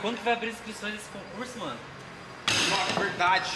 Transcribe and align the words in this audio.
Quando 0.00 0.18
que 0.18 0.24
vai 0.24 0.34
abrir 0.34 0.50
inscrições 0.50 0.94
desse 0.94 1.08
concurso, 1.10 1.58
mano? 1.58 1.76
Nossa, 2.70 3.00
verdade. 3.00 3.50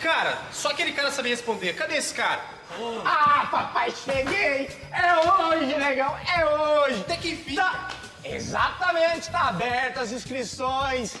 Cara, 0.00 0.38
só 0.52 0.70
aquele 0.70 0.92
cara 0.92 1.10
sabia 1.10 1.32
responder. 1.32 1.74
Cadê 1.74 1.96
esse 1.96 2.14
cara? 2.14 2.40
Ô, 2.78 3.00
Ah, 3.04 3.48
papai, 3.50 3.90
cheguei! 3.90 4.68
É 4.92 5.16
hoje, 5.26 5.74
negão, 5.76 6.16
é 6.36 6.44
hoje! 6.46 7.00
Até 7.00 7.16
que 7.16 7.30
enfim. 7.30 7.56
Tá, 7.56 7.88
exatamente, 8.24 9.30
tá 9.30 9.48
aberta 9.48 10.00
as 10.00 10.12
inscrições. 10.12 11.16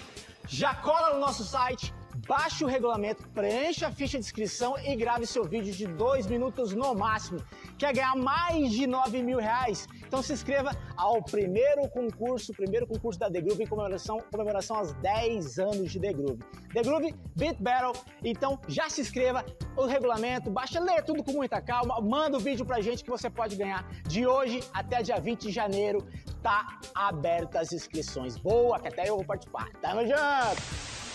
Já 0.46 0.74
cola 0.74 1.14
no 1.14 1.20
nosso 1.20 1.44
site, 1.44 1.92
baixe 2.26 2.64
o 2.64 2.68
regulamento, 2.68 3.26
preencha 3.30 3.88
a 3.88 3.90
ficha 3.90 4.18
de 4.18 4.24
inscrição 4.24 4.78
e 4.78 4.94
grave 4.94 5.26
seu 5.26 5.44
vídeo 5.44 5.72
de 5.74 5.86
dois 5.86 6.26
minutos 6.26 6.72
no 6.72 6.94
máximo. 6.94 7.42
Quer 7.76 7.92
ganhar 7.94 8.14
mais 8.16 8.70
de 8.70 8.86
9 8.86 9.22
mil 9.22 9.38
reais? 9.38 9.86
Então 10.08 10.22
se 10.22 10.32
inscreva 10.32 10.70
ao 10.96 11.22
primeiro 11.22 11.86
concurso, 11.90 12.52
primeiro 12.54 12.86
concurso 12.86 13.20
da 13.20 13.30
The 13.30 13.42
Groove 13.42 13.62
em 13.62 13.66
comemoração, 13.66 14.18
comemoração 14.32 14.78
aos 14.78 14.92
10 14.94 15.58
anos 15.58 15.92
de 15.92 16.00
The 16.00 16.12
Groove. 16.14 16.38
The 16.72 16.82
Groove 16.82 17.14
Beat 17.36 17.60
Battle. 17.60 17.92
Então 18.24 18.58
já 18.66 18.88
se 18.88 19.02
inscreva, 19.02 19.44
o 19.76 19.84
regulamento, 19.84 20.50
baixa, 20.50 20.80
lê 20.80 21.02
tudo 21.02 21.22
com 21.22 21.32
muita 21.32 21.60
calma, 21.60 22.00
manda 22.00 22.38
o 22.38 22.40
vídeo 22.40 22.64
pra 22.64 22.80
gente 22.80 23.04
que 23.04 23.10
você 23.10 23.28
pode 23.28 23.54
ganhar. 23.54 23.86
De 24.08 24.26
hoje 24.26 24.60
até 24.72 25.02
dia 25.02 25.20
20 25.20 25.42
de 25.42 25.52
janeiro, 25.52 26.06
tá 26.42 26.80
aberta 26.94 27.60
as 27.60 27.70
inscrições. 27.72 28.38
Boa, 28.38 28.80
que 28.80 28.88
até 28.88 29.10
eu 29.10 29.16
vou 29.16 29.24
participar. 29.26 29.68
Tamo 29.82 30.00
junto! 30.06 31.07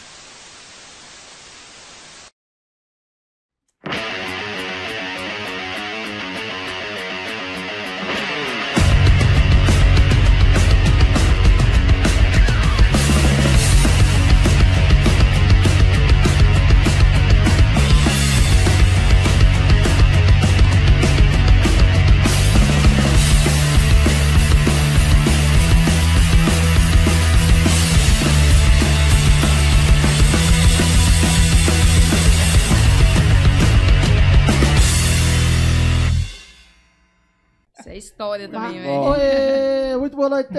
História 38.23 38.47
também, 38.49 38.79
Ah, 38.79 38.81
velho. 38.81 39.93
Oi, 39.93 39.97
muito 39.99 40.16
boa 40.16 40.29
noite! 40.29 40.53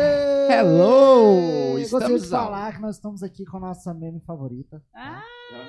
Hello! 0.50 1.78
Gostaria 1.78 1.78
de 1.78 1.82
Estamos 1.82 2.32
ao- 2.32 2.44
falar 2.44 2.74
que 2.74 2.80
nós 2.82 2.96
estamos 2.96 3.22
aqui 3.22 3.44
com 3.46 3.56
a 3.56 3.60
nossa 3.60 3.94
meme 3.94 4.20
favorita. 4.20 4.82
Ah, 4.94 5.22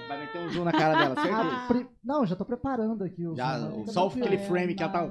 Vai 0.09 0.19
meter 0.19 0.39
um 0.41 0.49
zoom 0.51 0.63
na 0.65 0.71
cara 0.71 0.97
dela, 0.97 1.13
A 1.17 1.23
certeza. 1.23 1.67
pri- 1.67 1.87
Não, 2.03 2.25
já 2.25 2.35
tô 2.35 2.43
preparando 2.45 3.03
aqui 3.03 3.25
o 3.25 3.35
Já, 3.35 3.57
o- 3.69 3.87
só 3.87 4.07
aquele 4.07 4.37
frame 4.39 4.75
que 4.75 4.83
ela 4.83 4.91
tá. 4.91 5.09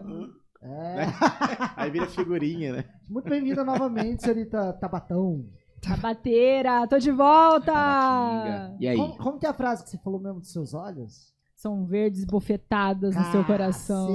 É. 0.62 1.06
Aí 1.76 1.90
vira 1.90 2.06
figurinha, 2.06 2.72
né? 2.74 2.84
Muito 3.08 3.28
bem-vinda 3.28 3.64
novamente, 3.64 4.22
senhorita 4.22 4.72
Tabatão. 4.74 5.44
Tabateira, 5.80 6.86
tô 6.86 6.98
de 6.98 7.10
volta! 7.10 7.72
Tabatinga. 7.72 8.76
E 8.80 8.88
aí? 8.88 8.96
Como, 8.96 9.16
como 9.18 9.38
que 9.38 9.46
é 9.46 9.50
a 9.50 9.54
frase 9.54 9.84
que 9.84 9.90
você 9.90 9.98
falou 9.98 10.20
mesmo 10.20 10.40
dos 10.40 10.50
seus 10.52 10.72
olhos? 10.74 11.33
São 11.64 11.86
verdes 11.86 12.26
bofetadas 12.26 13.16
no 13.16 13.24
seu 13.32 13.42
coração. 13.42 14.06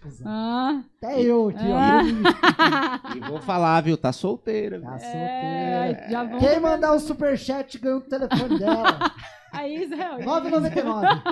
Cacete. 0.00 0.22
Ah, 0.24 0.82
Até 1.00 1.22
eu 1.22 1.50
aqui, 1.50 1.72
Ah. 1.72 2.00
ó. 2.02 3.14
E 3.16 3.20
vou 3.20 3.40
falar, 3.40 3.80
viu? 3.82 3.96
Tá 3.96 4.10
solteira. 4.12 4.80
viu? 4.80 4.88
Tá 4.88 4.96
é, 4.96 5.94
solteira. 5.94 6.38
Quem 6.40 6.58
mandar 6.60 6.94
o 6.94 6.98
superchat 6.98 7.78
ganha 7.78 7.98
o 7.98 8.00
telefone 8.00 8.58
dela. 8.58 8.98
Aí, 9.52 9.84
Israel. 9.84 10.18
9,99. 10.18 11.22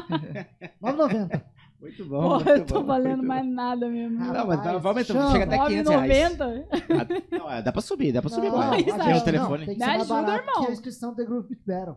9,90. 0.80 1.42
Muito 1.80 2.04
bom. 2.04 2.20
Porra, 2.22 2.36
muito 2.36 2.48
eu 2.50 2.66
tô 2.66 2.74
bom, 2.80 2.86
valendo 2.86 3.22
mais 3.24 3.44
bom. 3.44 3.52
nada 3.52 3.88
mesmo. 3.88 4.22
Ah, 4.22 4.26
Não, 4.26 4.46
mas 4.46 4.56
Rapaz, 4.58 4.80
vamos 4.80 5.10
aumentar. 5.10 5.32
Chega 5.32 5.44
até 5.44 5.66
500 5.66 5.90
reais. 5.92 6.38
9,90? 6.38 6.66
Ah, 6.72 7.36
Não, 7.36 7.50
é, 7.50 7.62
dá 7.62 7.72
pra 7.72 7.82
subir, 7.82 8.12
dá 8.12 8.20
pra 8.22 8.30
subir 8.30 8.48
Não, 8.48 8.58
mais. 8.58 8.84
Tem 8.84 8.94
aí- 9.00 9.18
o 9.18 9.24
telefone. 9.24 9.58
Não, 9.58 9.66
tem 9.66 9.74
que 9.76 9.80
Me 9.80 9.84
ser 9.84 9.90
ajuda, 10.00 10.22
barato 10.22 10.38
irmão. 10.48 10.64
que 10.66 10.70
a 10.70 10.72
inscrição 10.72 11.12
do 11.12 11.42
Beat 11.42 11.60
Battle. 11.66 11.96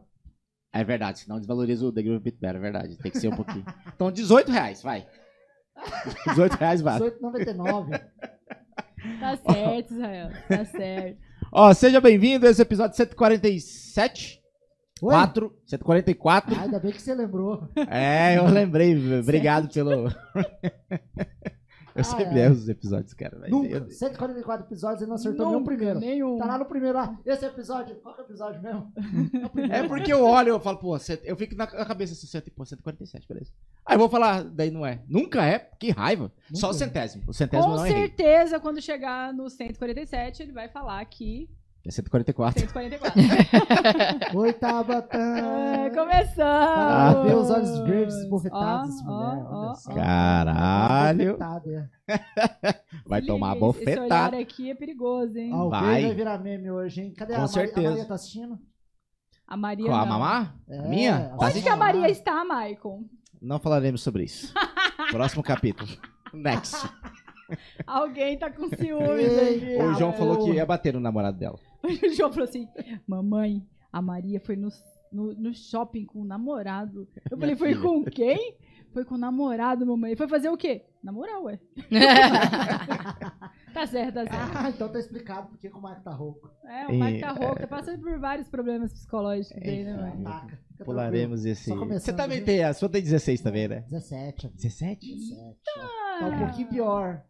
É 0.74 0.84
verdade, 0.84 1.20
senão 1.20 1.38
desvaloriza 1.38 1.86
o 1.86 1.92
The 1.92 2.04
Groove 2.04 2.24
Beat 2.24 2.40
Battle, 2.40 2.58
é 2.58 2.62
verdade. 2.62 2.98
Tem 2.98 3.12
que 3.12 3.20
ser 3.20 3.30
um 3.30 3.36
pouquinho. 3.36 3.66
Então, 3.96 4.12
18 4.12 4.52
reais, 4.52 4.82
vai. 4.84 5.08
18 6.30 6.54
reais 6.54 6.82
vale. 6.82 7.12
18,99. 7.12 8.02
Tá 9.20 9.38
certo, 9.38 9.94
Israel. 9.94 10.30
Tá 10.48 10.66
certo. 10.66 11.18
Ó, 11.52 11.74
seja 11.74 12.02
bem-vindo 12.02 12.46
a 12.46 12.50
esse 12.50 12.62
episódio 12.62 12.96
147. 12.96 14.42
Oi? 15.02 15.10
4, 15.10 15.56
144. 15.66 16.56
Ah, 16.56 16.64
ainda 16.64 16.80
bem 16.80 16.92
que 16.92 17.02
você 17.02 17.14
lembrou. 17.14 17.70
É, 17.90 18.38
eu 18.38 18.46
lembrei. 18.46 18.96
Obrigado 19.20 19.72
pelo. 19.72 20.10
Eu 21.98 22.02
Ah, 22.02 22.04
sempre 22.04 22.40
é. 22.40 22.44
erro 22.46 22.54
os 22.54 22.70
episódios, 22.70 23.14
cara. 23.14 23.38
mas 23.40 23.50
Nunca. 23.50 23.68
eu- 23.70 23.90
144 23.90 24.66
episódios 24.68 25.02
e 25.02 25.06
não 25.08 25.16
acertou 25.16 25.48
nenhum 25.48 25.60
Nunca, 25.60 25.72
primeiro. 25.76 26.00
Nenhum. 26.00 26.38
Tá 26.38 26.46
lá 26.46 26.58
no 26.60 26.66
primeiro 26.66 26.98
lá. 26.98 27.18
Esse 27.26 27.46
episódio. 27.46 27.96
Qual 27.98 28.14
que 28.14 28.22
é 28.22 28.24
o 28.24 28.28
episódio 28.28 28.62
mesmo? 28.62 28.92
É 29.42 29.46
o 29.46 29.50
primeiro. 29.50 29.86
É 29.86 29.88
porque 29.88 30.14
eu 30.14 30.24
olho 30.24 30.50
e 30.50 30.52
eu 30.52 30.60
falo, 30.60 30.78
pô, 30.78 30.96
eu 31.24 31.36
fico 31.36 31.56
na 31.56 31.66
cabeça 31.68 32.14
assim, 32.14 32.50
pô, 32.56 32.64
147, 32.66 33.28
beleza. 33.28 33.52
Aí 33.86 33.96
eu 33.96 34.00
vou 34.00 34.10
falar, 34.10 34.44
daí 34.44 34.70
não 34.70 34.86
é. 34.86 35.02
Nunca 35.08 35.44
é, 35.46 35.58
que 35.80 35.90
raiva. 35.92 36.32
Só 36.54 36.68
o 36.68 36.72
Nunca. 36.72 36.86
centésimo. 36.86 37.24
O 37.28 37.34
centésimo 37.34 37.72
Com 37.72 37.78
não 37.78 37.86
errei. 37.86 38.02
certeza, 38.08 38.60
quando 38.60 38.82
chegar 38.82 39.34
no 39.34 39.50
147, 39.50 40.44
ele 40.44 40.52
vai 40.52 40.70
falar 40.70 41.04
que 41.06 41.50
É 41.88 41.92
144. 41.92 42.60
144. 42.60 43.22
Oi, 44.38 44.52
Tabatã. 44.54 45.38
é, 45.38 45.90
Para 45.90 46.04
começando! 46.06 47.24
ver 47.24 47.36
os 47.38 47.50
olhos 47.50 47.80
verdes 47.80 48.16
esbofetados 48.18 48.90
Ó, 48.90 48.98
dessa 48.98 49.10
ó, 49.10 49.30
mulher. 49.36 49.46
ó, 49.50 49.74
só. 49.76 49.94
Caralho. 49.94 51.38
Bofetada, 51.38 51.92
Vai 53.08 53.22
Se 53.22 53.28
tomar 53.28 53.54
liga, 53.56 53.68
Esse 53.68 53.82
olhar 53.84 53.96
bofetada. 54.02 54.38
aqui 54.40 54.70
é 54.70 54.76
perigoso, 54.76 55.38
hein? 55.38 55.50
é. 55.50 55.54
Alguém 55.54 55.80
Vai. 55.82 56.02
vai. 56.04 56.14
virar 56.14 56.38
meme 56.40 56.70
hoje, 56.72 57.02
hein? 57.02 57.14
Cadê 57.18 57.34
Com 57.36 57.40
a 57.40 57.42
Maria? 57.44 57.54
certeza. 57.54 57.88
A 57.88 57.90
Maria 57.92 58.06
tá 58.06 58.16
assistindo? 58.16 58.60
A 59.48 59.56
Maria 59.58 59.86
Com 59.90 59.96
a 59.96 60.06
mamá? 60.06 60.56
É, 60.68 60.80
A 60.80 60.82
minha? 60.84 61.20
Tá 61.20 61.36
Onde 61.36 61.44
assistindo? 61.46 61.64
que 61.64 61.70
a 61.70 61.76
Maria 61.78 62.10
está, 62.10 62.44
Maicon? 62.44 63.06
Não 63.42 63.60
falaremos 63.60 64.02
sobre 64.04 64.24
isso. 64.26 64.54
Próximo 65.12 65.42
capítulo. 65.42 65.90
Next. 66.34 66.86
Alguém 67.86 68.38
tá 68.38 68.50
com 68.50 68.70
ciúmes 68.70 69.38
aqui. 69.38 69.78
O 69.82 69.94
João 69.94 70.12
Tá 70.12 70.18
falou 70.18 70.44
que 70.44 70.52
ia 70.52 70.66
bater 70.66 70.94
no 70.94 71.00
namorado 71.00 71.38
dela. 71.38 71.60
O 71.84 72.14
João 72.14 72.32
falou 72.32 72.48
assim: 72.50 72.68
Mamãe, 73.08 73.66
a 73.92 74.02
Maria 74.02 74.40
foi 74.40 74.56
no, 74.56 74.70
no, 75.12 75.34
no 75.34 75.54
shopping 75.54 76.06
com 76.06 76.22
o 76.22 76.26
namorado. 76.26 77.08
Eu 77.30 77.38
falei: 77.38 77.56
Foi 77.56 77.76
com 77.76 78.04
quem? 78.04 78.56
Foi 78.94 79.06
com 79.06 79.16
o 79.16 79.18
namorado, 79.18 79.86
mamãe. 79.86 80.16
Foi 80.16 80.28
fazer 80.28 80.50
o 80.50 80.58
quê? 80.58 80.84
Namorar, 81.04 81.42
ué. 81.44 81.60
tá 83.74 83.86
certo, 83.86 84.16
tá 84.16 84.26
certo. 84.28 84.58
Ah, 84.58 84.70
então 84.70 84.90
tá 84.90 85.00
explicado 85.00 85.48
porque 85.50 85.70
que 85.70 85.78
o 85.78 85.82
Marco 85.82 86.02
tá 86.04 86.12
rouco. 86.12 86.50
É, 86.66 86.88
o 86.88 86.94
Mike 86.94 87.20
tá 87.20 87.28
É. 87.30 87.32
rouco, 87.46 87.60
tá 87.62 87.68
passando 87.68 88.02
por 88.02 88.18
vários 88.20 88.50
problemas 88.50 88.92
psicológicos 88.92 89.62
aí, 89.62 89.84
né. 89.84 90.14
Fica 90.72 90.86
Pularemos 90.86 91.46
esse. 91.46 91.72
Você 91.72 92.14
também 92.14 92.38
viu? 92.38 92.46
tem. 92.46 92.64
A 92.64 92.74
sua 92.74 92.90
tem 92.90 93.02
16 93.02 93.42
também, 93.42 93.68
né? 93.68 93.82
tranquilo. 93.82 94.00
17. 94.02 94.48
17? 94.56 95.16
17. 95.16 95.62
Tá 96.20 96.26
um 96.28 96.40
pouquinho 96.40 96.68
pior. 96.70 97.22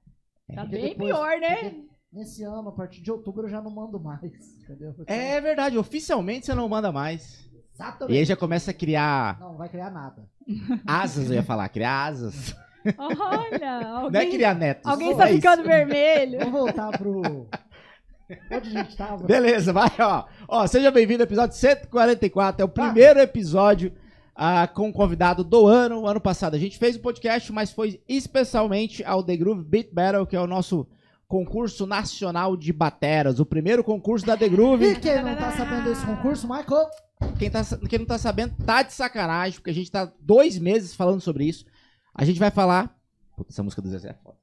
Tá 0.55 0.61
Porque 0.61 0.75
bem 0.77 0.89
depois- 0.89 1.09
pior, 1.13 1.39
né? 1.39 1.55
porque 1.55 1.87
Nesse 2.11 2.41
ano, 2.43 2.69
a 2.69 2.71
partir 2.71 3.01
de 3.01 3.11
outubro, 3.11 3.43
eu 3.45 3.49
já 3.49 3.61
não 3.61 3.69
mando 3.69 3.99
mais. 3.99 4.21
Entendeu? 4.63 4.95
É 5.05 5.39
verdade, 5.41 5.77
oficialmente 5.77 6.45
você 6.45 6.55
não 6.55 6.67
manda 6.69 6.91
mais. 6.91 7.45
E 7.45 7.59
Exatamente. 7.83 8.17
aí 8.17 8.25
já 8.25 8.35
começa 8.35 8.71
a 8.71 8.73
criar 8.73 9.37
Não, 9.39 9.49
não 9.51 9.57
vai 9.57 9.69
criar 9.69 9.91
nada. 9.91 10.27
asas, 10.87 11.29
eu 11.29 11.35
ia 11.35 11.43
falar, 11.43 11.67
criar 11.69 12.05
asas. 12.05 12.55
Olha, 12.97 13.59
Não 13.59 13.91
é 13.99 14.03
alguém, 14.03 14.31
criar 14.31 14.55
netos. 14.55 14.89
alguém 14.89 15.09
é 15.09 15.11
está 15.11 15.25
isso. 15.29 15.35
ficando 15.35 15.63
vermelho. 15.63 16.39
Vamos 16.39 16.53
voltar 16.53 16.97
pro. 16.97 17.21
Onde 17.21 17.47
a 18.51 18.59
gente 18.83 18.97
tava? 18.97 19.23
Beleza, 19.25 19.71
vai, 19.73 19.91
ó. 19.99 20.25
Ó, 20.47 20.65
seja 20.65 20.89
bem-vindo 20.89 21.23
ao 21.23 21.27
episódio 21.27 21.55
144. 21.55 22.61
É 22.61 22.65
o 22.65 22.69
primeiro 22.69 23.19
episódio 23.19 23.93
ah, 24.39 24.67
com 24.67 24.89
o 24.89 24.93
convidado 24.93 25.43
do 25.43 25.65
ano. 25.65 26.01
O 26.01 26.07
ano 26.07 26.21
passado 26.21 26.53
a 26.55 26.59
gente 26.59 26.77
fez 26.77 26.95
o 26.95 26.99
podcast, 26.99 27.51
mas 27.51 27.71
foi 27.71 27.99
especialmente 28.07 29.03
ao 29.03 29.23
The 29.23 29.35
Groove 29.35 29.63
Beat 29.63 29.89
Battle, 29.91 30.27
que 30.27 30.35
é 30.35 30.39
o 30.39 30.45
nosso 30.45 30.87
concurso 31.27 31.87
nacional 31.87 32.55
de 32.55 32.71
bateras. 32.71 33.39
O 33.39 33.45
primeiro 33.45 33.83
concurso 33.83 34.25
da 34.27 34.37
The 34.37 34.45
E 34.45 34.49
Groove. 34.49 34.95
quem 34.99 35.23
não 35.23 35.35
tá 35.35 35.51
sabendo 35.53 35.85
desse 35.85 36.05
concurso, 36.05 36.47
Michael? 36.47 36.87
Quem, 37.39 37.49
tá, 37.49 37.61
quem 37.89 37.97
não 37.97 38.05
tá 38.05 38.19
sabendo 38.19 38.53
tá 38.63 38.83
de 38.83 38.93
sacanagem, 38.93 39.55
porque 39.59 39.71
a 39.71 39.73
gente 39.73 39.89
tá 39.89 40.11
dois 40.21 40.59
meses 40.59 40.93
falando 40.93 41.19
sobre 41.19 41.45
isso. 41.45 41.65
A 42.13 42.23
gente 42.23 42.39
vai 42.39 42.51
falar. 42.51 42.95
Puta, 43.35 43.51
essa 43.51 43.63
música 43.63 43.81
do 43.81 43.89
Zezé 43.89 44.09
é 44.09 44.13
foda. 44.13 44.37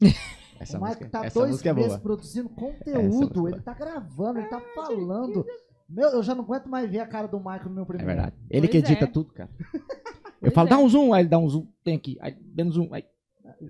Essa 0.60 0.76
o 0.76 0.80
música, 0.80 1.04
Michael 1.04 1.10
tá 1.12 1.24
essa 1.24 1.38
dois 1.38 1.50
música 1.52 1.70
é 1.70 1.72
meses 1.72 1.90
boa. 1.90 2.00
produzindo 2.00 2.50
música 2.50 2.90
é 2.90 2.94
conteúdo. 2.94 3.48
Ele 3.48 3.60
tá 3.60 3.74
gravando, 3.74 4.40
ele 4.40 4.48
tá 4.48 4.60
falando. 4.74 5.46
Meu, 5.88 6.08
eu 6.10 6.22
já 6.22 6.34
não 6.34 6.44
aguento 6.44 6.68
mais 6.68 6.90
ver 6.90 6.98
a 7.00 7.06
cara 7.06 7.26
do 7.26 7.38
Michael 7.38 7.64
no 7.68 7.74
meu 7.74 7.82
É 7.84 7.86
primeiro. 7.86 8.06
verdade. 8.12 8.36
Ele 8.50 8.68
Pois 8.68 8.70
que 8.70 8.76
edita 8.78 9.04
é. 9.04 9.08
tudo, 9.08 9.32
cara. 9.32 9.50
Eu 10.40 10.52
falo, 10.52 10.68
é. 10.68 10.70
dá 10.70 10.78
um 10.78 10.88
zoom, 10.88 11.12
aí 11.12 11.22
ele 11.22 11.28
dá 11.28 11.36
um 11.38 11.48
zoom. 11.48 11.66
Tem 11.82 11.96
aqui. 11.96 12.16
Aí, 12.20 12.36
dando 12.40 12.70
zoom. 12.72 12.94
Aí. 12.94 13.04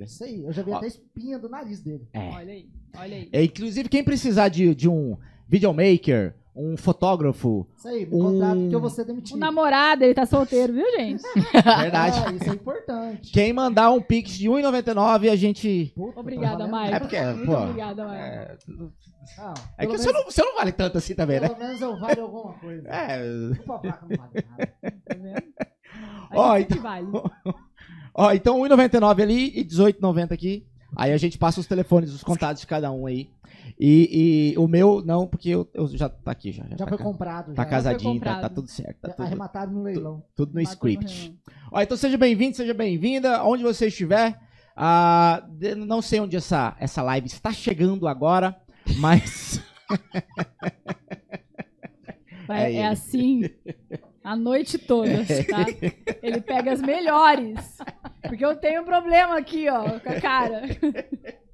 Isso 0.02 0.22
aí, 0.22 0.44
eu 0.44 0.52
já 0.52 0.62
vi 0.62 0.70
Ó. 0.70 0.76
até 0.76 0.86
espinha 0.86 1.38
do 1.38 1.48
nariz 1.48 1.80
dele. 1.80 2.06
É. 2.12 2.28
Olha 2.28 2.52
aí, 2.52 2.68
olha 2.94 3.16
aí. 3.16 3.28
É, 3.32 3.42
inclusive, 3.42 3.88
quem 3.88 4.04
precisar 4.04 4.48
de, 4.48 4.74
de 4.74 4.86
um 4.86 5.16
videomaker, 5.48 6.34
um 6.58 6.76
fotógrafo. 6.76 7.66
Isso 7.76 7.86
aí, 7.88 8.04
me 8.06 8.14
Um- 8.16 8.18
contrata 8.32 8.56
porque 8.60 8.74
eu 8.74 8.80
vou 8.80 8.90
ser 8.90 9.04
demitido. 9.04 9.36
O 9.36 9.38
namorado, 9.38 10.02
ele 10.04 10.14
tá 10.14 10.26
solteiro, 10.26 10.72
viu, 10.72 10.84
gente? 10.96 11.22
Verdade. 11.52 12.18
É, 12.26 12.32
isso 12.36 12.50
é 12.50 12.54
importante. 12.54 13.30
Quem 13.32 13.52
mandar 13.52 13.90
um 13.92 14.00
pix 14.02 14.32
de 14.32 14.48
1,99 14.48 15.30
a 15.30 15.36
gente. 15.36 15.92
Puta, 15.94 16.18
Obrigada. 16.20 16.66
Maicon. 16.66 16.94
É 16.96 17.00
porque, 17.00 17.20
Muito 17.20 17.46
pô, 17.46 17.56
obrigada, 17.58 18.04
Maicon. 18.06 18.56
Não, 19.36 19.54
É 19.76 19.86
que 19.86 19.86
pelo 19.86 19.98
você 19.98 20.06
menos- 20.06 20.12
não, 20.24 20.30
você 20.30 20.42
não 20.42 20.56
vale 20.56 20.72
tanto 20.72 20.98
assim 20.98 21.14
também, 21.14 21.38
né? 21.40 21.48
Pelo 21.48 21.60
menos 21.60 21.80
eu 21.80 21.98
valho 22.00 22.22
alguma 22.22 22.52
coisa. 22.54 22.88
É. 22.88 23.22
Desculpa, 23.50 23.78
placa 23.78 24.06
não 24.08 24.16
vale 24.16 24.44
nada. 24.50 24.72
Tá 25.04 25.14
vendo? 25.14 25.42
A 26.30 26.40
Ó, 26.40 26.58
gente 26.58 26.72
então- 26.72 26.82
vale. 26.82 27.06
Ó, 28.14 28.32
então 28.32 28.58
1,99 28.60 29.22
ali 29.22 29.52
e 29.58 29.64
18,90 29.64 30.32
aqui. 30.32 30.66
Aí 30.96 31.12
a 31.12 31.16
gente 31.16 31.38
passa 31.38 31.60
os 31.60 31.66
telefones, 31.66 32.12
os 32.12 32.24
contatos 32.24 32.62
de 32.62 32.66
cada 32.66 32.90
um 32.90 33.06
aí. 33.06 33.30
E, 33.80 34.52
e 34.54 34.58
o 34.58 34.66
meu, 34.66 35.02
não, 35.04 35.24
porque 35.26 35.50
eu, 35.50 35.68
eu 35.72 35.86
já 35.88 36.08
tá 36.08 36.32
aqui 36.32 36.50
já. 36.50 36.64
Já, 36.64 36.70
Já 36.70 36.76
tá, 36.78 36.88
foi 36.88 36.98
ca- 36.98 37.04
comprado. 37.04 37.54
tá 37.54 37.62
já. 37.62 37.68
casadinho, 37.68 38.14
tá, 38.14 38.18
comprado. 38.18 38.40
tá 38.40 38.48
tudo 38.48 38.68
certo. 38.68 38.96
Tá 39.00 39.08
Já 39.08 39.14
tudo, 39.14 39.24
Arrematado 39.26 39.72
no 39.72 39.82
leilão. 39.84 40.22
tudo 40.34 40.48
no 40.54 40.60
Matou 40.60 40.72
script. 40.72 41.14
reunião. 41.14 41.38
Ó, 41.70 41.80
então 41.80 41.96
seja 41.96 42.18
bem-vindo, 42.18 42.56
seja 42.56 42.74
bem-vinda, 42.74 43.44
onde 43.44 43.62
você 43.62 43.86
estiver. 43.86 44.36
Ah, 44.76 45.44
de- 45.50 45.74
não 45.76 46.02
sei 46.02 46.18
onde 46.20 46.36
essa, 46.36 46.76
essa 46.80 47.02
live 47.02 47.26
está 47.28 47.52
chegando 47.52 48.08
agora, 48.08 48.56
mas. 48.98 49.62
Vai- 52.46 52.62
É 52.64 52.64
É, 52.64 52.70
ele. 52.70 52.82
assim 52.82 53.42
a 54.24 54.34
noite 54.34 54.76
toda, 54.78 55.10
tá? 55.48 55.64
Ele 56.22 56.40
pega 56.40 56.72
as 56.72 56.80
melhores. 56.82 57.78
Porque 58.22 58.44
eu 58.44 58.56
tenho 58.56 58.82
um 58.82 58.84
problema 58.84 59.38
aqui, 59.38 59.68
ó, 59.68 60.00
com 60.00 60.08
a 60.10 60.20
cara. 60.20 60.62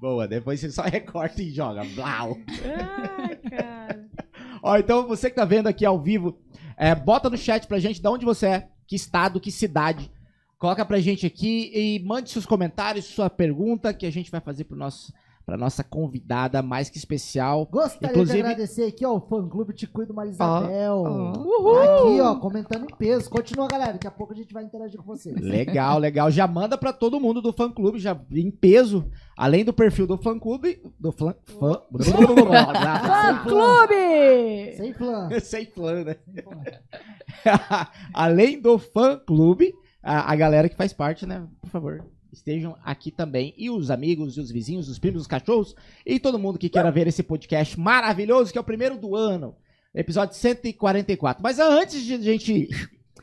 Boa, 0.00 0.26
depois 0.26 0.58
você 0.58 0.70
só 0.70 0.82
recorta 0.88 1.42
e 1.42 1.50
joga. 1.50 1.84
Blau. 1.84 2.38
Ai, 2.64 3.36
cara. 3.36 4.08
Ó, 4.62 4.76
então 4.76 5.06
você 5.06 5.28
que 5.28 5.36
tá 5.36 5.44
vendo 5.44 5.66
aqui 5.66 5.84
ao 5.84 6.00
vivo, 6.00 6.38
é, 6.76 6.94
bota 6.94 7.28
no 7.28 7.36
chat 7.36 7.66
pra 7.66 7.78
gente 7.78 8.00
de 8.00 8.08
onde 8.08 8.24
você 8.24 8.46
é, 8.46 8.68
que 8.86 8.96
estado, 8.96 9.40
que 9.40 9.52
cidade. 9.52 10.10
Coloca 10.58 10.84
pra 10.84 11.00
gente 11.00 11.26
aqui 11.26 11.70
e 11.74 12.02
mande 12.04 12.30
seus 12.30 12.46
comentários, 12.46 13.06
sua 13.06 13.30
pergunta, 13.30 13.94
que 13.94 14.06
a 14.06 14.12
gente 14.12 14.30
vai 14.30 14.40
fazer 14.40 14.64
pro 14.64 14.76
nosso, 14.76 15.12
pra 15.50 15.56
nossa 15.56 15.82
convidada 15.82 16.62
mais 16.62 16.88
que 16.88 16.96
especial. 16.96 17.66
Gostaria 17.66 18.08
Inclusive- 18.12 18.38
de 18.38 18.44
agradecer 18.44 18.84
aqui, 18.84 19.04
ó, 19.04 19.16
o 19.16 19.20
fã 19.20 19.48
clube 19.48 19.74
Te 19.74 19.84
Cuido 19.84 20.14
Marisabel. 20.14 20.98
Uhul! 21.02 21.76
Aqui, 21.80 22.20
ó, 22.20 22.36
comentando 22.36 22.84
em 22.84 22.96
peso. 22.96 23.28
Continua, 23.28 23.66
galera. 23.66 23.94
Daqui 23.94 24.06
a 24.06 24.12
pouco 24.12 24.32
a 24.32 24.36
gente 24.36 24.54
vai 24.54 24.62
interagir 24.62 24.96
com 25.00 25.04
vocês. 25.06 25.34
Legal, 25.40 25.98
legal. 25.98 26.30
Já 26.30 26.46
manda 26.46 26.78
pra 26.78 26.92
todo 26.92 27.18
mundo 27.18 27.42
do 27.42 27.52
fã 27.52 27.68
clube, 27.68 27.98
já 27.98 28.16
em 28.30 28.48
peso, 28.48 29.04
além 29.36 29.64
do 29.64 29.72
perfil 29.72 30.06
do 30.06 30.16
fã 30.16 30.38
clube, 30.38 30.80
do 31.00 31.10
fã, 31.10 31.34
fã, 31.58 31.82
Fã 31.98 33.42
Clube! 33.42 34.76
Sem 34.76 34.94
flan. 34.94 35.30
sem 35.40 35.66
fã, 35.66 36.04
né? 36.04 36.16
Sem 36.32 36.44
flan. 36.44 36.62
além 38.14 38.60
do 38.60 38.78
fã 38.78 39.18
clube, 39.18 39.74
a, 40.00 40.32
a 40.32 40.36
galera 40.36 40.68
que 40.68 40.76
faz 40.76 40.92
parte, 40.92 41.26
né? 41.26 41.44
Por 41.60 41.70
favor, 41.70 42.04
estejam 42.32 42.76
aqui 42.84 43.10
também. 43.10 43.54
E 43.56 43.70
os 43.70 43.90
amigos, 43.90 44.36
e 44.36 44.40
os 44.40 44.50
vizinhos, 44.50 44.88
os 44.88 44.98
primos, 44.98 45.22
os 45.22 45.26
cachorros 45.26 45.74
e 46.04 46.18
todo 46.20 46.38
mundo 46.38 46.58
que 46.58 46.68
queira 46.68 46.90
ver 46.90 47.06
esse 47.06 47.22
podcast 47.22 47.78
maravilhoso, 47.78 48.52
que 48.52 48.58
é 48.58 48.60
o 48.60 48.64
primeiro 48.64 48.96
do 48.98 49.14
ano. 49.16 49.54
Episódio 49.94 50.36
144. 50.36 51.42
Mas 51.42 51.58
antes 51.58 52.02
de 52.04 52.14
a 52.14 52.18
gente 52.18 52.68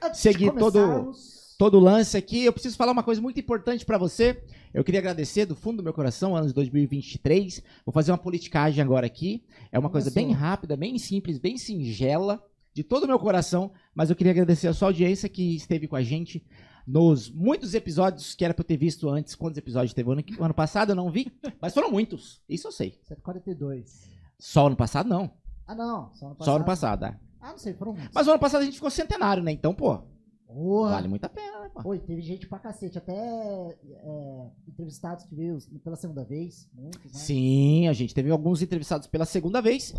Antes 0.03 0.19
Seguir 0.19 0.51
de 0.51 0.59
todo- 0.59 1.11
todo 1.57 1.77
o 1.77 1.79
lance 1.79 2.15
aqui, 2.15 2.45
eu 2.45 2.53
preciso 2.53 2.77
falar 2.77 2.91
uma 2.91 3.01
coisa 3.01 3.19
muito 3.19 3.39
importante 3.39 3.83
pra 3.83 3.97
você. 3.97 4.39
Eu 4.73 4.83
queria 4.83 4.99
agradecer 4.99 5.45
do 5.45 5.55
fundo 5.55 5.77
do 5.77 5.83
meu 5.83 5.93
coração, 5.93 6.35
anos 6.35 6.53
2023. 6.53 7.63
Vou 7.83 7.91
fazer 7.91 8.11
uma 8.11 8.17
politicagem 8.17 8.83
agora 8.83 9.07
aqui. 9.07 9.43
É 9.71 9.79
uma 9.79 9.89
coisa 9.89 10.11
bem 10.11 10.31
rápida, 10.33 10.77
bem 10.77 10.99
simples, 10.99 11.39
bem 11.39 11.57
singela, 11.57 12.43
de 12.75 12.83
todo 12.83 13.05
o 13.05 13.07
meu 13.07 13.17
coração. 13.17 13.71
Mas 13.95 14.11
eu 14.11 14.15
queria 14.15 14.31
agradecer 14.33 14.67
a 14.67 14.73
sua 14.73 14.89
audiência 14.89 15.27
que 15.27 15.55
esteve 15.55 15.87
com 15.87 15.95
a 15.95 16.03
gente 16.03 16.43
nos 16.87 17.29
muitos 17.29 17.73
episódios 17.73 18.33
que 18.33 18.45
era 18.45 18.53
pra 18.53 18.61
eu 18.63 18.67
ter 18.67 18.77
visto 18.77 19.09
antes. 19.09 19.35
Quantos 19.35 19.57
episódios 19.57 19.93
teve 19.93 20.09
ano, 20.11 20.23
ano 20.39 20.53
passado? 20.53 20.91
Eu 20.91 20.95
não 20.95 21.11
vi, 21.11 21.31
mas 21.61 21.73
foram 21.73 21.91
muitos. 21.91 22.41
Isso 22.47 22.67
eu 22.67 22.71
sei. 22.71 22.97
142. 23.03 24.09
Só 24.39 24.67
ano 24.67 24.75
passado, 24.75 25.09
não. 25.09 25.31
Ah, 25.67 25.75
não. 25.75 26.13
Só 26.13 26.27
ano 26.27 26.35
passado. 26.35 26.45
Só 26.45 26.55
ano 26.55 26.65
passado, 26.65 27.05
é. 27.05 27.19
Ah, 27.41 27.51
não 27.51 27.57
sei, 27.57 27.73
foram 27.73 27.93
muitos. 27.93 28.11
Mas 28.13 28.25
o 28.27 28.31
ano 28.31 28.39
passado 28.39 28.61
a 28.61 28.65
gente 28.65 28.75
ficou 28.75 28.89
centenário, 28.89 29.43
né? 29.43 29.51
Então, 29.51 29.73
pô, 29.73 29.99
Porra. 30.47 30.91
vale 30.91 31.07
muito 31.09 31.25
a 31.25 31.29
pena, 31.29 31.59
né, 31.61 31.69
pô? 31.73 31.89
Oi, 31.89 31.99
teve 31.99 32.21
gente 32.21 32.47
pra 32.47 32.57
cacete. 32.59 32.97
Até 32.97 33.13
é, 33.13 34.47
entrevistados 34.67 35.25
que 35.25 35.35
veio 35.35 35.57
pela 35.83 35.95
segunda 35.97 36.23
vez. 36.23 36.69
Muitos, 36.73 37.11
né? 37.11 37.19
Sim, 37.19 37.87
a 37.87 37.93
gente 37.93 38.13
teve 38.13 38.31
alguns 38.31 38.61
entrevistados 38.61 39.07
pela 39.07 39.25
segunda 39.25 39.61
vez, 39.61 39.93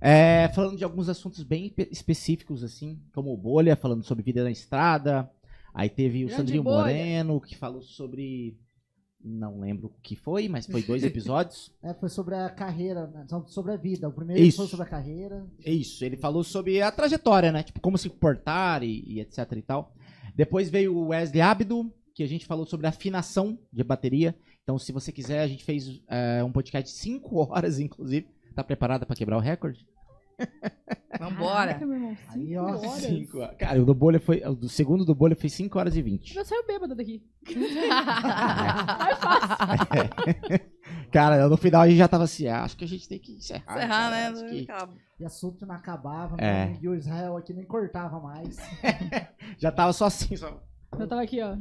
é, 0.00 0.48
falando 0.54 0.76
de 0.76 0.84
alguns 0.84 1.08
assuntos 1.08 1.42
bem 1.42 1.66
espe- 1.66 1.88
específicos, 1.90 2.62
assim, 2.62 3.00
como 3.12 3.36
Bolha, 3.36 3.74
falando 3.76 4.04
sobre 4.04 4.22
vida 4.22 4.44
na 4.44 4.50
estrada. 4.50 5.28
Aí 5.78 5.88
teve 5.88 6.24
o 6.24 6.26
Grande 6.26 6.40
Sandrinho 6.40 6.64
Bolha. 6.64 6.78
Moreno, 6.78 7.40
que 7.40 7.56
falou 7.56 7.80
sobre. 7.80 8.58
Não 9.22 9.60
lembro 9.60 9.86
o 9.86 10.00
que 10.02 10.16
foi, 10.16 10.48
mas 10.48 10.66
foi 10.66 10.82
dois 10.82 11.04
episódios. 11.06 11.72
É, 11.80 11.94
foi 11.94 12.08
sobre 12.08 12.34
a 12.34 12.50
carreira, 12.50 13.06
né? 13.06 13.24
Sobre 13.46 13.70
a 13.70 13.76
vida. 13.76 14.08
O 14.08 14.12
primeiro 14.12 14.42
Isso. 14.42 14.56
foi 14.56 14.66
sobre 14.66 14.86
a 14.86 14.88
carreira. 14.88 15.46
Isso, 15.64 16.04
ele 16.04 16.16
falou 16.16 16.42
sobre 16.42 16.82
a 16.82 16.90
trajetória, 16.90 17.52
né? 17.52 17.62
Tipo, 17.62 17.78
como 17.78 17.96
se 17.96 18.08
portar 18.10 18.82
e, 18.82 19.04
e 19.06 19.20
etc 19.20 19.52
e 19.52 19.62
tal. 19.62 19.94
Depois 20.34 20.68
veio 20.68 20.96
o 20.96 21.08
Wesley 21.10 21.40
Abdo, 21.40 21.92
que 22.12 22.24
a 22.24 22.28
gente 22.28 22.44
falou 22.44 22.66
sobre 22.66 22.88
afinação 22.88 23.56
de 23.72 23.84
bateria. 23.84 24.36
Então, 24.64 24.80
se 24.80 24.90
você 24.90 25.12
quiser, 25.12 25.42
a 25.42 25.46
gente 25.46 25.62
fez 25.62 26.02
é, 26.08 26.42
um 26.42 26.50
podcast 26.50 26.92
de 26.92 26.98
5 26.98 27.36
horas, 27.54 27.78
inclusive. 27.78 28.26
Tá 28.52 28.64
preparada 28.64 29.06
pra 29.06 29.14
quebrar 29.14 29.36
o 29.36 29.40
recorde? 29.40 29.86
Vambora. 31.18 31.72
Caraca, 31.72 31.86
meu 31.86 31.96
irmão, 31.96 32.16
Aí, 32.28 32.46
cinco 32.46 32.60
ó, 32.60 32.64
horas. 32.64 33.02
Cinco. 33.02 33.38
Cara, 33.58 33.82
o 33.82 33.84
do 33.84 33.94
bolha 33.94 34.20
foi. 34.20 34.40
O 34.44 34.54
do 34.54 34.68
segundo 34.68 35.04
do 35.04 35.14
bolha 35.14 35.34
foi 35.34 35.48
5 35.48 35.78
horas 35.78 35.96
e 35.96 36.02
20. 36.02 36.34
Já 36.34 36.44
saiu 36.44 36.66
bêbado 36.66 36.94
daqui. 36.94 37.22
Cara, 41.10 41.48
no 41.48 41.56
final 41.56 41.82
a 41.82 41.88
gente 41.88 41.98
já 41.98 42.08
tava 42.08 42.24
assim, 42.24 42.46
ah, 42.46 42.62
acho 42.62 42.76
que 42.76 42.84
a 42.84 42.88
gente 42.88 43.08
tem 43.08 43.18
que 43.18 43.32
encerrar. 43.32 43.76
Encerrar, 43.76 44.10
cara, 44.10 44.12
né? 44.16 44.28
acho 44.28 44.46
que. 44.46 44.66
E 45.20 45.24
assunto 45.24 45.66
não 45.66 45.74
acabava. 45.74 46.36
É. 46.38 46.66
né? 46.66 46.78
E 46.80 46.88
o 46.88 46.94
Israel 46.94 47.36
aqui 47.36 47.52
nem 47.52 47.64
cortava 47.64 48.20
mais. 48.20 48.56
Já 49.58 49.72
tava 49.72 49.92
só 49.92 50.04
assim, 50.06 50.36
só. 50.36 50.62
Eu 50.98 51.08
tava 51.08 51.22
aqui, 51.22 51.40
ó. 51.42 51.56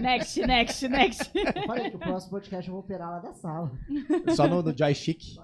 Next, 0.00 0.46
next, 0.46 0.88
next. 0.88 1.30
Eu 1.34 1.66
falei 1.66 1.90
que 1.90 1.96
o 1.96 1.98
próximo 1.98 2.32
podcast 2.32 2.68
eu 2.68 2.74
vou 2.74 2.82
operar 2.82 3.10
lá 3.10 3.18
da 3.20 3.32
sala. 3.32 3.72
Só 4.36 4.46
no, 4.46 4.62
no 4.62 4.76
joystick. 4.76 5.38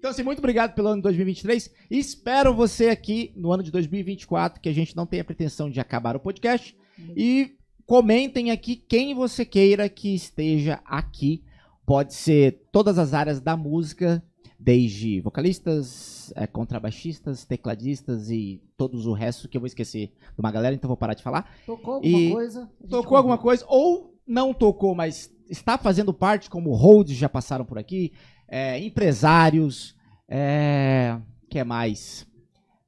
Então, 0.00 0.10
assim, 0.10 0.22
muito 0.22 0.38
obrigado 0.38 0.74
pelo 0.74 0.88
ano 0.88 0.96
de 0.96 1.02
2023. 1.02 1.70
Espero 1.90 2.54
você 2.54 2.88
aqui 2.88 3.34
no 3.36 3.52
ano 3.52 3.62
de 3.62 3.70
2024, 3.70 4.58
que 4.58 4.70
a 4.70 4.72
gente 4.72 4.96
não 4.96 5.04
tenha 5.04 5.22
pretensão 5.22 5.68
de 5.68 5.78
acabar 5.78 6.16
o 6.16 6.20
podcast. 6.20 6.74
E 7.14 7.54
comentem 7.84 8.50
aqui 8.50 8.76
quem 8.76 9.14
você 9.14 9.44
queira 9.44 9.90
que 9.90 10.14
esteja 10.14 10.80
aqui. 10.86 11.44
Pode 11.84 12.14
ser 12.14 12.62
todas 12.72 12.98
as 12.98 13.12
áreas 13.12 13.42
da 13.42 13.58
música, 13.58 14.24
desde 14.58 15.20
vocalistas, 15.20 16.32
eh, 16.34 16.46
contrabaixistas, 16.46 17.44
tecladistas 17.44 18.30
e 18.30 18.58
todos 18.78 19.06
o 19.06 19.12
resto 19.12 19.50
que 19.50 19.58
eu 19.58 19.60
vou 19.60 19.66
esquecer 19.66 20.06
de 20.06 20.40
uma 20.40 20.50
galera, 20.50 20.74
então 20.74 20.88
vou 20.88 20.96
parar 20.96 21.12
de 21.12 21.22
falar. 21.22 21.54
Tocou 21.66 21.94
alguma 21.94 22.18
E 22.18 22.30
coisa? 22.30 22.70
Tocou 22.88 23.16
alguma 23.18 23.36
coisa, 23.36 23.66
ou 23.68 24.18
não 24.26 24.54
tocou, 24.54 24.94
mas 24.94 25.30
está 25.50 25.76
fazendo 25.76 26.14
parte, 26.14 26.48
como 26.48 26.74
holds 26.74 27.16
já 27.16 27.28
passaram 27.28 27.66
por 27.66 27.76
aqui, 27.78 28.12
é, 28.50 28.78
empresários, 28.80 29.96
é, 30.28 31.18
que 31.48 31.58
é 31.58 31.64
mais? 31.64 32.26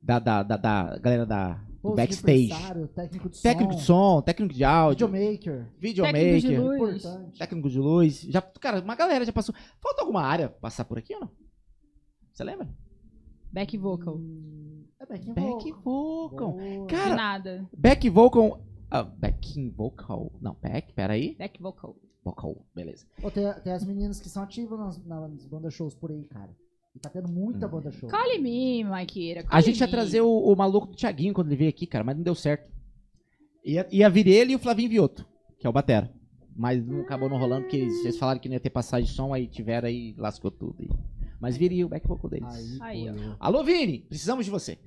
Da, 0.02 0.18
da, 0.18 0.42
da, 0.42 0.56
da 0.56 0.98
galera 0.98 1.24
da, 1.24 1.54
do 1.54 1.80
Post 1.80 1.96
backstage. 1.96 2.88
Técnico 2.94 3.28
de 3.28 3.40
Técnico 3.40 3.72
som. 3.72 3.78
de 3.78 3.84
som, 3.84 4.22
técnico 4.22 4.54
de 4.54 4.64
áudio, 4.64 5.06
Videomaker. 5.06 5.54
Técnico 5.58 5.78
de 5.78 5.80
videomaker, 5.80 6.60
luz. 6.60 7.04
Importante. 7.04 7.38
técnico 7.38 7.70
de 7.70 7.78
luz. 7.78 8.20
Já, 8.22 8.42
cara, 8.42 8.80
uma 8.80 8.96
galera 8.96 9.24
já 9.24 9.32
passou. 9.32 9.54
Falta 9.80 10.02
alguma 10.02 10.22
área 10.22 10.48
passar 10.48 10.84
por 10.84 10.98
aqui 10.98 11.14
ou 11.14 11.20
não? 11.20 11.30
Você 12.32 12.42
lembra? 12.42 12.68
Back 13.52 13.76
vocal. 13.78 14.18
É 14.98 15.06
backing 15.06 15.34
Back 15.34 15.72
vocal. 15.72 16.28
vocal. 16.30 16.52
Boa. 16.52 16.86
De 16.86 16.94
Cara, 16.94 17.14
nada. 17.14 17.68
back 17.76 18.08
vocal. 18.08 18.60
backing 19.18 19.70
vocal. 19.70 20.32
Não, 20.40 20.56
back, 20.60 20.92
peraí. 20.94 21.36
Back 21.36 21.60
vocal. 21.62 21.96
Vocal, 22.24 22.56
beleza. 22.74 23.04
Pô, 23.20 23.30
tem, 23.30 23.44
tem 23.64 23.72
as 23.72 23.84
meninas 23.84 24.20
que 24.20 24.28
são 24.28 24.42
ativas 24.42 24.78
nas, 24.78 25.04
nas 25.04 25.44
bandas 25.46 25.74
shows 25.74 25.94
por 25.94 26.10
aí, 26.12 26.24
cara. 26.24 26.50
E 26.94 26.98
tá 26.98 27.08
tendo 27.08 27.28
muita 27.28 27.66
Hum. 27.66 27.70
banda 27.70 27.90
show. 27.90 28.08
Call 28.08 28.40
me, 28.40 28.84
Maqueira. 28.84 29.44
A 29.48 29.60
gente 29.60 29.80
ia 29.80 29.88
trazer 29.88 30.20
o, 30.20 30.28
o 30.30 30.54
maluco 30.54 30.88
do 30.88 30.94
Thiaguinho 30.96 31.32
quando 31.34 31.48
ele 31.48 31.56
veio 31.56 31.70
aqui, 31.70 31.86
cara, 31.86 32.04
mas 32.04 32.14
não 32.16 32.22
deu 32.22 32.34
certo. 32.34 32.70
Ia, 33.64 33.86
ia 33.90 34.08
vir 34.10 34.26
ele 34.28 34.52
e 34.52 34.56
o 34.56 34.58
Flavinho 34.58 34.90
Vioto, 34.90 35.26
que 35.58 35.66
é 35.66 35.70
o 35.70 35.72
Batera. 35.72 36.12
Mas 36.54 36.84
não 36.86 37.00
acabou 37.00 37.28
não 37.30 37.38
rolando, 37.38 37.62
porque 37.62 37.78
eles, 37.78 38.04
eles 38.04 38.18
falaram 38.18 38.38
que 38.38 38.48
não 38.48 38.54
ia 38.54 38.60
ter 38.60 38.70
passagem 38.70 39.06
de 39.08 39.14
som, 39.16 39.32
aí 39.32 39.46
tiveram 39.46 39.88
aí, 39.88 40.14
lascou 40.18 40.50
tudo. 40.50 40.76
aí. 40.80 40.90
Mas 41.40 41.56
viria 41.56 41.86
o 41.86 41.88
back 41.88 42.06
vocal 42.06 42.28
deles. 42.30 42.78
Aí, 42.82 43.08
Aí, 43.08 43.10
ó. 43.10 43.36
Alô, 43.40 43.64
Vini, 43.64 44.00
precisamos 44.00 44.44
de 44.44 44.50
você. 44.50 44.78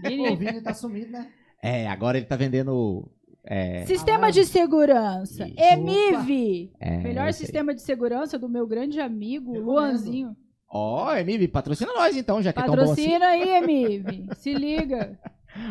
Pô, 0.00 0.32
o 0.32 0.36
Vini 0.36 0.60
tá 0.60 0.74
sumido, 0.74 1.10
né? 1.10 1.32
É, 1.62 1.88
agora 1.88 2.18
ele 2.18 2.26
tá 2.26 2.36
vendendo. 2.36 3.10
É, 3.46 3.84
Sistema 3.84 4.32
de 4.32 4.44
segurança. 4.44 5.46
Isso. 5.46 5.54
EMIV. 5.58 6.72
é, 6.80 6.96
Melhor 6.98 7.26
eu 7.28 7.32
sei. 7.32 7.44
sistema 7.46 7.74
de 7.74 7.82
segurança 7.82 8.38
do 8.38 8.48
meu 8.48 8.66
grande 8.66 9.00
amigo, 9.00 9.52
Recomendo. 9.52 9.70
Luanzinho. 9.72 10.36
Ó, 10.70 11.14
Emive, 11.14 11.46
patrocina 11.46 11.92
nós 11.92 12.16
então, 12.16 12.42
já 12.42 12.52
que 12.52 12.58
é 12.58 12.64
tão 12.64 12.74
bom 12.74 12.82
assim. 12.82 13.04
Patrocina 13.04 13.26
aí, 13.26 13.48
Emive. 13.58 14.26
Se 14.36 14.52
liga. 14.52 15.18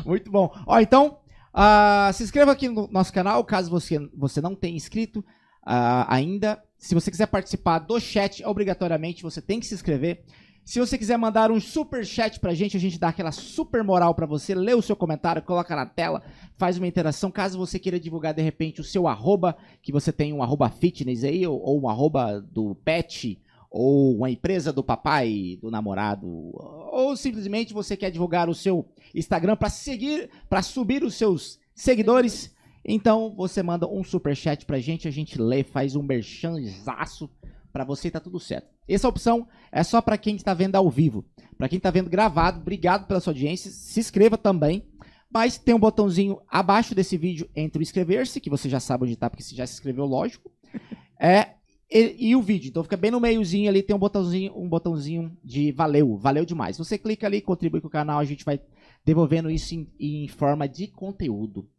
Muito 0.06 0.32
bom. 0.32 0.50
Ó, 0.66 0.80
então, 0.80 1.18
ah, 1.54 2.10
se 2.14 2.24
inscreva 2.24 2.54
aqui 2.54 2.70
no 2.70 2.88
nosso 2.90 3.12
canal, 3.12 3.44
caso 3.44 3.70
você, 3.70 4.00
você 4.16 4.40
não 4.40 4.56
tenha 4.56 4.78
inscrito 4.78 5.24
ah, 5.66 6.06
ainda. 6.14 6.62
Se 6.78 6.96
você 6.96 7.12
quiser 7.12 7.28
participar 7.28 7.80
do 7.80 8.00
chat, 8.00 8.46
obrigatoriamente 8.46 9.24
você 9.24 9.42
tem 9.42 9.60
que 9.60 9.66
se 9.66 9.76
inscrever. 9.76 10.24
Se 10.66 10.80
você 10.80 10.98
quiser 10.98 11.18
mandar 11.18 11.52
um 11.52 11.60
super 11.60 12.06
chat 12.06 12.40
pra 12.40 12.54
gente, 12.54 12.78
a 12.78 12.80
gente 12.80 12.98
dá 12.98 13.10
aquela 13.10 13.34
super 13.34 13.84
moral 13.84 14.16
pra 14.16 14.26
você, 14.26 14.56
lê 14.56 14.74
o 14.74 14.82
seu 14.82 14.96
comentário, 14.96 15.42
coloca 15.42 15.76
na 15.76 15.86
tela, 15.86 16.24
faz 16.56 16.78
uma 16.78 16.88
interação. 16.88 17.30
Caso 17.30 17.58
você 17.58 17.78
queira 17.78 18.00
divulgar 18.00 18.34
de 18.34 18.42
repente 18.42 18.80
o 18.80 18.84
seu 18.84 19.06
arroba, 19.06 19.58
que 19.82 19.92
você 19.92 20.12
tem 20.12 20.32
um 20.32 20.42
arroba 20.42 20.70
fitness 20.70 21.26
aí, 21.26 21.46
ou, 21.46 21.60
ou 21.62 21.82
um 21.82 21.90
arroba 21.90 22.40
do 22.40 22.76
pet, 22.76 23.38
ou 23.70 24.16
uma 24.16 24.32
empresa 24.32 24.72
do 24.72 24.82
papai, 24.82 25.58
do 25.62 25.70
namorado, 25.70 26.26
ou 26.26 27.14
simplesmente 27.18 27.74
você 27.74 27.98
quer 27.98 28.10
divulgar 28.10 28.48
o 28.48 28.56
seu 28.56 28.88
Instagram 29.14 29.58
para 29.58 29.70
seguir, 29.70 30.30
para 30.50 30.62
subir 30.62 31.04
os 31.04 31.16
seus 31.16 31.60
seguidores, 31.76 32.56
então 32.86 33.34
você 33.36 33.62
manda 33.62 33.88
um 33.88 34.04
super 34.04 34.36
chat 34.36 34.66
pra 34.66 34.80
gente, 34.80 35.08
a 35.08 35.12
gente 35.12 35.42
lê, 35.42 35.64
faz 35.64 35.96
um 35.96 36.04
merchanzaço 36.04 37.30
pra 37.74 37.84
você 37.84 38.12
tá 38.12 38.20
tudo 38.20 38.40
certo. 38.40 38.68
Essa 38.88 39.10
opção 39.10 39.48
é 39.72 39.84
só 39.84 40.00
pra 40.00 40.18
quem 40.18 40.36
está 40.36 40.54
vendo 40.54 40.76
ao 40.76 40.90
vivo. 40.90 41.26
Pra 41.58 41.68
quem 41.68 41.80
tá 41.80 41.90
vendo 41.90 42.10
gravado, 42.10 42.62
obrigado 42.62 43.08
pela 43.08 43.20
sua 43.20 43.32
audiência, 43.32 43.72
se 43.72 44.00
inscreva 44.00 44.38
também. 44.38 44.86
Mas 45.34 45.58
tem 45.58 45.74
um 45.74 45.80
botãozinho 45.80 46.40
abaixo 46.48 46.94
desse 46.94 47.18
vídeo 47.18 47.50
entre 47.56 47.80
o 47.80 47.82
inscrever-se, 47.82 48.40
que 48.40 48.52
você 48.52 48.70
já 48.70 48.80
sabe 48.80 49.06
onde 49.06 49.16
tá, 49.16 49.28
porque 49.28 49.42
você 49.42 49.56
já 49.56 49.66
se 49.66 49.74
inscreveu, 49.74 50.06
lógico. 50.06 50.50
É, 51.26 51.54
e, 51.90 52.32
e 52.32 52.36
o 52.36 52.42
vídeo. 52.42 52.68
Então 52.68 52.84
fica 52.84 52.98
bem 52.98 53.10
no 53.10 53.20
meiozinho 53.20 53.70
ali, 53.70 53.82
tem 53.82 53.96
um 53.96 54.00
botãozinho, 54.00 54.52
um 54.58 54.68
botãozinho 54.68 55.38
de 55.42 55.72
valeu, 55.72 56.18
valeu 56.18 56.44
demais. 56.44 56.78
Você 56.78 56.98
clica 56.98 57.26
ali, 57.26 57.40
contribui 57.40 57.80
com 57.80 57.88
o 57.88 57.90
canal, 57.90 58.20
a 58.20 58.26
gente 58.26 58.44
vai 58.44 58.60
devolvendo 59.06 59.50
isso 59.50 59.74
em, 59.74 59.88
em 59.98 60.28
forma 60.28 60.68
de 60.68 60.88
conteúdo. 60.88 61.70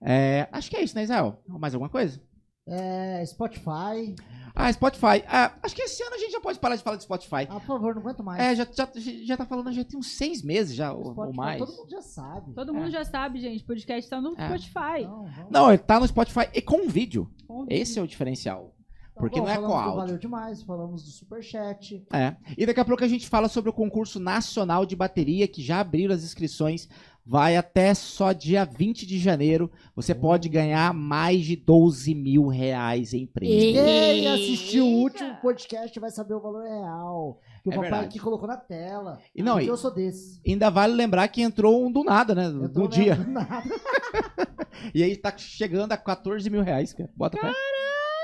É, 0.00 0.48
acho 0.50 0.70
que 0.70 0.76
é 0.76 0.82
isso, 0.82 0.94
né, 0.94 1.02
Israel? 1.02 1.42
Mais 1.46 1.74
alguma 1.74 1.90
coisa? 1.90 2.18
É, 2.66 3.24
Spotify. 3.24 4.14
Ah, 4.54 4.72
Spotify. 4.72 5.22
Ah, 5.28 5.52
acho 5.62 5.74
que 5.74 5.82
esse 5.82 6.02
ano 6.02 6.14
a 6.14 6.18
gente 6.18 6.32
já 6.32 6.40
pode 6.40 6.58
parar 6.58 6.76
de 6.76 6.82
falar 6.82 6.96
de 6.96 7.02
Spotify. 7.02 7.46
Ah, 7.48 7.60
por 7.60 7.66
favor, 7.66 7.94
não 7.94 8.00
aguento 8.00 8.24
mais. 8.24 8.40
É, 8.42 8.56
já, 8.56 8.66
já, 8.74 8.88
já 9.24 9.36
tá 9.36 9.44
falando, 9.44 9.70
já 9.70 9.84
tem 9.84 9.98
uns 9.98 10.16
seis 10.16 10.42
meses 10.42 10.74
já, 10.74 10.92
ou, 10.92 11.12
Spotify, 11.12 11.26
ou 11.28 11.34
mais. 11.34 11.58
Todo 11.58 11.76
mundo 11.76 11.90
já 11.90 12.02
sabe. 12.02 12.54
Todo 12.54 12.74
mundo 12.74 12.90
já 12.90 13.04
sabe, 13.04 13.38
gente. 13.40 13.62
O 13.62 13.66
podcast 13.66 14.10
tá 14.10 14.20
no 14.20 14.34
É. 14.36 14.46
Spotify. 14.46 15.06
Não, 15.50 15.68
ele 15.68 15.78
tá 15.78 16.00
no 16.00 16.08
Spotify 16.08 16.48
e 16.54 16.62
com 16.62 16.88
vídeo. 16.88 17.30
Com 17.46 17.66
Esse 17.68 17.98
é 17.98 18.02
o 18.02 18.06
diferencial. 18.06 18.72
Então, 19.12 19.20
porque 19.20 19.40
bom, 19.40 19.46
não 19.46 19.52
é 19.52 19.56
com 19.56 19.66
do 19.66 19.72
áudio. 19.72 19.96
Valeu 19.96 20.18
demais, 20.18 20.62
falamos 20.62 21.04
do 21.04 21.10
Superchat. 21.10 22.06
É. 22.12 22.36
E 22.56 22.66
daqui 22.66 22.80
a 22.80 22.84
pouco 22.84 23.04
a 23.04 23.08
gente 23.08 23.28
fala 23.28 23.48
sobre 23.48 23.70
o 23.70 23.72
concurso 23.72 24.18
nacional 24.18 24.84
de 24.84 24.96
bateria, 24.96 25.46
que 25.46 25.62
já 25.62 25.80
abriram 25.80 26.14
as 26.14 26.24
inscrições. 26.24 26.88
Vai 27.28 27.56
até 27.56 27.92
só 27.92 28.30
dia 28.30 28.64
20 28.64 29.04
de 29.04 29.18
janeiro. 29.18 29.68
Você 29.96 30.14
pode 30.14 30.48
ganhar 30.48 30.94
mais 30.94 31.44
de 31.44 31.56
12 31.56 32.14
mil 32.14 32.46
reais 32.46 33.12
em 33.12 33.26
prêmio. 33.26 33.56
Quem 33.74 34.28
assistiu 34.28 34.86
o 34.86 35.00
último 35.00 35.34
podcast 35.42 35.98
vai 35.98 36.10
saber 36.12 36.34
o 36.34 36.40
valor 36.40 36.62
real. 36.62 37.40
Que 37.64 37.68
o 37.68 37.72
É 37.72 37.74
papai 37.74 37.90
verdade. 37.90 38.06
aqui 38.10 38.18
colocou 38.20 38.46
na 38.46 38.56
tela. 38.56 39.18
E 39.34 39.42
não, 39.42 39.54
Porque 39.54 39.66
e- 39.66 39.70
eu 39.70 39.76
sou 39.76 39.92
desse. 39.92 40.40
Ainda 40.46 40.70
vale 40.70 40.94
lembrar 40.94 41.26
que 41.26 41.42
entrou 41.42 41.84
um 41.84 41.90
do 41.90 42.04
nada, 42.04 42.32
né? 42.32 42.46
Eu 42.46 42.68
Do 42.68 42.86
dia. 42.86 43.16
vendo 43.16 43.32
nada. 43.32 43.62
E 44.94 45.02
aí 45.02 45.16
tá 45.16 45.32
chegando 45.36 45.90
a 45.92 45.96
14 45.96 46.48
mil 46.50 46.62
reais, 46.62 46.92
cara. 46.92 47.10
Bota 47.16 47.36
pra. 47.38 47.52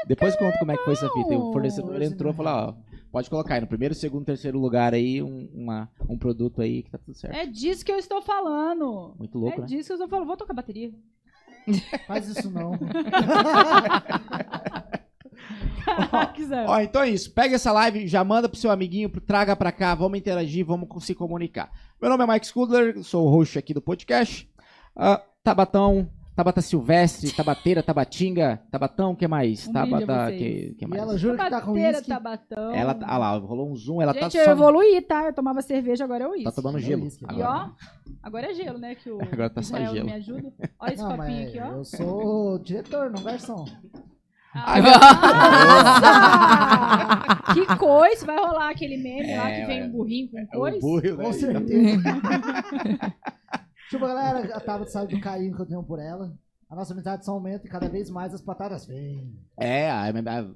Depois 0.06 0.36
conta 0.36 0.58
como 0.58 0.70
é 0.70 0.76
que 0.76 0.84
foi 0.84 0.92
essa 0.92 1.08
fita. 1.08 1.36
O 1.36 1.52
fornecedor 1.52 1.92
14 1.92 2.12
entrou 2.14 2.32
e 2.32 2.36
falou, 2.36 2.52
ó, 2.52 2.74
pode 3.12 3.28
colocar 3.30 3.54
aí 3.54 3.60
no 3.60 3.66
primeiro, 3.66 3.94
segundo, 3.94 4.24
terceiro 4.24 4.58
lugar 4.58 4.94
aí 4.94 5.22
um, 5.22 5.48
uma- 5.54 5.88
um 6.08 6.18
produto 6.18 6.60
aí 6.62 6.82
que 6.82 6.90
tá 6.90 6.98
tudo 6.98 7.14
certo. 7.14 7.34
É 7.36 7.46
disso 7.46 7.84
que 7.84 7.92
eu 7.92 7.98
estou 7.98 8.20
falando. 8.22 9.14
Muito 9.18 9.38
louco, 9.38 9.58
é 9.58 9.60
né? 9.60 9.66
disso 9.66 9.86
que 9.88 9.92
eu 9.92 9.96
estou 9.96 10.08
falando. 10.08 10.26
Vou 10.26 10.36
tocar 10.36 10.54
bateria. 10.54 10.90
Faz 12.08 12.26
isso 12.28 12.50
não. 12.50 12.72
Caraca, 15.84 16.44
Zé. 16.44 16.64
Ó, 16.66 16.80
então 16.80 17.02
é 17.02 17.10
isso. 17.10 17.30
Pega 17.32 17.54
essa 17.56 17.72
live, 17.72 18.06
já 18.06 18.22
manda 18.24 18.48
pro 18.48 18.58
seu 18.58 18.70
amiguinho, 18.70 19.10
pro- 19.10 19.20
traga 19.20 19.54
pra 19.56 19.72
cá, 19.72 19.94
vamos 19.94 20.18
interagir, 20.18 20.64
vamos 20.64 20.88
se 21.04 21.14
comunicar. 21.14 21.70
Meu 22.00 22.10
nome 22.10 22.24
é 22.24 22.26
Mike 22.26 22.46
Scudler, 22.46 23.02
sou 23.02 23.26
o 23.26 23.30
host 23.30 23.58
aqui 23.58 23.74
do 23.74 23.82
podcast. 23.82 24.48
Ah, 24.94 25.22
Tabatão, 25.42 26.08
Tabata 26.34 26.62
Silvestre, 26.62 27.30
Tabateira, 27.30 27.82
Tabatinga, 27.82 28.62
Tabatão, 28.70 29.10
o 29.12 29.16
que 29.16 29.28
mais? 29.28 29.68
Um 29.68 29.72
Tabata, 29.72 30.32
que, 30.32 30.74
que 30.78 30.84
E 30.84 30.88
mais? 30.88 31.02
ela 31.02 31.18
jura 31.18 31.36
que 31.44 31.50
tá 31.50 31.60
com 31.60 31.72
uísque. 31.72 32.08
tabatão. 32.08 32.74
Ela, 32.74 32.98
ah 33.02 33.18
lá, 33.18 33.36
rolou 33.36 33.70
um 33.70 33.76
zoom, 33.76 34.00
ela 34.00 34.14
Gente, 34.14 34.32
tá 34.32 34.38
eu 34.38 34.44
só... 34.46 34.50
evoluí, 34.52 35.02
tá? 35.02 35.26
Eu 35.26 35.34
tomava 35.34 35.60
cerveja, 35.60 36.04
agora 36.04 36.24
é 36.24 36.28
uísque. 36.28 36.44
Tá 36.44 36.52
tomando 36.52 36.78
É 36.78 36.80
gelo. 36.80 37.02
uísque. 37.02 37.22
E 37.30 37.42
ó, 37.42 37.68
agora 38.22 38.50
é 38.50 38.54
gelo, 38.54 38.78
né? 38.78 38.94
Que 38.94 39.10
o 39.10 39.20
Agora 39.20 39.50
tá 39.50 39.60
só 39.62 39.76
Israel 39.76 39.92
gelo. 39.92 40.06
me 40.06 40.12
ajuda. 40.14 40.52
Olha 40.80 40.94
esse 40.94 41.02
Não, 41.02 41.16
copinho 41.18 41.48
aqui, 41.48 41.60
ó. 41.60 41.66
eu 41.72 41.84
sou 41.84 42.58
diretor, 42.60 43.10
não 43.10 43.22
garçom. 43.22 43.66
Nossa! 44.54 44.82
que 47.54 47.66
coisa! 47.76 48.26
Vai 48.26 48.36
rolar 48.36 48.70
aquele 48.70 48.96
meme 48.96 49.36
lá 49.36 49.50
É, 49.50 49.60
que 49.60 49.66
vem 49.66 49.80
é. 49.80 49.84
um 49.84 49.90
burrinho 49.90 50.30
com 50.30 50.38
É 50.38 50.46
coisa? 50.46 50.76
o 50.78 50.80
burro, 50.80 51.16
né? 51.16 51.24
Com 51.24 51.32
certeza. 51.32 52.02
Chupa, 53.92 54.06
galera. 54.08 54.56
A 54.56 54.60
Tabata 54.60 54.90
sabe 54.90 55.14
do 55.14 55.20
carinho 55.20 55.54
que 55.54 55.60
eu 55.60 55.66
tenho 55.66 55.82
por 55.82 55.98
ela. 55.98 56.34
A 56.66 56.74
nossa 56.74 56.94
amizade 56.94 57.26
só 57.26 57.32
aumenta 57.32 57.66
e 57.66 57.70
cada 57.70 57.90
vez 57.90 58.08
mais 58.08 58.32
as 58.32 58.40
patadas 58.40 58.86
vêm. 58.86 59.38
É, 59.58 59.90
a, 59.90 60.04
a, 60.04 60.08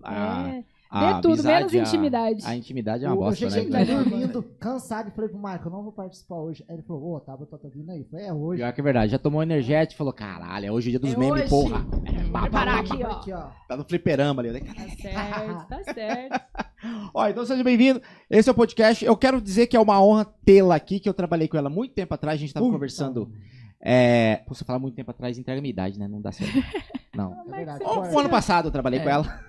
a, 0.03 0.49
É, 0.49 0.59
a 0.59 0.63
Dê 0.93 1.15
tudo, 1.21 1.33
amizade, 1.33 1.51
menos 1.59 1.75
a- 1.75 1.79
intimidade. 1.79 2.47
A, 2.47 2.57
intimidade 2.57 3.05
é 3.05 3.09
uma 3.09 3.15
eu, 3.17 3.21
eu 3.21 3.25
bosta, 3.27 3.51
cheguei 3.51 3.71
né? 3.71 3.83
aqui 3.83 3.93
dormindo, 3.93 4.43
cansado, 4.61 5.09
e 5.09 5.11
falei 5.11 5.29
pro 5.31 5.39
Marco, 5.39 5.67
eu 5.69 5.73
não 5.73 5.83
vou 5.83 5.93
participar 5.93 6.37
hoje. 6.37 6.65
Aí 6.69 6.77
ele 6.77 6.83
falou, 6.83 7.15
ô, 7.15 7.21
Tabata 7.21 7.59
tá 7.59 7.69
vindo 7.69 7.91
aí. 7.91 8.01
Eu 8.01 8.07
falei, 8.11 8.27
é 8.27 8.33
hoje. 8.33 8.61
Pior 8.63 8.73
que 8.73 8.81
é 8.81 8.85
verdade. 8.85 9.13
Já 9.13 9.19
tomou 9.19 9.43
energético 9.43 9.95
e 9.95 9.99
falou, 9.99 10.13
caralho, 10.13 10.67
é 10.67 10.71
hoje 10.73 10.89
o 10.89 10.91
dia 10.91 11.01
dos 11.01 11.13
É 11.13 11.17
memes, 11.17 11.41
hoje. 11.43 11.51
porra. 11.51 11.81
Vou 11.81 12.41
preparar 12.41 12.79
aqui, 12.81 13.03
ó. 13.03 13.11
Aqui, 13.13 13.33
ó. 13.33 13.47
Tá 13.69 13.77
no 13.77 13.85
fliperama 13.85 14.43
ali. 14.43 14.61
Tá 14.61 14.89
certo, 15.01 15.69
tá 15.69 15.93
certo. 15.93 16.41
Ó, 17.15 17.27
então 17.27 17.45
seja 17.45 17.65
bem-vindo. 17.65 18.01
Esse 18.31 18.49
é 18.49 18.53
o 18.53 18.55
podcast. 18.55 19.05
Eu 19.05 19.17
quero 19.17 19.41
dizer 19.41 19.67
que 19.67 19.77
é 19.77 19.81
uma 19.81 20.01
honra 20.01 20.25
tê-la 20.45 20.77
aqui, 20.77 21.01
que 21.01 21.09
eu 21.09 21.15
trabalhei 21.15 21.49
com 21.49 21.57
ela 21.57 21.69
muito 21.71 21.95
tempo 21.95 22.13
atrás. 22.15 22.37
A 22.37 22.41
gente 22.41 22.53
tava 22.55 22.65
Puta. 22.67 22.75
conversando. 22.77 23.33
É... 23.81 24.43
Pô, 24.47 24.55
você 24.55 24.65
falar 24.65 24.79
muito 24.79 24.95
tempo 24.95 25.11
atrás, 25.11 25.37
entrega 25.39 25.61
minha 25.61 25.71
idade, 25.73 25.99
né? 25.99 26.07
Não 26.07 26.21
dá 26.21 26.31
certo. 26.33 26.53
Não. 27.17 27.33
É 27.53 27.57
verdade. 27.57 27.83
O, 27.83 27.87
corta. 27.87 28.15
o 28.15 28.19
ano 28.19 28.29
passado 28.29 28.69
eu 28.69 28.71
trabalhei 28.71 29.01
É. 29.01 29.03
com 29.03 29.09
ela. 29.09 29.41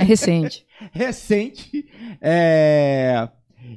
É 0.00 0.04
recente. 0.04 0.66
recente. 0.92 1.86
É... 2.20 3.28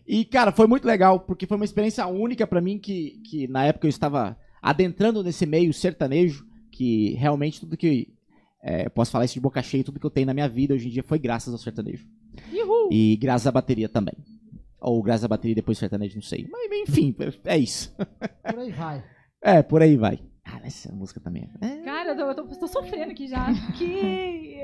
E, 0.07 0.25
cara, 0.25 0.51
foi 0.51 0.65
muito 0.67 0.85
legal, 0.85 1.19
porque 1.19 1.45
foi 1.45 1.57
uma 1.57 1.65
experiência 1.65 2.05
única 2.07 2.47
pra 2.47 2.61
mim, 2.61 2.79
que, 2.79 3.21
que 3.29 3.47
na 3.47 3.65
época 3.65 3.85
eu 3.85 3.89
estava 3.89 4.37
adentrando 4.61 5.23
nesse 5.23 5.45
meio 5.45 5.73
sertanejo, 5.73 6.45
que 6.71 7.13
realmente 7.15 7.59
tudo 7.59 7.77
que. 7.77 8.07
é, 8.63 8.85
eu 8.85 8.89
posso 8.89 9.11
falar 9.11 9.25
isso 9.25 9.33
de 9.35 9.39
boca 9.41 9.61
cheia, 9.61 9.83
tudo 9.83 9.99
que 9.99 10.05
eu 10.05 10.09
tenho 10.09 10.25
na 10.27 10.33
minha 10.33 10.47
vida 10.49 10.73
hoje 10.73 10.87
em 10.87 10.91
dia 10.91 11.03
foi 11.03 11.19
graças 11.19 11.53
ao 11.53 11.59
sertanejo. 11.59 12.07
Uhul. 12.51 12.89
E 12.91 13.15
graças 13.17 13.45
à 13.45 13.51
bateria 13.51 13.87
também. 13.89 14.15
Ou 14.79 15.01
graças 15.03 15.23
à 15.25 15.27
bateria 15.27 15.51
e 15.51 15.55
depois 15.55 15.77
sertanejo, 15.77 16.15
não 16.15 16.21
sei. 16.23 16.47
Mas 16.51 16.89
enfim, 16.89 17.15
é 17.45 17.57
isso. 17.57 17.93
Por 18.43 18.59
aí 18.59 18.71
vai. 18.71 19.03
É, 19.45 19.61
por 19.61 19.81
aí 19.81 19.97
vai. 19.97 20.19
Ah, 20.45 20.61
essa 20.63 20.89
música 20.93 21.19
também. 21.19 21.49
É, 21.59 21.83
Cara, 21.83 22.11
eu 22.11 22.15
tô, 22.15 22.21
eu 22.41 22.47
tô- 22.47 22.59
tô 22.59 22.67
sofrendo 22.67 23.11
aqui 23.11 23.27
já. 23.27 23.47
Que. 23.77 24.57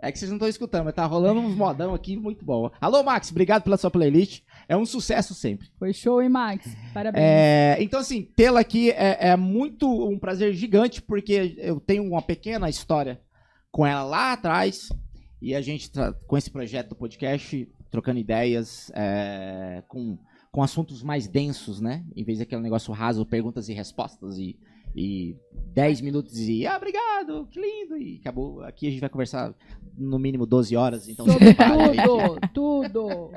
É 0.00 0.12
que 0.12 0.18
vocês 0.18 0.30
não 0.30 0.36
estão 0.36 0.48
escutando, 0.48 0.84
mas 0.84 0.94
tá 0.94 1.04
rolando 1.04 1.40
uns 1.40 1.54
modão 1.54 1.94
aqui 1.94 2.16
muito 2.16 2.44
bom. 2.44 2.70
Alô, 2.80 3.02
Max, 3.02 3.30
obrigado 3.30 3.62
pela 3.62 3.76
sua 3.76 3.90
playlist. 3.90 4.42
É 4.68 4.76
um 4.76 4.86
sucesso 4.86 5.34
sempre. 5.34 5.68
Foi 5.78 5.92
show, 5.92 6.22
hein, 6.22 6.28
Max? 6.28 6.66
Parabéns. 6.94 7.24
É, 7.24 7.76
então, 7.80 8.00
assim, 8.00 8.22
tê-la 8.22 8.60
aqui 8.60 8.90
é, 8.90 9.30
é 9.30 9.36
muito 9.36 9.88
um 10.08 10.18
prazer 10.18 10.52
gigante, 10.54 11.02
porque 11.02 11.56
eu 11.58 11.80
tenho 11.80 12.04
uma 12.04 12.22
pequena 12.22 12.68
história 12.68 13.20
com 13.70 13.86
ela 13.86 14.02
lá 14.04 14.32
atrás, 14.32 14.88
e 15.40 15.54
a 15.54 15.60
gente, 15.60 15.90
tá 15.90 16.12
com 16.26 16.36
esse 16.36 16.50
projeto 16.50 16.90
do 16.90 16.96
podcast, 16.96 17.68
trocando 17.90 18.20
ideias, 18.20 18.90
é, 18.94 19.82
com, 19.88 20.18
com 20.52 20.62
assuntos 20.62 21.02
mais 21.02 21.26
densos, 21.26 21.80
né? 21.80 22.04
Em 22.14 22.24
vez 22.24 22.38
daquele 22.38 22.62
negócio 22.62 22.92
raso, 22.92 23.26
perguntas 23.26 23.68
e 23.68 23.72
respostas, 23.72 24.38
e, 24.38 24.58
e 24.98 25.36
10 25.72 26.00
minutos 26.00 26.38
e, 26.38 26.66
ah, 26.66 26.76
obrigado, 26.76 27.46
que 27.50 27.60
lindo, 27.60 27.96
e 27.96 28.18
acabou. 28.20 28.62
Aqui 28.62 28.88
a 28.88 28.90
gente 28.90 29.00
vai 29.00 29.08
conversar 29.08 29.54
no 29.96 30.18
mínimo 30.18 30.44
12 30.44 30.76
horas, 30.76 31.08
então... 31.08 31.24
Sobre 31.26 31.54
tudo, 31.54 32.40
tudo. 32.52 33.30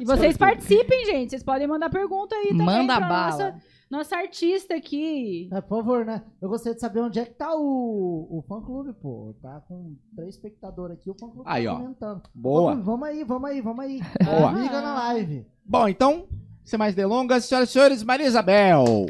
E 0.00 0.04
vocês 0.04 0.36
participem, 0.36 1.04
gente. 1.04 1.30
Vocês 1.30 1.42
podem 1.42 1.66
mandar 1.66 1.90
pergunta 1.90 2.34
aí 2.34 2.48
também 2.48 2.66
Manda 2.66 3.00
bala. 3.00 3.30
Nossa, 3.30 3.62
nossa 3.90 4.16
artista 4.16 4.74
aqui. 4.74 5.48
É, 5.52 5.60
por 5.60 5.78
favor, 5.78 6.04
né? 6.04 6.22
Eu 6.40 6.48
gostaria 6.48 6.74
de 6.74 6.80
saber 6.80 7.00
onde 7.00 7.18
é 7.18 7.24
que 7.24 7.34
tá 7.34 7.54
o, 7.54 8.26
o 8.30 8.42
fã 8.48 8.60
clube, 8.60 8.92
pô. 8.94 9.34
Tá 9.42 9.60
com 9.68 9.94
três 10.16 10.34
espectadores 10.34 10.96
aqui, 10.96 11.10
o 11.10 11.14
fã 11.14 11.28
clube 11.28 11.44
Aí, 11.44 11.66
tá 11.66 11.74
ó. 11.74 11.76
comentando. 11.76 12.22
Boa. 12.34 12.70
Vamos, 12.72 12.86
vamos 12.86 13.08
aí, 13.08 13.24
vamos 13.24 13.50
aí, 13.50 13.60
vamos 13.60 13.84
aí. 13.84 14.00
Boa. 14.24 14.52
Liga 14.52 14.80
na 14.80 14.94
live. 14.94 15.46
Bom, 15.64 15.88
então, 15.88 16.26
sem 16.64 16.78
mais 16.78 16.94
delongas, 16.94 17.44
senhoras 17.44 17.68
e 17.68 17.72
senhores, 17.72 18.02
Maria 18.02 18.26
Isabel. 18.26 19.06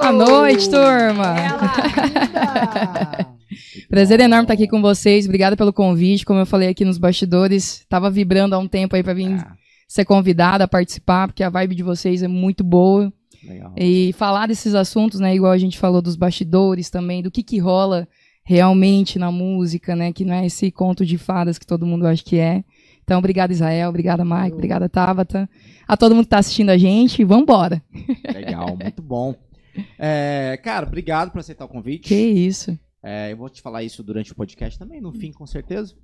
Boa 0.00 0.12
noite, 0.12 0.68
turma. 0.70 1.34
Linda! 1.34 3.34
Prazer 3.88 4.20
enorme 4.20 4.44
estar 4.44 4.54
aqui 4.54 4.66
com 4.66 4.82
vocês. 4.82 5.26
Obrigada 5.26 5.56
pelo 5.56 5.72
convite. 5.72 6.24
Como 6.24 6.40
eu 6.40 6.46
falei 6.46 6.68
aqui 6.68 6.84
nos 6.84 6.98
bastidores, 6.98 7.84
tava 7.88 8.10
vibrando 8.10 8.54
há 8.54 8.58
um 8.58 8.66
tempo 8.66 8.96
aí 8.96 9.02
pra 9.02 9.14
vir 9.14 9.32
Ah, 9.32 9.54
ser 9.86 10.04
convidada 10.04 10.64
a 10.64 10.68
participar, 10.68 11.28
porque 11.28 11.42
a 11.42 11.50
vibe 11.50 11.76
de 11.76 11.82
vocês 11.82 12.22
é 12.22 12.28
muito 12.28 12.64
boa. 12.64 13.12
Legal. 13.46 13.72
E 13.76 14.12
falar 14.14 14.48
desses 14.48 14.74
assuntos, 14.74 15.20
né? 15.20 15.34
Igual 15.34 15.52
a 15.52 15.58
gente 15.58 15.78
falou 15.78 16.02
dos 16.02 16.16
bastidores 16.16 16.90
também, 16.90 17.22
do 17.22 17.30
que 17.30 17.42
que 17.42 17.58
rola 17.58 18.08
realmente 18.42 19.18
na 19.18 19.30
música, 19.30 19.94
né? 19.94 20.12
Que 20.12 20.24
não 20.24 20.34
é 20.34 20.46
esse 20.46 20.70
conto 20.70 21.04
de 21.04 21.18
fadas 21.18 21.58
que 21.58 21.66
todo 21.66 21.86
mundo 21.86 22.06
acha 22.06 22.22
que 22.24 22.38
é. 22.38 22.64
Então, 23.04 23.18
obrigada, 23.18 23.52
Israel. 23.52 23.90
Obrigada, 23.90 24.24
Mike. 24.24 24.54
Obrigada, 24.54 24.88
Tabata. 24.88 25.48
A 25.86 25.96
todo 25.96 26.14
mundo 26.14 26.24
que 26.24 26.30
tá 26.30 26.38
assistindo 26.38 26.70
a 26.70 26.78
gente. 26.78 27.22
Vambora. 27.22 27.82
Legal, 28.32 28.76
muito 28.80 29.02
bom. 29.02 29.34
É, 29.98 30.58
cara, 30.62 30.86
obrigado 30.86 31.30
por 31.30 31.38
aceitar 31.38 31.66
o 31.66 31.68
convite. 31.68 32.08
Que 32.08 32.14
isso. 32.14 32.78
É, 33.02 33.32
eu 33.32 33.36
vou 33.36 33.50
te 33.50 33.60
falar 33.60 33.82
isso 33.82 34.02
durante 34.02 34.32
o 34.32 34.34
podcast 34.34 34.78
também, 34.78 35.00
no 35.00 35.12
fim, 35.12 35.30
com 35.30 35.46
certeza. 35.46 35.94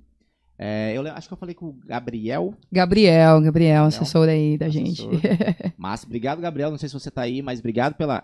É, 0.59 0.95
eu 0.95 1.01
acho 1.11 1.27
que 1.27 1.33
eu 1.33 1.37
falei 1.37 1.55
com 1.55 1.69
o 1.69 1.79
Gabriel. 1.85 2.53
Gabriel, 2.71 3.41
Gabriel, 3.41 3.85
assessor 3.85 4.29
aí 4.29 4.59
da 4.59 4.69
gente. 4.69 5.07
Massa, 5.75 6.05
obrigado, 6.05 6.39
Gabriel. 6.39 6.69
Não 6.69 6.77
sei 6.77 6.87
se 6.87 6.93
você 6.93 7.09
tá 7.09 7.23
aí, 7.23 7.41
mas 7.41 7.57
obrigado 7.57 7.95
pela, 7.95 8.23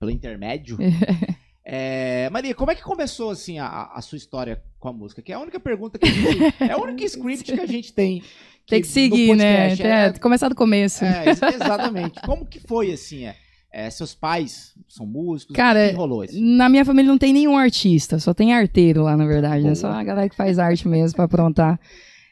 pelo 0.00 0.10
intermédio. 0.10 0.78
É, 1.66 2.28
Maria, 2.30 2.54
como 2.54 2.70
é 2.70 2.74
que 2.74 2.82
começou 2.82 3.30
assim 3.30 3.58
a, 3.58 3.90
a 3.94 4.00
sua 4.02 4.16
história 4.18 4.62
com 4.78 4.88
a 4.88 4.92
música? 4.92 5.22
Que 5.22 5.32
é 5.32 5.34
a 5.34 5.40
única 5.40 5.58
pergunta 5.58 5.98
que 5.98 6.06
a 6.06 6.10
gente, 6.10 6.54
é 6.60 6.76
o 6.76 6.82
único 6.82 7.02
script 7.04 7.52
que 7.52 7.60
a 7.60 7.66
gente 7.66 7.92
tem. 7.92 8.22
Tem 8.66 8.80
que 8.80 8.86
seguir, 8.86 9.36
né? 9.36 9.68
podcast. 9.68 10.16
É, 10.16 10.18
começar 10.18 10.48
do 10.48 10.54
começo. 10.54 11.04
É, 11.04 11.26
ex- 11.28 11.42
exatamente. 11.42 12.18
Como 12.22 12.46
que 12.46 12.58
foi 12.60 12.92
assim? 12.92 13.26
É, 13.26 13.36
é, 13.70 13.90
seus 13.90 14.14
pais 14.14 14.72
são 14.88 15.04
músicos? 15.04 15.54
Cara, 15.54 15.90
que 15.90 15.94
rolou 15.94 16.22
assim? 16.22 16.42
Na 16.42 16.66
minha 16.70 16.82
família 16.82 17.10
não 17.10 17.18
tem 17.18 17.34
nenhum 17.34 17.58
artista, 17.58 18.18
só 18.18 18.32
tem 18.32 18.54
arteiro 18.54 19.02
lá, 19.02 19.18
na 19.18 19.26
verdade, 19.26 19.56
né? 19.64 19.72
Boa. 19.72 19.74
Só 19.74 19.88
a 19.88 20.02
galera 20.02 20.30
que 20.30 20.34
faz 20.34 20.58
arte 20.58 20.88
mesmo 20.88 21.14
pra 21.14 21.26
aprontar. 21.26 21.78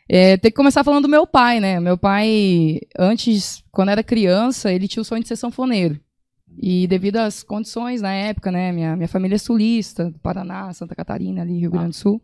É, 0.09 0.39
tem 0.39 0.51
que 0.51 0.57
começar 0.57 0.83
falando 0.83 1.03
do 1.03 1.09
meu 1.11 1.27
pai, 1.27 1.61
né? 1.61 1.79
Meu 1.79 1.99
pai, 1.99 2.81
antes, 2.99 3.63
quando 3.71 3.91
era 3.91 4.03
criança, 4.03 4.73
ele 4.73 4.89
tinha 4.89 5.03
o 5.03 5.05
sonho 5.05 5.21
de 5.23 5.29
ser 5.29 5.37
sanfoneiro. 5.37 6.01
E 6.59 6.87
devido 6.87 7.17
às 7.17 7.43
condições 7.43 8.01
na 8.03 8.13
época, 8.13 8.51
né? 8.51 8.73
Minha, 8.73 8.97
minha 8.97 9.09
família 9.09 9.37
é 9.37 9.39
sulista, 9.39 10.11
do 10.11 10.19
Paraná, 10.19 10.73
Santa 10.73 10.95
Catarina, 10.95 11.43
ali, 11.43 11.59
Rio 11.59 11.71
Grande 11.71 11.89
do 11.89 11.95
Sul. 11.95 12.23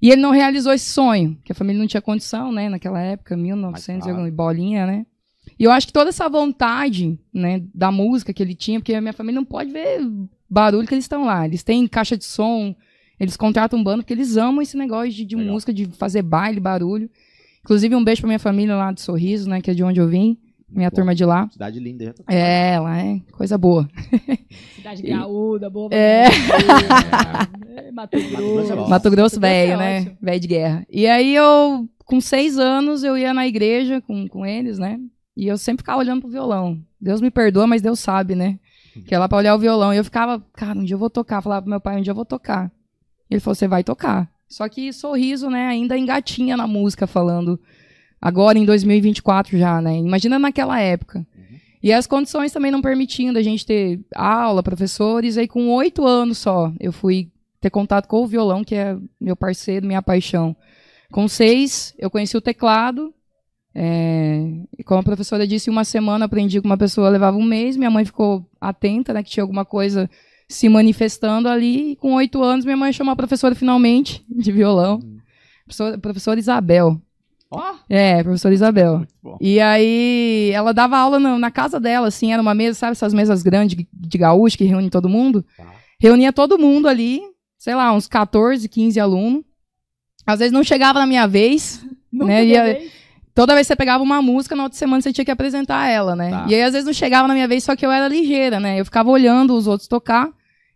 E 0.00 0.10
ele 0.10 0.20
não 0.20 0.30
realizou 0.30 0.72
esse 0.72 0.90
sonho, 0.90 1.38
que 1.44 1.52
a 1.52 1.54
família 1.54 1.80
não 1.80 1.86
tinha 1.86 2.02
condição, 2.02 2.52
né? 2.52 2.68
Naquela 2.68 3.00
época, 3.00 3.36
1900 3.36 4.06
e 4.06 4.10
claro. 4.10 4.32
bolinha, 4.32 4.86
né? 4.86 5.06
E 5.58 5.64
eu 5.64 5.70
acho 5.70 5.86
que 5.86 5.92
toda 5.92 6.10
essa 6.10 6.28
vontade, 6.28 7.18
né, 7.32 7.62
da 7.74 7.90
música 7.90 8.32
que 8.32 8.42
ele 8.42 8.54
tinha, 8.54 8.78
porque 8.78 8.94
a 8.94 9.00
minha 9.00 9.12
família 9.12 9.40
não 9.40 9.44
pode 9.44 9.70
ver 9.70 10.00
barulho 10.50 10.86
que 10.86 10.94
eles 10.94 11.04
estão 11.04 11.24
lá. 11.24 11.46
Eles 11.46 11.62
têm 11.62 11.86
caixa 11.86 12.16
de 12.16 12.24
som, 12.24 12.74
eles 13.18 13.36
contratam 13.36 13.82
banda 13.82 14.02
porque 14.02 14.12
eles 14.12 14.36
amam 14.36 14.60
esse 14.60 14.76
negócio 14.76 15.12
de, 15.12 15.24
de 15.24 15.36
música, 15.36 15.72
de 15.72 15.86
fazer 15.86 16.22
baile, 16.22 16.60
barulho. 16.60 17.08
Inclusive, 17.60 17.94
um 17.94 18.04
beijo 18.04 18.20
pra 18.20 18.28
minha 18.28 18.38
família 18.38 18.76
lá 18.76 18.92
de 18.92 19.00
Sorriso, 19.00 19.48
né, 19.48 19.60
que 19.60 19.70
é 19.70 19.74
de 19.74 19.82
onde 19.82 19.98
eu 19.98 20.08
vim, 20.08 20.38
minha 20.68 20.90
Bom. 20.90 20.96
turma 20.96 21.14
de 21.14 21.24
lá. 21.24 21.48
Cidade 21.50 21.78
linda. 21.78 22.14
É, 22.28 22.78
lá 22.78 22.98
é 22.98 23.20
coisa 23.32 23.56
boa. 23.56 23.88
Cidade 24.74 25.02
graúda, 25.02 25.70
boa. 25.70 25.88
É. 25.92 26.26
É, 27.76 27.92
Mato 27.92 28.16
Grosso 28.18 28.72
é. 28.72 28.76
Mato 28.76 28.76
Grosso 28.76 28.90
Mato 28.90 29.10
Grosso 29.10 29.40
velho, 29.40 29.72
é 29.72 29.76
né? 29.76 30.16
Velho 30.20 30.40
de 30.40 30.48
guerra. 30.48 30.86
E 30.90 31.06
aí 31.06 31.34
eu, 31.34 31.88
com 32.04 32.20
seis 32.20 32.58
anos, 32.58 33.04
eu 33.04 33.16
ia 33.16 33.32
na 33.32 33.46
igreja 33.46 34.00
com, 34.00 34.26
com 34.26 34.44
eles, 34.44 34.78
né? 34.78 34.98
E 35.36 35.46
eu 35.46 35.58
sempre 35.58 35.82
ficava 35.82 35.98
olhando 35.98 36.22
pro 36.22 36.30
violão. 36.30 36.80
Deus 37.00 37.20
me 37.20 37.30
perdoa, 37.30 37.66
mas 37.66 37.82
Deus 37.82 38.00
sabe, 38.00 38.34
né? 38.34 38.58
Que 39.06 39.14
é 39.14 39.18
lá 39.18 39.28
pra 39.28 39.38
olhar 39.38 39.54
o 39.54 39.58
violão. 39.58 39.92
E 39.92 39.98
eu 39.98 40.04
ficava, 40.04 40.42
cara, 40.54 40.78
um 40.78 40.84
dia 40.84 40.94
eu 40.94 40.98
vou 40.98 41.10
tocar. 41.10 41.42
Falava 41.42 41.62
pro 41.62 41.70
meu 41.70 41.80
pai, 41.80 41.98
um 41.98 42.02
dia 42.02 42.10
eu 42.10 42.16
vou 42.16 42.24
tocar. 42.24 42.72
E 43.30 43.34
ele 43.34 43.40
falou, 43.40 43.54
você 43.54 43.68
vai 43.68 43.84
tocar. 43.84 44.30
Só 44.48 44.68
que 44.68 44.92
sorriso, 44.92 45.50
né, 45.50 45.66
ainda 45.66 45.98
engatinha 45.98 46.56
na 46.56 46.66
música, 46.66 47.06
falando 47.06 47.60
agora 48.20 48.58
em 48.58 48.64
2024 48.64 49.58
já, 49.58 49.80
né? 49.80 49.96
Imagina 49.98 50.38
naquela 50.38 50.80
época. 50.80 51.26
E 51.82 51.92
as 51.92 52.06
condições 52.06 52.50
também 52.50 52.70
não 52.70 52.82
permitindo 52.82 53.38
a 53.38 53.42
gente 53.42 53.64
ter 53.64 54.00
aula, 54.14 54.62
professores. 54.62 55.38
Aí 55.38 55.46
com 55.46 55.68
oito 55.74 56.04
anos 56.04 56.38
só, 56.38 56.72
eu 56.80 56.92
fui 56.92 57.30
ter 57.60 57.70
contato 57.70 58.08
com 58.08 58.22
o 58.22 58.26
violão, 58.26 58.64
que 58.64 58.74
é 58.74 58.96
meu 59.20 59.36
parceiro, 59.36 59.86
minha 59.86 60.02
paixão. 60.02 60.56
Com 61.12 61.28
seis, 61.28 61.94
eu 61.98 62.10
conheci 62.10 62.36
o 62.36 62.40
teclado. 62.40 63.14
é, 63.74 64.40
e 64.78 64.82
como 64.82 65.00
a 65.00 65.04
professora 65.04 65.46
disse, 65.46 65.70
uma 65.70 65.84
semana 65.84 66.24
aprendi 66.24 66.60
com 66.60 66.66
uma 66.66 66.78
pessoa, 66.78 67.08
levava 67.08 67.36
um 67.36 67.44
mês. 67.44 67.76
Minha 67.76 67.90
mãe 67.90 68.04
ficou 68.04 68.44
atenta, 68.60 69.12
né, 69.12 69.22
que 69.22 69.30
tinha 69.30 69.44
alguma 69.44 69.64
coisa 69.64 70.10
se 70.48 70.68
manifestando 70.68 71.48
ali. 71.48 71.92
E 71.92 71.96
com 71.96 72.14
oito 72.14 72.42
anos, 72.42 72.64
minha 72.64 72.76
mãe 72.76 72.92
chamou 72.92 73.12
a 73.12 73.16
professora 73.16 73.54
finalmente 73.54 74.24
de 74.28 74.50
violão. 74.50 74.98
Professora, 75.64 75.98
professora 75.98 76.40
Isabel. 76.40 77.00
Ó. 77.50 77.74
É, 77.88 78.22
professora 78.22 78.54
Isabel. 78.54 79.06
E 79.40 79.60
aí, 79.60 80.50
ela 80.52 80.72
dava 80.72 80.98
aula 80.98 81.18
na, 81.20 81.38
na 81.38 81.50
casa 81.50 81.78
dela, 81.78 82.08
assim, 82.08 82.32
era 82.32 82.42
uma 82.42 82.54
mesa, 82.54 82.78
sabe, 82.78 82.92
essas 82.92 83.14
mesas 83.14 83.42
grandes 83.42 83.76
de, 83.76 83.88
de 83.92 84.18
gaúcho 84.18 84.58
que 84.58 84.64
reúne 84.64 84.90
todo 84.90 85.08
mundo? 85.08 85.44
Tá. 85.56 85.64
Reunia 86.00 86.32
todo 86.32 86.58
mundo 86.58 86.88
ali, 86.88 87.20
sei 87.56 87.74
lá, 87.74 87.92
uns 87.92 88.06
14, 88.08 88.68
15 88.68 88.98
alunos. 89.00 89.42
Às 90.26 90.40
vezes 90.40 90.52
não 90.52 90.64
chegava 90.64 90.98
na 90.98 91.06
minha 91.06 91.26
vez, 91.26 91.84
Nunca 92.12 92.26
né, 92.32 92.40
deu 92.40 92.48
ia- 92.48 92.64
vez. 92.64 92.92
toda 93.34 93.54
vez 93.54 93.66
que 93.66 93.68
você 93.72 93.76
pegava 93.76 94.02
uma 94.02 94.20
música, 94.20 94.56
na 94.56 94.64
outra 94.64 94.76
semana 94.78 95.00
você 95.00 95.12
tinha 95.12 95.24
que 95.24 95.30
apresentar 95.30 95.88
ela, 95.88 96.16
né? 96.16 96.30
Tá. 96.30 96.46
E 96.48 96.54
aí, 96.54 96.62
às 96.62 96.72
vezes 96.72 96.84
não 96.86 96.92
chegava 96.92 97.28
na 97.28 97.34
minha 97.34 97.46
vez, 97.48 97.62
só 97.62 97.76
que 97.76 97.86
eu 97.86 97.92
era 97.92 98.08
ligeira, 98.08 98.58
né? 98.58 98.80
Eu 98.80 98.84
ficava 98.84 99.08
olhando 99.08 99.54
os 99.54 99.66
outros 99.68 99.88
tocar, 99.88 100.28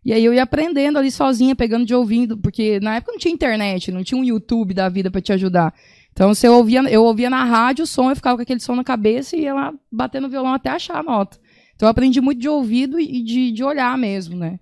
e 0.05 0.13
aí 0.13 0.25
eu 0.25 0.33
ia 0.33 0.45
aprendendo 0.45 0.99
ali 0.99 1.11
sozinha, 1.11 1.55
pegando 1.57 1.85
de 1.85 1.95
ouvido, 1.95 2.39
porque 2.39 2.79
na 2.81 2.97
época 2.97 3.13
não 3.13 3.19
tinha 3.19 3.35
internet, 3.35 3.91
não 3.91 4.03
tinha 4.05 4.19
um 4.19 4.25
YouTube 4.25 4.73
da 4.73 4.89
vida 4.89 5.11
pra 5.11 5.21
te 5.21 5.33
ajudar. 5.33 5.75
Então, 6.13 6.35
se 6.35 6.47
eu 6.47 6.55
ouvia, 6.55 6.83
eu 6.91 7.05
ouvia 7.05 7.31
na 7.31 7.45
rádio 7.45 7.85
o 7.85 7.87
som, 7.87 8.11
eu 8.11 8.17
ficava 8.17 8.37
com 8.37 8.43
aquele 8.43 8.61
som 8.61 8.75
na 8.75 8.85
cabeça 8.85 9.37
e 9.37 9.43
ia 9.43 9.55
lá 9.55 9.73
batendo 9.91 10.29
violão 10.29 10.53
até 10.53 10.69
achar 10.69 10.99
a 10.99 11.03
nota. 11.03 11.39
Então, 11.75 11.87
eu 11.87 11.91
aprendi 11.91 12.21
muito 12.21 12.41
de 12.41 12.49
ouvido 12.49 13.01
e 13.01 13.23
de, 13.23 13.53
de 13.53 13.65
olhar 13.65 13.97
mesmo, 13.97 14.37
né? 14.37 14.59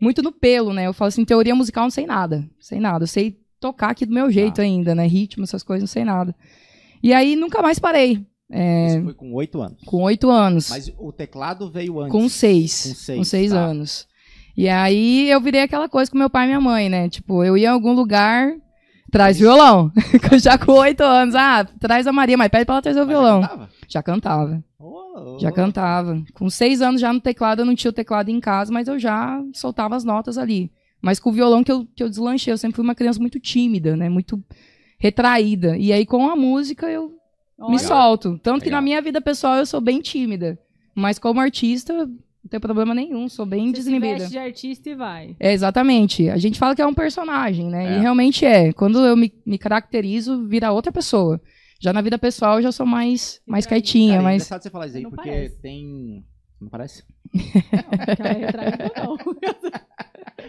Muito 0.00 0.22
no 0.22 0.30
pelo, 0.30 0.72
né? 0.72 0.86
Eu 0.86 0.92
falo 0.92 1.08
assim, 1.08 1.24
teoria 1.24 1.54
musical 1.54 1.84
não 1.84 1.90
sei 1.90 2.06
nada. 2.06 2.48
Sei 2.60 2.78
nada. 2.78 3.04
Eu 3.04 3.08
sei 3.08 3.38
tocar 3.58 3.90
aqui 3.90 4.06
do 4.06 4.14
meu 4.14 4.30
jeito 4.30 4.60
ainda, 4.60 4.94
né? 4.94 5.06
Ritmo, 5.06 5.44
essas 5.44 5.62
coisas, 5.62 5.82
não 5.82 5.92
sei 5.92 6.04
nada. 6.04 6.34
E 7.02 7.12
aí, 7.12 7.34
nunca 7.34 7.60
mais 7.60 7.78
parei. 7.78 8.24
É, 8.52 8.88
Isso 8.88 9.04
foi 9.04 9.14
com 9.14 9.32
oito 9.34 9.60
anos. 9.62 9.82
com 9.84 10.02
oito 10.02 10.28
anos. 10.30 10.70
Mas 10.70 10.92
o 10.98 11.12
teclado 11.12 11.70
veio 11.70 12.00
antes. 12.00 12.12
Com 12.12 12.28
seis. 12.28 12.82
Com 12.88 12.94
seis, 12.94 13.18
Com 13.18 13.24
seis 13.24 13.52
tá. 13.52 13.58
anos. 13.58 14.06
E 14.56 14.68
aí 14.68 15.30
eu 15.30 15.40
virei 15.40 15.62
aquela 15.62 15.88
coisa 15.88 16.10
com 16.10 16.18
meu 16.18 16.28
pai 16.28 16.44
e 16.44 16.48
minha 16.48 16.60
mãe, 16.60 16.88
né? 16.88 17.08
Tipo, 17.08 17.44
eu 17.44 17.56
ia 17.56 17.68
em 17.68 17.70
algum 17.70 17.92
lugar, 17.92 18.52
traz 19.10 19.38
violão. 19.38 19.90
Já 20.42 20.56
com 20.58 20.72
oito 20.72 21.02
anos. 21.02 21.34
Ah, 21.34 21.64
traz 21.78 22.06
a 22.06 22.12
Maria, 22.12 22.36
mas 22.36 22.48
pede 22.48 22.64
pra 22.64 22.76
ela 22.76 22.82
trazer 22.82 23.00
o 23.00 23.06
Mas 23.06 23.12
já 23.14 23.20
violão. 23.20 23.40
cantava? 23.42 23.68
Já 23.88 24.02
cantava. 24.02 24.64
Ô, 24.78 25.38
Já 25.40 25.48
ô. 25.48 25.52
cantava. 25.52 26.22
Com 26.34 26.48
seis 26.48 26.80
anos 26.80 27.00
já 27.00 27.12
no 27.12 27.20
teclado, 27.20 27.60
eu 27.60 27.66
não 27.66 27.74
tinha 27.74 27.90
o 27.90 27.94
teclado 27.94 28.28
em 28.30 28.40
casa, 28.40 28.72
mas 28.72 28.88
eu 28.88 28.98
já 28.98 29.42
soltava 29.52 29.96
as 29.96 30.04
notas 30.04 30.38
ali. 30.38 30.70
Mas 31.02 31.18
com 31.18 31.30
o 31.30 31.32
violão 31.32 31.64
que 31.64 31.72
eu, 31.72 31.86
que 31.94 32.02
eu 32.02 32.08
deslanchei, 32.08 32.52
eu 32.52 32.58
sempre 32.58 32.76
fui 32.76 32.84
uma 32.84 32.94
criança 32.94 33.18
muito 33.20 33.40
tímida, 33.40 33.96
né? 33.96 34.08
Muito 34.08 34.42
retraída. 34.98 35.76
E 35.76 35.92
aí 35.92 36.04
com 36.04 36.28
a 36.28 36.36
música 36.36 36.88
eu 36.90 37.08
me 37.58 37.76
Olha, 37.76 37.78
solto. 37.78 38.38
Tanto 38.42 38.60
que 38.60 38.66
Legal. 38.66 38.80
na 38.80 38.84
minha 38.84 39.00
vida 39.02 39.20
pessoal 39.20 39.56
eu 39.56 39.66
sou 39.66 39.80
bem 39.80 40.00
tímida. 40.00 40.58
Mas 40.94 41.18
como 41.18 41.40
artista, 41.40 42.08
não 42.42 42.48
tem 42.50 42.58
problema 42.60 42.94
nenhum, 42.94 43.28
sou 43.28 43.44
bem 43.46 43.66
Você 43.68 43.72
desinibida. 43.74 44.14
veste 44.18 44.30
de 44.30 44.38
artista 44.38 44.88
e 44.90 44.94
vai. 44.94 45.36
É, 45.38 45.52
exatamente. 45.52 46.28
A 46.30 46.36
gente 46.38 46.58
fala 46.58 46.74
que 46.74 46.82
é 46.82 46.86
um 46.86 46.94
personagem, 46.94 47.68
né? 47.68 47.94
É. 47.94 47.98
E 47.98 48.00
realmente 48.00 48.44
é. 48.46 48.72
Quando 48.72 48.98
eu 49.04 49.16
me, 49.16 49.32
me 49.44 49.58
caracterizo, 49.58 50.46
vira 50.46 50.72
outra 50.72 50.90
pessoa. 50.90 51.40
Já 51.82 51.92
na 51.92 52.00
vida 52.02 52.18
pessoal 52.18 52.56
eu 52.56 52.62
já 52.62 52.72
sou 52.72 52.84
mais, 52.86 53.40
mais 53.46 53.66
quietinha, 53.66 54.12
Cara, 54.14 54.22
é 54.22 54.24
mais. 54.24 54.36
engraçado 54.42 54.62
você 54.62 54.70
falar 54.70 54.86
isso 54.86 54.96
aí, 54.98 55.02
Não 55.02 55.10
porque 55.10 55.28
parece. 55.30 55.60
tem... 55.60 56.24
Não 56.60 56.68
parece? 56.68 57.04
Não, 57.32 58.12
aquela 58.12 58.32
retraída 58.32 58.92
não. 58.98 59.16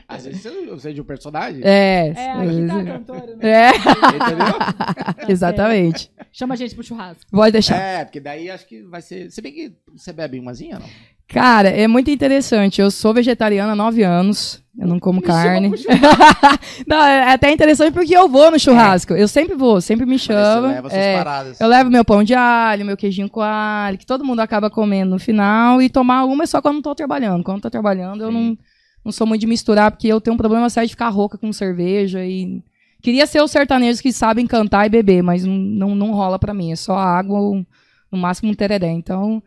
Às 0.08 0.26
vezes 0.26 0.42
você 0.44 0.80
sei 0.80 0.94
de 0.94 1.02
um 1.02 1.06
personagem. 1.06 1.62
É, 1.64 2.14
É, 2.16 2.32
aqui 2.32 2.68
tá 2.68 2.80
a 2.80 2.84
cantora, 2.86 3.36
né? 3.38 3.50
é, 3.50 3.70
Entendeu? 3.70 4.60
Tá 4.60 5.16
exatamente. 5.30 6.12
Chama 6.34 6.54
a 6.54 6.58
gente 6.58 6.76
pro 6.76 6.84
churrasco. 6.84 7.30
Pode 7.32 7.54
deixar. 7.54 7.78
É, 7.78 8.04
porque 8.06 8.20
daí 8.20 8.50
acho 8.50 8.68
que 8.68 8.82
vai 8.84 9.02
ser... 9.02 9.32
Se 9.32 9.42
bem 9.42 9.54
que 9.54 9.74
você 9.96 10.12
bebe 10.12 10.38
umazinha, 10.40 10.80
não? 10.80 10.88
Cara, 11.32 11.70
é 11.70 11.88
muito 11.88 12.12
interessante. 12.12 12.82
Eu 12.82 12.91
sou 12.91 13.13
vegetariana 13.13 13.72
há 13.72 13.76
nove 13.76 14.04
anos. 14.04 14.62
Eu 14.78 14.88
não 14.88 15.00
como 15.00 15.22
carne. 15.22 15.70
Me 15.70 15.78
pro 15.78 15.94
não, 16.88 17.02
é 17.04 17.34
até 17.34 17.52
interessante 17.52 17.94
porque 17.94 18.15
eu 18.15 18.28
vou 18.28 18.52
no 18.52 18.60
churrasco. 18.60 19.13
Eu 19.13 19.28
sempre 19.28 19.56
vou, 19.56 19.80
sempre 19.80 20.06
me 20.06 20.17
chama. 20.20 20.67
leva 20.70 20.89
suas 20.89 21.02
É, 21.02 21.17
paradas. 21.17 21.62
eu 21.62 21.67
levo 21.67 21.89
meu 21.89 22.04
pão 22.04 22.24
de 22.24 22.34
alho, 22.34 22.86
meu 22.86 22.98
queijinho 22.98 23.30
com 23.30 23.41
alho, 23.41 23.98
que 23.98 24.06
todo 24.06 24.26
mundo 24.26 24.39
acaba 24.39 24.70
comendo 24.70 25.12
no 25.12 25.20
final. 25.20 25.82
E 25.82 25.89
tomar 25.89 26.26
uma 26.26 26.44
é 26.44 26.48
só 26.48 26.62
quando 26.62 26.74
eu 26.74 26.78
não 26.78 26.82
tô 26.82 26.96
trabalhando. 26.96 27.44
Quando 27.44 27.58
eu 27.58 27.62
tô 27.63 27.70
trabalhando, 27.70 28.24
eu 28.24 28.32
não, 28.32 28.58
não 29.06 29.12
sou 29.12 29.26
muito 29.28 29.41
de 29.41 29.48
misturar, 29.48 29.91
porque 29.91 30.08
eu 30.08 30.20
tenho 30.20 30.34
um 30.34 30.38
problema 30.38 30.70
sério 30.70 30.88
de 30.88 30.94
ficar 30.94 31.10
rouca 31.10 31.38
com 31.38 31.52
cerveja. 31.54 32.26
E 32.26 32.62
queria 33.02 33.26
ser 33.28 33.41
os 33.41 33.52
sertanejos 33.52 34.02
que 34.02 34.12
sabem 34.12 34.48
cantar 34.48 34.86
e 34.86 34.89
beber, 34.89 35.22
mas 35.22 35.46
não, 35.46 35.54
não, 35.54 35.96
não 35.96 36.12
rola 36.12 36.39
pra 36.39 36.54
mim. 36.54 36.72
É 36.72 36.76
só 36.76 36.98
água 36.98 37.39
ou 37.39 37.65
no 38.12 38.17
máximo 38.17 38.52
um 38.52 38.56
tereré. 38.56 38.89
Então, 38.91 39.44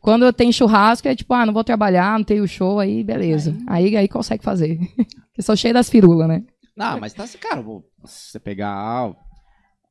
quando 0.00 0.24
eu 0.24 0.32
tenho 0.32 0.52
churrasco, 0.52 1.08
é 1.08 1.14
tipo, 1.14 1.32
ah, 1.34 1.44
não 1.46 1.52
vou 1.52 1.64
trabalhar, 1.64 2.16
não 2.18 2.24
tenho 2.24 2.46
show, 2.46 2.78
aí 2.80 3.02
beleza. 3.04 3.56
Aí, 3.66 3.96
aí 3.96 4.08
consegue 4.08 4.42
fazer. 4.44 4.78
Porque 5.28 5.42
sou 5.42 5.56
cheio 5.56 5.74
das 5.74 5.88
firulas, 5.90 6.28
né? 6.28 6.42
Não, 6.76 6.98
mas 7.00 7.12
tá 7.12 7.24
assim, 7.24 7.38
cara, 7.38 7.60
vou- 7.60 7.84
se 8.04 8.30
você 8.32 8.38
pegar 8.40 8.70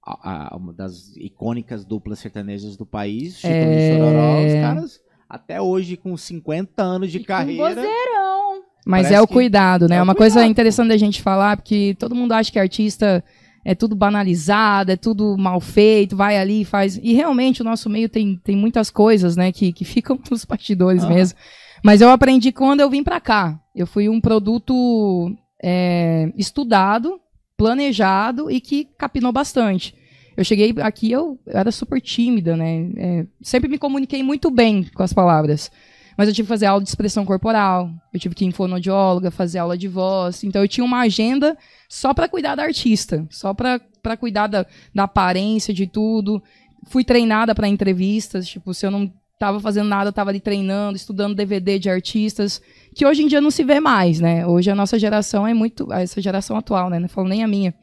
a- 0.06 0.52
a- 0.54 0.56
uma 0.58 0.74
das 0.74 1.16
icônicas 1.18 1.84
duplas 1.86 2.20
sertanejas 2.20 2.78
do 2.78 2.86
país, 2.86 3.36
Chico 3.36 3.48
É. 3.54 3.94
e 3.94 3.98
Chororó, 3.98 4.46
os 4.46 4.54
caras 4.54 5.00
até 5.30 5.62
hoje 5.62 5.98
com 5.98 6.16
50 6.16 6.82
anos 6.82 7.12
de 7.12 7.18
E 7.18 7.24
carreira. 7.24 7.64
vozeirão. 7.76 8.62
Mas 8.86 9.04
Parece 9.04 9.16
é 9.16 9.22
o 9.22 9.28
cuidado, 9.28 9.88
né? 9.90 9.98
é 9.98 10.02
uma 10.02 10.16
coisa 10.16 10.36
cuidado, 10.36 10.50
interessante 10.52 10.88
da 10.88 10.98
gente 10.98 11.22
falar, 11.22 11.58
porque 11.58 11.94
todo 12.00 12.16
mundo 12.16 12.32
acha 12.32 12.50
que 12.50 12.58
artista 12.58 13.22
é 13.68 13.76
tudo 13.76 13.98
banalizado, 13.98 14.94
é 14.94 14.96
tudo 14.96 15.38
mal 15.38 15.60
feito, 15.60 16.16
vai 16.16 16.38
ali 16.38 16.62
e 16.62 16.66
faz. 16.66 16.98
E 17.04 17.14
realmente 17.14 17.62
o 17.62 17.66
nosso 17.66 17.90
meio 17.90 18.08
tem, 18.08 18.40
tem 18.42 18.56
muitas 18.56 18.90
coisas, 18.90 19.36
né, 19.36 19.52
que, 19.52 19.74
que 19.74 19.84
ficam 19.84 20.18
nos 20.32 20.46
bastidores 20.46 21.04
mesmo. 21.04 21.38
Mas 21.84 22.00
eu 22.00 22.10
aprendi 22.10 22.54
quando 22.54 22.80
eu 22.80 22.90
vim 22.90 23.04
pra 23.04 23.20
cá. 23.20 23.60
Eu 23.76 23.86
fui 23.86 24.08
um 24.08 24.22
produto 24.22 25.36
é, 25.62 26.32
estudado, 26.38 27.20
planejado 27.58 28.50
e 28.50 28.62
que 28.62 28.86
capinou 28.98 29.34
bastante. 29.34 29.94
Eu 30.38 30.46
cheguei 30.46 30.74
aqui, 30.82 31.12
eu 31.12 31.38
era 31.46 31.70
super 31.70 32.00
tímida, 32.00 32.56
né? 32.56 32.90
É, 32.96 33.26
sempre 33.42 33.68
me 33.68 33.78
comuniquei 33.78 34.24
muito 34.24 34.50
bem 34.50 34.86
com 34.96 35.04
as 35.04 35.12
palavras. 35.12 35.70
Mas 36.18 36.28
eu 36.28 36.34
tive 36.34 36.48
que 36.48 36.50
fazer 36.50 36.66
aula 36.66 36.82
de 36.82 36.90
expressão 36.90 37.24
corporal, 37.24 37.92
eu 38.12 38.20
tive 38.20 38.34
que 38.34 38.44
ir 38.44 38.48
em 38.48 38.52
fonoaudióloga, 38.52 39.30
fazer 39.30 39.60
aula 39.60 39.78
de 39.78 39.88
voz. 39.88 40.44
Então 40.44 40.64
eu 40.64 40.68
tinha 40.68 40.84
uma 40.84 41.02
agenda 41.02 41.56
só 41.88 42.12
para 42.12 42.28
cuidar 42.28 42.56
da 42.56 42.64
artista, 42.64 43.28
só 43.30 43.54
para 43.54 44.18
cuidar 44.20 44.48
da, 44.48 44.66
da 44.96 45.04
aparência, 45.04 45.72
de 45.72 45.86
tudo. 45.86 46.42
Fui 46.88 47.04
treinada 47.04 47.54
para 47.54 47.68
entrevistas, 47.68 48.48
tipo, 48.48 48.74
se 48.74 48.86
eu 48.88 48.90
não 48.90 49.14
tava 49.38 49.60
fazendo 49.60 49.88
nada, 49.88 50.10
eu 50.10 50.14
tava 50.14 50.32
ali 50.32 50.40
treinando, 50.40 50.98
estudando 50.98 51.36
DVD 51.36 51.78
de 51.78 51.88
artistas, 51.88 52.60
que 52.96 53.06
hoje 53.06 53.22
em 53.22 53.28
dia 53.28 53.40
não 53.40 53.52
se 53.52 53.64
vê 53.64 53.80
mais, 53.80 54.20
né? 54.20 54.48
Hoje 54.48 54.72
a 54.72 54.76
nossa 54.76 54.98
geração 54.98 55.46
é 55.46 55.54
muito, 55.54 55.94
essa 55.94 56.20
geração 56.20 56.58
atual, 56.58 56.90
né? 56.90 56.98
Não 56.98 57.08
falo 57.08 57.28
nem 57.28 57.44
a 57.44 57.48
minha. 57.48 57.76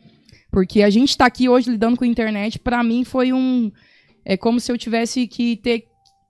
Porque 0.50 0.82
a 0.82 0.90
gente 0.90 1.16
tá 1.16 1.26
aqui 1.26 1.48
hoje 1.48 1.70
lidando 1.70 1.96
com 1.96 2.02
a 2.02 2.08
internet, 2.08 2.58
para 2.58 2.82
mim 2.82 3.04
foi 3.04 3.32
um 3.32 3.70
é 4.24 4.36
como 4.36 4.58
se 4.58 4.72
eu 4.72 4.78
tivesse 4.78 5.26
que 5.26 5.56
ter 5.56 5.84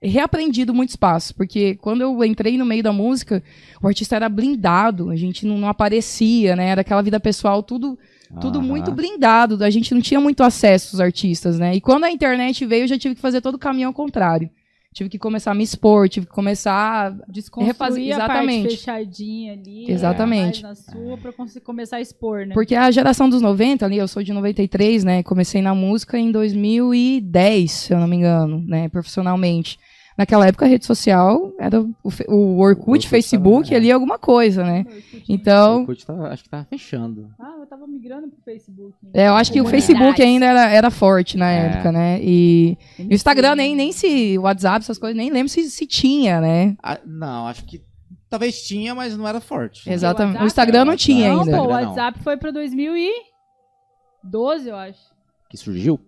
reaprendido 0.07 0.73
muito 0.73 0.89
espaço, 0.89 1.33
porque 1.35 1.75
quando 1.75 2.01
eu 2.01 2.23
entrei 2.23 2.57
no 2.57 2.65
meio 2.65 2.83
da 2.83 2.91
música, 2.93 3.41
o 3.81 3.87
artista 3.87 4.15
era 4.15 4.29
blindado, 4.29 5.09
a 5.09 5.15
gente 5.15 5.45
não, 5.45 5.57
não 5.57 5.67
aparecia, 5.67 6.55
né? 6.55 6.69
Era 6.69 6.81
aquela 6.81 7.01
vida 7.01 7.19
pessoal, 7.19 7.61
tudo 7.63 7.97
tudo 8.41 8.57
Aham. 8.57 8.67
muito 8.67 8.91
blindado, 8.91 9.63
a 9.63 9.69
gente 9.69 9.93
não 9.93 10.01
tinha 10.01 10.19
muito 10.19 10.41
acesso 10.43 10.95
aos 10.95 10.99
artistas, 10.99 11.59
né? 11.59 11.75
E 11.75 11.79
quando 11.79 12.05
a 12.05 12.11
internet 12.11 12.65
veio, 12.65 12.83
eu 12.83 12.87
já 12.87 12.97
tive 12.97 13.13
que 13.15 13.21
fazer 13.21 13.39
todo 13.39 13.53
o 13.55 13.59
caminho 13.59 13.87
ao 13.87 13.93
contrário. 13.93 14.49
Tive 14.93 15.09
que 15.09 15.19
começar 15.19 15.51
a 15.51 15.53
me 15.53 15.63
expor, 15.63 16.07
tive 16.09 16.25
que 16.25 16.31
começar 16.31 17.11
Desconstruir 17.27 17.67
Refazer- 17.67 18.15
a 18.15 18.17
parte 18.17 18.31
exatamente. 18.33 18.69
fechadinha 18.77 19.53
ali. 19.53 19.91
Exatamente. 19.91 20.63
mais 20.63 20.79
Na 20.79 20.91
sua, 20.91 21.17
pra 21.17 21.31
conseguir 21.33 21.63
começar 21.65 21.97
a 21.97 22.01
expor, 22.01 22.45
né? 22.47 22.53
Porque 22.53 22.73
a 22.75 22.89
geração 22.89 23.29
dos 23.29 23.41
90 23.41 23.85
ali, 23.85 23.97
eu 23.97 24.07
sou 24.07 24.23
de 24.23 24.33
93, 24.33 25.03
né? 25.03 25.21
Comecei 25.21 25.61
na 25.61 25.75
música 25.75 26.17
em 26.17 26.31
2010, 26.31 27.71
se 27.71 27.93
eu 27.93 27.99
não 27.99 28.07
me 28.07 28.15
engano, 28.15 28.63
né? 28.65 28.89
Profissionalmente. 28.89 29.77
Naquela 30.17 30.47
época, 30.47 30.63
a 30.65 30.69
rede 30.69 30.85
social 30.85 31.51
era 31.59 31.81
o, 31.81 31.93
o 32.29 32.57
Orkut, 32.59 32.87
Orkut 32.89 33.09
Facebook, 33.09 33.63
tava- 33.65 33.75
é. 33.75 33.77
ali 33.77 33.91
alguma 33.91 34.17
coisa, 34.17 34.63
né? 34.63 34.85
O 34.87 34.93
Então, 35.27 35.81
Orkut 35.81 36.05
tá- 36.05 36.27
acho 36.29 36.41
que 36.43 36.49
tá 36.49 36.63
fechando. 36.69 37.29
Ah, 37.37 37.57
eu 37.59 37.65
tava 37.67 37.85
migrando 37.85 38.29
pro 38.29 38.41
Facebook. 38.45 38.93
é, 39.13 39.27
eu 39.27 39.33
acho 39.35 39.51
que 39.51 39.59
o. 39.59 39.65
Facebook 39.65 40.21
ainda 40.21 40.45
era, 40.45 40.69
era 40.69 40.89
forte 40.89 41.35
na 41.37 41.51
É. 41.51 41.65
época, 41.67 41.91
né? 41.91 42.19
E, 42.21 42.77
e 42.97 43.07
o 43.07 43.13
Instagram 43.13 43.55
nem, 43.55 43.75
nem 43.75 43.91
se. 43.91 44.37
O 44.37 44.43
WhatsApp, 44.43 44.79
essas 44.83 44.97
coisas, 44.97 45.17
nem 45.17 45.29
lembro 45.29 45.49
se, 45.49 45.69
se 45.69 45.85
tinha, 45.85 46.39
né? 46.39 46.77
Ah, 46.81 46.97
não, 47.05 47.47
acho 47.47 47.65
que 47.65 47.83
talvez 48.29 48.65
tinha, 48.65 48.95
mas 48.95 49.17
não 49.17 49.27
era 49.27 49.41
forte. 49.41 49.91
Exatamente. 49.91 50.37
O 50.37 50.43
WhatsApp? 50.43 50.47
Instagram 50.47 50.85
não 50.85 50.95
tinha 50.95 51.27
Não, 51.33 51.41
ainda. 51.41 51.57
pô, 51.57 51.63
o 51.63 51.67
não. 51.67 51.71
WhatsApp 51.73 52.19
foi 52.23 52.37
pra 52.37 52.51
2012, 52.51 54.69
eu 54.69 54.77
acho. 54.77 55.13
Que 55.49 55.57
surgiu? 55.57 55.99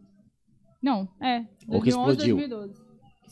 Não, 0.81 1.09
é. 1.21 1.39
Ou 1.67 1.81
que 1.81 1.89
2011, 1.91 2.11
explodiu. 2.11 2.37
2012. 2.37 2.86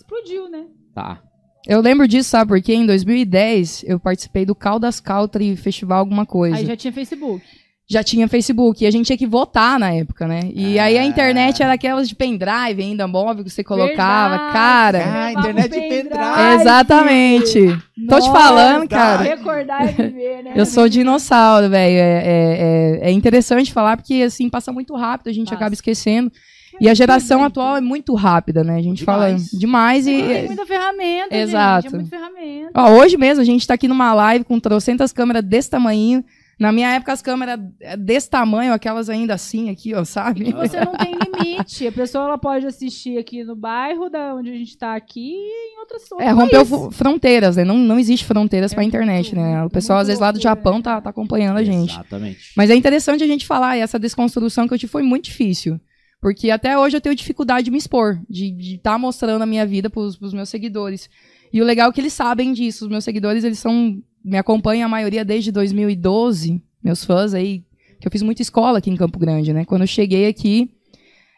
Explodiu, 0.05 0.49
né? 0.49 0.65
Tá. 0.93 1.21
Eu 1.67 1.81
lembro 1.81 2.07
disso, 2.07 2.29
sabe? 2.29 2.49
Porque 2.49 2.73
em 2.73 2.85
2010 2.85 3.85
eu 3.87 3.99
participei 3.99 4.45
do 4.45 4.53
Caldas 4.53 4.99
Country 4.99 5.55
Festival 5.55 5.99
alguma 5.99 6.25
coisa. 6.25 6.57
Aí 6.57 6.65
já 6.65 6.75
tinha 6.77 6.93
Facebook. 6.93 7.43
já 7.89 8.03
tinha 8.03 8.27
Facebook. 8.27 8.83
E 8.83 8.87
a 8.87 8.91
gente 8.91 9.07
tinha 9.07 9.17
que 9.17 9.25
votar 9.25 9.79
na 9.79 9.91
época, 9.91 10.27
né? 10.27 10.41
E 10.53 10.77
aí 10.77 10.95
a 10.97 11.01
Ah. 11.01 11.05
internet 11.05 11.61
era 11.63 11.73
aquelas 11.73 12.07
de 12.07 12.15
pendrive 12.15 12.81
ainda, 12.83 13.07
móvel, 13.07 13.43
que 13.43 13.49
você 13.49 13.63
colocava. 13.63 14.35
Verdade. 14.37 14.53
Cara, 14.53 14.99
Ah, 15.25 15.31
internet 15.33 15.63
de 15.71 15.79
pendrive. 15.81 16.09
pendrive. 16.09 16.53
exatamente. 16.61 17.59
Tô 18.07 18.19
te 18.19 18.27
Nossa, 18.27 18.31
falando, 18.31 18.87
cara. 18.87 19.23
Recordar 19.23 19.89
e 19.89 20.03
viver, 20.03 20.43
né? 20.43 20.53
Eu 20.55 20.65
sou 20.67 20.87
dinossauro, 20.87 21.67
velho. 21.69 21.97
É, 21.97 22.23
é, 22.25 22.99
é- 23.05 23.09
é 23.09 23.11
interessante 23.11 23.73
falar 23.73 23.97
porque, 23.97 24.21
assim, 24.21 24.49
passa 24.49 24.71
muito 24.71 24.95
rápido, 24.95 25.29
a 25.29 25.33
gente 25.33 25.45
Passa. 25.47 25.55
acaba 25.55 25.73
esquecendo. 25.73 26.31
E 26.79 26.89
a 26.89 26.93
geração 26.93 27.43
atual 27.43 27.77
é 27.77 27.81
muito 27.81 28.13
rápida, 28.13 28.63
né? 28.63 28.75
A 28.77 28.81
gente 28.81 28.99
Demais. 28.99 29.49
fala 29.49 29.59
demais 29.59 30.07
e... 30.07 30.21
Tem 30.21 30.45
muita 30.47 30.65
ferramenta, 30.65 31.35
Exato. 31.35 31.83
gente. 31.83 31.93
É 31.93 31.97
muita 31.99 32.17
ferramenta. 32.17 32.71
Ó, 32.75 32.91
hoje 32.99 33.17
mesmo 33.17 33.41
a 33.41 33.45
gente 33.45 33.65
tá 33.65 33.73
aqui 33.73 33.87
numa 33.87 34.13
live 34.13 34.45
com 34.45 34.59
trocentas 34.59 35.11
câmeras 35.13 35.43
desse 35.43 35.69
tamanho. 35.69 36.23
Na 36.57 36.71
minha 36.71 36.89
época, 36.95 37.11
as 37.11 37.21
câmeras 37.21 37.59
é 37.81 37.97
desse 37.97 38.29
tamanho, 38.29 38.71
aquelas 38.71 39.09
ainda 39.09 39.33
assim 39.33 39.69
aqui, 39.69 39.93
ó, 39.93 40.05
sabe? 40.05 40.47
E 40.49 40.53
você 40.53 40.79
não 40.79 40.93
tem 40.93 41.11
limite. 41.43 41.85
A 41.85 41.91
pessoa 41.91 42.23
ela 42.27 42.37
pode 42.37 42.65
assistir 42.65 43.17
aqui 43.17 43.43
no 43.43 43.57
bairro, 43.57 44.09
da 44.09 44.33
onde 44.33 44.51
a 44.51 44.53
gente 44.53 44.77
tá 44.77 44.95
aqui, 44.95 45.33
e 45.33 45.73
em 45.75 45.79
outras 45.81 46.03
É, 46.17 46.31
rompeu 46.31 46.65
fo- 46.65 46.89
fronteiras, 46.91 47.57
né? 47.57 47.65
Não, 47.65 47.77
não 47.77 47.99
existe 47.99 48.23
fronteiras 48.25 48.71
É 48.71 48.75
pra 48.75 48.85
internet, 48.85 49.35
muito- 49.35 49.45
né? 49.45 49.65
O 49.65 49.69
pessoal, 49.69 49.99
às 49.99 50.07
vezes, 50.07 50.21
lá 50.21 50.31
do 50.31 50.39
Japão 50.39 50.75
né, 50.77 50.81
tá, 50.81 50.89
cara? 50.91 51.01
tá 51.01 51.09
acompanhando 51.09 51.57
a 51.57 51.63
gente. 51.63 51.91
Exatamente. 51.91 52.39
Mas 52.55 52.69
é 52.69 52.75
interessante 52.75 53.21
a 53.21 53.27
gente 53.27 53.45
falar, 53.45 53.75
e 53.77 53.81
essa 53.81 53.99
desconstrução 53.99 54.65
que 54.65 54.73
eu 54.73 54.77
tive 54.77 54.89
foi 54.91 55.03
muito 55.03 55.25
difícil. 55.25 55.77
Porque 56.21 56.49
até 56.49 56.77
hoje 56.77 56.97
eu 56.97 57.01
tenho 57.01 57.15
dificuldade 57.15 57.65
de 57.65 57.71
me 57.71 57.77
expor, 57.77 58.19
de 58.29 58.75
estar 58.75 58.97
mostrando 58.97 59.41
a 59.41 59.45
minha 59.45 59.65
vida 59.65 59.89
pros, 59.89 60.17
pros 60.17 60.33
meus 60.33 60.49
seguidores. 60.49 61.09
E 61.53 61.61
o 61.61 61.65
legal 61.65 61.89
é 61.89 61.93
que 61.93 62.01
eles 62.01 62.13
sabem 62.13 62.51
disso. 62.51 62.85
Os 62.85 62.89
meus 62.89 63.03
seguidores, 63.03 63.43
eles 63.43 63.59
são. 63.59 64.01
Me 64.23 64.37
acompanham 64.37 64.85
a 64.85 64.89
maioria 64.89 65.23
desde 65.23 65.51
2012. 65.51 66.61
Meus 66.83 67.03
fãs 67.03 67.33
aí. 67.33 67.63
Que 67.99 68.07
eu 68.07 68.11
fiz 68.11 68.21
muita 68.21 68.41
escola 68.41 68.79
aqui 68.79 68.89
em 68.89 68.97
Campo 68.97 69.17
Grande, 69.17 69.53
né? 69.53 69.65
Quando 69.65 69.81
eu 69.81 69.87
cheguei 69.87 70.27
aqui, 70.27 70.69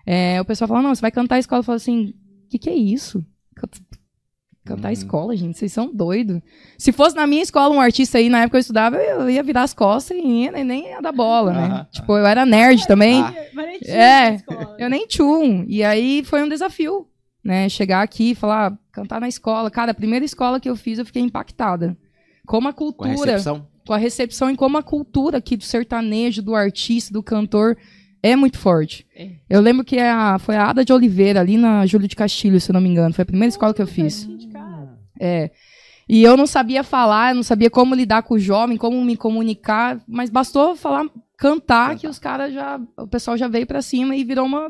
é, 0.05 0.39
o 0.41 0.45
pessoal 0.45 0.67
fala: 0.67 0.81
não, 0.81 0.95
você 0.95 1.01
vai 1.01 1.11
cantar 1.11 1.35
a 1.35 1.39
escola. 1.39 1.59
Eu 1.59 1.63
falo 1.63 1.75
assim: 1.75 2.13
o 2.45 2.49
que, 2.49 2.57
que 2.57 2.69
é 2.69 2.75
isso? 2.75 3.23
Cant- 4.67 4.77
Cantar 4.77 4.87
Uhum. 4.89 4.93
escola, 4.93 5.35
gente, 5.35 5.57
vocês 5.57 5.71
são 5.71 5.89
doidos. 5.93 6.41
Se 6.77 6.91
fosse 6.91 7.15
na 7.15 7.25
minha 7.25 7.41
escola 7.41 7.73
um 7.75 7.79
artista 7.81 8.17
aí, 8.17 8.29
na 8.29 8.39
época 8.39 8.51
que 8.51 8.57
eu 8.57 8.61
estudava, 8.61 8.97
eu 8.97 9.29
ia 9.29 9.41
virar 9.43 9.63
as 9.63 9.73
costas 9.73 10.17
e 10.17 10.21
ia- 10.21 10.51
nem 10.63 10.89
ia 10.89 11.01
dar 11.01 11.11
bola, 11.11 11.53
né? 11.53 11.87
Tipo, 11.91 12.17
eu 12.17 12.25
era 12.25 12.45
nerd 12.45 12.85
também. 12.87 13.21
Ah. 13.21 13.33
Mas 13.53 13.65
nem 13.67 13.79
tinha 13.79 13.95
É, 13.95 14.29
na 14.29 14.35
escola. 14.35 14.75
Eu 14.79 14.89
nem 14.89 15.07
tchum. 15.07 15.65
E 15.67 15.83
aí 15.83 16.23
foi 16.25 16.43
um 16.43 16.49
desafio, 16.49 17.07
né? 17.43 17.67
Chegar 17.69 18.01
aqui 18.01 18.31
e 18.31 18.35
falar, 18.35 18.77
cantar 18.91 19.19
na 19.21 19.27
escola. 19.27 19.71
Cara, 19.71 19.91
a 19.91 19.95
primeira 19.95 20.25
escola 20.25 20.59
que 20.59 20.69
eu 20.69 20.75
fiz, 20.75 20.99
eu 20.99 21.05
fiquei 21.05 21.21
impactada. 21.21 21.97
Como 22.45 22.67
a 22.67 22.73
Com 22.73 22.83
a 22.85 22.93
cultura, 22.93 23.31
recepção? 23.33 23.67
com 23.85 23.93
a 23.93 23.97
recepção 23.97 24.49
e 24.49 24.55
como 24.57 24.77
a 24.77 24.83
cultura 24.83 25.37
aqui 25.37 25.55
do 25.57 25.63
sertanejo, 25.63 26.41
do 26.41 26.55
artista, 26.55 27.13
do 27.13 27.23
cantor, 27.23 27.77
é 28.21 28.35
muito 28.35 28.57
forte. 28.57 29.05
É. 29.15 29.29
Eu 29.49 29.61
lembro 29.61 29.83
que 29.83 29.97
a, 29.99 30.37
foi 30.39 30.55
a 30.55 30.69
Ada 30.69 30.83
de 30.83 30.93
Oliveira, 30.93 31.39
ali 31.39 31.57
na 31.57 31.85
Júlio 31.85 32.07
de 32.07 32.15
Castilho, 32.15 32.59
se 32.59 32.69
eu 32.69 32.73
não 32.73 32.81
me 32.81 32.89
engano. 32.89 33.13
Foi 33.13 33.23
a 33.23 33.25
primeira 33.25 33.49
escola 33.49 33.73
que 33.73 33.81
eu 33.81 33.87
fiz. 33.87 34.27
É. 35.19 35.51
E 36.09 36.23
eu 36.23 36.37
não 36.37 36.47
sabia 36.47 36.83
falar, 36.83 37.35
não 37.35 37.43
sabia 37.43 37.69
como 37.69 37.93
lidar 37.93 38.23
com 38.23 38.35
o 38.35 38.39
jovem, 38.39 38.77
como 38.77 39.03
me 39.03 39.17
comunicar, 39.17 39.99
mas 40.07 40.29
bastou 40.29 40.75
falar, 40.75 41.05
cantar, 41.37 41.97
que 41.97 42.07
os 42.07 42.17
caras 42.17 42.53
já. 42.53 42.79
O 42.97 43.07
pessoal 43.07 43.37
já 43.37 43.47
veio 43.47 43.67
pra 43.67 43.81
cima 43.81 44.15
e 44.15 44.23
virou 44.23 44.45
uma, 44.45 44.69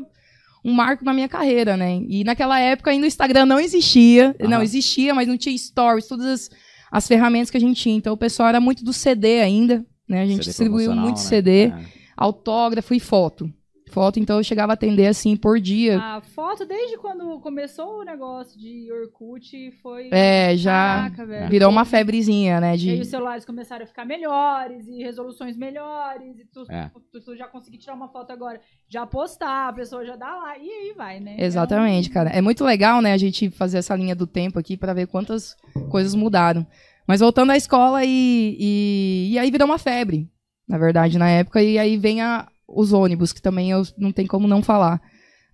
um 0.64 0.72
marco 0.72 1.04
na 1.04 1.12
minha 1.14 1.28
carreira, 1.28 1.76
né? 1.76 2.02
E 2.08 2.24
naquela 2.24 2.58
época 2.58 2.90
ainda 2.90 3.04
o 3.04 3.08
Instagram 3.08 3.46
não 3.46 3.60
existia. 3.60 4.34
Aham. 4.40 4.50
Não, 4.50 4.62
existia, 4.62 5.14
mas 5.14 5.28
não 5.28 5.36
tinha 5.36 5.56
stories, 5.56 6.08
todas 6.08 6.26
as, 6.26 6.50
as 6.90 7.06
ferramentas 7.06 7.50
que 7.50 7.56
a 7.56 7.60
gente 7.60 7.80
tinha. 7.80 7.96
Então 7.96 8.12
o 8.12 8.18
pessoal 8.18 8.48
era 8.48 8.60
muito 8.60 8.84
do 8.84 8.92
CD 8.92 9.40
ainda, 9.40 9.86
né? 10.08 10.22
A 10.22 10.26
gente 10.26 10.44
CD 10.44 10.50
distribuiu 10.50 10.92
muito 10.94 11.18
né? 11.18 11.22
CD, 11.22 11.66
É. 11.66 11.97
autógrafo 12.18 12.92
e 12.94 13.00
foto. 13.00 13.50
Foto, 13.90 14.20
então 14.20 14.36
eu 14.36 14.44
chegava 14.44 14.72
a 14.72 14.74
atender 14.74 15.06
assim 15.06 15.34
por 15.34 15.58
dia. 15.58 15.98
A 15.98 16.20
foto, 16.20 16.66
desde 16.66 16.98
quando 16.98 17.40
começou 17.40 18.00
o 18.00 18.04
negócio 18.04 18.60
de 18.60 18.86
Orkut, 18.92 19.70
foi. 19.82 20.10
É, 20.12 20.54
já 20.58 21.04
Caraca, 21.08 21.24
velho. 21.24 21.48
virou 21.48 21.70
uma 21.70 21.86
febrezinha, 21.86 22.60
né? 22.60 22.74
E 22.74 22.78
De... 22.78 22.90
aí 22.90 23.00
os 23.00 23.08
celulares 23.08 23.46
começaram 23.46 23.84
a 23.84 23.86
ficar 23.86 24.04
melhores 24.04 24.86
e 24.88 25.02
resoluções 25.02 25.56
melhores. 25.56 26.38
E 26.38 26.44
tu, 26.44 26.66
É. 26.70 26.90
tu, 27.10 27.18
tu 27.22 27.34
já 27.34 27.46
conseguir 27.48 27.78
tirar 27.78 27.94
uma 27.94 28.08
foto 28.08 28.30
agora, 28.30 28.60
já 28.90 29.06
postar, 29.06 29.68
a 29.68 29.72
pessoa 29.72 30.04
já 30.04 30.16
dá 30.16 30.36
lá. 30.36 30.58
E 30.58 30.68
aí 30.70 30.92
vai, 30.94 31.18
né? 31.18 31.36
Exatamente, 31.38 32.10
cara. 32.10 32.28
É 32.28 32.42
muito 32.42 32.62
legal, 32.66 33.00
né, 33.00 33.14
a 33.14 33.18
gente 33.18 33.48
fazer 33.48 33.78
essa 33.78 33.96
linha 33.96 34.14
do 34.14 34.26
tempo 34.26 34.58
aqui 34.58 34.76
pra 34.76 34.92
ver 34.92 35.06
quantas 35.06 35.56
coisas 35.90 36.14
mudaram. 36.14 36.66
Mas 37.06 37.20
voltando 37.20 37.52
à 37.52 37.56
escola 37.56 38.04
e, 38.04 38.54
e, 38.60 39.30
e 39.32 39.38
aí 39.38 39.50
virou 39.50 39.66
uma 39.66 39.78
febre, 39.78 40.28
na 40.68 40.78
verdade, 40.78 41.18
na 41.18 41.28
época. 41.28 41.62
E 41.62 41.78
aí 41.78 41.96
vem 41.96 42.20
a, 42.20 42.48
os 42.66 42.92
ônibus, 42.92 43.32
que 43.32 43.42
também 43.42 43.70
eu 43.70 43.82
não 43.96 44.12
tem 44.12 44.26
como 44.26 44.46
não 44.48 44.62
falar. 44.62 45.00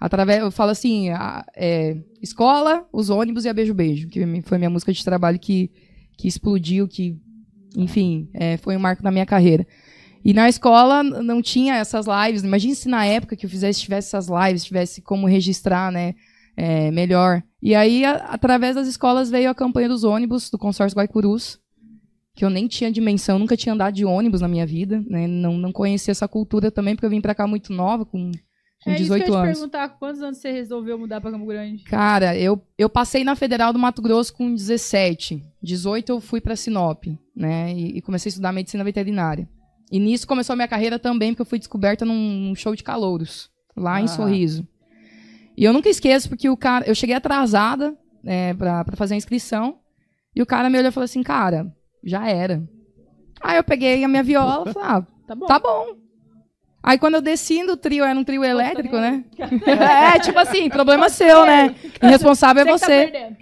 Através, 0.01 0.41
eu 0.41 0.51
falo 0.51 0.71
assim, 0.71 1.11
a- 1.11 1.45
é, 1.57 1.97
escola, 2.23 2.87
os 2.93 3.11
ônibus 3.11 3.45
e 3.45 3.49
a 3.49 3.55
Beijo 3.55 3.73
Beijo, 3.75 4.09
que 4.09 4.43
foi 4.43 4.59
minha 4.59 4.71
música 4.71 4.93
de 4.93 5.05
trabalho 5.05 5.39
que, 5.39 5.71
que 6.19 6.27
explodiu, 6.29 6.89
que, 6.89 7.17
enfim, 7.77 8.29
é, 8.35 8.57
foi 8.57 8.77
um 8.77 8.81
marco 8.81 9.03
na 9.03 9.11
minha 9.11 9.27
carreira. 9.27 9.67
E 10.25 10.33
na 10.33 10.49
escola 10.49 11.03
não 11.03 11.41
tinha 11.43 11.77
essas 11.77 12.07
lives. 12.07 12.43
Imagina 12.43 12.75
se 12.75 12.89
na 12.89 13.05
época 13.05 13.37
que 13.37 13.47
eu 13.47 13.51
fizesse, 13.51 13.81
tivesse 13.81 14.09
essas 14.09 14.29
lives, 14.29 14.65
tivesse 14.65 15.03
como 15.03 15.27
registrar, 15.27 15.93
né? 15.93 16.15
é, 16.57 16.91
melhor. 16.93 17.43
E 17.61 17.75
aí, 17.75 18.05
a- 18.05 18.27
através 18.29 18.77
das 18.77 18.87
escolas, 18.87 19.29
veio 19.31 19.51
a 19.51 19.55
campanha 19.55 19.89
dos 19.89 20.05
ônibus 20.05 20.51
do 20.51 20.57
consórcio 20.59 20.97
Guaicurus, 20.97 21.59
que 22.35 22.45
eu 22.45 22.51
nem 22.51 22.67
tinha 22.67 22.91
dimensão, 22.91 23.39
nunca 23.39 23.57
tinha 23.57 23.73
andado 23.73 23.95
de 23.95 24.05
ônibus 24.05 24.41
na 24.41 24.49
minha 24.49 24.67
vida, 24.67 25.03
né? 25.09 25.27
Não, 25.27 25.57
não 25.57 25.73
conhecia 25.73 26.11
essa 26.11 26.27
cultura 26.27 26.71
também, 26.71 26.95
porque 26.97 27.07
eu 27.07 27.11
vim 27.11 27.21
pra 27.21 27.35
cá 27.35 27.47
muito 27.47 27.73
nova, 27.73 28.05
com, 28.05 28.33
com 28.83 28.91
é 28.91 28.95
isso 28.97 29.05
que 29.05 29.13
eu 29.13 29.19
18 29.19 29.21
ia 29.21 29.27
te 29.27 29.55
perguntar, 29.55 29.89
quantos 29.91 30.21
anos 30.21 30.39
você 30.39 30.51
resolveu 30.51 30.99
mudar 30.99 31.21
pra 31.21 31.31
Campo 31.31 31.47
Grande? 31.47 31.85
Cara, 31.85 32.37
eu, 32.37 32.61
eu 32.77 32.91
passei 32.91 33.23
na 33.23 33.37
Federal 33.37 33.73
do 33.73 33.79
Mato 33.79 34.03
Grosso 34.03 34.35
com 34.35 34.53
17. 34.53 35.43
18 35.63 36.11
eu 36.11 36.21
fui 36.21 36.41
pra 36.41 36.57
Sinop, 36.57 37.05
né? 37.37 37.73
E, 37.73 37.99
e 37.99 38.03
comecei 38.03 38.29
a 38.29 38.31
estudar 38.31 38.53
medicina 38.53 38.83
veterinária. 38.83 39.49
E 39.93 40.01
nisso 40.01 40.27
começou 40.27 40.55
a 40.55 40.57
minha 40.57 40.67
carreira 40.69 40.99
também, 40.99 41.33
porque 41.33 41.43
eu 41.43 41.47
fui 41.47 41.59
descoberta 41.59 42.05
num, 42.05 42.53
show 42.57 42.75
de 42.75 42.83
calouros, 42.83 43.49
lá 43.77 44.01
em 44.01 44.05
Ah. 44.05 44.09
Sorriso. 44.09 44.67
E 45.57 45.63
eu 45.63 45.73
nunca 45.73 45.89
esqueço, 45.89 46.29
porque 46.29 46.49
o 46.49 46.57
cara. 46.57 46.85
Eu 46.85 46.97
cheguei 46.97 47.15
atrasada 47.15 47.97
é, 48.25 48.53
pra, 48.55 48.85
pra 48.85 48.97
fazer 48.97 49.15
a 49.15 49.17
inscrição. 49.17 49.79
E 50.35 50.43
o 50.43 50.47
cara 50.47 50.69
me 50.69 50.77
olhou 50.77 50.89
e 50.89 50.93
falou 50.93 51.05
assim: 51.05 51.23
Cara, 51.23 51.73
já 52.05 52.29
era. 52.29 52.63
Aí 53.41 53.57
eu 53.57 53.65
peguei 53.65 54.05
a 54.05 54.09
minha 54.09 54.23
viola 54.23 54.71
e 54.71 54.73
falei: 54.73 54.89
Ah, 54.89 55.07
Tá 55.27 55.35
bom. 55.35 55.47
tá 55.47 55.59
bom. 55.59 55.97
Aí 56.83 56.99
quando 56.99 57.15
eu 57.15 57.23
desci 57.23 57.65
do 57.65 57.79
trio, 57.79 58.05
era 58.05 58.19
um 58.19 58.23
trio 58.25 58.45
elétrico, 58.45 58.97
né? 58.97 59.25
é, 60.15 60.19
tipo 60.21 60.39
assim, 60.39 60.69
problema 60.69 61.09
seu, 61.09 61.47
né? 61.47 61.75
Irresponsável 62.03 62.63
é 62.63 62.67
tá 62.67 62.73
você. 62.73 63.37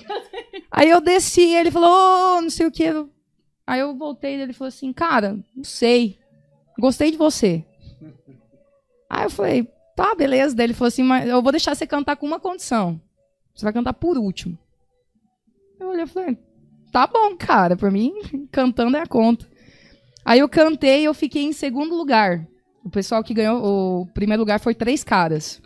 Aí 0.70 0.88
eu 0.88 1.00
desci, 1.00 1.52
ele 1.54 1.70
falou, 1.72 1.90
"Ô, 2.38 2.40
não 2.40 2.50
sei 2.50 2.66
o 2.66 2.70
que. 2.70 2.84
Aí 3.66 3.80
eu 3.80 3.96
voltei 3.96 4.36
e 4.36 4.40
ele 4.42 4.52
falou 4.52 4.68
assim, 4.68 4.92
cara, 4.92 5.38
não 5.56 5.64
sei. 5.64 6.18
Gostei 6.78 7.10
de 7.10 7.16
você. 7.16 7.64
Aí 9.10 9.24
eu 9.24 9.30
falei, 9.30 9.68
tá, 9.96 10.14
beleza. 10.14 10.54
Daí 10.54 10.66
ele 10.66 10.74
falou 10.74 10.88
assim, 10.88 11.02
mas 11.02 11.28
eu 11.28 11.42
vou 11.42 11.52
deixar 11.52 11.74
você 11.74 11.86
cantar 11.86 12.16
com 12.16 12.26
uma 12.26 12.40
condição. 12.40 13.00
Você 13.54 13.64
vai 13.64 13.72
cantar 13.72 13.92
por 13.94 14.16
último. 14.16 14.58
Eu 15.78 15.88
olhei 15.88 16.04
e 16.04 16.06
falei, 16.06 16.38
tá 16.92 17.06
bom, 17.06 17.34
cara. 17.36 17.76
Por 17.76 17.90
mim, 17.90 18.12
cantando 18.52 18.96
é 18.96 19.00
a 19.00 19.06
conta. 19.06 19.46
Aí 20.24 20.38
eu 20.38 20.48
cantei 20.48 21.00
e 21.02 21.04
eu 21.06 21.14
fiquei 21.14 21.42
em 21.42 21.52
segundo 21.52 21.96
lugar. 21.96 22.46
O 22.84 22.90
pessoal 22.90 23.22
que 23.24 23.34
ganhou 23.34 23.62
o 24.02 24.06
primeiro 24.12 24.40
lugar 24.42 24.60
foi 24.60 24.74
três 24.74 25.02
caras. 25.02 25.60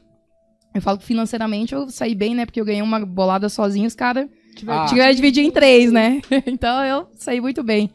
Eu 0.75 0.81
falo 0.83 0.99
que 0.99 1.05
financeiramente 1.05 1.75
eu 1.75 1.89
saí 1.91 2.15
bem, 2.15 2.35
né? 2.35 2.45
Porque 2.47 2.61
eu 2.61 2.65
ganhei 2.65 2.83
uma 2.83 3.05
bolada 3.05 3.49
sozinho, 3.49 3.87
os 3.87 3.95
caras 3.95 4.29
Ah. 4.67 4.87
tiveram 4.87 5.11
que 5.11 5.17
dividir 5.17 5.45
em 5.45 5.51
três, 5.51 5.91
né? 5.93 6.21
então 6.47 6.85
eu 6.85 7.09
saí 7.15 7.41
muito 7.41 7.63
bem. 7.63 7.91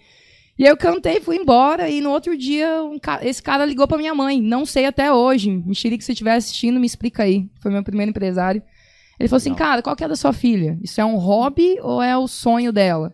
E 0.57 0.63
aí 0.65 0.69
eu 0.69 0.77
cantei, 0.77 1.19
fui 1.19 1.37
embora, 1.37 1.89
e 1.89 2.01
no 2.01 2.11
outro 2.11 2.37
dia 2.37 2.83
um 2.83 2.99
ca- 2.99 3.19
esse 3.23 3.41
cara 3.41 3.65
ligou 3.65 3.87
pra 3.87 3.97
minha 3.97 4.13
mãe. 4.13 4.39
Não 4.41 4.65
sei 4.65 4.85
até 4.85 5.11
hoje. 5.11 5.49
Mexerique, 5.65 6.03
se 6.03 6.11
estiver 6.11 6.33
assistindo, 6.35 6.79
me 6.79 6.85
explica 6.85 7.23
aí. 7.23 7.47
Foi 7.61 7.71
meu 7.71 7.83
primeiro 7.83 8.09
empresário. 8.11 8.61
Ele 9.19 9.29
falou 9.29 9.37
assim, 9.37 9.49
Não. 9.49 9.55
cara, 9.55 9.81
qual 9.83 9.95
que 9.95 10.03
é 10.03 10.07
da 10.07 10.15
sua 10.15 10.33
filha? 10.33 10.77
Isso 10.81 10.99
é 10.99 11.05
um 11.05 11.15
hobby 11.17 11.77
ou 11.81 12.01
é 12.01 12.15
o 12.17 12.27
sonho 12.27 12.71
dela? 12.71 13.13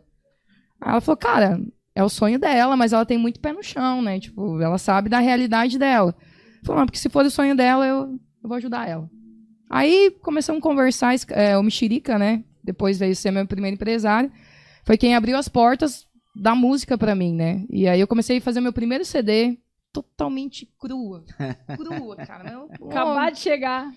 Aí 0.80 0.92
ela 0.92 1.02
falou, 1.02 1.18
cara, 1.18 1.60
é 1.96 2.04
o 2.04 2.10
sonho 2.10 2.40
dela, 2.40 2.76
mas 2.78 2.94
ela 2.94 3.06
tem 3.06 3.18
muito 3.18 3.40
pé 3.40 3.52
no 3.52 3.64
chão, 3.64 4.02
né? 4.02 4.20
Tipo, 4.20 4.62
ela 4.62 4.78
sabe 4.78 5.10
da 5.10 5.20
realidade 5.20 5.78
dela. 5.78 6.16
Falou, 6.64 6.86
porque 6.86 7.00
se 7.00 7.10
for 7.10 7.26
o 7.26 7.32
sonho 7.32 7.56
dela, 7.56 7.86
eu, 7.86 8.20
eu 8.44 8.50
vou 8.50 8.58
ajudar 8.58 8.88
ela. 8.88 9.10
Aí 9.70 10.16
começamos 10.22 10.60
a 10.60 10.64
conversar, 10.64 11.16
é, 11.30 11.58
o 11.58 11.64
Mexerica, 11.64 12.18
né? 12.18 12.44
Depois 12.64 13.00
veio 13.00 13.16
ser 13.16 13.32
meu 13.32 13.46
primeiro 13.48 13.76
empresário. 13.76 14.32
Foi 14.84 14.98
quem 14.98 15.16
abriu 15.16 15.38
as 15.38 15.48
portas 15.48 16.06
da 16.36 16.54
música 16.54 16.98
pra 16.98 17.16
mim, 17.16 17.34
né? 17.34 17.66
E 17.70 17.88
aí 17.88 18.00
eu 18.00 18.08
comecei 18.08 18.38
a 18.38 18.42
fazer 18.42 18.62
meu 18.62 18.72
primeiro 18.72 19.04
CD 19.04 19.58
totalmente 19.92 20.70
crua. 20.80 21.24
Crua, 21.76 22.16
cara. 22.18 22.44
Meu, 22.44 22.70
Acabar 22.90 23.32
de 23.32 23.40
chegar. 23.40 23.92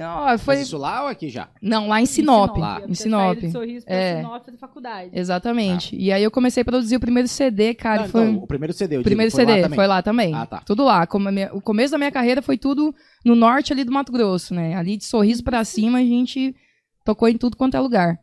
Ó, 0.00 0.38
foi... 0.38 0.54
Mas 0.56 0.66
isso 0.66 0.78
lá 0.78 1.02
ou 1.02 1.08
aqui 1.08 1.28
já? 1.28 1.50
Não, 1.60 1.88
lá 1.88 2.00
em 2.00 2.06
Sinop. 2.06 2.56
Lá. 2.56 2.78
Ia 2.78 2.84
Em 2.84 2.88
ter 2.88 2.94
Sinop. 2.94 3.38
de 3.38 3.50
Sorriso 3.52 3.84
pra 3.84 3.94
É. 3.94 4.16
Sinop 4.16 4.42
fazer 4.44 4.56
faculdade. 4.56 5.10
Exatamente. 5.12 5.94
E 5.94 6.10
aí 6.10 6.22
eu 6.22 6.30
comecei 6.30 6.62
a 6.62 6.64
produzir 6.64 6.96
o 6.96 7.00
primeiro 7.00 7.28
CD, 7.28 7.74
cara. 7.74 8.02
Não, 8.02 8.08
foi... 8.08 8.22
então, 8.30 8.42
o 8.42 8.46
primeiro 8.46 8.72
CD, 8.72 8.96
eu 8.96 9.00
O 9.00 9.04
primeiro 9.04 9.30
digo, 9.30 9.36
foi 9.36 9.46
CD 9.54 9.68
lá 9.68 9.74
foi 9.74 9.86
lá 9.86 10.00
também. 10.02 10.34
Ah, 10.34 10.46
tá. 10.46 10.62
Tudo 10.64 10.82
lá. 10.82 11.06
Como 11.06 11.28
a 11.28 11.32
minha- 11.32 11.50
o 11.54 11.60
começo 11.60 11.92
da 11.92 11.98
minha 11.98 12.10
carreira 12.10 12.40
foi 12.40 12.56
tudo 12.56 12.94
no 13.22 13.34
norte 13.34 13.70
ali 13.70 13.84
do 13.84 13.92
Mato 13.92 14.10
Grosso, 14.10 14.54
né? 14.54 14.74
Ali 14.76 14.96
de 14.96 15.04
sorriso 15.04 15.44
pra 15.44 15.62
cima 15.62 15.98
a 15.98 16.02
gente 16.02 16.56
tocou 17.04 17.28
em 17.28 17.36
tudo 17.36 17.54
quanto 17.58 17.76
é 17.76 17.80
lugar. 17.80 18.18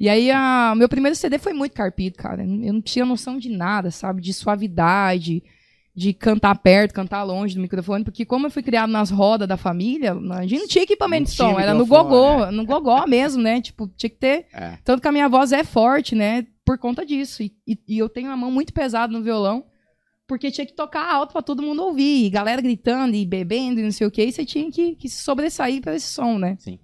E 0.00 0.08
aí 0.08 0.28
a- 0.28 0.72
o 0.74 0.76
meu 0.76 0.88
primeiro 0.88 1.14
CD 1.14 1.38
foi 1.38 1.52
muito 1.52 1.72
carpido, 1.72 2.16
cara. 2.18 2.42
Eu 2.42 2.72
não 2.72 2.82
tinha 2.82 3.04
noção 3.06 3.38
de 3.38 3.48
nada, 3.48 3.92
sabe? 3.92 4.20
De 4.20 4.32
suavidade, 4.34 5.40
de 5.94 6.12
cantar 6.14 6.54
perto, 6.56 6.94
cantar 6.94 7.22
longe 7.22 7.54
do 7.54 7.60
microfone, 7.60 8.02
porque 8.04 8.24
como 8.24 8.46
eu 8.46 8.50
fui 8.50 8.62
criado 8.62 8.90
nas 8.90 9.10
rodas 9.10 9.46
da 9.46 9.56
família, 9.58 10.14
a 10.30 10.46
gente 10.46 10.60
não 10.60 10.68
tinha 10.68 10.84
equipamento 10.84 11.24
Não 11.24 11.30
de 11.30 11.36
som, 11.36 11.60
era 11.60 11.74
no 11.74 11.84
gogó, 11.86 12.50
no 12.50 12.64
gogó 12.64 13.04
mesmo, 13.08 13.42
né? 13.42 13.60
Tipo, 13.60 13.86
tinha 13.96 14.08
que 14.08 14.16
ter 14.16 14.46
É. 14.54 14.78
tanto 14.84 15.02
que 15.02 15.08
a 15.08 15.12
minha 15.12 15.28
voz 15.28 15.52
é 15.52 15.62
forte, 15.62 16.14
né? 16.14 16.46
Por 16.64 16.78
conta 16.78 17.04
disso. 17.04 17.42
E, 17.42 17.52
e- 17.66 17.78
e 17.88 17.98
eu 17.98 18.08
tenho 18.08 18.30
a 18.30 18.36
mão 18.36 18.50
muito 18.50 18.72
pesada 18.72 19.12
no 19.12 19.22
violão, 19.22 19.64
porque 20.26 20.50
tinha 20.50 20.64
que 20.66 20.72
tocar 20.72 21.12
alto 21.12 21.32
pra 21.32 21.42
todo 21.42 21.60
mundo 21.62 21.82
ouvir. 21.82 22.24
E 22.24 22.30
galera 22.30 22.62
gritando 22.62 23.14
e 23.14 23.26
bebendo 23.26 23.80
e 23.80 23.82
não 23.82 23.90
sei 23.92 24.06
o 24.06 24.10
que. 24.10 24.24
E 24.24 24.32
você 24.32 24.46
tinha 24.46 24.70
que, 24.70 24.94
que 24.96 25.08
se 25.10 25.22
sobressair 25.22 25.82
pra 25.82 25.94
esse 25.94 26.06
som, 26.06 26.38
né? 26.38 26.56
Sim. 26.58 26.78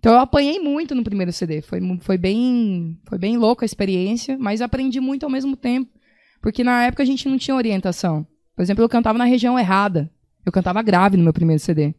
Então 0.00 0.12
eu 0.14 0.18
apanhei 0.18 0.58
muito 0.58 0.92
no 0.94 1.04
primeiro 1.04 1.30
CD. 1.32 1.60
Foi, 1.62 1.78
foi 2.00 2.18
bem 2.18 2.98
foi 3.06 3.18
bem 3.18 3.36
louca 3.36 3.64
a 3.64 3.66
experiência, 3.66 4.36
mas 4.40 4.60
aprendi 4.60 4.98
muito 4.98 5.22
ao 5.24 5.30
mesmo 5.30 5.54
tempo. 5.56 5.88
Porque 6.42 6.64
na 6.64 6.84
época 6.86 7.02
a 7.02 7.06
gente 7.06 7.28
não 7.28 7.38
tinha 7.38 7.54
orientação. 7.54 8.26
Por 8.60 8.64
exemplo, 8.64 8.84
eu 8.84 8.90
cantava 8.90 9.16
na 9.16 9.24
região 9.24 9.58
errada. 9.58 10.10
Eu 10.44 10.52
cantava 10.52 10.82
grave 10.82 11.16
no 11.16 11.24
meu 11.24 11.32
primeiro 11.32 11.62
CD. 11.62 11.94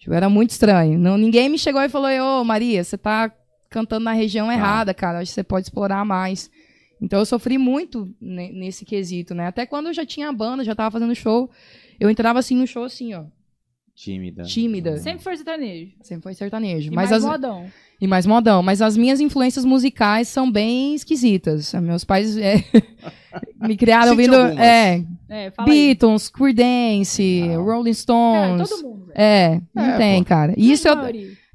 Tipo, 0.00 0.12
era 0.12 0.28
muito 0.28 0.50
estranho. 0.50 0.98
Não, 0.98 1.16
ninguém 1.16 1.48
me 1.48 1.56
chegou 1.56 1.80
e 1.80 1.88
falou, 1.88 2.40
ô 2.40 2.42
Maria, 2.42 2.82
você 2.82 2.98
tá 2.98 3.30
cantando 3.70 4.02
na 4.06 4.12
região 4.12 4.50
errada, 4.50 4.92
cara. 4.92 5.20
Acho 5.20 5.30
que 5.30 5.34
você 5.36 5.44
pode 5.44 5.66
explorar 5.66 6.04
mais. 6.04 6.50
Então 7.00 7.20
eu 7.20 7.24
sofri 7.24 7.56
muito 7.56 8.12
ne- 8.20 8.50
nesse 8.50 8.84
quesito, 8.84 9.32
né? 9.32 9.46
Até 9.46 9.64
quando 9.64 9.86
eu 9.86 9.94
já 9.94 10.04
tinha 10.04 10.28
a 10.28 10.32
banda, 10.32 10.64
já 10.64 10.74
tava 10.74 10.90
fazendo 10.90 11.14
show, 11.14 11.48
eu 12.00 12.10
entrava 12.10 12.40
assim 12.40 12.56
no 12.56 12.66
show 12.66 12.82
assim, 12.82 13.14
ó, 13.14 13.22
Tímida. 13.94 14.42
tímida. 14.42 14.98
Sempre 14.98 15.22
foi 15.22 15.36
sertanejo. 15.36 15.92
Sempre 16.02 16.22
foi 16.24 16.34
sertanejo. 16.34 16.90
E 16.90 16.94
mas 16.94 17.10
mais 17.10 17.24
as, 17.24 17.30
modão. 17.30 17.66
e 18.00 18.06
mais 18.08 18.26
modão. 18.26 18.62
Mas 18.62 18.82
as 18.82 18.96
minhas 18.96 19.20
influências 19.20 19.64
musicais 19.64 20.26
são 20.28 20.50
bem 20.50 20.94
esquisitas. 20.94 21.72
Meus 21.74 22.02
pais 22.02 22.36
é, 22.36 22.64
me 23.60 23.76
criaram 23.76 24.12
ouvindo 24.12 24.34
é, 24.34 25.04
É, 25.32 25.50
fala 25.50 25.68
aí. 25.70 25.94
Beatles, 25.94 26.28
Creedence, 26.28 27.42
Não. 27.48 27.64
Rolling 27.64 27.90
É, 27.90 27.94
Stones. 27.94 28.68
todo 28.68 28.82
mundo. 28.82 29.06
velho. 29.06 29.12
É, 29.18 29.60
não 29.74 29.84
É, 29.84 29.96
tem, 29.96 30.22
pô. 30.22 30.28
cara. 30.28 30.54
E 30.56 30.72
Isso 30.72 30.86
eu, 30.88 30.96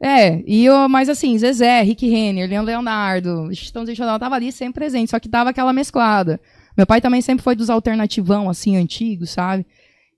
é, 0.02 0.44
e 0.46 0.66
eu, 0.66 0.88
mas 0.90 1.10
assim, 1.10 1.38
Zezé, 1.38 1.82
Rick 1.82 2.08
Renner, 2.08 2.50
Leandro 2.50 2.68
Leonardo, 2.68 3.52
Estão 3.52 3.84
Deixando 3.84 4.18
tava 4.20 4.36
ali 4.36 4.52
sempre 4.52 4.76
presente, 4.82 5.12
só 5.12 5.20
que 5.20 5.28
dava 5.30 5.50
aquela 5.52 5.74
mesclada. 5.74 6.40
Meu 6.76 6.86
pai 6.86 7.02
também 7.02 7.22
sempre 7.22 7.44
foi 7.44 7.56
dos 7.56 7.70
alternativão, 7.70 8.50
assim, 8.50 8.76
antigos, 8.78 9.32
sabe? 9.32 9.66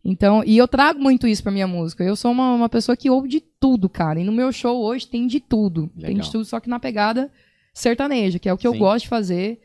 Então, 0.03 0.43
e 0.45 0.57
eu 0.57 0.67
trago 0.67 0.99
muito 0.99 1.27
isso 1.27 1.43
pra 1.43 1.51
minha 1.51 1.67
música. 1.67 2.03
Eu 2.03 2.15
sou 2.15 2.31
uma, 2.31 2.53
uma 2.53 2.69
pessoa 2.69 2.95
que 2.95 3.09
ouve 3.09 3.27
de 3.27 3.41
tudo, 3.41 3.87
cara. 3.89 4.19
E 4.19 4.23
no 4.23 4.31
meu 4.31 4.51
show 4.51 4.81
hoje 4.81 5.05
tem 5.07 5.27
de 5.27 5.39
tudo. 5.39 5.89
Tem 5.97 6.07
Legal. 6.09 6.23
de 6.23 6.31
tudo, 6.31 6.45
só 6.45 6.59
que 6.59 6.69
na 6.69 6.79
pegada 6.79 7.29
sertaneja, 7.73 8.39
que 8.39 8.47
é 8.49 8.53
o 8.53 8.57
que 8.57 8.67
eu 8.67 8.73
Sim. 8.73 8.79
gosto 8.79 9.03
de 9.03 9.09
fazer. 9.09 9.59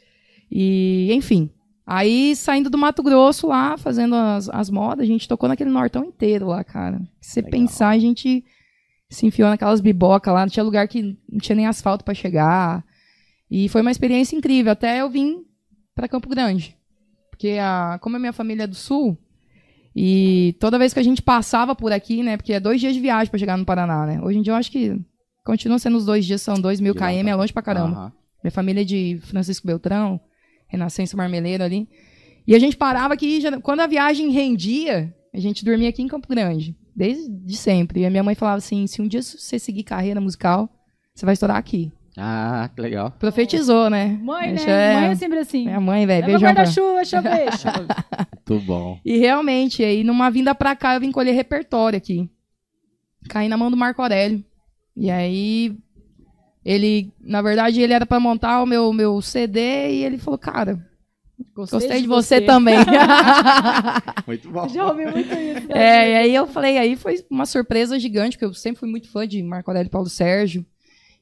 E, 0.51 1.09
enfim. 1.13 1.51
Aí, 1.87 2.35
saindo 2.35 2.71
do 2.71 2.79
Mato 2.79 3.03
Grosso 3.03 3.47
lá, 3.47 3.77
fazendo 3.77 4.15
as, 4.15 4.49
as 4.49 4.71
modas, 4.71 5.05
a 5.05 5.07
gente 5.07 5.29
tocou 5.29 5.49
naquele 5.49 5.71
nortão 5.71 6.05
inteiro 6.05 6.47
lá, 6.47 6.65
cara. 6.65 7.01
Se 7.21 7.35
você 7.35 7.43
pensar, 7.43 7.91
a 7.91 7.99
gente 7.99 8.43
se 9.11 9.27
enfiou 9.27 9.51
naquelas 9.51 9.81
bibocas 9.81 10.33
lá, 10.33 10.41
não 10.41 10.49
tinha 10.51 10.65
lugar 10.65 10.89
que 10.89 11.17
não 11.31 11.39
tinha 11.39 11.55
nem 11.55 11.67
asfalto 11.67 12.05
pra 12.05 12.15
chegar. 12.15 12.85
E 13.51 13.69
foi 13.69 13.83
uma 13.83 13.91
experiência 13.91 14.35
incrível, 14.35 14.73
até 14.73 15.03
eu 15.03 15.11
vim 15.11 15.45
pra 15.95 16.09
Campo 16.09 16.29
Grande. 16.29 16.77
Porque 17.31 17.59
a, 17.61 17.99
como 18.01 18.17
a 18.17 18.19
minha 18.19 18.33
família 18.33 18.65
é 18.65 18.67
do 18.67 18.75
sul, 18.75 19.19
e 19.95 20.57
toda 20.59 20.79
vez 20.79 20.95
que 20.95 21.01
a 21.01 21.05
gente 21.05 21.21
passava 21.21 21.75
por 21.75 21.93
aqui, 21.93 22.23
né, 22.23 22.37
porque 22.37 22.55
é 22.55 22.61
dois 22.61 22.81
dias 22.81 22.95
de 22.95 23.01
viagem 23.01 23.31
pra 23.31 23.39
chegar 23.39 23.59
no 23.59 23.65
Paraná, 23.65 24.07
né? 24.07 24.21
Hoje 24.23 24.39
em 24.39 24.43
dia 24.43 24.53
eu 24.53 24.57
acho 24.57 24.71
que 24.71 24.99
continua 25.45 25.79
sendo 25.79 25.99
os 25.99 26.07
dois 26.07 26.25
dias, 26.25 26.41
são 26.41 26.55
dois 26.55 26.81
mil 26.81 26.95
km, 26.95 27.29
é 27.29 27.35
longe 27.35 27.53
pra 27.53 27.63
caramba. 27.63 27.97
Aham. 27.97 28.13
Minha 28.43 28.53
família 28.53 28.81
é 28.81 28.85
de 28.85 29.21
Francisco 29.23 29.67
Beltrão, 29.67 30.21
Renascença 30.75 31.17
Marmeleiro 31.17 31.65
ali. 31.65 31.89
E 32.47 32.55
a 32.55 32.59
gente 32.59 32.77
parava 32.77 33.15
aqui, 33.15 33.41
já- 33.41 33.61
quando 33.61 33.81
a 33.81 33.87
viagem 33.87 34.31
rendia, 34.31 35.15
a 35.33 35.39
gente 35.41 35.65
dormia 35.65 35.89
aqui 35.89 36.03
em 36.03 36.09
Campo 36.09 36.29
Grande, 36.29 36.77
desde 36.95 37.29
de 37.29 37.57
sempre. 37.57 38.01
E 38.01 38.07
a 38.07 38.11
minha 38.11 38.23
mãe 38.23 38.35
falava 38.35 38.59
assim: 38.59 38.87
se 38.87 39.01
um 39.01 39.09
dia 39.09 39.23
você 39.23 39.59
seguir 39.59 39.83
carreira 39.85 40.21
musical, 40.21 40.69
você 41.15 41.25
vai 41.25 41.33
estourar 41.33 41.57
aqui. 41.57 41.91
Ah, 42.17 42.71
que 42.75 42.81
legal. 42.81 43.11
Profetizou, 43.19 43.91
né? 43.91 44.17
Mãe, 44.23 44.53
né? 44.53 44.63
É- 44.67 44.95
Mãe 44.95 45.05
é 45.11 45.15
sempre 45.17 45.39
assim. 45.41 45.65
Minha 45.65 45.81
mãe, 45.81 46.07
velho, 46.07 46.27
beijão 46.27 46.41
pra... 46.41 46.53
guarda-chuva, 46.63 46.97
deixa 46.97 47.17
eu 47.17 47.23
ver. 47.23 47.51
Deixa 47.51 47.69
eu 47.71 47.87
ver. 47.87 48.27
Muito 48.49 48.67
bom. 48.67 49.01
E 49.05 49.19
realmente, 49.19 49.83
aí 49.83 50.05
numa 50.05 50.31
vinda 50.31 50.55
pra 50.55 50.77
cá, 50.77 50.95
eu 50.95 51.01
vim 51.01 51.11
colher 51.11 51.35
repertório 51.35 51.97
aqui. 51.97 52.31
Caí 53.29 53.49
na 53.49 53.57
mão 53.57 53.71
do 53.71 53.77
Marco 53.77 54.01
Aurélio. 54.03 54.45
E 54.97 55.11
aí, 55.11 55.77
ele, 56.65 57.13
na 57.21 57.43
verdade, 57.43 57.81
ele 57.81 57.93
era 57.93 58.07
pra 58.07 58.19
montar 58.19 58.63
o 58.63 58.67
meu, 58.67 58.93
meu 58.93 59.21
CD 59.21 59.61
e 59.91 60.05
ele 60.05 60.19
falou, 60.19 60.39
cara, 60.39 60.79
Gostei 61.55 62.01
de 62.03 62.07
você 62.07 62.41
também. 62.41 62.77
Muito 64.27 64.51
bom. 64.51 64.69
Já 64.69 64.87
ouvi 64.87 65.05
muito 65.05 65.35
isso. 65.35 65.69
né? 65.69 65.75
É, 65.75 66.11
e 66.11 66.17
aí 66.17 66.35
eu 66.35 66.47
falei, 66.47 66.79
aí 66.79 66.97
foi 66.97 67.25
uma 67.29 67.47
surpresa 67.47 67.99
gigante, 67.99 68.37
porque 68.37 68.45
eu 68.45 68.55
sempre 68.55 68.81
fui 68.81 68.89
muito 68.89 69.11
fã 69.11 69.27
de 69.27 69.43
Marco 69.43 69.71
Aurélio 69.71 69.89
e 69.89 69.91
Paulo 69.91 70.09
Sérgio. 70.09 70.65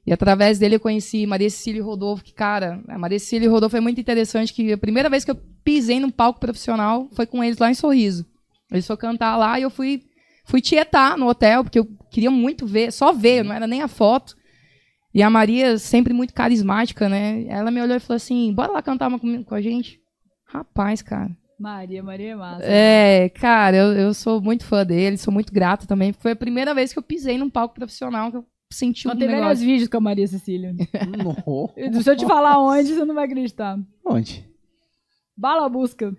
E 0.06 0.12
através 0.12 0.58
dele 0.58 0.76
eu 0.76 0.80
conheci 0.80 1.26
Maria 1.26 1.48
Cecília 1.48 1.78
e 1.78 1.82
Rodolfo, 1.82 2.24
que, 2.24 2.32
cara, 2.32 2.82
a 2.88 2.98
Maria 2.98 3.18
Cecília 3.18 3.46
e 3.46 3.48
Rodolfo 3.48 3.76
é 3.76 3.80
muito 3.80 4.00
interessante, 4.00 4.52
que 4.52 4.72
a 4.72 4.78
primeira 4.78 5.08
vez 5.08 5.24
que 5.24 5.30
eu 5.30 5.38
pisei 5.64 6.00
num 6.00 6.10
palco 6.10 6.40
profissional 6.40 7.08
foi 7.12 7.24
com 7.26 7.42
eles 7.42 7.58
lá 7.58 7.70
em 7.70 7.74
Sorriso. 7.74 8.26
Eles 8.70 8.86
foram 8.86 8.98
cantar 8.98 9.36
lá 9.36 9.58
e 9.60 9.62
eu 9.62 9.70
fui, 9.70 10.02
fui 10.44 10.60
tietar 10.60 11.16
no 11.16 11.28
hotel, 11.28 11.62
porque 11.62 11.78
eu 11.78 11.86
queria 12.10 12.30
muito 12.30 12.66
ver, 12.66 12.92
só 12.92 13.12
ver, 13.12 13.44
não 13.44 13.54
era 13.54 13.66
nem 13.66 13.82
a 13.82 13.88
foto. 13.88 14.34
E 15.14 15.22
a 15.22 15.28
Maria, 15.28 15.78
sempre 15.78 16.12
muito 16.12 16.32
carismática, 16.32 17.08
né? 17.08 17.44
Ela 17.46 17.70
me 17.70 17.80
olhou 17.82 17.96
e 17.96 18.00
falou 18.00 18.16
assim: 18.16 18.52
bora 18.52 18.72
lá 18.72 18.82
cantar 18.82 19.08
uma 19.08 19.18
com, 19.18 19.44
com 19.44 19.54
a 19.54 19.60
gente. 19.60 20.00
Rapaz, 20.46 21.02
cara. 21.02 21.30
Maria, 21.58 22.02
Maria 22.02 22.32
é 22.32 22.34
massa. 22.34 22.64
É, 22.64 23.28
cara, 23.28 23.76
eu, 23.76 23.92
eu 23.92 24.14
sou 24.14 24.40
muito 24.40 24.64
fã 24.64 24.84
dele, 24.84 25.16
sou 25.16 25.32
muito 25.32 25.52
grata 25.52 25.86
também. 25.86 26.12
Foi 26.12 26.32
a 26.32 26.36
primeira 26.36 26.74
vez 26.74 26.92
que 26.92 26.98
eu 26.98 27.02
pisei 27.02 27.38
num 27.38 27.48
palco 27.48 27.74
profissional 27.74 28.30
que 28.30 28.38
eu 28.38 28.46
senti 28.72 29.06
um 29.06 29.12
tem 29.12 29.28
vários 29.28 29.42
negócio. 29.42 29.66
vídeos 29.66 29.88
com 29.88 29.98
a 29.98 30.00
Maria 30.00 30.26
Cecília. 30.26 30.74
Se 32.02 32.10
eu 32.10 32.16
te 32.16 32.26
falar 32.26 32.58
onde, 32.58 32.94
você 32.94 33.04
não 33.04 33.14
vai 33.14 33.26
acreditar. 33.26 33.78
Onde? 34.04 34.44
Bala 35.36 35.68
busca. 35.68 36.12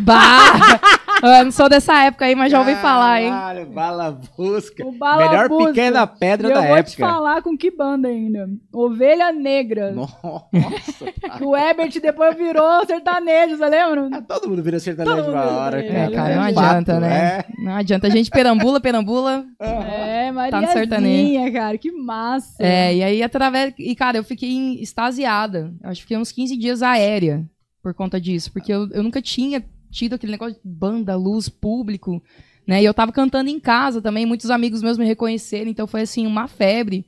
Bah! 0.00 0.80
eu 1.28 1.44
não 1.44 1.52
sou 1.52 1.68
dessa 1.68 2.04
época 2.04 2.24
aí, 2.24 2.34
mas 2.34 2.50
já 2.50 2.58
ouvi 2.58 2.74
falar, 2.76 3.22
hein? 3.22 3.30
Caralho, 3.30 3.66
bala 3.66 4.18
busca. 4.36 4.86
O 4.86 4.92
Bala 4.92 5.28
Melhor 5.28 5.48
Busca. 5.48 5.66
pequena 5.72 6.06
pedra 6.06 6.48
E 6.48 6.50
eu 6.50 6.54
da 6.54 6.60
vou 6.66 6.76
te 6.82 6.94
época. 6.94 7.06
falar 7.06 7.42
com 7.42 7.56
que 7.56 7.70
banda 7.70 8.08
ainda. 8.08 8.48
Ovelha 8.72 9.32
Negra. 9.32 9.92
Nossa. 9.92 10.44
Que 11.38 11.44
o 11.44 11.56
Herbert 11.56 11.98
depois 12.00 12.36
virou 12.36 12.84
sertanejo, 12.86 13.56
você 13.56 13.66
lembra? 13.66 14.08
Ah, 14.12 14.20
Todo 14.22 14.50
mundo 14.50 14.62
vira 14.62 14.78
sertanejo 14.78 15.30
uma 15.30 15.44
hora. 15.46 15.82
É, 15.82 16.10
cara, 16.10 16.36
não 16.36 16.42
adianta, 16.42 17.00
né? 17.00 17.38
é. 17.38 17.44
Não 17.64 17.72
adianta. 17.74 18.06
A 18.06 18.10
gente 18.10 18.28
perambula, 18.30 18.78
perambula. 18.80 19.44
É, 19.58 20.28
no 20.28 20.34
Mariazinha, 20.34 20.72
sertanejo. 20.72 21.52
cara. 21.54 21.78
Que 21.78 21.90
massa. 21.90 22.62
É, 22.62 22.94
e 22.94 23.02
aí 23.02 23.22
através. 23.22 23.72
E, 23.78 23.94
cara, 23.96 24.18
eu 24.18 24.24
fiquei 24.24 24.74
extasiada. 24.82 25.72
Eu 25.82 25.88
acho 25.90 26.00
que 26.00 26.02
fiquei 26.02 26.18
uns 26.18 26.30
15 26.32 26.56
dias 26.58 26.82
aérea 26.82 27.44
por 27.82 27.94
conta 27.94 28.20
disso. 28.20 28.52
Porque 28.52 28.70
eu, 28.72 28.86
eu 28.90 29.02
nunca 29.02 29.22
tinha 29.22 29.64
tido 29.92 30.14
aquele 30.14 30.32
negócio 30.32 30.54
de 30.54 30.60
banda, 30.64 31.14
luz, 31.14 31.48
público. 31.48 32.20
Né? 32.66 32.82
E 32.82 32.84
eu 32.84 32.94
tava 32.94 33.12
cantando 33.12 33.50
em 33.50 33.60
casa 33.60 34.00
também, 34.02 34.24
muitos 34.26 34.50
amigos 34.50 34.82
meus 34.82 34.98
me 34.98 35.04
reconheceram, 35.04 35.70
então 35.70 35.86
foi 35.86 36.00
assim, 36.00 36.26
uma 36.26 36.48
febre. 36.48 37.06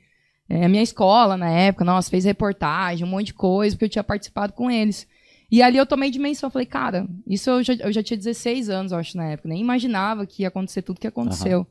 É, 0.49 0.67
a 0.67 0.69
minha 0.69 0.83
escola, 0.83 1.37
na 1.37 1.49
época, 1.51 1.85
nossa, 1.85 2.11
fez 2.11 2.25
reportagem, 2.25 3.05
um 3.07 3.11
monte 3.11 3.27
de 3.29 3.35
coisa, 3.35 3.75
porque 3.75 3.87
eu 3.87 3.89
tinha 3.89 4.05
participado 4.05 4.53
com 4.53 4.71
eles. 4.71 5.09
E 5.51 5.63
ali 5.63 5.79
eu 5.79 5.87
tomei 5.87 6.11
dimensão, 6.11 6.51
falei, 6.51 6.67
cara, 6.67 7.09
isso 7.27 7.49
eu 7.49 7.63
já, 7.63 7.75
eu 7.75 7.93
já 7.93 8.03
tinha 8.03 8.17
16 8.17 8.69
anos, 8.69 8.93
eu 8.93 8.99
acho, 8.99 9.17
na 9.17 9.25
época, 9.31 9.49
nem 9.49 9.61
imaginava 9.61 10.27
que 10.27 10.43
ia 10.43 10.49
acontecer 10.49 10.83
tudo 10.83 11.01
que 11.01 11.07
aconteceu. 11.07 11.67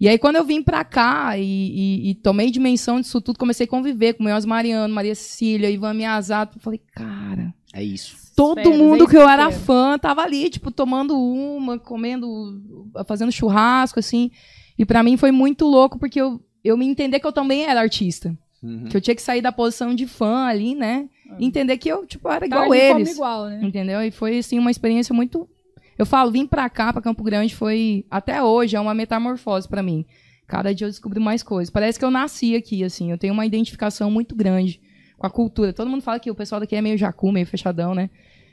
E 0.00 0.08
aí, 0.08 0.18
quando 0.18 0.36
eu 0.36 0.44
vim 0.46 0.62
pra 0.62 0.82
cá 0.82 1.36
e, 1.36 1.42
e- 1.42 2.10
e 2.10 2.14
tomei 2.14 2.50
dimensão 2.50 2.98
disso 3.00 3.20
tudo, 3.20 3.38
comecei 3.38 3.66
a 3.66 3.68
conviver 3.68 4.14
com 4.14 4.22
o 4.22 4.26
Meus 4.26 4.46
Mariano, 4.46 4.94
Maria 4.94 5.14
Cecília, 5.14 5.68
Ivan 5.70 5.92
Miyazato, 5.92 6.56
eu 6.56 6.62
falei, 6.62 6.80
cara, 6.94 7.52
É 7.72 7.82
isso. 7.82 8.16
todo 8.34 8.58
Esferas, 8.58 8.78
mundo 8.78 9.06
que 9.06 9.16
eu 9.16 9.28
era 9.28 9.48
esfera. 9.48 9.64
fã 9.64 9.98
tava 9.98 10.22
ali, 10.22 10.50
tipo, 10.50 10.70
tomando 10.70 11.16
uma, 11.18 11.78
comendo, 11.78 12.60
fazendo 13.06 13.30
churrasco, 13.30 13.98
assim. 14.00 14.30
E 14.78 14.84
pra 14.84 15.02
mim 15.02 15.16
foi 15.16 15.30
muito 15.30 15.66
louco, 15.66 15.98
porque 15.98 16.20
eu, 16.20 16.40
eu 16.64 16.76
me 16.76 16.86
entender 16.86 17.20
que 17.20 17.26
eu 17.26 17.32
também 17.32 17.64
era 17.66 17.80
artista. 17.80 18.36
Uhum. 18.62 18.84
Que 18.88 18.96
eu 18.96 19.00
tinha 19.00 19.14
que 19.14 19.22
sair 19.22 19.40
da 19.40 19.52
posição 19.52 19.94
de 19.94 20.06
fã 20.06 20.44
ali, 20.46 20.74
né? 20.74 21.08
E 21.38 21.46
entender 21.46 21.78
que 21.78 21.88
eu, 21.88 22.04
tipo, 22.06 22.28
era 22.28 22.40
Tá 22.40 22.46
igual 22.46 22.62
como 22.62 22.74
eles. 22.74 23.12
igual, 23.14 23.46
né? 23.46 23.60
Entendeu? 23.62 24.02
E 24.02 24.10
foi, 24.10 24.38
assim, 24.38 24.58
uma 24.58 24.70
experiência 24.70 25.14
muito. 25.14 25.48
Eu 25.96 26.04
falo, 26.04 26.30
vim 26.30 26.46
pra 26.46 26.68
cá, 26.68 26.92
pra 26.92 27.00
Campo 27.02 27.22
Grande, 27.22 27.54
foi. 27.54 28.04
Até 28.10 28.42
hoje, 28.42 28.74
é 28.76 28.80
uma 28.80 28.94
metamorfose 28.94 29.68
pra 29.68 29.82
mim. 29.82 30.04
Cada 30.46 30.74
dia 30.74 30.86
eu 30.86 30.90
descubro 30.90 31.20
mais 31.20 31.42
coisas. 31.42 31.70
Parece 31.70 31.98
que 31.98 32.04
eu 32.04 32.10
nasci 32.10 32.56
aqui, 32.56 32.82
assim. 32.82 33.10
Eu 33.10 33.18
tenho 33.18 33.32
uma 33.32 33.46
identificação 33.46 34.10
muito 34.10 34.34
grande 34.34 34.80
com 35.20 35.26
a 35.26 35.30
cultura. 35.30 35.70
Todo 35.74 35.90
mundo 35.90 36.00
fala 36.02 36.18
que 36.18 36.30
o 36.30 36.34
pessoal 36.34 36.58
daqui 36.62 36.74
é 36.74 36.80
meio 36.80 36.96
jacu, 36.96 37.30
meio 37.30 37.46
fechadão, 37.46 37.94
né? 37.94 38.08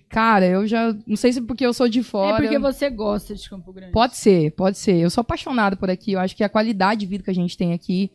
Cara, 0.10 0.46
eu 0.46 0.68
já. 0.68 0.94
Não 1.08 1.16
sei 1.16 1.32
se 1.32 1.42
porque 1.42 1.66
eu 1.66 1.74
sou 1.74 1.88
de 1.88 2.00
É 2.00 2.04
fora. 2.04 2.38
porque 2.42 2.58
eu- 2.58 2.62
você 2.62 2.90
gosta 2.90 3.34
de 3.34 3.50
Campo 3.50 3.72
Grande. 3.72 3.94
Pode 3.94 4.18
ser, 4.18 4.52
pode 4.52 4.78
ser. 4.78 4.98
Eu 4.98 5.10
sou 5.10 5.22
apaixonada 5.22 5.78
por 5.78 5.90
aqui. 5.90 6.12
Eu 6.12 6.20
acho 6.20 6.36
que 6.36 6.44
a 6.44 6.50
qualidade 6.50 7.00
de 7.02 7.06
vida 7.06 7.24
que 7.24 7.30
a 7.32 7.34
gente 7.34 7.58
tem 7.58 7.72
aqui, 7.74 8.12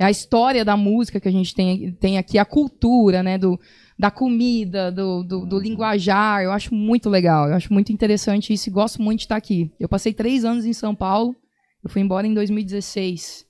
a 0.00 0.10
história 0.10 0.64
da 0.64 0.76
música 0.76 1.20
que 1.20 1.28
a 1.28 1.32
gente 1.32 1.54
tem, 1.54 1.92
tem 1.92 2.18
aqui, 2.18 2.38
a 2.38 2.44
cultura, 2.44 3.22
né? 3.22 3.38
Do, 3.38 3.58
da 3.96 4.10
comida, 4.10 4.90
do, 4.90 5.22
do, 5.22 5.46
do 5.46 5.60
linguajar. 5.60 6.42
Eu 6.42 6.50
acho 6.50 6.74
muito 6.74 7.08
legal. 7.08 7.48
Eu 7.48 7.54
acho 7.54 7.72
muito 7.72 7.92
interessante 7.92 8.52
isso 8.52 8.68
e 8.68 8.72
gosto 8.72 9.00
muito 9.00 9.18
de 9.20 9.24
estar 9.26 9.36
aqui. 9.36 9.70
Eu 9.78 9.88
passei 9.88 10.12
três 10.12 10.44
anos 10.44 10.64
em 10.64 10.72
São 10.72 10.92
Paulo. 10.94 11.36
Eu 11.84 11.90
fui 11.90 12.02
embora 12.02 12.26
em 12.26 12.34
2016. 12.34 13.44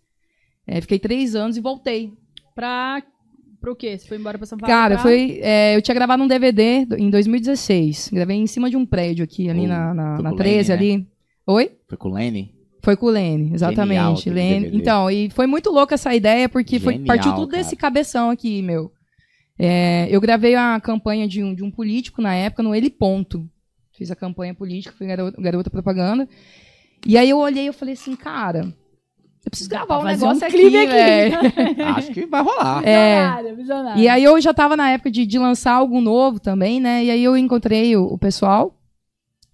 É, 0.67 0.81
fiquei 0.81 0.99
três 0.99 1.35
anos 1.35 1.57
e 1.57 1.61
voltei. 1.61 2.13
Pra... 2.55 3.03
Pro 3.63 3.77
quê? 3.77 3.97
Você 3.97 4.09
foi 4.09 4.19
embora 4.19 4.37
pra 4.37 4.45
São 4.45 4.59
Paulo? 4.59 4.75
Cara, 4.75 4.97
pra... 4.97 5.03
foi, 5.05 5.39
é, 5.41 5.77
eu 5.77 5.81
tinha 5.81 5.95
gravado 5.95 6.21
um 6.21 6.27
DVD 6.27 6.85
em 6.99 7.09
2016. 7.09 8.11
Gravei 8.13 8.37
em 8.37 8.47
cima 8.49 8.69
de 8.69 8.77
um 8.77 8.85
prédio 8.85 9.23
aqui, 9.23 9.49
ali 9.49 9.69
na, 9.69 9.95
na, 9.95 10.15
foi 10.17 10.25
na 10.25 10.31
com 10.31 10.35
o 10.35 10.39
13, 10.39 10.73
Lene, 10.73 10.83
ali. 10.83 11.09
Oi? 11.47 11.71
Foi 11.89 11.97
com 11.97 12.09
o 12.09 12.13
Lenny? 12.13 12.53
Foi 12.83 12.97
com 12.97 13.07
o 13.07 13.11
Lene, 13.11 13.55
exatamente. 13.55 14.29
aquele 14.29 14.35
Lene. 14.35 14.71
Então, 14.77 15.09
e 15.09 15.31
foi 15.31 15.47
muito 15.47 15.71
louca 15.71 15.95
essa 15.95 16.13
ideia, 16.13 16.49
porque 16.49 16.81
foi, 16.81 16.95
Genial, 16.95 17.07
partiu 17.07 17.33
tudo 17.35 17.49
cara. 17.49 17.63
desse 17.63 17.77
cabeção 17.77 18.31
aqui, 18.31 18.61
meu. 18.63 18.91
É, 19.57 20.09
eu 20.11 20.21
gravei 20.21 20.57
a 20.57 20.81
campanha 20.81 21.29
de 21.29 21.45
um, 21.45 21.55
de 21.55 21.63
um 21.63 21.71
político 21.71 22.21
na 22.21 22.35
época 22.35 22.65
no 22.65 22.75
Ele 22.75 22.91
Ponto. 22.91 23.49
Fiz 23.97 24.11
a 24.11 24.17
campanha 24.17 24.55
política, 24.55 24.93
fui 24.99 25.07
garota, 25.07 25.41
garota 25.41 25.71
propaganda. 25.71 26.29
E 27.07 27.17
aí 27.17 27.31
eu 27.31 27.39
olhei 27.39 27.69
e 27.69 27.73
falei 27.73 27.95
assim, 27.95 28.17
cara, 28.17 28.75
eu 29.45 29.51
preciso 29.51 29.69
gravar 29.71 29.99
um 29.99 30.05
negócio 30.05 30.43
um 30.45 30.47
aqui, 30.47 30.57
clipe 30.57 30.77
aqui. 30.77 30.87
velho. 30.87 31.37
Acho 31.97 32.13
que 32.13 32.27
vai 32.27 32.43
rolar. 32.43 32.87
É. 32.87 33.17
Visionária, 33.19 33.55
visionária. 33.55 34.01
E 34.03 34.09
aí 34.09 34.23
eu 34.25 34.41
já 34.41 34.55
tava 34.55 34.77
na 34.77 34.91
época 34.91 35.11
de, 35.11 35.27
de 35.27 35.39
lançar 35.39 35.73
algo 35.75 36.01
novo 36.01 36.39
também, 36.39 36.81
né? 36.81 37.05
E 37.05 37.11
aí 37.11 37.25
eu 37.25 37.37
encontrei 37.37 37.97
o, 37.97 38.05
o 38.05 38.19
pessoal 38.19 38.79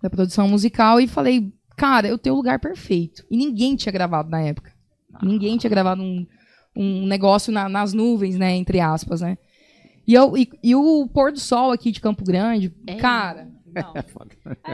da 0.03 0.11
produção 0.11 0.46
musical 0.48 1.01
e 1.01 1.07
falei, 1.09 1.53
cara, 1.77 2.07
eu 2.07 2.18
tenho 2.18 2.35
o 2.35 2.38
lugar 2.38 2.59
perfeito. 2.61 3.24
E 3.31 3.37
ninguém 3.37 3.74
tinha 3.77 3.92
gravado 3.92 4.29
na 4.31 4.40
época. 4.42 4.70
Ninguém 5.22 5.57
tinha 5.57 5.70
gravado 5.70 6.03
um, 6.03 6.24
um 6.77 7.07
negócio 7.07 7.53
na- 7.53 7.68
nas 7.68 7.92
nuvens, 7.92 8.37
né? 8.37 8.55
Entre 8.55 8.79
aspas, 8.81 9.20
né? 9.22 9.37
E, 10.07 10.14
eu, 10.14 10.37
e, 10.37 10.48
e 10.62 10.74
o 10.74 11.09
pôr 11.12 11.33
do 11.33 11.40
sol 11.40 11.72
aqui 11.72 11.90
de 11.90 12.01
Campo 12.01 12.24
Grande, 12.24 12.72
cara, 12.98 13.48
Não. 13.74 13.94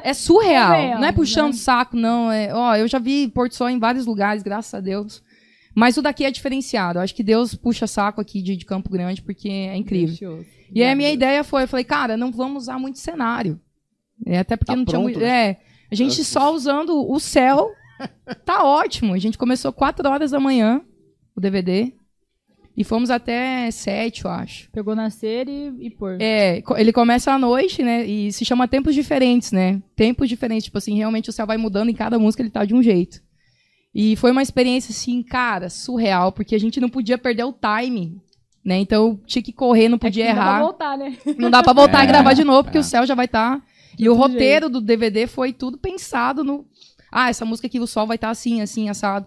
é 0.02 0.14
surreal. 0.14 0.72
Convenhamos, 0.72 1.00
não 1.00 1.08
é 1.08 1.12
puxando 1.12 1.52
né? 1.52 1.58
saco, 1.58 1.96
não. 1.96 2.30
É, 2.30 2.54
ó, 2.54 2.74
eu 2.76 2.88
já 2.88 2.98
vi 2.98 3.28
pôr 3.28 3.48
do 3.48 3.54
sol 3.54 3.68
em 3.68 3.78
vários 3.78 4.06
lugares, 4.06 4.42
graças 4.42 4.72
a 4.74 4.80
Deus. 4.80 5.22
Mas 5.74 5.96
o 5.96 6.02
daqui 6.02 6.24
é 6.24 6.30
diferenciado. 6.30 6.98
Eu 6.98 7.02
acho 7.02 7.14
que 7.14 7.22
Deus 7.22 7.54
puxa 7.54 7.86
saco 7.86 8.20
aqui 8.20 8.40
de, 8.40 8.56
de 8.56 8.64
Campo 8.64 8.88
Grande, 8.90 9.20
porque 9.22 9.48
é 9.48 9.76
incrível. 9.76 10.06
Delicioso. 10.06 10.46
E 10.72 10.82
aí 10.82 10.92
a 10.92 10.96
minha 10.96 11.10
ideia 11.12 11.42
foi, 11.44 11.64
eu 11.64 11.68
falei, 11.68 11.84
cara, 11.84 12.16
não 12.16 12.30
vamos 12.30 12.64
usar 12.64 12.78
muito 12.78 12.98
cenário. 12.98 13.60
É, 14.24 14.38
até 14.38 14.56
porque 14.56 14.72
Tá 14.72 14.76
não 14.76 14.84
tinha 14.84 14.98
pronto, 14.98 15.04
muito. 15.04 15.18
né? 15.20 15.50
É, 15.50 15.60
a 15.90 15.94
gente 15.94 16.24
só 16.24 16.54
usando 16.54 17.10
o 17.10 17.18
céu, 17.18 17.70
tá 18.44 18.64
ótimo. 18.64 19.14
A 19.14 19.18
gente 19.18 19.36
começou 19.36 19.72
4 19.72 20.08
horas 20.08 20.30
da 20.30 20.38
manhã, 20.40 20.80
o 21.34 21.40
DVD. 21.40 21.92
E 22.76 22.82
fomos 22.82 23.08
até 23.08 23.70
7, 23.70 24.24
eu 24.24 24.30
acho. 24.30 24.68
Pegou 24.72 24.96
nascer 24.96 25.48
e, 25.48 25.72
e 25.78 25.90
pôr. 25.90 26.16
É, 26.20 26.60
ele 26.76 26.92
começa 26.92 27.32
à 27.32 27.38
noite, 27.38 27.82
né? 27.84 28.04
E 28.04 28.32
se 28.32 28.44
chama 28.44 28.66
Tempos 28.66 28.94
Diferentes, 28.94 29.52
né? 29.52 29.80
Tempos 29.94 30.28
diferentes. 30.28 30.64
Tipo 30.64 30.78
assim, 30.78 30.96
realmente 30.96 31.30
o 31.30 31.32
céu 31.32 31.46
vai 31.46 31.56
mudando 31.56 31.88
em 31.90 31.94
cada 31.94 32.18
música, 32.18 32.42
ele 32.42 32.50
tá 32.50 32.64
de 32.64 32.74
um 32.74 32.82
jeito. 32.82 33.20
E 33.94 34.16
foi 34.16 34.32
uma 34.32 34.42
experiência, 34.42 34.90
assim, 34.90 35.22
cara, 35.22 35.70
surreal, 35.70 36.32
porque 36.32 36.54
a 36.56 36.58
gente 36.58 36.80
não 36.80 36.88
podia 36.88 37.16
perder 37.16 37.44
o 37.44 37.52
time, 37.54 38.20
né? 38.64 38.76
Então 38.78 39.20
tinha 39.24 39.40
que 39.40 39.52
correr, 39.52 39.88
não 39.88 39.94
É 39.94 39.98
que 40.00 40.06
podia 40.06 40.24
não 40.26 40.34
dá 40.34 40.40
pra 40.42 40.50
errar. 40.50 40.60
voltar, 40.60 40.98
né? 40.98 41.16
Não 41.38 41.50
dá 41.50 41.62
pra 41.62 41.72
voltar 41.72 42.00
É, 42.00 42.04
e 42.04 42.06
gravar 42.08 42.32
de 42.32 42.42
novo, 42.42 42.64
porque 42.64 42.78
é. 42.78 42.80
o 42.80 42.84
céu 42.84 43.06
já 43.06 43.14
vai 43.14 43.26
estar. 43.26 43.62
E 43.96 44.08
o 44.08 44.14
roteiro 44.14 44.68
do 44.68 44.80
DVD 44.80 45.28
foi 45.28 45.52
tudo 45.52 45.78
pensado 45.78 46.42
no. 46.42 46.66
Ah, 47.12 47.30
essa 47.30 47.44
música 47.44 47.68
aqui, 47.68 47.78
o 47.78 47.86
sol 47.86 48.04
vai 48.08 48.16
estar 48.16 48.30
assim, 48.30 48.60
assim, 48.60 48.88
assado. 48.88 49.26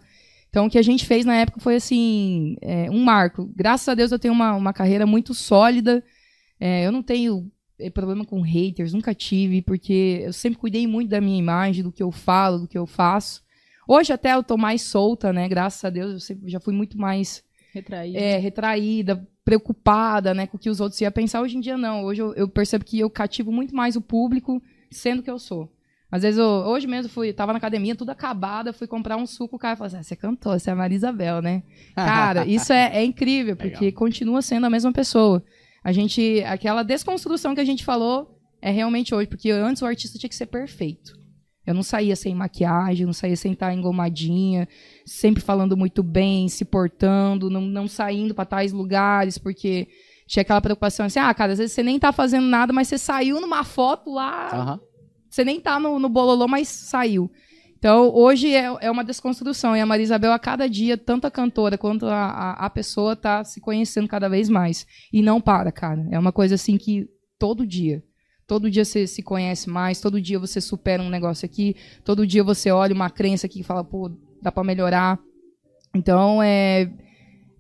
Então, 0.58 0.66
o 0.66 0.70
que 0.72 0.80
a 0.80 0.84
gente 0.84 1.06
fez 1.06 1.24
na 1.24 1.36
época 1.36 1.60
foi, 1.60 1.76
assim, 1.76 2.56
é, 2.62 2.90
um 2.90 3.04
marco. 3.04 3.48
Graças 3.56 3.88
a 3.90 3.94
Deus 3.94 4.12
eu 4.12 4.18
tenho 4.18 4.34
uma, 4.34 4.56
uma 4.56 4.74
carreira 4.74 5.06
muito 5.06 5.32
sólida. 5.36 6.04
É, 6.60 6.84
eu 6.84 6.92
não 6.92 7.04
tenho 7.04 7.52
eh, 7.78 7.92
problema 7.92 8.26
com 8.26 8.42
haters, 8.42 8.92
nunca 8.92 9.14
tive, 9.14 9.62
porque 9.62 10.24
eu 10.24 10.34
sempre 10.34 10.58
cuidei 10.58 10.88
muito 10.88 11.10
da 11.10 11.22
minha 11.22 11.38
imagem, 11.38 11.84
do 11.84 11.92
que 11.92 12.02
eu 12.02 12.12
falo, 12.12 12.58
do 12.58 12.68
que 12.68 12.76
eu 12.76 12.88
faço. 12.88 13.44
Hoje 13.88 14.12
até 14.12 14.34
eu 14.34 14.42
tô 14.42 14.58
mais 14.58 14.82
solta, 14.82 15.32
né? 15.32 15.48
Graças 15.48 15.86
a 15.86 15.92
Deus 15.92 16.12
eu 16.14 16.20
sempre, 16.20 16.50
já 16.50 16.60
fui 16.60 16.74
muito 16.74 16.98
mais 16.98 17.44
Retraído. 17.72 18.18
é, 18.18 18.38
retraída, 18.38 19.30
preocupada, 19.46 20.34
né, 20.34 20.48
com 20.48 20.58
o 20.58 20.60
que 20.60 20.72
os 20.72 20.80
outros 20.80 21.00
iam 21.00 21.12
pensar. 21.12 21.40
Hoje 21.40 21.56
em 21.56 21.60
dia, 21.60 21.78
não. 21.78 22.04
Hoje 22.04 22.24
eu, 22.24 22.34
eu 22.34 22.50
percebo 22.50 22.84
que 22.84 22.98
eu 22.98 23.12
cativo 23.12 23.52
muito 23.52 23.76
mais 23.76 23.96
o 23.96 24.02
público 24.02 24.60
sendo 24.90 25.22
que 25.22 25.30
eu 25.30 25.38
sou. 25.38 25.72
Às 26.12 26.22
vezes, 26.22 26.40
eu, 26.40 26.46
hoje 26.46 26.88
mesmo, 26.88 27.12
fui, 27.12 27.34
tava 27.34 27.52
na 27.52 27.58
academia, 27.58 27.96
tudo 27.96 28.12
acabada, 28.12 28.72
fui 28.72 28.88
comprar 28.88 29.18
um 29.18 29.26
suco, 29.28 29.58
o 29.58 29.60
cara 29.60 29.76
falou 29.76 29.88
assim, 29.88 29.98
ah, 29.98 30.04
você 30.04 30.16
cantou, 30.16 30.58
você 30.58 30.70
é 30.70 30.74
a 30.74 30.76
Maria 30.76 30.96
Isabel, 30.96 31.42
né? 31.42 31.64
Cara, 31.94 32.46
isso 32.48 32.72
é, 32.72 32.98
é 32.98 33.04
incrível, 33.04 33.56
porque 33.58 33.86
Legal. 33.86 34.00
continua 34.00 34.42
sendo 34.42 34.66
a 34.66 34.70
mesma 34.70 34.94
pessoa. 34.94 35.44
A 35.84 35.92
gente, 35.92 36.44
aquela 36.46 36.84
desconstrução 36.84 37.54
que 37.54 37.62
a 37.62 37.66
gente 37.66 37.84
falou, 37.84 38.34
É 38.62 38.72
realmente 38.72 39.14
hoje, 39.14 39.28
porque 39.28 39.52
antes 39.52 39.82
o 39.82 39.86
artista 39.86 40.18
tinha 40.18 40.30
que 40.30 40.36
ser 40.36 40.48
perfeito. 40.48 41.14
Eu 41.66 41.74
não 41.74 41.84
saía 41.84 42.16
sem 42.16 42.34
maquiagem, 42.34 43.06
não 43.06 43.14
saía 43.14 43.36
sem 43.36 43.52
estar 43.52 43.74
engomadinha, 43.74 44.68
sempre 45.06 45.44
falando 45.44 45.76
muito 45.76 46.02
bem, 46.02 46.48
se 46.48 46.64
portando, 46.64 47.50
não, 47.50 47.62
não 47.62 47.88
saindo 47.88 48.34
para 48.34 48.46
tais 48.46 48.72
lugares, 48.72 49.38
porque 49.38 49.88
tinha 50.26 50.42
aquela 50.42 50.62
preocupação 50.62 51.06
assim, 51.06 51.20
ah, 51.20 51.34
cara, 51.34 51.52
às 51.52 51.60
vezes 51.60 51.74
você 51.74 51.84
nem 51.84 52.00
tá 52.00 52.14
fazendo 52.14 52.48
nada, 52.48 52.72
mas 52.72 52.88
você 52.88 52.98
saiu 52.98 53.42
numa 53.42 53.64
foto 53.66 54.14
lá, 54.14 54.50
Aham. 54.54 54.80
Você 55.38 55.46
nem 55.46 55.62
tá 55.62 55.80
no, 55.80 56.00
no 56.00 56.10
bololô, 56.10 56.48
mas 56.48 56.68
saiu. 56.68 57.32
Então, 57.78 58.12
hoje 58.12 58.56
é, 58.56 58.66
é 58.82 58.90
uma 58.90 59.04
desconstrução. 59.04 59.76
E 59.76 59.80
a 59.80 59.86
Maria 59.86 60.04
Isabel, 60.04 60.34
a 60.34 60.40
cada 60.40 60.68
dia, 60.68 60.98
tanto 60.98 61.28
a 61.28 61.32
cantora 61.32 61.78
quanto 61.78 62.08
a, 62.08 62.26
a, 62.26 62.66
a 62.66 62.70
pessoa 62.72 63.16
tá 63.16 63.44
se 63.44 63.62
conhecendo 63.62 64.08
cada 64.08 64.28
vez 64.28 64.50
mais. 64.50 64.88
E 65.14 65.22
não 65.22 65.40
para, 65.40 65.72
cara. 65.72 66.08
É 66.10 66.18
uma 66.18 66.32
coisa 66.32 66.56
assim 66.56 66.76
que 66.76 67.08
todo 67.38 67.68
dia. 67.68 68.04
Todo 68.48 68.72
dia 68.72 68.84
você 68.84 69.06
se 69.06 69.22
conhece 69.22 69.70
mais, 69.70 70.02
todo 70.02 70.20
dia 70.20 70.40
você 70.40 70.60
supera 70.60 71.04
um 71.04 71.10
negócio 71.10 71.46
aqui, 71.46 71.76
todo 72.04 72.26
dia 72.26 72.44
você 72.44 72.72
olha 72.72 72.96
uma 72.96 73.10
crença 73.10 73.46
aqui 73.46 73.60
e 73.60 73.64
fala, 73.64 73.84
pô, 73.84 74.10
dá 74.42 74.52
pra 74.52 74.64
melhorar. 74.64 75.20
Então, 75.94 76.42
é. 76.42 76.90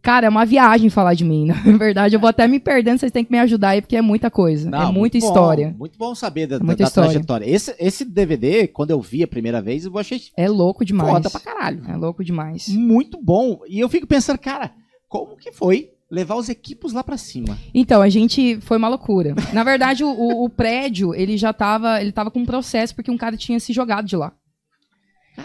Cara, 0.01 0.27
é 0.27 0.29
uma 0.29 0.45
viagem 0.45 0.89
falar 0.89 1.13
de 1.13 1.25
mim. 1.25 1.47
Na 1.65 1.77
verdade, 1.77 2.15
eu 2.15 2.19
vou 2.19 2.29
até 2.29 2.47
me 2.47 2.59
perdendo, 2.59 2.97
vocês 2.99 3.11
têm 3.11 3.25
que 3.25 3.31
me 3.31 3.39
ajudar 3.39 3.69
aí, 3.69 3.81
porque 3.81 3.97
é 3.97 4.01
muita 4.01 4.31
coisa. 4.31 4.69
Não, 4.69 4.77
é 4.77 4.81
muita 4.85 4.99
muito 4.99 5.19
bom, 5.19 5.27
história. 5.27 5.75
muito 5.77 5.97
bom 5.97 6.15
saber 6.15 6.47
da, 6.47 6.55
É 6.55 6.75
da- 6.75 6.89
trajetória. 6.89 7.45
Esse, 7.49 7.75
esse 7.79 8.05
DVD, 8.05 8.67
quando 8.67 8.91
eu 8.91 9.01
vi 9.01 9.23
a 9.23 9.27
primeira 9.27 9.61
vez, 9.61 9.85
eu 9.85 9.97
achei 9.97 10.21
É 10.37 10.47
louco 10.47 10.85
demais. 10.85 11.09
foda 11.11 11.29
pra 11.29 11.39
caralho. 11.39 11.83
É 11.89 11.95
louco 11.95 12.23
demais. 12.23 12.67
Muito 12.69 13.19
bom. 13.21 13.59
E 13.67 13.79
eu 13.79 13.89
fico 13.89 14.07
pensando, 14.07 14.37
cara, 14.39 14.71
como 15.09 15.35
que 15.35 15.51
foi 15.51 15.89
levar 16.09 16.35
os 16.35 16.47
equipos 16.47 16.93
lá 16.93 17.03
pra 17.03 17.17
cima? 17.17 17.57
Então, 17.73 18.01
a 18.01 18.07
gente 18.07 18.59
foi 18.61 18.77
uma 18.77 18.87
loucura. 18.87 19.35
Na 19.51 19.63
verdade, 19.65 20.05
o, 20.05 20.07
o- 20.09 20.45
o 20.45 20.49
prédio, 20.49 21.13
ele 21.13 21.35
já 21.35 21.51
tava, 21.51 22.01
ele 22.01 22.13
tava 22.13 22.31
com 22.31 22.39
um 22.39 22.45
processo 22.45 22.95
porque 22.95 23.11
um 23.11 23.17
cara 23.17 23.35
tinha 23.35 23.59
se 23.59 23.73
jogado 23.73 24.05
de 24.05 24.15
lá. 24.15 24.31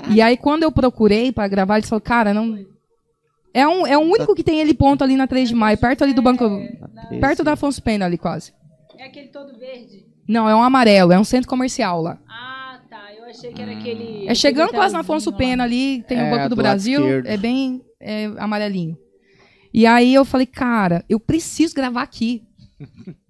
E 0.08 0.22
aí, 0.22 0.36
quando 0.36 0.62
eu 0.62 0.70
procurei 0.70 1.32
pra 1.32 1.48
gravar, 1.48 1.78
ele 1.78 1.86
falou, 1.86 2.00
cara, 2.00 2.32
não. 2.32 2.58
É, 3.54 3.66
um, 3.66 3.86
é 3.86 3.96
o 3.98 4.00
único 4.00 4.34
que 4.34 4.42
tem 4.42 4.60
ele 4.60 4.72
ponto 4.74 5.04
ali 5.04 5.16
na 5.16 5.26
3 5.26 5.48
de 5.50 5.54
maio, 5.54 5.76
perto 5.78 6.02
ali 6.02 6.14
do 6.14 6.22
banco. 6.22 6.44
Perto 7.20 7.44
da 7.44 7.52
Afonso 7.52 7.82
Pena 7.82 8.06
ali, 8.06 8.16
quase. 8.16 8.52
É 8.98 9.04
aquele 9.04 9.28
todo 9.28 9.58
verde? 9.58 10.06
Não, 10.26 10.48
é 10.48 10.54
um 10.54 10.62
amarelo, 10.62 11.12
é 11.12 11.18
um 11.18 11.24
centro 11.24 11.48
comercial 11.48 12.00
lá. 12.00 12.18
Ah, 12.28 12.80
tá. 12.88 13.12
Eu 13.14 13.24
achei 13.24 13.52
que 13.52 13.60
era 13.60 13.72
aquele. 13.72 14.26
É 14.26 14.34
chegando 14.34 14.66
aquele 14.68 14.78
quase 14.78 14.94
na 14.94 15.00
Afonso 15.00 15.32
Pena 15.32 15.64
ali, 15.64 16.02
tem 16.08 16.18
É, 16.18 16.28
o 16.28 16.30
Banco 16.30 16.48
do, 16.48 16.56
Brasil, 16.56 17.02
é 17.24 17.36
bem 17.36 17.82
é, 18.00 18.30
amarelinho. 18.38 18.96
E 19.74 19.86
aí 19.86 20.14
eu 20.14 20.24
falei, 20.24 20.46
cara, 20.46 21.04
eu 21.08 21.18
preciso 21.18 21.74
gravar 21.74 22.02
aqui. 22.02 22.42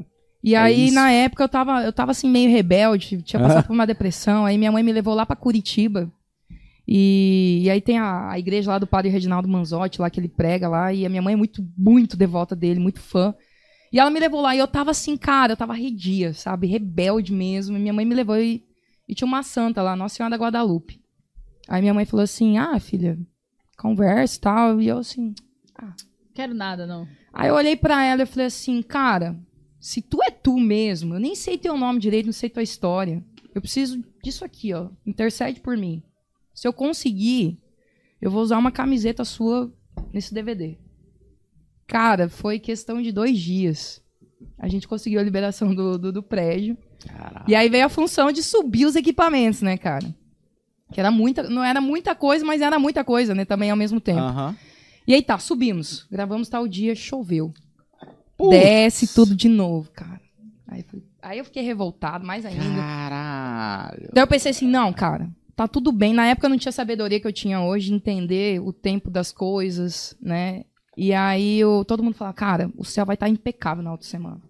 E 0.44 0.56
É 0.56 0.58
aí, 0.58 0.86
isso. 0.86 0.94
na 0.96 1.08
época, 1.12 1.44
eu 1.44 1.48
tava, 1.48 1.84
eu 1.84 1.92
tava 1.92 2.10
assim, 2.10 2.28
meio 2.28 2.50
rebelde, 2.50 3.22
tinha 3.22 3.40
passado 3.40 3.64
por 3.64 3.72
uma 3.72 3.86
depressão, 3.86 4.44
aí 4.44 4.58
minha 4.58 4.72
mãe 4.72 4.82
me 4.82 4.92
levou 4.92 5.14
lá 5.14 5.24
pra 5.24 5.36
Curitiba. 5.36 6.10
E, 6.86 7.60
e 7.62 7.70
aí 7.70 7.80
tem 7.80 7.98
a, 7.98 8.30
a 8.30 8.38
igreja 8.38 8.70
lá 8.70 8.78
do 8.78 8.86
padre 8.86 9.10
Reginaldo 9.10 9.48
Manzotti, 9.48 10.00
lá 10.00 10.10
que 10.10 10.18
ele 10.18 10.28
prega 10.28 10.68
lá, 10.68 10.92
e 10.92 11.06
a 11.06 11.08
minha 11.08 11.22
mãe 11.22 11.34
é 11.34 11.36
muito, 11.36 11.64
muito 11.76 12.16
devota 12.16 12.56
dele, 12.56 12.80
muito 12.80 13.00
fã. 13.00 13.34
E 13.92 14.00
ela 14.00 14.10
me 14.10 14.18
levou 14.18 14.40
lá, 14.40 14.54
e 14.56 14.58
eu 14.58 14.66
tava 14.66 14.90
assim, 14.90 15.16
cara, 15.16 15.52
eu 15.52 15.56
tava 15.56 15.74
redia, 15.74 16.32
sabe? 16.32 16.66
Rebelde 16.66 17.32
mesmo. 17.32 17.76
E 17.76 17.80
minha 17.80 17.92
mãe 17.92 18.04
me 18.04 18.14
levou 18.14 18.36
e, 18.36 18.64
e 19.08 19.14
tinha 19.14 19.28
uma 19.28 19.42
santa 19.42 19.82
lá, 19.82 19.94
Nossa 19.94 20.16
Senhora 20.16 20.36
da 20.36 20.42
Guadalupe. 20.42 21.02
Aí 21.68 21.80
minha 21.80 21.94
mãe 21.94 22.04
falou 22.04 22.24
assim: 22.24 22.58
ah, 22.58 22.78
filha, 22.78 23.18
conversa 23.78 24.36
e 24.36 24.40
tal. 24.40 24.80
E 24.80 24.88
eu 24.88 24.98
assim. 24.98 25.34
Quero 26.34 26.54
nada, 26.54 26.86
não. 26.86 27.06
Aí 27.32 27.48
eu 27.48 27.54
olhei 27.54 27.76
pra 27.76 28.04
ela 28.04 28.22
e 28.22 28.26
falei 28.26 28.46
assim: 28.46 28.82
cara, 28.82 29.38
se 29.80 30.00
tu 30.00 30.22
é 30.22 30.30
tu 30.30 30.58
mesmo, 30.58 31.14
eu 31.14 31.20
nem 31.20 31.34
sei 31.34 31.58
teu 31.58 31.76
nome 31.76 31.98
direito, 31.98 32.26
não 32.26 32.32
sei 32.32 32.50
tua 32.50 32.62
história. 32.62 33.22
Eu 33.54 33.60
preciso 33.60 34.02
disso 34.22 34.44
aqui, 34.44 34.72
ó. 34.72 34.88
Intercede 35.06 35.60
por 35.60 35.76
mim. 35.76 36.02
Se 36.54 36.66
eu 36.68 36.72
conseguir, 36.72 37.58
eu 38.20 38.30
vou 38.30 38.42
usar 38.42 38.58
uma 38.58 38.70
camiseta 38.70 39.24
sua 39.24 39.72
nesse 40.12 40.32
DVD. 40.32 40.76
Cara, 41.86 42.28
foi 42.28 42.58
questão 42.58 43.02
de 43.02 43.12
dois 43.12 43.38
dias. 43.38 44.02
A 44.58 44.68
gente 44.68 44.88
conseguiu 44.88 45.20
a 45.20 45.22
liberação 45.22 45.74
do, 45.74 45.98
do, 45.98 46.12
do 46.12 46.22
prédio. 46.22 46.76
Caralho. 47.06 47.44
E 47.48 47.54
aí 47.54 47.68
veio 47.68 47.86
a 47.86 47.88
função 47.88 48.30
de 48.30 48.42
subir 48.42 48.86
os 48.86 48.96
equipamentos, 48.96 49.60
né, 49.60 49.76
cara? 49.76 50.14
Que 50.92 51.00
era 51.00 51.10
muita, 51.10 51.42
não 51.44 51.64
era 51.64 51.80
muita 51.80 52.14
coisa, 52.14 52.44
mas 52.44 52.60
era 52.60 52.78
muita 52.78 53.02
coisa, 53.02 53.34
né, 53.34 53.44
também 53.44 53.70
ao 53.70 53.76
mesmo 53.76 54.00
tempo. 54.00 54.20
Aham. 54.20 54.56
E 55.06 55.14
aí 55.14 55.22
tá, 55.22 55.38
subimos. 55.38 56.06
Gravamos 56.10 56.48
tal 56.48 56.68
dia, 56.68 56.94
choveu. 56.94 57.52
Putz. 58.36 58.58
Desce 58.58 59.14
tudo 59.14 59.34
de 59.34 59.48
novo, 59.48 59.90
cara. 59.90 60.20
Aí, 60.68 60.84
aí 61.20 61.38
eu 61.38 61.44
fiquei 61.44 61.62
revoltado 61.62 62.24
mais 62.24 62.46
ainda. 62.46 62.62
Caralho. 62.62 64.10
Daí 64.12 64.22
eu 64.22 64.26
pensei 64.26 64.50
assim, 64.52 64.66
não, 64.66 64.92
cara, 64.92 65.28
tá 65.56 65.68
tudo 65.68 65.92
bem. 65.92 66.12
Na 66.12 66.26
época 66.26 66.46
eu 66.46 66.50
não 66.50 66.58
tinha 66.58 66.70
a 66.70 66.72
sabedoria 66.72 67.20
que 67.20 67.26
eu 67.26 67.32
tinha 67.32 67.60
hoje, 67.60 67.88
de 67.88 67.94
entender 67.94 68.60
o 68.60 68.72
tempo 68.72 69.10
das 69.10 69.32
coisas, 69.32 70.16
né? 70.20 70.64
E 70.96 71.12
aí 71.12 71.58
eu, 71.58 71.84
todo 71.86 72.02
mundo 72.02 72.14
fala, 72.14 72.32
cara, 72.32 72.70
o 72.76 72.84
céu 72.84 73.06
vai 73.06 73.14
estar 73.14 73.28
impecável 73.28 73.82
na 73.82 73.92
outra 73.92 74.06
semana. 74.06 74.40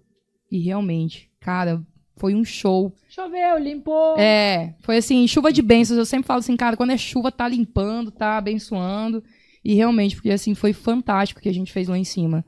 E 0.50 0.59
realmente, 0.59 1.30
cara, 1.40 1.82
foi 2.16 2.34
um 2.34 2.44
show. 2.44 2.94
Choveu, 3.09 3.59
limpou. 3.59 4.18
É, 4.18 4.74
foi 4.80 4.98
assim, 4.98 5.26
chuva 5.26 5.53
de 5.53 5.62
bênçãos. 5.62 5.98
Eu 5.98 6.05
sempre 6.05 6.26
falo 6.26 6.40
assim, 6.40 6.57
cara, 6.57 6.76
quando 6.76 6.90
é 6.90 6.96
chuva, 6.96 7.30
tá 7.30 7.48
limpando, 7.48 8.11
tá 8.11 8.36
abençoando. 8.36 9.22
E 9.64 9.74
realmente, 9.74 10.16
porque 10.16 10.30
assim, 10.30 10.55
foi 10.55 10.72
fantástico 10.72 11.38
o 11.38 11.42
que 11.42 11.48
a 11.48 11.55
gente 11.55 11.72
fez 11.72 11.88
lá 11.88 11.96
em 11.96 12.05
cima. 12.05 12.44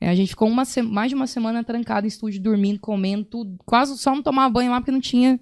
É, 0.00 0.08
a 0.08 0.14
gente 0.14 0.30
ficou 0.30 0.48
uma 0.48 0.64
mais 0.84 1.08
de 1.08 1.14
uma 1.14 1.26
semana 1.26 1.64
trancado 1.64 2.06
em 2.06 2.08
estúdio, 2.08 2.42
dormindo, 2.42 2.80
comendo, 2.80 3.24
tudo. 3.24 3.56
Quase 3.64 3.96
só 3.96 4.14
não 4.14 4.22
tomava 4.22 4.52
banho 4.52 4.70
lá 4.70 4.80
porque 4.80 4.92
não 4.92 5.00
tinha 5.00 5.40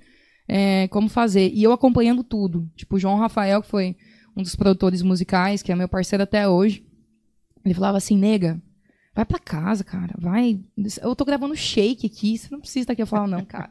é, 0.49 0.89
como 0.89 1.09
fazer. 1.09 1.51
E 1.53 1.63
eu 1.63 1.73
acompanhando 1.73 2.23
tudo. 2.23 2.71
Tipo, 2.77 2.97
o 2.97 2.99
João 2.99 3.17
Rafael, 3.17 3.63
que 3.63 3.69
foi 3.69 3.97
um 4.37 4.43
dos 4.43 4.57
produtores 4.57 5.03
musicais, 5.03 5.63
que 5.63 5.73
é 5.73 5.77
meu 5.77 5.89
parceiro 5.89 6.23
até 6.23 6.49
hoje. 6.49 6.87
Ele 7.65 7.75
falava 7.75 7.97
assim, 7.97 8.17
nega, 8.17 8.61
vai 9.15 9.25
pra 9.25 9.39
casa, 9.39 9.83
cara. 9.83 10.15
Vai. 10.19 10.61
Eu 11.01 11.17
tô 11.17 11.25
gravando 11.25 11.57
shake 11.57 12.07
aqui, 12.07 12.37
você 12.37 12.49
não 12.51 12.61
precisa 12.61 12.85
estar 12.85 12.93
aqui. 12.93 13.03
Eu 13.03 13.07
falava, 13.07 13.29
não, 13.29 13.45
cara. 13.45 13.71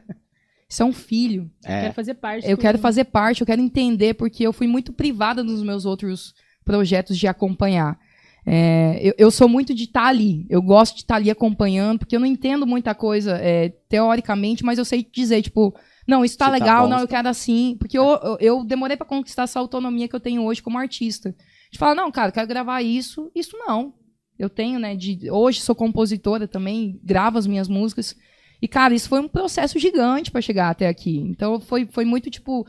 Isso 0.68 0.82
é 0.82 0.86
um 0.86 0.94
filho. 0.94 1.52
É. 1.64 1.82
Quero 1.82 1.94
fazer 1.94 2.14
parte. 2.16 2.50
Eu 2.50 2.58
quero 2.58 2.78
fazer 2.80 3.04
parte, 3.06 3.42
eu 3.42 3.48
quero 3.48 3.62
entender, 3.62 4.16
porque 4.16 4.46
eu 4.46 4.52
fui 4.52 4.66
muito 4.66 4.92
privada 4.92 5.44
nos 5.44 5.62
meus 5.62 5.86
outros 5.86 6.34
projetos 6.66 7.18
de 7.18 7.28
acompanhar. 7.28 8.00
É, 8.46 9.00
eu, 9.02 9.14
eu 9.18 9.32
sou 9.32 9.48
muito 9.48 9.74
de 9.74 9.84
estar 9.84 10.08
ali. 10.08 10.48
Eu 10.50 10.62
gosto 10.62 10.96
de 10.96 11.02
estar 11.02 11.16
ali 11.16 11.30
acompanhando, 11.30 12.00
porque 12.00 12.16
eu 12.16 12.20
não 12.20 12.26
entendo 12.26 12.66
muita 12.66 12.96
coisa 12.96 13.38
é, 13.38 13.70
teoricamente, 13.88 14.64
mas 14.66 14.80
eu 14.80 14.86
sei 14.86 15.08
dizer, 15.10 15.44
tipo, 15.44 15.76
não, 16.08 16.24
isso 16.24 16.38
tá 16.38 16.46
Se 16.46 16.52
tá 16.52 16.58
legal, 16.58 16.84
bom, 16.84 16.90
não, 16.90 17.00
eu 17.00 17.08
quero 17.08 17.28
assim. 17.30 17.76
Porque 17.80 17.98
eu, 17.98 18.04
eu, 18.04 18.38
eu 18.40 18.64
demorei 18.64 18.98
pra 18.98 19.06
conquistar 19.06 19.44
essa 19.44 19.60
autonomia 19.60 20.08
que 20.08 20.16
eu 20.16 20.20
tenho 20.20 20.44
hoje 20.44 20.62
como 20.62 20.78
artista. 20.78 21.36
De 21.72 21.80
falar, 21.80 21.96
não, 21.96 22.12
cara, 22.12 22.30
eu 22.30 22.34
quero 22.34 22.48
gravar 22.48 22.82
isso, 22.82 23.32
isso 23.34 23.58
não. 23.58 23.94
Eu 24.38 24.50
tenho, 24.50 24.80
né? 24.80 24.96
De, 24.96 25.30
hoje 25.32 25.62
sou 25.62 25.76
compositora 25.76 26.48
também, 26.48 27.00
gravo 27.04 27.38
as 27.38 27.48
minhas 27.48 27.68
músicas. 27.68 28.16
E, 28.62 28.68
cara, 28.68 28.94
isso 28.94 29.10
foi 29.10 29.20
um 29.20 29.28
processo 29.28 29.80
gigante 29.80 30.32
pra 30.32 30.42
chegar 30.42 30.70
até 30.70 30.88
aqui. 30.88 31.18
Então 31.18 31.60
foi, 31.60 31.86
foi 31.86 32.06
muito 32.06 32.30
tipo. 32.30 32.68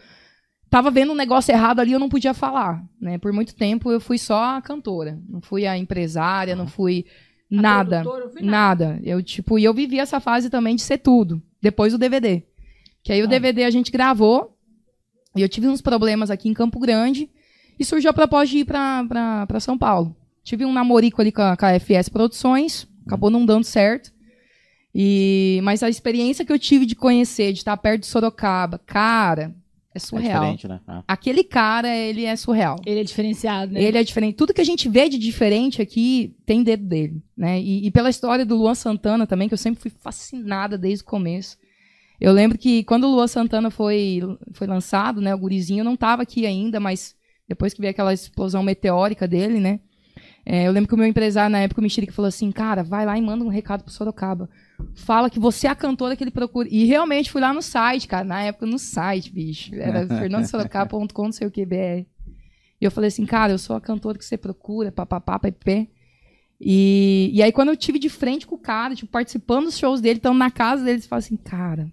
Tava 0.71 0.91
vendo 0.91 1.13
um 1.13 1.17
negócio 1.17 1.53
errado 1.53 1.79
ali, 1.79 1.93
eu 1.93 2.01
não 2.01 2.09
podia 2.09 2.35
falar. 2.35 2.85
Né? 3.01 3.17
Por 3.19 3.33
muito 3.33 3.55
tempo 3.55 3.93
eu 3.93 4.01
fui 4.01 4.19
só 4.19 4.57
a 4.57 4.63
cantora. 4.63 5.21
Não 5.29 5.41
fui 5.41 5.67
a 5.67 5.79
empresária, 5.79 6.57
não 6.57 6.67
fui 6.67 7.05
nada. 7.49 8.03
Nada. 8.41 9.01
Eu, 9.05 9.23
tipo, 9.23 9.57
e 9.59 9.65
eu 9.65 9.73
vivi 9.73 10.01
essa 10.01 10.19
fase 10.19 10.51
também 10.51 10.75
de 10.75 10.83
ser 10.83 10.99
tudo. 10.99 11.41
Depois 11.63 11.93
do 11.93 11.99
DVD. 11.99 12.43
Que 13.05 13.13
aí 13.13 13.23
o 13.23 13.29
DVD 13.29 13.63
a 13.65 13.71
gente 13.71 13.93
gravou. 13.93 14.57
E 15.37 15.43
eu 15.43 15.49
tive 15.49 15.69
uns 15.69 15.81
problemas 15.81 16.31
aqui 16.31 16.49
em 16.49 16.55
Campo 16.55 16.81
Grande. 16.81 17.31
E 17.79 17.85
surgiu 17.85 18.11
a 18.11 18.15
proposta 18.15 18.47
de 18.47 18.59
ir 18.59 18.65
pra, 18.65 19.05
pra, 19.09 19.47
pra 19.47 19.61
São 19.61 19.77
Paulo. 19.79 20.17
Tive 20.43 20.65
um 20.65 20.73
namorico 20.73 21.21
ali 21.21 21.31
com 21.31 21.43
a, 21.43 21.57
com 21.57 21.67
a 21.67 21.79
FS 21.79 22.09
Produções. 22.09 22.87
Acabou 23.07 23.31
não 23.31 23.45
dando 23.47 23.65
certo. 23.65 24.13
E, 24.95 25.61
mas 25.65 25.83
a 25.83 25.89
experiência 25.89 26.45
que 26.45 26.53
eu 26.53 26.59
tive 26.59 26.87
de 26.87 26.95
conhecer, 26.95 27.53
de 27.53 27.59
estar 27.59 27.77
perto 27.77 28.03
de 28.03 28.07
Sorocaba, 28.07 28.79
cara, 28.87 29.53
é 29.93 29.97
É 29.97 29.99
surreal. 29.99 30.41
diferente, 30.55 30.69
né? 30.69 30.81
Ah. 30.87 31.03
Aquele 31.09 31.43
cara, 31.43 31.89
ele 31.95 32.25
é 32.25 32.37
surreal. 32.37 32.77
Ele 32.87 33.01
é 33.01 33.05
diferenciado, 33.05 33.73
né? 33.73 33.83
Ele 33.83 33.99
é 33.99 34.05
diferente. 34.05 34.37
Tudo 34.37 34.55
que 34.55 34.61
a 34.61 34.65
gente 34.65 34.89
vê 34.89 35.09
de 35.09 35.19
diferente 35.19 35.83
aqui 35.83 36.37
tem 36.47 36.63
dedo 36.63 36.85
dele, 36.87 37.21
né? 37.37 37.61
E, 37.61 37.85
e 37.87 37.91
pela 37.91 38.09
história 38.09 38.47
do 38.47 38.57
Luan 38.57 38.75
Santana 38.77 39.27
também, 39.27 39.49
que 39.49 39.55
eu 39.55 39.59
sempre 39.59 39.81
fui 39.83 39.91
fascinada 39.91 40.79
desde 40.79 41.03
o 41.03 41.07
começo. 41.07 41.57
Eu 42.25 42.33
lembro 42.33 42.57
que 42.57 42.83
quando 42.85 43.05
o 43.05 43.11
Luan 43.11 43.27
Santana 43.27 43.71
foi, 43.71 44.19
foi 44.55 44.67
lançado, 44.67 45.21
né? 45.21 45.35
O 45.35 45.39
gurizinho 45.39 45.85
não 45.85 45.95
tava 45.95 46.23
aqui 46.23 46.47
ainda, 46.47 46.81
mas 46.81 47.15
depois 47.47 47.75
que 47.75 47.83
veio 47.83 47.91
aquela 47.91 48.15
explosão 48.15 48.63
meteórica 48.63 49.29
dele, 49.29 49.61
né? 49.61 49.81
é, 50.47 50.67
eu 50.67 50.73
lembro 50.73 50.89
que 50.89 50.95
o 50.95 50.97
meu 50.97 51.07
empresário 51.07 51.53
na 51.53 51.59
época, 51.59 51.83
o 51.83 51.83
Mexerique, 51.83 52.15
falou 52.15 52.31
assim, 52.31 52.51
cara, 52.51 52.83
vai 52.83 53.05
lá 53.05 53.19
e 53.19 53.21
manda 53.21 53.45
um 53.45 53.49
recado 53.49 53.85
pro 53.85 53.93
Sorocaba. 53.93 54.49
Fala 54.95 55.29
que 55.29 55.39
você 55.39 55.67
é 55.67 55.71
a 55.71 55.75
cantora 55.75 56.17
que 56.17 56.25
ele 56.25 56.31
procura. 56.31 56.67
E 56.71 56.87
realmente 56.87 57.31
fui 57.31 57.43
lá 57.43 57.53
no 57.53 57.61
site, 57.61 58.09
cara. 58.09 58.25
Na 58.25 58.41
época, 58.41 58.65
no 58.65 58.79
site, 58.79 59.31
bicho. 59.31 59.75
Era 59.75 60.07
fernandosorocaba.com, 60.19 61.25
não 61.25 61.33
sei 61.33 61.47
o 61.47 61.51
que, 61.51 61.67
BR. 61.67 62.07
E 62.81 62.85
eu 62.87 62.91
falei 62.91 63.09
assim, 63.09 63.27
cara, 63.27 63.53
eu 63.53 63.59
sou 63.59 63.77
a 63.77 63.83
cantora 63.83 64.17
que 64.17 64.25
você 64.25 64.39
procura, 64.39 64.91
papapá, 64.91 65.39
pp. 65.39 65.91
E, 66.59 67.31
e 67.35 67.43
aí, 67.43 67.53
quando 67.53 67.69
eu 67.69 67.77
tive 67.77 67.99
de 67.99 68.09
frente 68.09 68.47
com 68.47 68.55
o 68.55 68.59
cara, 68.59 68.95
tipo, 68.95 69.13
participando 69.13 69.65
dos 69.65 69.77
shows 69.77 70.01
dele, 70.01 70.17
estando 70.17 70.39
na 70.39 70.51
casa 70.51 70.83
dele, 70.83 71.03
você 71.03 71.09
fala 71.09 71.19
assim, 71.19 71.37
cara, 71.37 71.93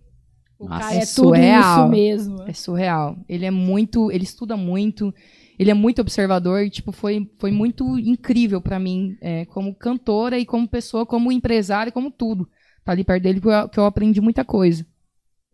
O 0.61 0.69
Nossa, 0.69 0.79
cara 0.79 0.93
é 0.93 0.97
é 0.97 0.99
tudo 1.01 1.13
surreal. 1.13 1.79
isso 1.79 1.89
mesmo. 1.89 2.43
É 2.43 2.53
surreal. 2.53 3.17
Ele 3.27 3.45
é 3.45 3.51
muito, 3.51 4.11
ele 4.11 4.23
estuda 4.23 4.55
muito, 4.55 5.11
ele 5.57 5.71
é 5.71 5.73
muito 5.73 5.99
observador 6.01 6.61
e 6.63 6.69
tipo 6.69 6.91
foi, 6.91 7.27
foi 7.39 7.51
muito 7.51 7.97
incrível 7.97 8.61
pra 8.61 8.79
mim, 8.79 9.17
é, 9.19 9.45
como 9.45 9.73
cantora 9.73 10.37
e 10.37 10.45
como 10.45 10.67
pessoa, 10.67 11.03
como 11.03 11.31
empresária, 11.31 11.91
como 11.91 12.11
tudo. 12.11 12.47
Tá 12.85 12.91
ali 12.91 13.03
perto 13.03 13.23
dele 13.23 13.41
que 13.41 13.47
eu, 13.47 13.69
que 13.69 13.79
eu 13.79 13.85
aprendi 13.85 14.21
muita 14.21 14.45
coisa. 14.45 14.85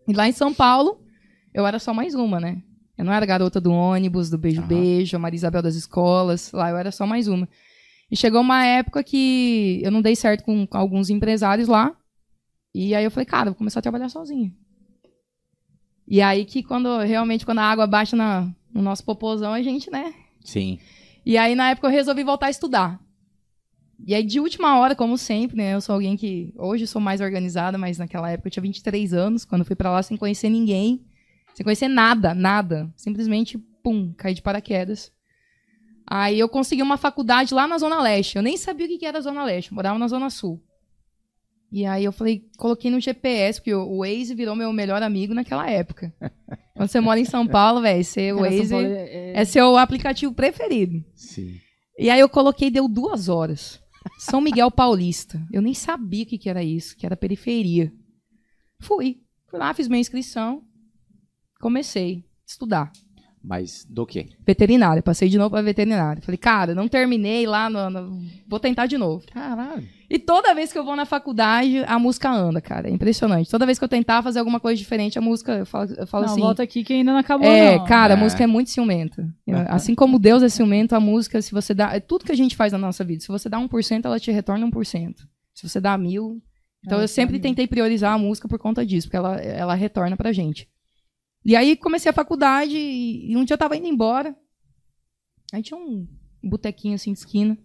E 0.05 0.11
lá 0.13 0.27
em 0.27 0.33
São 0.33 0.53
Paulo, 0.53 0.99
eu 1.53 1.65
era 1.65 1.79
só 1.79 1.93
mais 1.93 2.13
uma, 2.13 2.39
né? 2.39 2.61
Eu 2.97 3.05
não 3.05 3.13
era 3.13 3.23
a 3.23 3.27
garota 3.27 3.61
do 3.61 3.71
ônibus, 3.71 4.29
do 4.29 4.37
beijo 4.37 4.61
beijo, 4.61 5.15
a 5.15 5.19
Maria 5.19 5.37
Isabel 5.37 5.61
das 5.61 5.75
escolas, 5.75 6.51
lá 6.51 6.69
eu 6.69 6.77
era 6.77 6.91
só 6.91 7.05
mais 7.07 7.29
uma. 7.29 7.47
E 8.11 8.17
chegou 8.17 8.41
uma 8.41 8.65
época 8.65 9.03
que 9.03 9.79
eu 9.83 9.91
não 9.91 10.01
dei 10.01 10.15
certo 10.17 10.43
com, 10.43 10.65
com 10.67 10.77
alguns 10.77 11.09
empresários 11.09 11.67
lá. 11.69 11.95
E 12.73 12.93
aí 12.93 13.03
eu 13.05 13.11
falei, 13.11 13.25
cara, 13.25 13.51
vou 13.51 13.55
começar 13.55 13.79
a 13.79 13.83
trabalhar 13.83 14.09
sozinha. 14.09 14.51
E 16.07 16.21
aí 16.21 16.45
que 16.45 16.63
quando 16.63 16.99
realmente 16.99 17.45
quando 17.45 17.59
a 17.59 17.63
água 17.63 17.85
bate 17.85 18.15
na, 18.15 18.49
no 18.73 18.81
nosso 18.81 19.03
popozão, 19.03 19.53
a 19.53 19.61
gente, 19.61 19.91
né? 19.91 20.13
Sim. 20.43 20.79
E 21.25 21.37
aí 21.37 21.53
na 21.53 21.71
época 21.71 21.87
eu 21.87 21.91
resolvi 21.91 22.23
voltar 22.23 22.47
a 22.47 22.49
estudar. 22.49 22.99
E 24.05 24.15
aí 24.15 24.23
de 24.23 24.39
última 24.39 24.79
hora, 24.79 24.95
como 24.95 25.17
sempre, 25.17 25.57
né? 25.57 25.73
Eu 25.73 25.81
sou 25.81 25.93
alguém 25.93 26.15
que 26.15 26.53
hoje 26.55 26.87
sou 26.87 27.01
mais 27.01 27.19
organizada, 27.19 27.77
mas 27.77 27.97
naquela 27.97 28.31
época 28.31 28.47
eu 28.47 28.51
tinha 28.51 28.63
23 28.63 29.13
anos, 29.13 29.43
quando 29.43 29.65
fui 29.65 29.75
pra 29.75 29.91
lá 29.91 30.01
sem 30.01 30.15
conhecer 30.15 30.49
ninguém, 30.49 31.05
sem 31.53 31.63
conhecer 31.63 31.87
nada, 31.89 32.33
nada, 32.33 32.89
simplesmente 32.95 33.57
pum, 33.83 34.13
caí 34.15 34.33
de 34.33 34.41
paraquedas. 34.41 35.11
Aí 36.09 36.39
eu 36.39 36.47
consegui 36.47 36.81
uma 36.81 36.95
faculdade 36.95 37.53
lá 37.53 37.67
na 37.67 37.77
Zona 37.77 38.01
Leste. 38.01 38.37
Eu 38.37 38.41
nem 38.41 38.55
sabia 38.55 38.85
o 38.85 38.89
que 38.89 38.99
que 38.99 39.05
era 39.05 39.17
a 39.17 39.21
Zona 39.21 39.43
Leste, 39.43 39.71
eu 39.71 39.75
morava 39.75 39.99
na 39.99 40.07
Zona 40.07 40.29
Sul. 40.29 40.63
E 41.71 41.85
aí 41.85 42.05
eu 42.05 42.11
falei, 42.13 42.43
coloquei 42.57 42.89
no 42.89 42.99
GPS, 42.99 43.59
porque 43.59 43.73
o 43.73 43.99
Waze 43.99 44.33
virou 44.33 44.55
meu 44.55 44.71
melhor 44.71 45.03
amigo 45.03 45.33
naquela 45.33 45.69
época. 45.69 46.13
Quando 46.75 46.89
você 46.89 46.99
mora 47.01 47.19
em 47.19 47.25
São 47.25 47.45
Paulo, 47.47 47.81
velho, 47.81 48.03
o 48.31 48.39
Waze 48.41 48.73
é- 48.85 49.33
é- 49.35 49.41
é 49.41 49.45
seu 49.45 49.75
aplicativo 49.77 50.33
preferido. 50.33 51.03
Sim. 51.15 51.55
E 51.99 52.09
aí 52.09 52.19
eu 52.19 52.29
coloquei, 52.29 52.69
deu 52.69 52.87
duas 52.87 53.27
horas. 53.27 53.81
São 54.19 54.39
Miguel 54.39 54.71
Paulista. 54.71 55.41
Eu 55.51 55.61
nem 55.61 55.73
sabia 55.73 56.23
o 56.23 56.25
que, 56.27 56.37
que 56.37 56.49
era 56.49 56.63
isso, 56.63 56.95
que 56.95 57.05
era 57.05 57.17
periferia. 57.17 57.91
Fui. 58.79 59.17
Fui 59.49 59.59
lá, 59.59 59.73
fiz 59.73 59.87
minha 59.87 59.99
inscrição. 59.99 60.61
Comecei 61.59 62.17
a 62.19 62.23
estudar. 62.47 62.91
Mas 63.49 63.85
do 63.89 64.05
quê? 64.05 64.27
Veterinária. 64.45 65.01
Passei 65.01 65.29
de 65.29 65.37
novo 65.37 65.51
pra 65.51 65.61
veterinária. 65.61 66.21
Falei, 66.21 66.37
cara, 66.37 66.75
não 66.75 66.85
terminei 66.89 67.47
lá, 67.47 67.69
no, 67.69 67.89
no- 67.89 68.21
vou 68.45 68.59
tentar 68.59 68.87
de 68.87 68.97
novo. 68.97 69.25
Caralho. 69.31 69.87
E 70.09 70.19
toda 70.19 70.53
vez 70.53 70.71
que 70.73 70.77
eu 70.77 70.83
vou 70.83 70.97
na 70.97 71.05
faculdade, 71.05 71.81
a 71.87 71.97
música 71.97 72.29
anda, 72.29 72.59
cara. 72.59 72.89
É 72.89 72.91
impressionante. 72.91 73.49
Toda 73.49 73.65
vez 73.65 73.79
que 73.79 73.85
eu 73.85 73.89
tentar 73.89 74.21
fazer 74.21 74.39
alguma 74.39 74.59
coisa 74.59 74.77
diferente, 74.77 75.17
a 75.17 75.21
música, 75.21 75.53
eu 75.59 75.65
falo, 75.65 75.89
eu 75.97 76.05
falo 76.07 76.25
não, 76.25 76.31
assim. 76.33 76.41
volta 76.41 76.61
aqui 76.61 76.83
que 76.83 76.91
ainda 76.93 77.11
não 77.13 77.19
acabou, 77.19 77.47
É, 77.47 77.77
não. 77.77 77.85
cara, 77.85 78.15
a 78.15 78.17
É. 78.17 78.19
música 78.19 78.43
é 78.43 78.47
muito 78.47 78.69
ciumenta. 78.69 79.25
Eu- 79.45 79.57
Assim 79.69 79.95
como 79.95 80.19
Deus 80.19 80.43
é 80.43 80.49
ciumento, 80.49 80.93
a 80.93 80.99
música, 80.99 81.41
se 81.41 81.53
você 81.53 81.73
dá. 81.73 81.95
É 81.95 82.01
tudo 82.01 82.25
que 82.25 82.31
a 82.33 82.35
gente 82.37 82.53
faz 82.55 82.73
na 82.73 82.77
nossa 82.79 83.01
vida. 83.03 83.21
Se 83.21 83.29
você 83.29 83.47
dá 83.47 83.57
1%, 83.59 84.05
ela 84.05 84.19
te 84.19 84.29
retorna 84.29 84.65
1%. 84.65 85.25
Se 85.53 85.67
você 85.67 85.79
dá 85.79 85.97
mil. 85.97 86.41
Então 86.85 86.99
eu 87.01 87.07
sempre 87.07 87.39
tentei 87.39 87.65
priorizar 87.67 88.13
a 88.13 88.17
música 88.17 88.47
por 88.47 88.59
conta 88.59 88.85
disso, 88.85 89.07
porque 89.07 89.17
ela, 89.17 89.35
ela 89.37 89.73
retorna 89.73 90.15
pra 90.17 90.31
gente. 90.33 90.67
E 91.47 91.55
aí 91.55 91.77
comecei 91.77 92.09
a 92.09 92.13
faculdade 92.13 92.75
e, 92.75 93.31
e 93.31 93.37
um 93.37 93.45
dia 93.45 93.53
eu 93.53 93.57
tava 93.57 93.77
indo 93.77 93.87
embora. 93.87 94.35
Aí 95.53 95.63
tinha 95.63 95.79
um 95.79 96.05
botequinho 96.43 96.95
assim 96.95 97.13
de 97.13 97.19
esquina. 97.19 97.57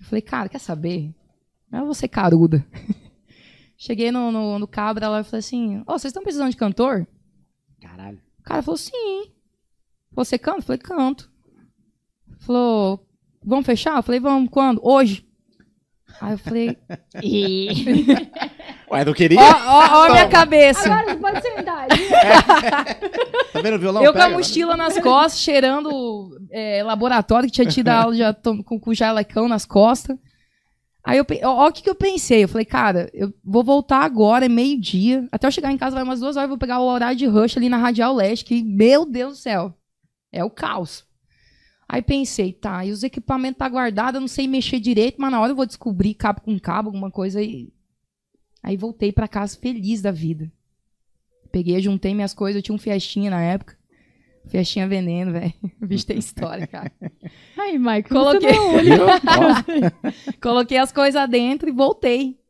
Eu 0.00 0.04
falei, 0.04 0.20
cara, 0.20 0.48
quer 0.48 0.58
saber? 0.58 1.14
Eu 1.72 1.84
vou 1.84 1.94
ser 1.94 2.08
caruda. 2.08 2.66
Cheguei 3.78 4.10
no, 4.10 4.32
no, 4.32 4.58
no 4.58 4.66
cabra 4.66 5.08
lá 5.08 5.20
e 5.20 5.24
falei 5.24 5.38
assim: 5.38 5.84
Ó, 5.86 5.96
vocês 5.96 6.10
estão 6.10 6.24
precisando 6.24 6.50
de 6.50 6.56
cantor? 6.56 7.06
Caralho. 7.80 8.20
O 8.40 8.42
cara 8.42 8.62
falou, 8.62 8.76
sim. 8.76 9.30
Você 10.10 10.36
canta? 10.36 10.58
Eu 10.58 10.62
falei, 10.62 10.78
canto. 10.80 11.30
Falou, 12.40 13.08
vamos 13.44 13.64
fechar? 13.64 13.96
Eu 13.96 14.02
falei, 14.02 14.18
vamos, 14.18 14.50
quando? 14.50 14.80
Hoje. 14.84 15.24
Aí 16.20 16.32
eu 16.32 16.38
falei, 16.38 16.78
"Ih." 17.22 18.06
Ué, 18.90 19.04
não 19.04 19.14
queria? 19.14 19.40
ó, 19.40 19.42
ó, 19.42 20.00
ó 20.00 20.04
a 20.04 20.10
minha 20.10 20.28
cabeça. 20.28 20.84
Agora 20.84 21.14
você 21.14 21.16
pode 21.16 21.40
sentar. 21.40 21.86
Tá 23.52 23.60
vendo 23.62 23.76
o 23.76 23.78
violão? 23.78 24.04
eu 24.04 24.12
com 24.12 24.18
a 24.18 24.24
Pega, 24.24 24.36
mochila 24.36 24.76
nas 24.76 24.98
costas, 24.98 25.40
cheirando 25.40 26.30
é, 26.50 26.82
laboratório, 26.82 27.48
que 27.48 27.54
tinha 27.54 27.66
tido 27.66 27.88
a 27.88 27.96
aula 28.02 28.14
de 28.14 28.22
com, 28.64 28.78
com 28.78 28.94
jalecão 28.94 29.48
nas 29.48 29.64
costas. 29.64 30.16
Aí 31.04 31.18
eu, 31.18 31.26
ó, 31.44 31.64
ó 31.64 31.68
o 31.68 31.72
que, 31.72 31.82
que 31.82 31.90
eu 31.90 31.94
pensei. 31.94 32.44
Eu 32.44 32.48
falei, 32.48 32.64
cara, 32.64 33.10
eu 33.12 33.32
vou 33.42 33.64
voltar 33.64 34.04
agora, 34.04 34.44
é 34.44 34.48
meio-dia. 34.48 35.26
Até 35.32 35.46
eu 35.46 35.52
chegar 35.52 35.72
em 35.72 35.78
casa 35.78 35.94
vai 35.94 36.04
umas 36.04 36.20
duas 36.20 36.36
horas, 36.36 36.44
eu 36.44 36.50
vou 36.50 36.58
pegar 36.58 36.78
o 36.78 36.86
horário 36.86 37.16
de 37.16 37.26
rush 37.26 37.56
ali 37.56 37.68
na 37.68 37.78
Radial 37.78 38.14
Leste, 38.14 38.44
que, 38.44 38.62
meu 38.62 39.04
Deus 39.04 39.32
do 39.32 39.38
céu, 39.38 39.74
é 40.30 40.44
o 40.44 40.50
caos. 40.50 41.04
Aí 41.92 42.00
pensei, 42.00 42.54
tá, 42.54 42.86
e 42.86 42.90
os 42.90 43.02
equipamentos 43.02 43.58
tá 43.58 43.68
guardados, 43.68 44.14
eu 44.14 44.22
não 44.22 44.26
sei 44.26 44.48
mexer 44.48 44.80
direito, 44.80 45.20
mas 45.20 45.30
na 45.30 45.38
hora 45.38 45.52
eu 45.52 45.56
vou 45.56 45.66
descobrir 45.66 46.14
cabo 46.14 46.40
com 46.40 46.58
cabo, 46.58 46.88
alguma 46.88 47.10
coisa 47.10 47.38
aí. 47.38 47.70
Aí 48.62 48.78
voltei 48.78 49.12
pra 49.12 49.28
casa 49.28 49.58
feliz 49.58 50.00
da 50.00 50.10
vida. 50.10 50.50
Peguei, 51.50 51.78
juntei 51.82 52.14
minhas 52.14 52.32
coisas, 52.32 52.56
eu 52.56 52.62
tinha 52.62 52.74
um 52.74 52.78
Fiestinha 52.78 53.30
na 53.30 53.42
época. 53.42 53.76
Fiestinha 54.48 54.88
veneno, 54.88 55.32
velho. 55.32 55.52
O 55.82 55.84
bicho 55.86 56.06
tem 56.06 56.16
história, 56.16 56.66
cara. 56.66 56.90
Ai, 57.58 57.76
Michael, 57.76 58.04
Coloquei. 58.04 58.48
é 58.48 60.32
Coloquei 60.40 60.78
as 60.78 60.92
coisas 60.92 61.28
dentro 61.28 61.68
e 61.68 61.72
voltei. 61.72 62.40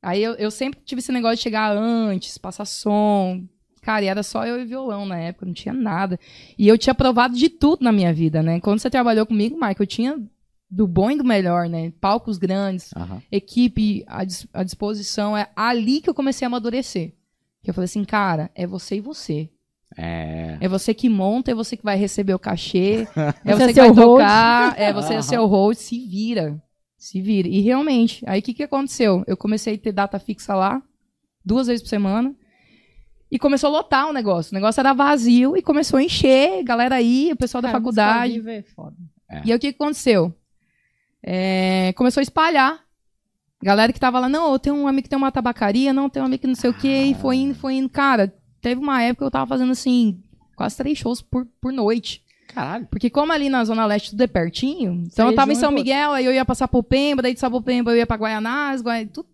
Aí 0.00 0.22
eu, 0.22 0.32
eu 0.36 0.50
sempre 0.50 0.80
tive 0.82 1.00
esse 1.00 1.12
negócio 1.12 1.36
de 1.36 1.42
chegar 1.42 1.76
antes, 1.76 2.38
passar 2.38 2.64
som. 2.64 3.46
Cara, 3.82 4.04
e 4.04 4.08
era 4.08 4.22
só 4.22 4.46
eu 4.46 4.60
e 4.60 4.64
violão 4.64 5.06
na 5.06 5.18
época, 5.18 5.46
não 5.46 5.52
tinha 5.54 5.72
nada. 5.74 6.18
E 6.58 6.68
eu 6.68 6.76
tinha 6.76 6.94
provado 6.94 7.34
de 7.34 7.48
tudo 7.48 7.82
na 7.82 7.90
minha 7.92 8.12
vida, 8.12 8.42
né? 8.42 8.60
Quando 8.60 8.78
você 8.78 8.90
trabalhou 8.90 9.24
comigo, 9.26 9.58
Mike, 9.60 9.80
eu 9.80 9.86
tinha 9.86 10.20
do 10.70 10.86
bom 10.86 11.10
e 11.10 11.16
do 11.16 11.24
melhor, 11.24 11.68
né? 11.68 11.92
Palcos 12.00 12.38
grandes, 12.38 12.90
Aham. 12.94 13.22
equipe 13.32 14.04
à, 14.06 14.22
dis- 14.24 14.46
à 14.52 14.62
disposição. 14.62 15.36
É 15.36 15.48
ali 15.56 16.00
que 16.00 16.08
eu 16.10 16.14
comecei 16.14 16.44
a 16.44 16.48
amadurecer. 16.48 17.12
Que 17.62 17.70
eu 17.70 17.74
falei 17.74 17.86
assim, 17.86 18.04
cara, 18.04 18.50
é 18.54 18.66
você 18.66 18.96
e 18.96 19.00
você. 19.00 19.48
É. 19.96 20.56
É 20.60 20.68
você 20.68 20.94
que 20.94 21.08
monta, 21.08 21.50
é 21.50 21.54
você 21.54 21.76
que 21.76 21.82
vai 21.82 21.96
receber 21.96 22.32
o 22.34 22.38
cachê, 22.38 23.08
é 23.44 23.52
Você 23.52 23.56
você 23.56 23.64
é 23.64 23.72
que 23.72 23.80
vai 23.80 23.88
host. 23.88 24.00
tocar, 24.02 24.78
é 24.80 24.92
você 24.92 25.12
é 25.14 25.16
Aham. 25.16 25.22
seu 25.22 25.46
host, 25.46 25.82
se 25.82 25.98
vira. 26.06 26.62
Se 26.96 27.20
vira. 27.20 27.48
E 27.48 27.60
realmente, 27.60 28.22
aí 28.26 28.40
o 28.40 28.42
que, 28.42 28.54
que 28.54 28.62
aconteceu? 28.62 29.24
Eu 29.26 29.36
comecei 29.36 29.74
a 29.74 29.78
ter 29.78 29.90
data 29.90 30.18
fixa 30.18 30.54
lá, 30.54 30.80
duas 31.44 31.66
vezes 31.66 31.82
por 31.82 31.88
semana, 31.88 32.34
e 33.30 33.38
começou 33.38 33.68
a 33.68 33.72
lotar 33.72 34.08
o 34.08 34.12
negócio. 34.12 34.52
O 34.52 34.54
negócio 34.54 34.80
era 34.80 34.92
vazio 34.92 35.56
e 35.56 35.62
começou 35.62 35.98
a 35.98 36.02
encher, 36.02 36.62
galera 36.64 36.96
aí, 36.96 37.30
o 37.32 37.36
pessoal 37.36 37.62
da 37.62 37.68
Cara, 37.68 37.78
faculdade. 37.78 38.32
vivo 38.34 38.50
é 38.50 38.62
foda. 38.62 38.96
E 39.44 39.52
aí 39.52 39.56
o 39.56 39.60
que, 39.60 39.68
aconteceu? 39.68 40.34
É, 41.22 41.92
começou 41.96 42.20
a 42.20 42.22
espalhar. 42.22 42.80
Galera 43.62 43.92
que 43.92 44.00
tava 44.00 44.18
lá, 44.18 44.28
não, 44.28 44.52
eu 44.52 44.58
tenho 44.58 44.74
um 44.74 44.88
amigo 44.88 45.04
que 45.04 45.08
tem 45.08 45.18
uma 45.18 45.30
tabacaria, 45.30 45.92
não, 45.92 46.08
tem 46.08 46.20
um 46.20 46.26
amigo 46.26 46.40
que 46.40 46.46
não 46.46 46.54
sei 46.54 46.70
o 46.70 46.74
quê, 46.74 47.04
e 47.04 47.14
foi 47.14 47.36
indo, 47.36 47.54
foi 47.54 47.74
indo. 47.74 47.88
Cara, 47.88 48.34
teve 48.60 48.80
uma 48.80 49.02
época 49.02 49.18
que 49.18 49.26
eu 49.26 49.30
tava 49.30 49.46
fazendo 49.46 49.70
assim, 49.70 50.20
quase 50.56 50.76
três 50.76 50.98
shows 50.98 51.20
por, 51.20 51.46
por 51.60 51.70
noite. 51.72 52.24
Caralho. 52.48 52.88
Porque 52.90 53.08
como 53.08 53.32
ali 53.32 53.48
na 53.48 53.64
Zona 53.64 53.86
Leste 53.86 54.10
tudo 54.10 54.22
é 54.22 54.26
pertinho, 54.26 55.04
então 55.06 55.28
eu 55.28 55.34
tava 55.36 55.52
em 55.52 55.56
São 55.56 55.70
Miguel, 55.70 56.12
aí 56.12 56.24
eu 56.24 56.32
ia 56.32 56.44
passar 56.44 56.66
por 56.66 56.82
Pemba, 56.82 57.22
daí 57.22 57.34
de 57.34 57.38
Sapopemba 57.38 57.92
eu 57.92 57.98
ia 57.98 58.06
pra 58.06 58.16
Guaianás, 58.16 58.82
Guai... 58.82 59.06
tudo. 59.06 59.28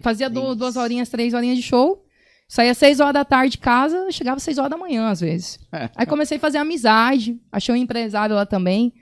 Fazia 0.00 0.30
duas 0.30 0.76
horinhas, 0.76 1.08
três 1.08 1.34
horinhas 1.34 1.56
de 1.56 1.62
show. 1.62 2.05
Saía 2.48 2.74
seis 2.74 3.00
horas 3.00 3.14
da 3.14 3.24
tarde 3.24 3.52
de 3.52 3.58
casa, 3.58 4.10
chegava 4.12 4.38
seis 4.38 4.56
horas 4.56 4.70
da 4.70 4.76
manhã, 4.76 5.08
às 5.08 5.20
vezes. 5.20 5.58
Aí 5.96 6.06
comecei 6.06 6.36
a 6.36 6.40
fazer 6.40 6.58
amizade, 6.58 7.40
achei 7.50 7.74
um 7.74 7.78
empresário 7.78 8.36
lá 8.36 8.46
também, 8.46 8.92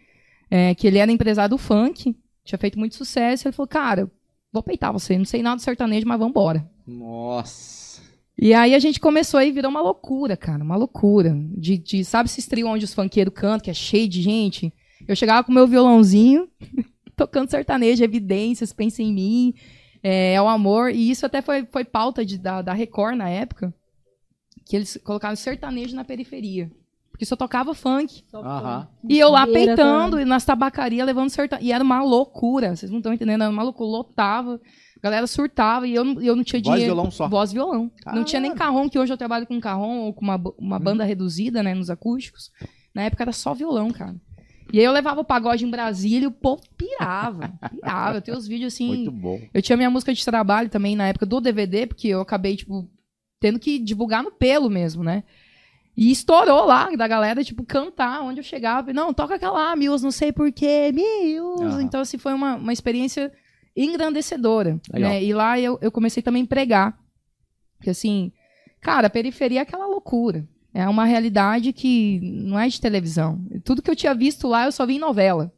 é, 0.50 0.74
que 0.74 0.86
ele 0.86 0.98
era 0.98 1.12
empresário 1.12 1.50
do 1.50 1.58
funk, 1.58 2.16
tinha 2.42 2.58
feito 2.58 2.78
muito 2.78 2.94
sucesso. 2.94 3.46
Ele 3.46 3.54
falou, 3.54 3.68
cara, 3.68 4.10
vou 4.52 4.62
peitar 4.62 4.92
você, 4.92 5.18
não 5.18 5.24
sei 5.24 5.42
nada 5.42 5.56
do 5.56 5.62
sertanejo, 5.62 6.06
mas 6.06 6.18
vambora. 6.18 6.66
Nossa. 6.86 8.02
E 8.36 8.52
aí 8.52 8.74
a 8.74 8.78
gente 8.78 8.98
começou 8.98 9.38
aí, 9.38 9.52
virou 9.52 9.70
uma 9.70 9.80
loucura, 9.80 10.36
cara, 10.36 10.64
uma 10.64 10.76
loucura. 10.76 11.36
De, 11.56 11.78
de 11.78 12.04
sabe 12.04 12.28
esses 12.28 12.46
trio 12.46 12.66
onde 12.66 12.84
os 12.84 12.94
funkeiros 12.94 13.34
cantam, 13.34 13.60
que 13.60 13.70
é 13.70 13.74
cheio 13.74 14.08
de 14.08 14.22
gente? 14.22 14.72
Eu 15.06 15.14
chegava 15.14 15.44
com 15.44 15.52
meu 15.52 15.66
violãozinho, 15.66 16.48
tocando 17.14 17.50
sertanejo, 17.50 18.02
evidências, 18.02 18.72
pensa 18.72 19.02
em 19.02 19.12
mim, 19.12 19.54
é, 20.04 20.34
é 20.34 20.42
o 20.42 20.46
amor. 20.48 20.90
E 20.90 21.10
isso 21.10 21.24
até 21.26 21.40
foi, 21.42 21.64
foi 21.66 21.84
pauta 21.84 22.24
de, 22.24 22.38
da, 22.38 22.60
da 22.62 22.72
Record 22.72 23.16
na 23.16 23.28
época, 23.28 23.74
que 24.66 24.76
eles 24.76 24.96
colocaram 25.02 25.34
sertanejo 25.34 25.96
na 25.96 26.04
periferia. 26.04 26.70
Porque 27.10 27.24
só 27.24 27.36
tocava 27.36 27.74
funk. 27.74 28.24
Só 28.28 28.40
Aham. 28.42 28.88
E 29.08 29.18
eu 29.18 29.30
lá 29.30 29.46
peitando, 29.46 30.20
e 30.20 30.24
nas 30.24 30.44
tabacarias 30.44 31.06
levando 31.06 31.30
sertanejo. 31.30 31.66
E 31.68 31.72
era 31.72 31.82
uma 31.82 32.02
loucura, 32.02 32.74
vocês 32.76 32.90
não 32.90 32.98
estão 32.98 33.12
entendendo, 33.12 33.42
era 33.42 33.50
uma 33.50 33.62
loucura, 33.62 33.88
lotava. 33.88 34.60
A 34.96 35.00
galera 35.00 35.26
surtava 35.26 35.86
e 35.86 35.94
eu, 35.94 36.02
não- 36.04 36.20
eu 36.20 36.34
não 36.34 36.42
tinha 36.42 36.60
Voz 36.60 36.74
e 36.74 36.78
dinheiro. 36.80 36.94
violão 36.94 37.10
só. 37.10 37.28
Voz 37.28 37.50
e 37.50 37.54
violão. 37.54 37.90
Não 38.06 38.24
tinha 38.24 38.40
nem 38.40 38.54
carrom, 38.54 38.88
que 38.88 38.98
hoje 38.98 39.12
eu 39.12 39.16
trabalho 39.18 39.46
com 39.46 39.60
carrom 39.60 39.98
ou 40.00 40.12
com 40.14 40.22
uma, 40.22 40.36
ba- 40.38 40.50
Uhum. 40.50 40.56
uma 40.58 40.78
banda 40.78 41.04
reduzida, 41.04 41.62
né, 41.62 41.72
nos 41.74 41.88
acústicos. 41.90 42.50
Na 42.94 43.02
época 43.02 43.22
era 43.22 43.32
só 43.32 43.54
violão, 43.54 43.90
cara. 43.92 44.16
E 44.72 44.78
aí 44.78 44.84
eu 44.84 44.92
levava 44.92 45.20
o 45.20 45.24
pagode 45.24 45.64
em 45.64 45.70
Brasília 45.70 46.24
e 46.24 46.26
o 46.26 46.32
povo 46.32 46.62
pirava. 46.76 47.52
Pirava. 47.70 48.18
Eu 48.18 48.22
tenho 48.22 48.36
os 48.36 48.46
vídeos 48.46 48.74
assim. 48.74 48.88
Muito 48.88 49.12
bom. 49.12 49.40
Eu 49.52 49.62
tinha 49.62 49.76
minha 49.76 49.90
música 49.90 50.12
de 50.12 50.24
trabalho 50.24 50.68
também 50.68 50.96
na 50.96 51.06
época 51.06 51.26
do 51.26 51.40
DVD, 51.40 51.86
porque 51.86 52.08
eu 52.08 52.20
acabei, 52.20 52.56
tipo, 52.56 52.88
tendo 53.38 53.58
que 53.58 53.78
divulgar 53.78 54.22
no 54.22 54.32
pelo 54.32 54.70
mesmo, 54.70 55.04
né? 55.04 55.22
E 55.96 56.10
estourou 56.10 56.64
lá, 56.64 56.90
da 56.96 57.06
galera, 57.06 57.44
tipo, 57.44 57.64
cantar 57.64 58.22
onde 58.22 58.40
eu 58.40 58.44
chegava. 58.44 58.92
Não, 58.92 59.14
toca 59.14 59.36
aquela 59.36 59.76
Mills, 59.76 60.02
não 60.02 60.10
sei 60.10 60.32
porquê, 60.32 60.90
Mills. 60.92 61.62
Aham. 61.62 61.82
Então, 61.82 62.00
assim, 62.00 62.18
foi 62.18 62.34
uma, 62.34 62.56
uma 62.56 62.72
experiência 62.72 63.32
engrandecedora. 63.76 64.80
Legal. 64.92 65.10
Né? 65.10 65.22
E 65.22 65.32
lá 65.32 65.58
eu, 65.58 65.78
eu 65.80 65.92
comecei 65.92 66.22
também 66.22 66.42
a 66.42 66.46
pregar. 66.46 66.98
Porque, 67.76 67.90
assim, 67.90 68.32
cara, 68.80 69.06
a 69.06 69.10
periferia 69.10 69.60
é 69.60 69.62
aquela 69.62 69.86
loucura. 69.86 70.44
É 70.74 70.88
uma 70.88 71.04
realidade 71.04 71.72
que 71.72 72.18
não 72.20 72.58
é 72.58 72.66
de 72.68 72.80
televisão. 72.80 73.40
Tudo 73.64 73.80
que 73.80 73.88
eu 73.90 73.94
tinha 73.96 74.12
visto 74.14 74.48
lá, 74.48 74.64
eu 74.64 74.72
só 74.72 74.84
vi 74.84 74.96
em 74.96 74.98
novela. 74.98 75.52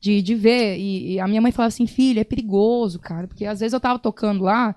De, 0.00 0.20
de 0.20 0.34
ver. 0.34 0.76
E, 0.78 1.12
e 1.14 1.20
a 1.20 1.26
minha 1.28 1.40
mãe 1.40 1.52
falava 1.52 1.68
assim, 1.68 1.86
filha, 1.86 2.20
é 2.20 2.24
perigoso, 2.24 2.98
cara. 2.98 3.26
Porque 3.28 3.44
às 3.46 3.60
vezes 3.60 3.72
eu 3.72 3.80
tava 3.80 3.98
tocando 4.00 4.42
lá, 4.44 4.74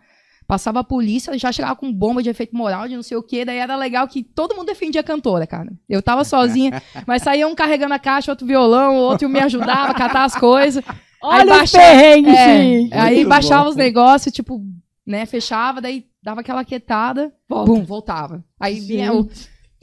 passava 0.48 0.80
a 0.82 0.84
polícia, 0.84 1.36
já 1.38 1.52
chegava 1.52 1.76
com 1.76 1.92
bomba 1.92 2.22
de 2.22 2.30
efeito 2.30 2.56
moral, 2.56 2.88
de 2.88 2.96
não 2.96 3.02
sei 3.04 3.18
o 3.18 3.24
quê. 3.24 3.44
Daí 3.44 3.58
era 3.58 3.76
legal 3.76 4.08
que 4.08 4.24
todo 4.24 4.56
mundo 4.56 4.68
defendia 4.68 5.02
a 5.02 5.04
cantora, 5.04 5.48
cara. 5.48 5.72
Eu 5.90 6.02
tava 6.02 6.24
sozinha, 6.24 6.82
mas 7.08 7.24
saía 7.24 7.48
um 7.48 7.56
carregando 7.56 7.94
a 7.96 8.00
caixa, 8.00 8.32
outro 8.32 8.46
violão, 8.46 8.96
outro 8.98 9.28
me 9.30 9.40
ajudava 9.40 9.92
a 9.92 9.96
catar 9.96 10.26
as 10.26 10.36
coisas. 10.36 10.84
Olha 11.24 11.42
Aí 11.42 11.50
os 11.50 11.58
baixa- 11.58 11.78
perrengues, 11.78 12.34
É, 12.36 12.58
gente. 12.58 12.94
aí 12.94 13.26
baixava 13.26 13.64
bom. 13.64 13.70
os 13.72 13.76
negócios, 13.76 14.34
tipo, 14.34 14.60
né, 15.06 15.26
fechava, 15.28 15.80
daí 15.82 16.06
dava 16.22 16.42
aquela 16.42 16.64
quietada, 16.66 17.32
bum, 17.48 17.84
voltava. 17.84 18.44
Aí 18.60 18.80
vinha 18.80 19.12
o. 19.14 19.28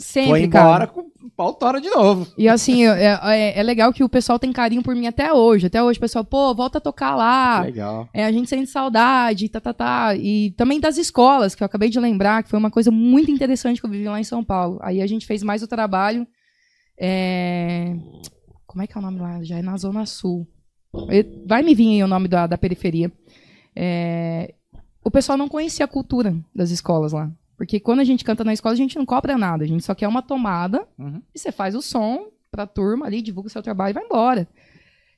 Sempre, 0.00 0.30
Foi 0.30 0.42
embora 0.44 0.86
cara. 0.86 0.86
com 0.86 1.00
o 1.00 1.30
pau 1.36 1.52
tora 1.54 1.80
de 1.80 1.90
novo. 1.90 2.26
E 2.38 2.48
assim, 2.48 2.86
é, 2.86 3.18
é, 3.20 3.58
é 3.58 3.62
legal 3.64 3.92
que 3.92 4.04
o 4.04 4.08
pessoal 4.08 4.38
tem 4.38 4.52
carinho 4.52 4.80
por 4.82 4.94
mim 4.94 5.08
até 5.08 5.32
hoje. 5.32 5.66
Até 5.66 5.82
hoje, 5.82 5.98
o 5.98 6.00
pessoal, 6.00 6.24
pô, 6.24 6.54
volta 6.54 6.78
a 6.78 6.80
tocar 6.80 7.16
lá. 7.16 7.62
Legal. 7.62 8.08
É, 8.14 8.24
a 8.24 8.30
gente 8.30 8.48
sente 8.48 8.70
saudade, 8.70 9.48
tá, 9.48 9.60
tá, 9.60 9.74
tá. 9.74 10.14
E 10.14 10.52
também 10.52 10.78
das 10.78 10.98
escolas, 10.98 11.56
que 11.56 11.64
eu 11.64 11.66
acabei 11.66 11.88
de 11.90 11.98
lembrar, 11.98 12.44
que 12.44 12.48
foi 12.48 12.58
uma 12.60 12.70
coisa 12.70 12.92
muito 12.92 13.28
interessante 13.32 13.80
que 13.80 13.86
eu 13.86 13.90
vivi 13.90 14.04
lá 14.08 14.20
em 14.20 14.24
São 14.24 14.44
Paulo. 14.44 14.78
Aí 14.82 15.02
a 15.02 15.06
gente 15.06 15.26
fez 15.26 15.42
mais 15.42 15.64
o 15.64 15.66
trabalho. 15.68 16.24
é, 16.96 17.96
Como 18.66 18.82
é 18.82 18.86
que 18.86 18.96
é 18.96 19.00
o 19.00 19.02
nome 19.02 19.18
lá? 19.18 19.42
Já 19.42 19.58
é 19.58 19.62
na 19.62 19.76
Zona 19.76 20.06
Sul. 20.06 20.46
Vai 21.44 21.62
me 21.62 21.74
vir 21.74 21.88
aí 21.94 22.04
o 22.04 22.08
nome 22.08 22.28
da, 22.28 22.46
da 22.46 22.56
periferia. 22.56 23.10
É, 23.74 24.54
O 25.04 25.10
pessoal 25.10 25.36
não 25.36 25.48
conhecia 25.48 25.84
a 25.84 25.88
cultura 25.88 26.36
das 26.54 26.70
escolas 26.70 27.12
lá. 27.12 27.30
Porque 27.58 27.78
quando 27.80 27.98
a 28.00 28.04
gente 28.04 28.24
canta 28.24 28.42
na 28.44 28.52
escola, 28.54 28.72
a 28.72 28.76
gente 28.76 28.96
não 28.96 29.04
cobra 29.04 29.36
nada. 29.36 29.64
A 29.64 29.66
gente 29.68 29.84
só 29.84 29.94
quer 29.94 30.08
uma 30.08 30.22
tomada 30.22 30.88
Uhum. 30.98 31.20
e 31.34 31.38
você 31.38 31.52
faz 31.52 31.74
o 31.74 31.82
som 31.82 32.28
pra 32.50 32.66
turma 32.66 33.04
ali, 33.04 33.20
divulga 33.20 33.48
o 33.48 33.50
seu 33.50 33.62
trabalho 33.62 33.90
e 33.90 33.94
vai 33.94 34.04
embora. 34.04 34.48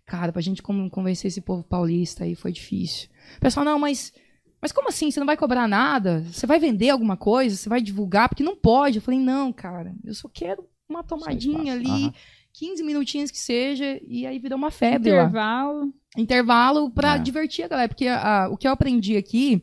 Cara, 0.07 0.33
pra 0.33 0.43
gente 0.43 0.63
con- 0.63 0.89
convencer 0.91 1.29
esse 1.29 1.41
povo 1.41 1.63
paulista 1.63 2.25
aí 2.25 2.35
foi 2.35 2.51
difícil. 2.51 3.09
O 3.37 3.41
pessoal, 3.41 3.65
não, 3.65 3.79
mas, 3.79 4.13
mas 4.61 4.73
como 4.73 4.89
assim? 4.89 5.11
Você 5.11 5.21
não 5.21 5.27
vai 5.27 5.37
cobrar 5.37 5.69
nada? 5.69 6.25
Você 6.33 6.47
vai 6.47 6.59
vender 6.59 6.89
alguma 6.91 7.17
coisa? 7.17 7.55
Você 7.55 7.69
vai 7.69 7.81
divulgar? 7.81 8.29
Porque 8.29 8.43
não 8.43 8.57
pode. 8.57 8.97
Eu 8.97 9.03
falei, 9.03 9.21
não, 9.21 9.53
cara, 9.53 9.95
eu 10.03 10.15
só 10.15 10.29
quero 10.29 10.65
uma 10.89 11.05
tomadinha 11.05 11.75
ali, 11.75 11.89
Aham. 11.89 12.13
15 12.53 12.83
minutinhos 12.83 13.31
que 13.31 13.39
seja, 13.39 14.01
e 14.09 14.27
aí 14.27 14.39
virou 14.41 14.59
uma 14.59 14.73
febre 14.73 15.13
lá 15.13 15.23
Intervalo. 15.23 15.95
intervalo 16.17 16.91
pra 16.91 17.15
É. 17.15 17.19
divertir 17.19 17.65
a 17.65 17.69
galera. 17.69 17.89
Porque 17.89 18.09
a- 18.09 18.49
o 18.51 18.57
que 18.57 18.67
eu 18.67 18.73
aprendi 18.73 19.17
aqui, 19.17 19.63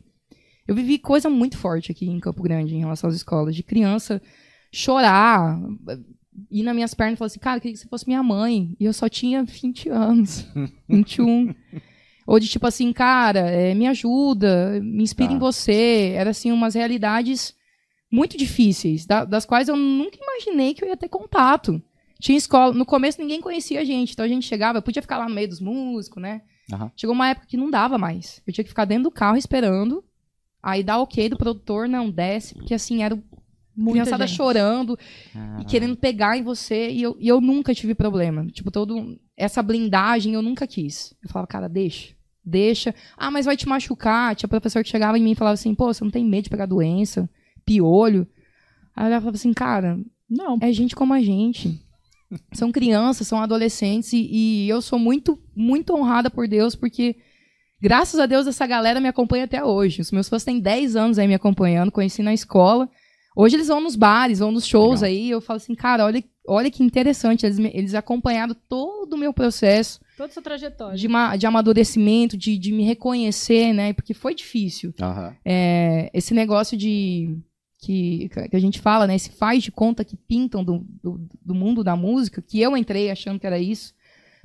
eu 0.68 0.74
vivi 0.74 0.98
coisa 0.98 1.28
muito 1.28 1.56
forte 1.58 1.90
aqui 1.90 2.06
em 2.06 2.20
Campo 2.20 2.42
Grande 2.42 2.74
em 2.76 2.80
relação 2.80 3.08
às 3.10 3.16
escolas. 3.16 3.56
De 3.56 3.62
criança 3.64 4.22
chorar, 4.72 5.58
ir 6.50 6.62
nas 6.62 6.74
minhas 6.74 6.94
pernas 6.94 7.14
e 7.14 7.16
falar 7.16 7.26
assim, 7.26 7.38
cara, 7.40 7.56
eu 7.56 7.60
queria 7.60 7.74
que 7.74 7.80
você 7.80 7.88
fosse 7.88 8.06
minha 8.06 8.22
mãe. 8.22 8.76
E 8.78 8.84
eu 8.84 8.92
só 8.92 9.08
tinha 9.08 9.42
20 9.42 9.88
anos, 9.88 10.46
21. 10.88 11.54
Ou 12.26 12.38
de 12.38 12.46
tipo 12.46 12.66
assim, 12.66 12.92
cara, 12.92 13.40
é, 13.40 13.74
me 13.74 13.86
ajuda, 13.86 14.78
me 14.82 15.02
inspira 15.02 15.30
Tá. 15.30 15.34
em 15.34 15.38
você. 15.38 16.12
Era 16.14 16.30
assim, 16.30 16.52
umas 16.52 16.74
realidades 16.74 17.54
muito 18.10 18.36
difíceis, 18.38 19.06
da- 19.06 19.24
das 19.24 19.44
quais 19.44 19.68
eu 19.68 19.76
nunca 19.76 20.18
imaginei 20.20 20.74
que 20.74 20.84
eu 20.84 20.88
ia 20.88 20.96
ter 20.96 21.08
contato. 21.08 21.82
Tinha 22.20 22.36
escola, 22.36 22.72
no 22.74 22.84
começo 22.84 23.20
ninguém 23.20 23.40
conhecia 23.40 23.80
a 23.80 23.84
gente, 23.84 24.12
então 24.12 24.24
a 24.24 24.28
gente 24.28 24.46
chegava, 24.46 24.78
eu 24.78 24.82
podia 24.82 25.00
ficar 25.02 25.18
lá 25.18 25.28
no 25.28 25.34
meio 25.34 25.48
dos 25.48 25.60
músicos, 25.60 26.20
né? 26.22 26.42
Aham. 26.72 26.90
Chegou 26.96 27.14
uma 27.14 27.28
época 27.28 27.46
que 27.46 27.56
não 27.56 27.70
dava 27.70 27.96
mais. 27.96 28.42
Eu 28.46 28.52
tinha 28.52 28.64
que 28.64 28.68
ficar 28.70 28.84
dentro 28.84 29.04
do 29.04 29.10
carro 29.10 29.36
esperando. 29.36 30.02
Aí 30.62 30.82
dá 30.82 30.98
ok 30.98 31.28
do 31.28 31.36
produtor, 31.36 31.88
não 31.88 32.10
desce, 32.10 32.54
porque 32.54 32.74
assim, 32.74 33.02
era 33.02 33.14
o 33.14 33.22
Muita 33.76 33.92
criançada 34.00 34.26
gente. 34.26 34.36
chorando 34.36 34.98
e 35.30 35.32
Caralho. 35.32 35.64
querendo 35.66 35.96
pegar 35.96 36.36
em 36.36 36.42
você. 36.42 36.90
E 36.90 37.00
eu, 37.02 37.16
e 37.20 37.28
eu 37.28 37.40
nunca 37.40 37.72
tive 37.72 37.94
problema. 37.94 38.44
Tipo, 38.46 38.70
todo. 38.72 39.16
Essa 39.36 39.62
blindagem 39.62 40.34
eu 40.34 40.42
nunca 40.42 40.66
quis. 40.66 41.14
Eu 41.22 41.28
falava, 41.30 41.46
cara, 41.46 41.68
deixa. 41.68 42.12
Deixa. 42.44 42.92
Ah, 43.16 43.30
mas 43.30 43.46
vai 43.46 43.56
te 43.56 43.68
machucar. 43.68 44.34
Tinha 44.34 44.48
professor 44.48 44.82
que 44.82 44.88
chegava 44.90 45.16
em 45.16 45.22
mim 45.22 45.30
e 45.30 45.36
falava 45.36 45.54
assim, 45.54 45.74
pô, 45.76 45.92
você 45.92 46.02
não 46.02 46.10
tem 46.10 46.24
medo 46.24 46.44
de 46.44 46.50
pegar 46.50 46.66
doença, 46.66 47.30
piolho. 47.64 48.26
Aí 48.96 49.06
eu 49.06 49.20
falava 49.20 49.36
assim, 49.36 49.52
cara, 49.52 49.96
Não, 50.28 50.58
é 50.60 50.72
gente 50.72 50.96
como 50.96 51.14
a 51.14 51.20
gente. 51.20 51.80
São 52.52 52.72
crianças, 52.72 53.28
são 53.28 53.40
adolescentes 53.40 54.12
e, 54.12 54.28
e 54.30 54.68
eu 54.68 54.82
sou 54.82 54.98
muito, 54.98 55.38
muito 55.54 55.94
honrada 55.94 56.28
por 56.28 56.48
Deus 56.48 56.74
porque 56.74 57.16
graças 57.80 58.18
a 58.20 58.26
Deus 58.26 58.46
essa 58.46 58.66
galera 58.66 59.00
me 59.00 59.08
acompanha 59.08 59.44
até 59.44 59.64
hoje. 59.64 60.00
Os 60.00 60.10
meus 60.12 60.28
fãs 60.28 60.44
têm 60.44 60.58
10 60.60 60.96
anos 60.96 61.18
aí 61.18 61.26
me 61.28 61.34
acompanhando, 61.34 61.92
conheci 61.92 62.22
na 62.22 62.34
escola. 62.34 62.88
Hoje 63.36 63.56
eles 63.56 63.68
vão 63.68 63.80
nos 63.80 63.94
bares, 63.94 64.40
vão 64.40 64.50
nos 64.50 64.66
shows 64.66 65.00
Legal. 65.02 65.16
aí. 65.16 65.30
Eu 65.30 65.40
falo 65.40 65.58
assim, 65.58 65.74
cara, 65.74 66.04
olha, 66.04 66.22
olha 66.46 66.70
que 66.70 66.82
interessante. 66.82 67.46
Eles, 67.46 67.58
eles 67.58 67.94
acompanharam 67.94 68.54
todo 68.68 69.12
o 69.12 69.18
meu 69.18 69.32
processo 69.32 70.00
toda 70.16 70.30
essa 70.30 70.42
trajetória. 70.42 70.96
de, 70.96 71.06
ma- 71.06 71.36
de 71.36 71.46
amadurecimento, 71.46 72.36
de, 72.36 72.58
de 72.58 72.72
me 72.72 72.82
reconhecer, 72.82 73.72
né? 73.72 73.92
Porque 73.92 74.12
foi 74.12 74.34
difícil 74.34 74.92
Aham. 75.00 75.36
é, 75.44 76.10
esse 76.12 76.34
negócio 76.34 76.76
de 76.76 77.38
que, 77.80 78.28
que 78.50 78.56
a 78.56 78.60
gente 78.60 78.80
fala, 78.80 79.06
né? 79.06 79.14
Esse 79.14 79.30
faz 79.30 79.62
de 79.62 79.70
conta 79.70 80.04
que 80.04 80.16
pintam 80.16 80.64
do, 80.64 80.84
do, 81.00 81.28
do 81.40 81.54
mundo 81.54 81.84
da 81.84 81.94
música, 81.94 82.42
que 82.42 82.60
eu 82.60 82.76
entrei 82.76 83.08
achando 83.08 83.38
que 83.38 83.46
era 83.46 83.60
isso, 83.60 83.94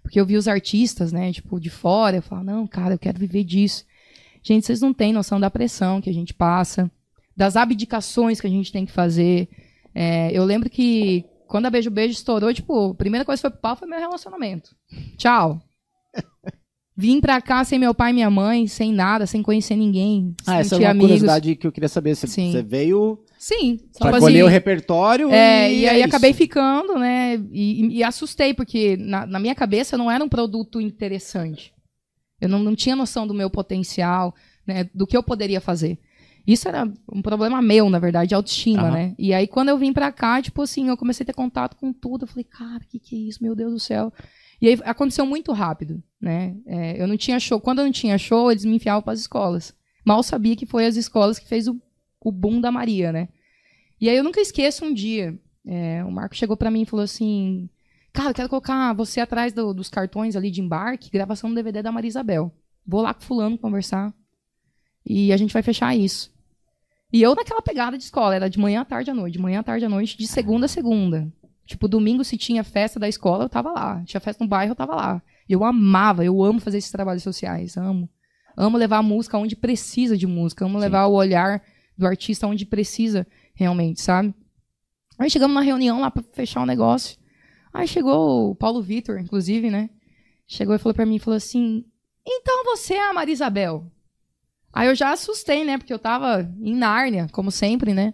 porque 0.04 0.20
eu 0.20 0.26
vi 0.26 0.36
os 0.36 0.48
artistas, 0.48 1.12
né? 1.12 1.32
Tipo, 1.32 1.60
de 1.60 1.70
fora, 1.70 2.18
eu 2.18 2.22
falo, 2.22 2.44
não, 2.44 2.68
cara, 2.68 2.94
eu 2.94 3.00
quero 3.00 3.18
viver 3.18 3.44
disso. 3.44 3.86
Gente, 4.44 4.66
vocês 4.66 4.82
não 4.82 4.94
têm 4.94 5.14
noção 5.14 5.40
da 5.40 5.50
pressão 5.50 6.02
que 6.02 6.10
a 6.10 6.14
gente 6.14 6.34
passa, 6.34 6.92
das 7.36 7.56
abdicações 7.56 8.42
que 8.42 8.46
a 8.46 8.50
gente 8.50 8.72
tem 8.72 8.86
que 8.86 8.92
fazer. 8.92 9.48
É, 9.96 10.30
eu 10.32 10.44
lembro 10.44 10.70
que 10.70 11.26
quando 11.48 11.66
a 11.66 11.70
Beijo 11.70 11.90
Beijo 11.90 12.14
estourou, 12.14 12.54
tipo, 12.54 12.92
a 12.92 12.96
primeira 12.96 13.24
coisa 13.24 13.40
que 13.40 13.42
foi 13.42 13.52
pro 13.52 13.62
pau 13.62 13.76
foi 13.76 13.88
meu 13.88 14.00
relacionamento. 14.00 14.76
Tchau. 15.18 15.62
Vim 16.96 17.20
pra 17.20 17.42
cá 17.42 17.64
sem 17.64 17.80
meu 17.80 17.94
pai 17.94 18.12
e 18.12 18.14
minha 18.14 18.30
mãe, 18.30 18.68
sem 18.68 18.94
nada, 18.94 19.26
sem 19.26 19.42
conhecer 19.42 19.76
ninguém. 19.76 20.36
Ah, 20.46 20.60
essa 20.60 20.76
é 20.76 20.80
uma 20.80 20.90
amigos. 20.90 21.08
curiosidade 21.08 21.56
que 21.56 21.66
eu 21.66 21.72
queria 21.72 21.90
saber. 21.90 22.16
Você, 22.16 22.28
Sim. 22.28 22.52
você 22.52 22.62
veio 22.62 23.20
Sim. 23.40 23.78
pra 23.98 24.12
tipo 24.12 24.20
colher 24.20 24.42
assim, 24.42 24.44
o 24.44 24.48
repertório 24.48 25.32
é, 25.32 25.74
e, 25.74 25.80
e 25.82 25.90
aí 25.90 26.02
é 26.02 26.06
acabei 26.06 26.30
isso. 26.30 26.38
ficando, 26.38 27.00
né? 27.00 27.36
E, 27.52 27.98
e- 27.98 28.04
assustei, 28.04 28.54
porque 28.54 28.96
na, 28.98 29.26
na 29.26 29.40
minha 29.40 29.56
cabeça 29.56 29.98
não 29.98 30.10
era 30.12 30.24
um 30.24 30.30
produto 30.30 30.80
interessante. 30.80 31.74
Eu 32.40 32.48
não, 32.48 32.60
não 32.60 32.76
tinha 32.76 32.96
noção 32.96 33.26
do 33.26 33.34
meu 33.34 33.50
potencial, 33.50 34.36
né? 34.68 34.88
Do 34.94 35.08
que 35.08 35.18
eu 35.18 35.24
poderia 35.24 35.60
fazer. 35.60 35.98
Isso 36.46 36.68
era 36.68 36.88
um 37.12 37.22
problema 37.22 37.60
meu, 37.62 37.90
na 37.90 37.98
verdade, 38.00 38.30
de 38.30 38.36
autoestima, 38.36 38.84
Aham. 38.84 38.92
né? 38.92 39.16
E 39.18 39.34
aí, 39.34 39.48
quando 39.48 39.70
eu 39.70 39.78
vim 39.78 39.94
pra 39.94 40.12
cá, 40.12 40.42
tipo 40.42 40.62
assim, 40.62 40.90
eu 40.90 40.98
comecei 40.98 41.24
a 41.24 41.28
ter 41.28 41.34
contato 41.34 41.76
com 41.78 41.92
tudo. 41.92 42.24
Eu 42.24 42.28
falei, 42.28 42.44
cara, 42.44 42.84
o 42.84 42.88
que, 42.88 43.00
que 43.00 43.16
é 43.16 43.20
isso? 43.30 43.42
Meu 43.42 43.56
Deus 43.56 43.72
do 43.74 43.80
céu. 43.80 44.12
E 44.64 44.68
aí 44.70 44.80
aconteceu 44.86 45.26
muito 45.26 45.52
rápido, 45.52 46.02
né? 46.22 46.56
É, 46.66 47.02
eu 47.02 47.06
não 47.06 47.18
tinha 47.18 47.38
show. 47.38 47.60
Quando 47.60 47.80
eu 47.80 47.84
não 47.86 47.92
tinha 47.92 48.18
show, 48.18 48.50
eles 48.50 48.64
me 48.64 48.78
enfiavam 48.78 49.02
para 49.02 49.12
as 49.12 49.20
escolas. 49.20 49.76
Mal 50.06 50.24
sabia 50.24 50.56
que 50.56 50.66
foi 50.66 50.86
as 50.86 50.96
escolas 50.96 51.38
que 51.38 51.46
fez 51.46 51.68
o, 51.68 51.78
o 52.22 52.32
boom 52.32 52.62
da 52.62 52.72
Maria, 52.72 53.12
né? 53.12 53.28
E 54.00 54.08
aí 54.08 54.16
eu 54.16 54.24
nunca 54.24 54.40
esqueço 54.40 54.86
um 54.86 54.94
dia. 54.94 55.38
é, 55.68 56.02
o 56.06 56.10
Marco 56.10 56.34
chegou 56.34 56.56
pra 56.56 56.72
mim 56.72 56.84
e 56.84 56.86
falou 56.86 57.04
assim: 57.04 57.70
Cara, 58.14 58.30
eu 58.30 58.34
quero 58.34 58.48
colocar 58.48 58.94
você 58.94 59.20
atrás 59.20 59.52
do- 59.52 59.74
dos 59.74 59.90
cartões 59.90 60.34
ali 60.34 60.50
de 60.50 60.62
embarque, 60.62 61.12
gravação 61.12 61.50
do 61.50 61.56
DVD 61.56 61.82
da 61.82 61.92
Maria 61.92 62.08
Isabel. 62.08 62.50
Vou 62.88 63.02
lá 63.02 63.14
com 63.14 63.20
fulano 63.22 63.58
conversar. 63.58 64.14
E 65.06 65.34
a 65.34 65.38
gente 65.38 65.52
vai 65.54 65.62
fechar 65.62 65.94
isso. 65.94 66.32
E 67.12 67.22
eu 67.22 67.36
naquela 67.36 67.62
pegada 67.62 67.98
de 67.98 68.04
escola, 68.06 68.34
era 68.34 68.50
de 68.50 68.58
manhã 68.58 68.80
à 68.82 68.86
tarde 68.86 69.12
à 69.12 69.14
noite, 69.14 69.34
de 69.34 69.40
manhã 69.40 69.60
à 69.60 69.64
tarde 69.64 69.84
à 69.84 69.90
noite, 69.90 70.18
de 70.18 70.26
segunda 70.26 70.68
a 70.68 70.70
segunda. 70.70 71.30
Tipo, 71.66 71.88
domingo 71.88 72.24
se 72.24 72.38
tinha 72.38 72.64
festa 72.64 73.00
da 73.00 73.08
escola, 73.08 73.46
eu 73.46 73.50
tava 73.50 73.72
lá. 73.72 74.04
Tinha 74.06 74.20
festa 74.20 74.44
no 74.44 74.50
bairro, 74.50 74.72
eu 74.72 74.76
tava 74.76 74.96
lá. 74.96 75.22
Eu 75.48 75.64
amava, 75.64 76.24
eu 76.24 76.44
amo 76.44 76.60
fazer 76.60 76.78
esses 76.78 76.92
trabalhos 76.92 77.24
sociais, 77.24 77.78
amo. 77.78 78.10
Amo 78.56 78.78
levar 78.78 78.98
a 78.98 79.04
música 79.04 79.38
onde 79.38 79.56
precisa 79.56 80.18
de 80.18 80.28
música, 80.28 80.66
amo 80.66 80.78
Sim. 80.78 80.82
levar 80.82 81.06
o 81.08 81.14
olhar 81.14 81.64
do 81.98 82.06
artista 82.06 82.48
onde 82.48 82.66
precisa 82.66 83.26
realmente, 83.54 84.02
sabe? 84.02 84.34
Aí 85.18 85.30
chegamos 85.30 85.56
na 85.56 85.62
reunião 85.62 86.02
lá 86.02 86.12
pra 86.12 86.24
fechar 86.34 86.62
o 86.62 86.66
negócio. 86.66 87.18
Aí 87.74 87.88
chegou 87.88 88.52
o 88.52 88.56
Paulo 88.56 88.82
Vitor, 88.82 89.20
inclusive, 89.20 89.70
né? 89.70 89.90
Chegou 90.48 90.76
e 90.76 90.80
falou 90.80 90.94
pra 90.94 91.06
mim, 91.06 91.20
falou 91.20 91.38
assim: 91.38 91.86
"Então 92.26 92.64
você 92.66 92.96
é 92.96 93.10
a 93.10 93.14
Maria 93.14 93.34
Isabel?" 93.34 93.92
Aí 94.72 94.88
eu 94.88 94.96
já 94.96 95.12
assustei, 95.12 95.64
né? 95.64 95.78
Porque 95.78 95.94
eu 95.94 96.00
tava 96.00 96.42
em 96.60 96.76
Nárnia, 96.76 97.28
como 97.32 97.52
sempre, 97.52 97.94
né? 97.94 98.14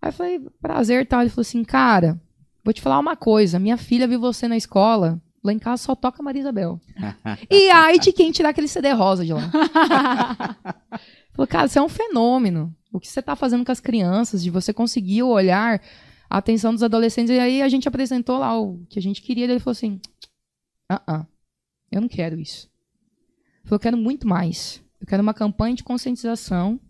Aí 0.00 0.08
eu 0.08 0.12
falei: 0.12 0.40
"Prazer", 0.60 1.06
tal. 1.06 1.20
Ele 1.20 1.30
falou 1.30 1.42
assim: 1.42 1.64
"Cara, 1.64 2.20
vou 2.64 2.72
te 2.72 2.80
falar 2.80 2.98
uma 2.98 3.16
coisa, 3.16 3.58
minha 3.58 3.76
filha 3.76 4.08
viu 4.08 4.18
você 4.18 4.48
na 4.48 4.56
escola, 4.56 5.20
lá 5.42 5.52
em 5.52 5.58
casa 5.58 5.82
só 5.82 5.94
toca 5.94 6.22
Maria 6.22 6.40
Isabel. 6.40 6.80
e 7.50 7.70
aí 7.70 7.98
de 7.98 8.12
quem 8.12 8.32
tirar 8.32 8.50
aquele 8.50 8.68
CD 8.68 8.92
rosa 8.92 9.24
de 9.24 9.32
lá?" 9.32 9.50
Falou, 11.34 11.48
cara, 11.48 11.66
você 11.66 11.78
é 11.80 11.82
um 11.82 11.88
fenômeno. 11.88 12.74
O 12.92 13.00
que 13.00 13.08
você 13.08 13.20
tá 13.20 13.34
fazendo 13.34 13.64
com 13.64 13.72
as 13.72 13.80
crianças, 13.80 14.40
de 14.40 14.50
você 14.50 14.72
conseguir 14.72 15.24
olhar 15.24 15.82
a 16.30 16.38
atenção 16.38 16.72
dos 16.72 16.82
adolescentes. 16.82 17.34
E 17.34 17.38
aí 17.40 17.60
a 17.60 17.68
gente 17.68 17.88
apresentou 17.88 18.38
lá 18.38 18.58
o 18.58 18.78
que 18.88 19.00
a 19.00 19.02
gente 19.02 19.20
queria, 19.20 19.46
e 19.46 19.50
ele 19.50 19.58
falou 19.58 19.72
assim: 19.72 20.00
ah, 20.88 21.02
ah, 21.06 21.26
eu 21.90 22.00
não 22.00 22.08
quero 22.08 22.38
isso. 22.38 22.70
Ele 23.60 23.68
falou, 23.68 23.76
eu 23.76 23.80
quero 23.80 23.96
muito 23.96 24.28
mais. 24.28 24.80
Eu 25.00 25.06
quero 25.06 25.22
uma 25.22 25.34
campanha 25.34 25.74
de 25.74 25.82
conscientização 25.82 26.80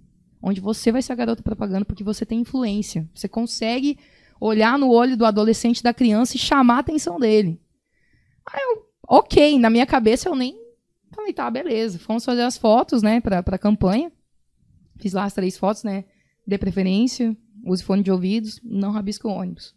onde 0.42 0.60
você 0.60 0.92
vai 0.92 1.00
ser 1.00 1.12
a 1.12 1.16
garota 1.16 1.42
propaganda 1.42 1.86
porque 1.86 2.04
você 2.04 2.26
tem 2.26 2.40
influência. 2.40 3.08
Você 3.14 3.26
consegue 3.26 3.98
olhar 4.46 4.78
no 4.78 4.90
olho 4.90 5.16
do 5.16 5.24
adolescente, 5.24 5.82
da 5.82 5.94
criança 5.94 6.36
e 6.36 6.38
chamar 6.38 6.76
a 6.76 6.80
atenção 6.80 7.18
dele. 7.18 7.58
Aí 8.46 8.62
eu, 8.62 8.86
ok, 9.08 9.58
na 9.58 9.70
minha 9.70 9.86
cabeça 9.86 10.28
eu 10.28 10.36
nem 10.36 10.54
falei, 11.14 11.32
tá, 11.32 11.50
beleza. 11.50 11.98
Fomos 11.98 12.24
fazer 12.24 12.42
as 12.42 12.58
fotos, 12.58 13.02
né, 13.02 13.20
pra, 13.20 13.42
pra 13.42 13.56
campanha. 13.56 14.12
Fiz 14.98 15.14
lá 15.14 15.24
as 15.24 15.32
três 15.32 15.56
fotos, 15.56 15.82
né, 15.82 16.04
dê 16.46 16.58
preferência, 16.58 17.34
use 17.64 17.82
fone 17.82 18.02
de 18.02 18.10
ouvidos, 18.10 18.60
não 18.62 18.92
rabisco 18.92 19.28
ônibus. 19.28 19.74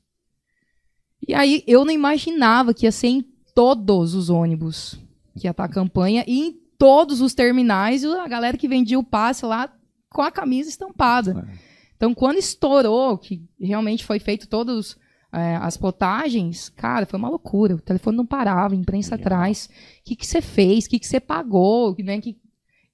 E 1.25 1.33
aí 1.33 1.63
eu 1.65 1.85
não 1.85 1.93
imaginava 1.93 2.73
que 2.73 2.85
ia 2.85 2.91
ser 2.91 3.07
em 3.07 3.21
todos 3.55 4.13
os 4.13 4.29
ônibus 4.29 4.99
que 5.37 5.47
ia 5.47 5.51
estar 5.51 5.63
a 5.63 5.69
campanha 5.69 6.23
e 6.27 6.39
em 6.39 6.53
todos 6.77 7.21
os 7.21 7.33
terminais 7.33 8.03
a 8.03 8.27
galera 8.27 8.57
que 8.57 8.67
vendia 8.67 8.99
o 8.99 9.03
passe 9.03 9.45
lá 9.45 9.73
com 10.09 10.21
a 10.21 10.31
camisa 10.31 10.69
estampada. 10.69 11.47
Então, 11.97 12.13
quando 12.13 12.37
estourou, 12.37 13.17
que 13.17 13.41
realmente 13.59 14.05
foi 14.05 14.19
feito 14.19 14.47
todas 14.47 14.95
é, 15.33 15.55
as 15.57 15.75
potagens, 15.75 16.69
cara, 16.69 17.05
foi 17.05 17.19
uma 17.19 17.29
loucura. 17.29 17.75
O 17.75 17.81
telefone 17.81 18.15
não 18.17 18.25
parava, 18.25 18.73
a 18.73 18.77
imprensa 18.77 19.15
Legal. 19.15 19.25
atrás. 19.25 19.69
O 20.01 20.15
que, 20.15 20.25
você 20.25 20.41
fez? 20.41 20.85
O 20.85 20.89
que, 20.89 20.99
você 21.05 21.19
pagou? 21.19 21.95
Né? 21.99 22.21
Que... 22.21 22.37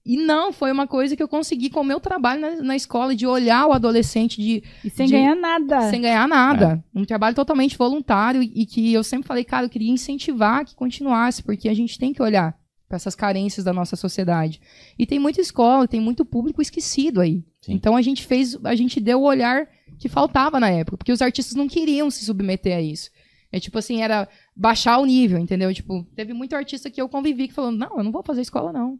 E 0.05 0.17
não, 0.17 0.51
foi 0.51 0.71
uma 0.71 0.87
coisa 0.87 1.15
que 1.15 1.23
eu 1.23 1.27
consegui 1.27 1.69
com 1.69 1.81
o 1.81 1.85
meu 1.85 1.99
trabalho 1.99 2.41
na, 2.41 2.55
na 2.61 2.75
escola, 2.75 3.15
de 3.15 3.27
olhar 3.27 3.67
o 3.67 3.73
adolescente, 3.73 4.41
de 4.41 4.63
E 4.83 4.89
sem 4.89 5.05
De- 5.07 5.13
ganhar 5.13 5.35
nada. 5.35 5.89
sem 5.89 6.01
ganhar 6.01 6.27
nada. 6.27 6.83
Um 6.93 7.05
trabalho 7.05 7.35
totalmente 7.35 7.77
voluntário 7.77 8.41
e 8.41 8.65
que 8.65 8.91
eu 8.93 9.03
sempre 9.03 9.27
falei, 9.27 9.43
cara, 9.43 9.65
eu 9.65 9.69
queria 9.69 9.91
incentivar 9.91 10.65
que 10.65 10.75
continuasse, 10.75 11.43
porque 11.43 11.69
a 11.69 11.73
gente 11.73 11.99
tem 11.99 12.13
que 12.13 12.21
olhar 12.21 12.57
para 12.87 12.97
essas 12.97 13.15
carências 13.15 13.63
da 13.65 13.73
nossa 13.73 13.95
sociedade. 13.95 14.59
E 14.99 15.05
tem 15.05 15.19
muita 15.19 15.39
escola, 15.41 15.87
tem 15.87 16.01
muito 16.01 16.25
público 16.25 16.61
esquecido 16.61 17.21
aí. 17.21 17.43
Sim. 17.63 17.73
Então 17.73 17.95
a 17.95 18.01
gente 18.01 18.25
fez, 18.25 18.57
a 18.63 18.75
gente 18.75 18.99
deu 18.99 19.19
o 19.21 19.25
olhar 19.25 19.67
que 19.97 20.09
faltava 20.09 20.59
na 20.59 20.69
época, 20.69 20.97
porque 20.97 21.11
os 21.11 21.21
artistas 21.21 21.55
não 21.55 21.67
queriam 21.67 22.11
se 22.11 22.25
submeter 22.25 22.75
a 22.77 22.81
isso. 22.81 23.09
É 23.51 23.59
tipo 23.59 23.77
assim, 23.77 24.01
era 24.01 24.27
baixar 24.55 24.97
o 24.97 25.05
nível, 25.05 25.37
entendeu? 25.37 25.73
Tipo, 25.73 26.03
teve 26.15 26.33
muito 26.33 26.55
artista 26.55 26.89
que 26.89 27.01
eu 27.01 27.07
convivi 27.07 27.47
que 27.47 27.53
falou: 27.53 27.71
"Não, 27.71 27.97
eu 27.97 28.03
não 28.03 28.11
vou 28.11 28.23
fazer 28.23 28.41
escola 28.41 28.73
não. 28.73 28.99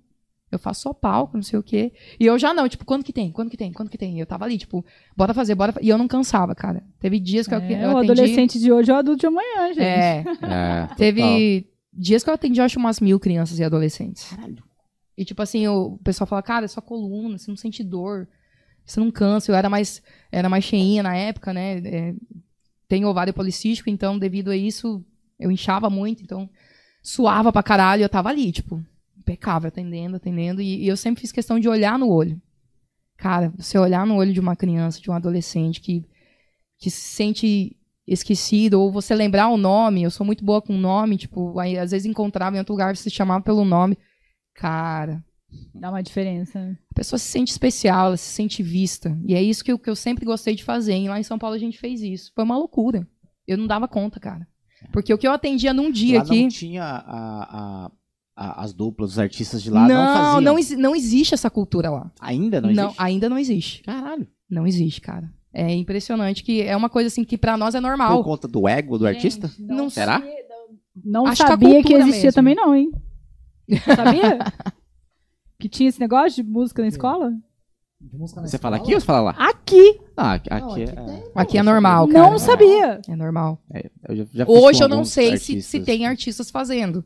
Eu 0.51 0.59
faço 0.59 0.81
só 0.81 0.93
palco, 0.93 1.35
não 1.35 1.41
sei 1.43 1.57
o 1.57 1.63
quê". 1.63 1.91
E 2.19 2.25
eu 2.25 2.37
já 2.37 2.53
não, 2.53 2.69
tipo, 2.69 2.85
quando 2.85 3.03
que 3.03 3.11
tem? 3.11 3.31
Quando 3.31 3.49
que 3.49 3.57
tem? 3.57 3.73
Quando 3.73 3.89
que 3.89 3.97
tem? 3.97 4.15
E 4.15 4.19
eu 4.19 4.25
tava 4.27 4.45
ali, 4.45 4.57
tipo, 4.57 4.85
bora 5.17 5.33
fazer, 5.33 5.55
bora. 5.55 5.73
fa-". 5.73 5.79
E 5.81 5.89
eu 5.89 5.97
não 5.97 6.07
cansava, 6.07 6.53
cara. 6.55 6.83
Teve 6.99 7.19
dias 7.19 7.47
que 7.47 7.53
eu, 7.55 7.59
É, 7.59 7.83
eu 7.83 7.89
o 7.89 7.97
atendi. 7.97 8.11
adolescente 8.11 8.59
de 8.59 8.71
hoje 8.71 8.91
é 8.91 8.93
o 8.93 8.97
adulto 8.97 9.19
de 9.21 9.25
amanhã, 9.27 9.67
gente. 9.73 9.79
É, 9.81 10.23
É, 10.91 10.95
teve 10.95 11.67
dias 11.91 12.23
que 12.23 12.29
eu 12.29 12.33
atendi, 12.35 12.59
eu 12.61 12.65
acho, 12.65 12.77
umas 12.79 12.99
mil 13.01 13.19
crianças 13.19 13.57
e 13.59 13.63
adolescentes. 13.63 14.31
E, 15.17 15.25
tipo 15.25 15.41
assim, 15.41 15.67
o 15.67 15.97
pessoal 16.03 16.27
fala, 16.27 16.41
cara, 16.43 16.65
é 16.65 16.67
só 16.67 16.79
coluna, 16.81 17.37
você 17.39 17.49
não 17.49 17.57
sente 17.57 17.83
dor, 17.83 18.27
você 18.85 18.99
não 18.99 19.11
cansa. 19.11 19.51
Eu 19.51 19.55
era 19.55 19.69
mais, 19.69 20.01
era 20.31 20.49
mais 20.49 20.63
cheinha 20.63 21.03
na 21.03 21.15
época, 21.15 21.53
né? 21.53 21.77
É, 21.79 22.13
tenho 22.87 23.07
ovário 23.07 23.33
policístico, 23.33 23.89
então, 23.89 24.19
devido 24.19 24.51
a 24.51 24.55
isso, 24.55 25.03
eu 25.39 25.51
inchava 25.51 25.89
muito, 25.89 26.21
então, 26.21 26.49
suava 27.01 27.51
pra 27.51 27.63
caralho 27.63 28.03
eu 28.03 28.09
tava 28.09 28.29
ali, 28.29 28.51
tipo, 28.51 28.83
impecável, 29.17 29.67
atendendo, 29.67 30.17
atendendo. 30.17 30.61
E, 30.61 30.83
e 30.83 30.87
eu 30.87 30.97
sempre 30.97 31.21
fiz 31.21 31.31
questão 31.31 31.59
de 31.59 31.67
olhar 31.67 31.97
no 31.97 32.09
olho. 32.09 32.39
Cara, 33.17 33.53
você 33.57 33.77
olhar 33.77 34.05
no 34.05 34.15
olho 34.15 34.33
de 34.33 34.39
uma 34.39 34.55
criança, 34.55 34.99
de 34.99 35.09
um 35.09 35.13
adolescente 35.13 35.79
que, 35.81 36.05
que 36.77 36.89
se 36.89 37.01
sente 37.01 37.77
esquecido, 38.05 38.81
ou 38.81 38.91
você 38.91 39.15
lembrar 39.15 39.47
o 39.47 39.57
nome, 39.57 40.03
eu 40.03 40.11
sou 40.11 40.25
muito 40.25 40.43
boa 40.43 40.61
com 40.61 40.73
nome, 40.77 41.17
tipo, 41.17 41.57
aí 41.57 41.77
às 41.77 41.91
vezes 41.91 42.05
encontrava 42.05 42.55
em 42.55 42.59
outro 42.59 42.73
lugar, 42.73 42.95
você 42.95 43.09
chamava 43.09 43.43
pelo 43.43 43.63
nome. 43.63 43.97
Cara, 44.53 45.23
Dá 45.73 45.89
uma 45.89 46.01
diferença. 46.03 46.59
né? 46.59 46.77
a 46.91 46.93
pessoa 46.95 47.17
se 47.19 47.25
sente 47.25 47.51
especial, 47.51 48.07
ela 48.07 48.17
se 48.17 48.29
sente 48.31 48.61
vista. 48.63 49.17
E 49.25 49.33
é 49.35 49.41
isso 49.41 49.63
que 49.63 49.71
eu, 49.71 49.79
que 49.79 49.89
eu 49.89 49.95
sempre 49.95 50.25
gostei 50.25 50.55
de 50.55 50.63
fazer. 50.63 50.95
E 50.97 51.07
lá 51.09 51.19
em 51.19 51.23
São 51.23 51.37
Paulo 51.39 51.55
a 51.55 51.59
gente 51.59 51.77
fez 51.77 52.01
isso. 52.01 52.31
Foi 52.35 52.43
uma 52.43 52.57
loucura. 52.57 53.07
Eu 53.47 53.57
não 53.57 53.67
dava 53.67 53.87
conta, 53.87 54.19
cara. 54.19 54.47
Porque 54.91 55.13
o 55.13 55.17
que 55.17 55.27
eu 55.27 55.31
atendia 55.31 55.73
num 55.73 55.91
dia 55.91 56.19
lá 56.19 56.23
aqui. 56.25 56.41
não 56.43 56.49
tinha 56.49 56.83
a- 56.83 56.97
a- 57.87 57.91
a- 58.35 58.63
as 58.63 58.73
duplas, 58.73 59.11
os 59.11 59.19
artistas 59.19 59.61
de 59.63 59.69
lá 59.71 59.87
não, 59.87 59.95
não, 59.95 60.13
faziam. 60.15 60.41
não, 60.41 60.59
exi- 60.59 60.75
não 60.75 60.95
existe 60.95 61.33
essa 61.33 61.49
cultura 61.49 61.89
lá. 61.89 62.11
Ainda 62.19 62.59
não 62.61 62.69
existe? 62.69 62.95
ainda 62.97 63.29
não 63.29 63.37
existe. 63.37 63.81
Caralho. 63.83 64.27
Não 64.49 64.67
existe, 64.67 65.01
cara. 65.01 65.31
É 65.53 65.73
impressionante 65.73 66.43
que 66.43 66.61
é 66.61 66.75
uma 66.75 66.89
coisa 66.89 67.07
assim 67.07 67.23
que 67.23 67.37
pra 67.37 67.55
nós 67.57 67.75
é 67.75 67.79
Por 67.79 67.87
normal. 67.87 68.23
conta 68.23 68.47
do 68.47 68.67
ego 68.67 68.97
do 68.97 69.05
artista? 69.07 69.47
Gente, 69.47 69.61
Não 69.63 69.89
Será? 69.89 70.21
Não 71.03 71.25
Acho 71.27 71.37
que 71.37 71.43
a 71.43 71.47
sabia 71.47 71.69
que, 71.69 71.75
cultura 71.83 71.99
existia 72.03 72.23
mesmo. 72.27 72.35
também, 72.35 72.55
não, 72.55 72.75
hein? 72.75 72.91
Sabia? 73.95 74.39
que 75.63 75.69
tinha 75.69 75.89
esse 75.89 75.99
negócio 75.99 76.43
de 76.43 76.49
música 76.49 76.81
na 76.81 76.87
escola? 76.89 77.31
De 78.01 78.17
música 78.17 78.41
na 78.41 78.47
Você 78.47 78.57
fala 78.57 78.75
escola? 78.75 78.85
aqui 78.87 78.93
ou 78.95 78.99
você 78.99 79.05
fala 79.05 79.21
lá? 79.21 79.31
Aqui! 79.49 79.99
Ah, 80.17 80.33
aqui, 80.33 80.49
Não, 80.49 80.57
aqui 80.57 80.83
aqui 80.83 80.91
é... 80.91 80.95
tem. 81.05 81.23
Aqui 81.35 81.57
é 81.57 81.63
normal, 81.63 82.07
cara. 82.09 82.29
não 82.29 82.37
sabia! 82.37 82.99
É 83.07 83.15
normal. 83.15 83.61
Eu 84.09 84.15
já, 84.17 84.25
já 84.33 84.45
Hoje 84.47 84.83
eu 84.83 84.87
não 84.89 85.05
sei 85.05 85.37
se, 85.37 85.61
se 85.61 85.79
tem 85.79 86.05
artistas 86.05 86.51
fazendo. 86.51 87.05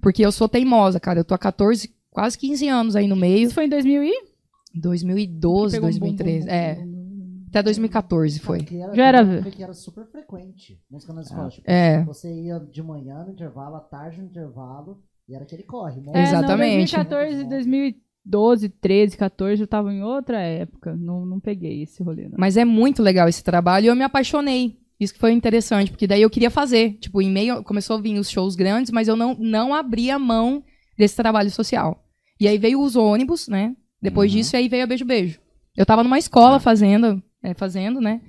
Porque 0.00 0.24
eu 0.24 0.32
sou 0.32 0.48
teimosa, 0.48 0.98
cara. 0.98 1.20
Eu 1.20 1.24
tô 1.24 1.34
há 1.34 1.38
14, 1.38 1.94
quase 2.10 2.38
15 2.38 2.66
anos 2.68 2.96
aí 2.96 3.06
no 3.06 3.16
meio. 3.16 3.44
Isso 3.44 3.54
foi 3.54 3.66
em 3.66 3.68
2000 3.68 4.02
e? 4.04 4.12
2012, 4.74 5.74
Pegou 5.76 5.88
um 5.88 5.92
bum, 5.92 5.98
bum, 5.98 6.06
2013. 6.16 6.46
bum, 6.46 6.50
É, 6.52 6.86
até 7.50 7.62
2014 7.62 8.38
Não, 8.38 8.44
foi. 8.46 8.66
era, 8.70 8.94
Já 8.94 9.06
era- 9.06 9.20
eu 9.22 9.42
vi 9.42 9.50
que 9.50 9.62
era 9.62 9.74
super 9.74 10.06
frequente. 10.06 10.80
Música 10.90 11.12
na 11.12 11.20
escola. 11.20 11.48
Tipo, 11.50 11.70
É. 11.70 12.02
Você 12.04 12.32
ia 12.32 12.58
de 12.60 12.82
manhã 12.82 13.24
no 13.24 13.32
intervalo, 13.32 13.76
à 13.76 13.80
tarde 13.80 14.18
no 14.22 14.26
intervalo, 14.28 15.02
e 15.30 15.34
era 15.34 15.44
aquele 15.44 15.62
corre. 15.62 16.00
um 16.00 16.14
É, 16.16 16.22
Exatamente. 16.22 16.92
Não, 16.96 17.04
2014, 17.04 17.44
2012, 17.44 18.68
13, 18.68 19.16
14, 19.16 19.62
eu 19.62 19.66
tava 19.66 19.92
em 19.92 20.02
outra 20.02 20.40
época. 20.40 20.96
Não, 20.96 21.24
não 21.24 21.40
peguei 21.40 21.82
esse 21.82 22.02
rolê, 22.02 22.24
não. 22.24 22.36
Mas 22.38 22.56
é 22.56 22.64
muito 22.64 23.02
legal 23.02 23.28
esse 23.28 23.42
trabalho 23.44 23.84
e 23.84 23.88
eu 23.88 23.96
me 23.96 24.02
apaixonei. 24.04 24.78
Isso 24.98 25.14
que 25.14 25.20
foi 25.20 25.32
interessante, 25.32 25.90
porque 25.90 26.06
daí 26.06 26.20
eu 26.20 26.28
queria 26.28 26.50
fazer. 26.50 26.94
Tipo, 27.00 27.22
em 27.22 27.30
meio. 27.30 27.62
Começou 27.62 27.96
a 27.96 28.00
vir 28.00 28.18
os 28.18 28.28
shows 28.28 28.54
grandes, 28.54 28.90
mas 28.92 29.08
eu 29.08 29.16
não, 29.16 29.34
não 29.38 29.74
abri 29.74 30.10
a 30.10 30.18
mão 30.18 30.62
desse 30.98 31.16
trabalho 31.16 31.50
social. 31.50 32.04
E 32.38 32.46
aí 32.46 32.58
veio 32.58 32.80
os 32.82 32.96
ônibus, 32.96 33.48
né? 33.48 33.74
Depois 34.02 34.30
Uhum. 34.30 34.38
disso, 34.38 34.56
aí 34.56 34.68
veio 34.68 34.84
a 34.84 34.86
Beijo 34.86 35.04
Beijo. 35.04 35.40
Eu 35.76 35.86
tava 35.86 36.02
numa 36.02 36.18
escola 36.18 36.58
fazendo, 36.60 37.22
é, 37.42 37.54
fazendo, 37.54 38.00
né? 38.00 38.20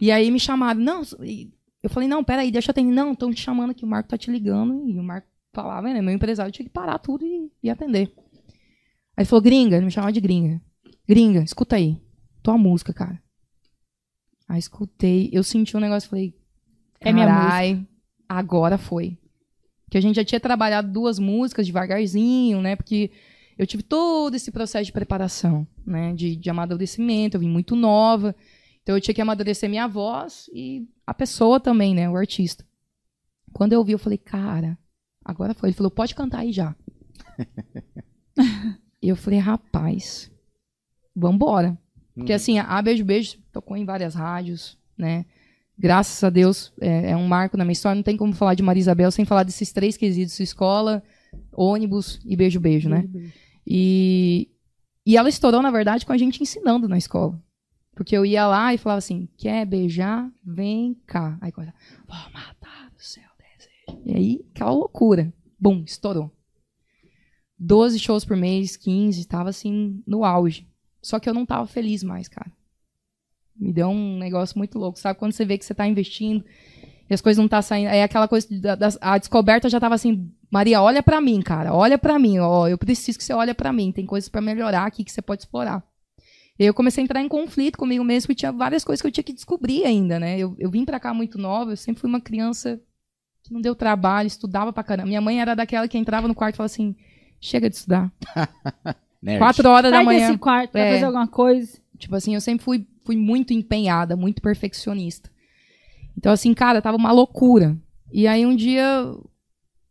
E 0.00 0.10
aí 0.10 0.30
me 0.30 0.40
chamaram. 0.40 0.80
Não, 0.80 1.02
e 1.22 1.50
eu 1.82 1.90
falei, 1.90 2.08
não, 2.08 2.24
peraí, 2.24 2.50
deixa 2.50 2.70
eu 2.70 2.72
atender. 2.72 2.92
Não, 2.94 3.12
estão 3.12 3.30
te 3.32 3.40
chamando 3.42 3.70
aqui, 3.70 3.84
o 3.84 3.88
Marco 3.88 4.08
tá 4.08 4.16
te 4.16 4.30
ligando. 4.30 4.88
E 4.88 4.98
o 4.98 5.02
Marco 5.02 5.26
falava, 5.52 5.92
né? 5.92 6.00
Meu 6.00 6.14
empresário 6.14 6.52
tinha 6.52 6.66
que 6.66 6.72
parar 6.72 6.98
tudo 6.98 7.24
e, 7.24 7.50
e 7.62 7.70
atender. 7.70 8.12
Aí 9.16 9.22
ele 9.22 9.26
falou, 9.26 9.42
gringa, 9.42 9.76
ele 9.76 9.86
me 9.86 9.90
chamava 9.90 10.12
de 10.12 10.20
gringa. 10.20 10.60
Gringa, 11.06 11.42
escuta 11.42 11.76
aí. 11.76 12.00
Tua 12.42 12.56
música, 12.56 12.92
cara. 12.92 13.20
Aí 14.48 14.58
escutei, 14.58 15.30
eu 15.32 15.44
senti 15.44 15.76
um 15.76 15.80
negócio, 15.80 16.08
falei, 16.08 16.34
É 17.00 17.12
minha 17.12 17.26
carai, 17.26 17.86
agora 18.28 18.76
foi. 18.78 19.18
Que 19.90 19.98
a 19.98 20.00
gente 20.00 20.16
já 20.16 20.24
tinha 20.24 20.40
trabalhado 20.40 20.90
duas 20.90 21.18
músicas 21.18 21.66
devagarzinho, 21.66 22.60
né? 22.60 22.74
Porque 22.76 23.10
eu 23.58 23.66
tive 23.66 23.82
todo 23.82 24.34
esse 24.34 24.50
processo 24.50 24.86
de 24.86 24.92
preparação, 24.92 25.66
né? 25.86 26.14
De, 26.14 26.34
de 26.34 26.50
amadurecimento, 26.50 27.36
eu 27.36 27.40
vim 27.40 27.48
muito 27.48 27.76
nova. 27.76 28.34
Então 28.82 28.96
eu 28.96 29.00
tinha 29.00 29.14
que 29.14 29.20
amadurecer 29.20 29.68
minha 29.68 29.86
voz 29.86 30.48
e 30.52 30.88
a 31.06 31.12
pessoa 31.12 31.60
também, 31.60 31.94
né? 31.94 32.08
O 32.08 32.16
artista. 32.16 32.64
Quando 33.52 33.72
eu 33.72 33.84
vi, 33.84 33.92
eu 33.92 33.98
falei, 33.98 34.18
cara, 34.18 34.78
agora 35.24 35.54
foi. 35.54 35.68
Ele 35.68 35.76
falou, 35.76 35.90
pode 35.90 36.14
cantar 36.14 36.40
aí 36.40 36.52
já. 36.52 36.74
e 39.02 39.08
eu 39.08 39.16
falei, 39.16 39.38
rapaz, 39.38 40.30
vambora. 41.14 41.78
Porque 42.14 42.32
assim, 42.32 42.58
a 42.58 42.82
Beijo 42.82 43.04
Beijo 43.04 43.38
tocou 43.52 43.76
em 43.76 43.84
várias 43.84 44.14
rádios, 44.14 44.78
né? 44.96 45.24
Graças 45.78 46.22
a 46.22 46.28
Deus, 46.28 46.72
é, 46.78 47.12
é 47.12 47.16
um 47.16 47.26
marco 47.26 47.56
na 47.56 47.64
minha 47.64 47.72
história. 47.72 47.96
Não 47.96 48.02
tem 48.02 48.16
como 48.16 48.34
falar 48.34 48.54
de 48.54 48.62
Maria 48.62 48.80
Isabel 48.80 49.10
sem 49.10 49.24
falar 49.24 49.44
desses 49.44 49.72
três 49.72 49.96
quesitos: 49.96 50.38
escola, 50.38 51.02
ônibus 51.52 52.20
e 52.24 52.36
beijo, 52.36 52.60
beijo, 52.60 52.88
né? 52.90 53.08
E, 53.66 54.50
e 55.06 55.16
ela 55.16 55.28
estourou, 55.28 55.62
na 55.62 55.70
verdade, 55.70 56.04
com 56.04 56.12
a 56.12 56.18
gente 56.18 56.42
ensinando 56.42 56.86
na 56.86 56.98
escola. 56.98 57.40
Porque 57.94 58.16
eu 58.16 58.26
ia 58.26 58.46
lá 58.46 58.74
e 58.74 58.78
falava 58.78 58.98
assim: 58.98 59.28
quer 59.38 59.64
beijar? 59.64 60.30
Vem 60.44 60.94
cá. 61.06 61.38
Aí 61.40 61.50
coisa, 61.50 61.72
E 64.04 64.14
aí, 64.14 64.44
aquela 64.54 64.70
loucura. 64.72 65.32
Bum, 65.58 65.82
estourou. 65.86 66.30
12 67.58 67.98
shows 67.98 68.24
por 68.24 68.36
mês, 68.36 68.76
15, 68.76 69.26
tava 69.26 69.50
assim, 69.50 70.02
no 70.06 70.24
auge. 70.24 70.66
Só 71.02 71.18
que 71.18 71.28
eu 71.28 71.34
não 71.34 71.44
tava 71.46 71.66
feliz 71.66 72.02
mais, 72.02 72.28
cara. 72.28 72.50
Me 73.56 73.72
deu 73.72 73.88
um 73.88 74.18
negócio 74.18 74.56
muito 74.56 74.78
louco, 74.78 74.98
sabe? 74.98 75.18
Quando 75.18 75.32
você 75.32 75.44
vê 75.44 75.58
que 75.58 75.64
você 75.64 75.74
tá 75.74 75.86
investindo 75.86 76.42
e 77.08 77.12
as 77.12 77.20
coisas 77.20 77.38
não 77.40 77.48
tá 77.48 77.60
saindo. 77.60 77.88
É 77.88 78.02
aquela 78.02 78.26
coisa. 78.26 78.46
Da, 78.58 78.74
das- 78.74 78.98
a 79.00 79.18
descoberta 79.18 79.68
já 79.68 79.78
tava 79.78 79.94
assim, 79.94 80.30
Maria, 80.50 80.80
olha 80.80 81.02
pra 81.02 81.20
mim, 81.20 81.42
cara. 81.42 81.74
Olha 81.74 81.98
pra 81.98 82.18
mim, 82.18 82.38
ó. 82.38 82.66
Eu 82.66 82.78
preciso 82.78 83.18
que 83.18 83.24
você 83.24 83.34
olhe 83.34 83.52
pra 83.52 83.72
mim. 83.72 83.92
Tem 83.92 84.06
coisas 84.06 84.28
pra 84.30 84.40
melhorar 84.40 84.86
aqui 84.86 85.04
que 85.04 85.12
você 85.12 85.20
pode 85.20 85.42
explorar. 85.42 85.84
E 86.58 86.64
eu 86.64 86.72
comecei 86.74 87.02
a 87.02 87.04
entrar 87.04 87.20
em 87.22 87.28
conflito 87.28 87.76
comigo 87.78 88.04
mesmo 88.04 88.32
e 88.32 88.34
tinha 88.34 88.52
várias 88.52 88.84
coisas 88.84 89.00
que 89.02 89.06
eu 89.08 89.12
tinha 89.12 89.24
que 89.24 89.32
descobrir 89.32 89.84
ainda, 89.84 90.18
né? 90.18 90.38
Eu, 90.38 90.54
eu 90.58 90.70
vim 90.70 90.84
pra 90.84 91.00
cá 91.00 91.12
muito 91.12 91.36
nova, 91.38 91.72
eu 91.72 91.76
sempre 91.76 92.00
fui 92.00 92.08
uma 92.08 92.20
criança 92.20 92.80
não 93.50 93.60
deu 93.60 93.74
trabalho, 93.74 94.26
estudava 94.26 94.72
pra 94.72 94.82
caramba. 94.84 95.08
Minha 95.08 95.20
mãe 95.20 95.40
era 95.40 95.54
daquela 95.54 95.88
que 95.88 95.98
entrava 95.98 96.28
no 96.28 96.34
quarto 96.34 96.54
e 96.54 96.56
falava 96.58 96.72
assim: 96.72 96.94
chega 97.40 97.68
de 97.68 97.76
estudar. 97.76 98.10
Quatro 99.38 99.68
horas 99.68 99.90
da 99.90 99.98
Sai 99.98 100.04
manhã. 100.04 100.26
desse 100.28 100.38
quarto, 100.38 100.72
vai 100.72 100.82
É. 100.88 100.92
fazer 100.94 101.04
alguma 101.04 101.26
coisa. 101.28 101.78
Tipo 101.98 102.16
assim, 102.16 102.34
eu 102.34 102.40
sempre 102.40 102.64
fui, 102.64 102.86
fui 103.04 103.16
muito 103.16 103.52
empenhada, 103.52 104.16
muito 104.16 104.40
perfeccionista. 104.40 105.28
Então, 106.16 106.32
assim, 106.32 106.54
cara, 106.54 106.80
tava 106.80 106.96
uma 106.96 107.12
loucura. 107.12 107.76
E 108.12 108.26
aí 108.26 108.46
um 108.46 108.56
dia. 108.56 108.84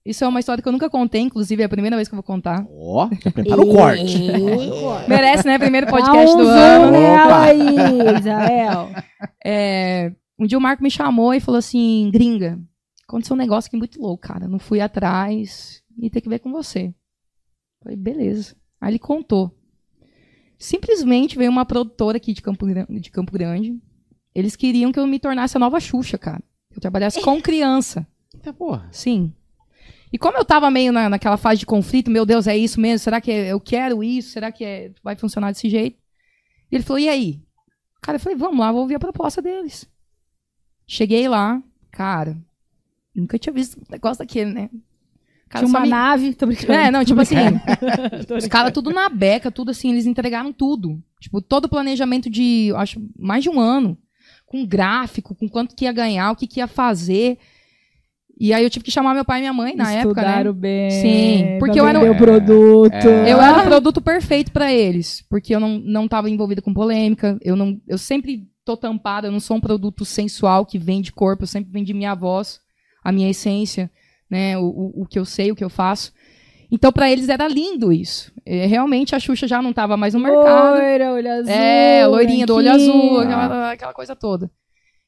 Isso 0.05 0.23
é 0.23 0.27
uma 0.27 0.39
história 0.39 0.61
que 0.63 0.67
eu 0.67 0.71
nunca 0.73 0.89
contei, 0.89 1.21
inclusive 1.21 1.61
é 1.61 1.65
a 1.65 1.69
primeira 1.69 1.95
vez 1.95 2.07
que 2.07 2.15
eu 2.15 2.17
vou 2.17 2.23
contar. 2.23 2.65
Ó, 2.71 3.07
já 3.23 3.29
prepara 3.29 3.61
o 3.61 3.67
corte. 3.71 4.17
Merece, 5.07 5.45
né? 5.45 5.59
Primeiro 5.59 5.85
podcast 5.87 6.35
do 6.35 6.47
ano. 6.47 6.97
Opa. 6.97 7.41
aí, 7.43 8.17
Israel. 8.17 8.89
É, 9.45 10.11
um 10.39 10.47
dia 10.47 10.57
o 10.57 10.61
Marco 10.61 10.81
me 10.81 10.89
chamou 10.89 11.33
e 11.35 11.39
falou 11.39 11.59
assim: 11.59 12.09
gringa, 12.11 12.57
aconteceu 13.09 13.35
um 13.35 13.37
negócio 13.39 13.67
aqui 13.67 13.75
muito 13.77 13.99
louco, 13.99 14.27
cara. 14.27 14.47
Não 14.47 14.59
fui 14.59 14.79
atrás 14.79 15.83
e 15.97 16.09
tem 16.09 16.21
que 16.21 16.29
ver 16.29 16.39
com 16.39 16.51
você. 16.51 16.93
Falei, 17.83 17.97
beleza. 17.97 18.55
Aí 18.79 18.91
ele 18.91 18.99
contou. 18.99 19.53
Simplesmente 20.57 21.37
veio 21.37 21.49
uma 21.49 21.65
produtora 21.65 22.17
aqui 22.17 22.33
de 22.33 22.41
Campo, 22.41 22.65
de 22.67 23.11
Campo 23.11 23.31
Grande. 23.31 23.81
Eles 24.33 24.55
queriam 24.55 24.91
que 24.91 24.99
eu 24.99 25.07
me 25.07 25.19
tornasse 25.19 25.57
a 25.57 25.59
nova 25.59 25.79
Xuxa, 25.79 26.17
cara. 26.17 26.43
Que 26.71 26.77
eu 26.77 26.81
trabalhasse 26.81 27.21
com 27.21 27.41
criança. 27.41 28.07
Eita 28.33 28.53
porra. 28.53 28.87
Sim. 28.91 29.33
E 30.13 30.17
como 30.17 30.37
eu 30.37 30.45
tava 30.45 30.69
meio 30.69 30.91
na, 30.91 31.09
naquela 31.09 31.37
fase 31.37 31.59
de 31.59 31.65
conflito, 31.65 32.11
meu 32.11 32.25
Deus, 32.25 32.47
é 32.47 32.55
isso 32.57 32.79
mesmo? 32.79 32.99
Será 32.99 33.19
que 33.19 33.31
eu 33.31 33.59
quero 33.59 34.03
isso? 34.03 34.31
Será 34.31 34.51
que 34.51 34.63
é- 34.63 34.91
vai 35.03 35.15
funcionar 35.15 35.51
desse 35.51 35.69
jeito? 35.69 35.97
E 36.71 36.75
ele 36.75 36.83
falou, 36.83 36.99
e 36.99 37.09
aí? 37.09 37.41
Cara, 38.01 38.17
eu 38.17 38.19
falei, 38.19 38.37
vamos 38.37 38.59
lá, 38.59 38.71
vou 38.71 38.81
ouvir 38.81 38.95
a 38.95 38.99
proposta 38.99 39.41
deles. 39.41 39.87
Cheguei 40.87 41.27
lá, 41.27 41.61
cara, 41.91 42.37
nunca 43.19 43.37
tinha 43.37 43.53
visto 43.53 43.77
um 43.77 43.83
negócio 43.91 44.19
daquele, 44.19 44.51
né? 44.51 44.69
Cara, 45.49 45.65
Tinha 45.65 45.77
uma 45.77 45.83
me- 45.83 45.89
nave, 45.89 46.33
tô 46.35 46.45
brincando. 46.47 46.73
É, 46.73 46.91
não, 46.91 47.03
tipo 47.03 47.19
assim, 47.19 47.35
os 48.37 48.47
caras 48.47 48.71
tudo 48.71 48.91
na 48.91 49.09
beca, 49.09 49.51
tudo 49.51 49.71
assim, 49.71 49.91
eles 49.91 50.05
entregaram 50.05 50.53
tudo. 50.53 51.01
Tipo, 51.19 51.41
todo 51.41 51.65
o 51.65 51.69
planejamento 51.69 52.29
de, 52.29 52.71
acho, 52.75 53.01
mais 53.17 53.43
de 53.43 53.49
um 53.49 53.59
ano. 53.59 53.97
Com 54.45 54.65
gráfico, 54.65 55.35
com 55.35 55.47
quanto 55.47 55.75
que 55.75 55.85
ia 55.85 55.91
ganhar, 55.91 56.31
o 56.31 56.35
que, 56.35 56.47
que 56.47 56.59
ia 56.59 56.67
fazer. 56.67 57.37
E 58.39 58.53
aí 58.53 58.63
eu 58.63 58.69
tive 58.69 58.85
que 58.85 58.91
chamar 58.91 59.13
meu 59.13 59.25
pai 59.25 59.39
e 59.39 59.41
minha 59.41 59.53
mãe 59.53 59.75
na 59.75 59.91
época, 59.91 60.21
né? 60.21 60.27
Estudaram 60.27 60.53
bem. 60.53 60.89
Sim, 60.91 61.57
porque 61.59 61.79
eu 61.79 61.85
era 61.85 61.99
o 61.99 62.15
produto. 62.15 62.93
É. 62.93 63.33
Eu 63.33 63.41
era 63.41 63.59
o 63.59 63.65
produto 63.65 64.01
perfeito 64.01 64.51
pra 64.51 64.71
eles, 64.73 65.23
porque 65.29 65.53
eu 65.53 65.59
não, 65.59 65.77
não 65.79 66.07
tava 66.07 66.29
envolvida 66.29 66.61
com 66.61 66.73
polêmica, 66.73 67.37
eu 67.43 67.55
não 67.55 67.79
eu 67.85 67.97
sempre 67.97 68.47
tô 68.63 68.77
tampada, 68.77 69.27
eu 69.27 69.31
não 69.31 69.41
sou 69.41 69.57
um 69.57 69.61
produto 69.61 70.05
sensual 70.05 70.65
que 70.65 70.79
vende 70.79 71.11
corpo, 71.11 71.43
eu 71.43 71.47
sempre 71.47 71.69
vendi 71.71 71.93
minha 71.93 72.15
voz, 72.15 72.61
a 73.09 73.11
minha 73.11 73.29
essência, 73.29 73.89
né, 74.29 74.57
o, 74.57 74.63
o, 74.63 75.01
o 75.01 75.05
que 75.05 75.19
eu 75.19 75.25
sei, 75.25 75.51
o 75.51 75.55
que 75.55 75.63
eu 75.63 75.69
faço. 75.69 76.13
Então 76.71 76.91
pra 76.91 77.09
eles 77.11 77.29
era 77.29 77.47
lindo 77.47 77.91
isso. 77.91 78.31
É, 78.45 78.65
realmente 78.67 79.15
a 79.15 79.19
Xuxa 79.19 79.47
já 79.47 79.61
não 79.61 79.73
tava 79.73 79.97
mais 79.97 80.13
no 80.13 80.19
mercado. 80.19 80.77
Loira, 80.77 81.11
olho 81.13 81.31
azul. 81.31 81.51
É, 81.51 82.05
loirinha 82.07 82.45
do 82.45 82.55
olho 82.55 82.71
azul, 82.71 83.19
aquela, 83.19 83.71
aquela 83.71 83.93
coisa 83.93 84.15
toda. 84.15 84.51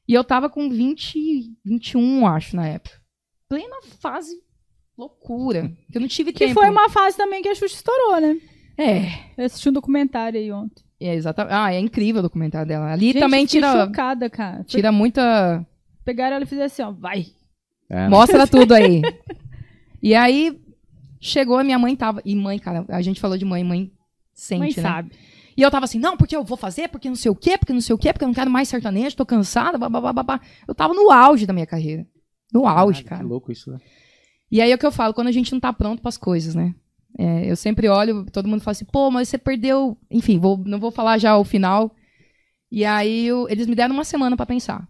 E 0.07 0.13
eu 0.13 0.23
tava 0.23 0.49
com 0.49 0.69
20, 0.69 1.17
21, 1.63 2.27
acho, 2.27 2.55
na 2.55 2.67
época. 2.67 2.95
Plena 3.47 3.75
fase 3.99 4.31
loucura. 4.97 5.71
que 5.91 5.97
Eu 5.97 6.01
não 6.01 6.07
tive 6.07 6.33
Que 6.33 6.47
tempo. 6.47 6.53
foi 6.55 6.69
uma 6.69 6.89
fase 6.89 7.15
também 7.15 7.41
que 7.41 7.49
a 7.49 7.55
Xuxa 7.55 7.75
estourou, 7.75 8.19
né? 8.19 8.37
É, 8.77 9.03
Eu 9.37 9.45
assisti 9.45 9.69
um 9.69 9.73
documentário 9.73 10.39
aí 10.39 10.51
ontem. 10.51 10.83
É, 10.99 11.13
exatamente. 11.15 11.53
Ah, 11.53 11.73
é 11.73 11.79
incrível 11.79 12.19
o 12.19 12.23
documentário 12.23 12.67
dela. 12.67 12.91
Ali 12.91 13.07
Gente, 13.07 13.19
também 13.19 13.45
tira, 13.45 13.71
chocada, 13.85 14.29
cara. 14.29 14.63
tira 14.63 14.91
muita. 14.91 15.65
Pegaram 16.03 16.35
ela 16.35 16.43
e 16.45 16.47
fizeram 16.47 16.65
assim, 16.65 16.81
ó, 16.81 16.91
vai. 16.91 17.25
É, 17.91 18.07
Mostra 18.07 18.47
tudo 18.47 18.73
aí. 18.73 19.01
E 20.01 20.15
aí, 20.15 20.57
chegou 21.19 21.57
a 21.57 21.63
minha 21.63 21.77
mãe 21.77 21.95
tava. 21.95 22.21
E 22.23 22.33
mãe, 22.35 22.57
cara, 22.57 22.85
a 22.87 23.01
gente 23.01 23.19
falou 23.19 23.37
de 23.37 23.43
mãe, 23.43 23.63
mãe 23.63 23.91
sente, 24.33 24.59
Mãe 24.59 24.69
né? 24.69 24.81
sabe. 24.81 25.11
E 25.57 25.61
eu 25.61 25.69
tava 25.69 25.83
assim, 25.83 25.99
não, 25.99 26.15
porque 26.15 26.35
eu 26.35 26.43
vou 26.45 26.55
fazer, 26.57 26.87
porque 26.87 27.09
não 27.09 27.15
sei 27.15 27.29
o 27.29 27.35
quê, 27.35 27.57
porque 27.57 27.73
não 27.73 27.81
sei 27.81 27.93
o 27.93 27.97
quê, 27.97 28.13
porque 28.13 28.23
eu 28.23 28.27
não 28.29 28.33
quero 28.33 28.49
mais 28.49 28.69
sertanejo, 28.69 29.17
tô 29.17 29.25
cansada, 29.25 29.77
babá, 29.77 30.13
babá. 30.13 30.39
Eu 30.65 30.73
tava 30.73 30.93
no 30.93 31.11
auge 31.11 31.45
da 31.45 31.51
minha 31.53 31.67
carreira. 31.67 32.07
No 32.53 32.65
auge, 32.65 33.03
cara. 33.03 33.21
Que 33.21 33.27
louco 33.27 33.51
isso, 33.51 33.69
né? 33.69 33.77
E 34.49 34.61
aí 34.61 34.71
é 34.71 34.75
o 34.75 34.77
que 34.77 34.85
eu 34.85 34.91
falo, 34.91 35.13
quando 35.13 35.27
a 35.27 35.31
gente 35.31 35.51
não 35.51 35.59
tá 35.59 35.71
pronto 35.73 36.01
pras 36.01 36.17
coisas, 36.17 36.55
né? 36.55 36.73
É, 37.19 37.51
eu 37.51 37.55
sempre 37.57 37.89
olho, 37.89 38.25
todo 38.31 38.47
mundo 38.47 38.61
fala 38.61 38.71
assim, 38.71 38.85
pô, 38.85 39.11
mas 39.11 39.27
você 39.27 39.37
perdeu. 39.37 39.97
Enfim, 40.09 40.39
vou, 40.39 40.57
não 40.65 40.79
vou 40.79 40.91
falar 40.91 41.17
já 41.17 41.37
o 41.37 41.43
final. 41.43 41.93
E 42.71 42.85
aí 42.85 43.27
eu- 43.27 43.47
eles 43.49 43.67
me 43.67 43.75
deram 43.75 43.93
uma 43.93 44.05
semana 44.05 44.37
pra 44.37 44.45
pensar. 44.45 44.87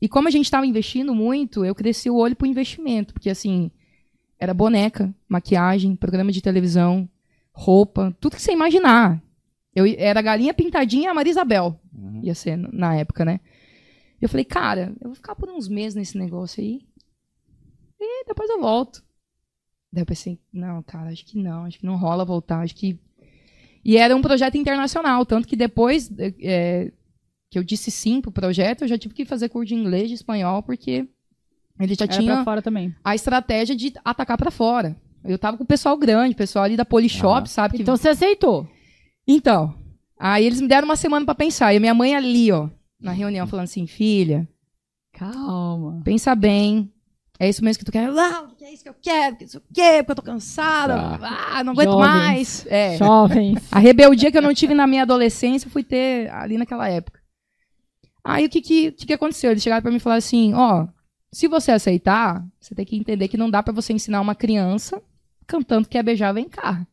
E 0.00 0.08
como 0.08 0.28
a 0.28 0.30
gente 0.30 0.50
tava 0.50 0.66
investindo 0.66 1.14
muito, 1.14 1.64
eu 1.64 1.74
cresci 1.74 2.08
o 2.08 2.16
olho 2.16 2.34
pro 2.34 2.46
investimento. 2.46 3.12
Porque 3.12 3.30
assim, 3.30 3.70
era 4.38 4.54
boneca, 4.54 5.14
maquiagem, 5.28 5.94
programa 5.94 6.32
de 6.32 6.40
televisão, 6.40 7.08
roupa, 7.52 8.16
tudo 8.18 8.36
que 8.36 8.42
você 8.42 8.52
imaginar. 8.52 9.22
Eu 9.74 9.84
era 9.98 10.18
a 10.18 10.22
galinha 10.22 10.54
pintadinha 10.54 11.04
e 11.04 11.06
a 11.08 11.14
Maria 11.14 11.30
Isabel. 11.30 11.78
Uhum. 11.92 12.22
Ia 12.24 12.34
ser 12.34 12.56
na 12.56 12.96
época, 12.96 13.24
né? 13.24 13.40
E 14.20 14.24
eu 14.24 14.28
falei, 14.28 14.44
cara, 14.44 14.94
eu 15.00 15.08
vou 15.08 15.14
ficar 15.14 15.34
por 15.34 15.48
uns 15.48 15.68
meses 15.68 15.94
nesse 15.94 16.18
negócio 16.18 16.62
aí. 16.62 16.80
E 18.00 18.24
depois 18.24 18.48
eu 18.48 18.60
volto. 18.60 19.02
Daí 19.92 20.02
eu 20.02 20.06
pensei, 20.06 20.38
não, 20.52 20.82
cara, 20.82 21.10
acho 21.10 21.24
que 21.24 21.38
não, 21.38 21.64
acho 21.64 21.78
que 21.78 21.86
não 21.86 21.96
rola 21.96 22.24
voltar, 22.24 22.60
acho 22.60 22.74
que. 22.74 22.98
E 23.84 23.96
era 23.96 24.14
um 24.14 24.22
projeto 24.22 24.56
internacional, 24.56 25.24
tanto 25.24 25.48
que 25.48 25.56
depois 25.56 26.10
é, 26.40 26.92
que 27.50 27.58
eu 27.58 27.64
disse 27.64 27.90
sim 27.90 28.20
pro 28.20 28.30
projeto, 28.30 28.82
eu 28.82 28.88
já 28.88 28.96
tive 28.96 29.12
que 29.14 29.24
fazer 29.24 29.48
curso 29.48 29.68
de 29.68 29.74
inglês 29.74 30.10
e 30.10 30.14
espanhol, 30.14 30.62
porque 30.62 31.06
ele 31.80 31.94
já 31.94 32.04
Era 32.04 32.12
tinha 32.18 32.34
pra 32.36 32.44
fora 32.44 32.62
também. 32.62 32.94
a 33.04 33.14
estratégia 33.14 33.74
de 33.74 33.92
atacar 34.04 34.38
pra 34.38 34.50
fora. 34.50 34.96
Eu 35.24 35.38
tava 35.38 35.56
com 35.56 35.64
o 35.64 35.66
pessoal 35.66 35.96
grande, 35.98 36.34
pessoal 36.34 36.64
ali 36.64 36.76
da 36.76 36.84
Polishop, 36.84 37.26
Aham. 37.40 37.46
sabe? 37.46 37.76
que- 37.76 37.82
Então 37.82 37.96
você 37.96 38.08
aceitou. 38.10 38.66
então, 39.26 39.74
aí 40.18 40.44
eles 40.46 40.60
me 40.60 40.68
deram 40.68 40.86
uma 40.86 40.96
semana 40.96 41.24
pra 41.26 41.34
pensar. 41.34 41.74
E 41.74 41.76
a 41.76 41.80
minha 41.80 41.92
mãe 41.94 42.14
ali, 42.14 42.50
ó, 42.52 42.68
na 43.00 43.12
reunião, 43.12 43.46
falando 43.46 43.64
assim, 43.64 43.86
filha, 43.86 44.48
Calma. 45.12 46.00
pensa 46.04 46.34
bem. 46.34 46.90
É 47.38 47.48
isso 47.48 47.64
mesmo 47.64 47.78
que 47.78 47.84
tu 47.86 47.92
quer? 47.92 48.10
Não, 48.12 48.50
que 48.54 48.64
é 48.64 48.72
isso 48.74 48.82
que 48.82 48.88
eu 48.90 48.94
quero, 49.00 49.36
que 49.36 49.44
isso 49.44 49.58
o 49.58 49.62
quê? 49.72 50.02
Porque 50.04 50.12
eu 50.12 50.16
tô 50.16 50.22
cansada. 50.22 50.94
Tá. 51.18 51.48
Ah, 51.54 51.64
não 51.64 51.72
aguento 51.72 51.90
Jovens. 51.92 52.06
mais. 52.06 52.66
É. 52.68 52.96
Jovens. 52.98 53.58
A 53.72 53.78
rebeldia 53.78 54.30
que 54.30 54.36
eu 54.36 54.42
não 54.42 54.52
tive 54.52 54.74
na 54.74 54.86
minha 54.86 55.02
adolescência, 55.02 55.66
eu 55.66 55.70
fui 55.70 55.82
ter 55.82 56.30
ali 56.32 56.58
naquela 56.58 56.86
época. 56.88 57.18
Aí 58.24 58.46
o 58.46 58.50
que 58.50 58.60
que, 58.60 58.92
que, 58.92 59.06
que 59.06 59.12
aconteceu? 59.12 59.50
Eles 59.50 59.62
chegaram 59.62 59.82
pra 59.82 59.90
mim 59.90 59.96
e 59.96 60.00
falaram 60.00 60.18
assim, 60.18 60.52
ó, 60.54 60.86
se 61.32 61.48
você 61.48 61.70
aceitar, 61.72 62.44
você 62.60 62.74
tem 62.74 62.84
que 62.84 62.96
entender 62.96 63.28
que 63.28 63.36
não 63.36 63.50
dá 63.50 63.62
pra 63.62 63.72
você 63.72 63.92
ensinar 63.92 64.20
uma 64.20 64.34
criança 64.34 65.02
cantando 65.46 65.88
quer 65.88 66.02
beijar, 66.02 66.32
vem 66.32 66.48
cá. 66.48 66.86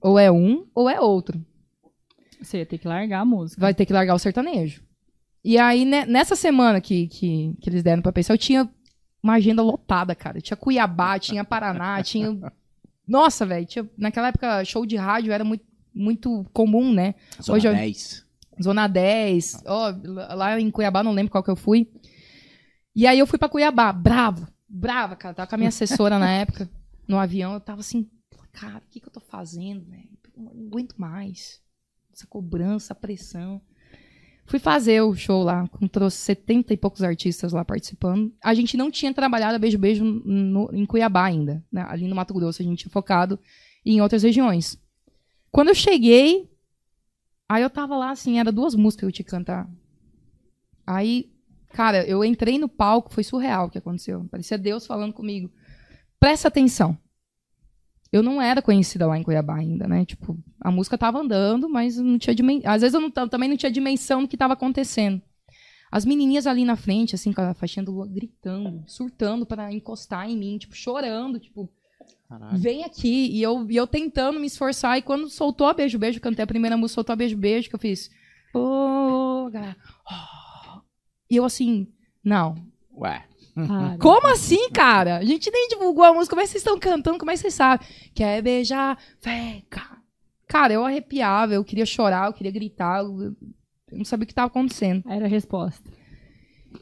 Ou 0.00 0.18
é 0.18 0.30
um, 0.30 0.66
ou 0.74 0.88
é 0.90 1.00
outro. 1.00 1.40
Você 2.42 2.58
ia 2.58 2.66
ter 2.66 2.76
que 2.78 2.86
largar 2.88 3.20
a 3.20 3.24
música. 3.24 3.60
vai 3.60 3.72
ter 3.72 3.86
que 3.86 3.92
largar 3.92 4.14
o 4.14 4.18
sertanejo. 4.18 4.82
E 5.42 5.56
aí, 5.58 5.84
né, 5.84 6.04
nessa 6.06 6.34
semana 6.36 6.80
que, 6.80 7.06
que, 7.08 7.54
que 7.60 7.70
eles 7.70 7.82
deram 7.82 8.02
pra 8.02 8.12
pensar, 8.12 8.34
eu 8.34 8.38
tinha 8.38 8.68
uma 9.22 9.34
agenda 9.34 9.62
lotada, 9.62 10.14
cara. 10.14 10.40
Tinha 10.40 10.56
Cuiabá, 10.56 11.18
tinha 11.18 11.44
Paraná, 11.44 12.00
tinha. 12.04 12.36
Nossa, 13.06 13.46
velho. 13.46 13.64
tinha- 13.66 13.88
Naquela 13.96 14.28
época, 14.28 14.64
show 14.64 14.84
de 14.84 14.96
rádio 14.96 15.32
era 15.32 15.44
muito, 15.44 15.64
muito 15.94 16.44
comum, 16.52 16.92
né? 16.92 17.14
Zona 17.42 17.56
Hoje 17.58 17.68
eu- 17.68 17.72
10. 17.74 18.23
Zona 18.62 18.86
10. 18.86 19.62
Ó, 19.66 19.92
lá 20.34 20.58
em 20.60 20.70
Cuiabá, 20.70 21.02
não 21.02 21.12
lembro 21.12 21.30
qual 21.32 21.42
que 21.44 21.50
eu 21.50 21.56
fui. 21.56 21.90
E 22.94 23.06
aí 23.06 23.18
eu 23.18 23.26
fui 23.26 23.38
pra 23.38 23.48
Cuiabá, 23.48 23.92
bravo, 23.92 24.46
brava, 24.68 25.16
cara. 25.16 25.34
Tava 25.34 25.48
com 25.48 25.54
a 25.54 25.58
minha 25.58 25.68
assessora 25.68 26.18
na 26.18 26.30
época, 26.30 26.70
no 27.08 27.18
avião. 27.18 27.54
Eu 27.54 27.60
tava 27.60 27.80
assim, 27.80 28.08
cara, 28.52 28.78
o 28.78 28.90
que, 28.90 29.00
que 29.00 29.08
eu 29.08 29.12
tô 29.12 29.20
fazendo, 29.20 29.84
velho? 29.84 30.08
Eu 30.36 30.42
Não 30.42 30.66
aguento 30.68 30.94
mais. 30.96 31.60
Essa 32.12 32.26
cobrança, 32.26 32.94
pressão. 32.94 33.60
Fui 34.46 34.58
fazer 34.58 35.00
o 35.00 35.14
show 35.14 35.42
lá, 35.42 35.66
com 35.68 35.88
trouxe 35.88 36.18
70 36.18 36.74
e 36.74 36.76
poucos 36.76 37.02
artistas 37.02 37.52
lá 37.52 37.64
participando. 37.64 38.32
A 38.42 38.52
gente 38.54 38.76
não 38.76 38.90
tinha 38.90 39.12
trabalhado 39.12 39.56
a 39.56 39.58
Beijo 39.58 39.78
Beijo 39.78 40.04
no- 40.04 40.68
em 40.72 40.84
Cuiabá 40.84 41.24
ainda. 41.24 41.64
né? 41.72 41.84
Ali 41.88 42.06
no 42.06 42.14
Mato 42.14 42.34
Grosso, 42.34 42.60
a 42.60 42.64
gente 42.64 42.80
tinha 42.80 42.92
focado 42.92 43.40
em 43.84 44.00
outras 44.02 44.22
regiões. 44.22 44.78
Quando 45.50 45.68
eu 45.68 45.74
cheguei, 45.74 46.48
Aí 47.54 47.62
eu 47.62 47.70
tava 47.70 47.96
lá, 47.96 48.10
assim, 48.10 48.40
era 48.40 48.50
duas 48.50 48.74
músicas 48.74 48.98
que 49.02 49.04
eu 49.06 49.12
tinha 49.12 49.24
que 49.24 49.30
cantar. 49.30 49.70
Aí, 50.84 51.32
cara, 51.68 52.04
eu 52.04 52.24
entrei 52.24 52.58
no 52.58 52.68
palco, 52.68 53.14
foi 53.14 53.22
surreal 53.22 53.66
o 53.66 53.70
que 53.70 53.78
aconteceu. 53.78 54.26
Parecia 54.28 54.58
Deus 54.58 54.84
falando 54.84 55.12
comigo. 55.12 55.48
Presta 56.18 56.48
atenção. 56.48 56.98
Eu 58.10 58.24
não 58.24 58.42
era 58.42 58.60
conhecida 58.60 59.06
lá 59.06 59.16
em 59.16 59.22
Cuiabá 59.22 59.54
ainda, 59.54 59.86
né? 59.86 60.04
Tipo, 60.04 60.36
a 60.60 60.68
música 60.68 60.98
tava 60.98 61.20
andando, 61.20 61.68
mas 61.68 61.96
não 61.96 62.18
tinha 62.18 62.34
dimensão. 62.34 62.72
Às 62.72 62.80
vezes 62.82 62.92
eu 62.94 63.00
não, 63.00 63.08
ta- 63.08 63.28
também 63.28 63.48
não 63.48 63.56
tinha 63.56 63.70
dimensão 63.70 64.22
do 64.22 64.28
que 64.28 64.36
tava 64.36 64.54
acontecendo. 64.54 65.22
As 65.92 66.04
menininhas 66.04 66.48
ali 66.48 66.64
na 66.64 66.74
frente, 66.74 67.14
assim, 67.14 67.32
com 67.32 67.40
a 67.40 67.54
faixinha 67.54 67.84
do 67.84 67.92
Lua, 67.92 68.08
gritando, 68.08 68.82
surtando 68.88 69.46
para 69.46 69.72
encostar 69.72 70.28
em 70.28 70.36
mim, 70.36 70.58
tipo, 70.58 70.74
chorando, 70.74 71.38
tipo, 71.38 71.70
Caralho. 72.38 72.58
vem 72.58 72.84
aqui. 72.84 73.30
E 73.32 73.42
eu, 73.42 73.66
e 73.70 73.76
eu 73.76 73.86
tentando 73.86 74.40
me 74.40 74.46
esforçar. 74.46 74.98
E 74.98 75.02
quando 75.02 75.28
soltou 75.28 75.66
a 75.66 75.74
Beijo 75.74 75.98
Beijo, 75.98 76.20
cantei 76.20 76.42
a 76.42 76.46
primeira 76.46 76.76
música, 76.76 76.96
soltou 76.96 77.12
a 77.12 77.16
Beijo 77.16 77.36
Beijo, 77.36 77.68
que 77.68 77.74
eu 77.74 77.80
fiz. 77.80 78.10
Ô, 78.54 79.48
galera. 79.50 79.76
ó. 80.10 80.80
E 81.30 81.36
eu 81.36 81.44
assim, 81.44 81.88
não. 82.22 82.56
Ué. 82.96 83.24
Para. 83.54 83.98
Como 84.02 84.26
assim, 84.26 84.70
cara? 84.70 85.18
A 85.18 85.24
gente 85.24 85.50
nem 85.50 85.68
divulgou 85.68 86.04
a 86.04 86.12
música. 86.12 86.34
Como 86.34 86.40
é 86.40 86.44
que 86.44 86.50
vocês 86.50 86.60
estão 86.60 86.78
cantando? 86.78 87.18
Como 87.18 87.30
é 87.30 87.34
que 87.34 87.40
vocês 87.40 87.54
sabem? 87.54 87.86
Quer 88.14 88.42
beijar? 88.42 88.98
Vem, 89.22 89.64
cara. 89.70 90.02
Cara, 90.46 90.72
eu 90.72 90.84
arrepiava, 90.84 91.54
eu 91.54 91.64
queria 91.64 91.86
chorar, 91.86 92.26
eu 92.26 92.32
queria 92.32 92.52
gritar. 92.52 93.00
Eu, 93.00 93.34
não 93.90 94.04
sabia 94.04 94.24
o 94.24 94.26
que 94.26 94.32
estava 94.32 94.48
acontecendo. 94.48 95.02
Era 95.08 95.24
a 95.24 95.28
resposta. 95.28 95.88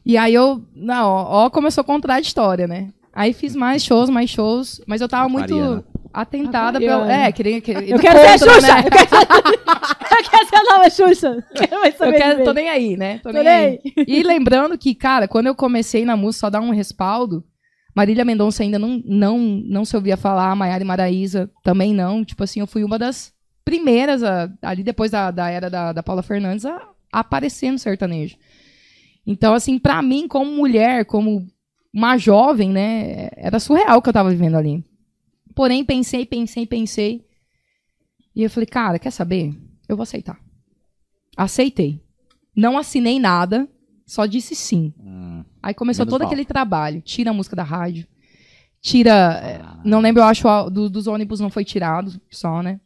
E 0.05 0.17
aí 0.17 0.35
eu, 0.35 0.67
não, 0.75 1.09
ó, 1.09 1.45
ó 1.45 1.51
começou 1.51 1.85
contraditória, 1.85 2.67
né? 2.67 2.93
Aí 3.15 3.33
fiz 3.33 3.55
mais 3.55 3.85
shows, 3.85 4.09
mais 4.09 4.31
shows, 4.31 4.81
mas 4.87 5.01
eu 5.01 5.09
tava 5.09 5.29
muito 5.29 5.53
Aquariana. 5.55 5.85
atentada 6.15 6.79
Aquariana. 6.79 7.01
pelo. 7.07 7.11
É, 7.11 7.33
queria. 7.33 7.61
queria 7.61 7.91
Eu 7.91 7.97
do 7.99 8.01
quero 8.01 8.19
ser 8.19 8.27
a 8.27 8.39
Xuxa! 8.39 8.75
né? 8.75 8.81
Eu 8.87 8.91
quero 8.91 9.09
ser, 9.09 9.17
eu 10.17 10.31
quero 10.31 10.49
ser 10.49 10.57
a 10.57 10.65
nova 10.65 10.91
Xuxa! 10.91 11.45
Eu 12.07 12.13
quero, 12.13 12.45
tô 12.45 12.53
nem 12.53 12.69
aí, 12.71 12.97
né? 12.97 13.19
Tô, 13.19 13.31
Tô 13.31 13.35
nem 13.35 13.45
nem 13.45 13.53
aí. 13.53 13.81
E 14.07 14.23
lembrando 14.23 14.79
que, 14.79 14.95
cara, 14.95 15.29
quando 15.29 15.47
eu 15.47 15.55
comecei 15.55 16.05
na 16.05 16.17
música, 16.17 16.47
só 16.47 16.51
dar 16.51 16.61
um 16.61 16.71
respaldo, 16.71 17.45
Marília 17.95 18.25
Mendonça 18.25 18.63
ainda 18.63 18.79
não, 18.79 19.03
não, 19.05 19.39
não 19.39 19.85
se 19.85 19.95
ouvia 19.95 20.17
falar, 20.17 20.55
Maiara 20.57 20.83
e 20.83 20.87
Maraísa 20.87 21.51
também 21.63 21.93
não. 21.93 22.25
Tipo 22.25 22.45
assim, 22.45 22.61
eu 22.61 22.67
fui 22.67 22.83
uma 22.83 22.99
das 22.99 23.33
primeiras, 23.65 24.23
a- 24.23 24.49
ali 24.63 24.83
depois 24.83 25.11
da, 25.11 25.31
da 25.31 25.51
era 25.51 25.69
da, 25.69 25.93
da 25.93 26.03
Paula 26.03 26.23
Fernandes, 26.23 26.65
a, 26.65 26.77
a 27.13 27.21
aparecer 27.21 27.71
no 27.71 27.79
sertanejo. 27.79 28.37
Então, 29.27 29.55
assim, 29.55 29.79
pra 29.79 30.01
mim, 30.03 30.27
como 30.27 30.51
mulher, 30.51 31.05
como 31.05 31.47
uma 31.93 32.17
jovem, 32.17 32.71
né, 32.71 33.29
era 33.37 33.59
surreal 33.61 33.99
o 33.99 34.03
que 34.03 34.09
eu 34.09 34.13
tava 34.13 34.31
vivendo 34.31 34.57
ali. 34.57 34.85
Porém, 35.55 35.85
pensei, 35.85 36.25
pensei, 36.25 36.67
pensei. 36.67 37.25
E 38.35 38.43
eu 38.43 38.49
falei, 38.51 38.67
cara, 38.67 38.99
quer 38.99 39.11
saber? 39.11 39.55
Eu 39.89 39.97
vou 39.97 40.03
aceitar. 40.03 40.39
Aceitei. 41.37 42.03
Não 42.57 42.79
assinei 42.79 43.19
nada, 43.21 43.69
só 44.07 44.25
disse 44.27 44.55
sim. 44.55 44.93
Hum. 44.99 45.45
Aí 45.63 45.75
começou 45.75 46.07
todo 46.07 46.21
mal. 46.21 46.29
aquele 46.29 46.45
trabalho. 46.45 47.01
Tira 47.03 47.31
a 47.31 47.35
música 47.35 47.55
da 47.57 47.63
rádio. 47.63 48.07
Tira. 48.81 49.13
é, 49.45 49.63
Não 49.85 50.01
lembro, 50.01 50.23
eu 50.23 50.27
acho, 50.27 50.71
do- 50.71 50.91
dos 50.91 51.07
ônibus 51.07 51.41
não 51.41 51.51
foi 51.51 51.65
tirado, 51.65 52.21
só, 52.31 52.63
né? 52.63 52.81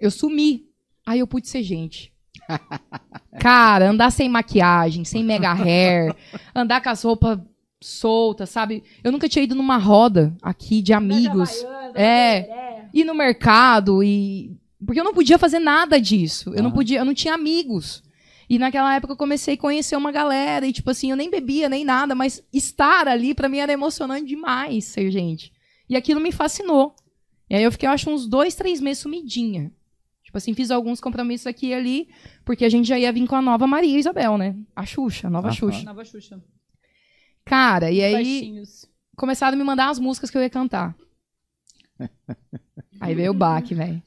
Eu 0.00 0.10
sumi. 0.10 0.66
Aí 1.06 1.18
eu 1.20 1.26
pude 1.26 1.48
ser 1.48 1.62
gente. 1.62 2.12
Cara, 3.40 3.90
andar 3.90 4.10
sem 4.10 4.28
maquiagem, 4.28 5.04
sem 5.04 5.24
mega 5.24 5.52
hair, 5.52 6.14
andar 6.54 6.82
com 6.82 6.88
as 6.90 7.02
roupas 7.02 7.38
soltas, 7.80 8.50
sabe? 8.50 8.82
Eu 9.02 9.12
nunca 9.12 9.28
tinha 9.28 9.44
ido 9.44 9.54
numa 9.54 9.76
roda 9.76 10.36
aqui 10.42 10.82
de 10.82 10.92
amigos. 10.92 11.64
É. 11.94 12.86
Ir 12.92 13.04
no 13.04 13.14
mercado 13.14 14.02
e. 14.02 14.56
Porque 14.84 15.00
eu 15.00 15.04
não 15.04 15.14
podia 15.14 15.38
fazer 15.38 15.58
nada 15.58 16.00
disso. 16.00 16.50
Eu 16.50 16.62
não 16.62 16.66
Aham. 16.70 16.74
podia, 16.74 16.98
eu 17.00 17.04
não 17.04 17.14
tinha 17.14 17.34
amigos. 17.34 18.02
E 18.48 18.58
naquela 18.58 18.94
época 18.94 19.12
eu 19.12 19.16
comecei 19.16 19.54
a 19.54 19.58
conhecer 19.58 19.96
uma 19.96 20.10
galera 20.10 20.66
e, 20.66 20.72
tipo 20.72 20.90
assim, 20.90 21.10
eu 21.10 21.16
nem 21.16 21.30
bebia 21.30 21.68
nem 21.68 21.84
nada, 21.84 22.14
mas 22.14 22.42
estar 22.52 23.06
ali 23.06 23.34
pra 23.34 23.48
mim 23.48 23.58
era 23.58 23.72
emocionante 23.72 24.24
demais 24.26 24.86
ser 24.86 25.10
gente. 25.10 25.52
E 25.88 25.96
aquilo 25.96 26.20
me 26.20 26.32
fascinou. 26.32 26.94
E 27.50 27.56
aí 27.56 27.62
eu 27.62 27.72
fiquei, 27.72 27.88
eu 27.88 27.92
acho, 27.92 28.08
uns 28.08 28.26
dois, 28.26 28.54
três 28.54 28.80
meses 28.80 29.02
sumidinha. 29.02 29.70
Tipo 30.22 30.38
assim, 30.38 30.54
fiz 30.54 30.70
alguns 30.70 31.00
compromissos 31.00 31.46
aqui 31.46 31.68
e 31.68 31.74
ali, 31.74 32.08
porque 32.44 32.64
a 32.64 32.68
gente 32.68 32.86
já 32.86 32.98
ia 32.98 33.12
vir 33.12 33.26
com 33.26 33.34
a 33.36 33.42
nova 33.42 33.66
Maria 33.66 33.98
Isabel, 33.98 34.38
né? 34.38 34.54
A 34.76 34.84
Xuxa, 34.86 35.26
a 35.26 35.30
nova 35.30 35.48
Aham. 35.48 35.56
Xuxa. 35.56 35.82
Nova 35.84 36.04
Xuxa. 36.04 36.42
Cara, 37.48 37.90
e 37.90 38.02
aí 38.02 38.12
Baixinhos. 38.14 38.86
começaram 39.16 39.54
a 39.54 39.58
me 39.58 39.64
mandar 39.64 39.90
as 39.90 39.98
músicas 39.98 40.30
que 40.30 40.36
eu 40.36 40.42
ia 40.42 40.50
cantar. 40.50 40.94
Aí 43.00 43.14
veio 43.14 43.30
o 43.30 43.34
baque, 43.34 43.74
velho. 43.74 44.02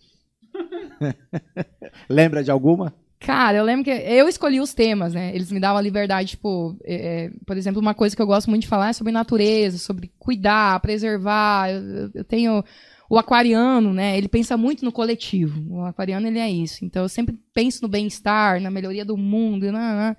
Lembra 2.09 2.43
de 2.43 2.51
alguma? 2.51 2.93
Cara, 3.19 3.57
eu 3.57 3.63
lembro 3.63 3.83
que 3.83 3.91
eu 3.91 4.27
escolhi 4.27 4.59
os 4.59 4.73
temas, 4.73 5.13
né? 5.13 5.33
Eles 5.35 5.51
me 5.51 5.59
davam 5.59 5.77
a 5.77 5.81
liberdade, 5.81 6.29
tipo, 6.31 6.75
é, 6.83 7.25
é, 7.25 7.31
por 7.45 7.55
exemplo, 7.55 7.79
uma 7.79 7.93
coisa 7.93 8.15
que 8.15 8.21
eu 8.21 8.25
gosto 8.25 8.49
muito 8.49 8.63
de 8.63 8.67
falar 8.67 8.89
é 8.89 8.93
sobre 8.93 9.13
natureza, 9.13 9.77
sobre 9.77 10.11
cuidar, 10.17 10.79
preservar. 10.79 11.69
Eu, 11.69 12.09
eu- 12.15 12.23
tenho 12.23 12.63
o 13.07 13.19
aquariano, 13.19 13.93
né? 13.93 14.17
Ele 14.17 14.27
pensa 14.27 14.57
muito 14.57 14.83
no 14.83 14.91
coletivo. 14.91 15.61
O 15.71 15.85
aquariano 15.85 16.25
ele 16.27 16.39
é 16.39 16.49
isso. 16.49 16.83
Então 16.83 17.03
eu 17.03 17.09
sempre 17.09 17.37
penso 17.53 17.83
no 17.83 17.87
bem-estar, 17.87 18.59
na 18.59 18.71
melhoria 18.71 19.05
do 19.05 19.15
mundo. 19.15 19.65
e 19.67 19.71
nã, 19.71 19.79
nã. 19.79 20.15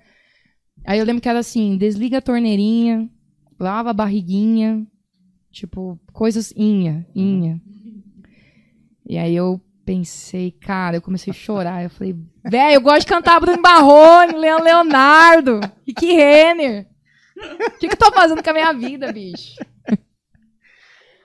Aí 0.85 0.99
eu 0.99 1.05
lembro 1.05 1.21
que 1.21 1.29
era 1.29 1.39
assim: 1.39 1.77
desliga 1.77 2.17
a 2.17 2.21
torneirinha, 2.21 3.09
lava 3.59 3.89
a 3.91 3.93
barriguinha, 3.93 4.85
tipo 5.51 5.99
coisas 6.11 6.53
inha, 6.55 7.05
inha. 7.15 7.61
E 9.05 9.17
aí 9.17 9.35
eu 9.35 9.61
pensei, 9.85 10.51
cara, 10.51 10.95
eu 10.97 11.01
comecei 11.01 11.31
a 11.31 11.35
chorar. 11.35 11.83
Eu 11.83 11.89
falei, 11.89 12.15
velho, 12.45 12.75
eu 12.75 12.81
gosto 12.81 13.01
de 13.01 13.07
cantar 13.07 13.39
Bruno 13.39 13.61
Barrone, 13.61 14.33
Leon 14.37 14.61
Leonardo, 14.63 15.59
Rick 15.85 16.05
Renner. 16.05 16.87
O 17.37 17.71
que, 17.79 17.87
que 17.87 17.93
eu 17.93 17.97
tô 17.97 18.11
fazendo 18.11 18.41
com 18.43 18.49
a 18.49 18.53
minha 18.53 18.71
vida, 18.73 19.11
bicho? 19.11 19.55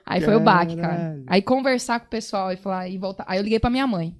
Aí 0.05 0.21
foi 0.21 0.35
o 0.35 0.39
baque, 0.39 0.75
cara. 0.75 0.95
Caralho. 0.95 1.23
Aí 1.27 1.41
conversar 1.41 1.99
com 1.99 2.07
o 2.07 2.09
pessoal 2.09 2.51
e 2.51 2.57
falar 2.57 2.89
e 2.89 2.97
voltar. 2.97 3.25
Aí 3.27 3.37
eu 3.39 3.43
liguei 3.43 3.59
pra 3.59 3.69
minha 3.69 3.85
mãe. 3.85 4.15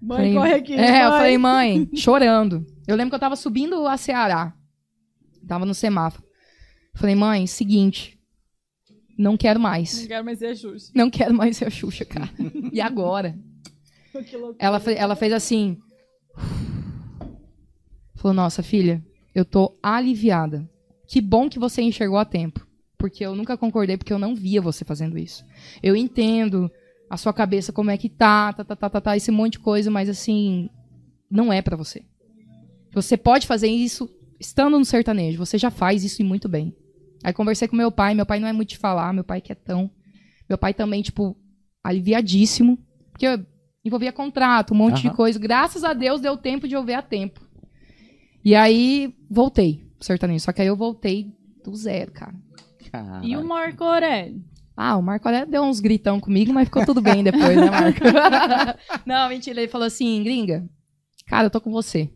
Mãe, 0.00 0.16
Falei- 0.18 0.34
corre 0.34 0.54
aqui. 0.54 0.74
É, 0.74 1.04
eu 1.04 1.10
mãe. 1.10 1.18
falei, 1.18 1.38
mãe, 1.38 1.90
chorando. 1.94 2.64
Eu 2.86 2.96
lembro 2.96 3.10
que 3.10 3.16
eu 3.16 3.20
tava 3.20 3.36
subindo 3.36 3.86
a 3.86 3.96
Ceará. 3.96 4.54
Tava 5.46 5.64
no 5.64 5.74
semáforo. 5.74 6.24
Falei, 6.94 7.14
mãe, 7.14 7.46
seguinte. 7.46 8.18
Não 9.18 9.36
quero 9.36 9.58
mais. 9.58 10.00
Não 10.00 10.08
quero 10.08 10.24
mais 10.24 10.38
ser 10.38 10.46
a 10.46 10.54
Xuxa. 10.54 10.92
Não 10.94 11.10
quero 11.10 11.34
mais 11.34 11.56
ser 11.56 11.66
a 11.66 11.70
Xuxa, 11.70 12.04
cara. 12.04 12.30
E 12.72 12.80
agora? 12.80 13.38
Ela, 14.58 14.82
ela 14.96 15.16
fez 15.16 15.32
assim. 15.32 15.78
Falou, 18.14 18.34
nossa, 18.34 18.62
filha, 18.62 19.04
eu 19.34 19.44
tô 19.44 19.78
aliviada. 19.82 20.68
Que 21.06 21.20
bom 21.20 21.48
que 21.48 21.58
você 21.58 21.82
enxergou 21.82 22.18
a 22.18 22.24
tempo. 22.24 22.66
Porque 22.98 23.24
eu 23.24 23.34
nunca 23.34 23.56
concordei, 23.56 23.96
porque 23.96 24.12
eu 24.12 24.18
não 24.18 24.34
via 24.34 24.60
você 24.60 24.84
fazendo 24.84 25.18
isso. 25.18 25.44
Eu 25.82 25.94
entendo 25.94 26.70
a 27.08 27.16
sua 27.16 27.32
cabeça 27.32 27.72
como 27.72 27.90
é 27.90 27.96
que 27.96 28.08
tá, 28.08 28.52
tá, 28.52 28.64
tá, 28.64 28.76
tá, 28.76 28.90
tá, 28.90 29.00
tá 29.00 29.16
esse 29.16 29.30
monte 29.30 29.52
de 29.52 29.58
coisa, 29.60 29.90
mas 29.90 30.08
assim, 30.08 30.68
não 31.30 31.52
é 31.52 31.62
pra 31.62 31.76
você. 31.76 32.04
Você 32.96 33.14
pode 33.14 33.46
fazer 33.46 33.68
isso 33.68 34.08
estando 34.40 34.78
no 34.78 34.84
sertanejo, 34.84 35.36
você 35.38 35.58
já 35.58 35.70
faz 35.70 36.02
isso 36.02 36.22
e 36.22 36.24
muito 36.24 36.48
bem. 36.48 36.74
Aí 37.22 37.30
conversei 37.30 37.68
com 37.68 37.76
meu 37.76 37.92
pai, 37.92 38.14
meu 38.14 38.24
pai 38.24 38.40
não 38.40 38.48
é 38.48 38.54
muito 38.54 38.70
de 38.70 38.78
falar, 38.78 39.12
meu 39.12 39.22
pai 39.22 39.36
é 39.38 39.40
quietão. 39.42 39.90
Meu 40.48 40.56
pai 40.56 40.72
também, 40.72 41.02
tipo, 41.02 41.36
aliviadíssimo. 41.84 42.78
Porque 43.12 43.26
envolvia 43.84 44.12
contrato, 44.12 44.72
um 44.72 44.78
monte 44.78 45.02
de 45.02 45.08
Aham. 45.08 45.16
coisa. 45.16 45.38
Graças 45.38 45.84
a 45.84 45.92
Deus 45.92 46.22
deu 46.22 46.38
tempo 46.38 46.66
de 46.66 46.74
eu 46.74 46.82
ver 46.82 46.94
a 46.94 47.02
tempo. 47.02 47.40
E 48.42 48.54
aí 48.54 49.14
voltei 49.30 49.84
pro 49.98 50.06
sertanejo. 50.06 50.44
Só 50.44 50.52
que 50.52 50.62
aí 50.62 50.68
eu 50.68 50.76
voltei 50.76 51.34
do 51.62 51.76
zero, 51.76 52.12
cara. 52.12 52.34
E 53.22 53.36
o 53.36 53.46
Marco 53.46 53.84
Aurélio? 53.84 54.42
Ah, 54.74 54.96
o 54.96 55.02
Marco 55.02 55.28
Aurélio 55.28 55.50
deu 55.50 55.62
uns 55.62 55.80
gritão 55.80 56.18
comigo, 56.18 56.50
mas 56.50 56.64
ficou 56.64 56.84
tudo 56.86 57.02
bem 57.02 57.22
depois, 57.22 57.56
né, 57.56 57.70
Marco? 57.70 58.00
não, 59.04 59.28
mentira. 59.28 59.60
Ele 59.60 59.70
falou 59.70 59.86
assim, 59.86 60.22
gringa, 60.22 60.66
cara, 61.26 61.46
eu 61.46 61.50
tô 61.50 61.60
com 61.60 61.70
você. 61.70 62.10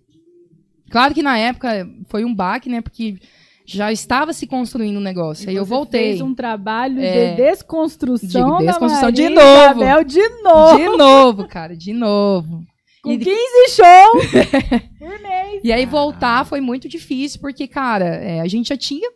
Claro 0.91 1.15
que 1.15 1.23
na 1.23 1.39
época 1.39 1.89
foi 2.09 2.25
um 2.25 2.35
baque, 2.35 2.69
né? 2.69 2.81
Porque 2.81 3.17
já 3.65 3.93
estava 3.93 4.33
se 4.33 4.47
construindo 4.47 4.97
um 4.97 5.01
negócio. 5.03 5.49
Aí 5.49 5.55
eu 5.55 5.65
voltei. 5.65 6.09
fez 6.11 6.21
um 6.21 6.35
trabalho 6.35 7.01
É. 7.01 7.31
de 7.31 7.37
desconstrução, 7.43 8.59
De 8.59 8.67
desconstrução 8.67 9.11
de 9.13 9.29
novo. 9.29 9.83
Isabel 9.83 10.05
de 10.05 10.29
novo. 10.43 10.77
De 10.77 10.97
novo, 10.97 11.47
cara, 11.49 11.77
de 11.77 11.93
novo. 11.93 12.65
Com 13.03 13.13
E- 13.13 13.19
15 13.19 13.37
shows 13.71 14.27
por 14.99 15.21
mês. 15.23 15.61
E 15.65 15.73
aí 15.73 15.87
voltar 15.87 16.45
foi 16.45 16.61
muito 16.61 16.89
difícil, 16.89 17.41
porque, 17.41 17.67
cara, 17.69 18.05
é, 18.07 18.41
a 18.41 18.47
gente 18.49 18.69
já 18.71 18.77
tinha 18.77 19.09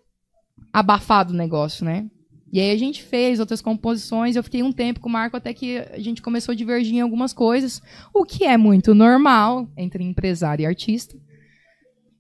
abafado 0.73 1.33
o 1.33 1.37
negócio, 1.37 1.85
né? 1.85 2.07
E 2.53 2.61
aí 2.61 2.71
a 2.71 2.79
gente 2.79 3.03
fez 3.03 3.41
outras 3.41 3.61
composições, 3.61 4.37
eu 4.37 4.43
fiquei 4.45 4.63
um 4.63 4.71
tempo 4.73 5.01
com 5.01 5.09
o 5.09 5.13
Marco 5.13 5.37
até 5.37 5.53
que 5.53 5.79
a 5.93 5.99
gente 5.99 6.23
começou 6.23 6.53
a 6.53 6.57
divergir 6.57 6.95
em 6.95 7.01
algumas 7.01 7.33
coisas, 7.33 7.83
o 8.15 8.25
que 8.25 8.45
é 8.45 8.57
muito 8.57 8.95
normal 8.95 9.69
entre 9.77 10.05
empresário 10.05 10.63
e 10.63 10.67
artista. 10.67 11.17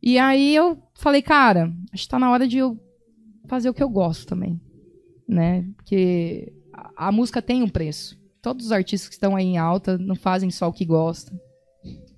E 0.06 0.18
aí 0.18 0.54
eu 0.54 0.78
falei, 0.94 1.22
cara, 1.22 1.72
acho 1.92 2.02
que 2.02 2.08
tá 2.10 2.18
na 2.18 2.30
hora 2.30 2.46
de 2.46 2.58
eu 2.58 2.78
fazer 3.46 3.70
o 3.70 3.74
que 3.74 3.82
eu 3.82 3.88
gosto 3.88 4.26
também, 4.26 4.60
né? 5.26 5.64
Porque 5.76 6.52
a, 6.72 7.08
a 7.08 7.12
música 7.12 7.40
tem 7.40 7.62
um 7.62 7.68
preço. 7.68 8.18
Todos 8.42 8.66
os 8.66 8.72
artistas 8.72 9.08
que 9.08 9.14
estão 9.14 9.34
aí 9.34 9.46
em 9.46 9.56
alta 9.56 9.96
não 9.96 10.14
fazem 10.14 10.50
só 10.50 10.68
o 10.68 10.72
que 10.72 10.84
gostam, 10.84 11.40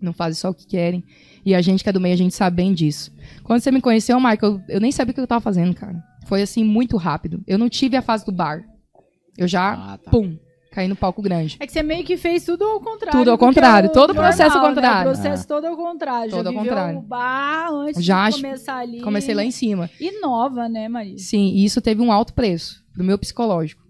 não 0.01 0.13
fazem 0.13 0.35
só 0.35 0.51
o 0.51 0.55
que 0.55 0.67
querem. 0.67 1.05
E 1.45 1.55
a 1.55 1.63
gente 1.63 1.85
que 1.85 1.89
é 1.89 1.93
do 1.93 2.01
meio, 2.01 2.15
a 2.15 2.19
gente 2.19 2.35
sabe 2.35 2.57
bem 2.57 2.75
disso. 2.75 3.13
Quando 3.45 3.61
você 3.61 3.71
me 3.71 3.81
conheceu, 3.81 4.19
Michael, 4.19 4.39
eu, 4.43 4.61
eu 4.69 4.81
nem 4.81 4.91
sabia 4.91 5.13
o 5.13 5.15
que 5.15 5.21
eu 5.21 5.27
tava 5.27 5.41
fazendo, 5.41 5.73
cara. 5.73 6.03
Foi 6.27 6.43
assim, 6.43 6.65
muito 6.65 6.97
rápido. 6.97 7.41
Eu 7.47 7.57
não 7.57 7.69
tive 7.69 7.97
a 7.97 8.03
fase 8.03 8.27
do 8.27 8.33
bar. 8.33 8.65
Eu 9.39 9.47
já, 9.47 9.75
Ah, 9.75 9.99
tá. 9.99 10.11
pum, 10.11 10.37
caí 10.77 10.89
no 10.89 10.95
palco 10.95 11.23
grande. 11.23 11.57
É 11.59 11.67
que 11.67 11.73
você 11.73 11.83
meio 11.83 12.05
que 12.05 12.19
fez 12.19 12.45
tudo 12.45 12.63
ao 12.63 12.79
contrário. 12.79 13.19
Tudo 13.19 13.31
ao 13.31 13.37
é 13.37 13.39
contrário, 13.39 13.89
o 13.89 13.93
todo 13.95 14.11
o 14.11 14.15
processo 14.15 14.59
ao 14.59 14.69
contrário. 14.69 15.07
Né? 15.07 15.11
O 15.11 15.15
processo 15.15 15.49
todo 15.49 15.65
ao 15.65 15.75
contrário. 15.75 16.31
Todo 16.31 16.45
Já 16.45 16.51
ao 16.51 16.55
contrário. 16.55 16.99
o 16.99 17.03
bar 17.03 17.73
antes 17.73 18.05
Já 18.05 18.29
de 18.29 18.43
começar 18.43 18.77
ali. 18.77 19.01
Comecei 19.01 19.35
lá 19.35 19.43
em 19.43 19.51
cima. 19.51 19.89
E 19.99 20.21
nova, 20.21 20.69
né, 20.69 20.87
Maria? 20.87 21.17
Sim, 21.17 21.47
e 21.55 21.65
isso 21.65 21.81
teve 21.81 22.03
um 22.03 22.13
alto 22.13 22.35
preço 22.35 22.85
pro 22.93 23.03
meu 23.03 23.19
psicológico. 23.19 23.83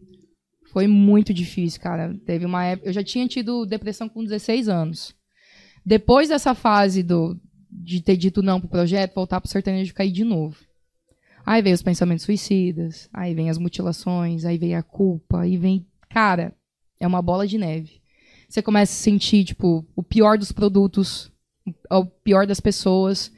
Foi 0.72 0.86
muito 0.86 1.34
difícil, 1.34 1.80
cara. 1.80 2.14
Teve 2.24 2.46
uma 2.46 2.64
época. 2.64 2.88
Eu 2.88 2.92
já 2.92 3.02
tinha 3.02 3.26
tido 3.26 3.66
depressão 3.66 4.08
com 4.08 4.22
16 4.22 4.68
anos. 4.68 5.12
Depois 5.84 6.28
dessa 6.28 6.54
fase 6.54 7.02
do, 7.02 7.36
de 7.68 8.00
ter 8.00 8.16
dito 8.16 8.42
não 8.42 8.60
pro 8.60 8.68
projeto, 8.68 9.14
voltar 9.14 9.40
pro 9.40 9.50
sertanejo 9.50 9.92
cair 9.92 10.12
de 10.12 10.22
novo. 10.22 10.56
Aí 11.44 11.62
vem 11.62 11.72
os 11.72 11.82
pensamentos 11.82 12.24
suicidas, 12.24 13.08
aí 13.12 13.34
vem 13.34 13.50
as 13.50 13.58
mutilações, 13.58 14.44
aí 14.44 14.56
vem 14.56 14.76
a 14.76 14.84
culpa, 14.84 15.40
aí 15.40 15.56
vem. 15.56 15.84
Cara, 16.10 16.54
é 16.98 17.06
uma 17.06 17.22
bola 17.22 17.46
de 17.46 17.58
neve. 17.58 18.00
Você 18.48 18.62
começa 18.62 18.92
a 18.92 18.96
sentir, 18.96 19.44
tipo, 19.44 19.84
o 19.94 20.02
pior 20.02 20.38
dos 20.38 20.52
produtos, 20.52 21.30
o 21.90 22.04
pior 22.04 22.46
das 22.46 22.60
pessoas. 22.60 23.32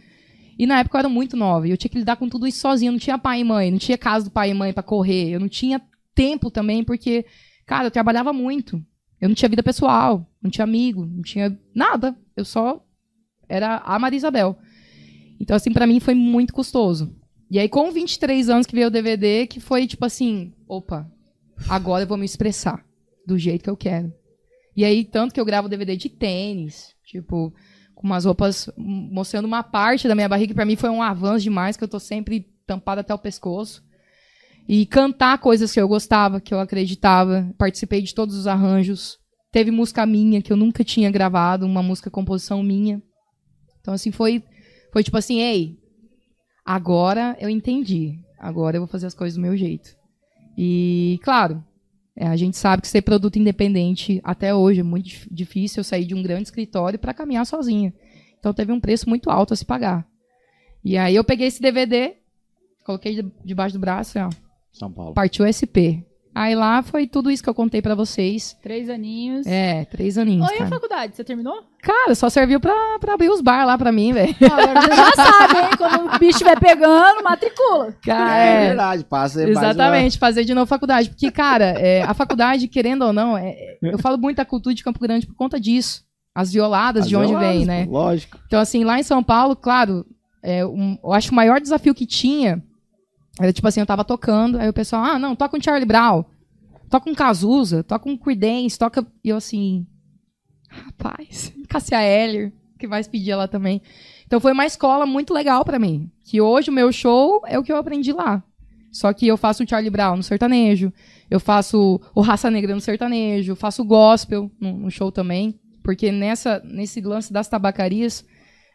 E 0.59 0.67
na 0.67 0.81
época 0.81 0.97
eu 0.97 1.01
era 1.01 1.09
muito 1.09 1.37
nova 1.37 1.67
e 1.67 1.71
eu 1.71 1.77
tinha 1.77 1.91
que 1.91 1.99
lidar 1.99 2.17
com 2.17 2.29
tudo 2.29 2.47
isso 2.47 2.61
sozinha. 2.61 2.93
Não 2.93 2.99
tinha 2.99 3.19
pai 3.19 3.41
e 3.41 3.45
mãe, 3.45 3.71
não 3.71 3.79
tinha 3.79 3.97
casa 3.97 4.27
do 4.27 4.31
pai 4.31 4.51
e 4.51 4.55
mãe 4.55 4.73
pra 4.73 4.83
correr. 4.83 5.31
Eu 5.31 5.41
não 5.41 5.49
tinha 5.49 5.81
tempo 6.15 6.51
também, 6.51 6.85
porque, 6.85 7.25
cara, 7.67 7.87
eu 7.87 7.91
trabalhava 7.91 8.33
muito. 8.33 8.85
Eu 9.21 9.29
não 9.29 9.35
tinha 9.35 9.49
vida 9.49 9.63
pessoal, 9.63 10.31
não 10.43 10.51
tinha 10.51 10.65
amigo, 10.65 11.07
não 11.07 11.23
tinha 11.23 11.59
nada. 11.75 12.17
Eu 12.37 12.45
só 12.45 12.85
era 13.49 13.79
a 13.79 13.99
Maria 13.99 14.19
Isabel. 14.19 14.59
Então, 15.41 15.57
assim, 15.57 15.73
pra 15.73 15.87
mim 15.87 16.01
foi 16.01 16.15
muito 16.15 16.53
custoso. 16.53 17.17
E 17.51 17.59
aí, 17.59 17.69
com 17.69 17.91
23 17.91 18.51
anos 18.51 18.67
que 18.67 18.75
veio 18.75 18.89
o 18.89 18.91
DVD, 18.91 19.47
que 19.47 19.59
foi 19.59 19.87
tipo 19.87 20.05
assim: 20.05 20.53
opa, 20.69 21.11
agora 21.69 22.03
eu 22.03 22.07
vou 22.07 22.19
me 22.19 22.27
expressar 22.27 22.88
do 23.29 23.39
jeito 23.39 23.63
que 23.63 23.71
eu 23.71 23.77
quero. 23.77 24.13
E 24.75 24.85
aí, 24.85 25.05
tanto 25.05 25.35
que 25.35 25.41
eu 25.41 25.45
gravo 25.45 25.69
DVD 25.69 25.97
de 25.97 26.09
tênis, 26.09 26.95
tipo, 27.05 27.53
com 27.95 28.07
umas 28.07 28.25
roupas 28.25 28.71
mostrando 28.77 29.45
uma 29.45 29.63
parte 29.63 30.09
da 30.09 30.15
minha 30.15 30.29
barriga, 30.29 30.49
que 30.49 30.55
pra 30.55 30.65
mim 30.65 30.77
foi 30.77 30.89
um 30.89 31.03
avanço 31.03 31.43
demais, 31.43 31.77
que 31.77 31.85
eu 31.85 31.89
tô 31.89 32.01
sempre 32.01 32.47
tampada 32.67 33.03
até 33.03 33.13
o 33.13 33.19
pescoço. 33.19 33.85
E 34.67 34.87
cantar 34.87 35.39
coisas 35.39 35.73
que 35.73 35.81
eu 35.81 35.89
gostava, 35.89 36.41
que 36.41 36.55
eu 36.55 36.61
acreditava. 36.61 37.53
Participei 37.59 38.03
de 38.03 38.15
todos 38.15 38.37
os 38.37 38.47
arranjos. 38.47 39.19
Teve 39.51 39.71
música 39.71 40.05
minha 40.07 40.43
que 40.43 40.53
eu 40.53 40.57
nunca 40.57 40.85
tinha 40.85 41.11
gravado, 41.11 41.67
uma 41.67 41.83
música 41.83 42.11
composição 42.11 42.63
minha. 42.63 43.03
Então, 43.81 43.95
assim, 43.95 44.11
foi, 44.11 44.45
foi 44.93 45.03
tipo 45.03 45.17
assim, 45.17 45.41
ei, 45.41 45.79
agora 46.65 47.37
eu 47.41 47.49
entendi. 47.49 48.19
Agora 48.39 48.77
eu 48.77 48.83
vou 48.83 48.89
fazer 48.89 49.07
as 49.07 49.15
coisas 49.15 49.37
do 49.37 49.43
meu 49.43 49.57
jeito. 49.57 49.97
E, 50.57 51.19
claro, 51.23 51.65
é, 52.21 52.27
a 52.27 52.37
gente 52.37 52.57
sabe 52.57 52.83
que 52.83 52.89
ser 52.89 53.03
produto 53.03 53.39
independente 53.39 54.21
até 54.25 54.53
hoje 54.55 54.81
é 54.81 54.83
muito 54.83 55.05
dif- 55.07 55.29
difícil 55.31 55.81
eu 55.81 55.85
sair 55.85 56.05
de 56.05 56.15
um 56.15 56.23
grande 56.23 56.45
escritório 56.49 56.99
para 56.99 57.15
caminhar 57.15 57.47
sozinha. 57.47 57.95
Então 58.41 58.53
teve 58.53 58.73
um 58.73 58.81
preço 58.81 59.09
muito 59.09 59.31
alto 59.31 59.55
a 59.55 59.57
se 59.57 59.65
pagar. 59.65 60.05
E 60.85 60.97
aí 60.99 61.15
eu 61.15 61.23
peguei 61.25 61.47
esse 61.47 61.61
DVD, 61.63 62.15
coloquei 62.85 63.15
de- 63.23 63.33
debaixo 63.45 63.75
do 63.77 63.81
braço, 63.81 64.19
e, 64.19 64.21
ó, 64.21 64.31
São 64.73 64.91
Paulo. 64.91 65.15
partiu 65.15 65.45
SP. 65.47 66.03
Aí 66.35 66.55
lá 66.55 66.83
foi 66.83 67.07
tudo 67.07 67.31
isso 67.31 67.43
que 67.43 67.49
eu 67.49 67.55
contei 67.55 67.83
pra 67.83 67.95
vocês. 67.95 68.57
Três 68.63 68.89
aninhos. 68.89 69.47
É, 69.47 69.85
três 69.87 70.17
aninhos. 70.19 70.47
Oi, 70.49 70.55
a 70.55 70.59
cara. 70.59 70.71
faculdade, 70.71 71.17
você 71.17 71.25
terminou? 71.25 71.65
Cara, 71.83 72.15
só 72.15 72.29
serviu 72.29 72.59
pra, 72.59 72.75
pra 72.99 73.15
abrir 73.15 73.31
os 73.31 73.41
bar 73.41 73.65
lá 73.65 73.79
pra 73.79 73.93
mim, 73.93 74.13
velho. 74.13 74.35
Você 74.35 74.47
já 74.97 75.13
sabe, 75.15 75.59
hein? 75.59 75.71
Quando 75.79 76.07
o 76.07 76.19
bicho 76.19 76.33
estiver 76.33 76.59
pegando, 76.59 77.23
matricula. 77.23 77.95
Cara, 78.05 78.37
É, 78.37 78.65
é, 78.65 78.67
verdade, 78.69 79.05
passa 79.05 79.49
Exatamente, 79.49 80.19
fazer 80.19 80.45
de 80.45 80.53
novo 80.55 80.67
faculdade. 80.67 81.09
Porque, 81.11 81.31
cara, 81.31 81.67
é, 81.67 82.03
a 82.03 82.13
faculdade, 82.15 82.67
querendo 82.67 83.03
ou 83.05 83.13
não, 83.13 83.39
é- 83.39 83.79
eu 83.81 83.99
falo 83.99 84.19
muito 84.19 84.39
da 84.39 84.45
cultura 84.45 84.75
de 84.75 84.83
Campo 84.83 84.99
Grande 84.99 85.27
por 85.27 85.35
conta 85.37 85.59
disso. 85.61 86.03
As 86.35 86.53
violadas 86.53 87.05
As 87.05 87.09
de 87.09 87.17
onde 87.17 87.29
violadas, 87.29 87.57
vem, 87.57 87.65
né? 87.67 87.87
Lógico. 87.89 88.39
Então, 88.47 88.61
assim, 88.61 88.85
lá 88.85 88.99
em 88.99 89.03
São 89.03 89.23
Paulo, 89.23 89.55
claro, 89.57 90.05
é, 90.43 90.65
um- 90.67 90.99
eu 91.03 91.13
acho 91.13 91.29
que 91.29 91.33
o 91.33 91.37
maior 91.37 91.61
desafio 91.61 91.95
que 91.95 92.07
tinha 92.07 92.63
era, 93.41 93.53
tipo 93.53 93.67
assim, 93.67 93.81
eu 93.81 93.87
tava 93.87 94.05
tocando, 94.05 94.59
aí 94.59 94.69
o 94.69 94.73
pessoal, 94.73 95.05
ah, 95.05 95.19
não, 95.19 95.35
toca 95.37 95.57
um 95.57 95.63
Charlie 95.63 95.87
Brown, 95.87 96.25
toca 96.91 97.09
um 97.09 97.15
Cazuza, 97.15 97.83
toca 97.85 98.09
um 98.09 98.17
Creedence, 98.17 98.77
toca... 98.79 99.07
E 99.25 99.29
eu, 99.29 99.37
assim, 99.37 99.87
rapaz, 100.69 101.53
Cassia 101.69 102.03
Eller, 102.03 102.53
que 102.79 102.87
vai 102.87 103.03
pedir 103.05 103.35
lá 103.35 103.49
também. 103.49 103.83
Então, 104.27 104.41
foi 104.41 104.53
uma 104.53 104.67
escola 104.67 105.07
muito 105.07 105.33
legal 105.33 105.65
pra 105.65 105.79
mim, 105.79 106.11
que 106.23 106.41
hoje 106.41 106.71
o 106.71 106.73
meu 106.73 106.93
show 106.93 107.43
é 107.47 107.59
o 107.59 107.63
que 107.63 107.73
eu 107.73 107.77
aprendi 107.77 108.13
lá. 108.13 108.43
Só 108.91 109.13
que 109.13 109.27
eu 109.27 109.37
faço 109.37 109.63
o 109.63 109.69
Charlie 109.69 109.91
Brown 109.91 110.17
no 110.17 110.23
sertanejo, 110.23 110.93
eu 111.31 111.39
faço 111.39 112.01
o 112.15 112.21
Raça 112.21 112.51
Negra 112.51 112.75
no 112.75 112.81
sertanejo, 112.81 113.55
faço 113.55 113.83
o 113.83 113.85
gospel 113.85 114.51
no, 114.61 114.79
no 114.79 114.91
show 114.91 115.13
também, 115.13 115.59
porque 115.83 116.11
nessa, 116.11 116.61
nesse 116.65 117.01
lance 117.01 117.33
das 117.33 117.49
tabacarias, 117.49 118.25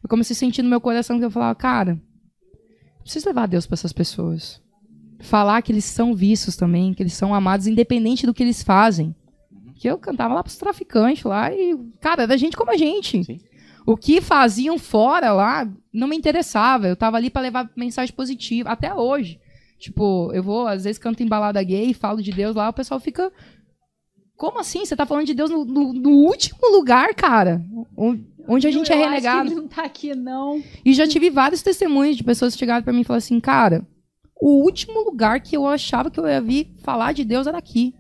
eu 0.03 0.09
comecei 0.09 0.35
a 0.35 0.37
sentir 0.37 0.61
no 0.61 0.69
meu 0.69 0.81
coração 0.81 1.17
que 1.17 1.25
eu 1.25 1.31
falava, 1.31 1.55
cara, 1.55 2.01
preciso 3.01 3.27
levar 3.27 3.47
Deus 3.47 3.65
para 3.65 3.75
essas 3.75 3.93
pessoas. 3.93 4.61
Falar 5.19 5.61
que 5.61 5.71
eles 5.71 5.85
são 5.85 6.13
vistos 6.13 6.55
também, 6.55 6.93
que 6.93 7.01
eles 7.01 7.13
são 7.13 7.33
amados, 7.33 7.67
independente 7.67 8.25
do 8.25 8.33
que 8.33 8.43
eles 8.43 8.61
fazem. 8.61 9.15
Que 9.84 9.89
eu 9.89 9.97
cantava 9.97 10.34
lá 10.34 10.41
pros 10.41 10.55
traficantes 10.55 11.25
lá 11.25 11.51
e, 11.53 11.77
cara, 11.99 12.23
era 12.23 12.38
gente 12.38 12.55
como 12.55 12.71
a 12.71 12.77
gente. 12.77 13.21
Sim. 13.21 13.38
O 13.86 13.97
que 13.97 14.21
faziam 14.21 14.79
fora 14.79 15.34
lá 15.34 15.69
não 15.91 16.07
me 16.07 16.15
interessava. 16.15 16.88
Eu 16.88 16.95
tava 16.95 17.17
ali 17.17 17.29
para 17.29 17.41
levar 17.41 17.69
mensagem 17.75 18.15
positiva, 18.15 18.69
até 18.69 18.93
hoje. 18.95 19.41
Tipo, 19.77 20.31
eu 20.34 20.41
vou, 20.41 20.67
às 20.67 20.86
vezes, 20.86 20.97
canto 20.97 21.21
em 21.21 21.27
balada 21.27 21.61
gay 21.61 21.89
e 21.89 21.93
falo 21.93 22.21
de 22.23 22.31
Deus 22.31 22.55
lá, 22.55 22.69
o 22.69 22.73
pessoal 22.73 22.97
fica. 22.97 23.29
Como 24.38 24.57
assim? 24.57 24.86
Você 24.86 24.95
tá 24.95 25.05
falando 25.05 25.25
de 25.25 25.34
Deus 25.34 25.49
no, 25.49 25.65
no- 25.65 25.91
no 25.91 26.09
último 26.11 26.71
lugar, 26.71 27.13
cara? 27.13 27.61
Onde 28.47 28.65
a 28.65 28.71
gente 28.71 28.89
Eu 28.89 28.97
é 28.97 28.99
acho 29.01 29.09
que 29.09 29.15
renegado. 29.15 29.49
ele 29.49 29.55
não 29.55 29.67
tá 29.67 29.84
aqui, 29.84 30.15
não. 30.15 30.63
E 30.86 30.93
já 30.93 31.05
tive 31.05 31.29
vários 31.29 31.61
testemunhos 31.61 32.15
de 32.15 32.23
pessoas 32.23 32.53
que 32.53 32.59
chegaram 32.59 32.84
pra 32.86 32.93
mim 32.93 33.01
e 33.01 33.03
falaram 33.03 33.17
assim, 33.17 33.38
cara, 33.41 33.86
o 34.41 34.63
último 34.63 35.01
lugar 35.03 35.41
que 35.41 35.57
eu 35.57 35.67
achava 35.67 36.09
que 36.09 36.21
eu 36.21 36.25
ia 36.25 36.39
vir 36.39 36.73
falar 36.84 37.11
de 37.13 37.25
Deus 37.25 37.47
era 37.47 37.57
aqui. 37.57 37.93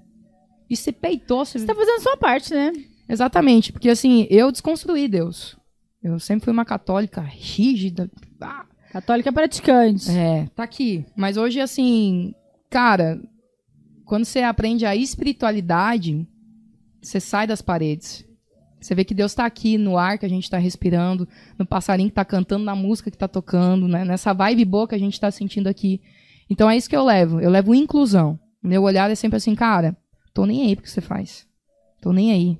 E 0.69 0.75
você 0.75 0.91
peitou, 0.91 1.45
você... 1.45 1.59
Você 1.59 1.65
tá 1.65 1.75
fazendo 1.75 1.97
a 1.97 2.01
sua 2.01 2.17
parte, 2.17 2.53
né? 2.53 2.71
Exatamente, 3.07 3.71
porque 3.71 3.89
assim, 3.89 4.27
eu 4.29 4.51
desconstruí 4.51 5.07
Deus. 5.07 5.57
Eu 6.01 6.19
sempre 6.19 6.45
fui 6.45 6.53
uma 6.53 6.65
católica 6.65 7.21
rígida. 7.21 8.09
Ah, 8.41 8.65
Católica 8.91 9.31
praticante. 9.31 10.11
é, 10.11 10.47
tá 10.55 10.63
aqui. 10.63 11.05
Mas 11.15 11.37
hoje, 11.37 11.59
assim, 11.59 12.33
cara, 12.69 13.19
quando 14.05 14.25
você 14.25 14.41
aprende 14.41 14.85
a 14.85 14.95
espiritualidade, 14.95 16.27
você 17.01 17.19
sai 17.19 17.47
das 17.47 17.61
paredes. 17.61 18.25
Você 18.79 18.93
vê 18.93 19.05
que 19.05 19.13
Deus 19.13 19.33
tá 19.33 19.45
aqui 19.45 19.77
no 19.77 19.97
ar 19.97 20.17
que 20.17 20.25
a 20.25 20.29
gente 20.29 20.49
tá 20.49 20.57
respirando, 20.57 21.27
no 21.57 21.65
passarinho 21.65 22.09
que 22.09 22.15
tá 22.15 22.25
cantando, 22.25 22.65
na 22.65 22.75
música 22.75 23.09
que 23.09 23.17
tá 23.17 23.29
tocando, 23.29 23.87
né? 23.87 24.03
nessa 24.03 24.33
vibe 24.33 24.65
boa 24.65 24.87
que 24.87 24.95
a 24.95 24.99
gente 24.99 25.19
tá 25.19 25.31
sentindo 25.31 25.67
aqui. 25.67 26.01
Então 26.49 26.69
é 26.69 26.75
isso 26.75 26.89
que 26.89 26.95
eu 26.95 27.05
levo. 27.05 27.39
Eu 27.39 27.49
levo 27.49 27.73
inclusão. 27.73 28.37
Meu 28.61 28.83
olhar 28.83 29.09
é 29.09 29.15
sempre 29.15 29.37
assim, 29.37 29.55
cara, 29.55 29.95
tô 30.33 30.45
nem 30.45 30.67
aí 30.67 30.75
pro 30.75 30.83
que 30.83 30.89
você 30.91 31.01
faz. 31.01 31.47
Tô 32.01 32.11
nem 32.11 32.31
aí. 32.31 32.57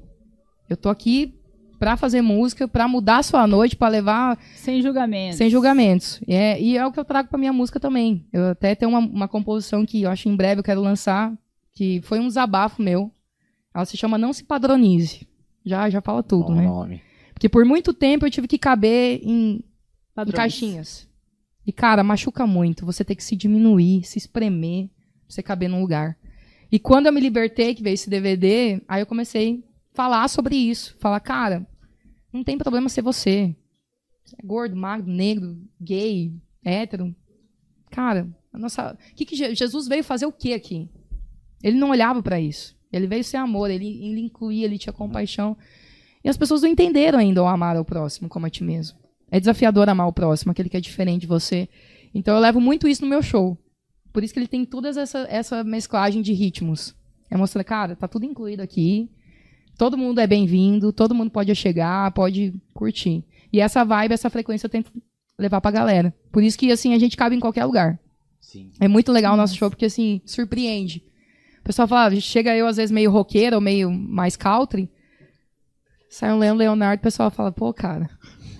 Eu 0.70 0.78
tô 0.78 0.90
aqui 0.90 1.40
pra 1.80 1.98
fazer 1.98 2.22
música, 2.22 2.68
pra 2.68 2.88
mudar 2.88 3.18
a 3.18 3.24
sua 3.24 3.46
noite, 3.46 3.76
pra 3.76 3.90
levar 3.90 4.40
Sem 4.56 4.82
julgamento. 4.82 5.36
sem 5.36 5.50
julgamentos. 5.50 6.22
E 6.26 6.34
é, 6.34 6.62
e 6.62 6.78
é 6.78 6.86
o 6.86 6.92
que 6.94 7.00
eu 7.00 7.04
trago 7.04 7.28
pra 7.28 7.38
minha 7.38 7.52
música 7.52 7.80
também. 7.80 8.26
Eu 8.32 8.52
até 8.52 8.74
tenho 8.74 8.90
uma, 8.90 9.00
uma 9.00 9.28
composição 9.28 9.86
que 9.86 10.04
eu 10.04 10.10
acho 10.10 10.30
em 10.30 10.36
breve 10.36 10.60
eu 10.60 10.64
quero 10.64 10.82
lançar, 10.82 11.34
que 11.74 12.02
foi 12.04 12.20
um 12.20 12.28
desabafo 12.28 12.82
meu. 12.82 13.12
Ela 13.76 13.86
se 13.86 13.98
chama 13.98 14.18
Não 14.18 14.32
Se 14.32 14.44
Padronize. 14.46 15.28
Já, 15.66 15.90
já 15.90 16.00
fala 16.02 16.24
tudo, 16.24 16.46
Bom 16.48 16.56
né? 16.56 16.66
nome. 16.66 17.02
Porque 17.34 17.50
por 17.50 17.66
muito 17.66 17.94
tempo 17.94 18.26
eu 18.26 18.32
tive 18.32 18.48
que 18.48 18.58
caber 18.58 19.20
em, 19.24 19.64
em 20.18 20.32
caixinhas. 20.32 21.08
E, 21.66 21.72
cara, 21.72 22.04
machuca 22.04 22.46
muito. 22.46 22.86
Você 22.86 23.04
tem 23.04 23.16
que 23.16 23.24
se 23.24 23.36
diminuir, 23.36 24.04
se 24.04 24.18
espremer, 24.18 24.88
pra 24.88 24.94
você 25.28 25.42
caber 25.44 25.68
num 25.70 25.82
lugar. 25.82 26.16
E 26.74 26.80
quando 26.80 27.06
eu 27.06 27.14
me 27.14 27.22
libertei, 27.22 27.76
que 27.76 27.84
veio 27.84 27.94
esse 27.94 28.10
DVD, 28.10 28.82
aí 28.88 29.00
eu 29.00 29.06
comecei 29.06 29.64
a 29.94 29.96
falar 29.96 30.28
sobre 30.28 30.56
isso. 30.56 30.96
Falar, 31.00 31.20
cara, 31.20 31.68
não 32.34 32.44
tem 32.44 32.58
problema 32.58 32.90
ser 32.90 33.04
você. 33.04 33.56
Você 34.26 34.36
é 34.42 34.44
gordo, 34.44 34.76
magro, 34.76 35.06
negro, 35.08 35.56
gay, 35.80 36.34
hétero. 36.66 37.16
Cara, 37.92 38.28
a 38.52 38.58
nossa. 38.58 38.98
Que 39.16 39.24
que 39.24 39.36
Je- 39.36 39.54
Jesus 39.54 39.88
veio 39.88 40.04
fazer 40.04 40.26
o 40.26 40.32
que 40.32 40.52
aqui? 40.52 40.90
Ele 41.62 41.78
não 41.78 41.92
olhava 41.92 42.24
pra 42.24 42.40
isso. 42.42 42.76
Ele 42.92 43.06
veio 43.06 43.24
ser 43.24 43.38
amor, 43.38 43.70
ele, 43.70 43.86
ele 43.86 44.22
incluía, 44.22 44.66
ele 44.66 44.80
tinha 44.80 44.92
compaixão. 44.92 45.56
E 46.24 46.30
as 46.30 46.38
pessoas 46.38 46.64
não 46.64 46.70
entenderam 46.70 47.20
ainda 47.20 47.44
o 47.44 47.48
amar 47.48 47.78
ao 47.78 47.86
próximo 47.86 48.28
como 48.28 48.48
a 48.48 48.50
ti 48.50 48.64
mesmo. 48.64 48.98
É 49.30 49.40
desafiador 49.40 49.88
amar 49.90 50.08
o 50.08 50.14
próximo, 50.14 50.52
aquele 50.52 50.70
que 50.70 50.78
é 50.78 50.82
diferente 50.82 51.22
de 51.22 51.28
você. 51.28 51.70
Então 52.16 52.34
eu 52.34 52.42
levo 52.42 52.60
muito 52.60 52.88
isso 52.88 53.04
no 53.04 53.10
meu 53.10 53.22
show. 53.22 53.58
Por 54.14 54.24
isso 54.24 54.32
que 54.32 54.40
ele 54.40 54.48
tem 54.48 54.64
toda 54.64 54.90
essa, 54.90 55.28
essa 55.28 55.64
mesclagem 55.64 56.22
de 56.22 56.32
ritmos. 56.34 56.96
É 57.32 57.36
mostrar, 57.36 57.64
cara, 57.64 57.96
tá 57.96 58.08
tudo 58.08 58.26
incluído 58.26 58.62
aqui. 58.62 59.10
Todo 59.76 59.98
mundo 59.98 60.20
é 60.20 60.28
bem-vindo, 60.28 60.94
todo 60.94 61.16
mundo 61.16 61.32
pode 61.32 61.54
chegar, 61.56 62.12
pode 62.12 62.54
curtir. 62.76 63.26
E 63.52 63.60
essa 63.60 63.84
vibe, 63.84 64.14
essa 64.14 64.30
frequência 64.30 64.68
eu 64.68 64.70
tento 64.70 64.92
levar 65.38 65.60
pra 65.60 65.72
galera. 65.72 66.14
Por 66.32 66.44
isso 66.44 66.58
que, 66.58 66.72
assim, 66.72 66.94
a 66.94 67.00
gente 67.00 67.18
cabe 67.18 67.36
em 67.36 67.40
qualquer 67.40 67.66
lugar. 67.66 68.00
Sim. 68.40 68.72
É 68.80 68.88
muito 68.88 69.12
legal 69.12 69.34
o 69.34 69.38
nosso 69.38 69.56
show, 69.56 69.70
porque, 69.70 69.86
assim, 69.86 70.22
surpreende. 70.26 71.04
O 71.62 71.64
pessoal 71.64 71.88
fala, 71.88 72.16
chega 72.20 72.56
eu, 72.56 72.68
às 72.68 72.78
vezes, 72.78 72.92
meio 72.92 73.10
roqueiro 73.10 73.56
ou 73.56 73.62
meio 73.62 73.90
mais 73.90 74.36
country. 74.36 74.92
Sai 76.08 76.32
um 76.32 76.38
Leandro 76.38 76.60
Leonardo, 76.60 77.00
o 77.00 77.04
pessoal 77.04 77.32
fala, 77.32 77.52
pô, 77.52 77.74
cara, 77.74 78.08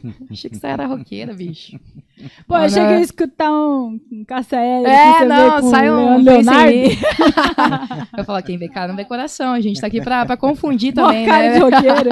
achei 0.30 0.50
que 0.50 0.58
você 0.58 0.68
era 0.68 0.86
roqueira, 0.86 1.34
bicho. 1.34 1.80
Pô, 2.48 2.56
eu 2.56 2.62
Olha- 2.62 2.70
cheguei 2.70 2.96
a 2.96 3.02
escutar 3.02 3.52
um, 3.52 4.00
um 4.12 4.26
que 4.26 4.56
É, 4.56 5.26
não, 5.26 5.70
sai 5.70 5.90
um 5.92 6.22
Leonardo. 6.22 6.74
Eu 8.18 8.24
falo, 8.24 8.44
quem 8.44 8.58
vê 8.58 8.68
cara 8.68 8.90
não 8.90 8.96
vê 8.96 9.06
coração. 9.06 9.54
A 9.54 9.62
gente 9.62 9.80
tá 9.82 9.88
aqui 9.88 10.02
pra, 10.02 10.26
pra 10.26 10.38
confundir 10.38 10.94
Mó 10.96 11.08
também, 11.08 11.26
cara 11.26 11.50
né? 11.50 11.54
de 11.54 11.60
roqueiro. 11.60 12.10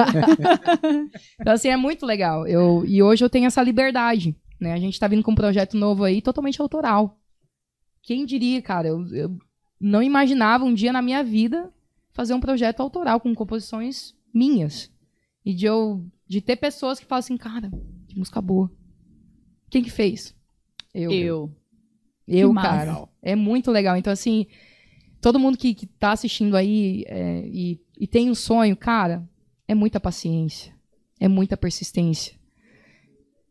Então, 1.40 1.52
assim, 1.52 1.68
é 1.68 1.76
muito 1.76 2.04
legal. 2.06 2.46
Eu, 2.46 2.84
e 2.86 3.02
hoje 3.02 3.24
eu 3.24 3.30
tenho 3.30 3.46
essa 3.46 3.62
liberdade, 3.62 4.34
né? 4.60 4.72
A 4.72 4.78
gente 4.78 4.98
tá 4.98 5.06
vindo 5.06 5.22
com 5.22 5.32
um 5.32 5.36
projeto 5.36 5.76
novo 5.76 6.04
aí, 6.04 6.20
totalmente 6.20 6.60
autoral. 6.60 7.18
Quem 8.02 8.24
diria, 8.26 8.60
cara? 8.60 8.88
Eu, 8.88 9.06
eu 9.14 9.36
não 9.80 10.02
imaginava 10.02 10.64
um 10.64 10.74
dia 10.74 10.92
na 10.92 11.02
minha 11.02 11.22
vida 11.22 11.70
fazer 12.12 12.34
um 12.34 12.40
projeto 12.40 12.80
autoral 12.80 13.20
com 13.20 13.34
composições 13.34 14.14
minhas. 14.34 14.90
E 15.44 15.54
de 15.54 15.66
eu 15.66 16.04
de 16.32 16.40
ter 16.40 16.56
pessoas 16.56 16.98
que 16.98 17.04
falam 17.04 17.18
assim, 17.18 17.36
cara, 17.36 17.70
que 18.08 18.18
música 18.18 18.40
boa. 18.40 18.72
Quem 19.68 19.82
que 19.82 19.90
fez? 19.90 20.34
Eu. 20.94 21.12
Eu. 21.12 21.56
Eu, 22.26 22.50
massa. 22.54 22.68
cara. 22.68 23.08
É 23.20 23.36
muito 23.36 23.70
legal. 23.70 23.98
Então, 23.98 24.10
assim, 24.10 24.46
todo 25.20 25.38
mundo 25.38 25.58
que, 25.58 25.74
que 25.74 25.84
tá 25.84 26.12
assistindo 26.12 26.56
aí 26.56 27.04
é, 27.06 27.46
e, 27.46 27.78
e 27.98 28.06
tem 28.06 28.30
um 28.30 28.34
sonho, 28.34 28.74
cara, 28.74 29.28
é 29.68 29.74
muita 29.74 30.00
paciência. 30.00 30.74
É 31.20 31.28
muita 31.28 31.54
persistência. 31.54 32.34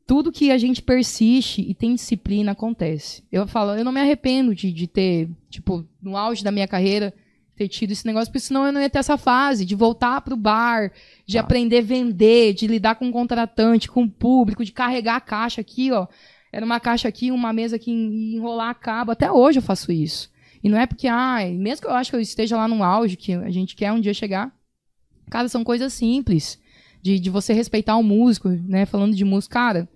Tudo 0.07 0.31
que 0.31 0.49
a 0.49 0.57
gente 0.57 0.81
persiste 0.81 1.61
e 1.61 1.75
tem 1.75 1.93
disciplina 1.93 2.53
acontece. 2.53 3.23
Eu 3.31 3.45
falo, 3.45 3.75
eu 3.75 3.85
não 3.85 3.91
me 3.91 4.01
arrependo 4.01 4.55
de, 4.55 4.73
de 4.73 4.87
ter, 4.87 5.29
tipo, 5.51 5.87
no 6.01 6.17
auge 6.17 6.43
da 6.43 6.51
minha 6.51 6.67
carreira, 6.67 7.13
ter 7.61 7.67
tido 7.67 7.91
esse 7.91 8.05
negócio, 8.05 8.27
porque 8.31 8.39
senão 8.39 8.65
eu 8.65 8.71
não 8.71 8.81
ia 8.81 8.89
ter 8.89 8.97
essa 8.97 9.17
fase 9.17 9.65
de 9.65 9.75
voltar 9.75 10.21
pro 10.21 10.35
bar, 10.35 10.91
de 11.27 11.37
aprender 11.37 11.79
a 11.79 11.81
vender, 11.81 12.53
de 12.53 12.65
lidar 12.65 12.95
com 12.95 13.07
o 13.07 13.11
contratante, 13.11 13.87
com 13.87 14.03
o 14.03 14.09
público, 14.09 14.65
de 14.65 14.71
carregar 14.71 15.17
a 15.17 15.21
caixa 15.21 15.61
aqui, 15.61 15.91
ó. 15.91 16.07
Era 16.51 16.65
uma 16.65 16.79
caixa 16.79 17.07
aqui, 17.07 17.31
uma 17.31 17.53
mesa 17.53 17.75
aqui, 17.75 17.91
e 17.91 18.35
enrolar 18.35 18.73
cabo. 18.79 19.11
Até 19.11 19.31
hoje 19.31 19.59
eu 19.59 19.63
faço 19.63 19.91
isso. 19.91 20.29
E 20.63 20.69
não 20.69 20.77
é 20.77 20.85
porque, 20.87 21.07
ai, 21.07 21.53
mesmo 21.53 21.85
que 21.85 21.87
eu 21.87 21.95
acho 21.95 22.09
que 22.09 22.15
eu 22.15 22.21
esteja 22.21 22.57
lá 22.57 22.67
no 22.67 22.83
auge, 22.83 23.15
que 23.15 23.33
a 23.33 23.49
gente 23.51 23.75
quer 23.75 23.91
um 23.91 24.01
dia 24.01 24.13
chegar, 24.13 24.51
cara, 25.29 25.47
são 25.47 25.63
coisas 25.63 25.93
simples. 25.93 26.59
De, 27.03 27.19
de 27.19 27.31
você 27.31 27.51
respeitar 27.51 27.97
o 27.97 28.03
músico, 28.03 28.47
né? 28.47 28.85
Falando 28.85 29.15
de 29.15 29.25
músico, 29.25 29.53
cara, 29.53 29.89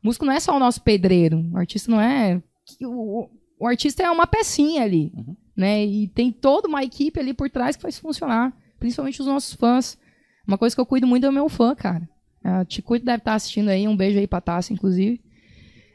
músico 0.00 0.24
não 0.24 0.32
é 0.32 0.38
só 0.38 0.54
o 0.54 0.60
nosso 0.60 0.80
pedreiro. 0.82 1.44
O 1.52 1.56
artista 1.56 1.90
não 1.90 2.00
é. 2.00 2.40
O, 2.80 3.28
o 3.58 3.66
artista 3.66 4.04
é 4.04 4.10
uma 4.10 4.24
pecinha 4.24 4.84
ali, 4.84 5.12
né? 5.56 5.84
E 5.84 6.08
tem 6.08 6.32
toda 6.32 6.68
uma 6.68 6.82
equipe 6.82 7.18
ali 7.18 7.32
por 7.32 7.48
trás 7.50 7.76
que 7.76 7.82
faz 7.82 7.98
funcionar. 7.98 8.56
Principalmente 8.78 9.20
os 9.20 9.26
nossos 9.26 9.54
fãs. 9.54 9.98
Uma 10.46 10.58
coisa 10.58 10.74
que 10.74 10.80
eu 10.80 10.86
cuido 10.86 11.06
muito 11.06 11.24
é 11.24 11.28
o 11.28 11.32
meu 11.32 11.48
fã, 11.48 11.74
cara. 11.74 12.08
A 12.42 12.64
Ticuito 12.64 13.06
deve 13.06 13.18
estar 13.18 13.34
assistindo 13.34 13.70
aí, 13.70 13.88
um 13.88 13.96
beijo 13.96 14.18
aí 14.18 14.26
pra 14.26 14.40
Tassi, 14.40 14.74
inclusive. 14.74 15.20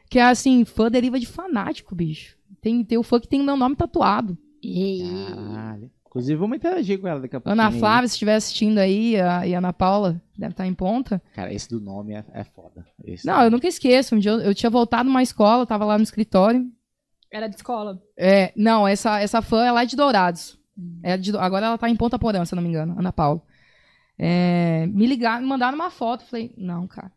Que 0.08 0.18
é 0.18 0.24
assim, 0.24 0.64
fã 0.64 0.90
deriva 0.90 1.20
de 1.20 1.26
fanático, 1.26 1.94
bicho. 1.94 2.36
Tem, 2.60 2.84
tem 2.84 2.98
o 2.98 3.02
fã 3.04 3.20
que 3.20 3.28
tem 3.28 3.40
o 3.40 3.44
meu 3.44 3.56
nome 3.56 3.76
tatuado. 3.76 4.36
Caralho. 5.28 5.90
Inclusive, 6.10 6.36
vamos 6.36 6.56
interagir 6.56 7.00
com 7.00 7.06
ela 7.06 7.20
daqui 7.20 7.36
a 7.36 7.40
pouco. 7.40 7.52
Ana 7.52 7.70
Flávia, 7.70 8.08
se 8.08 8.14
estiver 8.14 8.34
assistindo 8.34 8.78
aí, 8.78 9.14
a, 9.20 9.46
e 9.46 9.54
a 9.54 9.58
Ana 9.58 9.72
Paula, 9.72 10.20
deve 10.36 10.52
estar 10.52 10.66
em 10.66 10.74
ponta. 10.74 11.22
Cara, 11.36 11.54
esse 11.54 11.68
do 11.68 11.80
nome 11.80 12.14
é, 12.14 12.24
é 12.32 12.42
foda. 12.42 12.84
Esse 13.04 13.24
Não, 13.24 13.40
eu 13.44 13.50
nunca 13.50 13.68
esqueço. 13.68 14.16
Um 14.16 14.18
dia 14.18 14.32
eu, 14.32 14.40
eu 14.40 14.54
tinha 14.54 14.68
voltado 14.68 15.08
numa 15.08 15.22
escola, 15.22 15.64
tava 15.64 15.84
lá 15.84 15.96
no 15.96 16.02
escritório. 16.02 16.68
Era 17.32 17.48
de 17.48 17.56
escola. 17.56 18.02
É, 18.16 18.52
não, 18.56 18.86
essa, 18.86 19.20
essa 19.20 19.40
fã 19.40 19.64
é 19.64 19.72
lá 19.72 19.84
de 19.84 19.96
Dourados. 19.96 20.58
É 21.02 21.16
de, 21.16 21.36
agora 21.36 21.66
ela 21.66 21.78
tá 21.78 21.88
em 21.88 21.96
Ponta 21.96 22.18
Porã, 22.18 22.44
se 22.44 22.54
não 22.54 22.62
me 22.62 22.68
engano, 22.68 22.98
Ana 22.98 23.12
Paula. 23.12 23.42
É, 24.18 24.86
me 24.88 25.06
ligaram, 25.06 25.42
me 25.42 25.48
mandaram 25.48 25.76
uma 25.76 25.90
foto. 25.90 26.24
Falei, 26.24 26.52
não, 26.56 26.86
cara. 26.86 27.12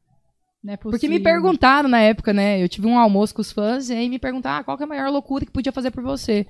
Não 0.64 0.74
é 0.74 0.78
Porque 0.78 1.10
me 1.10 1.20
perguntaram 1.20 1.90
na 1.90 2.00
época, 2.00 2.32
né? 2.32 2.64
Eu 2.64 2.70
tive 2.70 2.88
um 2.88 2.98
almoço 2.98 3.36
com 3.36 3.42
os 3.42 3.52
fãs 3.52 3.90
e 3.90 3.94
aí 3.94 4.08
me 4.08 4.18
perguntaram 4.18 4.62
ah, 4.62 4.64
qual 4.64 4.78
que 4.78 4.84
é 4.84 4.86
a 4.86 4.90
maior 4.90 5.10
loucura 5.10 5.46
que 5.46 5.52
podia 5.52 5.74
fazer 5.74 5.92
por 5.92 6.02
você. 6.02 6.48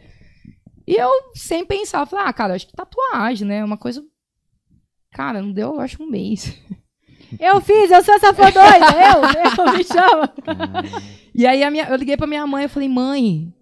E 0.85 0.95
eu, 0.95 1.09
sem 1.33 1.65
pensar, 1.65 2.05
falei, 2.05 2.25
ah, 2.27 2.33
cara, 2.33 2.53
acho 2.53 2.67
que 2.67 2.73
tatuagem, 2.73 3.47
né? 3.47 3.63
Uma 3.63 3.77
coisa. 3.77 4.03
Cara, 5.11 5.41
não 5.41 5.51
deu, 5.51 5.75
eu 5.75 5.79
acho, 5.79 6.03
um 6.03 6.09
mês. 6.09 6.55
Eu 7.39 7.61
fiz, 7.61 7.91
eu 7.91 8.03
sou 8.03 8.15
essa 8.15 8.33
fã 8.33 8.43
doida. 8.43 8.85
Eu, 8.93 9.65
eu, 9.65 9.73
me 9.73 9.83
chama. 9.83 10.33
E 11.33 11.45
aí 11.45 11.63
a 11.63 11.71
minha, 11.71 11.85
eu 11.85 11.95
liguei 11.95 12.15
pra 12.15 12.27
minha 12.27 12.45
mãe 12.45 12.65
e 12.65 12.67
falei, 12.67 12.87
mãe, 12.87 13.53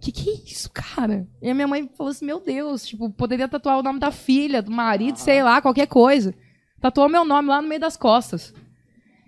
que 0.00 0.12
que 0.12 0.30
é 0.30 0.34
isso, 0.50 0.70
cara? 0.72 1.26
E 1.40 1.48
a 1.48 1.54
minha 1.54 1.66
mãe 1.66 1.88
falou 1.96 2.10
assim, 2.10 2.24
meu 2.26 2.40
Deus, 2.40 2.86
tipo, 2.86 3.10
poderia 3.10 3.48
tatuar 3.48 3.78
o 3.78 3.82
nome 3.82 3.98
da 3.98 4.10
filha, 4.10 4.60
do 4.60 4.70
marido, 4.70 5.16
sei 5.16 5.42
lá, 5.42 5.62
qualquer 5.62 5.86
coisa. 5.86 6.34
Tatuou 6.80 7.08
meu 7.08 7.24
nome 7.24 7.48
lá 7.48 7.62
no 7.62 7.68
meio 7.68 7.80
das 7.80 7.96
costas. 7.96 8.52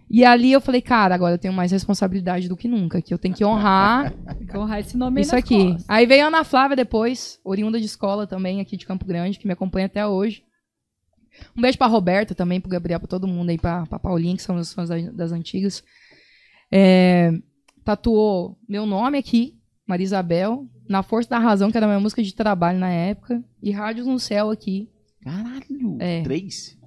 E 0.09 0.25
ali 0.25 0.53
eu 0.53 0.61
falei, 0.61 0.81
cara, 0.81 1.15
agora 1.15 1.35
eu 1.35 1.39
tenho 1.39 1.55
mais 1.55 1.73
responsabilidade 1.73 2.49
do 2.49 2.57
que 2.57 2.69
nunca, 2.69 3.03
que 3.03 3.13
eu 3.13 3.19
tenho 3.19 3.35
que 3.35 3.45
honrar 3.45 4.13
Tem 4.39 4.47
que 4.47 4.57
honrar 4.57 4.79
esse 4.79 4.97
nome 4.97 5.21
aí 5.21 5.25
isso 5.25 5.35
aqui. 5.35 5.73
costas. 5.73 5.85
Aí 5.89 6.07
veio 6.07 6.25
a 6.25 6.29
Ana 6.29 6.45
Flávia 6.45 6.77
depois, 6.77 7.41
oriunda 7.45 7.81
de 7.81 7.87
escola 7.87 8.27
também, 8.27 8.61
aqui 8.61 8.77
de 8.77 8.87
Campo 8.87 9.05
Grande, 9.05 9.39
que 9.39 9.47
me 9.47 9.53
acompanha 9.53 9.87
até 9.87 10.07
hoje. 10.07 10.45
Um 11.57 11.61
beijo 11.63 11.79
pra 11.79 11.87
Roberta 11.87 12.35
também, 12.35 12.61
pro 12.61 12.71
Gabriel, 12.71 12.99
pra 13.01 13.09
todo 13.09 13.27
mundo 13.27 13.51
aí, 13.51 13.59
pra, 13.59 13.87
pra 13.87 13.99
Paulinha, 13.99 14.37
que 14.37 14.43
são 14.43 14.57
os 14.57 14.73
fãs 14.73 14.89
da- 14.89 15.11
das 15.13 15.33
antigas. 15.33 15.83
É, 16.71 17.33
tatuou 17.85 18.59
meu 18.69 18.85
nome 18.87 19.19
aqui, 19.19 19.57
Maria 19.87 20.05
Isabel, 20.05 20.67
Na 20.89 21.03
Força 21.03 21.31
da 21.31 21.39
Razão, 21.39 21.71
que 21.71 21.77
era 21.77 21.87
minha 21.87 21.99
música 22.01 22.23
de 22.23 22.35
trabalho 22.35 22.79
na 22.79 22.91
época, 22.91 23.43
e 23.63 23.71
Rádios 23.73 24.07
no 24.07 24.19
Céu 24.21 24.51
aqui. 24.51 24.89
Caralho. 25.23 25.97
É. 25.99 26.23
Três? 26.23 26.79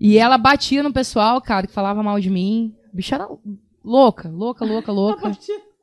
E 0.00 0.16
ela 0.16 0.38
batia 0.38 0.82
no 0.82 0.92
pessoal, 0.92 1.40
cara, 1.42 1.66
que 1.66 1.72
falava 1.72 2.02
mal 2.02 2.18
de 2.20 2.30
mim. 2.30 2.74
Bicha 2.92 3.16
era 3.16 3.28
louca, 3.84 4.28
louca, 4.30 4.64
louca, 4.64 4.90
louca. 4.92 5.32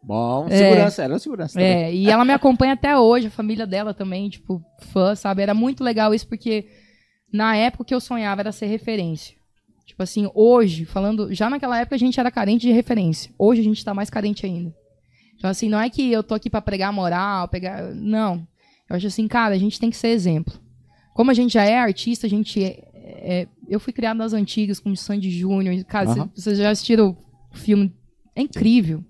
Bom, 0.02 0.48
É. 0.50 0.58
segurança, 0.58 1.04
era 1.04 1.20
segurança. 1.20 1.54
também. 1.54 1.68
É, 1.72 1.94
e 1.94 2.10
ela 2.10 2.24
me 2.26 2.32
acompanha 2.34 2.74
até 2.74 2.98
hoje, 2.98 3.28
a 3.28 3.32
família 3.32 3.68
dela 3.68 3.94
também, 3.94 4.30
tipo, 4.30 4.64
fã, 4.92 5.14
sabe? 5.16 5.42
Era 5.42 5.54
muito 5.54 5.84
legal 5.84 6.14
isso, 6.14 6.28
porque 6.28 6.68
na 7.36 7.56
época 7.56 7.86
que 7.86 7.94
eu 7.94 8.00
sonhava 8.00 8.42
era 8.42 8.52
ser 8.52 8.66
referência. 8.68 9.36
Tipo 9.86 10.02
assim, 10.02 10.30
hoje, 10.34 10.84
falando, 10.86 11.34
já 11.34 11.50
naquela 11.50 11.80
época 11.80 11.96
a 11.96 12.00
gente 12.00 12.20
era 12.20 12.32
carente 12.32 12.66
de 12.66 12.72
referência. 12.74 13.32
Hoje 13.38 13.62
a 13.62 13.64
gente 13.64 13.84
tá 13.86 13.94
mais 13.94 14.10
carente 14.10 14.46
ainda. 14.46 14.74
Então, 15.38 15.50
assim, 15.50 15.70
não 15.70 15.80
é 15.80 15.90
que 15.90 16.12
eu 16.12 16.24
tô 16.24 16.34
aqui 16.34 16.50
pra 16.50 16.62
pregar 16.62 16.92
moral, 16.92 17.48
pegar. 17.48 17.94
Não. 17.94 18.48
Eu 18.90 18.96
acho 18.96 19.08
assim, 19.08 19.28
cara, 19.28 19.54
a 19.54 19.58
gente 19.58 19.80
tem 19.80 19.90
que 19.90 19.98
ser 19.98 20.08
exemplo. 20.10 20.54
Como 21.14 21.30
a 21.30 21.34
gente 21.34 21.54
já 21.54 21.64
é 21.64 21.78
artista, 21.78 22.26
a 22.26 22.30
gente 22.30 22.64
é. 22.64 22.84
é- 22.96 23.48
eu 23.68 23.80
fui 23.80 23.92
criado 23.94 24.18
nas 24.18 24.34
antigas 24.34 24.80
com 24.80 24.92
o 24.92 24.98
Sandy 24.98 25.30
Júnior. 25.30 25.84
Cara, 25.86 26.08
cê- 26.14 26.30
vocês 26.36 26.58
já 26.58 26.70
assistiram 26.70 27.16
o 27.52 27.58
filme? 27.58 27.94
É 28.36 28.42
incrível. 28.42 29.04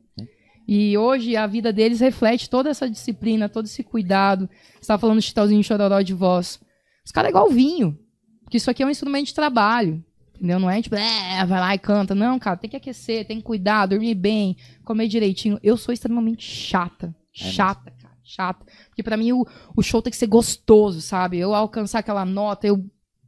E 0.68 0.98
hoje 0.98 1.36
a 1.36 1.46
vida 1.46 1.72
deles 1.72 2.00
reflete 2.00 2.50
toda 2.50 2.70
essa 2.70 2.90
disciplina, 2.90 3.48
todo 3.48 3.66
esse 3.66 3.84
cuidado. 3.84 4.50
Você 4.80 4.88
tava 4.88 5.00
falando 5.00 5.20
de 5.20 5.26
Chitãozinho 5.26 5.64
Chororó 5.64 6.02
de 6.02 6.14
voz. 6.14 6.60
Os 7.06 7.12
caras 7.12 7.28
é 7.28 7.32
igual 7.32 7.50
vinho. 7.50 7.98
Porque 8.46 8.58
isso 8.58 8.72
aqui 8.72 8.82
é 8.82 8.86
um 8.86 8.90
instrumento 8.90 9.26
de 9.26 9.34
trabalho. 9.34 10.02
Entendeu? 10.36 10.60
Não 10.60 10.70
é 10.70 10.82
tipo, 10.82 10.96
é, 10.96 11.46
vai 11.46 11.60
lá 11.60 11.76
e 11.76 11.80
canta. 11.80 12.14
Não, 12.14 12.38
cara, 12.38 12.58
tem 12.58 12.70
que 12.70 12.76
aquecer, 12.78 13.26
tem 13.26 13.38
que 13.38 13.44
cuidar, 13.44 13.86
dormir 13.86 14.16
bem, 14.16 14.56
comer 14.84 15.08
direitinho. 15.08 15.60
Eu 15.64 15.76
sou 15.78 15.94
extremamente 15.94 16.44
chata. 16.44 17.14
Chata, 17.32 17.92
cara. 17.92 18.16
Chata. 18.24 18.66
Porque 18.88 19.04
pra 19.04 19.18
mim 19.18 19.32
o, 19.32 19.46
o 19.76 19.82
show 19.82 20.02
tem 20.02 20.12
que 20.12 20.18
ser 20.18 20.28
gostoso, 20.28 21.02
sabe? 21.02 21.38
Eu 21.38 21.54
alcançar 21.54 22.00
aquela 22.00 22.26
nota, 22.26 22.68
eu. 22.68 22.86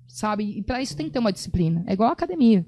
Sabe? 0.08 0.58
E 0.58 0.64
pra 0.64 0.82
isso 0.82 0.96
tem 0.96 1.06
que 1.08 1.12
ter 1.12 1.20
uma 1.20 1.34
disciplina. 1.34 1.84
É 1.86 1.94
igual 1.94 2.10
a 2.10 2.14
academia. 2.14 2.66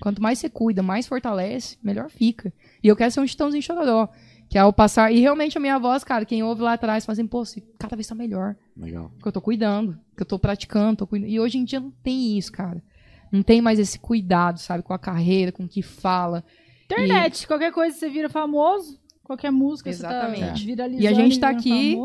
Quanto 0.00 0.22
mais 0.22 0.38
você 0.38 0.48
cuida, 0.48 0.82
mais 0.82 1.06
fortalece, 1.06 1.78
melhor 1.82 2.10
fica. 2.10 2.52
E 2.82 2.88
eu 2.88 2.96
quero 2.96 3.10
ser 3.10 3.20
um 3.20 3.26
Chitãozinho 3.26 3.62
Chororó. 3.62 4.08
Que 4.50 4.58
ao 4.58 4.72
passar. 4.72 5.12
E 5.12 5.20
realmente 5.20 5.56
a 5.56 5.60
minha 5.60 5.78
voz, 5.78 6.02
cara, 6.02 6.24
quem 6.24 6.42
ouve 6.42 6.60
lá 6.60 6.72
atrás, 6.72 7.06
fala 7.06 7.14
assim, 7.14 7.26
pô, 7.26 7.44
você 7.44 7.62
cada 7.78 7.94
vez 7.94 8.08
tá 8.08 8.16
melhor. 8.16 8.56
Legal. 8.76 9.08
Porque 9.10 9.28
eu 9.28 9.32
tô 9.32 9.40
cuidando, 9.40 9.96
que 10.16 10.22
eu 10.22 10.26
tô 10.26 10.40
praticando, 10.40 10.96
tô 10.96 11.06
cuidando. 11.06 11.30
E 11.30 11.38
hoje 11.38 11.56
em 11.56 11.64
dia 11.64 11.78
não 11.78 11.92
tem 12.02 12.36
isso, 12.36 12.50
cara. 12.50 12.82
Não 13.30 13.42
tem 13.42 13.62
mais 13.62 13.78
esse 13.78 13.96
cuidado, 13.96 14.58
sabe, 14.58 14.82
com 14.82 14.92
a 14.92 14.98
carreira, 14.98 15.52
com 15.52 15.62
o 15.62 15.68
que 15.68 15.82
fala. 15.82 16.44
Internet, 16.86 17.46
qualquer 17.46 17.72
coisa 17.72 17.96
você 17.96 18.10
vira 18.10 18.28
famoso. 18.28 18.98
Qualquer 19.22 19.52
música 19.52 19.92
você 19.92 20.02
tá 20.02 20.28
Exatamente. 20.28 20.66
viralizando. 20.66 21.04
E 21.04 21.06
a 21.06 21.12
gente 21.12 21.38
tá 21.38 21.50
aqui-. 21.50 21.96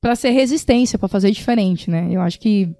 Pra 0.00 0.14
ser 0.14 0.30
resistência, 0.30 0.96
pra 0.96 1.08
fazer 1.08 1.32
diferente, 1.32 1.90
né? 1.90 2.06
Eu 2.12 2.20
acho 2.20 2.38
que 2.38 2.72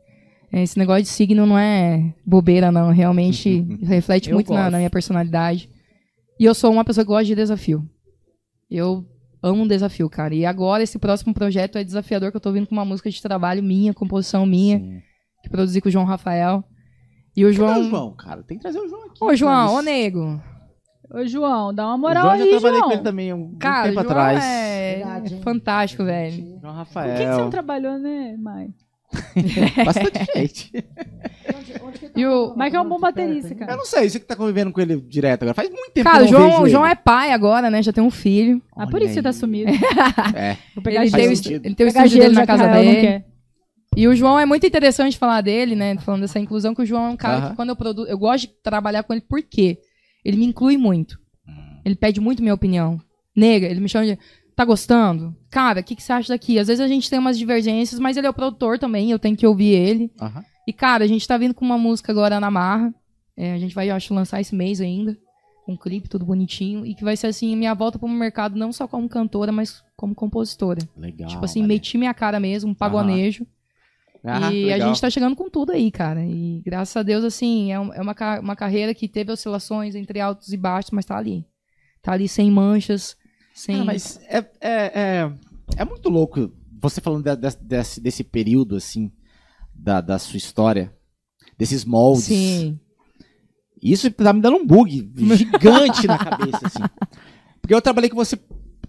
é, 0.53 0.63
esse 0.63 0.79
negócio 0.79 1.03
de 1.03 1.09
signo 1.09 1.45
não 1.45 1.59
é 1.59 2.15
bobeira, 2.25 2.71
não. 2.71 2.93
Realmente 2.93 3.67
reflete 3.83 4.31
Eu 4.31 4.35
muito 4.37 4.53
na, 4.53 4.71
na 4.71 4.79
minha 4.79 4.91
personalidade. 4.91 5.69
E 6.39 6.45
eu 6.45 6.55
sou 6.55 6.71
uma 6.73 6.85
pessoa 6.85 7.05
que 7.05 7.09
gosta 7.09 7.25
de 7.25 7.35
desafio. 7.35 7.85
Eu 8.71 9.05
amo 9.43 9.63
um 9.63 9.67
desafio, 9.67 10.09
cara. 10.11 10.35
E 10.35 10.45
agora 10.45 10.83
esse 10.83 10.99
próximo 10.99 11.33
projeto 11.33 11.77
é 11.79 11.85
desafiador, 11.85 12.31
que 12.31 12.37
eu 12.37 12.41
tô 12.41 12.53
vindo 12.53 12.67
com 12.67 12.75
uma 12.75 12.85
música 12.85 13.09
de 13.11 13.21
trabalho 13.23 13.63
minha, 13.63 13.95
composição 13.95 14.45
minha, 14.47 14.79
Sim. 14.79 15.01
que 15.43 15.49
produzi 15.51 15.81
com 15.81 15.89
o 15.89 15.93
João 15.93 16.05
Rafael. 16.05 16.65
E 17.37 17.45
o 17.45 17.49
Cadê 17.49 17.57
João. 17.57 17.81
o 17.81 17.85
João, 17.91 18.17
cara? 18.17 18.43
Tem 18.43 18.57
que 18.57 18.63
trazer 18.63 18.79
o 18.81 18.89
João 18.89 19.05
aqui. 19.07 19.23
Ô, 19.23 19.35
João, 19.37 19.67
ô, 19.67 19.69
João, 19.71 19.83
nego. 19.83 20.43
Ô, 21.15 21.27
João, 21.27 21.73
dá 21.75 21.87
uma 21.87 21.99
moral 21.99 22.23
João 22.25 22.35
aí, 22.35 22.41
já 22.41 22.47
trabalhei 22.61 22.79
João. 22.79 22.89
com 22.89 22.95
ele 22.95 23.03
também 23.03 23.33
um 23.33 23.55
Cara, 23.59 23.83
tempo 23.89 23.95
João 24.03 24.07
atrás. 24.11 24.45
é 24.45 24.95
Verdade, 24.97 25.41
fantástico, 25.43 26.05
velho. 26.05 26.37
João 26.37 26.51
Por 26.53 26.61
que, 26.61 26.63
que 26.63 26.73
Rafael. 26.79 27.17
você 27.17 27.41
não 27.43 27.51
trabalhou, 27.51 27.99
né, 27.99 28.37
Mai? 28.39 28.69
Bastante 29.85 30.27
gente. 30.35 30.71
Onde, 31.83 31.99
tá 32.01 32.09
E 32.17 32.27
o- 32.27 32.55
que 32.55 32.77
é 32.77 32.81
um 32.81 32.89
bom 32.89 32.99
baterista, 32.99 33.55
cara. 33.55 33.73
Eu 33.73 33.77
não 33.77 33.85
sei, 33.85 34.09
você 34.09 34.19
que 34.21 34.27
tá 34.27 34.35
convivendo 34.37 34.73
com 34.73 34.81
ele 34.81 35.01
direto 35.01 35.43
agora. 35.43 35.55
Faz 35.55 35.69
muito 35.71 35.93
tempo 35.93 36.09
Cara, 36.11 36.25
o 36.25 36.29
que 36.29 36.35
eu 36.35 36.39
não 36.39 36.47
João, 36.49 36.51
vejo 36.63 36.65
o 36.65 36.69
João 36.71 36.85
ele. 36.85 36.93
é 36.93 36.97
pai 36.97 37.33
agora, 37.33 37.71
né? 37.71 37.83
Já 37.83 37.93
tem 37.93 38.03
um 38.03 38.11
filho. 38.11 38.61
Ah, 38.77 38.87
por 38.87 38.97
Olha 38.97 39.05
isso 39.05 39.15
você 39.15 39.23
tá 39.23 39.29
aí. 39.31 39.35
sumido. 39.35 39.71
É. 40.35 40.57
Vou 40.75 40.83
pegar 40.83 41.03
Ele 41.03 41.11
tem, 41.11 41.29
o, 41.29 41.33
ele 41.65 41.75
tem 41.75 41.87
o 41.87 41.89
estúdio 41.89 42.19
dele 42.19 42.35
na 42.35 42.47
casa 42.47 42.67
dele. 42.69 43.25
E 43.97 44.07
o 44.09 44.15
João 44.15 44.39
é 44.39 44.45
muito 44.45 44.67
interessante 44.67 45.17
falar 45.17 45.41
dele, 45.41 45.75
né? 45.75 45.97
Falando 45.99 46.21
dessa 46.23 46.39
inclusão, 46.39 46.75
que 46.75 46.83
o 46.83 46.87
João 46.87 47.07
é 47.07 47.09
um 47.11 47.17
cara 47.17 47.37
Aham. 47.39 47.51
que 47.51 47.57
quando 47.57 47.69
eu 47.71 47.77
produzo. 47.77 48.07
Eu 48.09 48.19
gosto 48.19 48.47
de 48.49 48.53
trabalhar 48.63 49.03
com 49.05 49.13
ele 49.15 49.23
porque 49.27 49.79
ele 50.25 50.37
me 50.37 50.45
inclui 50.47 50.77
muito. 50.77 51.19
Hum. 51.49 51.53
Ele 51.85 51.95
pede 51.95 52.21
muito 52.21 52.43
minha 52.43 52.53
opinião. 52.55 53.01
Nega, 53.35 53.67
ele 53.67 53.81
me 53.81 53.89
chama 53.89 54.05
de. 54.05 54.19
Tá 54.57 54.65
gostando? 54.65 55.37
Cara, 55.51 55.81
o 55.81 55.85
que, 55.85 55.95
que 55.95 56.03
você 56.03 56.15
acha 56.15 56.33
daqui? 56.33 56.59
Às 56.59 56.69
vezes 56.69 56.81
a 56.81 56.89
gente 56.89 57.11
tem 57.11 57.19
umas 57.19 57.39
divergências, 57.39 58.01
mas 58.01 58.17
ele 58.17 58.27
é 58.27 58.31
o 58.31 58.35
produtor 58.35 58.79
também, 58.79 59.11
eu 59.11 59.19
tenho 59.19 59.37
que 59.37 59.47
ouvir 59.47 59.73
ele. 59.73 60.11
Aham. 60.19 60.43
E, 60.67 60.73
cara, 60.73 61.05
a 61.05 61.07
gente 61.07 61.29
tá 61.29 61.37
vindo 61.37 61.55
com 61.55 61.65
uma 61.65 61.79
música 61.79 62.11
agora 62.11 62.41
na 62.41 62.51
Marra. 62.51 62.93
É, 63.37 63.53
a 63.53 63.59
gente 63.59 63.75
vai, 63.75 63.91
eu 63.91 63.95
acho, 63.95 64.13
lançar 64.15 64.41
esse 64.41 64.55
mês 64.55 64.81
ainda. 64.81 65.17
Com 65.65 65.73
um 65.73 65.77
clipe, 65.77 66.09
tudo 66.09 66.25
bonitinho. 66.25 66.85
E 66.85 66.95
que 66.95 67.05
vai 67.05 67.17
ser, 67.17 67.29
assim, 67.29 67.55
minha 67.55 67.75
volta 67.75 67.99
pro 67.99 68.09
mercado, 68.09 68.57
não 68.57 68.73
só 68.73 68.89
como 68.89 69.09
cantora, 69.09 69.53
mas 69.53 69.85
como 69.95 70.15
compositora. 70.15 70.81
Legal. 70.97 71.29
tipo 71.29 71.45
assim, 71.45 71.63
meti 71.63 71.99
minha 71.99 72.15
cara 72.15 72.41
mesmo, 72.41 72.71
um 72.71 72.75
pagonejo. 72.75 73.47
Ah, 74.25 74.53
e 74.53 74.73
a 74.73 74.75
legal. 74.75 74.89
gente 74.89 75.01
tá 75.01 75.09
chegando 75.09 75.37
com 75.37 75.49
tudo 75.49 75.71
aí, 75.71 75.89
cara. 75.91 76.25
E 76.25 76.63
graças 76.65 76.97
a 76.97 77.03
Deus, 77.03 77.23
assim, 77.23 77.71
é, 77.71 77.75
é 77.75 77.79
uma, 77.79 78.15
uma 78.41 78.57
carreira 78.57 78.93
que 78.93 79.07
teve 79.07 79.31
oscilações 79.31 79.95
entre 79.95 80.19
altos 80.19 80.53
e 80.53 80.57
baixos, 80.57 80.91
mas 80.91 81.05
tá 81.05 81.17
ali. 81.17 81.47
Tá 82.03 82.13
ali 82.13 82.27
sem 82.27 82.51
manchas, 82.51 83.17
sem. 83.57 83.75
Cara, 83.77 83.85
mas 83.87 84.19
é, 84.29 84.39
é, 84.61 84.71
é, 85.01 85.33
é 85.79 85.85
muito 85.85 86.09
louco 86.09 86.53
você 86.81 87.01
falando 87.01 87.25
de- 87.25 87.37
de- 87.37 87.57
desse, 87.65 88.01
desse 88.01 88.23
período, 88.23 88.77
assim, 88.77 89.11
da, 89.75 90.01
da 90.01 90.19
sua 90.19 90.37
história, 90.37 90.95
desses 91.59 91.85
moldes. 91.85 92.25
Sim. 92.25 92.79
Isso 93.83 94.11
tá 94.11 94.33
me 94.33 94.41
dando 94.41 94.57
um 94.57 94.67
bug 94.67 95.11
gigante 95.37 96.07
na 96.07 96.19
cabeça, 96.19 96.67
assim. 96.67 96.83
Porque 97.61 97.75
eu 97.75 97.83
trabalhei 97.83 98.09
com 98.11 98.17
você 98.17 98.39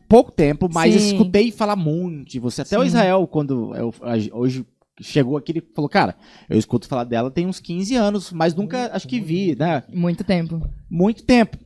pouco 0.08 0.32
tempo, 0.32 0.70
mas 0.74 0.94
Sim. 0.94 1.12
escutei 1.16 1.52
falar 1.52 1.76
muito 1.76 2.30
de 2.32 2.40
você. 2.40 2.62
Até 2.62 2.78
o 2.78 2.82
Sim. 2.82 2.88
Israel, 2.88 3.28
quando 3.28 3.74
eu- 3.76 3.94
hoje 4.34 4.66
chegou 5.02 5.38
aqui, 5.38 5.52
ele 5.52 5.64
falou, 5.76 5.90
cara, 5.90 6.16
eu 6.50 6.58
escuto 6.58 6.88
falar 6.88 7.04
dela 7.04 7.30
tem 7.30 7.46
uns 7.46 7.60
15 7.60 7.96
anos, 7.96 8.32
mas 8.32 8.56
nunca, 8.56 8.90
acho 8.96 9.08
que 9.08 9.20
vi, 9.20 9.56
né? 9.56 9.84
Muito 9.94 10.24
tempo. 10.24 10.62
muito 10.90 11.24
tempo. 11.24 11.58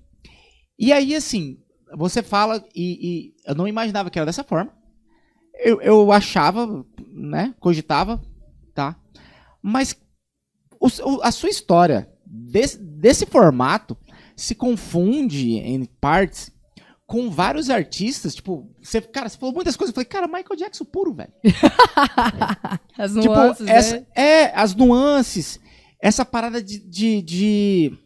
E 0.77 0.91
aí, 0.91 1.15
assim, 1.15 1.59
você 1.95 2.21
fala 2.23 2.63
e, 2.75 3.07
e 3.07 3.33
eu 3.45 3.55
não 3.55 3.67
imaginava 3.67 4.09
que 4.09 4.17
era 4.19 4.25
dessa 4.25 4.43
forma. 4.43 4.71
Eu, 5.53 5.81
eu 5.81 6.11
achava, 6.11 6.85
né, 7.07 7.53
cogitava, 7.59 8.21
tá? 8.73 8.95
Mas 9.61 9.95
o 10.79 10.87
a 11.21 11.31
sua 11.31 11.49
história 11.49 12.09
desse, 12.25 12.77
desse 12.79 13.25
formato 13.25 13.95
se 14.35 14.55
confunde 14.55 15.57
em 15.57 15.85
partes 15.85 16.51
com 17.05 17.29
vários 17.29 17.69
artistas, 17.69 18.33
tipo, 18.33 18.73
você, 18.81 19.01
cara, 19.01 19.27
você 19.27 19.37
falou 19.37 19.53
muitas 19.53 19.75
coisas, 19.75 19.91
eu 19.91 19.95
falei, 19.95 20.05
cara, 20.05 20.27
Michael 20.27 20.55
Jackson 20.57 20.85
puro, 20.85 21.13
velho. 21.13 21.33
As 22.97 23.11
Tipo, 23.11 23.25
nuances, 23.25 23.67
essa, 23.67 23.95
né? 23.97 24.05
é, 24.15 24.45
as 24.55 24.73
nuances, 24.73 25.59
essa 26.01 26.23
parada 26.23 26.63
de. 26.63 26.79
de, 26.79 27.21
de, 27.21 27.97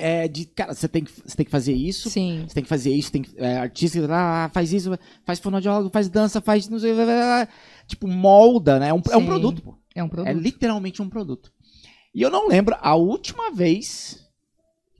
é, 0.00 0.28
de, 0.28 0.46
cara, 0.46 0.74
você 0.74 0.88
tem, 0.88 1.04
que, 1.04 1.12
você 1.12 1.36
tem 1.36 1.44
que 1.44 1.50
fazer 1.50 1.72
isso, 1.72 2.10
Sim. 2.10 2.44
você 2.46 2.54
tem 2.54 2.62
que 2.62 2.68
fazer 2.68 2.92
isso, 2.92 3.12
tem 3.12 3.22
que, 3.22 3.34
é, 3.36 3.58
artista 3.58 4.06
ah, 4.10 4.50
faz 4.52 4.72
isso, 4.72 4.98
faz 5.24 5.38
fonoaudiólogo, 5.38 5.90
faz 5.90 6.08
dança, 6.08 6.40
faz. 6.40 6.68
Não 6.68 6.78
sei, 6.78 6.94
blá, 6.94 7.04
blá, 7.04 7.48
tipo, 7.86 8.06
molda, 8.06 8.78
né? 8.78 8.88
É 8.88 8.94
um, 8.94 9.02
é 9.10 9.16
um 9.16 9.26
produto, 9.26 9.62
pô. 9.62 9.78
É 9.94 10.02
um 10.02 10.08
produto. 10.08 10.30
É 10.30 10.32
literalmente 10.32 11.02
um 11.02 11.08
produto. 11.08 11.52
E 12.14 12.22
eu 12.22 12.30
não 12.30 12.48
lembro 12.48 12.76
a 12.80 12.94
última 12.94 13.50
vez 13.50 14.26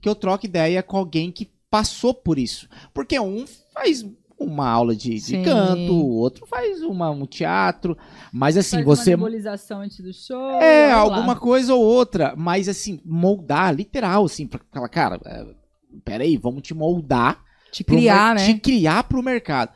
que 0.01 0.07
eu 0.07 0.15
troco 0.15 0.45
ideia 0.45 0.83
com 0.83 0.97
alguém 0.97 1.31
que 1.31 1.51
passou 1.69 2.13
por 2.13 2.37
isso. 2.37 2.67
Porque 2.93 3.19
um 3.19 3.45
faz 3.73 4.05
uma 4.39 4.67
aula 4.69 4.95
de, 4.95 5.19
de 5.19 5.43
canto, 5.43 5.93
o 5.93 6.15
outro 6.15 6.45
faz 6.47 6.81
uma, 6.81 7.09
um 7.09 7.25
teatro, 7.25 7.97
mas 8.31 8.55
assim, 8.57 8.77
Faz 8.77 8.85
você 8.85 9.15
uma 9.15 9.25
nebulização 9.25 9.81
antes 9.81 9.99
do 9.99 10.13
show. 10.13 10.51
é, 10.61 10.87
olha 10.87 10.95
lá. 10.95 11.01
alguma 11.17 11.35
coisa 11.35 11.73
ou 11.73 11.83
outra, 11.83 12.33
mas 12.37 12.69
assim, 12.69 13.01
moldar, 13.05 13.73
literal, 13.75 14.23
assim, 14.25 14.47
pra 14.47 14.59
falar, 14.71 14.89
cara, 14.89 15.19
é, 15.25 15.45
peraí, 16.05 16.37
vamos 16.37 16.61
te 16.61 16.73
moldar, 16.73 17.43
Te 17.71 17.83
criar, 17.83 18.35
né? 18.35 18.45
te 18.45 18.59
criar 18.59 19.03
pro 19.03 19.21
mercado. 19.21 19.71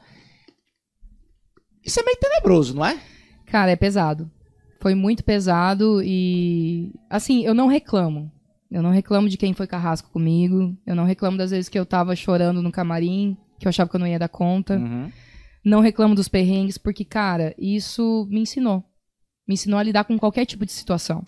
Isso 1.83 1.99
é 1.99 2.03
meio 2.03 2.17
tenebroso, 2.17 2.75
não 2.75 2.85
é? 2.85 2.97
Cara, 3.45 3.71
é 3.71 3.75
pesado. 3.75 4.31
Foi 4.79 4.95
muito 4.95 5.23
pesado 5.23 6.01
e. 6.03 6.91
Assim, 7.09 7.45
eu 7.45 7.53
não 7.53 7.67
reclamo. 7.67 8.31
Eu 8.71 8.81
não 8.81 8.89
reclamo 8.89 9.29
de 9.29 9.37
quem 9.37 9.53
foi 9.53 9.67
carrasco 9.67 10.09
comigo. 10.09 10.75
Eu 10.85 10.95
não 10.95 11.03
reclamo 11.05 11.37
das 11.37 11.51
vezes 11.51 11.69
que 11.69 11.77
eu 11.77 11.85
tava 11.85 12.15
chorando 12.15 12.61
no 12.61 12.71
camarim, 12.71 13.37
que 13.63 13.67
eu 13.67 13.69
achava 13.69 13.89
que 13.89 13.95
eu 13.95 13.99
não 13.99 14.07
ia 14.07 14.19
dar 14.19 14.27
conta. 14.27 14.77
Uhum. 14.77 15.09
Não 15.63 15.79
reclamo 15.79 16.13
dos 16.13 16.27
perrengues, 16.27 16.77
porque, 16.77 17.05
cara, 17.05 17.55
isso 17.57 18.27
me 18.29 18.41
ensinou. 18.41 18.83
Me 19.47 19.53
ensinou 19.53 19.79
a 19.79 19.83
lidar 19.83 20.03
com 20.03 20.17
qualquer 20.17 20.45
tipo 20.45 20.65
de 20.65 20.71
situação. 20.71 21.23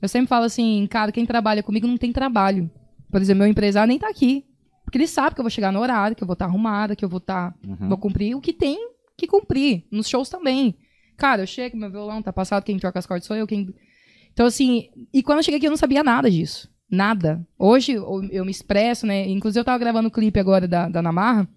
Eu 0.00 0.08
sempre 0.08 0.28
falo 0.28 0.44
assim, 0.44 0.86
cara, 0.88 1.12
quem 1.12 1.26
trabalha 1.26 1.62
comigo 1.62 1.86
não 1.86 1.96
tem 1.96 2.12
trabalho. 2.12 2.70
Por 3.10 3.20
exemplo, 3.20 3.42
meu 3.42 3.50
empresário 3.50 3.88
nem 3.88 3.98
tá 3.98 4.08
aqui. 4.08 4.44
Porque 4.84 4.98
ele 4.98 5.06
sabe 5.06 5.34
que 5.34 5.40
eu 5.40 5.44
vou 5.44 5.50
chegar 5.50 5.72
no 5.72 5.80
horário, 5.80 6.16
que 6.16 6.22
eu 6.22 6.26
vou 6.26 6.34
estar 6.34 6.46
arrumada, 6.46 6.94
que 6.94 7.04
eu 7.04 7.08
vou 7.08 7.18
estar 7.18 7.54
Uhum. 7.66 7.88
Vou 7.88 7.98
cumprir 7.98 8.36
o 8.36 8.40
que 8.40 8.52
tem 8.52 8.78
que 9.16 9.26
cumprir. 9.26 9.84
Nos 9.90 10.08
shows 10.08 10.28
também. 10.28 10.76
Cara, 11.16 11.42
eu 11.42 11.46
chego, 11.46 11.76
meu 11.76 11.90
violão 11.90 12.22
tá 12.22 12.32
passado, 12.32 12.64
quem 12.64 12.78
troca 12.78 12.98
as 12.98 13.06
cordas 13.06 13.26
sou 13.26 13.36
eu. 13.36 13.46
Quem... 13.46 13.72
Então, 14.32 14.46
assim, 14.46 14.88
e 15.12 15.22
quando 15.22 15.38
eu 15.38 15.42
cheguei 15.42 15.58
aqui 15.58 15.66
eu 15.66 15.70
não 15.70 15.76
sabia 15.76 16.02
nada 16.02 16.30
disso. 16.30 16.70
Nada. 16.90 17.46
Hoje 17.58 17.92
eu, 17.92 18.22
eu 18.30 18.44
me 18.44 18.50
expresso, 18.50 19.06
né? 19.06 19.26
Inclusive 19.28 19.60
eu 19.60 19.64
tava 19.64 19.78
gravando 19.78 20.08
o 20.08 20.10
clipe 20.12 20.38
agora 20.38 20.68
da, 20.68 20.88
da 20.88 21.00
Namarra. 21.00 21.48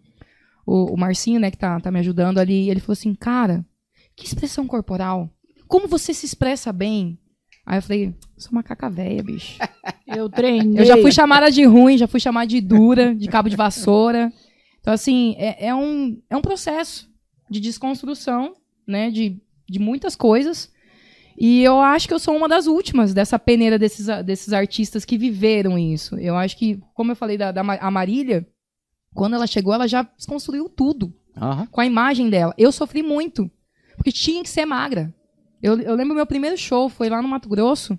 O, 0.65 0.93
o 0.93 0.97
Marcinho, 0.97 1.39
né, 1.39 1.51
que 1.51 1.57
tá, 1.57 1.79
tá 1.79 1.91
me 1.91 1.99
ajudando 1.99 2.39
ali. 2.39 2.69
Ele 2.69 2.79
falou 2.79 2.93
assim, 2.93 3.13
cara, 3.13 3.65
que 4.15 4.25
expressão 4.25 4.65
corporal. 4.65 5.29
Como 5.67 5.87
você 5.87 6.13
se 6.13 6.25
expressa 6.25 6.71
bem? 6.71 7.19
Aí 7.65 7.77
eu 7.77 7.81
falei, 7.81 8.15
sou 8.37 8.53
macaca 8.53 8.89
véia, 8.89 9.23
bicho. 9.23 9.57
Eu 10.05 10.29
treinei. 10.29 10.81
Eu 10.81 10.85
já 10.85 10.97
fui 10.97 11.11
chamada 11.11 11.49
de 11.49 11.63
ruim, 11.65 11.97
já 11.97 12.07
fui 12.07 12.19
chamada 12.19 12.45
de 12.45 12.61
dura, 12.61 13.15
de 13.15 13.27
cabo 13.27 13.49
de 13.49 13.55
vassoura. 13.55 14.31
Então, 14.79 14.93
assim, 14.93 15.35
é, 15.39 15.67
é 15.67 15.75
um, 15.75 16.21
é 16.29 16.37
um 16.37 16.41
processo 16.41 17.09
de 17.49 17.59
desconstrução, 17.59 18.53
né? 18.87 19.09
De, 19.09 19.41
de 19.67 19.79
muitas 19.79 20.15
coisas. 20.15 20.71
E 21.37 21.63
eu 21.63 21.81
acho 21.81 22.07
que 22.07 22.13
eu 22.13 22.19
sou 22.19 22.35
uma 22.35 22.47
das 22.47 22.67
últimas 22.67 23.13
dessa 23.13 23.37
peneira 23.37 23.77
desses, 23.77 24.07
desses 24.23 24.53
artistas 24.53 25.03
que 25.03 25.17
viveram 25.17 25.77
isso. 25.77 26.15
Eu 26.17 26.35
acho 26.37 26.55
que, 26.55 26.79
como 26.93 27.11
eu 27.11 27.15
falei 27.15 27.37
da, 27.37 27.51
da 27.51 27.61
a 27.61 27.91
Marília, 27.91 28.47
quando 29.15 29.33
ela 29.33 29.47
chegou, 29.47 29.73
ela 29.73 29.87
já 29.87 30.03
desconstruiu 30.03 30.69
tudo 30.69 31.13
Aham. 31.35 31.65
com 31.67 31.81
a 31.81 31.85
imagem 31.85 32.29
dela. 32.29 32.53
Eu 32.57 32.71
sofri 32.71 33.01
muito, 33.01 33.49
porque 33.95 34.11
tinha 34.11 34.43
que 34.43 34.49
ser 34.49 34.65
magra. 34.65 35.13
Eu, 35.63 35.79
eu 35.79 35.95
lembro 35.95 36.13
meu 36.13 36.25
primeiro 36.27 36.57
show, 36.57 36.89
foi 36.89 37.09
lá 37.09 37.21
no 37.21 37.27
Mato 37.27 37.49
Grosso. 37.49 37.97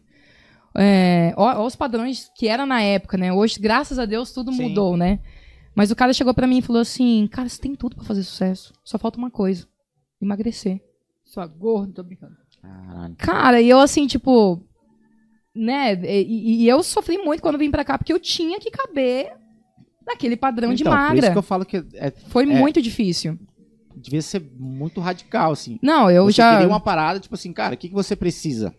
É, 0.76 1.32
ó, 1.36 1.62
ó 1.62 1.66
os 1.66 1.74
padrões 1.74 2.30
que 2.36 2.46
era 2.46 2.66
na 2.66 2.82
época, 2.82 3.16
né? 3.16 3.32
Hoje, 3.32 3.58
graças 3.58 3.98
a 3.98 4.04
Deus, 4.04 4.30
tudo 4.30 4.52
Sim. 4.52 4.68
mudou, 4.68 4.96
né? 4.96 5.18
Mas 5.74 5.90
o 5.90 5.96
cara 5.96 6.12
chegou 6.12 6.34
pra 6.34 6.46
mim 6.46 6.58
e 6.58 6.62
falou 6.62 6.82
assim: 6.82 7.26
Cara, 7.32 7.48
você 7.48 7.60
tem 7.60 7.74
tudo 7.74 7.96
pra 7.96 8.04
fazer 8.04 8.22
sucesso. 8.22 8.74
Só 8.84 8.98
falta 8.98 9.18
uma 9.18 9.30
coisa: 9.30 9.66
emagrecer. 10.20 10.80
Sua 11.24 11.46
gorda, 11.46 11.94
tô 11.94 12.02
brincando. 12.02 12.36
Caralho. 12.60 13.16
Cara, 13.16 13.60
e 13.60 13.68
eu 13.68 13.80
assim, 13.80 14.06
tipo. 14.06 14.62
Né? 15.54 15.94
E, 16.04 16.62
e 16.62 16.68
eu 16.68 16.82
sofri 16.82 17.16
muito 17.16 17.40
quando 17.40 17.58
vim 17.58 17.70
pra 17.70 17.84
cá, 17.84 17.96
porque 17.96 18.12
eu 18.12 18.20
tinha 18.20 18.60
que 18.60 18.70
caber 18.70 19.32
naquele 20.06 20.36
padrão 20.36 20.72
de 20.74 20.82
Então, 20.82 20.92
por 20.92 20.98
isso 21.00 21.08
magra. 21.14 21.32
que 21.32 21.38
eu 21.38 21.42
falo 21.42 21.64
que 21.64 21.78
é- 21.94 22.10
Foi 22.28 22.44
é- 22.44 22.46
muito 22.46 22.80
difícil. 22.80 23.38
devia 23.96 24.22
ser 24.22 24.40
muito 24.58 25.00
radical, 25.00 25.52
assim. 25.52 25.78
Não, 25.82 26.10
eu 26.10 26.24
você 26.26 26.32
já. 26.32 26.52
queria 26.52 26.68
uma 26.68 26.80
parada, 26.80 27.18
tipo 27.18 27.34
assim, 27.34 27.52
cara, 27.52 27.74
o 27.74 27.78
que, 27.78 27.88
que 27.88 27.94
você 27.94 28.14
precisa? 28.14 28.72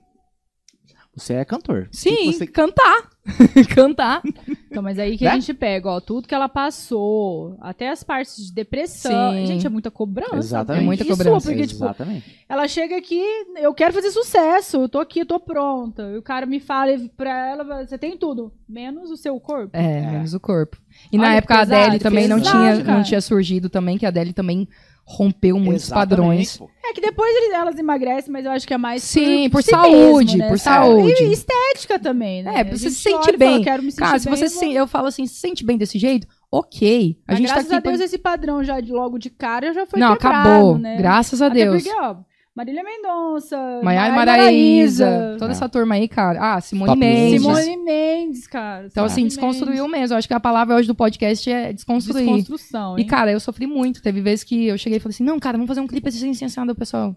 Você 1.16 1.34
é 1.34 1.44
cantor. 1.46 1.84
O 1.88 1.90
que 1.90 1.98
Sim, 1.98 2.16
que 2.16 2.34
você- 2.34 2.48
cantar. 2.48 3.10
cantar. 3.76 4.22
Então, 4.70 4.82
mas 4.84 4.98
aí 5.00 5.18
que 5.18 5.24
Né? 5.26 5.32
a 5.32 5.34
gente 5.34 5.54
pega, 5.54 5.90
ó, 5.90 6.00
tudo 6.00 6.28
que 6.28 6.34
ela 6.36 6.48
passou, 6.50 7.58
até 7.62 7.90
as 7.90 8.04
partes 8.04 8.48
de 8.48 8.54
depressão. 8.54 9.34
Sim. 9.34 9.46
Gente, 9.46 9.66
é 9.66 9.70
muita 9.70 9.92
cobrança. 9.92 10.36
Exatamente. 10.38 10.78
né? 10.80 10.84
É 10.84 10.86
muita 10.86 11.04
sua, 11.04 11.18
cobrança. 11.18 11.50
porque, 11.50 11.68
tipo, 11.68 11.84
Exatamente. 11.84 12.46
ela 12.48 12.68
chega 12.68 12.98
aqui, 12.98 13.22
eu 13.58 13.74
quero 13.74 13.94
fazer 13.94 14.12
sucesso, 14.12 14.78
eu 14.78 14.90
tô 14.90 15.00
aqui, 15.00 15.20
eu 15.20 15.26
tô 15.26 15.40
pronta. 15.40 16.04
E 16.14 16.18
o 16.18 16.22
cara 16.22 16.46
me 16.46 16.60
fala 16.60 16.92
pra 17.16 17.50
ela, 17.50 17.86
você 17.86 17.98
tem 17.98 18.18
tudo, 18.18 18.52
menos 18.68 19.12
o 19.12 19.18
seu 19.18 19.40
corpo. 19.40 19.70
É, 19.76 20.00
É. 20.00 20.12
menos 20.12 20.34
o 20.34 20.40
corpo. 20.40 20.78
E 21.12 21.18
Olha 21.18 21.28
na 21.28 21.36
época 21.36 21.56
a 21.56 21.60
pesado, 21.60 21.82
Adele 21.84 22.00
também 22.00 22.28
não 22.28 22.38
pesado, 22.40 22.58
tinha, 22.58 22.84
cara. 22.86 22.98
não 22.98 23.04
tinha 23.04 23.22
surgido 23.22 23.70
também, 23.70 23.98
que 23.98 24.06
a 24.06 24.10
Adele 24.10 24.34
também 24.34 24.68
rompeu 25.10 25.58
muitos 25.58 25.86
Exatamente, 25.86 26.10
padrões. 26.10 26.58
pô. 26.58 26.70
É 26.84 26.94
que 26.94 27.00
depois 27.00 27.34
elas 27.54 27.80
emagrecem, 27.80 28.32
mas 28.32 28.46
eu 28.46 28.52
acho 28.52 28.68
que 28.68 28.74
é 28.74 28.78
mais 28.78 29.02
Sim, 29.04 29.50
por 29.50 29.64
si 29.64 29.72
saúde, 29.72 30.32
mesmo, 30.34 30.38
né? 30.38 30.48
por 30.50 30.60
Saúde. 30.60 31.24
E 31.24 31.32
estética 31.32 31.98
também, 31.98 32.44
né? 32.44 32.60
É, 32.60 32.64
você 32.66 32.90
se 32.90 32.98
sente 32.98 33.26
fala, 33.26 33.38
bem. 33.38 33.64
quero 33.64 33.84
me 33.84 33.92
sentir 33.92 34.04
Cara, 34.04 34.20
se 34.20 34.26
bem, 34.30 34.36
você 34.36 34.46
eu 34.46 34.50
se 34.50 34.74
eu 34.74 34.88
falo 34.88 35.08
assim, 35.08 35.26
se 35.26 35.36
sente 35.36 35.66
bem 35.66 35.78
desse 35.78 35.98
jeito, 35.98 36.28
ok. 36.52 37.18
A 37.26 37.32
Mas 37.32 37.38
gente 37.40 37.48
tá 37.48 37.54
graças 37.56 37.72
aqui 37.72 37.76
a 37.78 37.80
Deus 37.80 37.98
pra... 37.98 38.06
esse 38.06 38.18
padrão 38.18 38.64
já 38.64 38.80
de 38.82 38.92
logo 38.92 39.18
de 39.18 39.30
cara 39.30 39.74
já 39.74 39.86
foi 39.86 40.00
Não, 40.00 40.16
quebrado, 40.16 40.50
acabou. 40.50 40.78
né? 40.78 40.98
Graças 40.98 41.42
a 41.42 41.48
Até 41.48 41.64
Deus. 41.66 41.84
porque, 41.84 42.00
ó, 42.00 42.16
Marília 42.58 42.84
Mendonça. 42.84 43.82
Maiara 43.84 44.16
Maraíza, 44.16 45.36
toda 45.38 45.52
essa 45.52 45.70
turma 45.70 45.94
aí, 45.94 46.08
cara. 46.08 46.56
Ah, 46.56 46.60
Simone 46.60 46.88
Top 46.88 47.00
Mendes. 47.00 47.42
Simone 47.44 47.78
Mendes, 47.78 48.48
cara. 48.48 48.88
Então, 48.88 49.06
assim, 49.06 49.26
desconstruiu 49.28 49.88
mesmo. 49.88 50.16
Eu 50.16 50.18
acho 50.18 50.28
que 50.28 50.34
a 50.34 50.40
palavra 50.40 50.76
hoje 50.76 50.88
do 50.88 50.96
podcast 50.96 51.48
é 51.52 51.72
desconstruir. 51.72 52.26
Desconstrução, 52.26 52.98
E, 52.98 53.02
hein? 53.02 53.08
cara, 53.08 53.32
eu 53.32 53.40
sofri 53.40 53.68
muito. 53.68 54.02
Teve 54.02 54.22
vezes 54.22 54.44
que 54.44 54.66
eu 54.66 54.76
cheguei 54.76 54.98
e 54.98 55.00
falei 55.00 55.14
assim: 55.14 55.24
não, 55.24 55.40
cara, 55.40 55.56
vamos 55.56 55.68
fazer 55.68 55.82
um 55.82 55.86
clipe 55.86 56.10
assim, 56.10 56.34
sensado, 56.34 56.74
pessoal. 56.74 57.16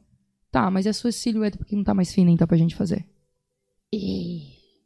Tá, 0.53 0.71
mas 0.71 0.85
e 0.85 0.91
a 0.91 0.93
sua 0.93 1.11
silhueta, 1.11 1.57
porque 1.57 1.75
não 1.75 1.85
tá 1.85 1.95
mais 1.95 2.13
fina, 2.13 2.31
então, 2.31 2.47
pra 2.47 2.59
gente 2.59 2.75
fazer? 2.77 3.07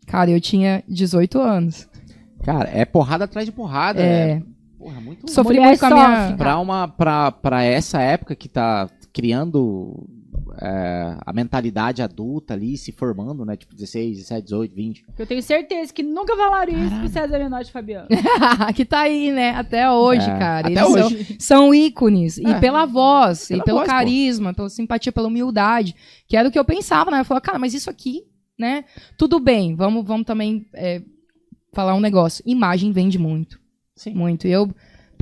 Cara, 0.07 0.31
eu 0.31 0.41
tinha 0.41 0.85
18 0.89 1.41
anos. 1.41 1.89
Cara, 2.45 2.71
é 2.73 2.85
porrada 2.85 3.25
atrás 3.25 3.45
de 3.45 3.51
porrada. 3.51 4.01
É. 4.01 4.41
Porra, 4.79 5.01
muito. 5.01 5.29
Sofri 5.29 5.55
Mulher 5.57 5.69
muito 5.69 5.81
com 5.81 5.87
a 5.87 5.91
minha. 5.91 6.21
sofre. 6.23 6.37
Pra, 6.37 6.59
uma, 6.61 6.87
pra, 6.87 7.33
pra 7.33 7.65
essa 7.65 8.01
época 8.01 8.37
que 8.37 8.49
tá 8.49 8.89
criando 9.13 10.07
é, 10.61 11.17
a 11.25 11.33
mentalidade 11.33 12.03
adulta 12.03 12.55
ali, 12.55 12.77
se 12.77 12.93
formando, 12.93 13.45
né? 13.45 13.57
Tipo, 13.57 13.75
16, 13.75 14.17
17, 14.19 14.45
18, 14.45 14.75
20. 14.75 15.05
Eu 15.19 15.27
tenho 15.27 15.43
certeza 15.43 15.93
que 15.93 16.03
nunca 16.03 16.37
falaram 16.37 16.73
isso 16.73 16.95
pro 16.99 17.09
César 17.09 17.39
Menotti 17.39 17.69
e 17.71 17.73
Fabiano. 17.73 18.09
que 18.75 18.85
tá 18.85 19.01
aí, 19.01 19.33
né? 19.33 19.51
Até 19.51 19.91
hoje, 19.91 20.29
É, 20.29 20.39
cara. 20.39 20.69
até 20.69 20.81
Eles 20.81 20.81
são- 20.93 21.07
hoje. 21.07 21.37
São, 21.41 21.75
ícones. 21.75 22.39
E 22.39 22.47
É. 22.47 22.59
pela 22.61 22.85
voz, 22.87 23.49
Pela 23.49 23.61
e 23.61 23.65
pelo 23.65 23.79
voz, 23.79 23.89
pô. 23.89 23.95
carisma, 23.95 24.55
pela 24.55 24.69
simpatia, 24.71 25.13
pela 25.13 25.29
humildade. 25.29 25.95
Que 26.29 26.37
era 26.37 26.49
o 26.49 26.53
que 26.53 26.59
eu 26.59 26.65
pensava, 26.65 27.11
né? 27.11 27.21
Eu 27.21 27.25
falava, 27.25 27.45
cara, 27.45 27.59
mas 27.59 27.75
isso 27.75 27.91
aqui, 27.91 28.23
né? 28.59 28.85
Tudo 29.19 29.39
bem, 29.41 29.75
vamos, 29.75 30.05
vamos 30.07 30.27
também 30.27 30.67
é, 30.75 31.03
falar 31.73 31.95
um 31.95 32.01
negócio. 32.01 32.43
Imagem 32.47 32.93
vende 32.93 33.19
muito. 33.19 33.59
Sim. 33.97 34.15
Muito. 34.15 34.47
E 34.47 34.51
eu, 34.53 34.69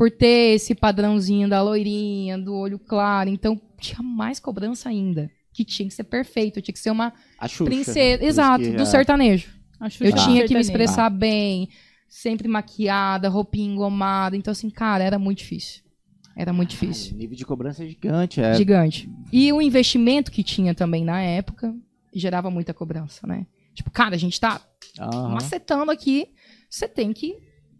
por 0.02 0.10
ter 0.10 0.56
esse 0.56 0.74
padrãozinho 0.74 1.48
da 1.48 1.62
loirinha, 1.62 2.36
do 2.36 2.52
olho 2.56 2.76
claro, 2.76 3.30
então 3.30 3.60
tinha 3.78 4.02
mais 4.02 4.40
cobrança 4.40 4.88
ainda. 4.88 5.30
Que 5.52 5.64
tinha 5.64 5.86
que 5.86 5.94
ser 5.94 6.02
perfeito, 6.02 6.60
tinha 6.60 6.72
que 6.72 6.80
ser 6.80 6.90
uma 6.90 7.12
Xuxa. 7.46 7.64
princesa. 7.66 8.24
Exato, 8.24 8.64
do 8.72 8.82
é, 8.82 8.84
sertanejo. 8.84 9.54
Acho 9.78 10.02
Eu 10.02 10.12
Ah. 10.12 10.16
tinha 10.16 10.44
que 10.44 10.54
me 10.54 10.60
expressar 10.60 11.08
bem, 11.08 11.68
sempre 12.08 12.48
maquiada, 12.48 13.28
roupinha 13.28 13.72
engomada. 13.72 14.36
Então, 14.36 14.50
assim, 14.50 14.68
cara, 14.70 15.04
era 15.04 15.20
muito 15.20 15.38
difícil. 15.38 15.84
Era 16.36 16.52
muito 16.52 16.70
difícil. 16.70 17.14
O 17.14 17.18
nível 17.18 17.36
de 17.36 17.44
cobrança 17.46 17.84
é 17.84 17.86
gigante. 17.86 18.40
É. 18.40 18.54
Gigante. 18.54 19.08
E 19.32 19.52
o 19.52 19.62
investimento 19.62 20.32
que 20.32 20.42
tinha 20.42 20.74
também 20.74 21.04
na 21.04 21.22
época 21.22 21.72
gerava 22.12 22.50
muita 22.50 22.74
cobrança, 22.74 23.24
né? 23.24 23.46
Tipo, 23.72 23.88
cara, 23.92 24.16
a 24.16 24.18
gente 24.18 24.40
tá 24.40 24.60
Aham. 24.98 25.28
macetando 25.28 25.92
aqui, 25.92 26.26
você 26.68 26.88
tem 26.88 27.12
que. 27.12 27.36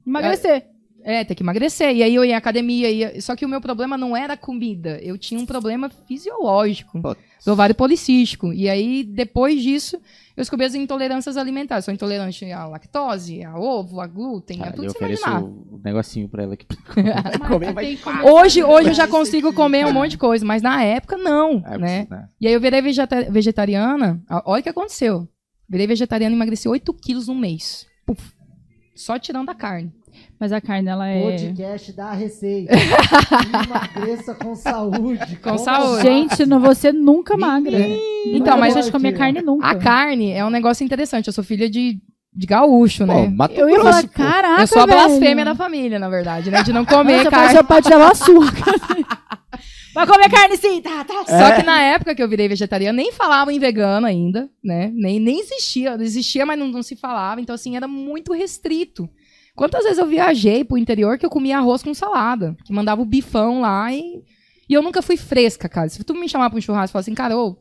Emagrecer. 0.07 0.72
É, 1.05 1.25
tem 1.25 1.37
que 1.37 1.43
emagrecer. 1.43 1.95
E 1.97 2.03
aí 2.03 2.15
eu 2.15 2.25
ia 2.25 2.37
à 2.37 2.39
academia, 2.39 2.91
ia... 2.91 3.21
só 3.21 3.35
que 3.35 3.45
o 3.45 3.49
meu 3.49 3.61
problema 3.61 3.99
não 3.99 4.17
era 4.17 4.35
a 4.35 4.37
comida. 4.37 4.99
Eu 5.03 5.19
tinha 5.19 5.41
um 5.41 5.45
problema 5.47 5.91
fisiológico, 6.07 7.01
Putz. 7.03 7.21
do 7.45 7.53
ovário 7.53 7.75
policístico. 7.75 8.53
E 8.53 8.69
aí, 8.69 9.03
depois 9.03 9.61
disso, 9.63 9.97
eu 9.97 10.43
descobri 10.43 10.65
as 10.65 10.75
intolerâncias 10.75 11.37
alimentares. 11.37 11.85
Sou 11.85 11.93
intolerante 11.93 12.45
à 12.53 12.67
lactose, 12.67 13.43
a 13.43 13.59
ovo, 13.59 14.01
a 14.01 14.07
glúten, 14.07 14.59
a 14.61 14.65
Cara, 14.65 14.77
tudo 14.77 14.87
eu 14.87 14.93
que 14.95 14.99
você 15.01 15.05
imaginar. 15.07 15.43
um 15.43 15.81
negocinho 15.85 16.29
pra 16.29 16.43
ela 16.45 16.55
aqui. 16.55 16.67
comer, 17.49 17.99
comer. 17.99 18.25
Hoje, 18.31 18.63
hoje 18.63 18.89
eu 18.91 18.95
já 18.95 19.09
consigo 19.09 19.53
comer 19.53 19.85
um 19.87 19.93
monte 19.93 20.13
de 20.13 20.19
coisa, 20.19 20.45
mas 20.45 20.63
na 20.63 20.83
época 20.85 21.17
não, 21.17 21.63
É, 21.67 21.79
né? 21.79 22.07
né? 22.11 22.29
E 22.41 22.47
aí 22.47 22.53
eu 22.55 22.61
virei 22.61 22.81
vegeta- 22.81 23.31
vegetariana, 23.31 24.23
a- 24.29 24.43
olha 24.47 24.61
o 24.61 24.63
que 24.63 24.69
aconteceu. 24.69 25.29
Virei 25.69 25.87
vegetariana 25.87 26.35
e 26.35 26.37
emagreci 26.39 26.69
8 26.69 26.93
quilos 26.95 27.29
no 27.29 27.35
mês. 27.35 27.87
Puf. 28.07 28.21
Só 28.95 29.19
tirando 29.19 29.49
a 29.49 29.55
carne. 29.55 29.91
Mas 30.39 30.53
a 30.53 30.61
carne, 30.61 30.89
ela 30.89 31.07
é... 31.09 31.23
Podcast 31.23 31.93
da 31.93 32.13
Receita. 32.13 32.75
Emagreça 33.65 34.35
com 34.35 34.55
saúde. 34.55 35.37
Com 35.37 35.59
saúde. 35.59 36.03
Gente, 36.03 36.47
não, 36.47 36.61
você 36.61 36.93
nunca 36.93 37.37
magra. 37.37 37.79
Então, 38.27 38.57
mas 38.59 38.77
a 38.77 38.81
gente 38.81 38.93
comia 38.93 39.13
carne 39.13 39.41
nunca. 39.43 39.67
A 39.67 39.75
carne 39.77 40.33
é 40.33 40.45
um 40.45 40.51
negócio 40.51 40.85
interessante. 40.85 41.27
Eu 41.27 41.33
sou 41.33 41.45
filha 41.45 41.69
de, 41.71 41.99
de 42.35 42.47
gaúcho, 42.47 43.07
Pô, 43.07 43.13
né? 43.13 43.29
Mato 43.29 43.55
Eu 43.55 43.69
ia 43.69 43.81
falar, 43.81 44.09
caraca, 44.09 44.63
eu 44.63 44.67
sou 44.67 44.83
a 44.83 44.87
velho. 44.87 44.99
blasfêmia 44.99 45.45
da 45.45 45.55
família, 45.55 45.99
na 45.99 46.09
verdade, 46.09 46.51
né? 46.51 46.63
De 46.63 46.73
não 46.73 46.85
comer 46.85 47.29
pai, 47.31 47.53
carne. 47.55 47.69
pai 47.69 47.83
te 47.83 47.91
dava 47.91 48.11
açúcar. 48.11 48.73
Vai 49.95 50.07
comer 50.07 50.31
carne 50.31 50.57
sim, 50.57 50.81
tá, 50.81 51.05
tá. 51.05 51.25
Só 51.27 51.57
que 51.57 51.63
na 51.67 51.83
época 51.83 52.15
que 52.15 52.23
eu 52.23 52.29
virei 52.29 52.49
vegetariana, 52.49 52.97
nem 52.97 53.13
falavam 53.13 53.53
em 53.53 53.59
vegano 53.59 54.07
ainda, 54.07 54.49
né? 54.65 54.91
Nem, 54.95 55.21
nem 55.21 55.39
existia. 55.39 55.97
Existia, 56.01 56.47
mas 56.47 56.59
não, 56.59 56.67
não 56.69 56.83
se 56.83 56.97
falava. 56.97 57.41
Então, 57.41 57.55
assim, 57.55 57.77
era 57.77 57.87
muito 57.87 58.33
restrito. 58.33 59.09
Quantas 59.55 59.85
vezes 59.85 59.99
eu 59.99 60.07
viajei 60.07 60.65
pro 60.65 60.79
interior 60.79 61.19
que 61.19 61.27
eu 61.27 61.31
comia 61.31 61.59
arroz 61.59 61.83
com 61.83 61.93
salada? 61.93 62.57
Que 62.65 62.73
mandava 62.73 63.03
o 63.03 63.07
bifão 63.07 63.61
lá 63.61 63.93
e... 63.93 64.23
E 64.69 64.75
eu 64.75 64.83
nunca 64.83 65.03
fui 65.03 65.17
fresca, 65.17 65.69
cara. 65.69 65.89
Se 65.89 66.03
tu 66.03 66.15
me 66.15 66.29
chamar 66.29 66.49
pra 66.49 66.59
um 66.59 66.63
churrasco 66.63 66.91
e 66.91 66.93
falar 66.93 67.01
assim, 67.01 67.15
cara, 67.15 67.37
ô, 67.37 67.59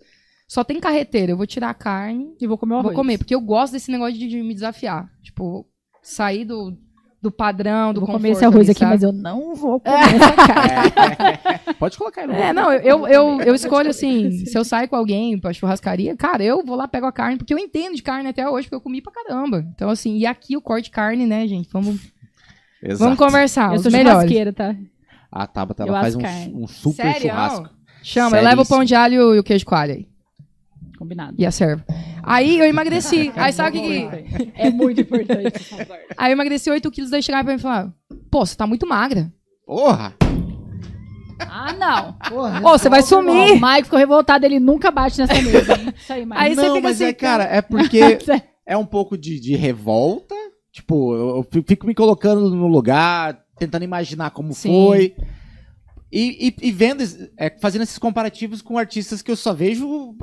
só 0.48 0.64
tem 0.64 0.80
carreteira, 0.80 1.34
eu 1.34 1.38
vou 1.38 1.46
tirar 1.48 1.70
a 1.70 1.74
carne 1.74 2.36
E 2.40 2.48
vou 2.48 2.58
comer 2.58 2.76
o 2.76 2.78
vou 2.78 2.92
arroz. 2.92 2.96
comer. 2.96 3.18
Porque 3.18 3.36
eu 3.36 3.42
gosto 3.42 3.74
desse 3.74 3.92
negócio 3.92 4.18
de, 4.18 4.28
de 4.28 4.42
me 4.42 4.54
desafiar. 4.54 5.10
Tipo, 5.22 5.68
sair 6.02 6.46
do, 6.46 6.78
do 7.22 7.32
padrão, 7.32 7.94
do 7.94 8.00
Vou 8.00 8.08
conforto 8.08 8.22
comer 8.22 8.32
esse 8.32 8.44
arroz 8.44 8.62
ali, 8.62 8.72
aqui, 8.72 8.80
sabe? 8.80 8.92
mas 8.94 9.04
eu 9.04 9.12
não 9.12 9.54
vou 9.54 9.80
comer 9.80 10.16
essa 10.16 10.34
carne. 10.34 11.74
Pode 11.78 11.98
colocar 11.98 12.24
ele. 12.24 12.34
É, 12.34 12.52
não, 12.52 12.74
eu, 12.74 13.08
eu, 13.08 13.42
eu 13.46 13.54
escolho 13.54 13.92
assim, 13.92 14.32
se 14.46 14.58
eu 14.58 14.66
saio 14.66 14.90
com 14.90 14.96
alguém 14.96 15.40
pra 15.40 15.54
churrascaria, 15.54 16.16
cara, 16.18 16.44
eu 16.44 16.66
vou 16.66 16.76
lá, 16.76 16.88
pego 16.88 17.06
a 17.06 17.12
carne, 17.12 17.38
porque 17.38 17.54
eu 17.54 17.60
entendo 17.60 17.96
de 17.96 18.02
carne 18.02 18.28
até 18.28 18.50
hoje, 18.50 18.68
porque 18.68 18.76
eu 18.76 18.82
comi 18.82 19.02
pra 19.02 19.14
caramba. 19.14 19.64
Então, 19.76 19.90
assim, 19.90 20.18
e 20.18 20.26
aqui 20.26 20.58
o 20.58 20.62
corte 20.62 20.86
de 20.86 20.92
carne, 20.92 21.28
né, 21.28 21.48
gente? 21.48 21.70
Vamos, 21.72 22.00
Exato. 22.82 23.04
vamos 23.04 23.20
conversar, 23.20 23.74
Eu 23.74 23.80
sou 23.80 23.92
churrasqueira, 23.92 24.52
tá? 24.52 24.76
A 25.32 25.46
Tabata, 25.46 25.84
Eu 25.84 25.88
ela 25.90 26.02
faz 26.02 26.16
acho 26.16 26.50
um, 26.50 26.64
um 26.64 26.68
super 26.68 27.04
Sério? 27.04 27.22
churrasco. 27.30 27.70
Chama, 28.04 28.38
eu 28.38 28.44
levo 28.44 28.64
o 28.64 28.68
pão 28.68 28.84
de 28.84 28.96
alho 28.96 29.36
e 29.36 29.40
o 29.40 29.44
queijo 29.44 29.64
coalho 29.64 29.94
aí. 29.94 30.11
Combinado. 31.02 31.34
E 31.36 31.44
a 31.48 31.50
serva. 31.50 31.84
Aí 32.22 32.60
eu 32.60 32.66
emagreci. 32.66 33.32
Aí 33.36 33.52
sabe 33.52 33.80
o 33.80 33.82
que 33.82 33.88
que... 33.88 34.52
É 34.54 34.70
muito 34.70 35.02
importante. 35.02 35.74
Aí 36.16 36.30
eu 36.30 36.34
emagreci 36.34 36.70
8 36.70 36.92
quilos, 36.92 37.10
daí 37.10 37.24
chegava 37.24 37.44
pra 37.44 37.54
mim 37.54 37.60
e 37.60 37.62
falava, 37.62 37.92
pô, 38.30 38.46
você 38.46 38.56
tá 38.56 38.68
muito 38.68 38.86
magra. 38.88 39.34
Porra! 39.66 40.14
ah, 41.40 41.74
não. 41.74 42.14
Porra, 42.30 42.60
Ô, 42.60 42.78
você 42.78 42.88
vai 42.88 43.00
resolve 43.02 43.28
O 43.28 43.34
sumir. 43.34 43.54
Mike 43.60 43.86
ficou 43.86 43.98
revoltado, 43.98 44.46
ele 44.46 44.60
nunca 44.60 44.92
bate 44.92 45.18
nessa 45.18 45.34
mesa. 45.42 45.74
hein? 45.74 45.94
Isso 45.98 46.14
aí, 46.14 46.24
Mike. 46.24 46.38
Aí 46.38 46.54
você 46.54 46.68
não, 46.68 46.76
fica 46.76 46.88
mas 46.88 46.96
assim, 46.98 47.06
é, 47.06 47.14
cara, 47.14 47.44
é 47.46 47.62
porque 47.66 48.20
é 48.64 48.78
um 48.78 48.86
pouco 48.86 49.18
de, 49.18 49.40
de 49.40 49.56
revolta. 49.56 50.36
Tipo, 50.72 51.16
eu 51.16 51.48
fico 51.66 51.88
me 51.88 51.96
colocando 51.96 52.48
no 52.48 52.68
lugar, 52.68 53.40
tentando 53.58 53.84
imaginar 53.84 54.30
como 54.30 54.54
Sim. 54.54 54.70
foi. 54.70 55.16
E, 56.14 56.48
e- 56.50 56.68
e 56.68 56.72
vendo, 56.72 57.02
é, 57.38 57.50
fazendo 57.62 57.84
esses 57.84 57.98
comparativos 57.98 58.62
com 58.62 58.78
artistas 58.78 59.22
que 59.22 59.32
eu 59.32 59.36
só 59.38 59.54
vejo. 59.54 60.14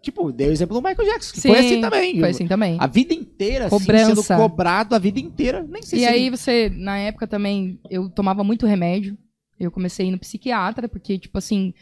Tipo, 0.00 0.32
dei 0.32 0.48
o 0.48 0.52
exemplo 0.52 0.80
do 0.80 0.86
Michael 0.86 1.06
Jackson, 1.06 1.34
que 1.34 1.40
foi 1.42 1.58
Sim, 1.58 1.66
assim 1.66 1.80
também. 1.82 2.18
Foi 2.18 2.30
assim 2.30 2.46
também. 2.48 2.76
A 2.80 2.86
vida 2.86 3.12
inteira, 3.12 3.66
assim, 3.66 3.78
Cobrança. 3.78 4.14
sendo 4.22 4.38
cobrado 4.38 4.94
a 4.94 4.98
vida 4.98 5.20
inteira. 5.20 5.62
Nem 5.68 5.82
sei 5.82 5.98
E 5.98 6.02
se 6.02 6.08
aí 6.08 6.30
você, 6.30 6.70
na 6.74 6.96
época 6.96 7.26
também, 7.26 7.78
eu 7.90 8.08
tomava 8.08 8.42
muito 8.42 8.64
remédio. 8.66 9.18
Eu 9.60 9.70
comecei 9.70 10.06
a 10.06 10.08
ir 10.08 10.12
no 10.12 10.18
psiquiatra, 10.18 10.88
porque, 10.88 11.18
tipo 11.18 11.36
assim, 11.38 11.74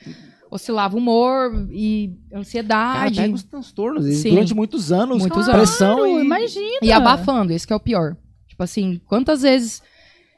oscilava 0.50 0.96
humor 0.96 1.68
e 1.70 2.12
Cara, 2.30 2.40
ansiedade. 2.40 3.16
pega 3.20 3.34
os 3.34 3.42
transtornos. 3.44 4.06
e 4.06 4.14
Sim. 4.16 4.30
Durante 4.30 4.54
muitos 4.54 4.90
anos, 4.92 5.18
Muitos 5.18 5.46
pressão 5.48 5.98
Claro, 5.98 6.18
e... 6.20 6.24
imagina. 6.24 6.78
E 6.82 6.90
abafando, 6.92 7.52
esse 7.52 7.66
que 7.66 7.72
é 7.72 7.76
o 7.76 7.80
pior. 7.80 8.16
Tipo 8.48 8.62
assim, 8.64 9.00
quantas 9.06 9.42
vezes 9.42 9.80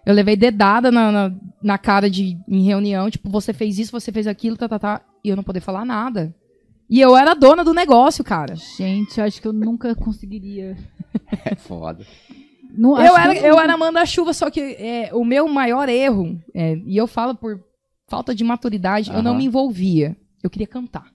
eu 0.04 0.14
levei 0.14 0.36
dedada 0.36 0.90
na, 0.90 1.10
na, 1.10 1.34
na 1.62 1.78
cara 1.78 2.10
de 2.10 2.38
em 2.48 2.62
reunião, 2.62 3.10
tipo, 3.10 3.28
você 3.30 3.52
fez 3.52 3.78
isso, 3.78 3.92
você 3.92 4.12
fez 4.12 4.26
aquilo, 4.26 4.56
tá, 4.56 4.68
tá, 4.68 4.78
tá, 4.78 5.00
e 5.22 5.28
eu 5.28 5.36
não 5.36 5.42
poder 5.42 5.60
falar 5.60 5.84
nada. 5.84 6.34
E 6.88 7.00
eu 7.00 7.16
era 7.16 7.34
dona 7.34 7.64
do 7.64 7.72
negócio, 7.72 8.22
cara. 8.22 8.54
Gente, 8.54 9.18
eu 9.18 9.24
acho 9.24 9.40
que 9.40 9.48
eu 9.48 9.52
nunca 9.52 9.94
conseguiria. 9.94 10.76
É 11.44 11.54
foda. 11.54 12.04
Não, 12.76 13.00
Eu 13.00 13.16
era, 13.16 13.34
que 13.34 13.46
eu 13.46 13.58
era 13.58 13.76
manda-chuva, 13.76 14.32
só 14.32 14.50
que 14.50 14.60
é, 14.60 15.10
o 15.12 15.24
meu 15.24 15.46
maior 15.48 15.88
erro, 15.88 16.42
é, 16.52 16.74
e 16.84 16.96
eu 16.96 17.06
falo 17.06 17.36
por 17.36 17.62
falta 18.08 18.34
de 18.34 18.42
maturidade, 18.42 19.12
eu 19.12 19.22
não 19.22 19.36
me 19.36 19.44
envolvia. 19.44 20.16
Eu 20.42 20.50
queria 20.50 20.66
cantar. 20.66 21.06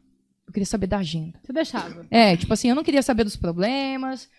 Eu 0.48 0.54
queria 0.54 0.66
saber 0.66 0.88
da 0.88 1.00
agenda. 1.00 1.38
Você 1.44 1.54
deixava. 1.54 2.08
É, 2.10 2.36
tipo 2.36 2.52
assim, 2.54 2.70
eu 2.70 2.76
não 2.76 2.84
queria 2.84 3.04
saber 3.04 3.24
dos 3.24 3.36
problemas. 3.36 4.30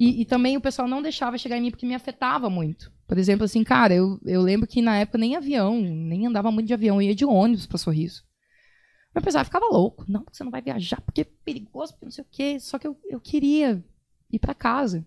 E, 0.00 0.22
e 0.22 0.24
também 0.24 0.56
o 0.56 0.62
pessoal 0.62 0.88
não 0.88 1.02
deixava 1.02 1.36
chegar 1.36 1.58
em 1.58 1.60
mim 1.60 1.70
porque 1.70 1.84
me 1.84 1.94
afetava 1.94 2.48
muito. 2.48 2.90
Por 3.06 3.18
exemplo, 3.18 3.44
assim, 3.44 3.62
cara, 3.62 3.92
eu, 3.92 4.18
eu 4.24 4.40
lembro 4.40 4.66
que 4.66 4.80
na 4.80 4.96
época 4.96 5.18
nem 5.18 5.36
avião, 5.36 5.78
nem 5.78 6.26
andava 6.26 6.50
muito 6.50 6.68
de 6.68 6.72
avião, 6.72 6.96
eu 6.96 7.08
ia 7.08 7.14
de 7.14 7.26
ônibus 7.26 7.66
pra 7.66 7.76
Sorriso. 7.76 8.24
Meu 9.14 9.22
pessoal 9.22 9.44
ficava 9.44 9.66
louco. 9.66 10.06
Não, 10.08 10.24
você 10.32 10.42
não 10.42 10.50
vai 10.50 10.62
viajar 10.62 11.02
porque 11.02 11.20
é 11.20 11.26
perigoso, 11.44 11.92
porque 11.92 12.06
não 12.06 12.12
sei 12.12 12.24
o 12.24 12.26
quê. 12.30 12.58
Só 12.58 12.78
que 12.78 12.86
eu, 12.86 12.96
eu 13.10 13.20
queria 13.20 13.84
ir 14.32 14.38
pra 14.38 14.54
casa. 14.54 15.04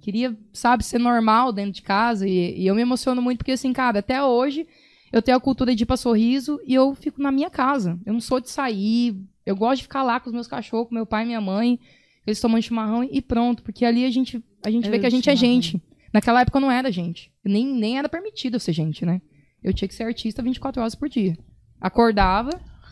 Queria, 0.00 0.36
sabe, 0.52 0.84
ser 0.84 0.98
normal 0.98 1.52
dentro 1.52 1.70
de 1.70 1.82
casa. 1.82 2.26
E, 2.26 2.60
e 2.60 2.66
eu 2.66 2.74
me 2.74 2.82
emociono 2.82 3.22
muito 3.22 3.38
porque, 3.38 3.52
assim, 3.52 3.72
cara, 3.72 4.00
até 4.00 4.20
hoje 4.20 4.66
eu 5.12 5.22
tenho 5.22 5.36
a 5.36 5.40
cultura 5.40 5.76
de 5.76 5.84
ir 5.84 5.86
pra 5.86 5.96
Sorriso 5.96 6.60
e 6.66 6.74
eu 6.74 6.92
fico 6.96 7.22
na 7.22 7.30
minha 7.30 7.50
casa. 7.50 8.00
Eu 8.04 8.12
não 8.12 8.20
sou 8.20 8.40
de 8.40 8.50
sair. 8.50 9.16
Eu 9.46 9.54
gosto 9.54 9.76
de 9.76 9.82
ficar 9.84 10.02
lá 10.02 10.18
com 10.18 10.28
os 10.28 10.34
meus 10.34 10.48
cachorros, 10.48 10.88
com 10.88 10.94
meu 10.96 11.06
pai 11.06 11.22
e 11.22 11.26
minha 11.26 11.40
mãe. 11.40 11.78
Eles 12.26 12.40
tomando 12.40 12.62
chimarrão 12.62 13.04
e 13.04 13.20
pronto. 13.20 13.62
Porque 13.62 13.84
ali 13.84 14.04
a 14.04 14.10
gente, 14.10 14.42
a 14.64 14.70
gente 14.70 14.88
vê 14.88 14.96
Eu 14.96 15.00
que 15.00 15.06
a 15.06 15.10
gente 15.10 15.28
é 15.28 15.36
gente. 15.36 15.82
Naquela 16.12 16.40
época 16.40 16.58
eu 16.58 16.62
não 16.62 16.70
era 16.70 16.90
gente. 16.92 17.32
Nem, 17.44 17.66
nem 17.66 17.98
era 17.98 18.08
permitido 18.08 18.54
eu 18.54 18.60
ser 18.60 18.72
gente, 18.72 19.04
né? 19.04 19.20
Eu 19.62 19.72
tinha 19.72 19.88
que 19.88 19.94
ser 19.94 20.04
artista 20.04 20.42
24 20.42 20.80
horas 20.80 20.94
por 20.94 21.08
dia. 21.08 21.36
Acordava. 21.80 22.50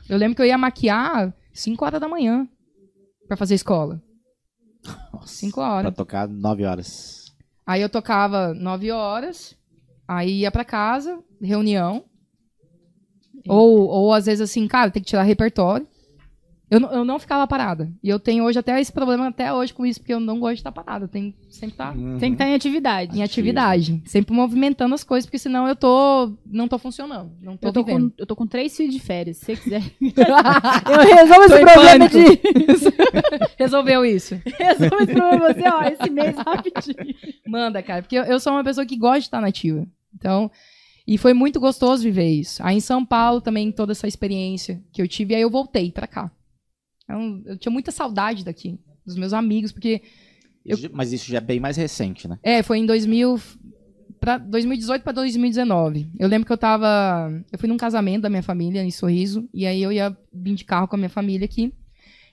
Eu 0.08 0.18
lembro 0.18 0.34
que 0.36 0.42
eu 0.42 0.46
ia 0.46 0.58
maquiar 0.58 1.34
5 1.52 1.84
horas 1.84 2.00
da 2.00 2.08
manhã 2.08 2.48
pra 3.28 3.36
fazer 3.36 3.54
escola. 3.54 4.02
Nossa, 5.12 5.34
5 5.34 5.60
horas. 5.60 5.82
Pra 5.82 5.92
tocar 5.92 6.28
9 6.28 6.64
horas. 6.64 7.32
Aí 7.64 7.80
eu 7.80 7.88
tocava 7.88 8.52
9 8.52 8.90
horas, 8.90 9.56
aí 10.06 10.40
ia 10.40 10.50
pra 10.50 10.64
casa, 10.64 11.22
reunião. 11.40 12.04
Ou, 13.48 13.86
ou 13.86 14.12
às 14.12 14.26
vezes 14.26 14.40
assim, 14.40 14.66
cara, 14.66 14.90
tem 14.90 15.02
que 15.02 15.08
tirar 15.08 15.22
repertório. 15.22 15.86
Eu, 16.72 16.80
não- 16.80 16.92
eu 16.92 17.04
não 17.04 17.18
ficava 17.18 17.46
parada. 17.46 17.92
E 18.02 18.08
eu 18.08 18.18
tenho 18.18 18.44
hoje 18.44 18.58
até 18.58 18.80
esse 18.80 18.90
problema 18.90 19.28
até 19.28 19.52
hoje 19.52 19.74
com 19.74 19.84
isso, 19.84 20.00
porque 20.00 20.14
eu 20.14 20.18
não 20.20 20.40
gosto 20.40 20.54
de 20.54 20.60
estar 20.60 20.72
parada. 20.72 21.06
Que 21.06 21.34
sempre 21.50 21.74
estar 21.74 21.94
Uhum. 21.94 22.18
Tem 22.18 22.30
que 22.30 22.34
estar 22.36 22.48
em 22.48 22.54
atividade. 22.54 23.18
em 23.18 23.22
atividade. 23.22 24.02
Sempre 24.06 24.34
movimentando 24.34 24.94
as 24.94 25.04
coisas, 25.04 25.26
porque 25.26 25.38
senão 25.38 25.68
eu 25.68 25.76
tô. 25.76 26.32
não 26.46 26.66
tô 26.68 26.78
funcionando. 26.78 27.30
Não 27.42 27.56
tô, 27.56 27.68
Eu 27.68 27.72
tô, 27.72 27.84
vivendo. 27.84 28.10
com, 28.10 28.14
eu 28.16 28.26
tô 28.26 28.34
com 28.34 28.46
três 28.46 28.74
filhos 28.76 28.94
de 28.94 29.00
férias, 29.00 29.36
se 29.36 29.44
você 29.44 29.56
quiser. 29.56 29.82
eu 30.00 31.16
resolvo 31.16 31.46
Tô 31.48 31.54
esse 31.54 31.62
em 31.62 31.66
problema 31.66 32.08
pânico. 32.08 32.18
de. 32.18 33.52
Resolveu 33.58 34.04
isso. 34.04 34.40
resolvo 34.58 34.96
esse 35.02 35.12
problema 35.14 35.52
você, 35.52 35.68
ó, 35.68 35.82
esse 35.84 36.10
mês 36.10 36.34
rapidinho. 36.36 37.14
Manda, 37.46 37.82
cara, 37.82 38.02
porque 38.02 38.16
eu, 38.16 38.24
eu 38.24 38.40
sou 38.40 38.52
uma 38.52 38.64
pessoa 38.64 38.86
que 38.86 38.96
gosta 38.96 39.20
de 39.20 39.26
estar 39.26 39.40
nativa. 39.40 39.86
Então, 40.14 40.50
e 41.06 41.18
foi 41.18 41.32
muito 41.34 41.60
gostoso 41.60 42.02
viver 42.02 42.28
isso. 42.30 42.62
Aí 42.64 42.76
em 42.76 42.80
São 42.80 43.04
Paulo 43.04 43.40
também 43.40 43.70
toda 43.72 43.92
essa 43.92 44.06
experiência 44.08 44.80
que 44.92 45.00
eu 45.02 45.08
tive, 45.08 45.34
aí 45.34 45.42
eu 45.42 45.50
voltei 45.50 45.90
pra 45.90 46.06
cá. 46.06 46.30
Então, 47.12 47.42
eu 47.44 47.58
tinha 47.58 47.70
muita 47.72 47.90
saudade 47.92 48.44
daqui, 48.44 48.78
dos 49.04 49.16
meus 49.16 49.32
amigos, 49.32 49.70
porque 49.72 50.00
Eu- 50.64 50.78
Mas 50.92 51.12
isso 51.12 51.28
já 51.30 51.38
é 51.38 51.40
bem 51.40 51.58
mais 51.58 51.76
recente, 51.76 52.28
né? 52.28 52.38
é, 52.42 52.62
foi 52.62 52.78
em 52.78 52.86
2000 52.86 53.38
para 54.20 54.38
2018 54.38 55.02
para 55.02 55.12
2019. 55.12 56.08
Eu 56.18 56.28
lembro 56.28 56.46
que 56.46 56.52
eu 56.52 56.56
tava, 56.58 57.32
eu 57.50 57.58
fui 57.58 57.68
num 57.68 57.76
casamento 57.76 58.22
da 58.22 58.30
minha 58.30 58.42
família 58.44 58.82
em 58.84 58.90
Sorriso, 58.90 59.48
e 59.52 59.66
aí 59.66 59.82
eu 59.82 59.90
ia 59.90 60.16
vir 60.32 60.54
de 60.54 60.64
carro 60.64 60.86
com 60.86 60.94
a 60.94 60.98
minha 60.98 61.08
família 61.10 61.44
aqui. 61.44 61.72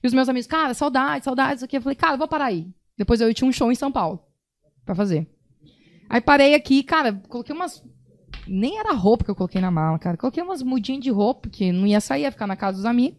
E 0.03 0.07
os 0.07 0.13
meus 0.13 0.29
amigos, 0.29 0.45
cara, 0.47 0.73
saudade, 0.75 1.25
saudade, 1.25 1.55
isso 1.55 1.65
aqui. 1.65 1.75
Eu 1.77 1.81
falei, 1.81 1.95
cara, 1.95 2.13
eu 2.13 2.17
vou 2.19 2.27
parar 2.27 2.45
aí. 2.45 2.67
Depois 2.97 3.19
eu 3.19 3.33
tinha 3.33 3.47
um 3.49 3.51
show 3.51 3.71
em 3.71 3.75
São 3.75 3.91
Paulo 3.91 4.21
pra 4.85 4.93
fazer. 4.93 5.27
Aí 6.07 6.21
parei 6.21 6.53
aqui, 6.53 6.83
cara, 6.83 7.13
coloquei 7.27 7.53
umas 7.55 7.83
nem 8.47 8.79
era 8.79 8.93
roupa 8.93 9.23
que 9.25 9.31
eu 9.31 9.35
coloquei 9.35 9.59
na 9.59 9.71
mala, 9.71 9.97
cara. 9.99 10.15
Coloquei 10.17 10.41
umas 10.43 10.61
mudinhas 10.63 11.03
de 11.03 11.09
roupa 11.09 11.49
que 11.49 11.71
não 11.71 11.85
ia 11.87 11.99
sair, 11.99 12.21
ia 12.23 12.31
ficar 12.31 12.47
na 12.47 12.55
casa 12.55 12.77
dos 12.77 12.85
amigos. 12.85 13.17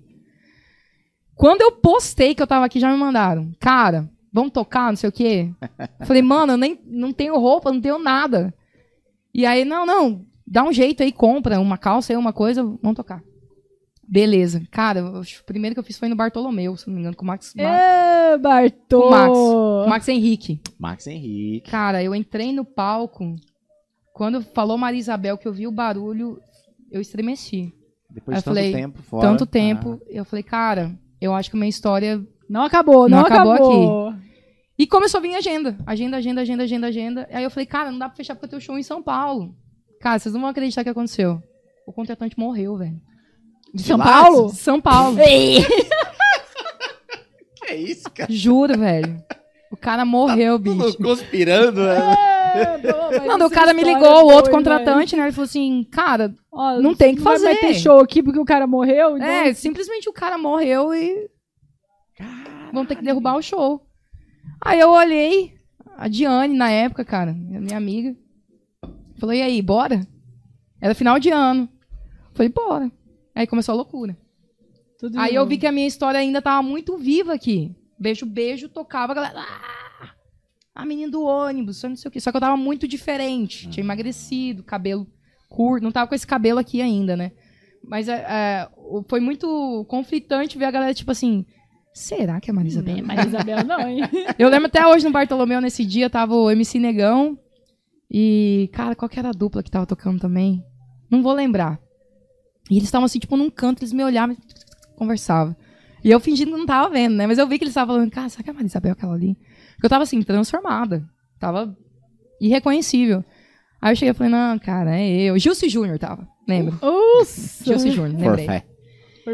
Quando 1.41 1.63
eu 1.63 1.73
postei 1.73 2.35
que 2.35 2.43
eu 2.43 2.47
tava 2.47 2.67
aqui, 2.67 2.79
já 2.79 2.91
me 2.93 2.99
mandaram. 2.99 3.51
Cara, 3.59 4.09
vamos 4.31 4.53
tocar, 4.53 4.91
não 4.91 4.97
sei 4.97 5.09
o 5.09 5.13
quê. 5.13 5.51
Eu 5.99 6.07
Falei, 6.07 6.21
mano, 6.23 6.53
eu 6.53 6.57
nem 6.59 6.79
não 6.87 7.13
tenho 7.13 7.39
roupa, 7.39 7.73
não 7.73 7.81
tenho 7.81 7.99
nada. 7.99 8.53
E 9.33 9.47
aí, 9.47 9.65
não, 9.65 9.87
não, 9.87 10.27
dá 10.47 10.63
um 10.63 10.73
jeito 10.73 11.03
aí, 11.03 11.11
compra 11.11 11.59
uma 11.59 11.79
calça 11.79 12.13
aí, 12.13 12.17
uma 12.17 12.33
coisa, 12.33 12.63
vamos 12.63 12.95
tocar. 12.95 13.23
Beleza. 14.07 14.63
Cara, 14.71 14.99
eu 15.01 15.21
o 15.21 15.45
primeiro 15.47 15.75
que 15.75 15.79
eu 15.79 15.85
fiz 15.85 15.97
foi 15.99 16.09
no 16.09 16.17
Bartolomeu, 16.17 16.77
se 16.77 16.87
não 16.89 16.95
me 16.95 17.01
engano, 17.01 17.17
com 17.17 17.23
o 17.25 17.27
Max, 17.29 17.55
Ma- 17.55 17.63
Ê, 17.63 18.37
Bartô! 18.39 19.01
com 19.03 19.07
o 19.07 19.11
Max, 19.11 19.33
com 19.39 19.85
o 19.87 19.89
Max 19.89 20.09
Henrique. 20.09 20.61
Max 20.79 21.07
Henrique. 21.07 21.71
Cara, 21.71 22.03
eu 22.03 22.15
entrei 22.15 22.53
no 22.53 22.65
palco, 22.67 23.37
quando 24.13 24.43
falou 24.43 24.77
Maria 24.77 24.99
Isabel, 24.99 25.39
que 25.39 25.47
eu 25.47 25.53
vi 25.53 25.67
o 25.67 25.73
barulho, 25.73 26.39
eu 26.91 27.01
estremeci. 27.01 27.73
Depois 28.11 28.37
Aí 28.37 28.43
de 28.43 28.49
eu 28.49 28.53
tanto 28.53 28.57
falei, 28.57 28.73
tempo 28.73 29.03
fora. 29.03 29.29
Tanto 29.29 29.45
Ah, 29.45 29.47
tempo, 29.47 30.03
eu 30.09 30.25
falei, 30.25 30.43
cara, 30.43 30.93
eu 31.21 31.35
acho 31.35 31.51
que 31.51 31.57
a 31.57 31.59
minha 31.59 31.69
história 31.69 32.21
Não 32.49 32.63
acabou, 32.63 33.09
Não 33.09 33.19
não, 33.19 33.27
acabou 33.27 33.53
acabou. 33.53 34.15
E 34.79 34.87
começou 34.87 35.19
a 35.19 35.23
vir 35.23 35.35
agenda. 35.35 35.77
Agenda, 35.87 36.17
agenda, 36.17 36.41
agenda, 36.41 36.63
agenda, 36.63 36.87
agenda. 36.87 37.29
Aí 37.31 37.45
eu 37.45 37.51
falei, 37.51 37.67
cara, 37.67 37.91
não 37.91 37.99
dá 37.99 38.09
pra 38.09 38.17
fechar 38.17 38.35
porque 38.35 38.47
eu 38.47 38.51
tenho 38.51 38.63
show 38.63 38.79
em 38.79 38.83
São 38.83 39.03
Paulo. 39.03 39.55
Cara, 40.01 40.19
vocês 40.19 40.33
não 40.33 40.41
vão 40.41 40.49
acreditar 40.51 40.81
o 40.81 40.85
que 40.85 40.91
aconteceu. 40.91 41.43
O 41.87 41.93
contratante 41.93 42.39
morreu, 42.39 42.77
velho. 42.79 42.99
De 43.75 43.83
São? 43.83 43.99
Paulo? 43.99 44.49
São 44.49 44.81
Paulo. 44.81 45.19
Que 47.67 47.75
isso, 47.75 48.11
cara? 48.11 48.33
Juro, 48.33 48.79
velho. 48.79 49.23
O 49.71 49.77
cara 49.77 50.05
morreu, 50.05 50.59
bicho. 50.59 50.77
Tudo 50.77 51.05
conspirando, 51.05 51.83
né? 51.85 52.17
É, 52.55 52.79
daí 52.79 53.43
o 53.47 53.51
cara 53.51 53.73
me 53.75 53.83
ligou, 53.83 54.25
o 54.27 54.33
outro 54.33 54.51
contratante, 54.51 55.17
né? 55.17 55.23
Ele 55.25 55.33
falou 55.33 55.45
assim, 55.45 55.85
cara, 55.91 56.35
Ó, 56.53 56.79
Não 56.81 56.95
tem 56.95 57.15
que 57.15 57.21
vai- 57.21 57.39
Vai 57.39 57.55
fazer. 57.55 57.61
ter 57.67 57.75
show 57.75 58.01
aqui 58.01 58.23
porque 58.23 58.39
o 58.39 58.45
cara 58.45 58.67
morreu? 58.67 59.17
então- 59.17 59.29
é, 59.29 59.53
simplesmente 59.55 60.09
o 60.09 60.13
cara 60.13 60.37
morreu 60.37 60.93
e. 60.95 61.29
Vão 62.73 62.85
ter 62.85 62.97
que 62.97 63.03
derrubar 63.05 63.37
o 63.37 63.43
show. 63.43 63.81
Aí 64.65 64.79
eu 64.79 64.91
olhei, 64.91 65.55
a 65.97 66.07
Diane, 66.09 66.57
na 66.57 66.71
época, 66.71 67.05
cara, 67.05 67.33
minha 67.33 67.77
amiga, 67.77 68.15
falou, 69.19 69.35
e 69.35 69.41
aí, 69.43 69.61
bora? 69.63 70.07
Era 70.81 70.95
final 70.95 71.19
de 71.19 71.31
ano. 71.31 71.69
Falei, 72.35 72.49
bora. 72.51 72.91
Aí 73.35 73.47
começou 73.47 73.73
a 73.73 73.77
loucura. 73.77 74.17
Tudo 74.99 75.19
Aí 75.19 75.35
eu 75.35 75.47
vi 75.47 75.57
que 75.57 75.67
a 75.67 75.73
minha 75.73 75.87
história 75.87 76.21
ainda 76.21 76.43
tava 76.43 76.63
muito 76.63 76.99
viva 76.99 77.33
aqui. 77.33 77.75
Beijo, 77.99 78.27
beijo, 78.27 78.69
tocava, 78.69 79.13
a 79.13 79.15
galera. 79.15 79.41
A 80.81 80.87
menina 80.87 81.11
do 81.11 81.23
ônibus, 81.23 81.79
só 81.79 81.89
não 81.89 81.97
sei 81.97 82.09
o 82.09 82.13
quê. 82.13 82.21
Só 82.21 82.31
que 82.31 82.37
eu 82.37 82.41
tava 82.41 82.57
muito 82.57 82.89
diferente. 82.89 83.69
Tinha 83.69 83.85
emagrecido, 83.85 84.63
cabelo 84.63 85.07
curto. 85.49 85.83
Não 85.85 85.93
tava 85.93 86.09
com 86.09 86.15
esse 86.15 86.27
cabelo 86.27 86.59
aqui 86.59 86.81
ainda, 86.81 87.17
né? 87.17 87.33
Mas 87.85 88.09
é, 88.09 88.15
é, 88.15 88.69
foi 89.09 89.21
muito 89.21 89.85
conflitante 89.89 90.57
ver 90.59 90.67
a 90.67 90.71
galera, 90.71 90.95
tipo 90.95 91.11
assim. 91.11 91.45
Será 91.93 92.41
que 92.41 92.51
é 92.51 92.53
Marisa 92.53 92.81
Não 92.81 92.93
é 92.93 92.95
Bem? 92.95 93.03
Maria 93.03 93.27
Isabel, 93.27 93.65
não, 93.65 93.81
hein? 93.81 94.03
Eu 94.39 94.49
lembro 94.49 94.67
até 94.67 94.87
hoje 94.87 95.05
no 95.05 95.11
Bartolomeu, 95.11 95.61
nesse 95.61 95.85
dia, 95.85 96.09
tava 96.09 96.35
o 96.35 96.51
MC 96.51 96.79
Negão. 96.79 97.37
E, 98.11 98.71
cara, 98.73 98.95
qual 98.95 99.09
que 99.09 99.19
era 99.19 99.29
a 99.29 99.33
dupla 99.33 99.63
que 99.63 99.71
tava 99.71 99.87
tocando 99.87 100.21
também? 100.21 100.65
Não 101.11 101.23
vou 101.23 101.33
lembrar. 101.33 101.81
E 102.71 102.75
eles 102.75 102.85
estavam 102.85 103.07
assim, 103.07 103.19
tipo, 103.19 103.37
num 103.37 103.51
canto, 103.51 103.81
eles 103.81 103.93
me 103.93 104.05
olhavam 104.05 104.37
e 104.37 104.97
conversavam. 104.97 105.55
E 106.03 106.11
eu 106.11 106.21
fingindo 106.21 106.53
que 106.53 106.59
não 106.59 106.67
tava 106.67 106.89
vendo, 106.89 107.17
né? 107.17 107.27
Mas 107.27 107.39
eu 107.39 107.47
vi 107.47 107.59
que 107.59 107.65
eles 107.65 107.73
estavam 107.73 107.95
falando, 107.95 108.11
cara, 108.11 108.29
será 108.29 108.43
que 108.43 108.51
é 108.51 108.53
a 108.53 108.55
Maria 108.55 108.67
Isabel 108.67 108.93
aquela 108.93 109.15
ali? 109.15 109.37
Porque 109.81 109.87
eu 109.87 109.91
tava 109.91 110.03
assim, 110.03 110.21
transformada. 110.21 111.03
Tava 111.39 111.75
irreconhecível. 112.39 113.25
Aí 113.81 113.93
eu 113.93 113.97
cheguei 113.97 114.11
e 114.11 114.15
falei, 114.15 114.31
não, 114.31 114.59
cara, 114.59 115.01
é 115.01 115.23
eu. 115.23 115.39
Gilce 115.39 115.71
Júnior 115.71 115.99
tava, 115.99 116.29
lembra? 116.47 116.75
Nossa! 116.83 117.65
Gilce 117.65 117.91
Júnior, 117.91 118.21
lembrei. 118.21 118.45
Forfé. 118.45 118.67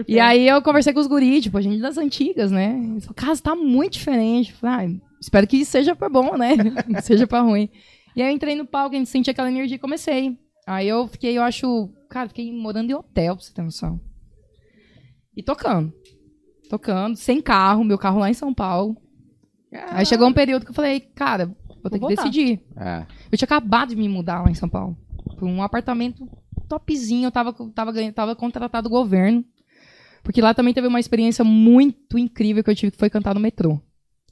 E 0.07 0.21
aí 0.21 0.47
eu 0.47 0.63
conversei 0.63 0.93
com 0.93 1.01
os 1.01 1.09
guris, 1.09 1.43
tipo, 1.43 1.59
a 1.59 1.61
gente 1.61 1.81
das 1.81 1.99
antigas, 1.99 2.53
né? 2.53 2.79
Eles 2.79 3.05
falaram, 3.07 3.15
cara, 3.17 3.35
você 3.35 3.43
tá 3.43 3.57
muito 3.57 3.95
diferente. 3.95 4.53
Eu 4.53 4.59
Falei, 4.59 5.01
ah, 5.01 5.07
espero 5.21 5.49
que 5.49 5.65
seja 5.65 5.97
pra 5.97 6.09
bom, 6.09 6.37
né? 6.37 6.55
Não 6.87 7.03
seja 7.03 7.27
pra 7.27 7.41
ruim. 7.41 7.69
E 8.15 8.23
aí 8.23 8.31
eu 8.31 8.35
entrei 8.35 8.55
no 8.55 8.67
palco, 8.67 8.95
a 8.95 8.99
gente 8.99 9.11
sentia 9.11 9.33
aquela 9.33 9.51
energia 9.51 9.75
e 9.75 9.81
comecei. 9.81 10.39
Aí 10.65 10.87
eu 10.87 11.09
fiquei, 11.09 11.37
eu 11.37 11.43
acho, 11.43 11.91
cara, 12.09 12.29
fiquei 12.29 12.53
morando 12.53 12.89
em 12.89 12.95
hotel, 12.95 13.35
pra 13.35 13.45
você 13.45 13.53
ter 13.53 13.63
noção. 13.63 14.01
E 15.37 15.43
tocando. 15.43 15.93
Tocando, 16.71 17.17
sem 17.17 17.41
carro, 17.41 17.83
meu 17.83 17.99
carro 17.99 18.21
lá 18.21 18.31
em 18.31 18.35
São 18.35 18.55
Paulo. 18.55 18.97
Aí 19.73 20.07
chegou 20.07 20.29
um 20.29 20.33
período 20.33 20.65
que 20.65 20.71
eu 20.71 20.75
falei, 20.75 21.01
cara, 21.01 21.47
vou 21.47 21.91
ter 21.91 21.99
Vou 21.99 22.09
que 22.09 22.15
voltar. 22.17 22.23
decidir. 22.23 22.61
É. 22.77 23.07
Eu 23.31 23.37
tinha 23.39 23.47
acabado 23.47 23.91
de 23.91 23.97
me 23.97 24.09
mudar 24.09 24.43
lá 24.43 24.51
em 24.51 24.55
São 24.55 24.69
Paulo. 24.69 24.97
Pra 25.37 25.45
um 25.45 25.63
apartamento 25.63 26.29
topzinho. 26.69 27.27
Eu 27.27 27.33
tava, 27.33 27.53
tava, 27.75 28.13
tava 28.13 28.37
contratado 28.37 28.89
do 28.89 28.93
governo. 28.93 29.45
Porque 30.23 30.41
lá 30.41 30.53
também 30.55 30.75
teve 30.75 30.87
uma 30.89 30.99
experiência 31.01 31.45
muito 31.45 32.19
incrível 32.19 32.65
que 32.65 32.71
eu 32.71 32.75
tive, 32.75 32.93
que 32.93 32.99
foi 32.99 33.11
cantar 33.11 33.35
no 33.35 33.41
metrô. 33.41 33.81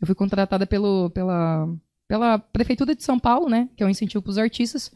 Eu 0.00 0.06
fui 0.06 0.14
contratada 0.14 0.66
pelo, 0.66 1.10
pela, 1.10 1.68
pela 2.08 2.38
Prefeitura 2.38 2.96
de 2.96 3.04
São 3.04 3.18
Paulo, 3.18 3.48
né? 3.48 3.68
Que 3.76 3.82
é 3.82 3.86
um 3.86 3.90
incentivo 3.90 4.22
pros 4.22 4.38
artistas. 4.38 4.90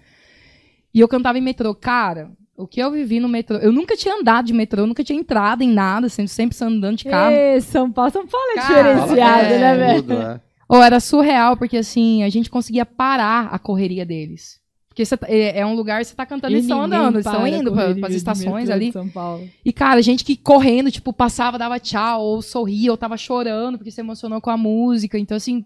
E 0.92 1.00
eu 1.00 1.06
cantava 1.06 1.38
em 1.38 1.42
metrô. 1.42 1.74
Cara, 1.74 2.32
o 2.58 2.66
que 2.66 2.80
eu 2.80 2.90
vivi 2.90 3.20
no 3.20 3.28
metrô... 3.28 3.56
Eu 3.56 3.72
nunca 3.72 3.96
tinha 3.96 4.14
andado 4.14 4.46
de 4.46 4.52
metrô, 4.52 4.82
eu 4.82 4.86
nunca 4.86 5.04
tinha 5.04 5.18
entrado 5.18 5.62
em 5.62 5.72
nada, 5.72 6.08
sempre, 6.08 6.32
sempre 6.32 6.56
andando 6.60 6.96
de 6.96 7.04
carro. 7.04 7.34
São 7.62 7.90
Paulo, 7.90 8.10
São 8.10 8.26
Paulo 8.26 8.46
é 8.50 8.54
Cara, 8.56 8.94
diferenciado, 8.94 9.44
é, 9.44 9.58
né, 9.58 9.76
velho? 9.76 10.02
Tudo, 10.02 10.14
é. 10.14 10.40
Ou 10.68 10.82
era 10.82 11.00
surreal, 11.00 11.56
porque 11.56 11.78
assim, 11.78 12.22
a 12.22 12.28
gente 12.28 12.50
conseguia 12.50 12.84
parar 12.84 13.46
a 13.46 13.58
correria 13.58 14.04
deles. 14.04 14.60
Porque 14.88 15.04
cê 15.04 15.16
tá- 15.16 15.28
é, 15.30 15.60
é 15.60 15.64
um 15.64 15.74
lugar, 15.74 16.04
você 16.04 16.14
tá 16.14 16.26
cantando 16.26 16.52
e 16.52 16.56
eles 16.56 16.64
estão 16.64 16.82
andando, 16.82 17.14
eles 17.14 17.24
estão 17.24 17.40
para 17.40 17.48
indo 17.48 17.70
a 17.70 17.72
pra, 17.72 17.82
correria 17.82 18.00
pras 18.00 18.12
de 18.12 18.18
estações 18.18 18.68
ali. 18.68 18.90
São 18.90 19.08
Paulo. 19.08 19.48
E, 19.64 19.72
cara, 19.72 20.02
gente 20.02 20.24
que 20.24 20.36
correndo, 20.36 20.90
tipo, 20.90 21.12
passava, 21.12 21.56
dava 21.56 21.78
tchau, 21.78 22.20
ou 22.20 22.42
sorria, 22.42 22.90
ou 22.90 22.96
tava 22.96 23.16
chorando 23.16 23.78
porque 23.78 23.92
se 23.92 24.00
emocionou 24.00 24.40
com 24.40 24.50
a 24.50 24.56
música. 24.56 25.16
Então, 25.16 25.36
assim, 25.36 25.64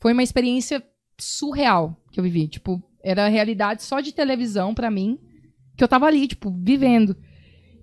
foi 0.00 0.12
uma 0.12 0.22
experiência 0.24 0.82
surreal 1.16 1.96
que 2.10 2.18
eu 2.18 2.24
vivi. 2.24 2.48
Tipo, 2.48 2.82
era 3.04 3.26
a 3.26 3.28
realidade 3.28 3.84
só 3.84 4.00
de 4.00 4.12
televisão 4.12 4.74
pra 4.74 4.90
mim, 4.90 5.16
que 5.82 5.84
eu 5.84 5.88
tava 5.88 6.06
ali, 6.06 6.28
tipo, 6.28 6.48
vivendo. 6.48 7.16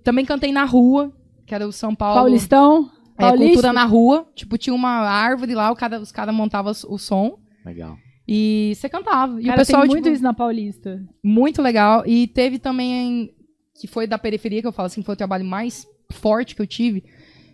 Também 0.02 0.24
cantei 0.24 0.50
na 0.50 0.64
rua, 0.64 1.12
que 1.44 1.54
era 1.54 1.68
o 1.68 1.72
São 1.72 1.94
Paulo. 1.94 2.14
Paulistão? 2.14 2.90
É, 3.18 3.20
Paulista? 3.26 3.52
cultura 3.52 3.72
na 3.74 3.84
rua. 3.84 4.26
Tipo, 4.34 4.56
tinha 4.56 4.74
uma 4.74 5.00
árvore 5.00 5.54
lá, 5.54 5.70
o 5.70 5.76
cara, 5.76 6.00
os 6.00 6.10
caras 6.10 6.34
montavam 6.34 6.72
o 6.88 6.96
som. 6.96 7.38
Legal. 7.62 7.98
E 8.26 8.72
você 8.74 8.88
cantava. 8.88 9.38
E 9.38 9.44
Cara, 9.44 9.56
o 9.56 9.58
pessoal, 9.58 9.82
tem 9.82 9.90
muito 9.90 10.04
tipo, 10.04 10.14
isso 10.14 10.22
na 10.22 10.32
Paulista. 10.32 11.04
muito 11.22 11.60
legal. 11.60 12.02
E 12.06 12.26
teve 12.28 12.58
também, 12.58 13.34
que 13.78 13.86
foi 13.86 14.06
da 14.06 14.16
periferia, 14.16 14.62
que 14.62 14.66
eu 14.66 14.72
falo 14.72 14.86
assim, 14.86 15.02
foi 15.02 15.12
o 15.12 15.18
trabalho 15.18 15.44
mais 15.44 15.86
forte 16.10 16.56
que 16.56 16.62
eu 16.62 16.66
tive, 16.66 17.04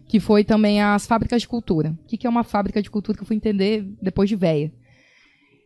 que 0.06 0.20
foi 0.20 0.44
também 0.44 0.80
as 0.80 1.08
fábricas 1.08 1.42
de 1.42 1.48
cultura. 1.48 1.98
O 2.04 2.06
que, 2.06 2.16
que 2.16 2.24
é 2.28 2.30
uma 2.30 2.44
fábrica 2.44 2.80
de 2.80 2.88
cultura 2.88 3.18
que 3.18 3.24
eu 3.24 3.26
fui 3.26 3.34
entender 3.34 3.84
depois 4.00 4.28
de 4.28 4.36
véia? 4.36 4.72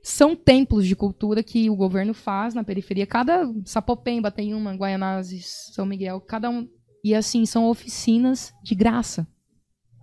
São 0.02 0.35
templos 0.35 0.86
de 0.86 0.97
cultura 0.97 1.43
que 1.43 1.68
o 1.68 1.77
governo 1.77 2.14
faz 2.14 2.55
na 2.55 2.64
periferia. 2.64 3.06
Cada 3.06 3.51
Sapopemba 3.64 4.31
tem 4.31 4.55
uma, 4.55 4.74
Guaianazes, 4.74 5.70
São 5.74 5.85
Miguel, 5.85 6.20
cada 6.20 6.48
um. 6.48 6.66
E 7.05 7.14
assim, 7.14 7.44
são 7.47 7.66
oficinas 7.66 8.52
de 8.62 8.74
graça. 8.74 9.27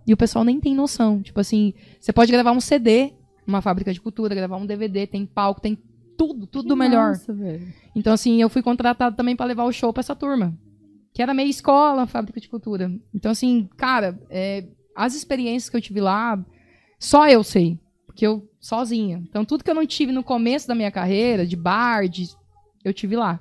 E 0.06 0.12
o 0.12 0.16
pessoal 0.16 0.44
nem 0.44 0.60
tem 0.60 0.74
noção. 0.74 1.20
Tipo 1.20 1.40
assim, 1.40 1.74
você 2.00 2.12
pode 2.12 2.32
gravar 2.32 2.52
um 2.52 2.60
CD 2.60 3.12
numa 3.46 3.60
fábrica 3.60 3.92
de 3.92 4.00
cultura, 4.00 4.34
gravar 4.34 4.56
um 4.56 4.66
DVD, 4.66 5.06
tem 5.06 5.26
palco, 5.26 5.60
tem 5.60 5.76
tudo, 6.16 6.46
tudo 6.46 6.74
Que 6.74 6.78
melhor. 6.78 7.10
massa. 7.10 7.34
Então, 7.94 8.12
assim, 8.12 8.40
eu 8.40 8.48
fui 8.48 8.62
contratado 8.62 9.16
também 9.16 9.36
pra 9.36 9.46
levar 9.46 9.64
o 9.64 9.72
show 9.72 9.92
pra 9.92 10.00
essa 10.00 10.14
turma. 10.16 10.56
Que 11.12 11.22
era 11.22 11.34
meio 11.34 11.48
escola, 11.48 12.06
fábrica 12.06 12.40
de 12.40 12.48
cultura. 12.48 12.90
Então, 13.14 13.30
assim, 13.30 13.68
cara, 13.76 14.20
é, 14.30 14.66
as 14.94 15.14
experiências 15.14 15.68
que 15.70 15.76
eu 15.76 15.80
tive 15.80 16.00
lá, 16.00 16.42
só 16.98 17.28
eu 17.28 17.42
sei. 17.44 17.78
Porque 18.06 18.26
eu, 18.26 18.47
sozinha. 18.60 19.22
Então, 19.28 19.44
tudo 19.44 19.64
que 19.64 19.70
eu 19.70 19.74
não 19.74 19.86
tive 19.86 20.12
no 20.12 20.22
começo 20.22 20.66
da 20.66 20.74
minha 20.74 20.90
carreira, 20.90 21.46
de 21.46 21.56
bar, 21.56 22.08
de, 22.08 22.28
eu 22.84 22.92
tive 22.92 23.16
lá. 23.16 23.40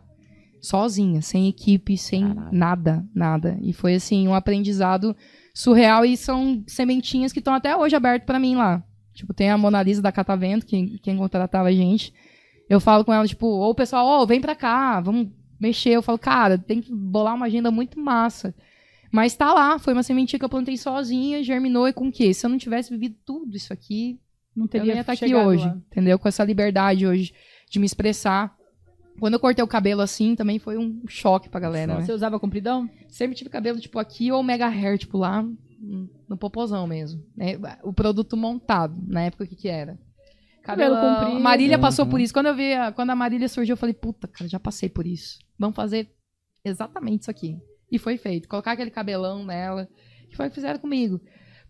Sozinha, 0.61 1.21
sem 1.21 1.47
equipe, 1.47 1.97
sem 1.97 2.35
nada, 2.51 3.05
nada. 3.13 3.57
E 3.61 3.73
foi, 3.73 3.95
assim, 3.95 4.27
um 4.27 4.33
aprendizado 4.33 5.15
surreal. 5.53 6.03
E 6.03 6.17
são 6.17 6.63
sementinhas 6.67 7.31
que 7.31 7.39
estão 7.39 7.53
até 7.53 7.75
hoje 7.75 7.95
abertas 7.95 8.25
pra 8.25 8.39
mim 8.39 8.55
lá. 8.55 8.83
Tipo, 9.13 9.33
tem 9.33 9.49
a 9.49 9.57
Mona 9.57 9.81
Lisa 9.81 10.01
da 10.01 10.11
Catavento, 10.11 10.65
que, 10.65 10.99
quem 10.99 11.17
contratava 11.17 11.69
a 11.69 11.71
gente. 11.71 12.13
Eu 12.69 12.79
falo 12.79 13.05
com 13.05 13.13
ela, 13.13 13.27
tipo, 13.27 13.47
ou 13.47 13.71
o 13.71 13.75
pessoal, 13.75 14.05
ó, 14.05 14.25
vem 14.25 14.41
pra 14.41 14.55
cá, 14.55 14.99
vamos 14.99 15.29
mexer. 15.59 15.91
Eu 15.91 16.01
falo, 16.01 16.17
cara, 16.17 16.57
tem 16.57 16.81
que 16.81 16.93
bolar 16.93 17.35
uma 17.35 17.45
agenda 17.45 17.71
muito 17.71 17.99
massa. 17.99 18.53
Mas 19.11 19.35
tá 19.35 19.53
lá, 19.53 19.79
foi 19.79 19.93
uma 19.93 20.03
sementinha 20.03 20.37
que 20.37 20.45
eu 20.45 20.49
plantei 20.49 20.77
sozinha, 20.77 21.43
germinou 21.43 21.87
e 21.87 21.93
com 21.93 22.09
o 22.09 22.11
quê? 22.11 22.33
Se 22.33 22.45
eu 22.45 22.49
não 22.49 22.57
tivesse 22.57 22.89
vivido 22.89 23.15
tudo 23.25 23.55
isso 23.55 23.71
aqui, 23.71 24.19
Não 24.57 24.65
eu 24.65 24.69
teria 24.69 24.93
ia 24.95 25.01
estar 25.01 25.13
aqui 25.13 25.27
chegado 25.27 25.47
hoje, 25.47 25.65
lá. 25.65 25.77
entendeu? 25.91 26.17
Com 26.19 26.27
essa 26.27 26.43
liberdade 26.43 27.05
hoje 27.05 27.33
de 27.69 27.79
me 27.79 27.85
expressar. 27.85 28.55
Quando 29.19 29.33
eu 29.35 29.39
cortei 29.39 29.63
o 29.63 29.67
cabelo 29.67 30.01
assim, 30.01 30.35
também 30.35 30.59
foi 30.59 30.77
um 30.77 31.01
choque 31.07 31.47
pra 31.49 31.59
galera, 31.59 31.95
né? 31.95 32.05
Você 32.05 32.11
usava 32.13 32.39
compridão? 32.39 32.89
Sempre 33.07 33.35
tive 33.35 33.49
cabelo, 33.49 33.79
tipo, 33.79 33.97
aqui 33.99 34.31
ou 34.31 34.41
mega 34.43 34.67
hair, 34.67 34.97
tipo, 34.97 35.17
lá 35.17 35.43
no 36.27 36.37
popozão 36.37 36.85
mesmo. 36.87 37.23
né? 37.35 37.53
O 37.83 37.93
produto 37.93 38.35
montado, 38.35 38.95
na 39.07 39.21
época, 39.23 39.43
o 39.43 39.47
que 39.47 39.55
que 39.55 39.67
era? 39.67 39.97
Cabelo 40.63 40.95
Cabelão. 40.95 41.15
comprido. 41.19 41.37
A 41.37 41.39
Marília 41.39 41.79
passou 41.79 42.03
Uhum. 42.05 42.11
por 42.11 42.19
isso. 42.19 42.33
Quando 42.33 42.47
eu 42.47 42.55
vi, 42.55 42.73
a- 42.73 42.91
quando 42.91 43.09
a 43.11 43.15
Marília 43.15 43.47
surgiu, 43.47 43.73
eu 43.73 43.77
falei, 43.77 43.93
puta, 43.93 44.27
cara, 44.27 44.49
já 44.49 44.59
passei 44.59 44.89
por 44.89 45.07
isso. 45.07 45.39
Vamos 45.57 45.75
fazer 45.75 46.09
exatamente 46.63 47.21
isso 47.21 47.31
aqui. 47.31 47.57
E 47.91 47.97
foi 47.97 48.17
feito. 48.17 48.49
Colocar 48.49 48.73
aquele 48.73 48.91
cabelão 48.91 49.45
nela, 49.45 49.87
que 50.29 50.35
foi 50.35 50.47
o 50.47 50.49
que 50.49 50.55
fizeram 50.55 50.79
comigo. 50.79 51.21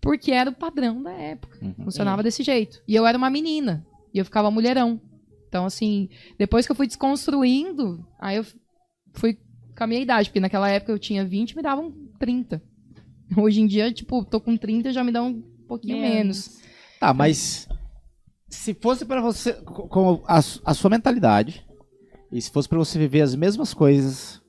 Porque 0.02 0.32
era 0.32 0.50
o 0.50 0.54
padrão 0.56 1.02
da 1.02 1.12
época. 1.12 1.58
Uhum. 1.62 1.86
Funcionava 1.86 2.24
desse 2.24 2.44
jeito. 2.44 2.82
E 2.88 2.96
eu 2.96 3.06
era 3.06 3.18
uma 3.18 3.30
menina. 3.30 3.86
E 4.14 4.20
eu 4.20 4.26
ficava 4.26 4.50
mulherão. 4.52 5.02
Então, 5.48 5.66
assim, 5.66 6.10
depois 6.38 6.66
que 6.66 6.72
eu 6.72 6.76
fui 6.76 6.88
desconstruindo, 6.88 8.06
aí 8.20 8.38
eu 8.38 8.46
fui 9.14 9.38
com 9.78 9.84
a 9.84 9.88
minha 9.88 10.02
idade. 10.02 10.30
Porque 10.30 10.40
naquela 10.40 10.70
época 10.70 10.92
eu 10.92 11.00
tinha 11.00 11.26
20 11.26 11.56
me 11.56 11.62
davam 11.62 11.92
30. 12.20 12.62
Hoje 13.38 13.60
em 13.62 13.68
dia, 13.68 13.92
tipo, 13.92 14.24
tô 14.24 14.40
com 14.40 14.56
30 14.56 14.92
já 14.94 15.04
me 15.04 15.12
dão 15.12 15.28
um 15.30 15.42
pouquinho 15.68 15.98
menos. 16.00 16.60
Tá, 17.00 17.14
mas 17.14 17.68
se 18.50 18.74
fosse 18.74 19.06
pra 19.06 19.20
você, 19.22 19.54
co- 19.54 19.88
com 19.88 20.24
a, 20.26 20.38
a 20.38 20.74
sua 20.74 20.90
mentalidade, 20.90 21.66
e 22.32 22.42
se 22.42 22.50
fosse 22.50 22.68
pra 22.70 22.78
você 22.78 22.98
viver 22.98 23.22
as 23.22 23.36
mesmas 23.36 23.74
coisas 23.74 24.42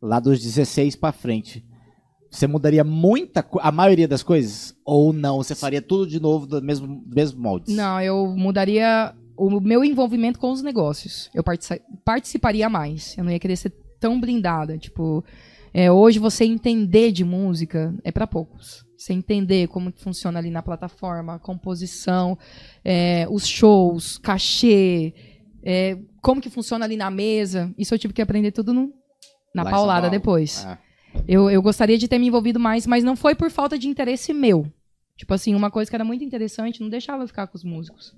lá 0.00 0.18
dos 0.20 0.40
16 0.40 0.96
pra 0.96 1.12
frente, 1.12 1.64
você 2.34 2.46
mudaria 2.46 2.82
muita 2.84 3.46
a 3.60 3.70
maioria 3.72 4.08
das 4.08 4.22
coisas 4.22 4.74
ou 4.84 5.12
não? 5.12 5.36
Você 5.38 5.54
faria 5.54 5.80
tudo 5.82 6.06
de 6.06 6.20
novo 6.20 6.46
do 6.46 6.60
mesmo 6.62 7.02
mesmo 7.06 7.40
molde? 7.40 7.72
Não, 7.72 8.00
eu 8.00 8.26
mudaria 8.36 9.14
o 9.36 9.60
meu 9.60 9.84
envolvimento 9.84 10.38
com 10.38 10.50
os 10.52 10.62
negócios. 10.62 11.30
Eu 11.34 11.42
partici- 11.42 11.80
participaria 12.04 12.68
mais. 12.68 13.16
Eu 13.18 13.24
não 13.24 13.32
ia 13.32 13.38
querer 13.38 13.56
ser 13.56 13.72
tão 14.00 14.20
blindada. 14.20 14.76
Tipo, 14.78 15.24
é, 15.72 15.90
hoje 15.90 16.18
você 16.18 16.44
entender 16.44 17.10
de 17.12 17.24
música 17.24 17.94
é 18.04 18.12
pra 18.12 18.26
poucos. 18.26 18.84
Você 18.96 19.12
entender 19.12 19.66
como 19.68 19.92
que 19.92 20.00
funciona 20.00 20.38
ali 20.38 20.50
na 20.50 20.62
plataforma, 20.62 21.34
a 21.34 21.38
composição, 21.38 22.38
é, 22.84 23.26
os 23.28 23.46
shows, 23.46 24.18
cachê, 24.18 25.12
é, 25.64 25.98
como 26.22 26.40
que 26.40 26.48
funciona 26.48 26.84
ali 26.84 26.96
na 26.96 27.10
mesa. 27.10 27.72
Isso 27.76 27.92
eu 27.94 27.98
tive 27.98 28.14
que 28.14 28.22
aprender 28.22 28.52
tudo 28.52 28.72
no- 28.72 28.92
na 29.54 29.62
Lá 29.62 29.70
paulada 29.70 30.08
depois. 30.10 30.64
Ah, 30.66 30.78
Eu, 31.26 31.48
eu 31.50 31.62
gostaria 31.62 31.96
de 31.98 32.08
ter 32.08 32.18
me 32.18 32.26
envolvido 32.26 32.58
mais, 32.60 32.86
mas 32.86 33.04
não 33.04 33.16
foi 33.16 33.34
por 33.34 33.50
falta 33.50 33.78
de 33.78 33.88
interesse 33.88 34.32
meu. 34.32 34.66
Tipo 35.16 35.32
assim, 35.34 35.54
uma 35.54 35.70
coisa 35.70 35.88
que 35.90 35.96
era 35.96 36.04
muito 36.04 36.24
interessante, 36.24 36.80
não 36.80 36.88
deixava 36.88 37.22
eu 37.22 37.28
ficar 37.28 37.46
com 37.46 37.56
os 37.56 37.64
músicos. 37.64 38.14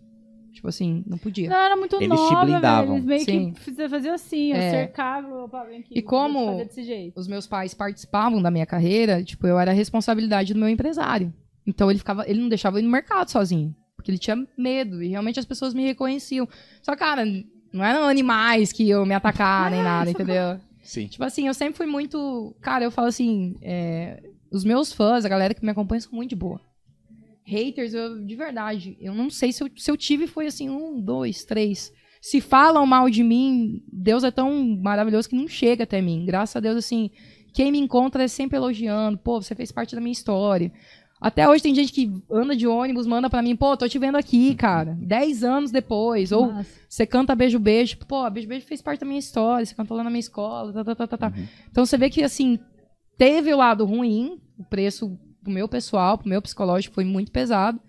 Tipo 0.52 0.68
assim, 0.68 1.04
não 1.06 1.18
podia. 1.18 1.50
Não, 1.50 1.56
era 1.56 1.76
muito 1.76 1.96
Eles 1.96 2.08
te 2.08 2.32
nova, 2.32 2.44
blindavam. 2.46 2.86
velho. 2.86 2.96
Eles 2.96 3.04
meio 3.04 3.20
Sim. 3.24 3.52
que 3.52 3.88
faziam 3.90 4.14
assim, 4.14 4.52
É. 4.52 4.70
cercavam, 4.70 5.44
opa, 5.44 5.64
vem 5.64 5.80
aqui, 5.80 5.92
E 5.98 6.00
como- 6.00 6.64
te. 6.64 7.12
Os 7.14 7.28
meus 7.28 7.46
pais 7.46 7.74
participavam 7.74 8.40
da 8.40 8.50
minha 8.50 8.64
carreira, 8.64 9.22
tipo, 9.22 9.46
eu 9.46 9.58
era 9.58 9.70
a 9.72 9.74
responsabilidade 9.74 10.54
do 10.54 10.58
meu 10.60 10.68
empresário. 10.70 11.32
Então 11.66 11.90
ele 11.90 11.98
ficava, 11.98 12.24
ele 12.26 12.40
não 12.40 12.48
deixava 12.48 12.76
eu 12.78 12.80
ir 12.80 12.84
no 12.84 12.90
mercado 12.90 13.28
sozinho, 13.30 13.76
porque 13.96 14.10
ele 14.10 14.16
tinha 14.18 14.36
medo 14.56 15.02
e 15.02 15.08
realmente 15.08 15.38
as 15.38 15.44
pessoas 15.44 15.74
me 15.74 15.84
reconheciam. 15.84 16.48
Só 16.80 16.96
cara, 16.96 17.24
não 17.70 17.84
eram 17.84 18.08
animais 18.08 18.72
que 18.72 18.84
iam 18.84 19.04
me 19.04 19.14
atacar 19.14 19.70
nem 19.70 19.82
nada, 19.82 20.10
entendeu? 20.10 20.58
Sim. 20.86 21.06
Tipo 21.06 21.24
assim, 21.24 21.46
eu 21.46 21.54
sempre 21.54 21.76
fui 21.76 21.86
muito. 21.86 22.54
Cara, 22.60 22.84
eu 22.84 22.90
falo 22.90 23.08
assim: 23.08 23.54
é, 23.60 24.22
os 24.50 24.64
meus 24.64 24.92
fãs, 24.92 25.24
a 25.24 25.28
galera 25.28 25.54
que 25.54 25.64
me 25.64 25.70
acompanha, 25.70 26.00
são 26.00 26.12
muito 26.12 26.30
de 26.30 26.36
boa. 26.36 26.60
Haters, 27.44 27.94
eu, 27.94 28.24
de 28.24 28.34
verdade, 28.34 28.96
eu 29.00 29.14
não 29.14 29.30
sei 29.30 29.52
se 29.52 29.62
eu, 29.62 29.70
se 29.76 29.90
eu 29.90 29.96
tive 29.96 30.26
foi 30.26 30.46
assim, 30.46 30.68
um, 30.68 31.00
dois, 31.00 31.44
três. 31.44 31.92
Se 32.20 32.40
falam 32.40 32.84
mal 32.86 33.08
de 33.08 33.22
mim, 33.22 33.84
Deus 33.92 34.24
é 34.24 34.32
tão 34.32 34.76
maravilhoso 34.76 35.28
que 35.28 35.36
não 35.36 35.46
chega 35.46 35.84
até 35.84 36.02
mim. 36.02 36.24
Graças 36.24 36.56
a 36.56 36.60
Deus, 36.60 36.76
assim, 36.76 37.10
quem 37.52 37.70
me 37.70 37.78
encontra 37.78 38.24
é 38.24 38.28
sempre 38.28 38.56
elogiando. 38.56 39.16
Pô, 39.18 39.40
você 39.40 39.54
fez 39.54 39.70
parte 39.70 39.94
da 39.94 40.00
minha 40.00 40.12
história. 40.12 40.72
Até 41.20 41.48
hoje 41.48 41.62
tem 41.62 41.74
gente 41.74 41.92
que 41.92 42.12
anda 42.30 42.54
de 42.54 42.66
ônibus, 42.66 43.06
manda 43.06 43.30
pra 43.30 43.40
mim, 43.40 43.56
pô, 43.56 43.76
tô 43.76 43.88
te 43.88 43.98
vendo 43.98 44.16
aqui, 44.16 44.54
cara. 44.54 44.96
Dez 45.00 45.42
anos 45.42 45.70
depois. 45.70 46.30
Ou 46.30 46.52
você 46.88 47.06
canta 47.06 47.34
Beijo 47.34 47.58
Beijo, 47.58 47.96
pô, 48.06 48.28
Beijo 48.30 48.48
Beijo 48.48 48.66
fez 48.66 48.82
parte 48.82 49.00
da 49.00 49.06
minha 49.06 49.18
história, 49.18 49.64
você 49.64 49.74
cantou 49.74 49.96
lá 49.96 50.04
na 50.04 50.10
minha 50.10 50.20
escola, 50.20 50.72
tá, 50.72 50.84
tá, 50.84 50.94
tá, 50.94 51.06
tá, 51.06 51.16
tá. 51.16 51.32
Então 51.70 51.86
você 51.86 51.96
vê 51.96 52.10
que, 52.10 52.22
assim, 52.22 52.58
teve 53.16 53.52
o 53.52 53.56
lado 53.56 53.84
ruim, 53.86 54.38
o 54.58 54.64
preço 54.64 55.18
pro 55.42 55.52
meu 55.52 55.68
pessoal, 55.68 56.18
pro 56.18 56.28
meu 56.28 56.42
psicológico 56.42 56.94
foi 56.94 57.04
muito 57.04 57.32
pesado, 57.32 57.80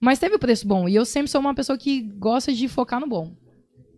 mas 0.00 0.18
teve 0.18 0.34
o 0.34 0.38
preço 0.38 0.66
bom. 0.66 0.88
E 0.88 0.94
eu 0.94 1.04
sempre 1.04 1.30
sou 1.30 1.40
uma 1.40 1.54
pessoa 1.54 1.78
que 1.78 2.02
gosta 2.18 2.52
de 2.52 2.66
focar 2.66 2.98
no 2.98 3.06
bom. 3.06 3.36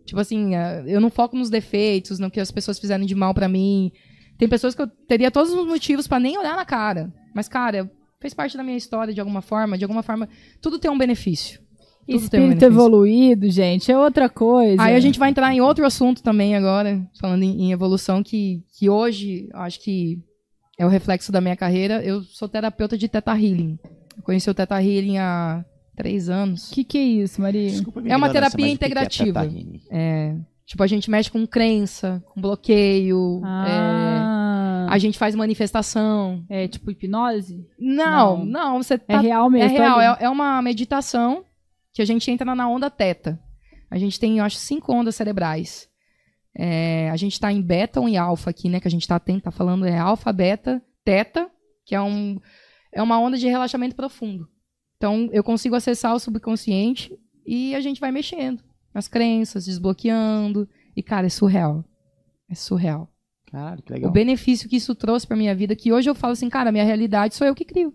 Tipo 0.05 0.19
assim, 0.19 0.55
eh, 0.55 0.83
eu 0.87 0.99
não 0.99 1.09
foco 1.09 1.35
nos 1.35 1.49
defeitos, 1.49 2.19
no 2.19 2.29
que 2.29 2.39
as 2.39 2.51
pessoas 2.51 2.79
fizeram 2.79 3.05
de 3.05 3.15
mal 3.15 3.33
pra 3.33 3.47
mim. 3.47 3.91
Tem 4.37 4.47
pessoas 4.47 4.75
que 4.75 4.81
eu 4.81 4.87
teria 4.87 5.31
todos 5.31 5.53
os 5.53 5.65
motivos 5.65 6.07
pra 6.07 6.19
nem 6.19 6.37
olhar 6.37 6.55
na 6.55 6.65
cara. 6.65 7.13
Mas, 7.33 7.47
cara, 7.47 7.89
fez 8.21 8.33
parte 8.33 8.55
da 8.55 8.63
minha 8.63 8.77
história 8.77 9.13
de 9.13 9.19
alguma 9.19 9.41
forma, 9.41 9.77
de 9.77 9.83
alguma 9.83 10.03
forma, 10.03 10.29
tudo 10.61 10.79
tem 10.79 10.89
um 10.89 10.97
benefício. 10.97 11.59
Tudo 12.07 12.29
tem 12.29 12.39
um 12.39 12.43
Espírito 12.43 12.59
benefício. 12.59 12.65
evoluído, 12.67 13.49
gente, 13.49 13.91
é 13.91 13.97
outra 13.97 14.29
coisa. 14.29 14.81
Aí 14.81 14.95
a 14.95 14.99
gente 14.99 15.19
vai 15.19 15.29
entrar 15.29 15.53
em 15.53 15.61
outro 15.61 15.85
assunto 15.85 16.23
também 16.23 16.55
agora, 16.55 17.05
falando 17.19 17.43
em, 17.43 17.63
em 17.63 17.71
evolução, 17.71 18.23
que, 18.23 18.63
que 18.77 18.89
hoje 18.89 19.49
eu 19.51 19.59
acho 19.59 19.79
que 19.81 20.19
é 20.77 20.85
o 20.85 20.89
reflexo 20.89 21.31
da 21.31 21.41
minha 21.41 21.55
carreira. 21.55 22.03
Eu 22.03 22.23
sou 22.23 22.47
terapeuta 22.47 22.97
de 22.97 23.07
Teta 23.07 23.31
Healing. 23.31 23.77
Eu 24.17 24.23
conheci 24.23 24.49
o 24.49 24.53
Teta 24.53 24.81
Healing 24.81 25.17
há 25.19 25.63
três 25.95 26.29
anos. 26.29 26.69
O 26.69 26.73
que, 26.73 26.83
que 26.83 26.97
é 26.97 27.03
isso, 27.03 27.41
Maria? 27.41 27.69
Desculpa 27.69 28.01
É 28.05 28.15
uma 28.15 28.29
terapia 28.29 28.57
que 28.57 28.63
que 28.63 28.69
é 28.69 28.73
integrativa. 28.73 29.43
Healing? 29.43 29.81
É, 29.91 30.35
tipo, 30.65 30.81
a 30.81 30.87
gente 30.87 31.09
mexe 31.09 31.29
com 31.29 31.45
crença, 31.45 32.23
com 32.27 32.41
bloqueio. 32.41 33.41
Ah, 33.43 33.67
é, 33.67 34.30
a 34.93 34.97
gente 34.97 35.17
faz 35.17 35.35
manifestação. 35.35 36.45
é 36.49 36.67
tipo 36.67 36.91
hipnose? 36.91 37.65
Não, 37.79 38.37
Não. 38.39 38.45
não, 38.45 38.83
você 38.83 38.95
É 38.95 38.97
tá 38.97 39.19
real 39.21 39.47
É 39.47 39.49
mesmo? 39.49 39.77
real, 39.77 39.99
ali? 39.99 40.17
é, 40.21 40.25
é 40.25 40.29
uma 40.29 40.61
meditação 40.61 41.45
que 41.93 42.01
a 42.01 42.05
gente 42.05 42.29
entra 42.29 42.53
na 42.55 42.67
onda 42.69 42.89
teta. 42.89 43.39
A 43.89 43.97
gente 43.97 44.19
tem, 44.19 44.37
eu 44.37 44.43
acho, 44.45 44.55
cinco 44.57 44.93
ondas 44.93 45.15
cerebrais. 45.15 45.89
É, 46.57 47.09
a 47.09 47.15
gente 47.15 47.33
está 47.33 47.51
em 47.51 47.61
beta 47.61 47.99
e 48.09 48.17
alfa 48.17 48.49
aqui, 48.49 48.69
né? 48.69 48.79
Que 48.79 48.87
a 48.87 48.91
gente 48.91 49.07
tá, 49.07 49.19
tem, 49.19 49.39
tá 49.39 49.51
falando 49.51 49.85
é 49.85 49.97
alfa, 49.97 50.31
beta, 50.33 50.81
teta, 51.03 51.49
que 51.85 51.95
é, 51.95 52.01
um, 52.01 52.39
é 52.93 53.01
uma 53.01 53.19
onda 53.19 53.37
de 53.37 53.47
relaxamento 53.47 53.95
profundo. 53.95 54.47
Então, 54.97 55.29
eu 55.31 55.43
consigo 55.43 55.75
acessar 55.75 56.13
o 56.13 56.19
subconsciente 56.19 57.17
e 57.45 57.73
a 57.75 57.81
gente 57.81 57.99
vai 57.99 58.11
mexendo 58.11 58.61
nas 58.93 59.07
crenças, 59.07 59.65
desbloqueando. 59.65 60.67
E, 60.95 61.01
cara, 61.01 61.27
é 61.27 61.29
surreal. 61.29 61.83
É 62.49 62.55
surreal. 62.55 63.09
Caralho, 63.51 63.81
que 63.83 63.91
O 63.91 63.95
legal. 63.95 64.11
benefício 64.11 64.69
que 64.69 64.77
isso 64.77 64.95
trouxe 64.95 65.27
pra 65.27 65.35
minha 65.35 65.53
vida, 65.53 65.75
que 65.75 65.91
hoje 65.91 66.09
eu 66.09 66.15
falo 66.15 66.33
assim, 66.33 66.49
cara, 66.49 66.71
minha 66.71 66.83
realidade 66.85 67.35
sou 67.35 67.45
eu 67.45 67.53
que 67.55 67.65
crio. 67.65 67.93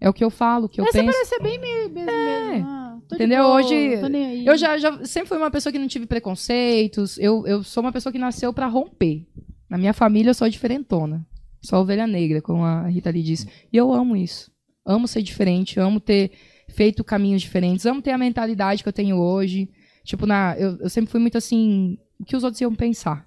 É 0.00 0.08
o 0.08 0.12
que 0.12 0.22
eu 0.24 0.30
falo, 0.30 0.66
o 0.66 0.68
que 0.68 0.80
eu 0.80 0.84
Essa 0.84 0.98
penso. 0.98 1.06
parece 1.12 1.28
ser 1.28 1.40
bem 1.42 1.58
me- 1.58 1.88
mesmo. 1.88 1.94
mesmo. 1.94 2.68
Ah, 2.68 2.98
Entendeu? 3.12 3.44
boa, 3.44 3.56
Hoje, 3.56 3.98
tô 4.00 4.08
nem 4.08 4.26
aí. 4.26 4.46
Eu 4.46 4.56
já, 4.58 4.76
já 4.76 5.04
sempre 5.04 5.28
fui 5.28 5.38
uma 5.38 5.50
pessoa 5.50 5.72
que 5.72 5.78
não 5.78 5.86
tive 5.88 6.06
preconceitos. 6.06 7.18
Eu, 7.18 7.46
eu 7.46 7.62
sou 7.62 7.82
uma 7.82 7.92
pessoa 7.92 8.12
que 8.12 8.18
nasceu 8.18 8.52
pra 8.52 8.66
romper. 8.66 9.26
Na 9.70 9.78
minha 9.78 9.92
família 9.94 10.30
eu 10.30 10.34
sou 10.34 10.48
diferentona. 10.48 11.24
Sou 11.62 11.78
ovelha 11.80 12.06
negra, 12.06 12.42
como 12.42 12.64
a 12.64 12.88
Rita 12.88 13.08
ali 13.10 13.22
disse. 13.22 13.46
E 13.72 13.76
eu 13.76 13.92
amo 13.92 14.16
isso. 14.16 14.50
Amo 14.84 15.06
ser 15.06 15.22
diferente, 15.22 15.78
amo 15.78 16.00
ter 16.00 16.32
feito 16.68 17.04
caminhos 17.04 17.40
diferentes, 17.42 17.86
amo 17.86 18.02
ter 18.02 18.10
a 18.10 18.18
mentalidade 18.18 18.82
que 18.82 18.88
eu 18.88 18.92
tenho 18.92 19.16
hoje. 19.16 19.70
Tipo, 20.04 20.26
na, 20.26 20.56
eu, 20.58 20.76
eu 20.78 20.90
sempre 20.90 21.10
fui 21.12 21.20
muito 21.20 21.38
assim, 21.38 21.96
o 22.18 22.24
que 22.24 22.34
os 22.36 22.42
outros 22.42 22.60
iam 22.60 22.74
pensar. 22.74 23.24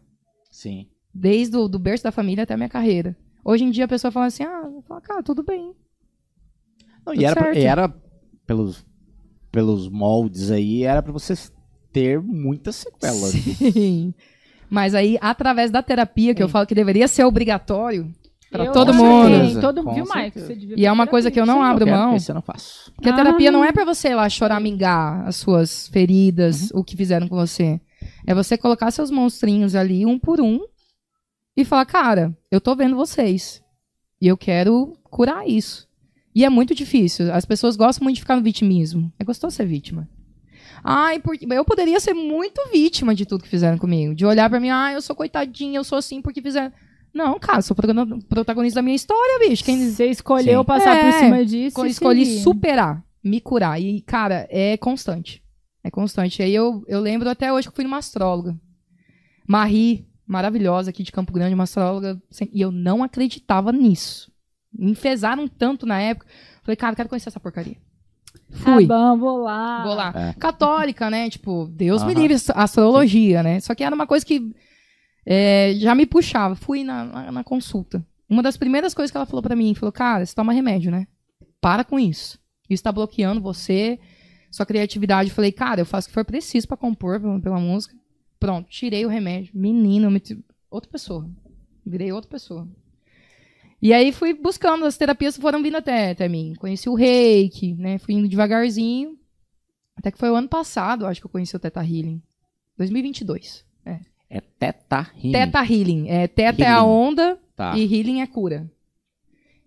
Sim. 0.52 0.88
Desde 1.18 1.56
o 1.56 1.68
do 1.70 1.80
berço 1.80 2.04
da 2.04 2.12
família 2.12 2.44
até 2.44 2.54
a 2.54 2.58
minha 2.58 2.68
carreira. 2.70 3.16
Hoje 3.44 3.64
em 3.64 3.72
dia 3.72 3.86
a 3.86 3.88
pessoa 3.88 4.12
fala 4.12 4.26
assim, 4.26 4.44
ah, 4.44 4.64
eu 4.66 4.82
falo, 4.88 5.00
cara, 5.02 5.24
tudo 5.24 5.44
bem. 5.44 5.74
Não, 7.06 7.14
e 7.14 7.18
Tudo 7.18 7.26
era, 7.26 7.36
pra- 7.36 7.44
certo. 7.46 7.58
e 7.60 7.66
era 7.66 7.94
pelos, 8.46 8.86
pelos 9.52 9.88
moldes 9.88 10.52
aí, 10.52 10.84
era 10.84 11.02
pra 11.02 11.14
você 11.14 11.34
ter 11.94 12.20
muitas 12.22 12.76
sequelas. 12.78 13.32
Sim. 13.74 14.14
Mas 14.70 14.94
aí, 14.96 15.18
através 15.22 15.72
da 15.72 15.82
terapia, 15.82 16.34
que 16.36 16.42
eu 16.44 16.50
falo 16.50 16.66
que 16.68 16.76
deveria 16.76 17.08
ser 17.08 17.24
obrigatório 17.24 18.12
pra 18.52 18.66
Eu 18.66 18.72
todo 18.74 18.94
mundo. 18.94 19.62
Todo, 19.62 19.84
Com 19.84 19.94
viu, 19.94 20.04
Mike? 20.06 20.14
certeza. 20.40 20.48
Você 20.48 20.56
devia 20.56 20.76
E 20.80 20.86
é 20.86 20.92
uma 20.92 21.06
coisa 21.08 21.30
que 21.30 21.40
eu 21.40 21.46
não 21.46 21.62
abro 21.62 21.86
quero, 21.86 21.96
mão. 21.98 22.16
Esse 22.16 22.32
eu 22.32 22.36
não 22.36 22.42
faço. 22.42 22.92
Porque 22.96 23.08
a 23.10 23.14
Ah. 23.14 23.16
terapia 23.16 23.52
não 23.52 23.64
é 23.64 23.72
pra 23.72 23.86
você 23.86 24.10
ir 24.10 24.16
lá 24.16 24.28
choramingar 24.28 25.26
as 25.28 25.36
suas 25.36 25.88
feridas, 25.90 26.72
o 26.74 26.84
que 26.84 26.98
fizeram 26.98 27.28
com 27.28 27.36
você. 27.36 27.80
É 28.26 28.34
você 28.34 28.58
colocar 28.58 28.90
seus 28.92 29.12
monstrinhos 29.12 29.76
ali, 29.76 30.04
um 30.06 30.18
por 30.18 30.42
um, 30.42 30.60
e 31.56 31.64
falar, 31.66 31.86
cara, 31.86 32.38
eu 32.52 32.60
tô 32.60 32.76
vendo 32.76 32.96
vocês. 32.96 33.62
E 34.22 34.28
eu 34.28 34.38
quero 34.38 34.98
curar 35.04 35.48
isso. 35.48 35.88
E 36.34 36.44
é 36.44 36.50
muito 36.50 36.74
difícil. 36.76 37.32
As 37.34 37.46
pessoas 37.46 37.76
gostam 37.76 38.04
muito 38.04 38.16
de 38.16 38.22
ficar 38.22 38.36
no 38.36 38.42
vitimismo. 38.44 39.12
É 39.20 39.24
gostoso 39.24 39.56
ser 39.56 39.66
vítima. 39.66 40.10
Ai, 40.84 41.20
porque 41.20 41.48
eu 41.50 41.66
poderia 41.66 42.00
ser 42.00 42.14
muito 42.14 42.62
vítima 42.72 43.16
de 43.16 43.26
tudo 43.26 43.44
que 43.44 43.50
fizeram 43.50 43.78
comigo. 43.78 44.14
De 44.14 44.26
olhar 44.26 44.50
pra 44.50 44.60
mim, 44.60 44.70
ah, 44.70 44.92
eu 44.94 45.02
sou 45.02 45.16
coitadinha, 45.16 45.78
eu 45.80 45.84
sou 45.84 45.98
assim 45.98 46.22
porque 46.22 46.42
fizeram. 46.42 46.72
Não, 47.14 47.40
cara, 47.40 47.62
sou 47.62 47.76
protagon- 47.76 48.20
protagonista 48.22 48.80
da 48.80 48.82
minha 48.82 48.96
história, 48.96 49.48
bicho. 49.48 49.64
Quem, 49.64 49.90
Você 49.90 50.06
escolheu 50.08 50.60
Sim. 50.62 50.66
passar 50.66 51.00
por 51.00 51.08
É, 51.08 51.20
cima 51.20 51.46
disso. 51.46 51.86
escolhi 51.86 52.26
seguir. 52.26 52.42
superar, 52.42 53.04
me 53.24 53.40
curar. 53.40 53.82
E, 53.82 54.02
cara, 54.02 54.46
é 54.52 54.76
constante. 54.78 55.42
É 55.84 55.90
constante. 55.90 56.44
Aí 56.44 56.54
eu, 56.54 56.84
eu 56.88 57.00
lembro 57.00 57.30
até 57.30 57.52
hoje 57.54 57.68
que 57.68 57.72
eu 57.72 57.76
fui 57.76 57.84
numa 57.86 57.98
astróloga. 58.00 58.56
Marie, 59.48 60.06
maravilhosa 60.28 60.90
aqui 60.90 61.04
de 61.04 61.12
Campo 61.12 61.32
Grande, 61.34 61.54
uma 61.56 61.64
astróloga. 61.64 62.22
E 62.52 62.62
eu 62.62 62.72
não 62.72 63.04
acreditava 63.04 63.72
nisso. 63.72 64.32
Me 64.74 64.92
enfesaram 64.92 65.48
tanto 65.48 65.86
na 65.86 66.00
época. 66.02 66.28
Falei, 66.64 66.76
cara, 66.76 66.96
quero 66.96 67.10
conhecer 67.10 67.30
essa 67.30 67.40
porcaria. 67.40 67.78
Fui. 68.50 68.86
Tá 68.88 68.96
bom, 68.96 69.18
vou 69.18 69.38
lá. 69.38 69.84
Vou 69.84 69.94
lá. 69.96 70.14
É. 70.16 70.34
Católica, 70.34 71.10
né? 71.10 71.30
Tipo, 71.30 71.68
Deus 71.72 72.04
me 72.04 72.14
livre, 72.14 72.34
ast- 72.36 72.52
astrologia, 72.56 73.42
né? 73.44 73.60
Só 73.60 73.74
que 73.74 73.84
era 73.84 73.96
uma 73.96 74.06
coisa 74.08 74.26
que 74.26 74.54
é, 75.26 75.74
já 75.78 75.96
me 75.96 76.06
puxava. 76.06 76.56
Fui 76.56 76.84
na, 76.84 77.06
na, 77.06 77.32
na 77.32 77.44
consulta. 77.44 78.06
Uma 78.30 78.42
das 78.44 78.58
primeiras 78.58 78.94
coisas 78.94 79.12
que 79.12 79.18
ela 79.18 79.26
falou 79.26 79.42
pra 79.44 79.56
mim, 79.56 79.74
falou, 79.76 79.92
cara, 79.92 80.26
você 80.26 80.34
toma 80.36 80.52
remédio, 80.54 80.92
né? 80.92 81.08
Para 81.62 81.84
com 81.84 82.00
isso. 82.00 82.40
Isso 82.70 82.84
tá 82.84 82.92
bloqueando 82.92 83.40
você, 83.42 84.00
sua 84.52 84.66
criatividade. 84.66 85.30
Eu 85.30 85.36
falei, 85.36 85.52
cara, 85.52 85.82
eu 85.82 85.86
faço 85.86 86.08
o 86.08 86.10
que 86.10 86.14
for 86.14 86.26
preciso 86.26 86.68
pra 86.68 86.76
compor 86.78 87.20
pela, 87.20 87.40
pela 87.40 87.60
música. 87.60 87.96
Pronto, 88.46 88.70
tirei 88.70 89.06
o 89.06 89.10
remédio. 89.10 89.52
Menino, 89.54 90.10
me... 90.12 90.22
outra 90.70 90.90
pessoa. 90.90 91.30
Virei 91.86 92.12
outra 92.12 92.30
pessoa. 92.30 92.68
E 93.82 93.94
aí 93.94 94.12
fui 94.12 94.34
buscando, 94.34 94.86
as 94.86 94.98
terapias 94.98 95.38
foram 95.38 95.62
vindo 95.62 95.78
até, 95.78 96.12
até 96.12 96.28
mim. 96.28 96.54
Conheci 96.58 96.90
o 96.90 96.96
reiki, 96.96 97.74
né? 97.76 97.98
Fui 97.98 98.16
indo 98.16 98.28
devagarzinho. 98.28 99.18
Até 99.96 100.12
que 100.12 100.18
foi 100.18 100.30
o 100.30 100.36
ano 100.36 100.48
passado, 100.48 101.06
acho 101.06 101.22
que 101.22 101.28
eu 101.28 101.32
conheci 101.32 101.56
o 101.56 101.60
Teta 101.60 101.82
Healing. 101.82 102.22
2022. 102.78 103.66
É 104.30 104.42
Teta 104.42 105.12
Healing. 105.16 105.32
Teta 105.32 105.60
Healing. 105.64 106.10
É, 106.10 106.28
teta 106.28 106.64
é 106.64 106.68
a 106.68 106.78
Healing. 106.78 106.88
onda 106.88 107.40
Tá. 107.56 107.78
e 107.78 107.84
Healing 107.84 108.22
é 108.22 108.28
cura. 108.28 108.70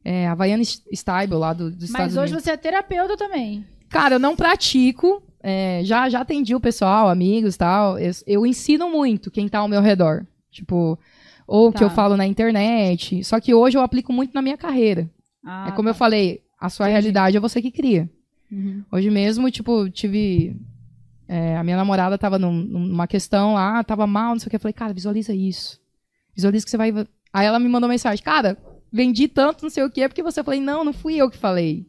É 0.04 0.26
a 0.26 0.32
Havaiana 0.32 0.62
Stable 0.62 1.36
lá 1.36 1.52
do, 1.52 1.70
dos 1.70 1.84
Estados 1.84 2.14
Mas 2.14 2.22
hoje 2.22 2.32
Unidos. 2.32 2.44
você 2.44 2.50
é 2.50 2.56
terapeuta 2.56 3.16
também. 3.16 3.64
Cara, 3.88 4.16
eu 4.16 4.18
não 4.18 4.36
pratico. 4.36 5.22
É, 5.42 5.80
já, 5.84 6.08
já 6.08 6.20
atendi 6.20 6.54
o 6.54 6.60
pessoal, 6.60 7.08
amigos 7.08 7.54
e 7.54 7.58
tal. 7.58 7.98
Eu, 7.98 8.12
eu 8.26 8.46
ensino 8.46 8.90
muito 8.90 9.30
quem 9.30 9.48
tá 9.48 9.58
ao 9.60 9.68
meu 9.68 9.80
redor. 9.80 10.26
Tipo, 10.50 10.98
ou 11.46 11.72
que 11.72 11.78
Tá. 11.80 11.84
eu 11.84 11.90
falo 11.90 12.16
na 12.16 12.26
internet. 12.26 13.22
Só 13.24 13.38
que 13.40 13.54
hoje 13.54 13.76
eu 13.78 13.82
aplico 13.82 14.12
muito 14.12 14.32
na 14.34 14.42
minha 14.42 14.56
carreira. 14.56 15.08
Ah, 15.44 15.68
é 15.68 15.72
como 15.72 15.88
eu 15.88 15.94
tá. 15.94 15.98
falei, 15.98 16.42
a 16.60 16.68
sua 16.68 16.86
realidade 16.86 17.36
é 17.36 17.40
você 17.40 17.62
que 17.62 17.70
cria. 17.70 18.08
Uhum. 18.50 18.82
Hoje 18.90 19.10
mesmo, 19.10 19.50
tipo, 19.50 19.88
tive. 19.90 20.56
é, 21.28 21.56
a 21.56 21.62
minha 21.62 21.76
namorada 21.76 22.16
tava 22.18 22.38
num- 22.38 22.52
numa 22.64 23.06
questão 23.06 23.54
lá, 23.54 23.84
tava 23.84 24.06
mal, 24.06 24.32
não 24.32 24.38
sei 24.38 24.46
o 24.46 24.50
que. 24.50 24.56
Eu 24.56 24.60
falei, 24.60 24.72
cara, 24.72 24.92
visualiza 24.94 25.34
isso. 25.34 25.78
Visualiza 26.34 26.64
que 26.64 26.70
você 26.70 26.76
vai. 26.76 26.92
Aí 27.32 27.46
ela 27.46 27.58
me 27.58 27.68
mandou 27.68 27.88
mensagem, 27.88 28.24
cara, 28.24 28.56
vendi 28.90 29.28
tanto, 29.28 29.62
não 29.62 29.70
sei 29.70 29.84
o 29.84 29.90
que, 29.90 30.08
porque 30.08 30.22
você 30.22 30.40
eu 30.40 30.44
falei, 30.44 30.60
não, 30.60 30.82
não 30.84 30.92
fui 30.94 31.16
eu 31.16 31.30
que 31.30 31.36
falei. 31.36 31.86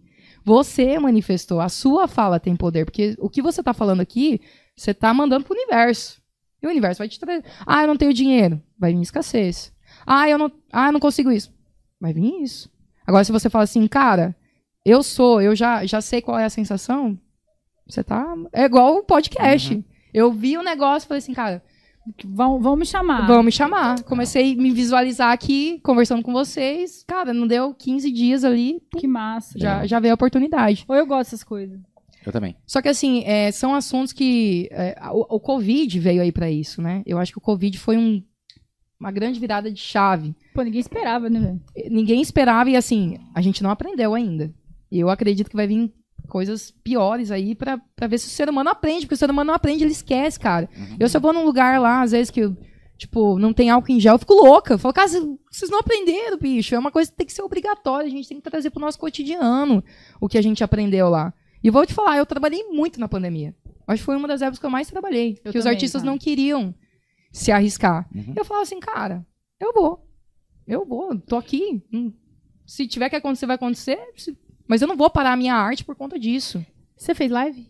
Você 0.49 0.97
manifestou, 0.97 1.61
a 1.61 1.69
sua 1.69 2.07
fala 2.07 2.39
tem 2.39 2.55
poder, 2.55 2.83
porque 2.83 3.15
o 3.19 3.29
que 3.29 3.39
você 3.39 3.61
tá 3.61 3.71
falando 3.71 4.01
aqui, 4.01 4.41
você 4.75 4.95
tá 4.95 5.13
mandando 5.13 5.45
pro 5.45 5.53
universo. 5.53 6.19
E 6.59 6.65
o 6.65 6.71
universo 6.71 6.97
vai 6.97 7.07
te 7.07 7.19
trazer. 7.19 7.45
Ah, 7.67 7.83
eu 7.83 7.87
não 7.87 7.95
tenho 7.95 8.11
dinheiro. 8.11 8.59
Vai 8.75 8.91
vir 8.91 8.99
escassez. 8.99 9.71
Ah, 10.07 10.27
eu 10.27 10.39
não, 10.39 10.51
ah, 10.73 10.87
eu 10.87 10.91
não 10.91 10.99
consigo 10.99 11.31
isso. 11.31 11.53
Vai 12.01 12.13
vir 12.13 12.41
isso. 12.41 12.67
Agora, 13.05 13.23
se 13.23 13.31
você 13.31 13.47
fala 13.47 13.63
assim, 13.63 13.85
cara, 13.85 14.35
eu 14.83 15.03
sou, 15.03 15.39
eu 15.39 15.55
já, 15.55 15.85
já 15.85 16.01
sei 16.01 16.19
qual 16.19 16.39
é 16.39 16.45
a 16.45 16.49
sensação, 16.49 17.15
você 17.87 18.03
tá. 18.03 18.33
É 18.51 18.63
igual 18.63 18.95
o 18.95 19.03
podcast. 19.03 19.85
Eu 20.11 20.33
vi 20.33 20.57
o 20.57 20.63
negócio 20.63 21.05
e 21.05 21.09
falei 21.09 21.19
assim, 21.19 21.33
cara, 21.35 21.61
Vão, 22.25 22.59
vão 22.59 22.75
me 22.75 22.85
chamar. 22.85 23.27
vão 23.27 23.43
me 23.43 23.51
chamar. 23.51 24.03
Comecei 24.03 24.53
a 24.53 24.55
me 24.55 24.71
visualizar 24.71 25.31
aqui, 25.31 25.79
conversando 25.83 26.23
com 26.23 26.31
vocês. 26.33 27.03
Cara, 27.07 27.33
não 27.33 27.45
deu 27.47 27.73
15 27.73 28.11
dias 28.11 28.43
ali, 28.43 28.81
pum, 28.91 28.99
Que 28.99 29.07
massa. 29.07 29.57
já, 29.57 29.85
já 29.85 29.99
veio 29.99 30.13
a 30.13 30.15
oportunidade. 30.15 30.85
Ou 30.87 30.95
eu 30.95 31.05
gosto 31.05 31.27
dessas 31.31 31.43
coisas. 31.43 31.79
Eu 32.25 32.31
também. 32.31 32.55
Só 32.67 32.81
que 32.81 32.89
assim, 32.89 33.23
é, 33.25 33.51
são 33.51 33.73
assuntos 33.73 34.11
que. 34.13 34.67
é, 34.71 34.95
o, 35.11 35.35
o 35.35 35.39
Covid 35.39 35.97
veio 35.99 36.21
aí 36.21 36.31
pra 36.31 36.51
isso, 36.51 36.81
né? 36.81 37.01
Eu 37.05 37.17
acho 37.17 37.31
que 37.31 37.37
o 37.37 37.41
Covid 37.41 37.77
foi 37.77 37.97
um- 37.97 38.21
uma 38.99 39.11
grande 39.11 39.39
virada 39.39 39.71
de 39.71 39.79
chave. 39.79 40.35
Pô, 40.53 40.61
ninguém 40.61 40.81
esperava, 40.81 41.29
né, 41.29 41.39
velho? 41.39 41.61
Ninguém 41.89 42.21
esperava 42.21 42.69
e 42.69 42.75
assim, 42.75 43.17
a 43.33 43.39
gente 43.41 43.63
não 43.63 43.69
aprendeu 43.69 44.13
ainda. 44.13 44.53
E 44.91 44.99
eu 44.99 45.09
acredito 45.09 45.49
que 45.49 45.55
vai 45.55 45.65
vir 45.67 45.93
coisas 46.29 46.71
piores 46.71 47.31
aí 47.31 47.53
pra, 47.55 47.77
pra 47.95 48.07
ver 48.07 48.17
se 48.17 48.27
o 48.27 48.29
ser 48.29 48.47
humano 48.49 48.69
aprende, 48.69 49.01
porque 49.01 49.15
o 49.15 49.17
ser 49.17 49.29
humano 49.29 49.47
não 49.47 49.55
aprende, 49.55 49.83
ele 49.83 49.91
esquece, 49.91 50.39
cara. 50.39 50.69
Eu, 50.99 51.09
se 51.09 51.17
eu 51.17 51.21
vou 51.21 51.33
num 51.33 51.43
lugar 51.43 51.81
lá, 51.81 52.01
às 52.01 52.11
vezes 52.11 52.29
que, 52.31 52.39
eu, 52.41 52.55
tipo, 52.97 53.37
não 53.39 53.51
tem 53.51 53.69
álcool 53.69 53.91
em 53.91 53.99
gel, 53.99 54.15
eu 54.15 54.19
fico 54.19 54.33
louca. 54.33 54.75
Eu 54.75 54.79
falo, 54.79 54.93
cara, 54.93 55.07
vocês- 55.07 55.69
não 55.69 55.79
aprenderam, 55.79 56.37
bicho. 56.37 56.73
É 56.75 56.79
uma 56.79 56.91
coisa 56.91 57.09
que 57.11 57.17
tem 57.17 57.27
que 57.27 57.33
ser 57.33 57.41
obrigatória, 57.41 58.07
a 58.07 58.09
gente 58.11 58.29
tem 58.29 58.39
que 58.39 58.49
trazer 58.49 58.69
pro 58.69 58.79
nosso 58.79 58.97
cotidiano 58.99 59.83
o 60.21 60.29
que 60.29 60.37
a 60.37 60.41
gente 60.41 60.63
aprendeu 60.63 61.09
lá. 61.09 61.33
E 61.63 61.69
vou 61.69 61.85
te 61.85 61.93
falar, 61.93 62.17
eu 62.17 62.25
trabalhei 62.25 62.63
muito 62.69 62.99
na 62.99 63.07
pandemia. 63.09 63.53
Acho 63.87 64.01
que 64.01 64.05
foi 64.05 64.15
uma 64.15 64.27
das 64.27 64.41
épocas 64.41 64.59
que 64.59 64.65
eu 64.65 64.69
mais 64.69 64.87
trabalhei. 64.89 65.39
Eu 65.43 65.51
que 65.51 65.57
os 65.57 65.63
também, 65.65 65.75
artistas 65.75 66.01
cara. 66.03 66.11
não 66.11 66.17
queriam 66.17 66.73
se 67.31 67.51
arriscar. 67.51 68.07
Uhum. 68.15 68.33
Eu 68.37 68.45
falava 68.45 68.63
assim, 68.63 68.79
cara, 68.79 69.25
eu 69.59 69.73
vou. 69.73 70.05
Eu 70.67 70.85
vou, 70.85 71.17
tô 71.19 71.35
aqui. 71.35 71.83
Hum, 71.91 72.13
Se 72.67 72.87
tiver 72.87 73.09
que 73.09 73.15
acontecer, 73.15 73.47
vai 73.47 73.55
acontecer. 73.55 73.97
Se- 74.15 74.37
Mas 74.69 74.81
eu 74.81 74.87
não 74.87 74.95
vou 74.95 75.09
parar 75.09 75.33
a 75.33 75.35
minha 75.35 75.55
arte 75.55 75.83
por 75.83 75.95
conta 75.95 76.17
disso. 76.19 76.63
Você 76.95 77.13
fez 77.15 77.31
live? 77.31 77.67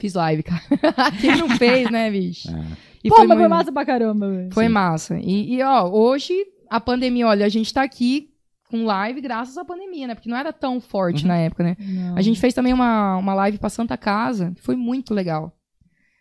Fiz 0.00 0.14
live, 0.14 0.42
cara. 0.42 0.62
Quem 1.20 1.36
não 1.36 1.50
fez, 1.50 1.90
né, 1.90 2.10
bicho? 2.10 2.48
É. 2.50 2.64
E 3.04 3.08
Pô, 3.10 3.16
foi, 3.16 3.26
mas 3.26 3.36
foi 3.36 3.46
muito- 3.46 3.50
massa 3.58 3.72
pra 3.72 3.84
caramba, 3.84 4.30
velho. 4.30 4.52
foi 4.52 4.68
massa. 4.68 5.18
E, 5.20 5.54
e, 5.56 5.62
ó, 5.62 5.88
hoje 5.88 6.34
a 6.70 6.80
pandemia, 6.80 7.26
olha, 7.26 7.44
a 7.46 7.48
gente 7.48 7.72
tá 7.72 7.82
aqui 7.82 8.30
com 8.70 8.84
live 8.84 9.20
graças 9.20 9.56
à 9.58 9.64
pandemia, 9.64 10.06
né? 10.08 10.14
Porque 10.14 10.28
não 10.28 10.36
era 10.36 10.52
tão 10.52 10.80
forte 10.80 11.26
na 11.26 11.36
época, 11.36 11.62
né? 11.64 11.76
Não. 11.80 12.16
A 12.16 12.22
gente 12.22 12.38
fez 12.40 12.54
também 12.54 12.72
uma, 12.72 13.16
uma 13.16 13.34
live 13.34 13.58
pra 13.58 13.68
Santa 13.68 13.96
Casa, 13.96 14.52
que 14.56 14.62
foi 14.62 14.76
muito 14.76 15.12
legal. 15.14 15.52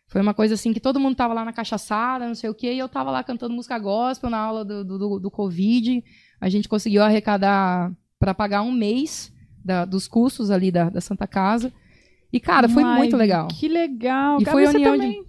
Foi 0.07 0.21
uma 0.21 0.33
coisa 0.33 0.53
assim 0.53 0.71
que 0.71 0.79
todo 0.79 0.99
mundo 0.99 1.15
tava 1.15 1.33
lá 1.33 1.43
na 1.43 1.51
cachaçada, 1.51 2.25
não 2.27 2.35
sei 2.35 2.49
o 2.49 2.53
quê, 2.55 2.73
e 2.73 2.79
eu 2.79 2.87
tava 2.87 3.11
lá 3.11 3.21
cantando 3.23 3.53
música 3.53 3.77
gospel 3.77 4.29
na 4.29 4.37
aula 4.37 4.63
do, 4.63 4.83
do, 4.85 4.97
do- 4.97 5.19
do 5.19 5.31
Covid. 5.31 6.01
A 6.39 6.47
gente 6.47 6.69
conseguiu 6.69 7.03
arrecadar 7.03 7.91
pra 8.17 8.33
pagar 8.33 8.61
um 8.61 8.71
mês 8.71 9.33
da- 9.67 9.85
dos 9.85 10.07
custos 10.07 10.49
ali 10.49 10.71
da, 10.71 10.89
da 10.89 11.01
Santa 11.01 11.27
Casa. 11.27 11.71
E, 12.33 12.39
cara, 12.39 12.67
foi 12.67 12.81
Live, 12.83 12.97
muito 12.99 13.15
legal. 13.17 13.47
Que 13.47 13.67
legal. 13.67 14.41
E 14.41 14.45
Cara, 14.45 14.55
foi 14.57 14.65
a 14.65 14.71
você 14.71 14.77
união 14.77 14.93
também. 14.97 15.23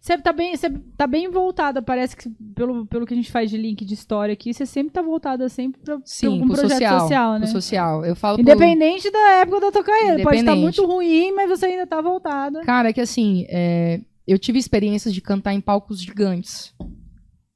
Você 0.00 0.18
tá 0.18 0.32
bem, 0.32 0.56
você 0.56 0.68
tá 0.96 1.06
bem 1.06 1.30
voltada, 1.30 1.80
parece 1.80 2.16
que 2.16 2.28
pelo, 2.56 2.84
pelo 2.86 3.06
que 3.06 3.14
a 3.14 3.16
gente 3.16 3.30
faz 3.30 3.48
de 3.48 3.56
link 3.56 3.84
de 3.84 3.94
história 3.94 4.32
aqui, 4.32 4.52
você 4.52 4.66
sempre 4.66 4.92
tá 4.92 5.00
voltada 5.00 5.48
sempre 5.48 5.80
algum 5.92 6.02
pro 6.48 6.56
projeto 6.56 6.72
social, 6.80 7.00
social, 7.00 7.32
né? 7.34 7.38
pro 7.40 7.48
social. 7.48 8.04
Eu 8.04 8.16
falo 8.16 8.34
pro- 8.36 8.42
Independente 8.42 9.08
da 9.12 9.30
época 9.34 9.60
da 9.60 9.70
tua 9.70 9.84
carreira. 9.84 10.20
Pode 10.24 10.38
estar 10.38 10.56
muito 10.56 10.84
ruim, 10.84 11.30
mas 11.32 11.48
você 11.48 11.66
ainda 11.66 11.86
tá 11.86 12.00
voltada. 12.00 12.62
Cara, 12.62 12.88
é 12.88 12.92
que 12.92 13.00
assim, 13.00 13.46
é, 13.48 14.00
eu 14.26 14.38
tive 14.40 14.58
experiências 14.58 15.14
de 15.14 15.20
cantar 15.20 15.52
em 15.54 15.60
palcos 15.60 16.00
gigantes, 16.02 16.74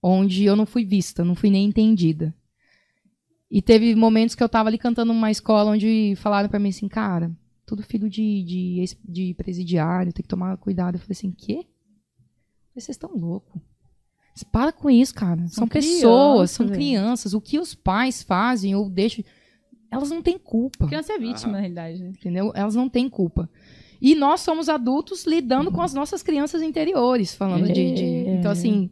onde 0.00 0.44
eu 0.44 0.54
não 0.54 0.66
fui 0.66 0.84
vista, 0.84 1.24
não 1.24 1.34
fui 1.34 1.50
nem 1.50 1.66
entendida. 1.66 2.32
E 3.50 3.62
teve 3.62 3.94
momentos 3.94 4.34
que 4.34 4.42
eu 4.42 4.48
tava 4.48 4.68
ali 4.68 4.78
cantando 4.78 5.12
numa 5.12 5.30
escola 5.30 5.70
onde 5.70 6.14
falaram 6.16 6.48
pra 6.48 6.58
mim 6.58 6.70
assim, 6.70 6.88
cara, 6.88 7.30
tudo 7.64 7.82
filho 7.82 8.08
de, 8.10 8.42
de, 8.42 8.84
de 9.04 9.34
presidiário, 9.34 10.12
tem 10.12 10.22
que 10.22 10.28
tomar 10.28 10.56
cuidado. 10.56 10.96
Eu 10.96 11.00
falei 11.00 11.12
assim, 11.12 11.30
quê? 11.30 11.64
Vocês 12.74 12.90
estão 12.90 13.10
loucos. 13.14 13.60
Para 14.52 14.70
com 14.72 14.90
isso, 14.90 15.14
cara. 15.14 15.38
São, 15.48 15.48
São 15.48 15.68
pessoas, 15.68 16.50
são 16.50 16.66
crianças. 16.68 17.32
O 17.32 17.40
que 17.40 17.58
os 17.58 17.74
pais 17.74 18.22
fazem 18.22 18.74
ou 18.74 18.90
deixam. 18.90 19.24
Elas 19.90 20.10
não 20.10 20.20
têm 20.20 20.36
culpa 20.38 20.86
Criança 20.86 21.12
é 21.14 21.18
vítima, 21.18 21.52
na 21.52 21.60
realidade, 21.60 22.02
né? 22.02 22.10
entendeu? 22.10 22.52
Elas 22.54 22.74
não 22.74 22.88
têm 22.88 23.08
culpa. 23.08 23.48
E 24.02 24.14
nós 24.14 24.40
somos 24.40 24.68
adultos 24.68 25.24
lidando 25.24 25.70
com 25.72 25.80
as 25.80 25.94
nossas 25.94 26.22
crianças 26.22 26.60
interiores, 26.60 27.34
falando 27.34 27.66
de, 27.72 27.94
de- 27.94 28.04
É. 28.04 28.34
Então, 28.34 28.50
assim, 28.50 28.90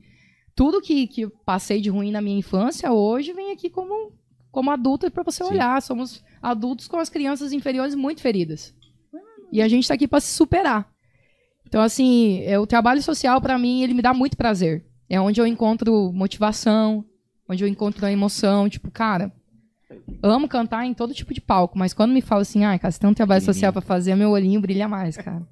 tudo 0.55 0.81
que, 0.81 1.06
que 1.06 1.28
passei 1.44 1.78
de 1.81 1.90
ruim 1.90 2.10
na 2.10 2.22
minha 2.22 2.39
infância, 2.39 2.90
hoje 2.90 3.35
vem 3.35 3.51
aqui 3.52 3.68
como, 3.68 4.12
como 4.55 4.70
adulto 4.70 5.10
para 5.10 5.24
você 5.24 5.43
Sim. 5.43 5.51
olhar. 5.51 5.82
Somos 5.82 6.22
adultos 6.40 6.86
com 6.86 6.97
as 6.97 7.09
crianças 7.09 7.52
inferiores 7.52 7.97
muito 7.97 8.22
feridas. 8.22 8.72
E 9.51 9.60
a 9.60 9.66
gente 9.66 9.89
tá 9.89 9.94
aqui 9.94 10.06
para 10.06 10.20
se 10.20 10.32
superar. 10.32 10.89
Então, 11.66 11.82
assim, 11.82 12.40
é, 12.44 12.56
o 12.56 12.66
trabalho 12.66 13.02
social, 13.02 13.40
para 13.40 13.59
mim, 13.59 13.82
ele 13.82 13.94
me 13.94 14.02
dá 14.02 14.14
muito 14.14 14.36
prazer. 14.36 14.86
É 15.10 15.20
onde 15.20 15.40
eu 15.40 15.47
encontro 15.47 16.12
motivação, 16.12 17.05
onde 17.48 17.64
eu 17.64 17.68
encontro 17.68 18.06
a 18.06 18.12
emoção. 18.12 18.68
Tipo, 18.68 18.93
cara, 18.93 19.32
amo 20.22 20.48
cantar 20.48 20.86
em 20.86 20.94
todo 20.94 21.12
tipo 21.12 21.35
de 21.35 21.40
palco, 21.40 21.76
mas 21.76 21.93
quando 21.93 22.12
me 22.12 22.22
fala 22.22 22.43
assim, 22.43 22.64
ah, 22.64 22.78
cara, 22.78 22.93
você 22.93 23.01
tem 23.01 23.10
um 23.10 23.14
trabalho 23.14 23.43
social 23.43 23.72
para 23.72 23.82
fazer, 23.82 24.14
meu 24.14 24.31
olhinho 24.31 24.60
brilha 24.60 24.86
mais, 24.86 25.16
cara. 25.16 25.43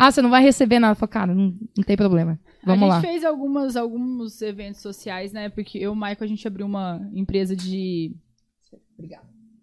Ah, 0.00 0.10
você 0.12 0.22
não 0.22 0.30
vai 0.30 0.42
receber 0.42 0.78
nada. 0.78 0.92
Eu 0.92 0.96
falo, 0.96 1.10
cara, 1.10 1.34
não, 1.34 1.54
não 1.76 1.84
tem 1.84 1.96
problema. 1.96 2.38
Vamos 2.64 2.84
a 2.84 2.86
lá. 2.86 3.00
gente 3.00 3.10
fez 3.10 3.24
algumas, 3.24 3.74
alguns 3.76 4.40
eventos 4.42 4.80
sociais, 4.80 5.32
né? 5.32 5.48
Porque 5.48 5.76
eu 5.78 5.82
e 5.82 5.88
o 5.88 5.94
Michael, 5.94 6.16
a 6.20 6.26
gente 6.26 6.46
abriu 6.46 6.66
uma 6.66 7.00
empresa 7.12 7.56
de. 7.56 8.14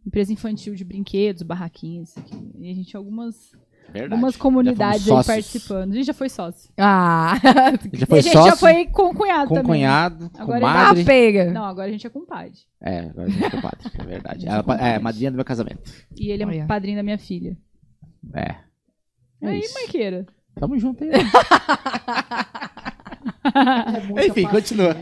Empresa 0.05 0.31
infantil 0.31 0.75
de 0.75 0.83
brinquedos, 0.85 1.41
barraquinhas. 1.41 2.15
aqui. 2.17 2.35
E 2.59 2.69
a 2.71 2.73
gente 2.75 2.89
tinha 2.89 2.99
algumas, 2.99 3.51
Verdade. 3.91 4.13
algumas 4.13 4.35
comunidades 4.37 5.09
aí 5.09 5.23
participando. 5.23 5.91
A 5.93 5.95
gente 5.95 6.05
já 6.05 6.13
foi 6.13 6.29
sócio. 6.29 6.69
Ah, 6.77 7.33
Já 7.91 8.03
e 8.03 8.05
foi 8.05 8.19
a 8.19 8.21
gente 8.21 8.33
sócio, 8.33 8.49
já 8.51 8.55
foi 8.55 8.85
com 8.85 9.13
cunhado 9.15 9.49
com 9.49 9.55
também. 9.55 9.71
cunhado, 9.81 10.29
Agora 10.37 10.59
com 10.59 10.65
tá 10.67 10.73
madre. 10.73 11.03
pega. 11.05 11.51
Não, 11.51 11.63
agora 11.65 11.87
a 11.87 11.91
gente 11.91 12.05
é 12.05 12.09
compadre. 12.09 12.53
É, 12.81 12.99
agora 12.99 13.23
a 13.27 13.29
gente 13.29 13.45
é 13.45 13.49
compadre, 13.49 13.91
é 13.97 14.03
verdade. 14.03 14.45
Ela 14.47 14.63
pa- 14.63 14.77
é 14.77 14.99
madrinha 14.99 15.31
do 15.31 15.35
meu 15.35 15.45
casamento. 15.45 15.81
E 16.15 16.29
ele 16.29 16.43
é 16.43 16.45
Olha. 16.45 16.65
padrinho 16.67 16.97
da 16.97 17.03
minha 17.03 17.17
filha. 17.17 17.57
É. 18.33 18.55
E 19.41 19.45
É 19.45 19.49
aí, 19.49 19.59
isso. 19.59 19.73
Maiqueira? 19.73 20.25
Tamo 20.59 20.77
junto 20.79 21.03
aí. 21.03 21.09
É 23.53 24.01
muita 24.07 24.25
Enfim, 24.27 24.43
paciência. 24.43 24.49
continua. 24.49 24.95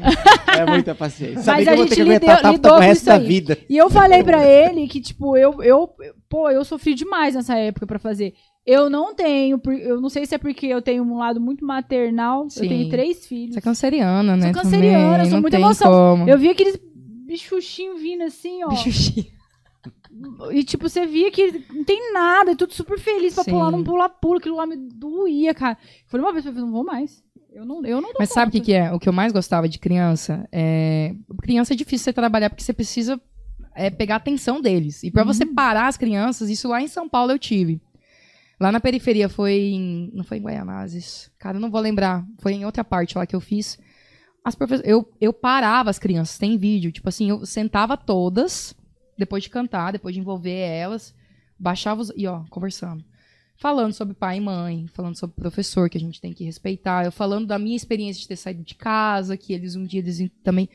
É 0.58 0.66
muita 0.66 0.96
paciência. 0.96 1.36
Mas 1.36 1.46
Sabia 1.46 1.64
que 1.64 1.70
a 1.70 1.74
eu 1.74 1.78
vou 1.78 1.86
ter 1.88 1.96
gente 1.96 2.06
que 2.06 2.12
aguentar 2.12 2.36
lidou- 2.38 2.42
tapa 2.44 2.56
lidou 2.56 2.72
com 2.74 2.80
resto 2.80 2.96
isso 2.98 3.06
da 3.06 3.18
vida. 3.18 3.58
E 3.70 3.78
eu 3.78 3.90
falei 3.90 4.24
pra 4.24 4.46
ele 4.46 4.88
que, 4.88 5.02
tipo, 5.02 5.36
eu, 5.38 5.62
eu, 5.64 5.90
pô, 6.30 6.50
eu 6.50 6.64
sofri 6.64 6.94
demais 6.94 7.36
nessa 7.36 7.56
época 7.58 7.88
pra 7.88 8.00
fazer. 8.00 8.34
Eu 8.66 8.90
não 8.90 9.14
tenho, 9.16 9.60
eu 9.82 10.00
não 10.00 10.10
sei 10.10 10.26
se 10.26 10.36
é 10.36 10.38
porque 10.38 10.68
eu 10.68 10.82
tenho 10.82 11.04
um 11.04 11.18
lado 11.18 11.40
muito 11.42 11.66
maternal. 11.66 12.50
Sim. 12.50 12.64
Eu 12.64 12.70
tenho 12.70 12.90
três 12.90 13.26
filhos. 13.26 13.54
Você 13.54 13.60
é 13.60 13.62
canceriana, 13.62 14.36
né? 14.38 14.54
Sou 14.54 14.62
canceriana, 14.62 15.18
também, 15.24 15.30
sou 15.32 15.50
tem 15.50 15.60
emoção. 15.60 15.92
Como. 15.92 16.30
Eu 16.30 16.38
vi 16.38 16.50
aqueles 16.50 16.78
bichuchinhos 17.26 18.02
vindo 18.02 18.24
assim, 18.24 18.64
ó. 18.64 18.70
Bicho- 18.70 19.26
E, 20.52 20.64
tipo, 20.64 20.88
você 20.88 21.06
via 21.06 21.32
que 21.32 21.64
não 21.72 21.84
tem 21.84 22.14
nada, 22.14 22.52
é 22.52 22.56
tudo 22.56 22.74
super 22.74 23.00
feliz 23.00 23.34
pra 23.34 23.44
Sim. 23.44 23.52
pular, 23.52 23.72
não 23.72 23.84
pula, 23.84 24.08
pula. 24.10 24.38
Aquilo 24.38 24.56
lá 24.58 24.66
me 24.66 24.76
doía, 24.78 25.54
cara. 25.54 25.78
Falei 26.08 26.26
uma 26.26 26.32
vez, 26.34 26.46
eu 26.46 26.52
falei, 26.52 26.66
não 26.66 26.74
vou 26.74 26.84
mais. 26.84 27.24
Eu 27.52 27.66
não, 27.66 27.86
eu 27.86 27.98
não 28.02 28.10
dou 28.10 28.18
Mas 28.20 28.30
sabe 28.30 28.50
o 28.50 28.52
que, 28.52 28.60
conta. 28.60 28.66
que 28.66 28.74
é? 28.74 28.92
O 28.94 29.00
que 29.00 29.08
eu 29.10 29.14
mais 29.14 29.32
gostava 29.32 29.68
de 29.70 29.78
criança 29.80 30.48
é. 30.52 31.14
Criança 31.42 31.74
é 31.74 31.76
difícil 31.76 32.06
você 32.06 32.14
trabalhar 32.14 32.50
porque 32.50 32.64
você 32.64 32.74
precisa 32.74 33.20
é, 33.76 33.90
pegar 33.90 34.16
a 34.16 34.18
atenção 34.18 34.60
deles. 34.62 35.04
E 35.04 35.12
pra 35.12 35.24
você 35.24 35.44
Uhum. 35.44 35.54
parar 35.54 35.88
as 35.88 35.98
crianças, 35.98 36.50
isso 36.50 36.68
lá 36.68 36.82
em 36.82 36.88
São 36.88 37.08
Paulo 37.08 37.32
eu 37.32 37.38
tive. 37.40 37.80
Lá 38.60 38.72
na 38.72 38.80
periferia 38.80 39.28
foi 39.30 39.54
em. 39.54 40.12
Não 40.14 40.24
foi 40.24 40.38
em 40.38 40.42
Guaianazes. 40.42 41.30
Cara, 41.40 41.58
eu 41.58 41.62
não 41.62 41.70
vou 41.70 41.82
lembrar. 41.82 42.26
Foi 42.40 42.54
em 42.54 42.66
outra 42.66 42.84
parte 42.84 43.18
lá 43.18 43.26
que 43.26 43.36
eu 43.36 43.42
fiz. 43.42 43.78
As 44.46 44.56
profes- 44.56 44.82
eu, 44.84 45.08
eu 45.22 45.32
parava 45.32 45.90
as 45.90 46.00
crianças, 46.00 46.38
tem 46.38 46.58
vídeo. 46.58 46.92
Tipo 46.92 47.10
assim, 47.10 47.30
eu 47.30 47.46
sentava 47.46 47.96
todas, 47.96 48.76
depois 49.18 49.44
de 49.44 49.50
cantar, 49.50 49.92
depois 49.92 50.14
de 50.16 50.20
envolver 50.22 50.58
elas, 50.58 51.14
baixava 51.60 52.02
os. 52.02 52.12
E 52.16 52.28
ó, 52.28 52.44
conversando. 52.50 53.04
Falando 53.56 53.94
sobre 53.94 54.14
pai 54.16 54.38
e 54.38 54.42
mãe, 54.42 54.88
falando 54.94 55.18
sobre 55.18 55.36
professor, 55.36 55.90
que 55.90 55.98
a 55.98 56.02
gente 56.02 56.20
tem 56.20 56.34
que 56.34 56.44
respeitar. 56.44 57.06
Eu 57.06 57.12
falando 57.12 57.46
da 57.46 57.60
minha 57.60 57.76
experiência 57.76 58.22
de 58.22 58.28
ter 58.28 58.36
saído 58.36 58.64
de 58.64 58.76
casa, 58.76 59.38
que 59.38 59.54
eles 59.54 59.76
um 59.76 59.86
dia 59.86 60.00
eles 60.02 60.20
também. 60.44 60.68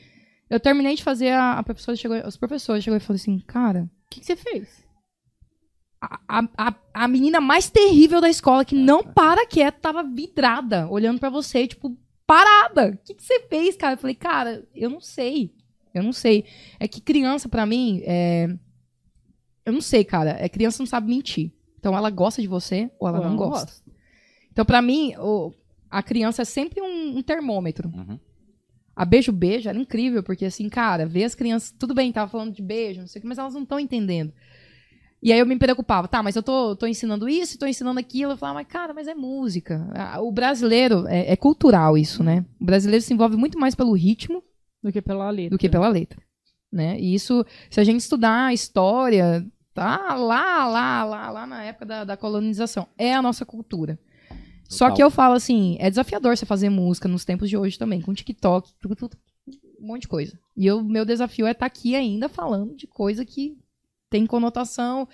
Eu 0.49 0.59
terminei 0.59 0.95
de 0.95 1.03
fazer, 1.03 1.29
a, 1.29 1.59
a 1.59 1.63
professora 1.63 1.95
chegou, 1.97 2.17
os 2.25 2.37
professores 2.37 2.83
chegou 2.83 2.97
e 2.97 3.01
falou 3.01 3.15
assim, 3.17 3.37
cara, 3.39 3.83
O 3.83 4.09
que, 4.09 4.19
que 4.21 4.25
você 4.25 4.35
fez? 4.35 4.83
a, 6.01 6.19
a, 6.57 6.75
a- 6.93 7.07
menina 7.07 7.41
mais 7.41 7.69
terrível 7.69 8.21
da 8.21 8.29
escola, 8.29 8.63
que 8.63 8.73
não 8.75 9.03
para 9.03 9.45
quieta, 9.45 9.77
tava 9.81 10.01
vidrada, 10.01 10.87
olhando 10.89 11.19
pra 11.19 11.29
você, 11.29 11.67
tipo, 11.67 11.95
parada. 12.25 12.91
O 12.91 12.97
que, 13.05 13.13
que 13.15 13.23
você 13.23 13.41
fez, 13.41 13.75
cara? 13.75 13.93
Eu 13.95 13.97
falei, 13.97 14.15
cara, 14.15 14.65
eu 14.73 14.89
não 14.89 15.01
sei. 15.01 15.53
Eu 15.93 16.03
não 16.03 16.13
sei. 16.13 16.45
É 16.79 16.87
que 16.87 17.01
criança, 17.01 17.49
pra 17.49 17.65
mim, 17.65 18.01
é. 18.05 18.47
Eu 19.65 19.73
não 19.73 19.81
sei, 19.81 20.03
cara. 20.03 20.31
É 20.39 20.47
criança 20.49 20.81
não 20.81 20.87
sabe 20.87 21.07
mentir. 21.09 21.51
Então 21.79 21.95
ela 21.95 22.09
gosta 22.09 22.41
de 22.41 22.47
você 22.47 22.89
ou 22.99 23.07
ela 23.07 23.19
Ou 23.19 23.25
não 23.25 23.35
gosta. 23.35 23.71
Então, 24.51 24.65
pra 24.65 24.81
mim, 24.81 25.13
o- 25.17 25.53
a 25.89 26.03
criança 26.03 26.41
é 26.41 26.45
sempre 26.45 26.81
um, 26.81 27.17
um 27.17 27.21
termômetro. 27.21 27.89
Uhum. 27.89 28.19
A 28.95 29.05
Beijo 29.05 29.31
Beijo 29.31 29.69
era 29.69 29.77
incrível, 29.77 30.21
porque 30.21 30.45
assim, 30.45 30.67
cara, 30.67 31.05
ver 31.05 31.23
as 31.23 31.33
crianças. 31.35 31.71
Tudo 31.77 31.93
bem, 31.93 32.11
tava 32.11 32.29
falando 32.29 32.53
de 32.53 32.61
beijo, 32.61 32.99
não 32.99 33.07
sei 33.07 33.19
o 33.19 33.21
que, 33.21 33.27
mas 33.27 33.37
elas 33.37 33.53
não 33.53 33.63
estão 33.63 33.79
entendendo. 33.79 34.33
E 35.23 35.31
aí 35.33 35.39
eu 35.39 35.45
me 35.45 35.57
preocupava, 35.57 36.07
tá, 36.07 36.21
mas 36.23 36.35
eu 36.35 36.43
tô, 36.43 36.75
tô 36.75 36.85
ensinando 36.87 37.27
isso, 37.29 37.57
tô 37.57 37.65
ensinando 37.65 37.99
aquilo. 37.99 38.33
Eu 38.33 38.37
falava, 38.37 38.59
mas 38.59 38.67
cara, 38.67 38.93
mas 38.93 39.07
é 39.07 39.13
música. 39.15 39.85
O 40.21 40.31
brasileiro, 40.31 41.05
é, 41.07 41.31
é 41.31 41.35
cultural 41.35 41.97
isso, 41.97 42.23
né? 42.23 42.45
O 42.59 42.65
brasileiro 42.65 43.03
se 43.03 43.13
envolve 43.13 43.35
muito 43.37 43.57
mais 43.59 43.75
pelo 43.75 43.93
ritmo 43.93 44.43
Do 44.81 44.91
que 44.91 45.01
pela 45.01 45.29
letra. 45.29 45.49
do 45.49 45.57
que 45.57 45.69
pela 45.69 45.87
letra. 45.87 46.21
Né? 46.71 46.99
E 46.99 47.13
isso, 47.13 47.45
se 47.69 47.79
a 47.79 47.83
gente 47.83 47.99
estudar 47.99 48.45
a 48.45 48.53
história, 48.53 49.45
tá 49.73 50.15
lá, 50.15 50.67
lá, 50.67 51.03
lá, 51.03 51.29
lá 51.31 51.47
na 51.47 51.63
época 51.63 51.85
da, 51.85 52.03
da 52.03 52.17
colonização. 52.17 52.87
É 52.97 53.13
a 53.13 53.21
nossa 53.21 53.45
cultura. 53.45 53.99
Só 54.67 54.85
Total. 54.85 54.95
que 54.95 55.03
eu 55.03 55.09
falo 55.09 55.33
assim, 55.33 55.77
é 55.79 55.89
desafiador 55.89 56.37
você 56.37 56.45
fazer 56.45 56.69
música 56.69 57.07
nos 57.07 57.25
tempos 57.25 57.49
de 57.49 57.57
hoje 57.57 57.77
também, 57.77 58.01
com 58.01 58.13
TikTok, 58.13 58.71
tudo, 58.79 58.95
tudo, 58.95 59.17
um 59.81 59.87
monte 59.87 60.03
de 60.03 60.07
coisa. 60.07 60.39
E 60.55 60.71
o 60.71 60.83
meu 60.83 61.03
desafio 61.03 61.47
é 61.47 61.51
estar 61.51 61.65
aqui 61.65 61.95
ainda 61.95 62.29
falando 62.29 62.75
de 62.75 62.85
coisa 62.85 63.25
que 63.25 63.57
tem 64.11 64.27
conotação 64.27 65.07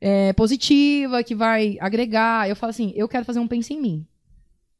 é, 0.00 0.32
positiva, 0.34 1.22
que 1.24 1.34
vai 1.34 1.76
agregar. 1.80 2.48
Eu 2.48 2.54
falo 2.54 2.70
assim, 2.70 2.92
eu 2.94 3.08
quero 3.08 3.24
fazer 3.24 3.40
um 3.40 3.48
pense 3.48 3.74
em 3.74 3.80
mim. 3.80 4.06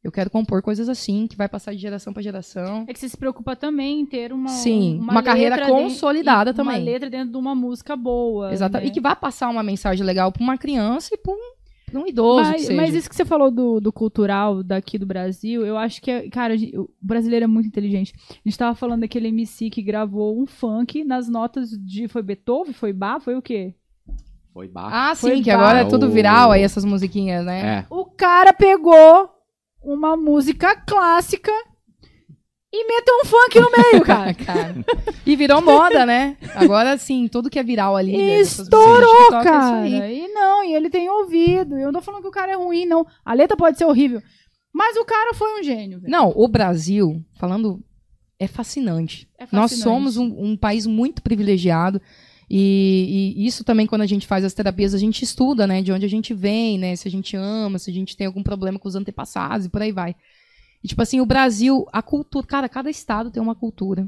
Eu 0.03 0.11
quero 0.11 0.29
compor 0.29 0.61
coisas 0.61 0.89
assim, 0.89 1.27
que 1.27 1.37
vai 1.37 1.47
passar 1.47 1.71
de 1.73 1.77
geração 1.79 2.11
para 2.11 2.21
geração. 2.21 2.83
É 2.87 2.93
que 2.93 2.99
você 2.99 3.07
se 3.07 3.15
preocupa 3.15 3.55
também 3.55 4.01
em 4.01 4.05
ter 4.05 4.33
uma, 4.33 4.49
Sim, 4.49 4.99
uma, 4.99 5.13
uma 5.13 5.23
carreira 5.23 5.55
dentro- 5.55 5.71
consolidada 5.73 6.51
e 6.51 6.53
também. 6.53 6.75
Uma 6.79 6.83
letra 6.91 7.09
dentro 7.09 7.31
de 7.31 7.37
uma 7.37 7.55
música 7.55 7.95
boa. 7.95 8.51
Exatamente. 8.51 8.87
né? 8.87 8.91
E 8.91 8.93
que 8.93 8.99
vai 8.99 9.15
passar 9.15 9.47
uma 9.49 9.63
mensagem 9.63 10.05
legal 10.05 10.29
para 10.31 10.43
uma 10.43 10.57
criança 10.57 11.13
e 11.13 11.17
para 11.17 11.31
um, 11.31 11.37
pra 11.89 12.01
um 12.01 12.05
idoso. 12.05 12.43
que 12.43 12.51
Mas, 12.51 12.61
seja. 12.63 12.73
mas 12.81 12.93
isso 12.95 13.09
que 13.09 13.15
você 13.15 13.23
falou 13.23 13.49
do, 13.49 13.79
do 13.79 13.93
cultural 13.93 14.61
daqui 14.61 14.97
do 14.97 15.05
Brasil, 15.05 15.65
eu 15.65 15.77
acho 15.77 16.01
que, 16.01 16.11
é, 16.11 16.29
cara, 16.29 16.57
gente- 16.57 16.77
o 16.77 16.89
brasileiro 17.01 17.45
é 17.45 17.47
muito 17.47 17.67
inteligente. 17.67 18.13
A 18.29 18.33
gente 18.49 18.57
tava 18.57 18.75
falando 18.75 19.01
daquele 19.01 19.29
MC 19.29 19.69
que 19.69 19.81
gravou 19.81 20.37
um 20.37 20.45
funk 20.45 21.05
nas 21.05 21.29
notas 21.29 21.69
de. 21.69 22.09
Foi 22.09 22.21
Beethoven? 22.21 22.73
Foi 22.73 22.91
Bach? 22.91 23.21
Foi 23.23 23.35
o 23.37 23.41
quê? 23.41 23.73
Foi 24.53 24.67
baixo. 24.67 24.89
Ah, 24.93 25.15
Foi 25.15 25.37
sim, 25.37 25.41
que 25.41 25.49
ba- 25.49 25.55
agora 25.57 25.79
é 25.79 25.85
tudo 25.85 26.09
viral 26.11 26.51
aí, 26.51 26.61
essas 26.61 26.83
musiquinhas, 26.85 27.43
né? 27.45 27.79
É. 27.79 27.85
O 27.89 28.05
cara 28.05 28.53
pegou 28.53 29.29
uma 29.83 30.15
música 30.17 30.75
clássica 30.75 31.51
e 32.71 32.87
meteu 32.87 33.15
um 33.21 33.25
funk 33.25 33.59
no 33.59 33.69
meio, 33.71 34.01
cara. 34.05 34.33
Cara. 34.33 34.75
E 35.25 35.35
virou 35.35 35.61
moda, 35.61 36.05
né? 36.05 36.37
Agora 36.55 36.97
sim, 36.97 37.27
tudo 37.27 37.49
que 37.49 37.59
é 37.59 37.63
viral 37.63 37.95
ali. 37.95 38.17
Dessas 38.17 38.65
estourou, 38.65 39.27
é 39.27 39.43
cara. 39.43 39.87
E 39.87 40.27
não, 40.29 40.63
e 40.63 40.73
ele 40.73 40.89
tem 40.89 41.07
ouvido. 41.09 41.77
Eu 41.77 41.91
não 41.91 41.99
tô 41.99 42.01
falando 42.01 42.21
que 42.23 42.27
o 42.27 42.31
cara 42.31 42.51
é 42.51 42.55
ruim, 42.55 42.85
não. 42.85 43.05
A 43.23 43.33
letra 43.33 43.55
pode 43.55 43.77
ser 43.77 43.85
horrível. 43.85 44.21
Mas 44.73 44.97
o 44.97 45.05
cara 45.05 45.35
foi 45.35 45.59
um 45.59 45.63
gênio, 45.63 45.99
velho. 45.99 46.11
Não, 46.11 46.33
o 46.35 46.47
Brasil, 46.47 47.23
falando, 47.35 47.79
é 48.39 48.47
fascinante. 48.47 49.29
É 49.37 49.43
Nós 49.51 49.71
fascinante. 49.71 49.83
somos 49.83 50.17
um, 50.17 50.25
um 50.35 50.57
país 50.57 50.87
muito 50.87 51.21
privilegiado. 51.21 52.01
E, 52.55 53.33
e 53.35 53.47
isso 53.47 53.63
também, 53.63 53.87
quando 53.87 54.03
a 54.03 54.05
gente 54.05 54.27
faz 54.27 54.45
as 54.45 54.53
terapias, 54.53 54.93
a 54.93 54.99
gente 54.99 55.23
estuda, 55.23 55.65
né? 55.65 55.81
De 55.81 55.91
onde 55.91 56.05
a 56.05 56.09
gente 56.09 56.35
vem, 56.35 56.77
né? 56.77 56.95
Se 56.95 57.07
a 57.07 57.11
gente 57.11 57.35
ama, 57.35 57.79
se 57.79 57.89
a 57.89 57.93
gente 57.93 58.15
tem 58.15 58.27
algum 58.27 58.43
problema 58.43 58.77
com 58.77 58.87
os 58.87 58.95
antepassados 58.95 59.65
e 59.65 59.69
por 59.69 59.81
aí 59.81 59.91
vai. 59.91 60.15
E, 60.83 60.87
tipo 60.87 61.01
assim, 61.01 61.19
o 61.19 61.25
Brasil, 61.25 61.87
a 61.91 62.03
cultura. 62.03 62.45
Cara, 62.45 62.69
cada 62.69 62.91
estado 62.91 63.31
tem 63.31 63.41
uma 63.41 63.55
cultura. 63.55 64.07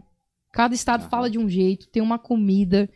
Cada 0.54 0.76
estado 0.76 1.02
Aham. 1.02 1.10
fala 1.10 1.28
de 1.28 1.40
um 1.40 1.50
jeito, 1.50 1.88
tem 1.88 2.04
uma 2.04 2.20
comida. 2.20 2.88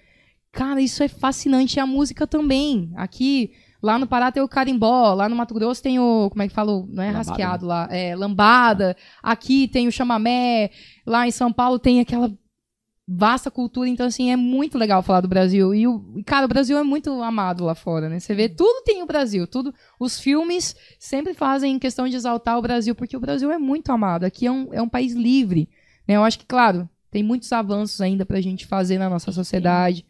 Cara, 0.52 0.82
isso 0.82 1.02
é 1.02 1.08
fascinante. 1.08 1.78
E 1.78 1.80
a 1.80 1.88
música 1.88 2.28
também. 2.28 2.92
Aqui, 2.96 3.52
lá 3.82 3.98
no 3.98 4.06
Pará 4.06 4.32
tem 4.32 4.44
o 4.44 4.48
carimbó, 4.48 5.16
lá 5.16 5.28
no 5.28 5.36
Mato 5.36 5.56
Grosso 5.56 5.82
tem 5.82 5.98
o. 5.98 6.30
Como 6.30 6.44
é 6.44 6.48
que 6.48 6.54
fala? 6.54 6.86
Não 6.88 7.02
é 7.02 7.08
Lambada, 7.08 7.18
rasqueado 7.18 7.66
lá. 7.66 7.88
É 7.90 8.16
lambada. 8.16 8.96
Aqui 9.24 9.68
tem 9.68 9.88
o 9.88 9.92
chamamé. 9.92 10.70
Lá 11.08 11.28
em 11.28 11.32
São 11.32 11.52
Paulo 11.52 11.80
tem 11.80 12.00
aquela 12.00 12.32
vasta 13.12 13.50
cultura. 13.50 13.90
Então, 13.90 14.06
assim, 14.06 14.32
é 14.32 14.36
muito 14.36 14.78
legal 14.78 15.02
falar 15.02 15.22
do 15.22 15.28
Brasil. 15.28 15.74
E, 15.74 15.88
o, 15.88 16.04
cara, 16.26 16.46
o 16.46 16.50
Brasil 16.50 16.78
é 16.78 16.84
muito 16.84 17.10
amado 17.24 17.66
lá 17.66 17.74
fora, 17.74 18.08
né? 18.08 18.20
Você 18.20 18.36
vê, 18.36 18.48
tudo 18.48 18.84
tem 18.84 19.02
o 19.02 19.08
Brasil. 19.08 19.48
Tudo, 19.48 19.74
os 20.00 20.20
filmes 20.20 20.76
sempre 21.00 21.34
fazem 21.34 21.80
questão 21.80 22.08
de 22.08 22.16
exaltar 22.16 22.58
o 22.58 22.62
Brasil, 22.62 22.94
porque 22.94 23.18
o 23.18 23.20
Brasil 23.20 23.52
é 23.52 23.58
muito 23.58 23.92
amado. 23.92 24.26
Aqui 24.26 24.46
é 24.46 24.52
um, 24.52 24.74
é 24.74 24.82
um 24.82 24.90
país 24.90 25.14
livre. 25.14 25.68
Né? 26.08 26.16
Eu 26.18 26.24
acho 26.24 26.38
que, 26.38 26.46
claro, 26.46 26.88
tem 27.10 27.24
muitos 27.24 27.52
avanços 27.52 28.00
ainda 28.00 28.26
pra 28.26 28.42
gente 28.42 28.68
fazer 28.68 29.00
na 29.00 29.10
nossa 29.10 29.32
sociedade 29.32 30.06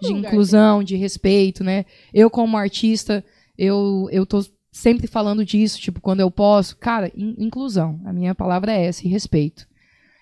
de 0.00 0.12
inclusão, 0.28 0.82
de 0.82 0.96
respeito, 0.96 1.64
né? 1.64 1.84
Eu 2.14 2.30
como 2.30 2.56
artista, 2.56 3.24
eu 3.58 4.08
eu 4.10 4.24
tô 4.26 4.44
sempre 4.70 5.06
falando 5.06 5.44
disso, 5.44 5.78
tipo, 5.80 6.00
quando 6.00 6.20
eu 6.20 6.30
posso, 6.30 6.76
cara, 6.76 7.10
in- 7.16 7.34
inclusão. 7.38 8.00
A 8.04 8.12
minha 8.12 8.34
palavra 8.34 8.72
é 8.72 8.86
essa, 8.86 9.06
e 9.06 9.10
respeito. 9.10 9.66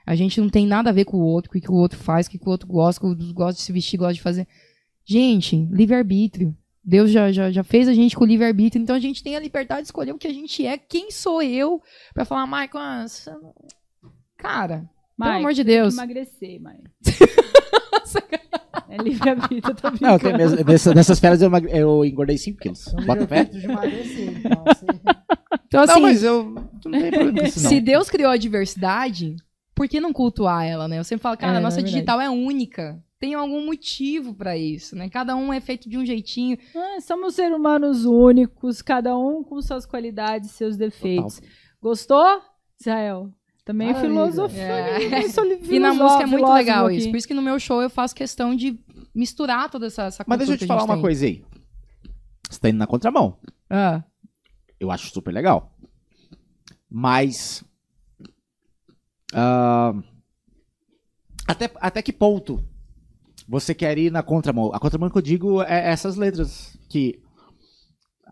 A 0.06 0.14
gente 0.14 0.40
não 0.40 0.48
tem 0.48 0.66
nada 0.66 0.90
a 0.90 0.92
ver 0.92 1.04
com 1.04 1.16
o 1.18 1.22
outro, 1.24 1.50
com 1.50 1.58
o 1.58 1.60
que 1.60 1.70
o 1.70 1.74
outro 1.74 1.98
faz, 1.98 2.26
com 2.28 2.36
o 2.36 2.40
que 2.40 2.46
o 2.46 2.50
outro 2.50 2.66
gosta, 2.66 3.00
com 3.00 3.06
o 3.08 3.10
outro 3.10 3.32
gosta 3.34 3.54
de 3.58 3.62
se 3.62 3.72
vestir, 3.72 3.96
gosta 3.98 4.14
de 4.14 4.22
fazer. 4.22 4.46
Gente, 5.04 5.56
livre-arbítrio. 5.70 6.56
Deus 6.82 7.10
já, 7.10 7.30
já, 7.30 7.50
já 7.50 7.62
fez 7.62 7.86
a 7.88 7.92
gente 7.94 8.16
com 8.16 8.24
livre-arbítrio, 8.24 8.82
então 8.82 8.96
a 8.96 9.00
gente 9.00 9.22
tem 9.22 9.36
a 9.36 9.40
liberdade 9.40 9.82
de 9.82 9.86
escolher 9.88 10.12
o 10.12 10.18
que 10.18 10.26
a 10.26 10.32
gente 10.32 10.64
é. 10.66 10.78
Quem 10.78 11.10
sou 11.10 11.42
eu 11.42 11.80
pra 12.14 12.24
falar, 12.24 12.46
Michael, 12.46 12.70
ah, 12.84 13.06
você 13.06 13.30
não- 13.30 13.54
cara, 14.38 14.88
pelo 15.18 15.30
amor 15.30 15.52
de 15.52 15.62
Deus. 15.62 15.92
emagrecer, 15.94 16.60
mãe. 16.60 16.78
é 18.88 18.96
livre-arbítrio, 18.96 19.62
eu 19.70 19.74
tô 19.74 19.90
Não, 20.00 20.16
brincando. 20.18 20.38
mesmo- 20.38 20.64
nessa- 20.64 20.94
nessas 20.94 21.20
férias 21.20 21.42
eu, 21.42 21.46
emagre- 21.48 21.70
eu 21.72 22.04
engordei 22.04 22.36
5 22.38 22.58
quilos. 22.58 22.86
Então, 22.88 23.04
Bota 23.06 23.26
fé? 23.28 23.42
livre-arbítrio 23.52 23.60
de 23.60 23.66
emagrecer. 23.66 24.38
Então, 24.38 24.64
você... 24.64 24.86
Então, 25.66 25.82
assim, 25.82 25.92
Não, 25.94 26.00
mas 26.00 26.22
eu 26.24 26.44
não 26.44 26.62
tenho 26.80 26.90
problema 27.12 27.38
com 27.40 27.46
isso, 27.46 27.60
não. 27.62 27.68
se 27.68 27.80
Deus 27.80 28.10
criou 28.10 28.30
a 28.30 28.36
diversidade, 28.36 29.36
por 29.80 29.88
que 29.88 29.98
não 29.98 30.12
cultuar 30.12 30.62
ela, 30.66 30.86
né? 30.86 30.98
Eu 30.98 31.04
sempre 31.04 31.22
falo, 31.22 31.38
cara, 31.38 31.54
É, 31.54 31.56
a 31.56 31.60
nossa 31.60 31.80
é 31.80 31.82
digital 31.82 32.20
é 32.20 32.28
única. 32.28 33.02
Tem 33.18 33.32
algum 33.32 33.64
motivo 33.64 34.34
pra 34.34 34.54
isso, 34.54 34.94
né? 34.94 35.08
Cada 35.08 35.34
um 35.34 35.50
é 35.54 35.58
feito 35.58 35.88
de 35.88 35.96
um 35.96 36.04
jeitinho. 36.04 36.58
Ah, 36.76 37.00
somos 37.00 37.34
seres 37.34 37.56
humanos 37.56 38.04
únicos, 38.04 38.82
cada 38.82 39.16
um 39.16 39.42
com 39.42 39.58
suas 39.62 39.86
qualidades, 39.86 40.50
seus 40.50 40.76
defeitos. 40.76 41.40
Gostou, 41.80 42.42
Israel? 42.78 43.30
Também 43.64 43.88
é 43.88 43.92
Maravilha. 43.94 44.14
filosofia. 44.14 44.60
É. 44.60 44.98
E 45.70 45.78
na 45.78 45.94
música 45.94 46.24
é 46.24 46.26
muito 46.26 46.36
filósofo 46.44 46.52
legal 46.58 46.86
aqui. 46.86 46.96
isso. 46.96 47.08
Por 47.08 47.16
isso 47.16 47.28
que 47.28 47.32
no 47.34 47.40
meu 47.40 47.58
show 47.58 47.80
eu 47.80 47.88
faço 47.88 48.14
questão 48.14 48.54
de 48.54 48.78
misturar 49.14 49.70
toda 49.70 49.86
essa, 49.86 50.02
essa 50.04 50.22
Mas 50.26 50.36
deixa 50.40 50.52
eu 50.52 50.58
te 50.58 50.66
falar 50.66 50.84
uma 50.84 50.92
tem. 50.94 51.00
coisa 51.02 51.24
aí. 51.24 51.42
Você 52.50 52.60
tá 52.60 52.68
indo 52.68 52.76
na 52.76 52.86
contramão. 52.86 53.38
Ah, 53.70 54.02
Eu 54.78 54.90
acho 54.90 55.08
super 55.08 55.32
legal. 55.32 55.72
Mas. 56.90 57.64
Ah, 59.32 59.94
até, 61.46 61.70
até 61.76 62.02
que 62.02 62.12
ponto 62.12 62.62
você 63.48 63.74
quer 63.74 63.98
ir 63.98 64.10
na 64.10 64.22
contramão? 64.22 64.70
A 64.72 64.78
contramão 64.78 65.10
que 65.10 65.18
eu 65.18 65.22
digo 65.22 65.62
é 65.62 65.90
essas 65.90 66.16
letras. 66.16 66.76
Que 66.88 67.18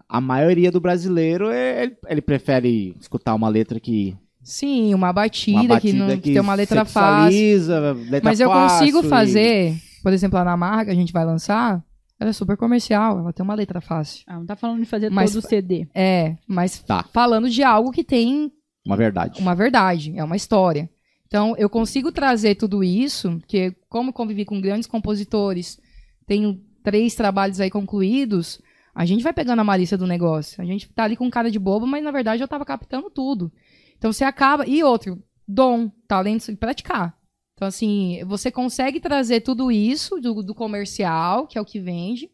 a 0.08 0.20
maioria 0.20 0.70
do 0.70 0.80
brasileiro 0.80 1.50
é- 1.50 1.82
ele, 1.84 1.96
ele 2.08 2.22
prefere 2.22 2.94
escutar 3.00 3.34
uma 3.34 3.48
letra 3.48 3.80
que. 3.80 4.16
sim, 4.42 4.94
uma 4.94 5.12
batida, 5.12 5.58
Uma 5.60 5.80
que, 5.80 5.92
não, 5.92 6.06
batida 6.06 6.22
que 6.22 6.32
tem 6.32 6.40
uma 6.40 6.54
letra 6.54 6.84
fácil. 6.84 7.66
letra 8.10 8.20
Mas 8.30 8.40
eu 8.40 8.48
fácil 8.48 8.78
consigo 8.78 9.04
e- 9.04 9.08
fazer, 9.08 9.76
por 10.02 10.12
exemplo, 10.12 10.38
a 10.38 10.42
Ana 10.42 10.56
Marra 10.56 10.84
que 10.86 10.90
a 10.90 10.94
gente 10.94 11.12
vai 11.12 11.24
lançar, 11.24 11.84
ela 12.20 12.30
é 12.30 12.32
super 12.32 12.56
comercial, 12.56 13.18
ela 13.18 13.32
tem 13.32 13.44
uma 13.44 13.54
letra 13.54 13.80
fácil. 13.80 14.22
Ah, 14.26 14.38
não 14.38 14.46
tá 14.46 14.56
falando 14.56 14.80
de 14.80 14.86
fazer 14.86 15.10
Mas- 15.10 15.32
todo 15.32 15.44
o 15.44 15.48
CD. 15.48 15.86
É, 15.94 16.36
mas 16.46 16.78
Tá. 16.80 17.04
falando 17.12 17.50
de 17.50 17.62
algo 17.62 17.90
que 17.90 18.02
tem 18.04 18.50
Uma 18.88 18.96
verdade. 18.96 19.40
uma 19.40 19.54
verdade, 19.54 20.18
é 20.18 20.24
uma 20.24 20.36
história. 20.36 20.88
Então, 21.26 21.54
eu 21.58 21.68
consigo 21.68 22.10
trazer 22.10 22.54
tudo 22.54 22.82
isso, 22.82 23.38
que 23.46 23.76
como 23.88 24.14
convivi 24.14 24.46
com 24.46 24.60
grandes 24.60 24.88
compositores, 24.88 25.78
tenho 26.26 26.58
três 26.82 27.14
trabalhos 27.14 27.60
aí 27.60 27.68
concluídos, 27.68 28.60
a 28.94 29.04
gente 29.04 29.22
vai 29.22 29.32
pegando 29.32 29.60
a 29.60 29.64
malícia 29.64 29.98
do 29.98 30.06
negócio. 30.06 30.60
A 30.62 30.64
gente 30.64 30.88
tá 30.88 31.04
ali 31.04 31.16
com 31.16 31.30
cara 31.30 31.50
de 31.50 31.58
bobo, 31.58 31.86
mas 31.86 32.02
na 32.02 32.10
verdade 32.10 32.42
eu 32.42 32.48
tava 32.48 32.64
captando 32.64 33.10
tudo. 33.10 33.52
Então 33.96 34.12
você 34.12 34.24
acaba. 34.24 34.66
E 34.66 34.82
outro, 34.82 35.22
dom, 35.46 35.90
talento 36.08 36.50
e 36.50 36.56
praticar. 36.56 37.16
Então, 37.54 37.68
assim, 37.68 38.24
você 38.24 38.50
consegue 38.50 39.00
trazer 39.00 39.42
tudo 39.42 39.70
isso 39.70 40.18
do, 40.20 40.42
do 40.42 40.54
comercial, 40.54 41.46
que 41.46 41.58
é 41.58 41.60
o 41.60 41.64
que 41.64 41.78
vende, 41.78 42.30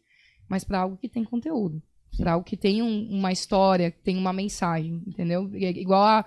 mas 0.47 0.63
para 0.63 0.79
algo 0.79 0.97
que 0.97 1.09
tem 1.09 1.23
conteúdo. 1.23 1.81
Para 2.17 2.33
algo 2.33 2.45
que 2.45 2.55
tem 2.57 2.81
um- 2.81 3.07
uma 3.09 3.31
história, 3.31 3.91
que 3.91 3.99
tem 4.01 4.17
uma 4.17 4.31
mensagem, 4.33 5.01
entendeu? 5.07 5.49
I- 5.55 5.79
Igual 5.81 6.03
a, 6.03 6.25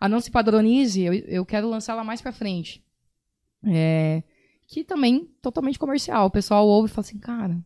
a 0.00 0.08
Não 0.08 0.20
Se 0.20 0.30
Padronize, 0.30 1.00
eu, 1.02 1.12
eu 1.14 1.44
quero 1.46 1.68
lançar 1.68 1.92
ela 1.92 2.04
mais 2.04 2.20
pra 2.20 2.32
frente. 2.32 2.82
É, 3.64 4.22
que 4.68 4.84
também 4.84 5.28
totalmente 5.42 5.78
comercial. 5.78 6.26
O 6.26 6.30
pessoal 6.30 6.66
ouve 6.66 6.90
e 6.90 6.92
fala 6.94 7.06
assim, 7.06 7.18
cara. 7.18 7.58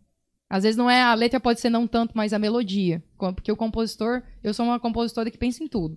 Às 0.48 0.64
vezes 0.64 0.76
não 0.76 0.90
é 0.90 1.00
a 1.02 1.14
letra 1.14 1.38
pode 1.38 1.60
ser 1.60 1.70
não 1.70 1.86
tanto, 1.86 2.12
mas 2.14 2.32
a 2.32 2.38
melodia. 2.38 3.02
Porque 3.16 3.52
o 3.52 3.56
compositor, 3.56 4.22
eu 4.42 4.52
sou 4.52 4.66
uma 4.66 4.80
compositora 4.80 5.30
que 5.30 5.38
pensa 5.38 5.62
em 5.62 5.68
tudo. 5.68 5.96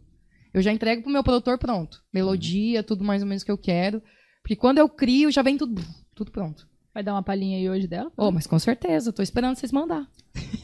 Eu 0.53 0.61
já 0.61 0.71
entrego 0.71 1.01
pro 1.01 1.11
meu 1.11 1.23
produtor 1.23 1.57
pronto. 1.57 2.03
Melodia, 2.13 2.83
tudo 2.83 3.03
mais 3.03 3.23
ou 3.23 3.27
menos 3.27 3.43
que 3.43 3.49
eu 3.51 3.57
quero. 3.57 4.01
Porque 4.43 4.55
quando 4.55 4.77
eu 4.77 4.87
crio, 4.87 5.31
já 5.31 5.41
vem 5.41 5.57
tudo, 5.57 5.81
tudo 6.13 6.29
pronto. 6.31 6.67
Vai 6.93 7.01
dar 7.03 7.13
uma 7.13 7.23
palhinha 7.23 7.57
aí 7.57 7.67
hoje 7.69 7.87
dela? 7.87 8.11
Oh, 8.15 8.31
mas 8.31 8.45
com 8.45 8.59
certeza, 8.59 9.11
tô 9.11 9.23
esperando 9.23 9.55
vocês 9.55 9.71
mandar. 9.71 10.07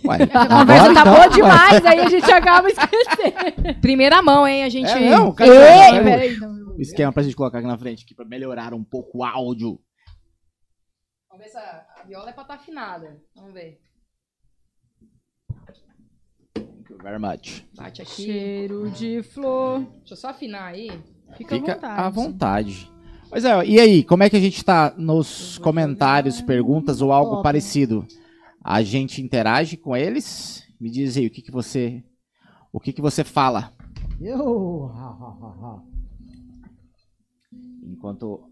Ué, 0.06 0.18
A 0.34 0.48
conversa 0.48 0.90
agora, 0.90 0.94
tá 0.94 1.02
então? 1.02 1.14
boa 1.16 1.28
demais, 1.28 1.86
aí 1.86 2.00
a 2.02 2.10
gente 2.10 2.32
acaba 2.32 2.68
esquecendo. 2.70 3.80
Primeira 3.82 4.22
mão, 4.22 4.48
hein? 4.48 4.64
A 4.64 4.70
gente. 4.70 4.90
É, 4.92 5.10
não, 5.10 5.34
cara, 5.34 5.50
Ei, 5.50 5.92
cara, 5.92 6.04
peraí. 6.04 6.38
não. 6.38 6.76
o 6.76 6.82
esquema 6.82 7.12
pra 7.12 7.24
gente 7.24 7.36
colocar 7.36 7.58
aqui 7.60 7.68
na 7.68 7.78
frente, 7.78 8.04
aqui, 8.06 8.14
pra 8.14 8.26
melhorar 8.26 8.74
um 8.76 8.84
pouco 8.84 9.20
o 9.20 9.24
áudio. 9.24 9.80
Vamos 11.32 11.46
ver 11.46 11.50
se 11.52 11.58
a, 11.58 11.86
a 11.98 12.04
viola 12.06 12.30
é 12.30 12.34
pra 12.34 12.44
estar 12.44 12.54
afinada. 12.56 13.20
Vamos 13.36 13.54
ver. 13.54 13.80
Thank 16.54 16.92
you 16.92 16.98
very 17.02 17.20
much. 17.20 17.64
Bate 17.76 18.02
aqui. 18.04 18.24
Cheiro 18.24 18.90
de 18.92 19.24
flor. 19.24 19.80
Deixa 20.00 20.14
eu 20.14 20.18
só 20.18 20.30
afinar 20.30 20.66
aí. 20.66 20.90
Fica, 21.38 21.56
Fica 21.56 21.74
à 21.74 21.76
vontade. 21.76 22.02
à 22.02 22.10
vontade. 22.10 22.92
Mas 23.32 23.46
é, 23.46 23.66
e 23.66 23.80
aí, 23.80 24.04
como 24.04 24.24
é 24.24 24.30
que 24.30 24.36
a 24.36 24.40
gente 24.40 24.64
tá 24.66 24.94
nos 24.98 25.58
comentários, 25.60 26.42
perguntas 26.42 27.02
ou 27.02 27.12
algo 27.12 27.32
Top. 27.32 27.44
parecido? 27.44 28.06
A 28.64 28.82
gente 28.82 29.22
interage 29.22 29.78
com 29.78 29.96
eles? 29.96 30.64
Me 30.80 30.90
diz 30.90 31.16
aí 31.16 31.28
o 31.28 31.30
que, 31.30 31.42
que 31.42 31.52
você. 31.52 32.04
O 32.74 32.80
que, 32.80 32.92
que 32.92 33.02
você 33.02 33.24
fala? 33.24 33.72
Eu. 34.20 34.92
Enquanto. 37.84 38.50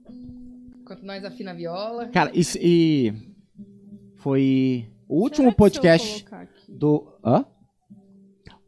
Enquanto 0.81 1.03
nós 1.03 1.25
afina 1.25 1.51
a 1.51 1.55
viola. 1.55 2.07
Cara, 2.09 2.31
isso 2.33 2.57
e. 2.61 3.13
Foi 4.17 4.89
o 5.07 5.21
último 5.21 5.51
Será 5.51 5.69
que 5.69 5.73
se 5.73 5.77
eu 5.77 5.81
podcast 5.81 6.25
do. 6.69 7.13
Hã? 7.23 7.45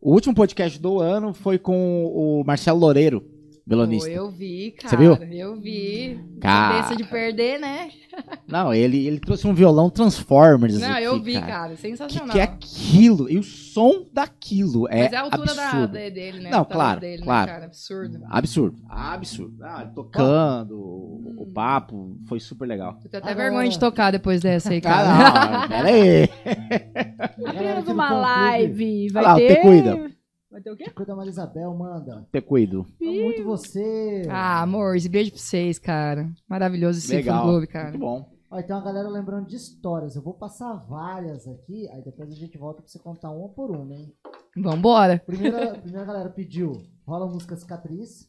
O 0.02 0.14
último 0.14 0.34
podcast 0.34 0.80
do 0.80 0.99
ano 0.99 1.34
foi 1.34 1.60
com 1.60 2.06
o 2.06 2.44
Marcelo 2.45 2.80
Loureiro, 2.80 3.22
Pô, 3.69 3.75
violonista. 3.75 4.09
eu 4.09 4.29
vi, 4.31 4.71
cara. 4.71 4.89
Você 4.89 4.97
viu? 4.97 5.13
Eu 5.15 5.59
vi. 5.61 6.19
Cara. 6.41 6.75
Cabeça 6.81 6.95
de 6.95 7.03
perder, 7.03 7.59
né? 7.59 7.89
Não, 8.47 8.73
ele, 8.73 9.05
ele 9.05 9.19
trouxe 9.19 9.45
um 9.47 9.53
violão 9.53 9.89
Transformers. 9.89 10.79
Não, 10.79 10.91
aqui, 10.91 11.03
eu 11.03 11.21
vi, 11.21 11.33
cara. 11.33 11.45
cara. 11.45 11.67
O 11.73 11.75
que, 11.75 11.81
Sensacional. 11.81 12.29
que 12.29 12.39
é 12.39 12.43
aquilo? 12.43 13.29
E 13.29 13.37
o 13.37 13.43
som 13.43 14.05
daquilo 14.11 14.87
é 14.89 15.03
Mas 15.03 15.13
é 15.13 15.15
a 15.17 15.21
altura 15.21 15.53
da, 15.53 15.63
absurdo. 15.69 15.93
da- 15.93 16.09
dele, 16.09 16.39
né? 16.39 16.49
Não, 16.49 16.65
claro, 16.65 16.99
dele, 16.99 17.21
claro. 17.23 17.47
Né, 17.47 17.53
cara? 17.53 17.65
Absurdo. 17.65 18.19
Absurdo. 18.29 18.81
Absurdo. 18.89 19.63
Ah, 19.63 19.85
tocando, 19.93 20.75
o, 20.75 21.43
o 21.43 21.45
papo, 21.53 22.17
foi 22.27 22.39
super 22.39 22.67
legal. 22.67 22.97
Eu 23.03 23.09
tenho 23.09 23.23
até 23.23 23.31
Agora- 23.31 23.49
vergonha 23.49 23.69
de 23.69 23.79
tocar 23.79 24.11
depois 24.11 24.41
dessa 24.41 24.71
aí, 24.71 24.81
cara. 24.81 25.07
Ah, 25.09 25.59
não, 25.61 25.67
pera 25.69 25.87
aí. 25.87 27.83
Do 27.85 27.91
uma 27.93 28.11
live. 28.13 29.09
Vai 29.09 29.23
Olha 29.23 29.31
lá, 29.33 29.37
ter. 29.39 29.55
Te 29.55 29.61
Cuida. 29.61 30.11
Vai 30.51 30.61
ter 30.61 30.71
o 30.71 30.76
quê? 30.76 30.85
Te 30.85 30.89
cuida, 30.91 31.15
Marisabel, 31.15 31.73
manda. 31.76 32.27
Te 32.31 32.41
cuido. 32.41 32.85
Amo 33.01 33.23
muito 33.23 33.43
você. 33.43 34.23
Ah, 34.30 34.61
amores, 34.63 35.05
beijo 35.05 35.31
pra 35.31 35.39
vocês, 35.39 35.77
cara. 35.77 36.27
Maravilhoso 36.47 36.97
esse 36.97 37.15
Legal. 37.15 37.43
fã 37.43 37.49
clube, 37.49 37.67
cara. 37.67 37.89
Muito 37.89 37.99
bom. 37.99 38.30
Ó, 38.49 38.59
tem 38.63 38.76
uma 38.76 38.84
galera 38.84 39.07
lembrando 39.09 39.45
de 39.47 39.55
histórias. 39.55 40.15
Eu 40.15 40.23
vou 40.23 40.34
passar 40.34 40.73
várias 40.89 41.47
aqui, 41.47 41.88
aí 41.89 42.01
depois 42.03 42.31
a 42.31 42.35
gente 42.35 42.57
volta 42.57 42.81
pra 42.81 42.89
você 42.89 42.97
contar 42.97 43.30
uma 43.30 43.47
por 43.49 43.69
uma, 43.69 43.93
hein? 43.93 44.11
Vambora. 44.57 45.21
Primeira, 45.23 45.76
primeira 45.77 46.05
galera 46.05 46.30
pediu, 46.31 46.81
rola 47.05 47.26
a 47.26 47.30
música 47.30 47.55
Cicatriz. 47.55 48.27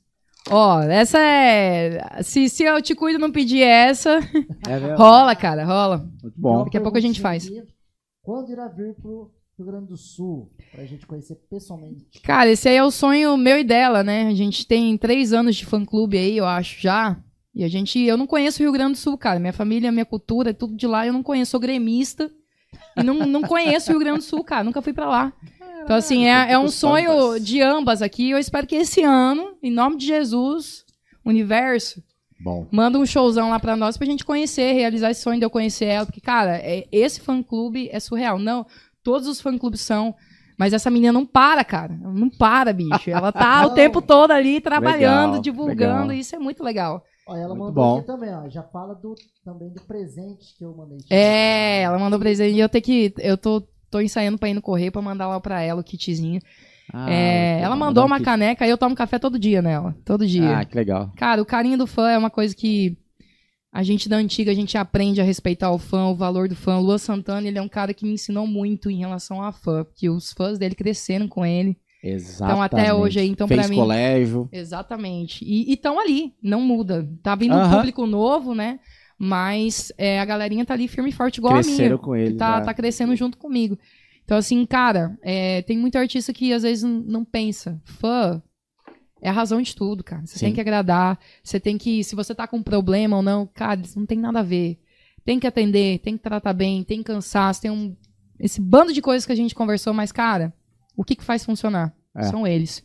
Ó, 0.51 0.83
essa 0.83 1.19
é. 1.19 2.23
Se, 2.23 2.51
se 2.51 2.65
eu 2.65 2.83
te 2.83 2.95
cuido 2.95 3.19
não 3.19 3.33
pedir 3.33 3.63
essa, 3.63 4.19
É 4.69 4.77
rola, 4.95 5.35
cara, 5.35 5.65
rola. 5.65 5.99
Muito 6.23 6.39
bom. 6.39 6.65
Daqui 6.65 6.77
a 6.77 6.81
pouco 6.83 6.99
a 6.99 7.01
gente 7.01 7.21
faz. 7.21 7.49
Quando 8.23 8.51
irá 8.51 8.69
vir 8.69 8.95
pro 9.01 9.31
Rio 9.63 9.73
Grande 9.73 9.89
do 9.89 9.97
Sul? 9.97 10.51
Pra 10.73 10.85
gente 10.85 11.07
conhecer 11.07 11.37
pessoalmente. 11.51 12.21
Cara, 12.23 12.51
esse 12.51 12.69
aí 12.69 12.77
é 12.77 12.85
o 12.85 12.91
sonho 12.91 13.37
meu 13.37 13.59
e 13.59 13.65
dela, 13.65 14.03
né? 14.03 14.27
A 14.29 14.35
gente 14.35 14.67
tem 14.67 14.97
três 14.97 15.33
anos 15.33 15.57
de 15.57 15.67
fã-clube 15.67 16.17
aí, 16.17 16.37
eu 16.37 16.47
acho, 16.47 16.81
já. 16.81 17.19
E 17.55 17.65
a 17.65 17.69
gente... 17.69 17.99
Eu 18.01 18.17
não 18.17 18.27
conheço 18.27 18.61
o 18.61 18.63
Rio 18.63 18.73
Grande 18.73 18.93
do 18.93 18.99
Sul, 18.99 19.19
cara. 19.19 19.39
Minha 19.41 19.53
família, 19.53 19.91
minha 19.91 20.05
cultura, 20.05 20.51
é 20.51 20.53
tudo 20.53 20.77
de 20.77 20.87
lá. 20.87 21.07
Eu 21.07 21.13
não 21.13 21.23
conheço. 21.23 21.51
Sou 21.53 21.61
gremista. 21.61 22.31
E 22.97 23.03
não, 23.03 23.15
não 23.15 23.43
conheço 23.43 23.91
o 23.91 23.93
Rio 23.93 24.01
Grande 24.01 24.19
do 24.19 24.25
Sul, 24.25 24.45
cara. 24.45 24.63
Nunca 24.65 24.81
fui 24.81 24.93
pra 24.93 25.09
lá. 25.09 25.33
Então, 25.83 25.97
assim, 25.97 26.27
é, 26.27 26.53
é 26.53 26.59
um 26.59 26.69
sonho 26.69 27.41
de 27.41 27.61
ambas 27.61 28.03
aqui. 28.03 28.31
Eu 28.31 28.39
espero 28.39 28.67
que 28.67 28.77
esse 28.77 29.03
ano, 29.03 29.57
em 29.63 29.71
nome 29.71 29.97
de 29.97 30.07
Jesus, 30.07 30.85
universo, 31.25 32.03
Bom. 32.39 32.69
manda 32.71 32.99
um 32.99 33.07
showzão 33.07 33.51
lá 33.51 33.59
pra 33.59 33.77
nós 33.77 33.97
pra 33.97 34.07
gente 34.07 34.25
conhecer, 34.25 34.73
realizar 34.73 35.11
esse 35.11 35.23
sonho 35.23 35.39
de 35.39 35.45
eu 35.45 35.51
conhecer 35.51 35.87
ela. 35.87 36.07
Porque, 36.07 36.21
cara, 36.21 36.57
é- 36.59 36.87
esse 36.93 37.21
fã-clube 37.21 37.89
é 37.91 37.99
surreal. 37.99 38.39
Não, 38.39 38.65
todos 39.03 39.27
os 39.29 39.41
fã-clubes 39.41 39.81
são. 39.81 40.15
Mas 40.59 40.73
essa 40.75 40.91
menina 40.91 41.13
não 41.13 41.25
para, 41.25 41.65
cara. 41.65 41.99
Ela 42.03 42.13
não 42.13 42.29
para, 42.29 42.73
bicho. 42.73 43.09
Ela 43.11 43.33
tá 43.33 43.67
o 43.67 43.71
tempo 43.75 44.03
todo 44.03 44.31
ali 44.31 44.61
trabalhando, 44.61 45.29
Legal, 45.33 45.41
divulgando. 45.43 46.01
legal. 46.09 46.13
E 46.13 46.21
isso 46.21 46.37
é 46.37 46.39
muito 46.39 46.63
legal. 46.63 47.03
Ó, 47.27 47.35
ela 47.37 47.55
Muito 47.55 47.59
mandou 47.61 47.73
bom. 47.85 47.99
aqui 47.99 48.07
também, 48.07 48.35
ó. 48.35 48.49
Já 48.49 48.63
fala 48.65 48.95
do, 48.95 49.15
também 49.45 49.71
do 49.73 49.81
presente 49.83 50.55
que 50.59 50.65
eu 50.65 50.75
mandei. 50.77 50.99
É, 51.09 51.83
ela 51.83 51.99
mandou 51.99 52.19
presente. 52.19 52.57
E 52.57 52.61
eu 52.61 52.69
tenho 52.69 52.83
que. 52.85 53.15
Eu 53.19 53.39
tô, 53.39 53.63
tô 53.91 54.01
ensaiando 54.01 54.37
pra 54.37 54.49
ir 54.51 54.55
no 54.55 54.61
correio 54.61 54.93
pra 54.93 55.01
mandar 55.01 55.29
lá 55.29 55.41
pra 55.41 55.63
ela 55.63 55.81
o 55.81 55.85
kitzinho. 55.85 56.41
Ah, 56.93 57.09
É, 57.11 57.61
ela 57.61 57.77
mandou 57.77 58.05
uma 58.05 58.17
kit. 58.17 58.25
caneca 58.25 58.67
e 58.67 58.71
eu 58.71 58.77
tomo 58.77 58.95
café 58.97 59.19
todo 59.19 59.39
dia 59.39 59.63
nela. 59.63 59.95
Todo 60.05 60.27
dia. 60.27 60.59
Ah, 60.59 60.65
que 60.65 60.75
legal. 60.77 61.11
Cara, 61.17 61.41
o 61.41 61.47
carinho 61.47 61.79
do 61.79 61.87
fã 61.87 62.11
é 62.11 62.19
uma 62.19 62.31
coisa 62.31 62.55
que 62.55 62.99
a 63.73 63.83
gente 63.83 64.09
da 64.09 64.17
antiga, 64.17 64.51
a 64.51 64.55
gente 64.55 64.77
aprende 64.77 65.21
a 65.21 65.25
respeitar 65.25 65.71
o 65.71 65.79
fã, 65.79 66.07
o 66.07 66.15
valor 66.15 66.49
do 66.49 66.57
fã. 66.57 66.77
O 66.79 66.83
Luan 66.83 66.99
Santana, 66.99 67.47
ele 67.47 67.59
é 67.59 67.63
um 67.63 67.69
cara 67.69 67.95
que 67.95 68.05
me 68.05 68.13
ensinou 68.13 68.47
muito 68.47 68.91
em 68.91 68.99
relação 68.99 69.43
a 69.43 69.53
fã, 69.53 69.85
porque 69.85 70.09
os 70.11 70.33
fãs 70.33 70.59
dele 70.59 70.75
cresceram 70.75 71.29
com 71.29 71.45
ele. 71.47 71.77
Exatamente. 72.03 72.63
até 72.65 72.95
hoje 72.95 73.21
aí, 73.21 73.29
então, 73.29 73.47
pra 73.47 73.69
mim- 73.69 73.77
colégio. 73.77 74.49
Exatamente. 74.51 75.45
E 75.45 75.73
estão 75.73 76.01
ali, 76.01 76.33
não 76.43 76.61
muda. 76.63 77.07
Tá 77.23 77.35
vindo 77.35 77.55
um 77.55 77.59
Aham. 77.59 77.77
público 77.77 78.07
novo, 78.07 78.55
né? 78.55 78.81
Mas 79.19 79.93
é, 79.99 80.19
a 80.19 80.25
galerinha 80.25 80.65
tá 80.65 80.73
ali 80.73 80.89
firme 80.89 81.11
e 81.11 81.13
forte 81.13 81.37
igual 81.37 81.53
a 81.55 81.61
Cresceram 81.61 81.89
minha. 81.91 81.99
com 81.99 82.17
ele. 82.17 82.37
Tá, 82.37 82.59
né? 82.61 82.65
tá 82.65 82.73
crescendo 82.73 83.15
junto 83.15 83.37
comigo. 83.37 83.79
Então, 84.25 84.39
assim, 84.39 84.65
cara, 84.65 85.19
é, 85.23 85.61
tem 85.63 85.77
muito 85.77 85.97
artista 85.99 86.33
que 86.33 86.53
às 86.55 86.63
vezes 86.63 86.85
não 86.85 87.23
pensa. 87.25 87.79
Fã 87.85 88.43
é 89.21 89.29
a 89.29 89.33
razão 89.33 89.61
de 89.61 89.75
tudo, 89.75 90.03
cara. 90.03 90.25
Você 90.25 90.39
Sim. 90.39 90.47
tem 90.47 90.55
que 90.55 90.61
agradar. 90.61 91.19
Você 91.43 91.61
tem 91.61 91.77
que. 91.77 92.03
Se 92.05 92.15
você 92.15 92.35
tá 92.35 92.47
com 92.47 92.59
um 92.59 92.63
problema 92.63 93.17
ou 93.17 93.23
não, 93.23 93.47
cara, 93.47 93.81
isso 93.81 93.99
não 93.99 94.07
tem 94.07 94.19
nada 94.19 94.41
a 94.41 94.45
ver. 94.45 94.79
Tem 95.25 95.39
que 95.39 95.47
atender, 95.47 95.99
tem 95.99 96.17
que 96.17 96.23
tratar 96.23 96.53
bem, 96.53 96.83
tem 96.83 97.03
cansaço, 97.03 97.63
tem 97.63 97.71
um. 97.71 97.97
Esse 98.39 98.61
bando 98.61 98.93
de 98.93 99.03
coisas 99.03 99.27
que 99.27 99.33
a 99.33 99.37
gente 99.37 99.55
conversou, 99.55 99.93
mas, 99.93 100.11
cara, 100.11 100.53
o 100.97 101.05
que, 101.05 101.15
que 101.15 101.25
faz 101.25 101.45
funcionar? 101.45 101.95
É. 102.15 102.23
São 102.25 102.47
eles. 102.47 102.83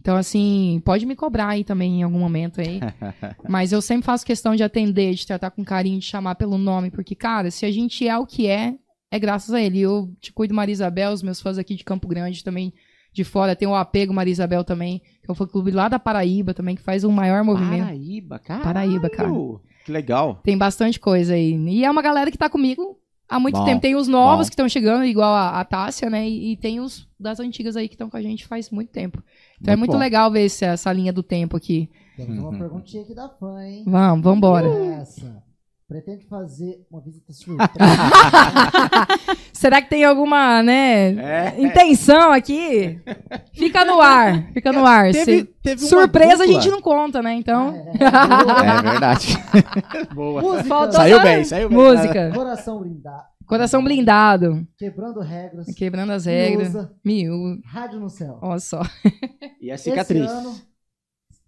Então, 0.00 0.16
assim, 0.16 0.80
pode 0.84 1.04
me 1.04 1.14
cobrar 1.14 1.48
aí 1.48 1.64
também 1.64 2.00
em 2.00 2.02
algum 2.02 2.18
momento 2.18 2.60
aí. 2.60 2.80
Mas 3.46 3.70
eu 3.70 3.82
sempre 3.82 4.06
faço 4.06 4.24
questão 4.24 4.56
de 4.56 4.62
atender, 4.62 5.14
de 5.14 5.26
tratar 5.26 5.50
com 5.50 5.62
carinho, 5.62 5.98
de 5.98 6.06
chamar 6.06 6.36
pelo 6.36 6.56
nome, 6.56 6.90
porque, 6.90 7.14
cara, 7.14 7.50
se 7.50 7.66
a 7.66 7.70
gente 7.70 8.08
é 8.08 8.16
o 8.16 8.26
que 8.26 8.46
é, 8.46 8.76
é 9.10 9.18
graças 9.18 9.52
a 9.52 9.60
ele. 9.60 9.80
Eu 9.80 10.10
te 10.20 10.32
cuido 10.32 10.54
Maria 10.54 10.72
Isabel, 10.72 11.12
os 11.12 11.22
meus 11.22 11.40
fãs 11.40 11.58
aqui 11.58 11.74
de 11.74 11.84
Campo 11.84 12.06
Grande 12.06 12.44
também, 12.44 12.72
de 13.12 13.24
fora. 13.24 13.56
Tem 13.56 13.66
o 13.66 13.74
Apego 13.74 14.14
Maria 14.14 14.32
Isabel 14.32 14.62
também, 14.62 15.02
é 15.30 15.32
um 15.32 15.36
fã-clube 15.36 15.70
lá 15.70 15.88
da 15.88 15.98
Paraíba 15.98 16.52
também, 16.52 16.76
que 16.76 16.82
faz 16.82 17.04
o 17.04 17.10
maior 17.10 17.42
movimento. 17.44 17.84
Paraíba, 17.84 18.38
cara. 18.38 18.60
Paraíba, 18.62 19.08
cara. 19.10 19.30
Que 19.84 19.92
legal. 19.92 20.40
Tem 20.44 20.56
bastante 20.58 20.98
coisa 21.00 21.34
aí. 21.34 21.54
E 21.68 21.84
é 21.84 21.90
uma 21.90 22.02
galera 22.02 22.30
que 22.30 22.36
tá 22.38 22.48
comigo 22.50 22.98
há 23.28 23.38
muito 23.40 23.58
Bom, 23.58 23.64
tempo. 23.64 23.80
Tem 23.80 23.94
os 23.96 24.08
novos 24.08 24.46
bom. 24.46 24.50
que 24.50 24.54
estão 24.54 24.68
chegando, 24.68 25.04
igual 25.04 25.32
a, 25.32 25.60
a 25.60 25.64
Tássia, 25.64 26.10
né? 26.10 26.28
E, 26.28 26.52
e 26.52 26.56
tem 26.56 26.80
os 26.80 27.08
das 27.18 27.40
antigas 27.40 27.76
aí 27.76 27.88
que 27.88 27.94
estão 27.94 28.10
com 28.10 28.16
a 28.16 28.22
gente 28.22 28.46
faz 28.46 28.70
muito 28.70 28.90
tempo. 28.90 29.22
Então 29.60 29.72
é 29.72 29.76
Muito 29.76 29.88
muito 29.90 29.92
bom. 29.92 29.98
legal 29.98 30.30
ver 30.30 30.42
esse- 30.44 30.64
essa 30.64 30.92
linha 30.92 31.12
do 31.12 31.22
tempo 31.22 31.56
aqui. 31.56 31.88
Temos 32.16 32.38
uma 32.38 32.50
Uhum. 32.50 32.58
perguntinha 32.58 33.02
aqui 33.02 33.14
da 33.14 33.28
fã, 33.28 33.62
hein? 33.64 33.84
Vamos, 33.86 34.22
vambora. 34.24 34.66
Essa. 35.00 35.42
Pretende 35.90 36.24
fazer 36.26 36.86
uma 36.88 37.00
visita 37.00 37.32
surpresa? 37.34 37.68
Será 39.52 39.82
que 39.82 39.90
tem 39.90 40.04
alguma, 40.04 40.62
né, 40.62 41.10
É. 41.18 41.54
intenção 41.60 42.30
aqui? 42.30 43.00
Fica 43.52 43.84
no 43.84 44.00
ar, 44.00 44.52
fica 44.52 44.72
no 44.72 44.86
ar. 44.86 45.10
Teve, 45.10 45.24
Se- 45.40 45.44
teve 45.60 45.80
Surpresa 45.82 46.44
a 46.44 46.46
gente 46.46 46.70
não 46.70 46.80
conta, 46.80 47.20
né? 47.20 47.34
Então, 47.34 47.74
É 47.98 48.82
verdade. 48.82 49.36
Boa. 50.14 50.40
Música. 50.40 50.92
Saiu 50.92 51.20
bem, 51.22 51.44
saiu 51.44 51.68
bem. 51.68 51.76
música. 51.78 52.30
Coração 52.32 52.78
blindado. 52.78 53.24
Coração 53.44 53.82
blindado. 53.82 54.66
Quebrando 54.78 55.18
regras. 55.20 55.66
Quebrando 55.74 56.12
as 56.12 56.24
regras. 56.24 56.68
Miúza, 56.72 56.92
Mil. 57.04 57.60
Rádio 57.64 57.98
no 57.98 58.08
céu. 58.08 58.38
Olha 58.40 58.60
só. 58.60 58.80
E 59.60 59.72
a 59.72 59.76
cicatriz. 59.76 60.22
Esse 60.24 60.32
ano, 60.32 60.54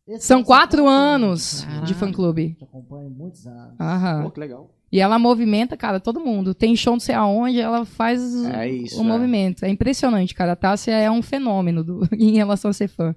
esse 0.07 0.27
São 0.27 0.39
ano 0.39 0.47
quatro 0.47 0.87
anos 0.89 1.65
Caraca. 1.65 1.87
de 1.87 1.95
fã-clube. 1.95 2.57
Acompanho 2.63 3.11
muitos 3.11 3.47
anos. 3.47 3.75
Aham. 3.81 4.23
Pô, 4.25 4.31
que 4.31 4.41
legal. 4.41 4.71
E 4.91 5.01
ela 5.01 5.19
movimenta, 5.19 5.77
cara, 5.77 5.99
todo 5.99 6.21
mundo. 6.21 6.55
Tem 6.55 6.77
show 6.77 6.93
não 6.93 7.01
sei 7.01 7.15
aonde, 7.15 7.59
ela 7.61 7.85
faz 7.87 8.21
É 8.45 8.69
isso, 8.69 9.01
o 9.01 9.05
é. 9.05 9.07
movimento. 9.07 9.65
É 9.65 9.69
impressionante, 9.71 10.35
cara. 10.35 10.53
A 10.53 10.57
Tássia 10.57 10.93
é 10.93 11.11
um 11.11 11.23
fenômeno 11.23 11.83
do- 11.83 12.07
em 12.13 12.33
relação 12.33 12.71
a 12.71 12.75
ser 12.75 12.89
fã. 12.89 13.15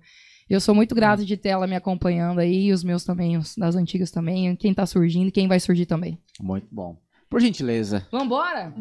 Eu 0.49 0.61
sou 0.61 0.73
muito 0.75 0.93
grato 0.95 1.25
de 1.25 1.35
ter 1.35 1.49
ela 1.49 1.65
me 1.67 1.75
acompanhando 1.75 2.39
aí, 2.39 2.67
e 2.67 2.71
os 2.71 2.83
meus 2.83 3.03
também, 3.03 3.35
os 3.35 3.55
das 3.57 3.75
antigas 3.75 4.11
também, 4.11 4.55
quem 4.55 4.73
tá 4.73 4.85
surgindo 4.85 5.27
e 5.27 5.31
quem 5.31 5.47
vai 5.47 5.59
surgir 5.59 5.85
também. 5.87 6.19
Muito 6.39 6.67
bom. 6.71 6.97
Por 7.29 7.41
gentileza. 7.41 8.05
Vambora? 8.11 8.71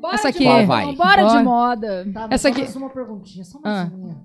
Bora 0.00 0.14
Essa 0.14 0.30
de 0.30 0.36
aqui 0.38 0.44
Qual 0.44 0.58
é- 0.60 0.64
vai? 0.64 0.94
Bora 0.94 1.22
Bora. 1.24 1.38
de 1.38 1.44
moda. 1.44 2.08
Tá, 2.14 2.28
Essa 2.30 2.42
só 2.42 2.48
aqui- 2.48 2.60
mais 2.62 2.76
uma 2.76 2.88
perguntinha, 2.88 3.44
só 3.44 3.60
mais 3.60 3.90
Ah. 3.90 3.92
uma. 3.94 4.24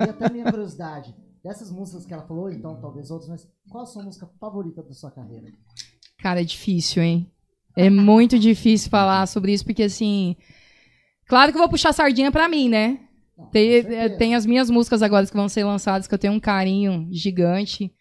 E 0.00 0.02
até 0.10 0.28
minha 0.30 0.44
curiosidade. 0.50 1.14
Dessas 1.44 1.70
músicas 1.70 2.06
que 2.06 2.14
ela 2.14 2.26
falou, 2.26 2.50
então 2.50 2.80
talvez 2.80 3.10
outras, 3.10 3.28
mas 3.28 3.46
qual 3.68 3.82
a 3.84 3.86
sua 3.86 4.02
música 4.02 4.26
favorita 4.40 4.82
da 4.82 4.94
sua 4.94 5.10
carreira? 5.10 5.48
Cara, 6.18 6.40
é 6.40 6.44
difícil, 6.44 7.02
hein? 7.02 7.30
É 7.76 7.90
muito 7.90 8.38
difícil 8.38 8.88
falar 8.88 9.26
sobre 9.26 9.52
isso, 9.52 9.64
porque 9.64 9.82
assim. 9.82 10.36
Claro 11.26 11.52
que 11.52 11.58
eu 11.58 11.60
vou 11.60 11.68
puxar 11.68 11.92
sardinha 11.92 12.32
pra 12.32 12.48
mim, 12.48 12.68
né? 12.70 13.00
Não, 13.36 13.46
Tem, 13.46 13.74
é, 13.74 14.08
tem 14.08 14.34
as 14.34 14.46
minhas 14.46 14.70
músicas 14.70 15.02
agora 15.02 15.26
que 15.26 15.36
vão 15.36 15.48
ser 15.48 15.64
lançadas, 15.64 16.06
que 16.06 16.14
eu 16.14 16.18
tenho 16.18 16.32
um 16.32 16.40
carinho 16.40 17.08
gigante. 17.10 17.92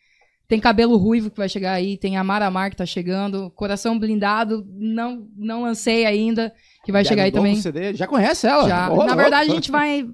Tem 0.47 0.59
Cabelo 0.59 0.95
Ruivo 0.97 1.31
que 1.31 1.37
vai 1.37 1.49
chegar 1.49 1.73
aí, 1.73 1.97
tem 1.97 2.15
a 2.15 2.23
Mara 2.23 2.51
Mar 2.51 2.69
que 2.69 2.75
tá 2.77 2.85
chegando, 2.85 3.49
Coração 3.51 3.97
Blindado, 3.97 4.65
não, 4.69 5.27
não 5.35 5.63
lancei 5.63 6.05
ainda, 6.05 6.53
que 6.85 6.91
vai 6.91 7.03
chegar 7.03 7.23
aí 7.23 7.31
também. 7.31 7.55
CD. 7.55 7.93
Já 7.93 8.05
conhece 8.05 8.45
ela? 8.45 8.67
Já. 8.67 8.91
Ô, 8.91 9.03
Na 9.03 9.15
verdade, 9.15 9.51
a 9.51 9.55
gente 9.55 9.71
vai. 9.71 10.07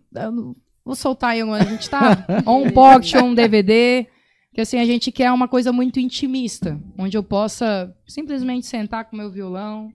Vou 0.90 0.95
soltar 0.95 1.34
aí, 1.34 1.41
a 1.44 1.64
gente 1.66 1.88
tá. 1.88 2.26
ou 2.48 2.66
um 2.66 2.72
pocket 2.72 3.14
ou 3.14 3.26
um 3.26 3.36
DVD. 3.36 4.07
Que 4.52 4.61
assim, 4.61 4.80
a 4.80 4.86
gente 4.86 5.11
quer 5.11 5.32
uma 5.32 5.48
coisa 5.48 5.72
muito 5.72 5.99
intimista, 5.99 6.80
onde 6.98 7.16
eu 7.16 7.22
possa 7.22 7.95
simplesmente 8.07 8.66
sentar 8.66 9.06
com 9.06 9.16
meu 9.16 9.30
violão, 9.30 9.94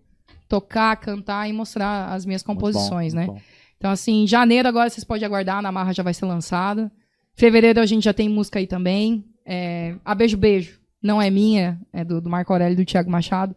tocar, 0.49 0.95
cantar 0.95 1.49
e 1.49 1.53
mostrar 1.53 2.13
as 2.13 2.25
minhas 2.25 2.45
composições, 2.45 3.13
bom, 3.13 3.19
né? 3.19 3.27
bom. 3.27 3.41
Então, 3.77 3.91
assim, 3.91 4.23
em 4.23 4.27
janeiro 4.29 4.69
agora 4.69 4.89
vocês 4.89 5.03
podem 5.03 5.27
aguardar, 5.27 5.61
na 5.61 5.73
Marra 5.73 5.93
já 5.93 6.05
vai 6.05 6.15
ser 6.15 6.27
lançada. 6.27 6.93
Fevereiro 7.35 7.81
a 7.81 7.87
gente 7.87 8.05
já 8.05 8.15
tem 8.15 8.29
música 8.29 8.61
aí 8.61 8.67
também. 8.69 9.25
É, 9.45 9.97
a 10.05 10.15
Beijo 10.15 10.37
Beijo, 10.37 10.79
não 11.03 11.21
é 11.21 11.29
minha, 11.29 11.81
é 11.93 12.05
do, 12.05 12.21
do 12.21 12.31
Marco 12.31 12.53
Aurélio 12.53 12.75
e 12.75 12.77
do 12.77 12.85
Thiago 12.85 13.11
Machado. 13.11 13.57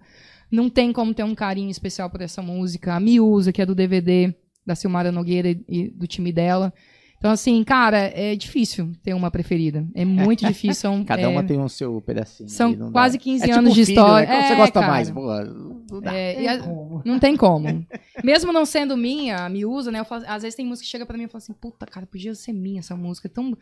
Não 0.51 0.71
tem 0.71 0.91
como 0.91 1.13
ter 1.13 1.23
um 1.23 1.35
carinho 1.35 1.69
especial 1.69 2.09
por 2.09 2.21
essa 2.21 2.41
música. 2.41 2.95
A 2.95 2.99
Miúza, 2.99 3.53
que 3.53 3.61
é 3.61 3.65
do 3.67 3.75
DVD 3.75 4.33
da 4.65 4.73
Silmara 4.73 5.11
Nogueira 5.11 5.49
e, 5.49 5.63
e 5.67 5.87
do 5.91 6.07
time 6.07 6.31
dela. 6.31 6.73
Então, 7.19 7.31
assim, 7.31 7.63
cara, 7.63 7.97
é 7.97 8.35
difícil 8.35 8.91
ter 9.01 9.13
uma 9.15 9.31
preferida. 9.31 9.87
É 9.95 10.05
muito 10.05 10.45
difícil. 10.47 10.75
São, 10.75 11.03
Cada 11.03 11.23
é, 11.23 11.27
uma 11.27 11.43
tem 11.43 11.59
o 11.59 11.67
seu 11.67 11.99
pedacinho. 12.01 12.47
são 12.47 12.91
quase 12.91 13.17
15 13.17 13.43
É 13.43 13.47
tipo 13.47 13.59
anos 13.59 13.73
de 13.73 13.85
filho, 13.85 13.97
história. 13.99 14.27
Né? 14.27 14.33
Qual 14.35 14.43
É, 14.43 14.47
você 14.47 14.55
gosta 14.55 14.79
cara. 14.79 14.87
mais? 14.91 15.09
Pô, 15.11 15.43
não 15.91 16.01
dá. 16.01 16.13
é, 16.13 16.33
Tem 16.35 16.47
a- 16.47 16.59
como. 16.59 17.01
não 17.03 17.17
tem 17.19 17.35
como. 17.35 17.85
Mesmo 18.23 18.53
não 18.53 18.65
sendo 18.65 18.95
minha, 18.95 19.37
a 19.45 19.49
Miúza, 19.49 19.91
né? 19.91 19.99
Eu 19.99 20.05
falo- 20.05 20.25
às 20.27 20.43
vezes 20.43 20.55
tem 20.55 20.65
música 20.65 20.85
que 20.85 20.91
chega 20.91 21.05
pra 21.07 21.17
mim 21.17 21.23
e 21.23 21.27
fala 21.27 21.39
assim, 21.39 21.53
puta, 21.53 21.85
cara, 21.87 22.05
podia 22.05 22.35
ser 22.35 22.53
minha 22.53 22.79
essa 22.79 22.95
música. 22.95 23.27
é 23.27 23.31
Tão, 23.31 23.57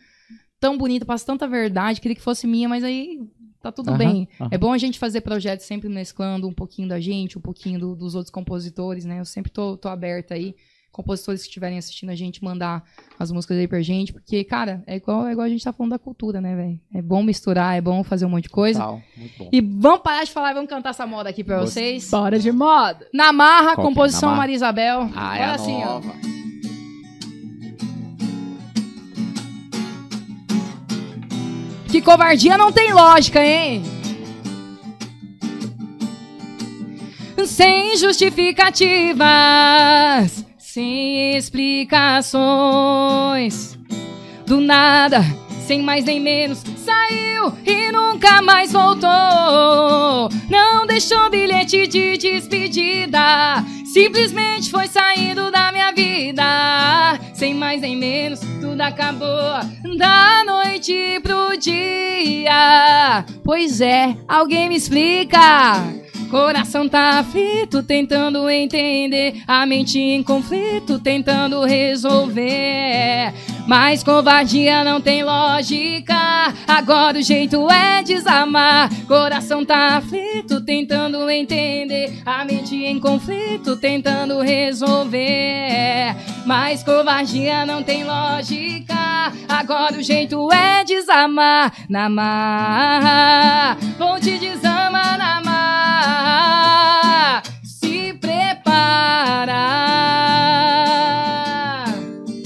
tão 0.60 0.78
bonita, 0.78 1.06
passa 1.06 1.26
tanta 1.26 1.48
verdade, 1.48 2.02
queria 2.02 2.16
que 2.16 2.22
fosse 2.22 2.46
minha, 2.46 2.68
mas 2.68 2.84
aí 2.84 3.20
tá 3.62 3.72
tudo 3.72 3.94
bem. 3.94 4.28
É 4.52 4.58
bom 4.58 4.74
a 4.74 4.78
gente 4.78 5.00
fazer 5.00 5.22
projetos 5.22 5.66
sempre 5.66 5.88
mesclando 5.88 6.46
um 6.48 6.54
pouquinho 6.54 6.90
da 6.90 7.00
gente, 7.00 7.38
um 7.38 7.42
pouquinho 7.42 7.80
do- 7.80 7.96
dos 7.96 8.16
outros 8.16 8.32
compositores, 8.32 9.06
né? 9.06 9.20
Eu 9.22 9.26
sempre 9.26 9.50
tô, 9.52 9.78
tô 9.78 9.88
aberta 9.88 10.34
aí. 10.34 10.56
Compositores 10.96 11.42
que 11.42 11.50
estiverem 11.50 11.78
assistindo 11.78 12.10
a 12.10 12.16
gente, 12.16 12.42
mandar 12.42 12.82
as 13.20 13.30
músicas 13.30 13.58
aí 13.58 13.68
pra 13.68 13.82
gente, 13.82 14.14
porque, 14.14 14.46
cara, 14.46 14.82
é 14.88 14.96
igual, 14.96 15.28
é 15.28 15.34
igual 15.34 15.46
a 15.46 15.50
gente 15.50 15.62
tá 15.62 15.74
falando 15.74 15.92
da 15.92 16.00
cultura, 16.00 16.40
né, 16.40 16.56
velho? 16.56 16.80
É 16.94 17.02
bom 17.02 17.22
misturar, 17.22 17.78
é 17.78 17.82
bom 17.82 18.02
fazer 18.02 18.26
um 18.26 18.30
monte 18.30 18.44
de 18.44 18.50
coisa. 18.50 18.80
Tal, 18.80 19.02
muito 19.18 19.38
bom. 19.38 19.50
E 19.52 19.60
vamos 19.60 20.00
parar 20.00 20.24
de 20.24 20.32
falar 20.32 20.52
e 20.52 20.54
vamos 20.54 20.70
cantar 20.70 20.92
essa 20.92 21.06
moda 21.06 21.30
aqui 21.30 21.44
pra 21.44 21.60
vocês. 21.60 22.10
Bora 22.10 22.40
de 22.40 22.50
moda. 22.50 23.06
Na 23.14 23.34
marra, 23.34 23.76
Qual 23.76 23.86
é? 23.86 23.90
composição 23.90 24.30
marra? 24.30 24.44
Maria 24.44 24.56
Isabel. 24.56 25.10
Ah, 25.14 25.38
é 25.38 25.42
Olha 25.42 25.52
a 25.52 25.56
assim, 25.56 25.84
ó. 25.84 25.86
nova. 25.86 26.14
Que 31.92 32.02
covardia 32.02 32.58
não 32.58 32.72
tem 32.72 32.94
lógica, 32.94 33.46
hein? 33.46 33.84
Sem 37.46 37.98
justificativas, 37.98 40.45
sem 40.76 41.38
explicações. 41.38 43.80
Do 44.46 44.60
nada, 44.60 45.24
sem 45.66 45.82
mais 45.82 46.04
nem 46.04 46.20
menos, 46.20 46.62
saiu 46.76 47.54
e 47.66 47.94
nunca 47.94 48.42
mais 48.42 48.74
voltou. 48.74 49.08
Não 50.50 50.86
deixou 50.86 51.30
bilhete 51.30 51.88
de 51.88 52.18
despedida, 52.18 53.64
simplesmente 53.86 54.70
foi 54.70 54.90
saindo 54.90 55.50
da 55.50 55.72
minha 55.72 55.94
vida. 55.94 56.44
Sem 57.34 57.54
mais 57.54 57.80
nem 57.80 57.96
menos, 57.96 58.42
tudo 58.60 58.82
acabou 58.82 59.62
da 59.98 60.44
noite 60.44 61.22
pro 61.24 61.58
dia. 61.58 63.24
Pois 63.46 63.80
é, 63.80 64.14
alguém 64.28 64.68
me 64.68 64.76
explica. 64.76 66.04
Coração 66.30 66.90
tá 66.90 67.20
aflito, 67.20 67.84
tentando 67.84 68.50
entender. 68.50 69.44
A 69.48 69.66
mente 69.66 70.00
em 70.00 70.24
conflito, 70.24 71.00
tentando 71.00 71.64
resolver. 71.64 73.34
Mas 73.68 74.04
covardia 74.04 74.84
não 74.84 75.02
tem 75.02 75.24
lógica. 75.24 76.16
Agora 76.68 77.18
o 77.18 77.22
jeito 77.22 77.70
é 77.72 78.04
desamar. 78.04 78.90
Coração 79.08 79.66
tá 79.66 79.98
aflito, 79.98 80.62
tentando 80.62 81.30
entender. 81.30 82.22
A 82.26 82.46
mente 82.46 82.76
em 82.76 83.00
conflito, 83.00 83.76
tentando 83.78 84.40
resolver. 84.42 86.16
Mas 86.46 86.84
covardia 86.84 87.66
não 87.66 87.82
tem 87.82 88.04
lógica. 88.04 88.96
Agora 89.50 89.98
o 89.98 90.04
jeito 90.04 90.52
é 90.52 90.84
desamar. 90.84 91.74
Na 91.90 92.10
marra, 92.10 93.78
vou 93.98 94.20
te 94.20 94.38
desamar 94.38 95.18
na 95.18 95.42
marra. 95.42 96.15
Se 97.64 98.14
prepara. 98.14 99.56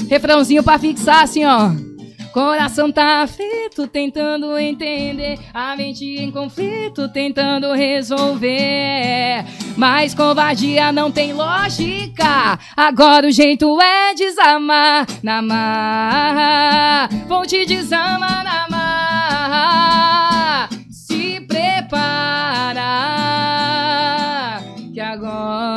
Refrãozinho 0.09 0.63
pra 0.63 0.79
fixar 0.79 1.23
assim, 1.23 1.45
ó. 1.45 1.71
Coração 2.31 2.91
tá 2.91 3.23
aflito, 3.23 3.87
tentando 3.87 4.57
entender. 4.57 5.39
A 5.53 5.75
mente 5.75 6.05
em 6.05 6.31
conflito, 6.31 7.09
tentando 7.09 7.73
resolver. 7.73 9.43
Mas 9.75 10.13
covardia 10.13 10.91
não 10.91 11.11
tem 11.11 11.33
lógica. 11.33 12.59
Agora 12.77 13.27
o 13.27 13.31
jeito 13.31 13.81
é 13.81 14.13
desamar 14.13 15.07
na 15.23 15.41
marra. 15.41 17.09
Vou 17.27 17.45
te 17.45 17.65
desamar 17.65 18.43
na 18.43 18.67
marra. 18.69 19.89
Se 20.91 21.41
prepara. 21.41 22.38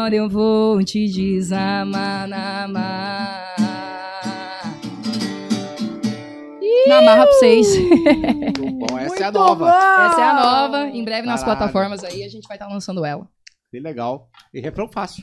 Agora 0.03 0.17
eu 0.17 0.29
vou 0.29 0.83
te 0.83 1.07
desamar 1.07 2.27
na 2.27 2.67
marra. 2.67 3.55
Na 6.89 7.03
marra 7.03 7.23
pra 7.25 7.33
vocês. 7.35 7.69
Muito 7.79 8.73
bom, 8.73 8.99
essa 8.99 9.23
é 9.23 9.23
a 9.23 9.31
Muito 9.31 9.39
nova. 9.39 9.65
bom! 9.65 9.71
Essa 9.71 10.21
é 10.21 10.25
a 10.25 10.35
nova. 10.35 10.87
Em 10.89 11.05
breve 11.05 11.25
nas 11.25 11.45
plataformas 11.45 12.03
aí 12.03 12.25
a 12.25 12.29
gente 12.29 12.49
vai 12.49 12.57
estar 12.57 12.67
lançando 12.67 13.05
ela. 13.05 13.29
Que 13.71 13.79
legal. 13.79 14.29
E 14.53 14.61
refrão 14.61 14.89
fácil. 14.89 15.23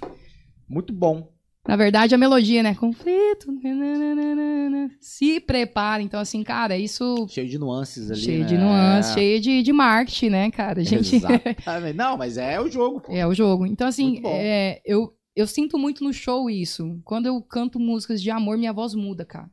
Muito 0.70 0.94
bom. 0.94 1.30
Na 1.68 1.76
verdade, 1.76 2.16
a 2.16 2.18
melodia, 2.18 2.64
né? 2.64 2.74
Conflito. 2.74 3.52
nananana, 3.52 4.90
Se 5.00 5.40
prepara. 5.40 6.02
Então, 6.02 6.20
assim, 6.20 6.44
cara, 6.44 6.78
isso. 6.78 7.28
Cheio 7.30 7.48
de 7.48 7.60
nuances 7.60 8.10
ali. 8.10 8.20
cheio 8.20 8.40
né? 8.40 8.46
de 8.46 8.58
nuances, 8.58 9.14
cheio 9.14 9.40
de, 9.40 9.62
de 9.62 9.74
marketing, 9.74 10.30
né, 10.30 10.52
cara? 10.52 10.82
A 10.82 10.84
gente. 10.84 11.16
Exatamente. 11.16 11.96
Não, 11.96 12.18
mas 12.18 12.38
é 12.38 12.60
o 12.60 12.70
jogo. 12.70 13.02
pô. 13.02 13.12
É 13.12 13.28
o 13.28 13.34
jogo. 13.34 13.66
Então, 13.66 13.88
assim, 13.88 14.22
é, 14.26 14.82
eu, 14.86 15.14
eu 15.36 15.46
sinto 15.46 15.78
muito 15.78 16.04
no 16.04 16.14
show 16.14 16.50
isso. 16.50 17.00
Quando 17.04 17.28
eu 17.28 17.42
canto 17.42 17.80
músicas 17.80 18.22
de 18.22 18.32
amor, 18.32 18.58
minha 18.58 18.74
voz 18.74 18.96
muda, 18.96 19.26
cara. 19.26 19.50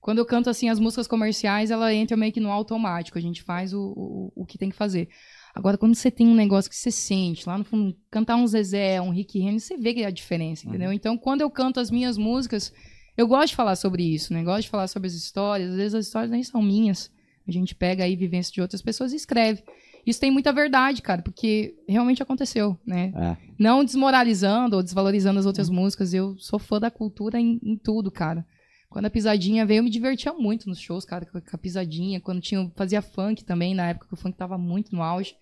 Quando 0.00 0.18
eu 0.18 0.26
canto, 0.26 0.50
assim, 0.50 0.68
as 0.68 0.80
músicas 0.80 1.06
comerciais, 1.06 1.70
ela 1.70 1.94
entra 1.94 2.16
meio 2.16 2.32
que 2.32 2.40
no 2.40 2.50
automático. 2.50 3.18
A 3.18 3.20
gente 3.20 3.40
faz 3.42 3.72
o, 3.72 3.92
o, 3.96 4.32
o 4.42 4.44
que 4.44 4.58
tem 4.58 4.68
que 4.68 4.76
fazer. 4.76 5.08
Agora, 5.54 5.76
quando 5.76 5.94
você 5.94 6.10
tem 6.10 6.26
um 6.26 6.34
negócio 6.34 6.70
que 6.70 6.76
você 6.76 6.90
sente, 6.90 7.46
lá 7.46 7.58
no 7.58 7.64
fundo, 7.64 7.94
cantar 8.10 8.36
um 8.36 8.46
Zezé, 8.46 9.00
um 9.00 9.10
Rick 9.10 9.38
Renner, 9.38 9.60
você 9.60 9.76
vê 9.76 9.92
que 9.92 10.02
é 10.02 10.06
a 10.06 10.10
diferença, 10.10 10.66
entendeu? 10.66 10.92
Então, 10.92 11.18
quando 11.18 11.42
eu 11.42 11.50
canto 11.50 11.78
as 11.78 11.90
minhas 11.90 12.16
músicas, 12.16 12.72
eu 13.16 13.26
gosto 13.26 13.48
de 13.48 13.56
falar 13.56 13.76
sobre 13.76 14.02
isso, 14.02 14.32
né? 14.32 14.42
Gosto 14.42 14.62
de 14.62 14.70
falar 14.70 14.88
sobre 14.88 15.08
as 15.08 15.14
histórias. 15.14 15.70
Às 15.70 15.76
vezes 15.76 15.94
as 15.94 16.06
histórias 16.06 16.30
nem 16.30 16.42
são 16.42 16.62
minhas. 16.62 17.10
A 17.46 17.52
gente 17.52 17.74
pega 17.74 18.04
aí 18.04 18.16
vivência 18.16 18.52
de 18.52 18.60
outras 18.60 18.80
pessoas 18.80 19.12
e 19.12 19.16
escreve. 19.16 19.62
Isso 20.06 20.18
tem 20.18 20.30
muita 20.30 20.52
verdade, 20.52 21.00
cara, 21.02 21.22
porque 21.22 21.76
realmente 21.88 22.22
aconteceu, 22.22 22.76
né? 22.84 23.12
É. 23.14 23.36
Não 23.58 23.84
desmoralizando 23.84 24.76
ou 24.76 24.82
desvalorizando 24.82 25.38
as 25.38 25.46
outras 25.46 25.68
músicas. 25.68 26.12
Eu 26.14 26.36
sou 26.38 26.58
fã 26.58 26.80
da 26.80 26.90
cultura 26.90 27.38
em, 27.38 27.60
em 27.62 27.76
tudo, 27.76 28.10
cara. 28.10 28.44
Quando 28.92 29.06
a 29.06 29.10
pisadinha 29.10 29.64
veio, 29.64 29.78
eu 29.78 29.84
me 29.84 29.88
divertia 29.88 30.34
muito 30.34 30.68
nos 30.68 30.78
shows, 30.78 31.06
cara, 31.06 31.24
com 31.24 31.38
a 31.38 31.58
pisadinha. 31.58 32.20
Quando 32.20 32.42
tinha, 32.42 32.70
fazia 32.76 33.00
funk 33.00 33.42
também, 33.42 33.74
na 33.74 33.88
época 33.88 34.06
que 34.06 34.12
o 34.12 34.16
funk 34.18 34.36
tava 34.36 34.58
muito 34.58 34.94
no 34.94 35.02
auge. 35.02 35.34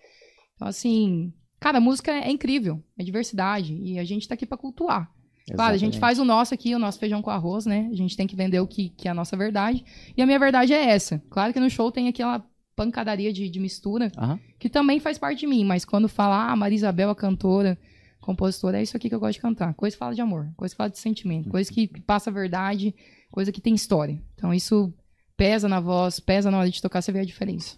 Então, 0.55 0.69
assim, 0.69 1.33
cara, 1.59 1.79
a 1.79 1.81
música 1.81 2.11
é 2.11 2.31
incrível, 2.31 2.81
é 2.97 3.03
diversidade. 3.03 3.77
E 3.83 3.99
a 3.99 4.05
gente 4.05 4.25
tá 4.25 4.35
aqui 4.35 4.45
pra 4.45 4.57
cultuar. 4.57 5.11
Claro, 5.53 5.73
a 5.73 5.77
gente 5.77 5.95
Exatamente. 5.95 5.99
faz 5.99 6.17
o 6.17 6.23
nosso 6.23 6.53
aqui, 6.53 6.73
o 6.73 6.79
nosso 6.79 6.97
feijão 6.97 7.21
com 7.21 7.29
arroz, 7.29 7.65
né? 7.65 7.89
A 7.91 7.95
gente 7.95 8.15
tem 8.15 8.25
que 8.25 8.37
vender 8.37 8.61
o 8.61 8.67
que, 8.67 8.87
que 8.89 9.09
é 9.09 9.11
a 9.11 9.13
nossa 9.13 9.35
verdade. 9.35 9.83
E 10.15 10.21
a 10.21 10.25
minha 10.25 10.39
verdade 10.39 10.71
é 10.71 10.89
essa. 10.89 11.21
Claro 11.29 11.51
que 11.51 11.59
no 11.59 11.69
show 11.69 11.91
tem 11.91 12.07
aquela 12.07 12.45
pancadaria 12.73 13.33
de, 13.33 13.49
de 13.49 13.59
mistura, 13.59 14.09
Aham. 14.17 14.39
que 14.57 14.69
também 14.69 15.01
faz 15.01 15.17
parte 15.17 15.41
de 15.41 15.47
mim. 15.47 15.65
Mas 15.65 15.83
quando 15.83 16.07
fala, 16.07 16.51
ah, 16.51 16.55
Maria 16.55 16.77
Isabel, 16.77 17.09
a 17.09 17.15
cantora, 17.15 17.77
compositora, 18.21 18.79
é 18.79 18.83
isso 18.83 18.95
aqui 18.95 19.09
que 19.09 19.15
eu 19.15 19.19
gosto 19.19 19.33
de 19.33 19.41
cantar. 19.41 19.73
Coisa 19.73 19.93
que 19.93 19.99
fala 19.99 20.15
de 20.15 20.21
amor, 20.21 20.49
coisa 20.55 20.73
que 20.73 20.77
fala 20.77 20.89
de 20.89 20.99
sentimento, 20.99 21.49
coisa 21.49 21.69
que 21.69 21.87
passa 22.01 22.29
a 22.29 22.33
verdade, 22.33 22.95
coisa 23.31 23.51
que 23.51 23.61
tem 23.61 23.73
história. 23.73 24.21
Então 24.35 24.53
isso 24.53 24.93
pesa 25.37 25.67
na 25.67 25.79
voz, 25.79 26.19
pesa 26.19 26.51
na 26.51 26.59
hora 26.59 26.69
de 26.69 26.81
tocar, 26.81 27.01
você 27.01 27.11
vê 27.11 27.19
a 27.19 27.25
diferença. 27.25 27.77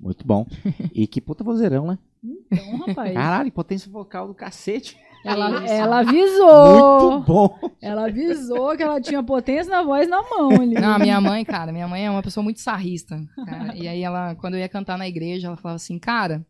Muito 0.00 0.26
bom. 0.26 0.46
E 0.92 1.06
que 1.06 1.20
puta 1.20 1.44
vozeirão, 1.44 1.86
né? 1.86 1.98
Então, 2.22 2.76
rapaz. 2.86 3.14
Caralho, 3.14 3.52
potência 3.52 3.90
vocal 3.90 4.28
do 4.28 4.34
cacete. 4.34 4.96
Ela, 5.24 5.64
ela 5.66 5.98
avisou. 5.98 7.10
Muito 7.10 7.26
bom. 7.26 7.58
Ela 7.82 8.06
avisou 8.06 8.76
que 8.76 8.82
ela 8.82 9.00
tinha 9.00 9.22
potência 9.22 9.70
na 9.70 9.82
voz 9.82 10.08
na 10.08 10.22
mão 10.22 10.50
ali. 10.52 10.74
Não, 10.74 10.94
a 10.94 10.98
minha 10.98 11.20
mãe, 11.20 11.44
cara, 11.44 11.72
minha 11.72 11.88
mãe 11.88 12.06
é 12.06 12.10
uma 12.10 12.22
pessoa 12.22 12.42
muito 12.44 12.60
sarrista. 12.60 13.20
cara. 13.44 13.74
E 13.74 13.88
aí 13.88 14.02
ela, 14.02 14.34
quando 14.36 14.54
eu 14.54 14.60
ia 14.60 14.68
cantar 14.68 14.96
na 14.96 15.08
igreja, 15.08 15.48
ela 15.48 15.56
falava 15.56 15.76
assim, 15.76 15.98
cara, 15.98 16.46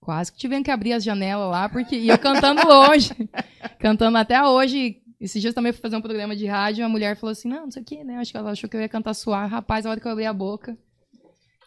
quase 0.00 0.32
que 0.32 0.38
tivemos 0.38 0.64
que 0.64 0.70
abrir 0.70 0.94
as 0.94 1.04
janelas 1.04 1.50
lá, 1.50 1.68
porque 1.68 1.96
eu 1.96 2.18
cantando 2.18 2.66
longe, 2.66 3.10
cantando 3.78 4.16
até 4.18 4.42
hoje. 4.42 5.01
Esses 5.22 5.40
dias 5.40 5.54
também 5.54 5.72
fui 5.72 5.80
fazer 5.80 5.96
um 5.96 6.00
programa 6.02 6.34
de 6.34 6.44
rádio, 6.46 6.82
e 6.82 6.84
a 6.84 6.88
mulher 6.88 7.16
falou 7.16 7.30
assim, 7.32 7.48
não, 7.48 7.62
não 7.64 7.70
sei 7.70 7.80
o 7.82 7.84
que, 7.84 8.02
né? 8.02 8.16
Acho 8.18 8.32
que 8.32 8.36
ela 8.36 8.50
achou 8.50 8.68
que 8.68 8.76
eu 8.76 8.80
ia 8.80 8.88
cantar 8.88 9.14
suave. 9.14 9.48
Rapaz, 9.52 9.86
a 9.86 9.90
hora 9.90 10.00
que 10.00 10.06
eu 10.08 10.10
abri 10.12 10.26
a 10.26 10.32
boca. 10.32 10.76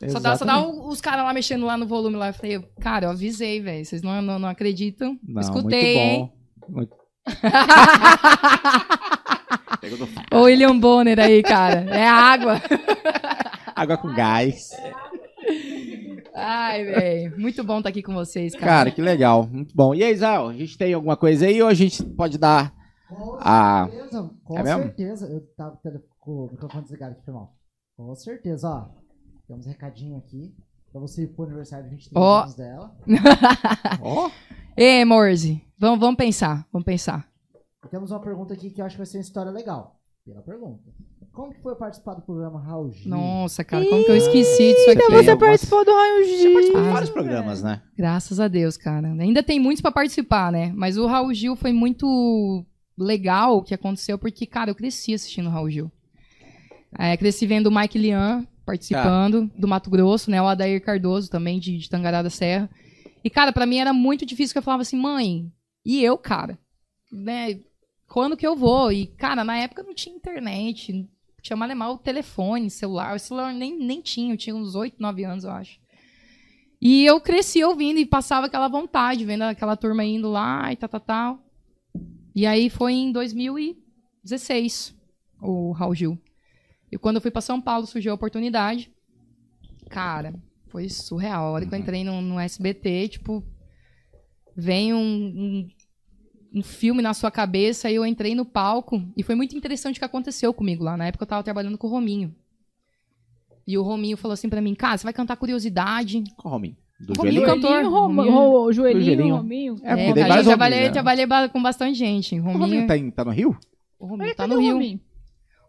Só 0.09 0.19
dá, 0.19 0.35
só 0.35 0.43
dá 0.43 0.59
o- 0.59 0.89
os 0.89 0.99
caras 0.99 1.23
lá 1.23 1.33
mexendo 1.33 1.65
lá 1.65 1.77
no 1.77 1.87
volume 1.87 2.17
lá. 2.17 2.27
Eu 2.27 2.33
falei, 2.33 2.59
cara, 2.81 3.05
eu 3.05 3.11
avisei, 3.11 3.61
velho. 3.61 3.85
Vocês 3.85 4.01
não, 4.01 4.21
não, 4.21 4.37
não 4.37 4.49
acreditam. 4.49 5.17
Não, 5.25 5.41
Escutei, 5.41 5.97
hein? 5.97 6.31
muito 6.67 6.67
bom. 6.69 6.75
Muito... 6.75 6.95
Ô, 10.33 10.41
William 10.43 10.77
Bonner 10.77 11.19
aí, 11.19 11.41
cara. 11.41 11.85
É 11.89 12.05
água. 12.07 12.61
Água 13.75 13.97
com 13.97 14.13
gás. 14.13 14.69
Ai, 16.33 16.83
velho. 16.85 17.37
Muito 17.39 17.61
bom 17.63 17.77
estar 17.79 17.89
aqui 17.89 18.01
com 18.01 18.13
vocês, 18.13 18.53
cara. 18.53 18.65
Cara, 18.65 18.91
que 18.91 19.01
legal. 19.01 19.47
Muito 19.51 19.75
bom. 19.75 19.93
E 19.93 20.01
aí, 20.03 20.15
Zal, 20.15 20.47
a 20.49 20.53
gente 20.53 20.77
tem 20.77 20.93
alguma 20.93 21.17
coisa 21.17 21.45
aí 21.45 21.61
ou 21.61 21.67
a 21.67 21.73
gente 21.73 22.01
pode 22.03 22.37
dar 22.37 22.73
Com 23.07 23.37
Ah, 23.39 23.87
certeza, 23.91 24.31
com 24.43 24.57
é 24.59 24.63
mesmo? 24.63 24.83
certeza. 24.83 25.27
Eu 25.27 25.41
tava 25.55 25.79
com 26.19 26.31
o 26.31 26.49
microfone 26.51 26.83
desligado 26.83 27.11
aqui, 27.13 27.23
foi 27.25 27.33
mal. 27.33 27.55
Com 27.97 28.15
certeza, 28.15 28.69
ó. 28.69 28.89
Temos 29.47 29.65
um 29.67 29.69
recadinho 29.69 30.17
aqui 30.17 30.55
pra 30.91 30.99
você 30.99 31.23
ir 31.23 31.27
pro 31.27 31.45
aniversário 31.45 31.85
de 31.85 31.91
23 31.91 32.25
Ó. 32.25 32.41
anos 32.41 32.55
dela. 32.55 32.95
Ó, 34.01 34.29
Ei, 34.75 35.05
Morse, 35.05 35.61
vamos, 35.77 35.99
vamos 35.99 36.15
pensar, 36.17 36.65
vamos 36.71 36.85
pensar. 36.85 37.27
Temos 37.89 38.09
uma 38.11 38.19
pergunta 38.19 38.53
aqui 38.53 38.71
que 38.71 38.81
eu 38.81 38.85
acho 38.85 38.95
que 38.95 38.99
vai 38.99 39.05
ser 39.05 39.17
uma 39.17 39.21
história 39.21 39.51
legal. 39.51 39.99
Pela 40.25 40.41
pergunta. 40.41 40.81
Como 41.31 41.53
que 41.53 41.61
foi 41.61 41.75
participar 41.75 42.15
do 42.15 42.21
programa 42.23 42.59
Raul 42.59 42.89
Gil? 42.91 43.11
Nossa, 43.11 43.63
cara, 43.63 43.85
como 43.87 44.03
que 44.03 44.09
eu 44.11 44.15
esqueci 44.17 44.73
disso 44.73 44.89
aqui? 44.89 45.01
Então 45.03 45.11
você 45.23 45.35
participou 45.35 45.85
do 45.85 45.91
Raio 45.91 46.23
Gil. 46.25 46.53
participou 46.53 46.81
de 46.81 46.87
Ah, 46.87 46.93
vários 46.93 47.09
programas, 47.11 47.61
né? 47.61 47.81
Graças 47.95 48.39
a 48.39 48.47
Deus, 48.47 48.75
cara. 48.77 49.09
Ainda 49.19 49.43
tem 49.43 49.59
muitos 49.59 49.81
pra 49.81 49.91
participar, 49.91 50.51
né? 50.51 50.73
Mas 50.75 50.97
o 50.97 51.05
Raul 51.05 51.31
Gil 51.33 51.55
foi 51.55 51.71
muito 51.73 52.65
legal 52.97 53.61
que 53.61 53.73
aconteceu, 53.73 54.17
porque, 54.17 54.45
cara, 54.45 54.71
eu 54.71 54.75
cresci 54.75 55.13
assistindo 55.13 55.47
o 55.47 55.51
Raul 55.51 55.69
Gil. 55.69 55.91
É, 56.97 57.15
cresci 57.17 57.45
vendo 57.45 57.67
o 57.67 57.75
Mike 57.75 57.97
Lian 57.97 58.47
participando, 58.65 59.51
do 59.57 59.67
Mato 59.67 59.89
Grosso, 59.89 60.31
né? 60.31 60.41
O 60.41 60.47
Adair 60.47 60.83
Cardoso 60.83 61.29
também, 61.29 61.59
de, 61.59 61.77
de 61.77 61.89
Tangará 61.89 62.21
da 62.21 62.29
Serra. 62.29 62.69
E, 63.23 63.29
cara, 63.29 63.51
pra 63.51 63.65
mim 63.65 63.77
era 63.77 63.93
muito 63.93 64.25
difícil, 64.25 64.53
que 64.53 64.57
eu 64.57 64.63
falava 64.63 64.81
assim, 64.81 64.97
mãe, 64.97 65.51
e 65.85 66.03
eu, 66.03 66.17
cara? 66.17 66.57
Né? 67.11 67.59
Quando 68.07 68.37
que 68.37 68.45
eu 68.45 68.55
vou? 68.55 68.91
E, 68.91 69.07
cara, 69.07 69.43
na 69.43 69.57
época 69.57 69.83
não 69.83 69.93
tinha 69.93 70.15
internet, 70.15 71.07
tinha 71.41 71.55
mal 71.55 71.75
mal 71.75 71.93
o 71.93 71.97
telefone, 71.97 72.69
celular. 72.69 73.15
O 73.15 73.19
celular 73.19 73.53
nem, 73.53 73.77
nem 73.77 74.01
tinha, 74.01 74.33
eu 74.33 74.37
tinha 74.37 74.55
uns 74.55 74.73
8, 74.73 74.95
9 74.99 75.23
anos, 75.23 75.43
eu 75.43 75.51
acho. 75.51 75.79
E 76.81 77.05
eu 77.05 77.21
cresci 77.21 77.63
ouvindo 77.63 77.99
e 77.99 78.05
passava 78.05 78.47
aquela 78.47 78.67
vontade, 78.67 79.25
vendo 79.25 79.43
aquela 79.43 79.75
turma 79.75 80.03
indo 80.03 80.29
lá 80.29 80.71
e 80.71 80.75
tal, 80.75 80.89
tal, 80.89 80.99
tal. 80.99 81.44
E 82.35 82.45
aí 82.45 82.69
foi 82.69 82.91
em 82.91 83.13
2016, 83.13 84.93
o 85.41 85.71
Raul 85.71 85.95
Gil. 85.95 86.21
E 86.91 86.97
quando 86.97 87.15
eu 87.15 87.21
fui 87.21 87.31
pra 87.31 87.41
São 87.41 87.61
Paulo, 87.61 87.87
surgiu 87.87 88.11
a 88.11 88.15
oportunidade. 88.15 88.91
Cara, 89.89 90.33
foi 90.67 90.89
surreal. 90.89 91.45
A 91.45 91.51
hora 91.51 91.65
que 91.65 91.73
eu 91.73 91.79
entrei 91.79 92.03
no, 92.03 92.21
no 92.21 92.37
SBT, 92.37 93.07
tipo, 93.07 93.41
vem 94.55 94.93
um, 94.93 94.97
um, 94.97 95.69
um 96.55 96.61
filme 96.61 97.01
na 97.01 97.13
sua 97.13 97.31
cabeça 97.31 97.89
e 97.89 97.95
eu 97.95 98.05
entrei 98.05 98.35
no 98.35 98.45
palco. 98.45 99.01
E 99.15 99.23
foi 99.23 99.35
muito 99.35 99.55
interessante 99.55 99.95
o 99.95 99.99
que 99.99 100.05
aconteceu 100.05 100.53
comigo 100.53 100.83
lá. 100.83 100.97
Na 100.97 101.07
época 101.07 101.23
eu 101.23 101.27
tava 101.27 101.43
trabalhando 101.43 101.77
com 101.77 101.87
o 101.87 101.89
Rominho. 101.89 102.35
E 103.65 103.77
o 103.77 103.81
Rominho 103.81 104.17
falou 104.17 104.33
assim 104.33 104.49
pra 104.49 104.61
mim, 104.61 104.75
cara, 104.75 104.97
você 104.97 105.05
vai 105.05 105.13
cantar 105.13 105.37
Curiosidade, 105.37 106.21
Qual 106.35 106.51
Rominho? 106.53 106.75
Do 106.99 107.13
Rominho 107.13 107.43
cantor. 107.43 107.69
Joelhinho, 107.71 107.89
Roma- 107.91 108.23
Rominho. 108.23 108.37
Ro- 108.39 108.73
Joelhinho, 108.73 109.03
Joelhinho. 109.05 109.35
Rominho. 109.35 109.73
É, 109.83 109.89
porque 109.89 109.89
É, 110.01 110.05
tem 110.05 110.13
cara, 110.13 110.27
vários 110.27 110.45
eu 110.47 110.49
trabalhei, 110.51 110.79
né? 110.83 110.89
trabalhei 110.91 111.25
ba- 111.25 111.49
com 111.49 111.61
bastante 111.61 111.97
gente. 111.97 112.39
O 112.39 112.43
Rominho, 112.43 112.59
Rominho 112.61 112.87
tá, 112.87 112.97
em- 112.97 113.11
tá 113.11 113.25
no 113.25 113.31
Rio? 113.31 113.57
o 113.99 114.05
Rominho 114.05 114.27
Mas 114.29 114.35
tá 114.35 114.47
no 114.47 114.55
o 114.55 114.59
Rio. 114.59 114.73
Rominho? 114.73 114.99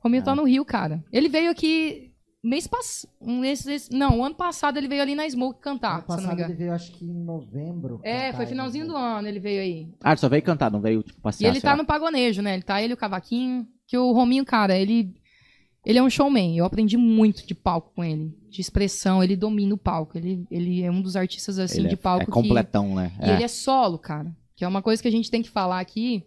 Rominho 0.03 0.23
tá 0.25 0.35
no 0.37 0.45
Rio, 0.45 0.65
cara. 0.65 1.03
Ele 1.13 1.29
veio 1.29 1.51
aqui 1.51 2.13
mês 2.45 2.69
passado. 2.69 3.11
Um 3.21 3.43
não, 3.91 4.25
ano 4.25 4.37
passado 4.37 4.77
ele 4.77 4.87
veio 4.87 5.03
ali 5.03 5.17
na 5.17 5.29
Smoke 5.29 5.61
cantar, 5.61 5.95
ano 5.97 6.03
passado 6.05 6.39
ele 6.41 6.55
veio, 6.55 6.73
acho 6.73 6.93
que 6.93 7.05
em 7.05 7.25
novembro. 7.25 7.99
É, 8.05 8.27
cantar 8.27 8.37
foi 8.37 8.47
finalzinho 8.47 8.87
né? 8.87 8.93
do 8.93 8.97
ano 8.97 9.27
ele 9.27 9.41
veio 9.41 9.61
aí. 9.61 9.89
Ah, 10.05 10.11
ele 10.13 10.21
só 10.21 10.29
veio 10.29 10.43
cantar, 10.45 10.71
não 10.71 10.81
veio, 10.81 11.03
tipo, 11.03 11.21
passear, 11.21 11.49
E 11.49 11.53
ele 11.53 11.61
tá 11.61 11.73
lá. 11.73 11.77
no 11.79 11.85
pagonejo, 11.85 12.41
né? 12.41 12.55
Ele 12.55 12.63
tá 12.63 12.81
ele 12.81 12.93
e 12.93 12.95
o 12.95 12.97
cavaquinho. 12.97 13.67
Que 13.89 13.99
o 13.99 14.13
Rominho, 14.13 14.45
cara, 14.45 14.77
ele. 14.77 15.13
Ele 15.87 15.99
é 15.99 16.03
um 16.03 16.11
showman. 16.11 16.57
Eu 16.59 16.65
aprendi 16.65 16.97
muito 16.97 17.47
de 17.47 17.55
palco 17.55 17.93
com 17.95 18.03
ele. 18.03 18.37
De 18.51 18.61
expressão. 18.61 19.23
Ele 19.23 19.37
domina 19.37 19.73
o 19.75 19.79
palco. 19.79 20.19
Ele, 20.19 20.45
ele 20.51 20.83
é 20.83 20.91
um 20.91 21.01
dos 21.01 21.15
artistas, 21.15 21.59
assim, 21.61 21.79
Ele 21.79 21.89
de 21.89 21.95
é- 21.95 21.97
palco 21.97 22.23
É 22.25 22.27
que. 22.27 22.33
completão, 22.33 22.95
né? 22.97 23.13
E 23.25 23.31
ele 23.31 23.45
é 23.45 23.49
solo, 23.49 23.97
cara. 23.99 24.37
Que 24.57 24.65
é 24.65 24.69
uma 24.69 24.83
coisa 24.83 25.01
que 25.01 25.07
a 25.09 25.13
gente 25.13 25.31
tem 25.31 25.43
que 25.43 25.49
falar 25.49 25.79
aqui. 25.79 26.25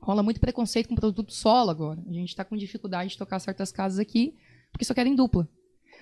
Rola 0.00 0.22
muito 0.22 0.40
preconceito 0.40 0.88
com 0.88 0.94
produto 0.94 1.32
solo 1.34 1.70
agora. 1.70 2.02
A 2.08 2.12
gente 2.12 2.34
tá 2.34 2.44
com 2.44 2.56
dificuldade 2.56 3.10
de 3.10 3.18
tocar 3.18 3.38
certas 3.40 3.70
casas 3.70 3.98
aqui, 3.98 4.34
porque 4.72 4.84
só 4.84 4.94
querem 4.94 5.14
dupla. 5.14 5.46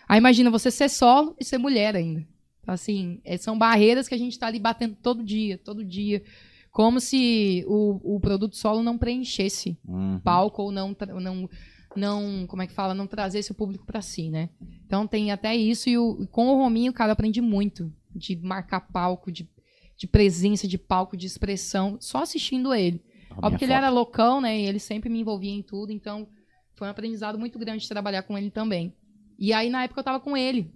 Aí 0.08 0.18
imagina 0.18 0.48
você 0.50 0.70
ser 0.70 0.88
solo 0.88 1.34
e 1.40 1.44
ser 1.44 1.58
mulher 1.58 1.96
ainda. 1.96 2.20
Então, 2.62 2.72
assim, 2.74 3.20
é- 3.24 3.36
são 3.36 3.58
barreiras 3.58 4.06
que 4.06 4.14
a 4.14 4.18
gente 4.18 4.38
tá 4.38 4.46
ali 4.46 4.60
batendo 4.60 4.94
todo 5.02 5.24
dia, 5.24 5.58
todo 5.58 5.84
dia. 5.84 6.22
Como 6.70 7.00
se 7.00 7.64
o, 7.66 8.16
o 8.16 8.20
produto 8.20 8.54
solo 8.56 8.82
não 8.82 8.98
preenchesse 8.98 9.78
Uhum. 9.88 10.20
palco 10.22 10.62
ou 10.62 10.70
não, 10.70 10.94
não, 11.20 11.48
não, 11.96 12.46
como 12.46 12.62
é 12.62 12.66
que 12.66 12.72
fala, 12.72 12.94
não 12.94 13.06
trazesse 13.06 13.50
o 13.52 13.54
público 13.54 13.84
pra 13.86 14.00
si, 14.02 14.30
né? 14.30 14.50
Então 14.86 15.06
tem 15.06 15.30
até 15.32 15.54
isso 15.56 15.88
e 15.88 15.98
o- 15.98 16.26
com 16.30 16.48
o 16.48 16.56
Rominho, 16.56 16.92
cara, 16.92 17.12
aprendi 17.12 17.40
muito 17.40 17.92
de 18.14 18.36
marcar 18.36 18.80
palco, 18.80 19.30
de, 19.32 19.48
de 19.96 20.06
presença 20.06 20.66
de 20.68 20.78
palco, 20.78 21.16
de 21.16 21.26
expressão, 21.26 21.96
só 22.00 22.22
assistindo 22.22 22.72
ele. 22.74 23.02
Rominho 23.30 23.46
Óbvio 23.46 23.58
que 23.58 23.64
é 23.64 23.66
ele 23.66 23.72
era 23.74 23.88
loucão, 23.90 24.40
né? 24.40 24.58
E 24.60 24.66
ele 24.66 24.78
sempre 24.78 25.08
me 25.10 25.20
envolvia 25.20 25.50
em 25.52 25.62
tudo, 25.62 25.92
então 25.92 26.26
foi 26.74 26.86
um 26.86 26.90
aprendizado 26.90 27.38
muito 27.38 27.58
grande 27.58 27.82
de 27.82 27.88
trabalhar 27.88 28.22
com 28.22 28.36
ele 28.38 28.50
também. 28.50 28.94
E 29.38 29.52
aí, 29.52 29.68
na 29.68 29.82
época, 29.84 30.00
eu 30.00 30.04
tava 30.04 30.20
com 30.20 30.36
ele, 30.36 30.70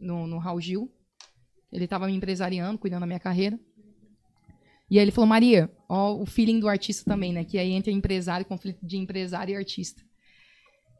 no, 0.00 0.26
no 0.26 0.38
Raul 0.38 0.60
Gil. 0.60 0.90
Ele 1.72 1.86
tava 1.86 2.06
me 2.06 2.14
empresariando, 2.14 2.78
cuidando 2.78 3.00
da 3.00 3.06
minha 3.06 3.18
carreira. 3.20 3.58
E 4.88 4.98
aí 4.98 5.04
ele 5.04 5.10
falou, 5.10 5.26
Maria, 5.28 5.70
ó, 5.88 6.14
o 6.14 6.24
feeling 6.24 6.60
do 6.60 6.68
artista 6.68 7.04
também, 7.10 7.32
né? 7.32 7.44
Que 7.44 7.58
aí 7.58 7.72
entra 7.72 7.90
empresário, 7.90 8.46
conflito 8.46 8.78
de 8.86 8.96
empresário 8.96 9.52
e 9.52 9.56
artista. 9.56 10.00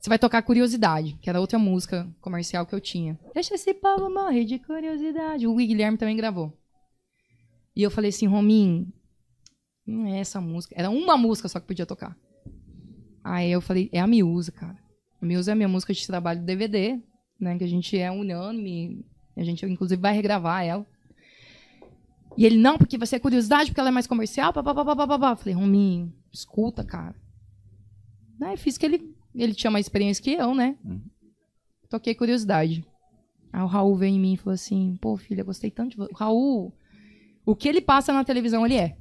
Você 0.00 0.08
vai 0.08 0.18
tocar 0.18 0.42
Curiosidade, 0.42 1.18
que 1.20 1.28
era 1.28 1.40
outra 1.40 1.58
música 1.58 2.08
comercial 2.20 2.64
que 2.66 2.74
eu 2.74 2.80
tinha. 2.80 3.18
Deixa 3.34 3.54
esse 3.54 3.74
povo 3.74 4.08
morrer 4.08 4.44
de 4.44 4.58
curiosidade. 4.58 5.46
O 5.46 5.56
Guilherme 5.56 5.98
também 5.98 6.16
gravou. 6.16 6.52
E 7.74 7.82
eu 7.82 7.90
falei 7.90 8.10
assim, 8.10 8.26
Rominho, 8.26 8.92
não 9.86 10.06
é 10.06 10.18
essa 10.18 10.40
música. 10.40 10.74
Era 10.78 10.90
uma 10.90 11.16
música 11.16 11.48
só 11.48 11.60
que 11.60 11.66
podia 11.66 11.86
tocar. 11.86 12.16
Aí 13.22 13.50
eu 13.50 13.60
falei, 13.60 13.90
é 13.92 14.00
a 14.00 14.06
Miúza, 14.06 14.52
cara. 14.52 14.78
A 15.20 15.26
Miúza 15.26 15.50
é 15.50 15.54
a 15.54 15.56
minha 15.56 15.68
música 15.68 15.92
de 15.92 16.06
trabalho 16.06 16.40
do 16.40 16.46
DVD, 16.46 17.00
né? 17.40 17.58
Que 17.58 17.64
a 17.64 17.68
gente 17.68 17.98
é 17.98 18.10
unânime. 18.10 19.04
A 19.36 19.42
gente, 19.42 19.66
inclusive, 19.66 20.00
vai 20.00 20.14
regravar 20.14 20.64
ela. 20.64 20.86
E 22.36 22.44
ele, 22.44 22.58
não, 22.58 22.78
porque 22.78 22.98
vai 22.98 23.06
ser 23.06 23.18
curiosidade, 23.18 23.70
porque 23.70 23.80
ela 23.80 23.88
é 23.88 23.92
mais 23.92 24.06
comercial, 24.06 24.52
papapá. 24.52 25.36
Falei, 25.36 25.54
Rominho, 25.54 26.12
escuta, 26.32 26.84
cara. 26.84 27.16
Aí 28.42 28.56
fiz 28.56 28.76
que 28.76 28.84
ele, 28.84 29.15
ele 29.36 29.54
tinha 29.54 29.70
mais 29.70 29.86
experiência 29.86 30.22
que 30.22 30.32
eu, 30.32 30.54
né? 30.54 30.76
Uhum. 30.84 31.00
Toquei 31.88 32.14
curiosidade. 32.14 32.84
Aí 33.52 33.62
o 33.62 33.66
Raul 33.66 33.94
veio 33.96 34.14
em 34.14 34.20
mim 34.20 34.34
e 34.34 34.36
falou 34.36 34.54
assim, 34.54 34.96
pô, 35.00 35.16
filha, 35.16 35.44
gostei 35.44 35.70
tanto 35.70 35.90
de 35.92 35.96
você. 35.96 36.12
Raul, 36.14 36.72
o 37.44 37.54
que 37.54 37.68
ele 37.68 37.80
passa 37.80 38.12
na 38.12 38.24
televisão, 38.24 38.64
ele 38.66 38.76
é. 38.76 38.96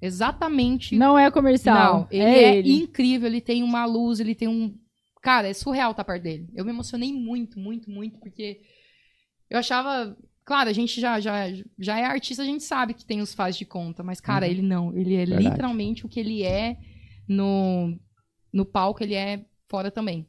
Exatamente. 0.00 0.96
Não 0.96 1.18
é 1.18 1.30
comercial. 1.30 2.00
Não, 2.00 2.08
ele 2.10 2.22
é, 2.22 2.42
é, 2.44 2.56
ele. 2.56 2.82
incrível, 2.82 3.28
ele 3.28 3.40
tem 3.40 3.62
uma 3.62 3.84
luz, 3.84 4.18
ele 4.20 4.34
tem 4.34 4.48
um. 4.48 4.76
Cara, 5.22 5.48
é 5.48 5.52
surreal 5.54 5.92
estar 5.92 6.02
perto 6.04 6.22
dele. 6.24 6.48
Eu 6.54 6.64
me 6.64 6.70
emocionei 6.72 7.12
muito, 7.12 7.58
muito, 7.60 7.88
muito, 7.90 8.18
porque 8.18 8.60
eu 9.48 9.58
achava. 9.58 10.16
Claro, 10.44 10.68
a 10.68 10.72
gente 10.72 11.00
já, 11.00 11.20
já, 11.20 11.44
já 11.78 11.98
é 12.00 12.04
artista, 12.04 12.42
a 12.42 12.46
gente 12.46 12.64
sabe 12.64 12.94
que 12.94 13.04
tem 13.04 13.20
os 13.20 13.32
faz 13.32 13.56
de 13.56 13.64
conta, 13.64 14.02
mas, 14.02 14.20
cara, 14.20 14.44
Uhum. 14.44 14.50
ele 14.52 14.62
não. 14.62 14.96
Ele 14.96 15.14
é 15.14 15.24
Verdade. 15.24 15.44
literalmente 15.44 16.04
o 16.04 16.08
que 16.08 16.18
ele 16.18 16.42
é 16.42 16.76
no, 17.28 17.96
no 18.52 18.64
palco, 18.66 19.04
ele 19.04 19.14
é 19.14 19.44
fora 19.72 19.90
também. 19.90 20.28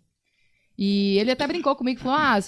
E 0.77 1.17
ele 1.19 1.31
até 1.31 1.45
brincou 1.45 1.75
comigo, 1.75 1.99
falou: 1.99 2.17
Ah, 2.17 2.39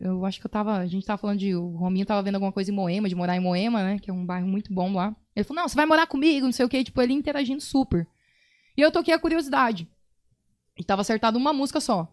eu 0.00 0.24
acho 0.24 0.40
que 0.40 0.46
eu 0.46 0.50
tava. 0.50 0.78
A 0.78 0.86
gente 0.86 1.06
tava 1.06 1.18
falando 1.18 1.38
de. 1.38 1.54
O 1.54 1.76
Rominho 1.76 2.06
tava 2.06 2.22
vendo 2.22 2.36
alguma 2.36 2.50
coisa 2.50 2.70
em 2.72 2.74
Moema, 2.74 3.08
de 3.08 3.14
morar 3.14 3.36
em 3.36 3.40
Moema, 3.40 3.82
né? 3.82 3.98
Que 3.98 4.10
é 4.10 4.14
um 4.14 4.24
bairro 4.24 4.48
muito 4.48 4.72
bom 4.72 4.92
lá. 4.94 5.14
Ele 5.36 5.44
falou: 5.44 5.62
Não, 5.62 5.68
você 5.68 5.76
vai 5.76 5.86
morar 5.86 6.06
comigo, 6.06 6.46
não 6.46 6.52
sei 6.52 6.64
o 6.64 6.68
quê. 6.68 6.82
Tipo, 6.82 7.02
ele 7.02 7.12
interagindo 7.12 7.60
super. 7.60 8.08
E 8.76 8.80
eu 8.80 8.90
toquei 8.90 9.12
a 9.12 9.18
curiosidade. 9.18 9.86
E 10.76 10.82
tava 10.82 11.02
acertado 11.02 11.38
uma 11.38 11.52
música 11.52 11.80
só. 11.80 12.12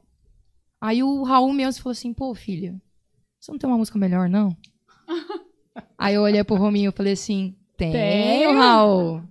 Aí 0.80 1.02
o 1.02 1.24
Raul 1.24 1.54
mesmo 1.54 1.82
falou 1.82 1.94
assim: 1.94 2.14
Pô, 2.14 2.36
filha, 2.36 2.80
você 3.40 3.52
não 3.52 3.58
tem 3.58 3.70
uma 3.70 3.78
música 3.78 3.98
melhor, 3.98 4.30
não? 4.30 4.56
Aí 5.98 6.14
eu 6.14 6.22
olhei 6.22 6.44
pro 6.44 6.58
Rominho 6.58 6.90
e 6.90 6.96
falei 6.96 7.14
assim: 7.14 7.56
Tenho. 7.76 8.54
Raul. 8.54 9.24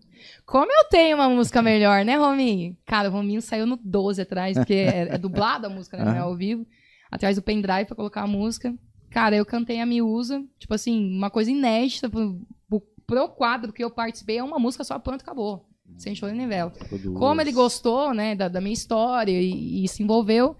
Como 0.47 0.71
eu 0.71 0.89
tenho 0.91 1.17
uma 1.17 1.29
música 1.29 1.63
melhor, 1.63 2.05
né, 2.05 2.17
Rominho? 2.17 2.77
Cara, 2.85 3.09
o 3.09 3.13
Rominho 3.13 3.41
saiu 3.41 3.67
no 3.67 3.79
12 3.83 4.23
atrás, 4.23 4.57
porque 4.57 4.75
é, 4.75 5.15
é 5.15 5.19
dublada 5.19 5.67
a 5.69 5.71
música, 5.71 5.97
né? 5.97 6.05
Não 6.05 6.15
é 6.15 6.19
ao 6.19 6.37
vivo. 6.37 6.67
Atrás 7.11 7.37
do 7.37 7.43
pendrive 7.43 7.87
pra 7.87 7.97
colocar 7.97 8.23
a 8.23 8.27
música. 8.27 8.75
Cara, 9.11 9.37
eu 9.37 9.47
cantei 9.47 9.81
a 9.81 9.87
Miúza, 9.87 10.45
tipo 10.59 10.75
assim, 10.75 11.17
uma 11.17 11.31
coisa 11.31 11.51
inédita 11.51 12.11
pro, 12.11 12.41
pro, 12.69 12.81
pro 13.07 13.29
quadro 13.29 13.73
que 13.73 13.83
eu 13.83 13.91
participei. 13.91 14.39
É 14.39 14.45
uma 14.45 14.59
música 14.59 14.85
só, 14.85 14.99
pronto, 14.99 15.23
acabou. 15.23 15.67
Sem 15.97 16.15
choro 16.15 16.35
nem 16.35 16.49
vela. 16.49 16.73
Como 17.17 17.41
ele 17.41 17.53
gostou, 17.53 18.13
né, 18.13 18.35
da, 18.35 18.49
da 18.49 18.61
minha 18.61 18.73
história 18.73 19.31
e, 19.31 19.85
e 19.85 19.89
se 19.89 20.03
envolveu, 20.03 20.57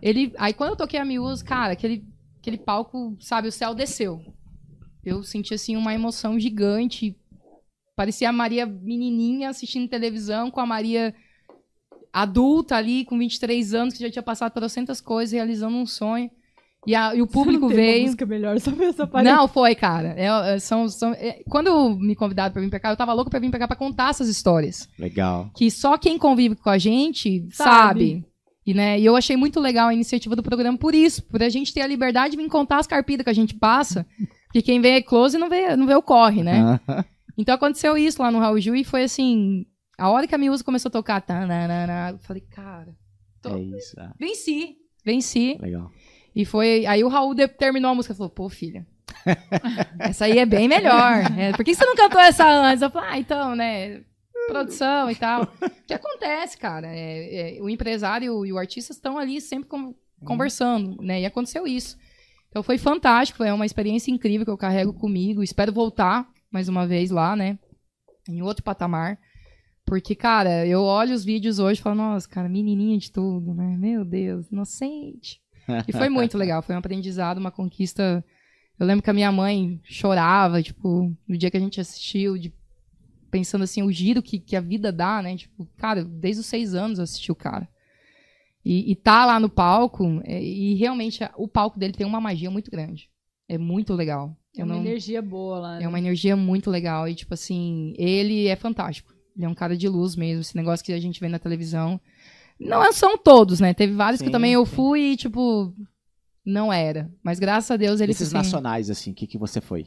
ele... 0.00 0.32
Aí 0.38 0.54
quando 0.54 0.70
eu 0.70 0.76
toquei 0.76 0.98
a 0.98 1.04
Miúza, 1.04 1.44
cara, 1.44 1.74
aquele, 1.74 2.04
aquele 2.40 2.56
palco, 2.56 3.16
sabe, 3.20 3.48
o 3.48 3.52
céu 3.52 3.74
desceu. 3.74 4.24
Eu 5.04 5.22
senti, 5.22 5.54
assim, 5.54 5.76
uma 5.76 5.94
emoção 5.94 6.38
gigante. 6.38 7.16
Parecia 8.00 8.30
a 8.30 8.32
Maria 8.32 8.64
menininha 8.64 9.50
assistindo 9.50 9.86
televisão 9.86 10.50
com 10.50 10.58
a 10.58 10.64
Maria 10.64 11.14
adulta 12.10 12.74
ali, 12.74 13.04
com 13.04 13.18
23 13.18 13.74
anos, 13.74 13.92
que 13.92 14.00
já 14.02 14.10
tinha 14.10 14.22
passado 14.22 14.54
trocentas 14.54 15.02
coisas, 15.02 15.34
realizando 15.34 15.76
um 15.76 15.84
sonho. 15.84 16.30
E, 16.86 16.94
a- 16.94 17.14
e 17.14 17.20
o 17.20 17.26
público 17.26 17.68
Não 17.68 17.68
tem 17.68 17.76
uma 17.78 17.84
veio... 17.92 18.02
música 18.04 18.24
melhor, 18.24 18.58
só 18.58 18.70
ver 18.70 18.86
essa 18.86 19.06
parte. 19.06 19.26
Não, 19.26 19.46
foi, 19.46 19.74
cara. 19.74 20.14
É, 20.16 20.54
é, 20.54 20.58
são, 20.58 20.88
são, 20.88 21.12
é, 21.12 21.42
quando 21.46 21.90
me 21.90 22.16
convidaram 22.16 22.50
pra 22.54 22.62
vir 22.62 22.70
pra 22.70 22.80
cá, 22.80 22.88
eu 22.88 22.96
tava 22.96 23.12
louco 23.12 23.30
pra 23.30 23.38
vir 23.38 23.50
pra 23.50 23.58
cá 23.58 23.68
pra 23.68 23.76
contar 23.76 24.08
essas 24.08 24.30
histórias. 24.30 24.88
Legal. 24.98 25.50
Que 25.54 25.70
só 25.70 25.98
quem 25.98 26.16
convive 26.16 26.56
com 26.56 26.70
a 26.70 26.78
gente 26.78 27.46
Sabe. 27.52 27.68
sabe. 28.14 28.24
E, 28.66 28.72
né, 28.72 28.98
e 28.98 29.04
eu 29.04 29.14
achei 29.14 29.36
muito 29.36 29.60
legal 29.60 29.88
a 29.88 29.94
iniciativa 29.94 30.34
do 30.34 30.42
programa 30.42 30.78
por 30.78 30.94
isso. 30.94 31.22
Por 31.24 31.42
a 31.42 31.50
gente 31.50 31.74
ter 31.74 31.82
a 31.82 31.86
liberdade 31.86 32.30
de 32.34 32.38
vir 32.42 32.48
contar 32.48 32.78
as 32.78 32.86
carpidas 32.86 33.24
que 33.24 33.30
a 33.30 33.34
gente 33.34 33.54
passa. 33.54 34.06
Porque 34.46 34.62
quem 34.62 34.80
vê 34.80 35.02
close 35.02 35.36
não 35.36 35.50
vê, 35.50 35.76
não 35.76 35.86
vê 35.86 35.94
o 35.94 36.02
corre, 36.02 36.42
né? 36.42 36.80
Então 37.40 37.54
aconteceu 37.54 37.96
isso 37.96 38.22
lá 38.22 38.30
no 38.30 38.38
Raul 38.38 38.60
Gil 38.60 38.74
e 38.76 38.84
foi 38.84 39.02
assim. 39.04 39.64
A 39.98 40.08
hora 40.10 40.26
que 40.26 40.34
a 40.34 40.38
Miúza 40.38 40.64
começou 40.64 40.88
a 40.88 40.92
tocar, 40.92 41.20
tananana, 41.20 42.10
eu 42.12 42.18
falei, 42.20 42.42
cara, 42.42 42.94
tô- 43.42 43.56
é 43.56 43.60
isso. 43.60 43.94
ah, 43.98 44.14
venci. 44.18 44.76
Venci. 45.04 45.58
legal. 45.60 45.90
E 46.34 46.44
foi. 46.44 46.86
Aí 46.86 47.02
o 47.04 47.08
Raul 47.08 47.34
terminou 47.58 47.90
a 47.90 47.94
música 47.94 48.14
e 48.14 48.16
falou, 48.16 48.30
pô, 48.30 48.48
filha. 48.48 48.86
essa 49.98 50.24
aí 50.26 50.38
é 50.38 50.46
bem 50.46 50.68
melhor. 50.68 51.22
É, 51.38 51.52
por 51.52 51.64
que 51.64 51.74
você 51.74 51.84
não 51.84 51.94
cantou 51.96 52.20
essa 52.20 52.46
antes? 52.48 52.82
Eu 52.82 52.90
falei, 52.90 53.10
ah, 53.10 53.18
então, 53.18 53.54
né? 53.56 54.02
Produção 54.48 55.10
e 55.10 55.14
tal. 55.14 55.42
O 55.42 55.70
que 55.86 55.94
acontece, 55.94 56.56
cara? 56.56 56.86
É, 56.88 57.58
é, 57.58 57.62
o 57.62 57.68
empresário 57.68 58.44
e 58.46 58.52
o 58.52 58.58
artista 58.58 58.92
estão 58.92 59.18
ali 59.18 59.40
sempre 59.40 59.68
con- 59.68 59.94
conversando, 60.24 61.00
né? 61.02 61.20
E 61.20 61.26
aconteceu 61.26 61.66
isso. 61.66 61.96
Então 62.48 62.62
foi 62.62 62.78
fantástico, 62.78 63.38
foi 63.38 63.50
uma 63.50 63.66
experiência 63.66 64.10
incrível 64.10 64.44
que 64.44 64.50
eu 64.50 64.56
carrego 64.58 64.92
comigo. 64.92 65.42
Espero 65.42 65.72
voltar 65.72 66.26
mais 66.50 66.68
uma 66.68 66.86
vez 66.86 67.10
lá, 67.10 67.34
né? 67.36 67.58
Em 68.28 68.42
outro 68.42 68.62
patamar. 68.62 69.18
Porque, 69.84 70.14
cara, 70.14 70.66
eu 70.66 70.82
olho 70.82 71.14
os 71.14 71.24
vídeos 71.24 71.58
hoje 71.58 71.80
e 71.80 71.82
falo, 71.82 71.96
nossa, 71.96 72.28
cara, 72.28 72.48
menininha 72.48 72.96
de 72.98 73.10
tudo, 73.10 73.54
né? 73.54 73.76
Meu 73.76 74.04
Deus, 74.04 74.50
inocente. 74.50 75.40
E 75.88 75.92
foi 75.92 76.08
muito 76.08 76.36
legal, 76.38 76.62
foi 76.62 76.74
um 76.74 76.78
aprendizado, 76.78 77.38
uma 77.38 77.50
conquista. 77.50 78.24
Eu 78.78 78.86
lembro 78.86 79.02
que 79.02 79.10
a 79.10 79.14
minha 79.14 79.32
mãe 79.32 79.80
chorava, 79.84 80.62
tipo, 80.62 81.14
no 81.26 81.36
dia 81.36 81.50
que 81.50 81.56
a 81.56 81.60
gente 81.60 81.80
assistiu, 81.80 82.38
de- 82.38 82.52
pensando 83.30 83.62
assim, 83.64 83.82
o 83.82 83.90
giro 83.92 84.22
que, 84.22 84.38
que 84.38 84.54
a 84.56 84.60
vida 84.60 84.92
dá, 84.92 85.20
né? 85.22 85.36
Tipo, 85.36 85.66
cara, 85.76 86.04
desde 86.04 86.40
os 86.40 86.46
seis 86.46 86.72
anos 86.74 86.98
eu 86.98 87.04
assisti 87.04 87.30
o 87.32 87.36
cara. 87.36 87.68
E, 88.64 88.92
e 88.92 88.94
tá 88.94 89.24
lá 89.26 89.40
no 89.40 89.48
palco, 89.48 90.20
é, 90.24 90.40
e 90.42 90.74
realmente 90.74 91.20
o 91.36 91.48
palco 91.48 91.78
dele 91.78 91.94
tem 91.94 92.06
uma 92.06 92.20
magia 92.20 92.50
muito 92.50 92.70
grande. 92.70 93.09
É 93.52 93.58
muito 93.58 93.94
legal. 93.94 94.36
É 94.56 94.62
uma 94.64 94.74
não- 94.74 94.80
energia 94.80 95.20
boa 95.20 95.58
lá. 95.58 95.78
né? 95.78 95.84
é 95.84 95.88
uma 95.88 95.98
energia 95.98 96.36
muito 96.36 96.70
legal. 96.70 97.08
E, 97.08 97.14
tipo 97.16 97.34
assim, 97.34 97.92
ele 97.98 98.46
é 98.46 98.54
fantástico. 98.54 99.12
Ele 99.36 99.44
é 99.44 99.48
um 99.48 99.54
cara 99.54 99.76
de 99.76 99.88
luz 99.88 100.14
mesmo. 100.14 100.40
Esse 100.42 100.56
negócio 100.56 100.84
que 100.84 100.92
a 100.92 101.00
gente 101.00 101.18
vê 101.20 101.28
na 101.28 101.38
televisão. 101.38 102.00
Não 102.60 102.84
é- 102.84 102.92
são 102.92 103.18
todos, 103.18 103.58
né? 103.58 103.74
Teve 103.74 103.92
vários 103.94 104.18
Sim, 104.20 104.26
que 104.26 104.30
também 104.30 104.52
eu 104.52 104.64
sim. 104.64 104.72
fui 104.76 105.00
e, 105.12 105.16
tipo, 105.16 105.74
não 106.46 106.72
era. 106.72 107.10
Mas 107.24 107.38
graças 107.40 107.70
a 107.70 107.76
Deus 107.76 108.00
ele 108.00 108.12
Esses 108.12 108.28
assim, 108.28 108.36
nacionais, 108.36 108.88
assim, 108.90 109.10
o 109.12 109.14
que, 109.14 109.26
que 109.26 109.38
você 109.38 109.60
foi? 109.60 109.86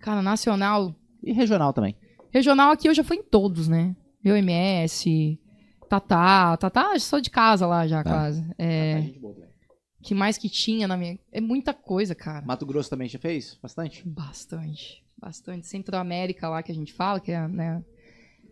Cara, 0.00 0.20
nacional. 0.22 0.94
E 1.22 1.32
regional 1.32 1.72
também. 1.72 1.94
Regional 2.32 2.72
aqui 2.72 2.88
eu 2.88 2.94
já 2.94 3.04
fui 3.04 3.16
em 3.18 3.22
todos, 3.22 3.68
né? 3.68 3.94
Meu 4.24 4.36
MS, 4.36 5.38
Tatá. 5.88 6.56
Tatá, 6.56 6.90
eu 6.94 7.00
sou 7.00 7.20
de 7.20 7.28
casa 7.30 7.66
lá 7.66 7.86
já, 7.86 8.02
Tá. 8.02 8.10
quase. 8.10 8.44
É, 8.58 9.02
que 10.02 10.14
mais 10.14 10.38
que 10.38 10.48
tinha 10.48 10.88
na 10.88 10.96
minha. 10.96 11.18
É 11.30 11.40
muita 11.40 11.74
coisa, 11.74 12.14
cara. 12.14 12.44
Mato 12.44 12.66
Grosso 12.66 12.90
também 12.90 13.08
já 13.08 13.18
fez? 13.18 13.58
Bastante? 13.62 14.06
Bastante. 14.06 15.04
Bastante. 15.16 15.66
Centro-América 15.66 16.48
lá 16.48 16.62
que 16.62 16.72
a 16.72 16.74
gente 16.74 16.92
fala, 16.92 17.20
que 17.20 17.32
é, 17.32 17.46
né? 17.46 17.84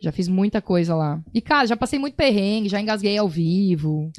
Já 0.01 0.13
fiz 0.13 0.29
muita 0.29 0.63
coisa 0.63 0.95
lá. 0.95 1.21
E, 1.35 1.41
cara, 1.41 1.67
já 1.67 1.77
passei 1.77 1.99
muito 1.99 2.15
perrengue, 2.15 2.69
já 2.69 2.81
engasguei 2.81 3.19
ao 3.19 3.29
vivo. 3.29 4.11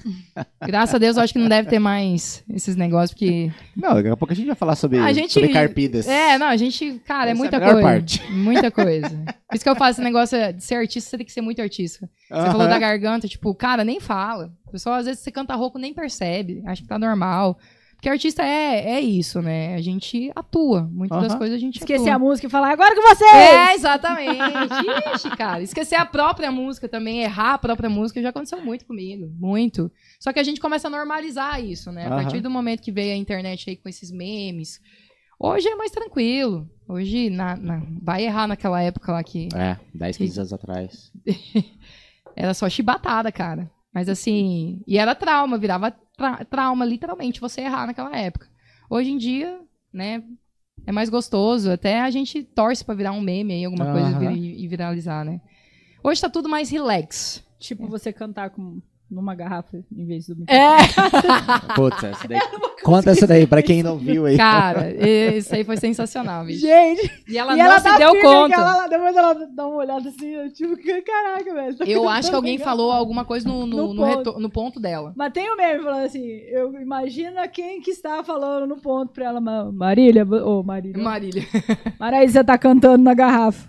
Graças 0.66 0.96
a 0.96 0.98
Deus, 0.98 1.16
eu 1.18 1.24
acho 1.24 1.34
que 1.34 1.40
não 1.40 1.48
deve 1.48 1.70
ter 1.70 1.80
mais 1.80 2.44
esses 2.54 2.76
negócios, 2.76 3.12
porque. 3.12 3.52
Não, 3.76 3.94
daqui 3.94 4.10
a 4.10 4.18
pouco 4.18 4.34
a 4.34 4.36
gente 4.36 4.48
vai 4.48 4.56
falar 4.56 4.76
sobre, 4.76 5.00
A 5.00 5.14
gente- 5.14 5.34
sobre 5.34 5.50
carpidas. 5.50 6.08
É, 6.08 6.38
não, 6.38 6.48
a 6.48 6.58
gente. 6.58 7.00
Cara, 7.06 7.30
é 7.30 7.32
Essa 7.32 7.32
é 7.32 7.34
a 7.34 7.38
muita 7.38 7.60
melhor 7.60 7.72
coisa. 7.74 7.88
parte. 7.88 8.24
Muita 8.32 8.72
coisa. 8.72 9.10
Por 9.48 9.56
isso 9.56 9.64
que 9.64 9.70
eu 9.70 9.76
faço 9.76 9.92
esse 10.00 10.02
negócio 10.02 10.38
de 10.54 10.64
ser 10.64 10.76
artista, 10.76 11.10
você 11.10 11.18
tem 11.18 11.26
que 11.26 11.32
ser 11.32 11.42
muito 11.42 11.62
artista. 11.62 12.10
Você 12.30 12.46
falou 12.52 12.68
da 12.68 12.78
garganta, 12.78 13.28
tipo, 13.28 13.54
cara, 13.56 13.84
nem 13.84 14.00
fala. 14.00 14.52
O 14.68 14.72
pessoal, 14.72 14.96
às 14.96 15.06
vezes, 15.06 15.22
você 15.22 15.32
canta 15.32 15.56
rouco 15.56 15.80
nem 15.80 15.94
percebe, 15.94 16.62
acha 16.66 16.82
que 16.82 16.88
tá 16.88 17.00
normal. 17.00 17.58
Porque 18.00 18.08
artista 18.08 18.42
é, 18.44 18.92
é 18.94 19.02
isso, 19.02 19.42
né? 19.42 19.76
A 19.76 19.82
gente 19.82 20.32
atua. 20.34 20.84
Muitas 20.90 21.22
das 21.22 21.36
coisas 21.36 21.58
a 21.58 21.60
gente 21.60 21.80
Esquecer 21.80 22.04
atua. 22.04 22.16
a 22.16 22.20
música 22.20 22.48
e 22.48 22.50
falar, 22.50 22.72
agora 22.72 22.96
com 22.96 23.02
vocês! 23.02 23.30
É, 23.34 23.74
exatamente. 23.76 24.40
Ixi, 25.16 25.30
cara. 25.36 25.62
Esquecer 25.62 25.96
a 25.96 26.06
própria 26.06 26.50
música 26.50 26.88
também, 26.88 27.20
errar 27.24 27.56
a 27.56 27.58
própria 27.58 27.90
música, 27.90 28.22
já 28.22 28.30
aconteceu 28.30 28.62
muito 28.64 28.86
comigo. 28.86 29.30
Muito. 29.38 29.92
Só 30.18 30.32
que 30.32 30.40
a 30.40 30.44
gente 30.44 30.62
começa 30.62 30.88
a 30.88 30.90
normalizar 30.90 31.62
isso, 31.62 31.92
né? 31.92 32.06
A 32.08 32.10
partir 32.12 32.40
do 32.40 32.50
momento 32.50 32.82
que 32.82 32.92
veio 32.92 33.12
a 33.14 33.18
internet 33.18 33.70
aí 33.70 33.76
com 33.76 33.90
esses 33.90 34.12
memes. 34.12 34.80
Hoje 35.38 35.68
é 35.68 35.76
mais 35.76 35.92
tranquilo. 35.92 36.70
Hoje 36.88 37.30
na, 37.30 37.58
na- 37.58 37.84
vai 38.02 38.24
errar 38.24 38.48
naquela 38.48 38.82
época 38.82 39.12
lá 39.12 39.22
que 39.22 39.50
É, 39.54 39.78
10, 39.94 40.16
15 40.16 40.40
anos 40.40 40.54
atrás. 40.54 41.12
era 42.34 42.54
só 42.54 42.70
chibatada, 42.70 43.30
cara. 43.30 43.70
Mas 43.94 44.08
assim, 44.08 44.82
e 44.88 44.98
era 44.98 45.16
trauma, 45.16 45.58
virava 45.58 45.94
tra- 46.20 46.46
trauma, 46.46 46.86
literalmente, 46.86 47.40
você 47.40 47.62
errar 47.62 47.88
naquela 47.88 48.16
época. 48.16 48.48
Hoje 48.90 49.10
em 49.10 49.18
dia, 49.18 49.60
né, 49.92 50.22
é 50.86 50.92
mais 50.92 51.10
gostoso. 51.10 51.72
Até 51.72 52.02
a 52.02 52.12
gente 52.12 52.44
torce 52.44 52.84
pra 52.84 52.94
virar 52.94 53.12
um 53.14 53.22
meme 53.22 53.54
aí, 53.54 53.66
alguma 53.66 53.92
coisa 53.92 54.08
Aham. 54.10 54.32
e, 54.34 54.64
e 54.64 54.68
viralizar, 54.68 55.24
né? 55.24 55.40
Hoje 56.04 56.22
tá 56.22 56.30
tudo 56.30 56.50
mais 56.50 56.70
relax. 56.70 57.44
Tipo, 57.58 57.88
você 57.88 58.14
cantar 58.14 58.50
com, 58.52 58.82
numa 59.10 59.34
garrafa 59.36 59.78
em 59.96 60.06
vez 60.06 60.28
do 60.28 60.44
É, 60.48 60.78
Putz, 61.76 62.04
essa 62.04 62.28
daí. 62.28 62.40
Conta 62.84 63.12
essa 63.12 63.28
daí, 63.28 63.46
pra 63.46 63.62
quem 63.62 63.84
não 63.84 63.98
viu 63.98 64.26
aí. 64.26 64.38
cara, 64.38 64.90
isso 65.36 65.54
aí 65.54 65.64
foi 65.66 65.76
sensacional, 65.78 66.46
bicho. 66.46 66.62
Gente, 66.62 67.12
E 67.28 67.38
ela 67.38 67.54
e 67.54 67.58
não 67.58 67.66
ela 67.66 67.78
se 67.80 67.84
tá 67.84 67.98
deu 67.98 68.14
conta. 68.22 68.58
lá, 68.58 68.88
depois 68.88 69.16
ela 69.16 69.34
dá 69.34 69.68
uma 69.68 69.76
olhada 69.78 70.08
assim, 70.08 70.28
eu 70.28 70.52
tipo, 70.54 70.78
que 70.78 71.02
caraca, 71.02 71.54
velho. 71.54 71.78
tá 71.78 71.84
Eu 71.86 72.08
acho 72.08 72.20
que 72.22 72.26
cantando 72.28 72.36
alguém 72.38 72.58
bem 72.58 72.66
falou 72.66 72.92
alguma 72.92 73.26
coisa 73.26 73.48
no, 73.48 73.66
no, 73.66 73.88
No 73.88 73.94
no 73.94 74.06
ponto. 74.24 74.40
no 74.40 74.50
ponto 74.50 74.80
dela. 74.80 75.12
Mas 75.16 75.34
tem 75.34 75.50
o 75.52 75.58
meme 75.58 75.84
falando 75.84 76.06
assim, 76.06 76.26
eu 76.26 76.74
imagino 76.82 77.36
quem 77.52 77.82
que 77.82 77.92
está 77.92 78.24
falando 78.24 78.66
no 78.66 78.78
ponto 78.78 79.12
pra 79.12 79.26
ela, 79.26 79.42
Ma- 79.42 79.70
Marília, 79.72 80.26
ô 80.26 80.64
Marília, 80.64 81.04
Marília. 81.04 81.44
Marília, 82.00 82.30
você 82.30 82.44
tá 82.44 82.58
cantando 82.58 83.04
na 83.04 83.14
garrafa. 83.14 83.68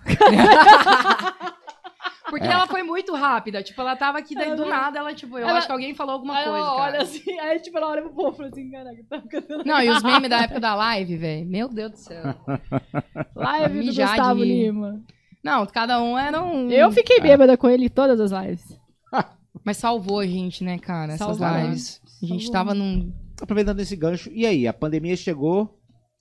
Porque 2.30 2.46
ela 2.46 2.66
foi 2.66 2.82
muito 2.82 3.14
rápida. 3.14 3.62
Tipo, 3.62 3.80
ela 3.82 3.94
tava 3.96 4.18
aqui, 4.18 4.34
daí 4.34 4.54
do 4.56 4.64
nada, 4.64 4.98
ela, 5.00 5.12
tipo, 5.12 5.36
eu 5.38 5.46
Ela- 5.46 5.58
acho 5.58 5.66
que 5.66 5.72
alguém 5.72 5.94
falou 5.94 6.14
alguma 6.14 6.36
Aí 6.36 6.44
coisa, 6.44 6.58
ela 6.58 6.66
cara. 6.76 6.82
olha 6.82 7.02
assim, 7.02 7.38
aí 7.40 7.58
tipo, 7.60 7.76
ela 7.76 7.88
olha 7.88 8.02
pro 8.02 8.12
povo 8.14 8.32
e 8.32 8.36
fala 8.36 8.48
assim, 8.48 8.70
caraca, 8.70 9.04
tá 9.10 9.20
cantando 9.28 9.64
Não, 9.64 9.80
e 9.82 9.90
os 9.90 10.02
memes 10.04 10.30
da 10.30 10.42
época 10.42 10.60
da 10.60 10.74
live, 10.74 11.16
velho. 11.16 11.46
Meu 11.46 11.68
Deus 11.68 11.90
do 11.92 11.98
céu. 11.98 12.22
live 13.34 13.80
do 13.80 13.86
Gustavo 13.86 14.40
de- 14.40 14.44
Lima. 14.44 15.02
Não, 15.42 15.66
cada 15.66 16.02
um 16.02 16.18
era 16.18 16.42
um. 16.42 16.70
Eu 16.70 16.92
fiquei 16.92 17.18
bêbada 17.20 17.56
com 17.56 17.68
ele 17.68 17.86
em 17.86 17.88
todas 17.88 18.20
as 18.20 18.30
lives. 18.44 18.78
Mas 19.64 19.76
salvou 19.78 20.20
a 20.20 20.26
gente, 20.26 20.62
né, 20.62 20.78
cara? 20.78 21.14
Essas 21.14 21.36
Salvou. 21.38 21.60
lives. 21.62 22.00
A 22.22 22.26
gente 22.26 22.44
Salvou. 22.46 22.52
tava 22.52 22.74
num. 22.74 23.12
Aproveitando 23.40 23.80
esse 23.80 23.96
gancho. 23.96 24.30
E 24.32 24.44
aí, 24.46 24.68
a 24.68 24.72
pandemia 24.72 25.16
chegou. 25.16 25.62
O 25.62 25.70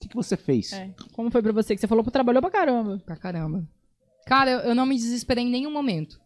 que, 0.00 0.08
que 0.08 0.16
você 0.16 0.34
fez? 0.36 0.72
É. 0.72 0.90
Como 1.12 1.30
foi 1.30 1.42
pra 1.42 1.52
você? 1.52 1.74
Que 1.74 1.80
você 1.80 1.86
falou 1.86 2.02
que 2.02 2.10
trabalhou 2.10 2.40
pra 2.40 2.50
caramba. 2.50 2.98
Pra 3.04 3.16
caramba. 3.16 3.62
Cara, 4.26 4.50
eu, 4.50 4.74
não 4.74 4.86
me 4.86 4.94
desesperei 4.96 5.44
em 5.44 5.50
nenhum 5.50 5.72
momento. 5.72 6.20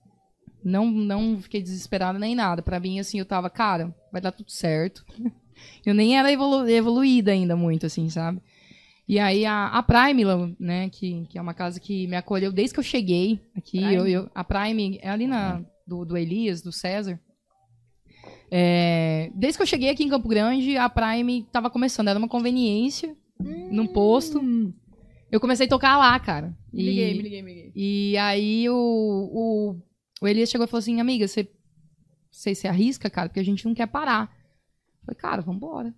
Não, 0.63 0.91
não 0.91 1.41
fiquei 1.41 1.63
desesperada 1.63 2.19
nem 2.19 2.35
nada. 2.35 2.63
Pra 2.63 2.81
mim, 2.81 2.99
assim, 2.99 3.19
eu 3.19 3.25
tava, 3.27 3.49
cara, 3.51 3.95
vai 4.13 4.21
dar 4.21 4.33
tudo 4.33 4.51
certo. 4.51 5.05
Eu 5.87 5.95
nem 5.95 6.19
era 6.19 6.33
evolu- 6.33 6.69
evoluída 6.69 7.31
ainda 7.31 7.55
muito, 7.55 7.87
assim, 7.87 8.09
sabe? 8.11 8.43
E 9.09 9.21
aí 9.21 9.47
a, 9.47 9.69
a 9.69 9.83
Prime, 9.85 10.25
né, 10.59 10.89
que, 10.91 11.25
que 11.29 11.39
é 11.39 11.41
uma 11.41 11.55
casa 11.55 11.79
que 11.79 12.09
me 12.09 12.17
acolheu 12.17 12.51
desde 12.51 12.75
que 12.75 12.81
eu 12.81 12.85
cheguei 12.85 13.41
aqui. 13.57 13.79
Prime? 13.79 13.95
Eu, 13.95 14.07
eu- 14.09 14.31
a 14.35 14.43
Prime 14.43 14.99
é 15.01 15.09
ali 15.09 15.27
na, 15.29 15.63
do, 15.87 16.05
do 16.05 16.17
Elias, 16.17 16.61
do 16.61 16.73
César. 16.73 17.21
É, 18.51 19.31
desde 19.35 19.59
que 19.59 19.63
eu 19.63 19.67
cheguei 19.67 19.89
aqui 19.91 20.03
em 20.05 20.09
Campo 20.09 20.29
Grande, 20.29 20.77
a 20.77 20.89
Prime 20.89 21.43
tava 21.53 21.71
começando. 21.71 22.09
Era 22.09 22.19
uma 22.19 22.29
conveniência 22.29 23.17
num 23.71 23.87
posto. 23.87 24.41
Eu 25.35 25.41
comecei 25.41 25.67
a 25.67 25.69
tocar 25.69 25.99
lá, 25.99 26.17
cara. 26.21 26.57
Me 26.73 26.81
E- 26.81 26.87
liguei, 26.87 27.15
me 27.15 27.23
liguei, 27.23 27.43
me 27.43 27.55
liguei. 27.55 27.73
e 27.75 28.17
aí 28.19 28.69
o, 28.71 28.75
o, 28.77 29.77
o 30.23 30.29
Elias 30.29 30.49
chegou 30.49 30.65
e 30.65 30.69
falou 30.71 30.79
assim, 30.79 31.01
amiga, 31.01 31.27
você, 31.27 31.51
você 32.31 32.55
se 32.55 32.69
arrisca, 32.69 33.11
cara, 33.11 33.29
porque 33.29 33.41
a 33.41 33.45
gente 33.45 33.65
não 33.65 33.75
quer 33.75 33.89
parar. 33.89 34.31
Eu 35.01 35.07
falei, 35.07 35.21
cara, 35.21 35.43
vambora. 35.43 35.93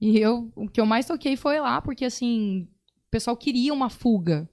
E 0.00 0.18
eu, 0.18 0.50
o 0.56 0.68
que 0.68 0.80
eu 0.80 0.84
mais 0.84 1.06
toquei 1.06 1.36
foi 1.36 1.60
lá, 1.60 1.80
porque 1.80 2.04
assim, 2.04 2.66
o 3.06 3.10
pessoal 3.10 3.36
queria 3.36 3.72
uma 3.72 3.88
fuga, 3.88 4.48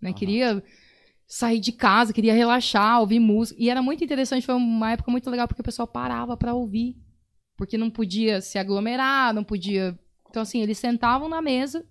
né? 0.00 0.12
Queria 0.12 0.62
sair 1.26 1.58
de 1.58 1.72
casa, 1.72 2.12
queria 2.12 2.34
relaxar, 2.34 3.00
ouvir 3.00 3.18
música. 3.18 3.60
E 3.60 3.68
era 3.68 3.82
muito 3.82 4.04
interessante, 4.04 4.46
foi 4.46 4.54
uma 4.54 4.92
época 4.92 5.10
muito 5.10 5.28
legal, 5.28 5.48
porque 5.48 5.60
o 5.62 5.64
pessoal 5.64 5.88
parava 5.88 6.36
pra 6.36 6.54
ouvir. 6.54 6.96
Porque 7.56 7.76
não 7.76 7.90
podia 7.90 8.40
se 8.40 8.58
aglomerar, 8.58 9.34
não 9.34 9.42
podia... 9.42 9.98
Então, 10.28 10.40
assim, 10.42 10.60
eles 10.60 10.78
sentavam 10.78 11.28
na 11.28 11.42
mesa, 11.42 11.84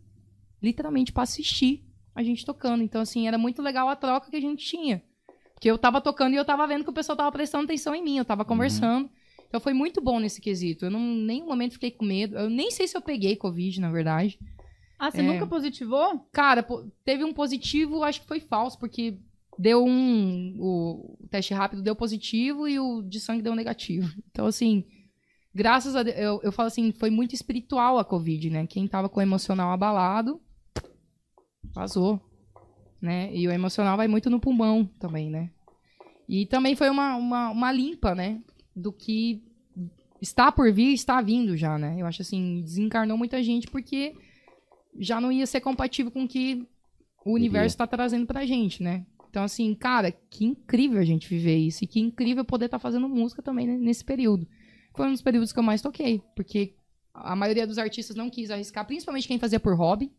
literalmente 0.61 1.11
pra 1.11 1.23
assistir 1.23 1.85
a 2.15 2.23
gente 2.23 2.45
tocando. 2.45 2.83
Então, 2.83 3.01
assim, 3.01 3.27
era 3.27 3.37
muito 3.37 3.61
legal 3.61 3.87
a 3.89 3.95
troca 3.95 4.29
que 4.29 4.35
a 4.37 4.41
gente 4.41 4.65
tinha. 4.65 5.01
Porque 5.53 5.69
eu 5.69 5.77
tava 5.77 5.99
tocando 6.01 6.33
e 6.33 6.37
eu 6.37 6.45
tava 6.45 6.65
vendo 6.67 6.83
que 6.83 6.89
o 6.89 6.93
pessoal 6.93 7.15
tava 7.17 7.31
prestando 7.31 7.65
atenção 7.65 7.93
em 7.93 8.03
mim, 8.03 8.17
eu 8.17 8.25
tava 8.25 8.45
conversando. 8.45 9.09
Então 9.47 9.59
foi 9.59 9.73
muito 9.73 9.99
bom 9.99 10.19
nesse 10.19 10.39
quesito. 10.39 10.85
Eu 10.85 10.91
não, 10.91 10.99
em 11.01 11.25
nenhum 11.25 11.47
momento 11.47 11.73
fiquei 11.73 11.91
com 11.91 12.05
medo. 12.05 12.37
Eu 12.37 12.49
nem 12.49 12.71
sei 12.71 12.87
se 12.87 12.95
eu 12.95 13.01
peguei 13.01 13.35
Covid, 13.35 13.81
na 13.81 13.91
verdade. 13.91 14.39
Ah, 14.97 15.09
você 15.11 15.19
É. 15.19 15.23
nunca 15.23 15.45
positivou? 15.47 16.19
Cara, 16.31 16.65
teve 17.03 17.23
um 17.23 17.33
positivo, 17.33 18.03
acho 18.03 18.21
que 18.21 18.27
foi 18.27 18.39
falso, 18.39 18.77
porque 18.79 19.17
deu 19.57 19.83
um. 19.83 20.55
O, 20.59 21.17
o 21.23 21.27
teste 21.29 21.53
rápido 21.53 21.81
deu 21.81 21.95
positivo 21.95 22.67
e 22.67 22.79
o 22.79 23.01
de 23.01 23.19
sangue 23.19 23.41
deu 23.41 23.55
negativo. 23.55 24.07
Então, 24.31 24.45
assim, 24.45 24.85
graças 25.53 25.95
a 25.95 26.03
Deus, 26.03 26.17
eu, 26.17 26.39
eu 26.43 26.51
falo 26.51 26.67
assim, 26.67 26.91
foi 26.93 27.09
muito 27.09 27.33
espiritual 27.33 27.97
a 27.97 28.05
Covid, 28.05 28.49
né? 28.49 28.67
Quem 28.67 28.87
tava 28.87 29.09
com 29.09 29.19
o 29.19 29.23
emocional 29.23 29.71
abalado, 29.71 30.39
vazou. 31.73 32.21
Né? 33.01 33.33
E 33.33 33.47
o 33.47 33.51
emocional 33.51 33.95
vai 33.95 34.07
muito 34.07 34.29
no 34.29 34.39
pulmão 34.39 34.85
também, 34.99 35.29
né? 35.29 35.51
E 36.27 36.45
também 36.45 36.75
foi 36.75 36.89
uma, 36.89 37.15
uma, 37.15 37.49
uma 37.49 37.71
limpa, 37.71 38.13
né? 38.13 38.41
Do 38.75 38.91
que 38.91 39.41
está 40.21 40.51
por 40.51 40.71
vir, 40.71 40.93
está 40.93 41.21
vindo 41.21 41.55
já, 41.55 41.77
né? 41.77 41.95
Eu 41.97 42.05
acho 42.05 42.21
assim, 42.21 42.61
desencarnou 42.61 43.17
muita 43.17 43.41
gente 43.41 43.67
porque 43.67 44.15
já 44.99 45.21
não 45.21 45.31
ia 45.31 45.47
ser 45.47 45.61
compatível 45.61 46.11
com 46.11 46.23
o 46.23 46.27
que 46.27 46.67
o 47.25 47.33
universo 47.33 47.73
está 47.73 47.87
trazendo 47.87 48.25
pra 48.25 48.45
gente, 48.45 48.83
né? 48.83 49.05
Então, 49.29 49.43
assim, 49.43 49.73
cara, 49.75 50.11
que 50.11 50.43
incrível 50.43 50.99
a 50.99 51.05
gente 51.05 51.29
viver 51.29 51.55
isso. 51.55 51.83
E 51.83 51.87
que 51.87 51.99
incrível 51.99 52.43
poder 52.43 52.65
estar 52.65 52.79
fazendo 52.79 53.07
música 53.07 53.41
também 53.41 53.67
né, 53.67 53.77
nesse 53.77 54.03
período. 54.03 54.47
Foi 54.95 55.07
um 55.07 55.11
dos 55.11 55.21
períodos 55.21 55.53
que 55.53 55.59
eu 55.59 55.63
mais 55.63 55.81
toquei. 55.81 56.21
Porque 56.35 56.73
a 57.13 57.35
maioria 57.35 57.67
dos 57.67 57.77
artistas 57.77 58.15
não 58.15 58.29
quis 58.29 58.49
arriscar, 58.49 58.85
principalmente 58.85 59.27
quem 59.27 59.39
fazia 59.39 59.59
por 59.59 59.75
hobby. 59.75 60.11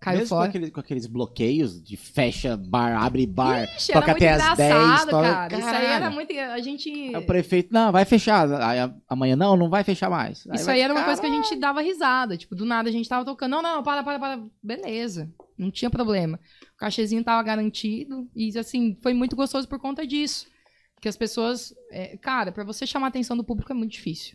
Caiu 0.00 0.20
Mesmo 0.20 0.30
com, 0.30 0.36
fora. 0.36 0.48
aquele- 0.48 0.70
com 0.70 0.80
aqueles 0.80 1.06
bloqueios 1.06 1.82
de 1.82 1.94
fecha 1.94 2.56
bar, 2.56 2.96
abre 3.02 3.26
bar, 3.26 3.64
Ixi, 3.76 3.92
toca 3.92 4.12
até 4.12 4.30
as 4.30 4.56
10. 4.56 4.70
engraçado, 4.74 5.10
toca- 5.10 5.22
cara. 5.30 5.58
Isso 5.58 5.68
aí 5.68 5.84
era 5.86 6.10
muito. 6.10 6.32
A 6.38 6.58
gente. 6.60 6.90
Aí 6.90 7.16
o 7.16 7.26
prefeito, 7.26 7.68
não, 7.70 7.92
vai 7.92 8.06
fechar. 8.06 8.50
Aí 8.62 8.78
amanhã, 9.06 9.36
não, 9.36 9.58
não 9.58 9.68
vai 9.68 9.84
fechar 9.84 10.08
mais. 10.08 10.38
Isso 10.54 10.64
vai 10.64 10.76
aí 10.76 10.80
era 10.80 10.94
uma 10.94 11.04
coisa 11.04 11.20
que 11.20 11.26
a 11.26 11.30
gente 11.30 11.54
dava 11.56 11.82
risada. 11.82 12.34
Tipo, 12.38 12.54
do 12.54 12.64
nada 12.64 12.88
a 12.88 12.92
gente 12.92 13.06
tava 13.06 13.26
tocando. 13.26 13.50
Não, 13.50 13.62
não, 13.62 13.82
para, 13.82 14.02
para, 14.02 14.18
para. 14.18 14.42
Beleza. 14.62 15.30
Não 15.58 15.70
tinha 15.70 15.90
problema. 15.90 16.40
O 16.74 16.76
cachezinho 16.78 17.22
tava 17.22 17.42
garantido. 17.42 18.26
E, 18.34 18.56
assim, 18.58 18.96
foi 19.02 19.12
muito 19.12 19.36
gostoso 19.36 19.68
por 19.68 19.78
conta 19.78 20.06
disso. 20.06 20.46
Porque 20.94 21.08
as 21.10 21.16
pessoas. 21.16 21.74
é, 21.92 22.16
cara, 22.16 22.50
pra 22.52 22.64
você 22.64 22.86
chamar 22.86 23.08
a 23.08 23.10
atenção 23.10 23.36
do 23.36 23.44
público 23.44 23.70
é 23.70 23.74
muito 23.74 23.92
difícil. 23.92 24.34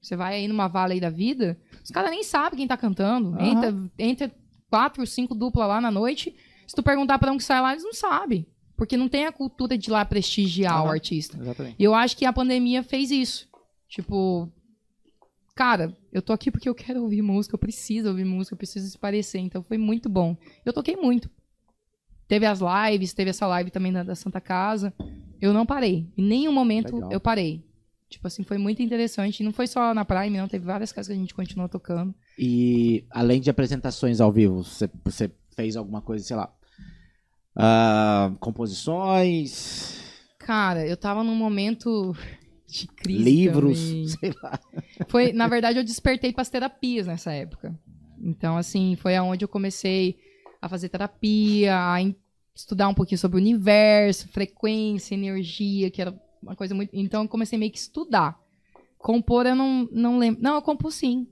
Você 0.00 0.16
vai 0.16 0.34
aí 0.34 0.48
numa 0.48 0.66
vale 0.66 0.94
aí 0.94 1.00
da 1.00 1.10
vida, 1.10 1.56
os 1.84 1.90
caras 1.92 2.10
nem 2.10 2.24
sabem 2.24 2.56
quem 2.58 2.66
tá 2.66 2.76
cantando. 2.76 3.36
Aham. 3.36 3.46
Entra, 3.46 3.74
entra 3.96 4.32
quatro, 4.72 5.06
cinco 5.06 5.34
dupla 5.34 5.66
lá 5.66 5.82
na 5.82 5.90
noite. 5.90 6.34
Se 6.66 6.74
tu 6.74 6.82
perguntar 6.82 7.18
pra 7.18 7.30
um 7.30 7.36
que 7.36 7.44
sai 7.44 7.60
lá, 7.60 7.72
eles 7.72 7.84
não 7.84 7.92
sabem. 7.92 8.46
Porque 8.74 8.96
não 8.96 9.06
tem 9.06 9.26
a 9.26 9.32
cultura 9.32 9.76
de 9.76 9.90
lá 9.90 10.02
prestigiar 10.02 10.78
o 10.80 10.84
Aham. 10.86 10.92
artista. 10.92 11.38
Exatamente. 11.38 11.76
E 11.78 11.84
eu 11.84 11.94
acho 11.94 12.16
que 12.16 12.24
a 12.24 12.32
pandemia 12.32 12.82
fez 12.82 13.10
isso. 13.10 13.46
Tipo, 13.86 14.50
cara, 15.54 15.94
eu 16.10 16.22
tô 16.22 16.32
aqui 16.32 16.50
porque 16.50 16.66
eu 16.70 16.74
quero 16.74 17.02
ouvir 17.02 17.20
música, 17.20 17.54
eu 17.54 17.58
preciso 17.58 18.08
ouvir 18.08 18.24
música, 18.24 18.54
eu 18.54 18.58
preciso 18.58 18.88
se 18.88 18.96
parecer. 18.96 19.40
Então 19.40 19.62
foi 19.62 19.76
muito 19.76 20.08
bom. 20.08 20.34
Eu 20.64 20.72
toquei 20.72 20.96
muito. 20.96 21.28
Teve 22.26 22.46
as 22.46 22.60
lives, 22.60 23.12
teve 23.12 23.28
essa 23.28 23.46
live 23.46 23.70
também 23.70 23.92
da, 23.92 24.02
da 24.02 24.14
Santa 24.14 24.40
Casa. 24.40 24.94
Eu 25.38 25.52
não 25.52 25.66
parei. 25.66 26.10
Em 26.16 26.24
nenhum 26.24 26.52
momento 26.52 26.94
Legal. 26.94 27.12
eu 27.12 27.20
parei. 27.20 27.62
Tipo 28.12 28.26
assim, 28.26 28.42
foi 28.44 28.58
muito 28.58 28.80
interessante. 28.82 29.40
E 29.40 29.44
não 29.44 29.52
foi 29.52 29.66
só 29.66 29.92
na 29.94 30.04
Prime, 30.04 30.36
não. 30.38 30.46
Teve 30.48 30.64
várias 30.64 30.92
casas 30.92 31.08
que 31.08 31.18
a 31.18 31.20
gente 31.20 31.34
continuou 31.34 31.68
tocando. 31.68 32.14
E 32.38 33.04
além 33.10 33.40
de 33.40 33.50
apresentações 33.50 34.20
ao 34.20 34.30
vivo, 34.32 34.62
você, 34.62 34.88
você 35.04 35.30
fez 35.56 35.76
alguma 35.76 36.00
coisa, 36.00 36.24
sei 36.24 36.36
lá. 36.36 36.52
ah, 37.56 38.32
composições, 38.40 40.00
Cara, 40.38 40.84
eu 40.86 40.96
tava 40.96 41.22
num 41.22 41.36
momento 41.36 42.16
de 42.66 42.86
crise. 42.88 43.22
livros, 43.22 43.78
também. 43.80 44.08
sei 44.18 44.32
lá. 44.42 44.58
Foi, 45.08 45.32
na 45.32 45.46
verdade, 45.46 45.78
eu 45.78 45.84
despertei 45.84 46.32
para 46.32 46.42
as 46.42 46.48
terapias 46.50 47.06
nessa 47.06 47.32
época. 47.32 47.78
Então, 48.20 48.56
assim, 48.56 48.96
foi 48.96 49.14
aonde 49.16 49.44
eu 49.44 49.48
comecei 49.48 50.16
a 50.60 50.68
fazer 50.68 50.88
terapia, 50.88 51.76
a 51.76 51.96
estudar 52.54 52.88
um 52.88 52.94
pouquinho 52.94 53.18
sobre 53.18 53.36
o 53.38 53.40
universo, 53.40 54.28
frequência, 54.28 55.14
energia, 55.14 55.90
que 55.90 56.02
era 56.02 56.12
uma 56.42 56.56
coisa 56.56 56.74
muito. 56.74 56.90
Então, 56.92 57.22
eu 57.22 57.28
comecei 57.28 57.58
meio 57.58 57.70
que 57.72 57.78
estudar. 57.78 58.40
Compor, 58.98 59.46
eu 59.46 59.56
não, 59.56 59.88
não 59.90 60.18
lembro. 60.18 60.42
Não, 60.42 60.54
eu 60.56 60.62
compus 60.62 60.94
sim. 60.94 61.26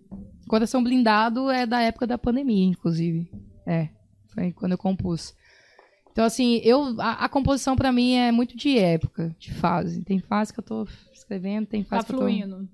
Coração 0.49 0.83
Blindado 0.83 1.51
é 1.51 1.65
da 1.67 1.81
época 1.81 2.07
da 2.07 2.19
pandemia, 2.19 2.65
inclusive. 2.67 3.31
É, 3.67 3.89
foi 4.35 4.53
quando 4.53 4.73
eu 4.73 4.79
compus. 4.79 5.35
Então, 6.11 6.25
assim, 6.25 6.57
eu, 6.65 7.01
a, 7.01 7.25
a 7.25 7.29
composição 7.29 7.77
pra 7.77 7.93
mim 7.93 8.15
é 8.15 8.33
muito 8.33 8.57
de 8.57 8.77
época, 8.77 9.35
de 9.39 9.53
fase. 9.55 10.03
Tem 10.03 10.19
fase 10.19 10.53
que 10.53 10.59
eu 10.59 10.65
tô 10.65 10.87
escrevendo, 11.13 11.67
tem 11.67 11.85
Tá 11.85 11.91
fase 11.97 12.07
que 12.07 12.13
eu 12.13 12.19
tô 12.19 12.25
fluindo. 12.25 12.69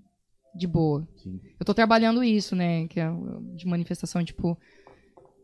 de 0.54 0.66
boa. 0.66 1.06
Sim. 1.22 1.38
Eu 1.60 1.66
tô 1.66 1.74
trabalhando 1.74 2.24
isso, 2.24 2.56
né? 2.56 2.86
Que 2.88 2.98
é 2.98 3.08
de 3.54 3.66
manifestação, 3.66 4.24
tipo. 4.24 4.56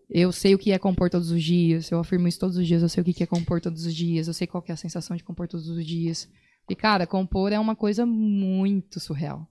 Eu 0.09 0.31
sei 0.33 0.55
o 0.55 0.59
que 0.59 0.73
é 0.73 0.79
compor 0.79 1.09
todos 1.09 1.31
os 1.31 1.43
dias, 1.43 1.91
eu 1.91 1.99
afirmo 1.99 2.29
isso 2.29 2.39
todos 2.39 2.57
os 2.59 2.67
dias, 2.67 2.83
eu 2.83 2.89
sei 2.89 3.01
o 3.01 3.05
que 3.05 3.23
é 3.23 3.27
compor 3.27 3.63
todos 3.63 3.87
os 3.87 3.95
dias, 3.95 4.29
eu 4.29 4.35
sei 4.35 4.47
qual 4.47 4.63
que 4.63 4.71
é 4.71 4.75
a 4.75 4.77
sensação 4.77 5.17
de 5.17 5.25
compor 5.25 5.49
todos 5.49 5.69
os 5.69 5.87
dias. 5.87 6.29
E, 6.69 6.75
cara, 6.75 7.07
compor 7.07 7.53
é 7.53 7.59
uma 7.59 7.77
coisa 7.77 8.07
muito 8.07 8.99
surreal. 9.01 9.47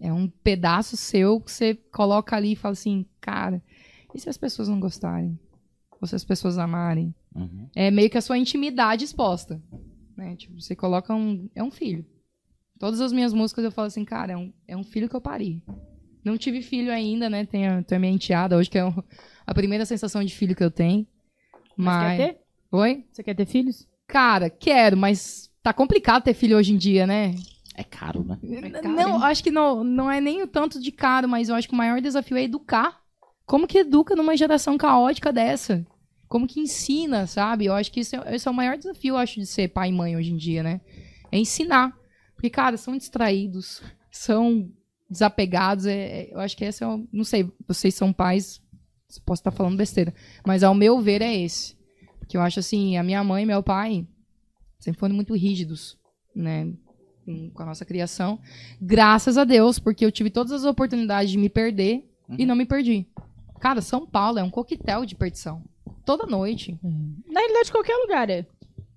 É 0.00 0.12
um 0.12 0.28
pedaço 0.28 0.96
seu 0.96 1.40
que 1.40 1.50
você 1.50 1.74
coloca 1.74 2.34
ali 2.36 2.52
e 2.52 2.56
fala 2.56 2.72
assim, 2.72 3.04
cara, 3.20 3.62
e 4.14 4.18
se 4.18 4.28
as 4.28 4.38
pessoas 4.38 4.68
não 4.68 4.80
gostarem? 4.80 5.38
Ou 6.00 6.06
se 6.08 6.14
as 6.14 6.24
pessoas 6.24 6.58
amarem? 6.58 7.14
Uhum. 7.32 7.68
é 7.76 7.92
meio 7.92 8.10
que 8.10 8.18
a 8.18 8.20
sua 8.22 8.36
intimidade 8.38 9.04
exposta. 9.04 9.62
Né? 10.16 10.34
Tipo, 10.34 10.60
você 10.60 10.74
coloca 10.74 11.14
um. 11.14 11.48
É 11.54 11.62
um 11.62 11.70
filho. 11.70 12.04
Todas 12.78 13.00
as 13.00 13.12
minhas 13.12 13.32
músicas 13.32 13.64
eu 13.64 13.70
falo 13.70 13.86
assim, 13.86 14.04
cara, 14.04 14.32
é 14.32 14.36
um, 14.36 14.52
é 14.66 14.76
um 14.76 14.82
filho 14.82 15.08
que 15.08 15.14
eu 15.14 15.20
pari. 15.20 15.62
Não 16.24 16.36
tive 16.36 16.60
filho 16.62 16.90
ainda, 16.92 17.30
né? 17.30 17.44
Tenho, 17.46 17.84
tenho 17.84 17.98
a 17.98 18.00
minha 18.00 18.12
enteada 18.12 18.56
hoje, 18.56 18.68
que 18.68 18.78
é 18.78 18.84
o- 18.84 19.04
a 19.46 19.54
primeira 19.54 19.86
sensação 19.86 20.24
de 20.24 20.34
filho 20.34 20.56
que 20.56 20.64
eu 20.64 20.70
tenho. 20.70 21.06
Mas 21.76 21.96
Mas. 21.96 22.16
quer 22.16 22.32
ter? 22.34 22.40
Oi? 22.72 23.04
Você 23.12 23.22
quer 23.22 23.34
ter 23.34 23.46
filhos? 23.46 23.86
Cara, 24.06 24.50
quero, 24.50 24.96
mas 24.96 25.49
tá 25.62 25.72
complicado 25.72 26.22
ter 26.24 26.34
filho 26.34 26.56
hoje 26.56 26.72
em 26.72 26.76
dia, 26.76 27.06
né? 27.06 27.34
É 27.74 27.84
caro, 27.84 28.24
né? 28.24 28.38
caro, 28.82 28.94
não, 28.94 29.16
hein? 29.16 29.22
acho 29.24 29.42
que 29.42 29.50
não, 29.50 29.82
não 29.82 30.10
é 30.10 30.20
nem 30.20 30.42
o 30.42 30.46
tanto 30.46 30.80
de 30.80 30.92
caro, 30.92 31.28
mas 31.28 31.48
eu 31.48 31.54
acho 31.54 31.68
que 31.68 31.74
o 31.74 31.76
maior 31.76 32.00
desafio 32.00 32.36
é 32.36 32.42
educar. 32.42 33.00
Como 33.46 33.66
que 33.66 33.78
educa 33.78 34.14
numa 34.14 34.36
geração 34.36 34.76
caótica 34.76 35.32
dessa? 35.32 35.84
Como 36.28 36.46
que 36.46 36.60
ensina, 36.60 37.26
sabe? 37.26 37.64
Eu 37.66 37.74
acho 37.74 37.90
que 37.90 38.00
esse 38.00 38.16
é, 38.16 38.34
esse 38.34 38.46
é 38.46 38.50
o 38.50 38.54
maior 38.54 38.76
desafio, 38.76 39.14
eu 39.14 39.16
acho, 39.16 39.40
de 39.40 39.46
ser 39.46 39.68
pai 39.68 39.88
e 39.88 39.92
mãe 39.92 40.16
hoje 40.16 40.30
em 40.30 40.36
dia, 40.36 40.62
né? 40.62 40.80
É 41.32 41.38
ensinar. 41.38 41.96
Porque, 42.34 42.48
cara, 42.50 42.76
são 42.76 42.96
distraídos, 42.96 43.82
são 44.10 44.70
desapegados. 45.08 45.86
é- 45.86 46.22
é- 46.22 46.28
eu 46.32 46.38
acho 46.38 46.56
que 46.56 46.64
esse 46.64 46.84
é 46.84 46.86
o. 46.86 47.06
Não 47.12 47.24
sei, 47.24 47.50
vocês 47.66 47.94
são 47.94 48.12
pais, 48.12 48.60
posso 49.26 49.40
estar 49.40 49.50
falando 49.50 49.76
besteira. 49.76 50.14
Mas 50.46 50.62
ao 50.62 50.74
meu 50.74 51.00
ver 51.00 51.20
é 51.20 51.34
esse. 51.34 51.76
Porque 52.18 52.36
eu 52.36 52.40
acho 52.42 52.60
assim, 52.60 52.96
a 52.96 53.02
minha 53.02 53.24
mãe 53.24 53.42
e 53.42 53.46
meu 53.46 53.62
pai 53.62 54.06
sempre 54.80 54.98
foram 54.98 55.14
muito 55.14 55.34
rígidos, 55.34 55.96
né? 56.34 56.72
Com 57.54 57.62
a 57.62 57.66
nossa 57.66 57.84
criação. 57.84 58.40
Graças 58.80 59.38
a 59.38 59.44
Deus, 59.44 59.78
porque 59.78 60.04
eu 60.04 60.10
tive 60.10 60.30
todas 60.30 60.50
as 60.50 60.64
oportunidades 60.64 61.30
de 61.30 61.38
me 61.38 61.48
perder 61.48 62.04
e 62.36 62.44
não 62.44 62.56
me 62.56 62.64
perdi. 62.64 63.06
Cara, 63.60 63.80
São 63.80 64.06
Paulo 64.06 64.38
é 64.38 64.42
um 64.42 64.50
coquetel 64.50 65.04
de 65.04 65.14
perdição. 65.14 65.62
Toda 66.04 66.26
noite. 66.26 66.78
Na 67.28 67.40
realidade, 67.40 67.70
qualquer 67.70 67.94
lugar 67.96 68.30
é. 68.30 68.46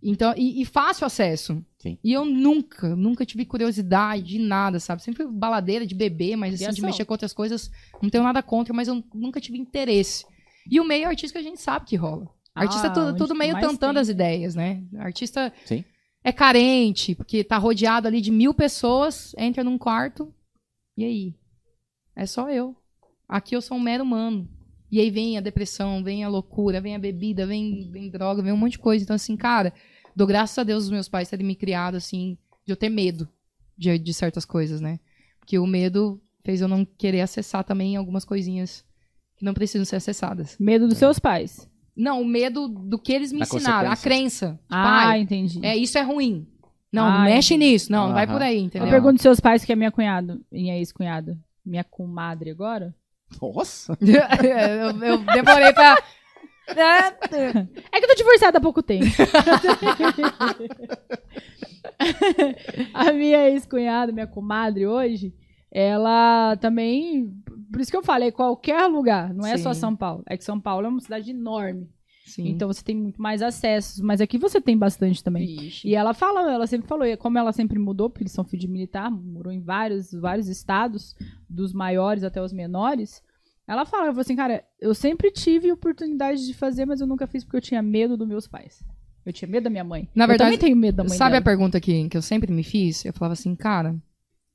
Então, 0.01 0.33
e, 0.35 0.61
e 0.61 0.65
fácil 0.65 1.05
acesso. 1.05 1.63
Sim. 1.79 1.97
E 2.03 2.11
eu 2.11 2.25
nunca, 2.25 2.95
nunca 2.95 3.25
tive 3.25 3.45
curiosidade 3.45 4.23
de 4.23 4.39
nada, 4.39 4.79
sabe? 4.79 5.01
Sempre 5.01 5.23
fui 5.23 5.31
baladeira 5.31 5.85
de 5.85 5.95
beber, 5.95 6.35
mas 6.35 6.55
assim, 6.55 6.73
de 6.73 6.81
mexer 6.81 7.05
com 7.05 7.13
outras 7.13 7.33
coisas, 7.33 7.71
não 8.01 8.09
tenho 8.09 8.23
nada 8.23 8.41
contra, 8.43 8.73
mas 8.73 8.87
eu 8.87 9.03
nunca 9.13 9.39
tive 9.39 9.57
interesse. 9.57 10.25
E 10.69 10.79
o 10.79 10.85
meio 10.85 11.07
artístico 11.07 11.39
a 11.39 11.41
gente 11.41 11.61
sabe 11.61 11.85
que 11.85 11.95
rola. 11.95 12.27
Artista 12.55 12.87
é 12.87 12.89
Ah, 12.89 12.93
tudo, 12.93 13.17
tudo 13.17 13.35
meio 13.35 13.53
tentando 13.55 13.93
tem. 13.93 14.01
as 14.01 14.09
ideias, 14.09 14.55
né? 14.55 14.83
Artista 14.97 15.51
Sim. 15.65 15.83
é 16.23 16.31
carente, 16.31 17.15
porque 17.15 17.43
tá 17.43 17.57
rodeado 17.57 18.07
ali 18.07 18.21
de 18.21 18.31
mil 18.31 18.53
pessoas, 18.53 19.33
entra 19.37 19.63
num 19.63 19.77
quarto, 19.77 20.33
e 20.95 21.03
aí? 21.03 21.35
É 22.15 22.25
só 22.25 22.49
eu. 22.49 22.75
Aqui 23.27 23.55
eu 23.55 23.61
sou 23.61 23.77
um 23.77 23.81
mero 23.81 24.03
humano. 24.03 24.47
E 24.91 24.99
aí 24.99 25.09
vem 25.09 25.37
a 25.37 25.41
depressão, 25.41 26.03
vem 26.03 26.23
a 26.23 26.29
loucura, 26.29 26.79
vem 26.79 26.93
a 26.95 26.99
bebida, 26.99 27.47
vem, 27.47 27.89
vem 27.89 28.11
droga, 28.11 28.43
vem 28.43 28.53
um 28.53 28.57
monte 28.57 28.73
de 28.73 28.79
coisa. 28.79 29.03
Então, 29.03 29.15
assim, 29.15 29.35
cara, 29.35 29.73
dou 30.15 30.27
graças 30.27 30.55
a 30.59 30.63
Deus 30.63 30.83
os 30.83 30.91
meus 30.91 31.09
pais 31.09 31.29
terem 31.29 31.43
me 31.45 31.55
criado, 31.55 31.95
assim, 31.95 32.37
de 32.63 32.71
eu 32.71 32.77
ter 32.77 32.89
medo 32.89 33.27
de, 33.75 33.97
de 33.97 34.13
certas 34.13 34.45
coisas, 34.45 34.79
né? 34.79 34.99
Porque 35.39 35.57
o 35.57 35.65
medo 35.65 36.21
fez 36.45 36.61
eu 36.61 36.67
não 36.67 36.85
querer 36.85 37.21
acessar 37.21 37.63
também 37.63 37.95
algumas 37.95 38.23
coisinhas 38.23 38.85
que 39.35 39.43
não 39.43 39.55
precisam 39.55 39.83
ser 39.83 39.95
acessadas. 39.95 40.55
Medo 40.59 40.87
dos 40.87 40.99
seus 40.99 41.17
pais. 41.17 41.67
Não, 41.95 42.21
o 42.21 42.25
medo 42.25 42.67
do 42.67 42.97
que 42.97 43.13
eles 43.13 43.31
me 43.31 43.39
Da 43.39 43.45
ensinaram, 43.45 43.91
a 43.91 43.95
crença. 43.95 44.47
Tipo, 44.53 44.63
Ah, 44.69 45.07
ai, 45.09 45.19
entendi. 45.21 45.59
é, 45.63 45.75
isso 45.77 45.97
é 45.97 46.01
ruim. 46.01 46.47
Não, 46.91 47.05
Ah, 47.05 47.11
não 47.19 47.23
mexe 47.25 47.53
entendi. 47.55 47.71
nisso. 47.73 47.91
Não, 47.91 48.07
não 48.07 48.13
vai 48.13 48.25
por 48.27 48.41
aí, 48.41 48.57
Eu 48.57 48.63
entendeu? 48.65 48.89
pergunto 48.89 49.13
dos 49.13 49.21
seus 49.21 49.39
pais, 49.39 49.63
que 49.65 49.71
é 49.71 49.75
minha 49.75 49.91
cunhada, 49.91 50.39
minha 50.51 50.77
ex-cunhada. 50.77 51.37
Minha 51.65 51.83
comadre 51.83 52.49
agora. 52.51 52.93
Nossa! 53.41 53.97
eu, 54.01 55.01
eu 55.01 55.17
demorei 55.19 55.73
pra. 55.73 55.97
É 56.67 57.11
que 57.99 58.05
eu 58.05 58.07
tô 58.09 58.15
divorciada 58.15 58.57
há 58.57 58.61
pouco 58.61 58.81
tempo. 58.83 59.05
a 62.93 63.11
minha 63.11 63.49
ex-cunhada, 63.49 64.11
minha 64.11 64.27
comadre 64.27 64.85
hoje, 64.87 65.33
ela 65.73 66.55
também. 66.57 67.33
Por 67.71 67.81
isso 67.81 67.89
que 67.89 67.97
eu 67.97 68.03
falei, 68.03 68.31
qualquer 68.31 68.85
lugar, 68.85 69.33
não 69.33 69.45
é 69.47 69.57
só 69.57 69.73
Sim. 69.73 69.79
São 69.79 69.95
Paulo. 69.95 70.23
É 70.27 70.37
que 70.37 70.43
São 70.43 70.59
Paulo 70.59 70.85
é 70.85 70.89
uma 70.89 70.99
cidade 70.99 71.31
enorme. 71.31 71.89
Sim. 72.25 72.47
Então 72.47 72.67
você 72.67 72.83
tem 72.83 72.95
muito 72.95 73.19
mais 73.21 73.41
acessos. 73.41 73.99
Mas 73.99 74.21
aqui 74.21 74.37
você 74.37 74.61
tem 74.61 74.77
bastante 74.77 75.23
também. 75.23 75.45
Vixe. 75.45 75.87
E 75.87 75.95
ela 75.95 76.13
fala, 76.13 76.51
ela 76.51 76.67
sempre 76.67 76.87
falou, 76.87 77.05
e 77.05 77.17
como 77.17 77.39
ela 77.39 77.51
sempre 77.51 77.79
mudou, 77.79 78.09
porque 78.09 78.23
eles 78.23 78.31
são 78.31 78.45
filhos 78.45 78.61
de 78.61 78.71
militar, 78.71 79.09
morou 79.09 79.51
em 79.51 79.59
vários, 79.59 80.11
vários 80.11 80.47
estados, 80.47 81.15
dos 81.49 81.73
maiores 81.73 82.23
até 82.23 82.41
os 82.41 82.53
menores. 82.53 83.21
Ela 83.67 83.85
fala, 83.85 84.03
ela 84.03 84.11
falou 84.11 84.21
assim, 84.21 84.35
cara, 84.35 84.63
eu 84.79 84.93
sempre 84.93 85.31
tive 85.31 85.71
oportunidade 85.71 86.45
de 86.45 86.53
fazer, 86.53 86.85
mas 86.85 87.01
eu 87.01 87.07
nunca 87.07 87.25
fiz 87.25 87.43
porque 87.43 87.57
eu 87.57 87.61
tinha 87.61 87.81
medo 87.81 88.15
dos 88.15 88.27
meus 88.27 88.47
pais. 88.47 88.83
Eu 89.25 89.33
tinha 89.33 89.49
medo 89.49 89.63
da 89.63 89.69
minha 89.69 89.83
mãe. 89.85 90.07
Na 90.13 90.27
verdade, 90.27 90.51
eu 90.51 90.57
também 90.57 90.67
tenho 90.67 90.77
medo 90.77 90.97
da 90.97 91.03
mãe 91.03 91.17
Sabe 91.17 91.37
a 91.37 91.39
dela. 91.39 91.45
pergunta 91.45 91.79
que, 91.79 92.07
que 92.09 92.17
eu 92.17 92.21
sempre 92.21 92.51
me 92.51 92.63
fiz? 92.63 93.05
Eu 93.05 93.13
falava 93.13 93.33
assim, 93.33 93.55
cara, 93.55 93.95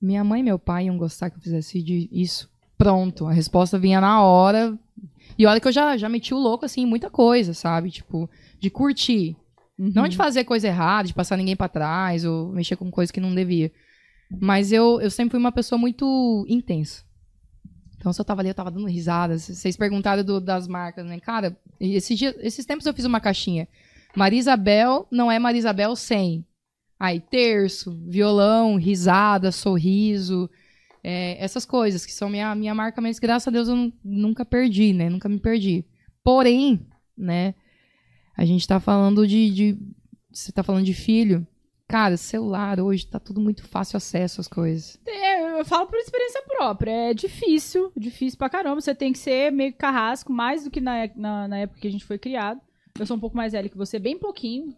minha 0.00 0.22
mãe 0.24 0.40
e 0.40 0.44
meu 0.44 0.58
pai 0.58 0.86
iam 0.86 0.96
gostar 0.98 1.30
que 1.30 1.36
eu 1.36 1.42
fizesse 1.42 1.82
de- 1.82 2.08
isso. 2.12 2.48
Pronto, 2.76 3.26
a 3.26 3.32
resposta 3.32 3.78
vinha 3.78 4.00
na 4.00 4.22
hora. 4.22 4.78
E 5.36 5.46
olha 5.46 5.60
que 5.60 5.66
eu 5.68 5.72
já, 5.72 5.96
já 5.96 6.08
meti 6.08 6.32
o 6.32 6.38
louco, 6.38 6.64
assim, 6.64 6.86
muita 6.86 7.10
coisa, 7.10 7.52
sabe? 7.54 7.90
Tipo, 7.90 8.28
de 8.60 8.70
curtir. 8.70 9.36
Uhum. 9.78 9.92
Não 9.94 10.08
de 10.08 10.16
fazer 10.16 10.44
coisa 10.44 10.66
errada, 10.68 11.06
de 11.08 11.14
passar 11.14 11.36
ninguém 11.36 11.54
pra 11.56 11.68
trás, 11.68 12.24
ou 12.24 12.48
mexer 12.50 12.76
com 12.76 12.90
coisa 12.90 13.12
que 13.12 13.20
não 13.20 13.34
devia. 13.34 13.70
Mas 14.40 14.72
eu, 14.72 15.00
eu 15.00 15.10
sempre 15.10 15.32
fui 15.32 15.40
uma 15.40 15.52
pessoa 15.52 15.78
muito 15.78 16.44
intensa. 16.48 17.02
Então, 17.96 18.12
se 18.12 18.20
eu 18.20 18.24
tava 18.24 18.40
ali, 18.42 18.48
eu 18.50 18.54
tava 18.54 18.70
dando 18.70 18.86
risadas. 18.86 19.42
Vocês 19.42 19.76
perguntaram 19.76 20.22
do- 20.22 20.40
das 20.40 20.68
marcas, 20.68 21.04
né? 21.04 21.18
Cara, 21.18 21.56
esse 21.80 22.14
dia, 22.14 22.34
esses 22.40 22.64
tempos 22.64 22.86
eu 22.86 22.94
fiz 22.94 23.04
uma 23.04 23.20
caixinha. 23.20 23.66
Maria 24.16 24.38
Isabel 24.38 25.06
não 25.10 25.30
é 25.30 25.38
Maria 25.38 25.58
Isabel 25.58 25.94
sem. 25.96 26.44
Aí, 26.98 27.20
terço, 27.20 27.92
violão, 28.06 28.76
risada, 28.76 29.52
sorriso. 29.52 30.50
é, 31.04 31.42
essas 31.42 31.64
coisas 31.64 32.04
que 32.04 32.12
são 32.12 32.28
minha, 32.28 32.52
minha 32.56 32.74
marca, 32.74 33.00
mas 33.00 33.18
graças 33.20 33.46
a 33.48 33.50
Deus 33.52 33.68
eu 33.68 33.76
nu- 33.76 33.92
nunca 34.04 34.44
perdi, 34.44 34.92
né? 34.92 35.08
Nunca 35.08 35.28
me 35.28 35.38
perdi. 35.38 35.84
Porém, 36.24 36.86
né? 37.16 37.54
A 38.36 38.44
gente 38.44 38.66
tá 38.66 38.78
falando 38.80 39.26
de. 39.26 39.50
de 39.50 39.78
você 40.30 40.50
tá 40.52 40.62
falando 40.62 40.84
de 40.84 40.94
filho. 40.94 41.46
Cara, 41.88 42.16
celular 42.18 42.78
hoje 42.80 43.06
tá 43.06 43.18
tudo 43.18 43.40
muito 43.40 43.66
fácil 43.66 43.96
acesso 43.96 44.40
às 44.42 44.48
coisas. 44.48 44.98
É, 45.06 45.58
eu 45.60 45.64
falo 45.64 45.86
por 45.86 45.98
experiência 45.98 46.42
própria. 46.46 46.90
É 46.90 47.14
difícil, 47.14 47.90
difícil 47.96 48.36
pra 48.38 48.50
caramba. 48.50 48.80
Você 48.80 48.94
tem 48.94 49.10
que 49.12 49.18
ser 49.18 49.50
meio 49.50 49.72
carrasco, 49.72 50.30
mais 50.32 50.64
do 50.64 50.70
que 50.70 50.80
na, 50.82 51.08
na, 51.16 51.48
na 51.48 51.58
época 51.60 51.80
que 51.80 51.88
a 51.88 51.90
gente 51.90 52.04
foi 52.04 52.18
criado. 52.18 52.60
Eu 52.98 53.06
sou 53.06 53.16
um 53.16 53.20
pouco 53.20 53.36
mais 53.36 53.52
velho 53.52 53.70
que 53.70 53.76
você, 53.76 53.98
bem 53.98 54.18
pouquinho. 54.18 54.76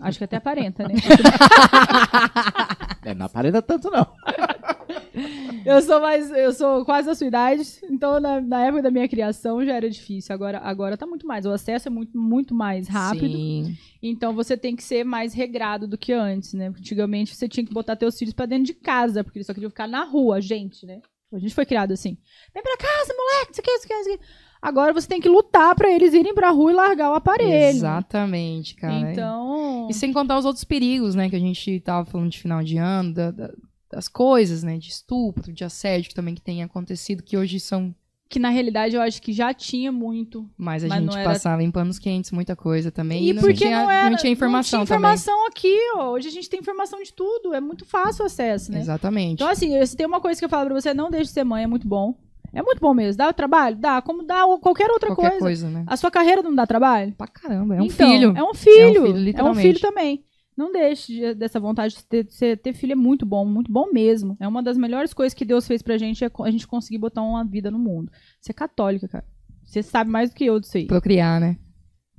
Acho 0.00 0.18
que 0.18 0.24
até 0.24 0.36
aparenta, 0.36 0.86
né? 0.86 0.94
É, 3.06 3.14
não 3.14 3.26
aparenta 3.26 3.62
tanto, 3.62 3.88
não. 3.88 4.04
Eu 5.64 5.80
sou 5.80 6.00
mais. 6.00 6.30
Eu 6.30 6.52
sou 6.52 6.84
quase 6.84 7.06
da 7.06 7.14
sua 7.14 7.26
idade. 7.26 7.62
Então, 7.84 8.20
na, 8.20 8.40
na 8.40 8.66
época 8.66 8.82
da 8.82 8.90
minha 8.90 9.08
criação 9.08 9.64
já 9.64 9.74
era 9.74 9.88
difícil. 9.88 10.34
Agora, 10.34 10.58
agora 10.58 10.96
tá 10.96 11.06
muito 11.06 11.26
mais. 11.26 11.46
O 11.46 11.50
acesso 11.50 11.88
é 11.88 11.90
muito, 11.90 12.18
muito 12.18 12.54
mais 12.54 12.88
rápido. 12.88 13.32
Sim. 13.36 13.76
Então 14.02 14.34
você 14.34 14.56
tem 14.56 14.74
que 14.76 14.82
ser 14.82 15.04
mais 15.04 15.32
regrado 15.34 15.86
do 15.86 15.96
que 15.96 16.12
antes, 16.12 16.52
né? 16.52 16.68
Porque 16.70 16.82
Antigamente 16.82 17.34
você 17.34 17.48
tinha 17.48 17.64
que 17.64 17.72
botar 17.72 17.96
teus 17.96 18.18
filhos 18.18 18.34
pra 18.34 18.46
dentro 18.46 18.64
de 18.64 18.74
casa, 18.74 19.24
porque 19.24 19.38
eles 19.38 19.46
só 19.46 19.54
queriam 19.54 19.70
ficar 19.70 19.88
na 19.88 20.04
rua, 20.04 20.40
gente, 20.40 20.84
né? 20.84 21.00
A 21.32 21.38
gente 21.38 21.54
foi 21.54 21.66
criado 21.66 21.92
assim. 21.92 22.16
Vem 22.54 22.62
pra 22.62 22.76
casa, 22.76 23.14
moleque, 23.14 23.52
isso 23.52 23.60
aqui, 23.60 23.70
isso 23.70 23.84
aqui, 23.84 23.94
isso 23.94 24.10
aqui. 24.12 24.20
Agora 24.68 24.92
você 24.92 25.06
tem 25.06 25.20
que 25.20 25.28
lutar 25.28 25.76
pra 25.76 25.88
eles 25.88 26.12
irem 26.12 26.34
pra 26.34 26.50
rua 26.50 26.72
e 26.72 26.74
largar 26.74 27.12
o 27.12 27.14
aparelho. 27.14 27.52
Exatamente, 27.76 28.74
cara. 28.74 29.12
Então. 29.12 29.86
E 29.88 29.94
sem 29.94 30.12
contar 30.12 30.36
os 30.38 30.44
outros 30.44 30.64
perigos, 30.64 31.14
né, 31.14 31.30
que 31.30 31.36
a 31.36 31.40
gente 31.40 31.78
tava 31.80 32.04
falando 32.04 32.30
de 32.30 32.38
final 32.40 32.64
de 32.64 32.76
ano, 32.76 33.14
da- 33.14 33.30
da- 33.30 33.52
das 33.88 34.08
coisas, 34.08 34.64
né, 34.64 34.76
de 34.76 34.88
estupro, 34.88 35.52
de 35.52 35.62
assédio 35.62 36.12
também 36.14 36.34
que 36.34 36.40
tem 36.42 36.64
acontecido, 36.64 37.22
que 37.22 37.36
hoje 37.36 37.60
são 37.60 37.94
Que 38.28 38.40
na 38.40 38.48
realidade 38.48 38.96
eu 38.96 39.00
acho 39.02 39.22
que 39.22 39.32
já 39.32 39.54
tinha 39.54 39.92
muito. 39.92 40.50
mais 40.58 40.82
a 40.82 40.88
Mas 40.88 41.00
gente 41.00 41.14
era- 41.16 41.30
passava 41.30 41.62
em 41.62 41.70
panos 41.70 41.96
quentes, 41.96 42.32
muita 42.32 42.56
coisa 42.56 42.90
também. 42.90 43.22
E, 43.28 43.32
não 43.32 43.40
porque 43.40 43.54
tinha, 43.58 43.82
não 43.84 43.88
era. 43.88 44.10
não 44.10 44.16
tinha 44.16 44.32
informação 44.32 44.80
não 44.80 44.84
tinha 44.84 44.96
também. 44.98 45.14
informação 45.14 45.46
aqui, 45.46 45.78
ó. 45.94 46.10
Hoje 46.10 46.26
a 46.26 46.32
gente 46.32 46.50
tem 46.50 46.58
informação 46.58 47.00
de 47.00 47.12
tudo. 47.12 47.54
É 47.54 47.60
muito 47.60 47.84
fácil 47.84 48.24
o 48.24 48.26
acesso, 48.26 48.72
né? 48.72 48.80
Exatamente. 48.80 49.34
Então, 49.34 49.48
assim, 49.48 49.86
se 49.86 49.96
tem 49.96 50.04
uma 50.04 50.20
coisa 50.20 50.40
que 50.40 50.44
eu 50.44 50.48
falo 50.48 50.66
pra 50.70 50.80
você, 50.80 50.92
não 50.92 51.08
deixe 51.08 51.26
de 51.26 51.30
ser 51.34 51.44
mãe, 51.44 51.62
é 51.62 51.66
muito 51.68 51.86
bom. 51.86 52.16
É 52.56 52.62
muito 52.62 52.80
bom 52.80 52.94
mesmo. 52.94 53.18
Dá 53.18 53.32
trabalho? 53.32 53.76
Dá. 53.76 54.00
Como 54.00 54.22
dá 54.22 54.42
qualquer 54.60 54.90
outra 54.90 55.08
Qualquer 55.14 55.38
coisa. 55.38 55.66
coisa. 55.66 55.70
né? 55.70 55.84
A 55.86 55.96
sua 55.96 56.10
carreira 56.10 56.42
não 56.42 56.54
dá 56.54 56.66
trabalho? 56.66 57.12
Pra 57.14 57.26
caramba, 57.26 57.76
é 57.76 57.82
um 57.82 57.84
Então, 57.84 58.08
filho. 58.10 58.32
É 58.36 58.42
um 58.42 58.54
filho. 58.54 58.80
É 58.80 58.86
um 58.88 58.92
filho, 58.92 59.06
É 59.06 59.10
um 59.10 59.16
literalmente. 59.18 59.62
filho 59.68 59.80
também. 59.80 60.24
Não 60.56 60.72
deixe 60.72 61.12
de- 61.12 61.34
dessa 61.34 61.60
vontade 61.60 61.94
de 61.96 62.02
ter, 62.06 62.24
de 62.24 62.56
ter 62.56 62.72
filho 62.72 62.92
é 62.92 62.96
muito 62.96 63.26
bom, 63.26 63.44
muito 63.44 63.70
bom 63.70 63.90
mesmo. 63.92 64.38
É 64.40 64.48
uma 64.48 64.62
das 64.62 64.78
melhores 64.78 65.12
coisas 65.12 65.34
que 65.34 65.44
Deus 65.44 65.66
fez 65.66 65.82
pra 65.82 65.98
gente, 65.98 66.24
é 66.24 66.30
a 66.44 66.50
gente 66.50 66.66
conseguir 66.66 66.96
botar 66.96 67.20
uma 67.20 67.44
vida 67.44 67.70
no 67.70 67.78
mundo. 67.78 68.10
Você 68.40 68.52
é 68.52 68.54
católica, 68.54 69.06
cara. 69.06 69.24
Você 69.62 69.82
sabe 69.82 70.10
mais 70.10 70.30
do 70.30 70.36
que 70.36 70.46
eu 70.46 70.58
disso 70.58 70.78
aí. 70.78 70.86
Procriar, 70.86 71.38
né? 71.40 71.58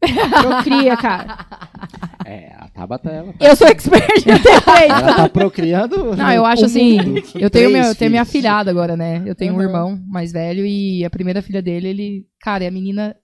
Procria, 0.41 0.95
cara. 0.97 1.37
É, 2.25 2.53
a 2.57 2.67
Tabata, 2.69 3.09
ela, 3.09 3.33
Eu 3.39 3.55
sou 3.55 3.67
expert 3.67 4.17
em 4.19 4.23
ter 4.39 4.61
feito. 4.61 4.91
ela 4.93 5.15
tá 5.15 5.29
procriando. 5.29 6.15
Não, 6.15 6.31
eu 6.31 6.45
acho 6.45 6.65
assim. 6.65 6.97
Eu 7.35 7.49
tenho, 7.49 7.71
meu, 7.71 7.83
eu 7.83 7.95
tenho 7.95 8.11
minha 8.11 8.25
filhada 8.25 8.69
agora, 8.69 8.95
né? 8.95 9.23
Eu 9.25 9.33
tenho 9.35 9.53
um 9.53 9.57
Uhum. 9.57 9.63
irmão 9.63 10.03
mais 10.07 10.31
velho 10.31 10.65
e 10.65 11.03
a 11.03 11.09
primeira 11.09 11.41
filha 11.41 11.61
dele, 11.61 11.87
ele. 11.87 12.25
Cara, 12.41 12.67
a 12.67 12.71
menina 12.71 13.15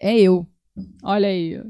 é 0.00 0.18
eu. 0.18 0.46
Olha 1.02 1.28
aí. 1.28 1.60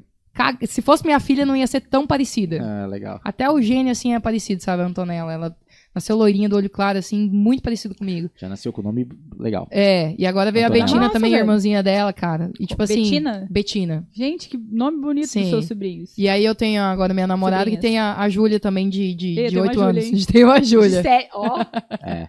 Se 0.66 0.81
fosse 0.81 1.05
minha 1.05 1.20
filha, 1.20 1.44
não 1.44 1.55
ia 1.56 1.66
ser 1.66 1.81
tão 1.82 2.06
parecida. 2.06 2.60
Ah, 2.62 2.86
legal. 2.86 3.20
Até 3.22 3.51
o 3.51 3.60
gênio, 3.60 3.93
assim, 3.93 4.14
é 4.14 4.18
parecido, 4.20 4.62
sabe, 4.62 4.82
a 4.82 4.86
Antonella? 4.86 5.32
Ela 5.32 5.56
nasceu 5.94 6.16
loirinha 6.16 6.48
do 6.48 6.56
olho 6.56 6.70
claro, 6.70 6.98
assim, 6.98 7.28
muito 7.30 7.62
parecido 7.62 7.94
comigo. 7.94 8.30
Já 8.36 8.48
nasceu 8.48 8.72
com 8.72 8.80
o 8.80 8.84
nome 8.84 9.08
legal. 9.38 9.66
É, 9.70 10.14
e 10.18 10.26
agora 10.26 10.50
veio 10.52 10.64
a 10.64 10.68
Antonella. 10.68 10.86
Betina 10.86 11.00
Nossa, 11.02 11.12
também, 11.12 11.32
a 11.32 11.36
velho. 11.38 11.42
irmãzinha 11.44 11.82
dela, 11.82 12.12
cara. 12.12 12.50
E 12.58 12.66
tipo 12.66 12.82
assim. 12.82 13.02
Betina? 13.02 13.46
Betina. 13.50 14.08
Gente, 14.12 14.48
que 14.48 14.56
nome 14.58 15.00
bonito 15.00 15.26
Sim. 15.28 15.40
dos 15.42 15.50
seus 15.50 15.66
sobrinhos. 15.66 16.16
E 16.16 16.28
aí 16.28 16.44
eu 16.44 16.54
tenho 16.54 16.82
agora 16.82 17.12
minha 17.14 17.26
namorada 17.26 17.64
que 17.64 17.76
Sobrinhas. 17.76 17.82
tem 17.82 17.98
a, 17.98 18.16
a 18.18 18.28
Júlia 18.28 18.60
também, 18.60 18.88
de, 18.88 19.14
de, 19.14 19.38
Eu 19.38 19.44
de 19.46 19.50
tenho 19.50 19.62
uma 19.62 19.68
8 19.68 19.74
Júlia, 19.74 19.88
anos. 19.90 20.04
A 20.04 20.08
gente 20.16 20.26
tem 20.26 20.44
uma 20.44 20.62
Júlia. 20.62 21.02
Sé- 21.02 21.28
Ó, 21.34 21.60
É. 22.04 22.28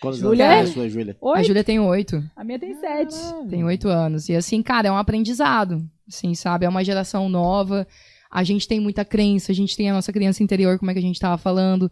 Quantos 0.00 0.18
Júlia 0.18 0.44
anos 0.50 0.68
é? 0.68 0.70
a 0.70 0.74
sua 0.74 0.88
Júlia? 0.88 1.16
A. 1.36 1.42
Júlia 1.44 1.62
tem 1.62 1.78
8. 1.78 2.24
A 2.34 2.42
minha 2.42 2.58
tem 2.58 2.74
sete. 2.74 3.14
Tem 3.48 3.62
oito 3.62 3.86
anos. 3.88 4.28
E 4.28 4.34
assim, 4.34 4.60
cara, 4.60 4.88
é 4.88 4.90
um 4.90 4.96
aprendizado. 4.96 5.80
Assim, 6.08 6.34
sabe? 6.34 6.66
É 6.66 6.68
uma 6.68 6.82
geração 6.82 7.28
nova. 7.28 7.86
A 8.28 8.42
gente 8.42 8.66
tem 8.66 8.80
muita 8.80 9.04
crença, 9.04 9.52
a 9.52 9.54
gente 9.54 9.76
tem 9.76 9.90
a 9.90 9.92
nossa 9.94 10.12
criança 10.12 10.42
interior, 10.42 10.76
como 10.78 10.90
é 10.90 10.94
que 10.94 10.98
a 10.98 11.02
gente 11.02 11.20
tava 11.20 11.38
falando. 11.38 11.88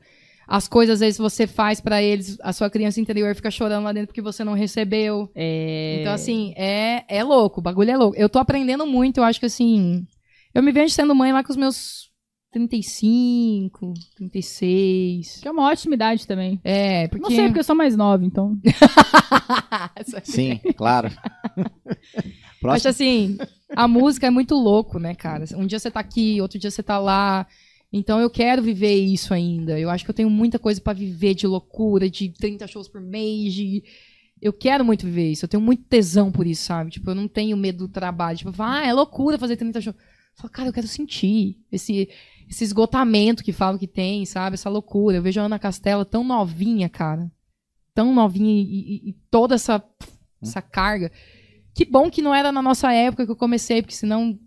As 0.50 0.66
coisas, 0.66 0.94
às 0.94 1.00
vezes, 1.00 1.16
você 1.16 1.46
faz 1.46 1.80
pra 1.80 2.02
eles, 2.02 2.36
a 2.42 2.52
sua 2.52 2.68
criança 2.68 3.00
interior 3.00 3.36
fica 3.36 3.52
chorando 3.52 3.84
lá 3.84 3.92
dentro 3.92 4.08
porque 4.08 4.20
você 4.20 4.42
não 4.42 4.52
recebeu. 4.52 5.30
É. 5.32 5.98
Então, 6.00 6.12
assim, 6.12 6.52
é, 6.56 7.04
é 7.06 7.22
louco, 7.22 7.60
o 7.60 7.62
bagulho 7.62 7.88
é 7.88 7.96
louco. 7.96 8.16
Eu 8.16 8.28
tô 8.28 8.40
aprendendo 8.40 8.84
muito, 8.84 9.18
eu 9.18 9.24
acho 9.24 9.38
que 9.38 9.46
assim. 9.46 10.04
Eu 10.52 10.60
me 10.60 10.72
vejo 10.72 10.92
sendo 10.92 11.14
mãe 11.14 11.32
lá 11.32 11.44
com 11.44 11.52
os 11.52 11.56
meus 11.56 12.10
35, 12.50 13.94
36. 14.16 15.38
Que 15.40 15.46
é 15.46 15.52
uma 15.52 15.68
ótima 15.68 15.94
idade 15.94 16.26
também. 16.26 16.60
É, 16.64 17.06
porque. 17.06 17.22
Não 17.22 17.30
sei, 17.30 17.44
porque 17.46 17.60
eu 17.60 17.64
sou 17.64 17.76
mais 17.76 17.96
nova, 17.96 18.24
então. 18.24 18.58
Sim, 20.24 20.58
claro. 20.76 21.06
Acho 21.06 22.60
Próximo. 22.60 22.90
assim, 22.90 23.38
a 23.76 23.86
música 23.86 24.26
é 24.26 24.30
muito 24.30 24.56
louco, 24.56 24.98
né, 24.98 25.14
cara? 25.14 25.44
Um 25.54 25.64
dia 25.64 25.78
você 25.78 25.92
tá 25.92 26.00
aqui, 26.00 26.40
outro 26.40 26.58
dia 26.58 26.72
você 26.72 26.82
tá 26.82 26.98
lá. 26.98 27.46
Então 27.92 28.20
eu 28.20 28.30
quero 28.30 28.62
viver 28.62 28.94
isso 28.94 29.34
ainda. 29.34 29.78
Eu 29.78 29.90
acho 29.90 30.04
que 30.04 30.10
eu 30.10 30.14
tenho 30.14 30.30
muita 30.30 30.58
coisa 30.58 30.80
pra 30.80 30.92
viver 30.92 31.34
de 31.34 31.46
loucura, 31.46 32.08
de 32.08 32.28
30 32.30 32.66
shows 32.66 32.88
por 32.88 33.00
mês, 33.00 33.52
de... 33.52 33.82
Eu 34.40 34.52
quero 34.52 34.84
muito 34.84 35.04
viver 35.04 35.30
isso. 35.32 35.44
Eu 35.44 35.48
tenho 35.48 35.60
muito 35.62 35.82
tesão 35.84 36.30
por 36.32 36.46
isso, 36.46 36.62
sabe? 36.62 36.90
Tipo, 36.92 37.10
eu 37.10 37.14
não 37.14 37.28
tenho 37.28 37.56
medo 37.56 37.86
do 37.86 37.92
trabalho. 37.92 38.38
Tipo, 38.38 38.54
ah, 38.62 38.86
é 38.86 38.92
loucura 38.92 39.36
fazer 39.38 39.56
30 39.56 39.80
shows. 39.80 39.96
Eu 39.96 40.02
falo, 40.36 40.50
cara, 40.52 40.68
eu 40.68 40.72
quero 40.72 40.86
sentir 40.86 41.58
esse, 41.70 42.08
esse 42.48 42.64
esgotamento 42.64 43.42
que 43.44 43.52
falam 43.52 43.76
que 43.78 43.86
tem, 43.88 44.24
sabe? 44.24 44.54
Essa 44.54 44.70
loucura. 44.70 45.16
Eu 45.18 45.22
vejo 45.22 45.40
a 45.40 45.44
Ana 45.44 45.58
Castela 45.58 46.04
tão 46.04 46.24
novinha, 46.24 46.88
cara. 46.88 47.30
Tão 47.94 48.14
novinha 48.14 48.50
e, 48.50 48.62
e- 48.62 49.10
e 49.10 49.12
toda 49.30 49.56
essa, 49.56 49.82
essa 50.40 50.62
carga. 50.62 51.10
Que 51.74 51.84
bom 51.84 52.08
que 52.10 52.22
não 52.22 52.34
era 52.34 52.50
na 52.50 52.62
nossa 52.62 52.90
época 52.92 53.26
que 53.26 53.32
eu 53.32 53.36
comecei, 53.36 53.82
porque 53.82 53.94
senão 53.94 54.38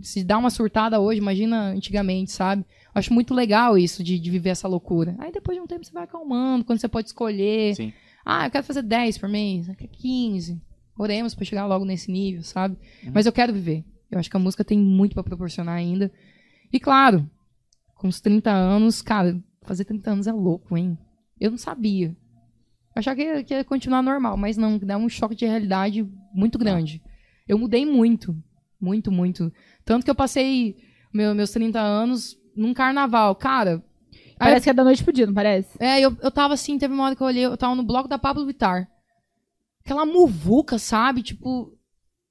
se 0.00 0.22
dá 0.22 0.36
uma 0.36 0.50
surtada 0.50 1.00
hoje, 1.00 1.18
imagina 1.18 1.70
antigamente, 1.70 2.30
sabe? 2.30 2.64
Acho 2.94 3.12
muito 3.12 3.34
legal 3.34 3.78
isso 3.78 4.02
de, 4.02 4.18
de 4.18 4.30
viver 4.30 4.50
essa 4.50 4.68
loucura. 4.68 5.14
Aí 5.18 5.32
depois 5.32 5.56
de 5.56 5.62
um 5.62 5.66
tempo 5.66 5.84
você 5.84 5.92
vai 5.92 6.04
acalmando, 6.04 6.64
quando 6.64 6.80
você 6.80 6.88
pode 6.88 7.08
escolher. 7.08 7.74
Sim. 7.74 7.92
Ah, 8.24 8.46
eu 8.46 8.50
quero 8.50 8.64
fazer 8.64 8.82
10 8.82 9.18
por 9.18 9.28
mês, 9.28 9.68
eu 9.68 9.74
quero 9.74 9.90
15. 9.90 10.60
Oremos 10.98 11.34
pra 11.34 11.44
chegar 11.44 11.66
logo 11.66 11.84
nesse 11.84 12.10
nível, 12.10 12.42
sabe? 12.42 12.76
Mas 13.12 13.26
eu 13.26 13.32
quero 13.32 13.52
viver. 13.52 13.84
Eu 14.10 14.18
acho 14.18 14.30
que 14.30 14.36
a 14.36 14.40
música 14.40 14.64
tem 14.64 14.78
muito 14.78 15.14
pra 15.14 15.22
proporcionar 15.22 15.76
ainda. 15.76 16.10
E 16.72 16.80
claro, 16.80 17.28
com 17.94 18.08
os 18.08 18.20
30 18.20 18.50
anos, 18.50 19.02
cara, 19.02 19.38
fazer 19.62 19.84
30 19.84 20.10
anos 20.10 20.26
é 20.26 20.32
louco, 20.32 20.76
hein? 20.76 20.98
Eu 21.40 21.50
não 21.50 21.58
sabia. 21.58 22.08
Eu 22.08 23.00
achava 23.00 23.16
que 23.16 23.22
ia, 23.22 23.44
que 23.44 23.54
ia 23.54 23.64
continuar 23.64 24.02
normal, 24.02 24.36
mas 24.36 24.56
não, 24.56 24.78
dá 24.78 24.96
um 24.96 25.08
choque 25.08 25.34
de 25.34 25.44
realidade 25.44 26.06
muito 26.32 26.58
grande. 26.58 27.02
Eu 27.46 27.58
mudei 27.58 27.84
muito. 27.84 28.34
Muito, 28.80 29.10
muito. 29.10 29.52
Tanto 29.84 30.04
que 30.04 30.10
eu 30.10 30.14
passei 30.14 30.76
meu- 31.12 31.34
meus 31.34 31.50
30 31.50 31.80
anos 31.80 32.36
num 32.56 32.74
carnaval. 32.74 33.34
Cara, 33.34 33.82
Aí 34.38 34.48
Parece 34.50 34.64
que 34.64 34.70
é 34.70 34.74
da 34.74 34.84
noite 34.84 35.02
pro 35.02 35.12
dia, 35.14 35.26
não 35.26 35.32
parece? 35.32 35.78
é, 35.80 35.98
eu, 35.98 36.14
eu 36.22 36.30
tava 36.30 36.52
assim, 36.52 36.76
teve 36.76 36.92
uma 36.92 37.04
hora 37.04 37.16
que 37.16 37.22
eu 37.22 37.26
olhei, 37.26 37.46
eu 37.46 37.56
tava 37.56 37.74
no 37.74 37.82
bloco 37.82 38.06
da 38.06 38.18
Pablo 38.18 38.44
Vittar. 38.44 38.86
Aquela 39.82 40.04
muvuca, 40.04 40.78
sabe? 40.78 41.22
Tipo, 41.22 41.72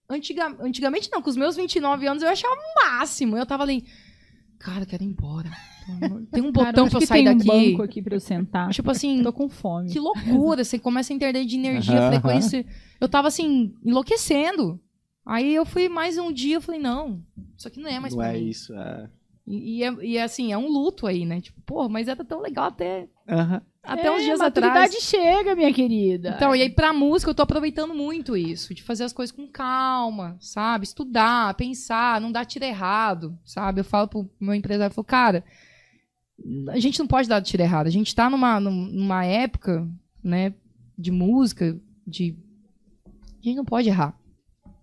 antiga, 0.08 0.56
antigamente 0.60 1.10
não, 1.12 1.20
com 1.22 1.30
os 1.32 1.36
meus 1.36 1.56
29 1.56 2.06
anos 2.06 2.22
eu 2.22 2.30
achava 2.30 2.54
o 2.54 2.76
máximo. 2.90 3.36
Eu 3.36 3.46
tava 3.46 3.64
ali, 3.64 3.86
cara, 4.60 4.82
eu 4.84 4.86
quero 4.86 5.04
ir 5.04 5.08
embora. 5.08 5.50
Tem 6.32 6.44
um 6.44 6.52
Cara, 6.52 6.72
botão 6.72 6.88
pra 6.90 6.98
eu 6.98 7.00
que 7.02 7.08
sair 7.08 7.24
tem 7.26 7.38
daqui. 7.38 7.50
um 7.52 7.72
banco 7.72 7.82
aqui 7.84 8.02
pra 8.04 8.16
eu 8.16 8.20
sentar. 8.20 8.70
Tipo 8.72 8.92
assim, 8.92 9.24
Tô 9.24 9.34
com 9.34 9.50
fome. 9.50 9.90
que 9.92 10.00
loucura, 10.00 10.64
você 10.64 10.78
começa 10.78 11.12
a 11.12 11.16
entender 11.16 11.44
de 11.46 11.56
energia, 11.56 12.08
frequência. 12.12 12.64
Eu 13.02 13.10
tava 13.10 13.30
assim, 13.30 13.74
enlouquecendo. 13.84 14.80
Aí 15.26 15.56
eu 15.56 15.66
fui 15.66 15.90
mais 15.90 16.18
um 16.18 16.32
dia, 16.32 16.56
eu 16.58 16.62
falei, 16.62 16.80
não, 16.80 17.22
isso 17.58 17.68
aqui 17.68 17.80
não 17.80 17.90
é 17.90 18.00
mais 18.00 18.14
Não 18.14 18.22
pra 18.22 18.34
é 18.36 18.40
mim. 18.40 18.48
isso. 18.48 18.74
É... 18.74 19.10
E, 19.48 19.78
e 19.80 19.84
é, 19.84 19.94
e 20.06 20.18
é 20.18 20.24
assim, 20.24 20.52
é 20.52 20.58
um 20.58 20.68
luto 20.68 21.06
aí, 21.08 21.26
né? 21.26 21.40
Tipo, 21.42 21.62
pô, 21.62 21.88
mas 21.90 22.08
era 22.08 22.24
tão 22.24 22.42
legal 22.42 22.66
até, 22.66 23.08
até 23.84 24.08
é, 24.08 24.12
uns 24.12 24.24
dias 24.24 24.40
a 24.42 24.48
atrás. 24.48 24.74
maturidade 24.74 25.02
chega, 25.04 25.56
minha 25.56 25.72
querida. 25.74 26.34
Então, 26.36 26.56
e 26.56 26.62
aí 26.64 26.70
pra 26.70 26.92
música 26.94 27.30
eu 27.30 27.36
tô 27.36 27.44
aproveitando 27.44 27.94
muito 27.94 28.36
isso, 28.36 28.74
de 28.74 28.82
fazer 28.84 29.04
as 29.04 29.14
coisas 29.14 29.36
com 29.36 29.48
calma, 29.48 30.36
sabe? 30.40 30.86
Estudar, 30.86 31.54
pensar, 31.56 32.20
não 32.22 32.32
dar 32.32 32.46
tiro 32.46 32.66
errado, 32.66 33.38
sabe? 33.46 33.82
Eu 33.82 33.86
falo 33.86 34.08
pro 34.08 34.30
meu 34.40 34.54
empresário, 34.56 34.92
eu 34.92 34.96
falo, 34.96 35.06
cara, 35.06 35.44
a 36.70 36.80
gente 36.80 36.98
não 37.00 37.08
pode 37.08 37.30
dar 37.30 37.42
tiro 37.42 37.62
errado, 37.64 37.86
a 37.88 37.92
gente 37.92 38.14
tá 38.16 38.30
numa, 38.30 38.60
num- 38.60 38.88
numa 38.92 39.26
época, 39.26 39.88
né, 40.24 40.54
de 40.98 41.12
música, 41.12 41.80
de... 42.06 42.36
A 43.06 43.44
gente 43.44 43.58
não 43.58 43.66
pode 43.66 43.90
errar. 43.90 44.18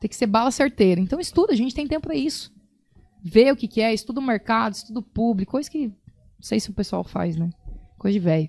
Tem 0.02 0.08
que 0.08 0.16
ser 0.16 0.26
bala 0.26 0.50
certeira. 0.50 1.00
Então 1.00 1.20
estuda, 1.20 1.52
a 1.52 1.56
gente 1.56 1.76
tem 1.76 1.86
tempo 1.86 2.08
pra 2.08 2.16
isso. 2.16 2.52
Vê 3.22 3.52
o 3.52 3.56
que 3.56 3.68
que 3.68 3.81
é, 3.81 3.94
estuda 3.94 4.18
o 4.18 4.22
mercado, 4.22 4.74
estuda 4.74 4.98
o 4.98 5.02
público, 5.02 5.52
coisa 5.52 5.70
que 5.70 5.86
não 5.86 5.94
sei 6.40 6.58
se 6.58 6.70
o 6.70 6.74
pessoal 6.74 7.05
faz, 7.05 7.36
né? 7.36 7.50
Coisa 7.97 8.18
de 8.18 8.24
velho. 8.24 8.48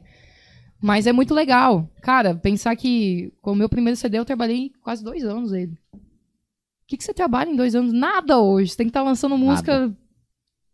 Mas 0.82 1.06
é 1.06 1.14
muito 1.14 1.32
legal. 1.32 1.88
Cara, 2.02 2.34
pensar 2.34 2.76
que 2.76 3.32
com 3.40 3.52
o 3.52 3.56
meu 3.56 3.70
primeiro 3.70 3.96
CD 3.96 4.18
eu 4.18 4.26
trabalhei 4.26 4.72
quase 4.82 5.04
dois 5.04 5.24
anos 5.24 5.54
ele. 5.54 5.78
O 5.94 6.00
que, 6.88 6.98
que 6.98 7.04
você 7.04 7.14
trabalha 7.14 7.52
em 7.52 7.56
dois 7.56 7.76
anos? 7.76 7.94
Nada 7.94 8.40
hoje. 8.40 8.72
Você 8.72 8.78
tem 8.78 8.88
que 8.88 8.90
estar 8.90 9.04
lançando 9.04 9.38
música 9.38 9.96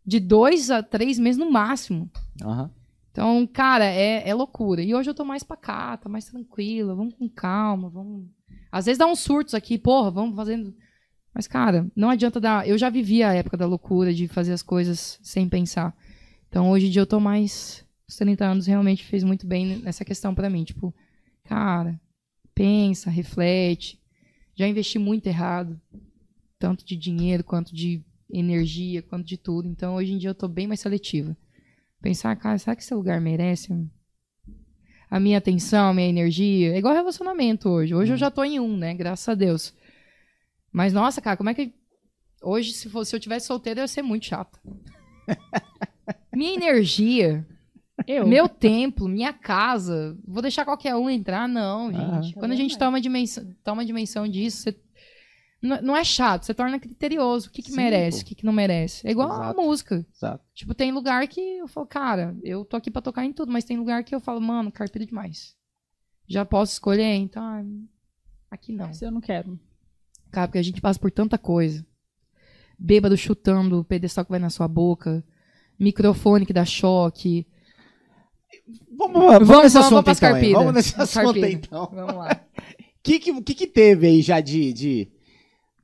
de 0.06 0.18
dois 0.22 0.72
a 0.72 0.82
três 0.82 1.20
meses 1.20 1.38
no 1.38 1.52
máximo. 1.52 2.10
Aham. 2.42 2.72
Então, 3.12 3.46
cara, 3.48 3.84
é, 3.84 4.30
é 4.30 4.34
loucura. 4.34 4.82
E 4.82 4.96
hoje 4.96 5.10
eu 5.10 5.14
tô 5.14 5.26
mais 5.26 5.44
pacata, 5.44 6.08
mais 6.08 6.24
tranquila. 6.24 6.96
Vamos 6.96 7.16
com 7.16 7.28
calma, 7.28 7.90
vamos. 7.90 8.30
Às 8.72 8.86
vezes 8.86 8.98
dá 8.98 9.06
uns 9.06 9.20
surtos 9.20 9.54
aqui, 9.54 9.78
porra, 9.78 10.12
vamos 10.12 10.36
fazendo. 10.36 10.76
Mas, 11.34 11.48
cara, 11.48 11.90
não 11.96 12.10
adianta 12.10 12.40
dar. 12.40 12.68
Eu 12.68 12.78
já 12.78 12.90
vivi 12.90 13.24
a 13.24 13.34
época 13.34 13.58
da 13.58 13.66
loucura 13.66 14.14
de 14.14 14.28
fazer 14.28 14.54
as 14.54 14.62
coisas 14.62 15.20
sem 15.22 15.48
pensar. 15.48 15.96
Então, 16.48 16.70
hoje 16.70 16.88
em 16.88 16.90
dia 16.90 17.02
eu 17.02 17.08
tô 17.08 17.20
mais 17.20 17.86
Os 18.08 18.16
30 18.16 18.44
anos 18.44 18.66
realmente 18.66 19.06
fez 19.06 19.24
muito 19.24 19.46
bem 19.46 19.78
nessa 19.78 20.04
questão 20.04 20.34
pra 20.34 20.50
mim. 20.50 20.64
Tipo, 20.64 20.94
cara, 21.44 22.00
pensa, 22.56 23.10
reflete. 23.10 24.00
Já 24.56 24.68
investi 24.68 24.98
muito 24.98 25.28
errado. 25.28 25.80
Tanto 26.58 26.84
de 26.84 26.96
dinheiro, 26.96 27.44
quanto 27.44 27.74
de 27.74 28.04
energia, 28.30 29.02
quanto 29.02 29.26
de 29.26 29.38
tudo. 29.38 29.68
Então, 29.68 29.96
hoje 29.96 30.14
em 30.14 30.18
dia, 30.18 30.32
eu 30.32 30.36
tô 30.36 30.48
bem 30.48 30.68
mais 30.68 30.80
seletiva. 30.80 31.38
Pensar, 32.02 32.36
cara, 32.36 32.58
será 32.58 32.76
que 32.76 32.82
esse 32.82 32.94
lugar 32.94 33.22
merece 33.22 33.72
a 35.10 35.20
minha 35.20 35.38
atenção, 35.38 35.90
a 35.90 35.94
minha 35.94 36.08
energia? 36.08 36.74
É 36.74 36.78
igual 36.78 36.94
relacionamento 36.94 37.70
hoje. 37.70 37.96
Hoje 37.96 38.14
eu 38.14 38.18
já 38.18 38.30
tô 38.30 38.44
em 38.44 38.60
um, 38.60 38.76
né? 38.78 38.94
Graças 38.94 39.28
a 39.30 39.34
Deus. 39.36 39.74
Mas, 40.72 40.94
nossa, 40.94 41.20
cara, 41.22 41.36
como 41.38 41.50
é 41.50 41.54
que. 41.54 41.74
Hoje, 42.42 42.72
se, 42.74 42.88
fosse, 42.90 43.10
se 43.10 43.16
eu 43.16 43.20
tivesse 43.20 43.48
solteiro, 43.48 43.80
eu 43.80 43.84
ia 43.84 43.88
ser 43.88 44.02
muito 44.02 44.26
chata. 44.28 44.58
minha 46.34 46.54
energia, 46.54 47.46
Eu. 48.08 48.28
meu 48.28 48.48
templo, 48.48 49.08
minha 49.10 49.34
casa. 49.34 50.18
Vou 50.26 50.42
deixar 50.42 50.64
qualquer 50.66 50.96
um 50.96 51.10
entrar? 51.10 51.48
Não, 51.50 51.88
Ah. 51.90 52.22
gente. 52.22 52.34
Quando 52.36 52.52
a 52.52 52.56
gente 52.56 52.78
toma 52.78 53.02
dimensão, 53.02 53.46
toma 53.64 53.84
dimensão 53.86 54.28
disso, 54.28 54.64
você- 54.64 54.80
não, 55.62 55.82
não 55.82 55.98
é 55.98 56.04
chato, 56.04 56.46
você 56.46 56.54
torna 56.54 56.80
criterioso. 56.80 57.48
O 57.48 57.52
que, 57.52 57.62
que 57.62 57.72
Sim, 57.72 57.78
merece, 57.78 58.20
pô. 58.20 58.24
o 58.24 58.26
que, 58.30 58.36
que 58.36 58.46
não 58.46 58.54
merece. 58.54 59.06
É 59.08 59.12
igual 59.12 59.30
Exato. 59.30 59.60
a 59.60 59.62
música. 59.64 60.06
Exato. 60.16 60.44
Tipo, 60.54 60.74
tem 60.74 60.92
lugar 60.92 61.28
que 61.28 61.40
eu 61.58 61.68
falo, 61.68 61.86
cara, 61.88 62.38
eu 62.44 62.64
tô 62.64 62.78
aqui 62.78 62.90
pra 62.90 63.02
tocar 63.02 63.26
em 63.26 63.34
tudo, 63.34 63.52
mas 63.52 63.64
tem 63.66 63.78
lugar 63.78 64.04
que 64.04 64.14
eu 64.16 64.20
falo, 64.20 64.40
mano, 64.40 64.72
carpido 64.72 65.06
demais. 65.06 65.56
Já 66.28 66.46
posso 66.46 66.74
escolher, 66.74 67.16
então. 67.16 67.44
ah, 67.44 67.64
Aqui 68.52 68.72
não. 68.72 68.90
Isso 68.90 69.04
eu 69.06 69.12
não 69.12 69.22
quero. 69.22 69.60
Cara, 70.32 70.48
porque 70.48 70.60
a 70.60 70.64
gente 70.64 70.80
passa 70.82 71.00
por 71.00 71.12
tanta 71.12 71.38
coisa. 71.38 71.86
Bêbado 72.78 73.18
chutando 73.18 73.80
o 73.80 73.84
pedestal 73.84 74.24
que 74.24 74.32
vai 74.32 74.40
na 74.40 74.50
sua 74.50 74.68
boca. 74.68 75.24
Microfone 75.78 76.46
que 76.46 76.54
dá 76.54 76.64
choque. 76.66 77.46
Vamos, 78.96 79.14
vamos, 79.14 79.48
Vamos, 79.48 79.64
nesse 79.64 79.74
vamos 79.74 79.88
assunto 79.88 80.04
pras 80.06 80.18
então. 80.22 80.54
Vamos 80.54 80.74
nesse 80.74 81.02
assunto 81.02 81.38
então. 81.46 81.90
Vamos 81.94 82.16
lá. 82.16 82.42
O 82.58 82.70
que, 83.04 83.20
que, 83.20 83.42
que 83.42 83.54
que 83.56 83.68
teve 83.68 84.08
aí 84.08 84.22
já 84.22 84.40
de, 84.40 84.72
de- 84.74 85.12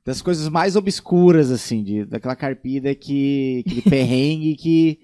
das 0.06 0.22
coisas 0.22 0.48
mais 0.48 0.76
obscuras, 0.76 1.50
assim, 1.50 1.82
de, 1.82 2.04
daquela 2.04 2.36
carpida 2.36 2.94
que. 2.94 3.64
aquele 3.66 3.82
perrengue 3.90 4.54
que. 4.54 5.00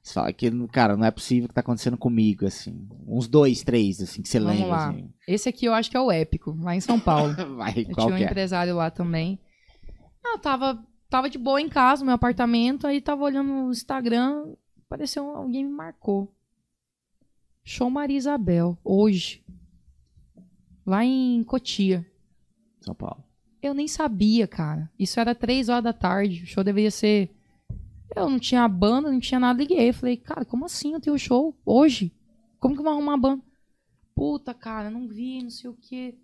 Você 0.00 0.14
fala 0.14 0.32
que, 0.32 0.68
cara, 0.68 0.96
não 0.96 1.04
é 1.04 1.10
possível 1.10 1.48
que 1.48 1.54
tá 1.54 1.62
acontecendo 1.62 1.96
comigo, 1.98 2.46
assim. 2.46 2.88
Uns 3.08 3.26
dois, 3.26 3.64
três, 3.64 4.00
assim, 4.00 4.22
que 4.22 4.28
você 4.28 4.38
Vamos 4.38 4.54
lembra, 4.54 4.70
lá. 4.70 4.88
assim. 4.90 5.10
Esse 5.26 5.48
aqui 5.48 5.66
eu 5.66 5.74
acho 5.74 5.90
que 5.90 5.96
é 5.96 6.00
o 6.00 6.12
épico, 6.12 6.56
lá 6.60 6.76
em 6.76 6.80
São 6.80 7.00
Paulo. 7.00 7.34
Vai, 7.56 7.86
Eu 7.88 7.94
tinha 7.96 8.06
um 8.06 8.16
é? 8.16 8.22
empresário 8.22 8.76
lá 8.76 8.88
também. 8.88 9.40
Ah, 10.24 10.34
eu 10.34 10.38
tava, 10.38 10.80
tava 11.10 11.28
de 11.28 11.38
boa 11.38 11.60
em 11.60 11.68
casa, 11.68 12.02
no 12.02 12.06
meu 12.06 12.14
apartamento, 12.14 12.86
aí 12.86 13.00
tava 13.00 13.24
olhando 13.24 13.48
no 13.48 13.70
Instagram, 13.72 14.54
apareceu 14.84 15.28
alguém 15.28 15.64
me 15.64 15.72
marcou. 15.72 16.32
Show 17.64 17.90
Maria 17.90 18.16
Isabel, 18.16 18.78
hoje. 18.84 19.44
Lá 20.86 21.04
em 21.04 21.42
Cotia. 21.42 22.06
São 22.80 22.94
Paulo. 22.94 23.25
Eu 23.66 23.74
nem 23.74 23.88
sabia, 23.88 24.46
cara. 24.46 24.90
Isso 24.98 25.18
era 25.20 25.34
três 25.34 25.68
horas 25.68 25.84
da 25.84 25.92
tarde. 25.92 26.42
O 26.42 26.46
show 26.46 26.62
deveria 26.64 26.90
ser. 26.90 27.30
Eu 28.14 28.30
não 28.30 28.38
tinha 28.38 28.66
banda, 28.68 29.10
não 29.10 29.20
tinha 29.20 29.40
nada, 29.40 29.58
liguei. 29.58 29.92
Falei, 29.92 30.16
cara, 30.16 30.44
como 30.44 30.64
assim 30.64 30.92
eu 30.94 31.00
tenho 31.00 31.18
show 31.18 31.54
hoje? 31.64 32.12
Como 32.58 32.74
que 32.74 32.80
eu 32.80 32.84
vou 32.84 32.92
arrumar 32.92 33.12
uma 33.14 33.18
banda? 33.18 33.42
Puta, 34.14 34.54
cara, 34.54 34.90
não 34.90 35.06
vi, 35.08 35.42
não 35.42 35.50
sei 35.50 35.68
o 35.68 35.74
quê. 35.74 36.16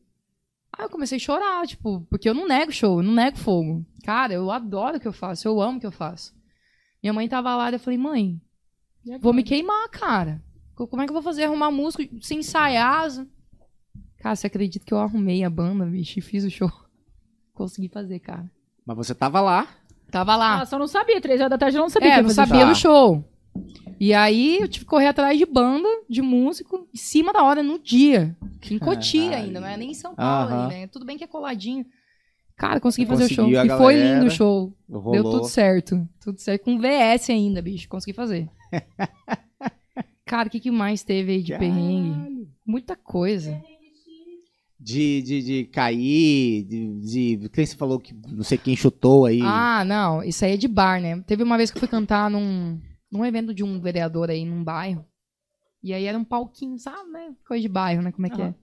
Aí 0.72 0.86
eu 0.86 0.88
comecei 0.90 1.16
a 1.16 1.20
chorar, 1.20 1.66
tipo, 1.66 2.06
porque 2.08 2.26
eu 2.28 2.32
não 2.32 2.48
nego 2.48 2.72
show, 2.72 2.98
eu 3.00 3.02
não 3.02 3.12
nego 3.12 3.36
fogo. 3.36 3.84
Cara, 4.02 4.32
eu 4.32 4.50
adoro 4.50 4.96
o 4.96 5.00
que 5.00 5.06
eu 5.06 5.12
faço, 5.12 5.46
eu 5.46 5.60
amo 5.60 5.76
o 5.76 5.80
que 5.80 5.86
eu 5.86 5.92
faço. 5.92 6.34
Minha 7.02 7.12
mãe 7.12 7.28
tava 7.28 7.54
lá 7.54 7.70
e 7.70 7.74
eu 7.74 7.78
falei, 7.78 7.98
mãe, 7.98 8.40
vou 9.20 9.32
me 9.34 9.42
queimar, 9.42 9.88
cara. 9.90 10.42
Co- 10.74 10.86
Como 10.86 11.02
é 11.02 11.04
que 11.04 11.10
eu 11.10 11.14
vou 11.14 11.22
fazer? 11.22 11.44
Arrumar 11.44 11.70
música 11.70 12.08
sem 12.22 12.38
ensaiar? 12.38 13.10
Cara, 14.18 14.34
você 14.34 14.46
acredita 14.46 14.86
que 14.86 14.94
eu 14.94 14.98
arrumei 14.98 15.44
a 15.44 15.50
banda, 15.50 15.84
bicho, 15.84 16.18
e 16.18 16.22
fiz 16.22 16.44
o 16.44 16.50
show? 16.50 16.70
Consegui 17.54 17.88
fazer, 17.88 18.18
cara. 18.20 18.50
Mas 18.84 18.96
você 18.96 19.14
tava 19.14 19.40
lá. 19.40 19.68
Tava 20.10 20.36
lá. 20.36 20.60
Ah, 20.60 20.66
só 20.66 20.78
não 20.78 20.86
sabia. 20.86 21.20
Três 21.20 21.40
horas 21.40 21.50
da 21.50 21.58
tarde 21.58 21.76
eu 21.76 21.82
não 21.82 21.88
sabia. 21.88 22.08
que 22.08 22.12
é, 22.14 22.16
ia 22.18 22.22
não 22.22 22.28
fazer 22.30 22.46
sabia 22.48 22.64
Tá. 22.64 22.72
do 22.72 22.74
show. 22.76 23.24
E 24.00 24.12
aí 24.12 24.58
eu 24.60 24.66
tive 24.68 24.84
que 24.84 24.90
correr 24.90 25.06
atrás 25.06 25.38
de 25.38 25.46
banda, 25.46 25.88
de 26.08 26.20
músico, 26.22 26.88
em 26.92 26.96
cima 26.96 27.32
da 27.32 27.42
hora, 27.44 27.62
no 27.62 27.78
dia. 27.78 28.36
Em 28.70 28.78
Cotia 28.78 29.30
Caralho. 29.30 29.44
ainda, 29.46 29.60
não 29.60 29.68
é 29.68 29.76
nem 29.76 29.90
em 29.90 29.94
São 29.94 30.14
Paulo 30.14 30.52
ali, 30.54 30.74
né? 30.74 30.86
Tudo 30.88 31.04
bem 31.04 31.16
que 31.16 31.24
é 31.24 31.26
coladinho. 31.26 31.86
Cara, 32.56 32.80
consegui 32.80 33.06
fazer 33.06 33.24
o 33.24 33.28
show. 33.28 33.48
E 33.48 33.54
foi 33.54 33.66
galera 33.66 34.14
lindo 34.14 34.26
o 34.26 34.30
show. 34.30 34.72
Rolou. 34.90 35.12
Deu 35.12 35.22
tudo 35.24 35.44
certo. 35.44 36.06
Tudo 36.20 36.38
certo. 36.40 36.64
Com 36.64 36.78
VS 36.78 37.30
ainda, 37.30 37.62
bicho. 37.62 37.88
Consegui 37.88 38.12
fazer. 38.14 38.48
Cara, 40.26 40.48
o 40.48 40.50
que, 40.50 40.60
que 40.60 40.70
mais 40.70 41.02
teve 41.02 41.32
aí 41.32 41.42
de 41.42 41.56
perrengue? 41.58 42.48
Muita 42.66 42.96
coisa. 42.96 43.60
De, 44.84 45.22
de, 45.22 45.42
de 45.42 45.64
cair, 45.66 46.64
de, 46.64 47.36
de. 47.38 47.48
Quem 47.50 47.64
você 47.64 47.76
falou 47.76 48.00
que 48.00 48.12
não 48.28 48.42
sei 48.42 48.58
quem 48.58 48.74
chutou 48.74 49.26
aí. 49.26 49.40
Ah, 49.40 49.84
não. 49.84 50.24
Isso 50.24 50.44
aí 50.44 50.54
é 50.54 50.56
de 50.56 50.66
bar, 50.66 51.00
né? 51.00 51.20
Teve 51.26 51.44
uma 51.44 51.56
vez 51.56 51.70
que 51.70 51.76
eu 51.76 51.80
fui 51.80 51.88
cantar 51.88 52.28
num, 52.28 52.80
num 53.10 53.24
evento 53.24 53.54
de 53.54 53.62
um 53.62 53.80
vereador 53.80 54.28
aí 54.28 54.44
num 54.44 54.64
bairro. 54.64 55.06
E 55.84 55.92
aí 55.94 56.04
era 56.04 56.18
um 56.18 56.24
palquinho, 56.24 56.78
sabe, 56.78 57.08
né? 57.10 57.32
Coisa 57.46 57.62
de 57.62 57.68
bairro, 57.68 58.02
né? 58.02 58.10
Como 58.10 58.26
é 58.26 58.30
que 58.30 58.42
é? 58.42 58.54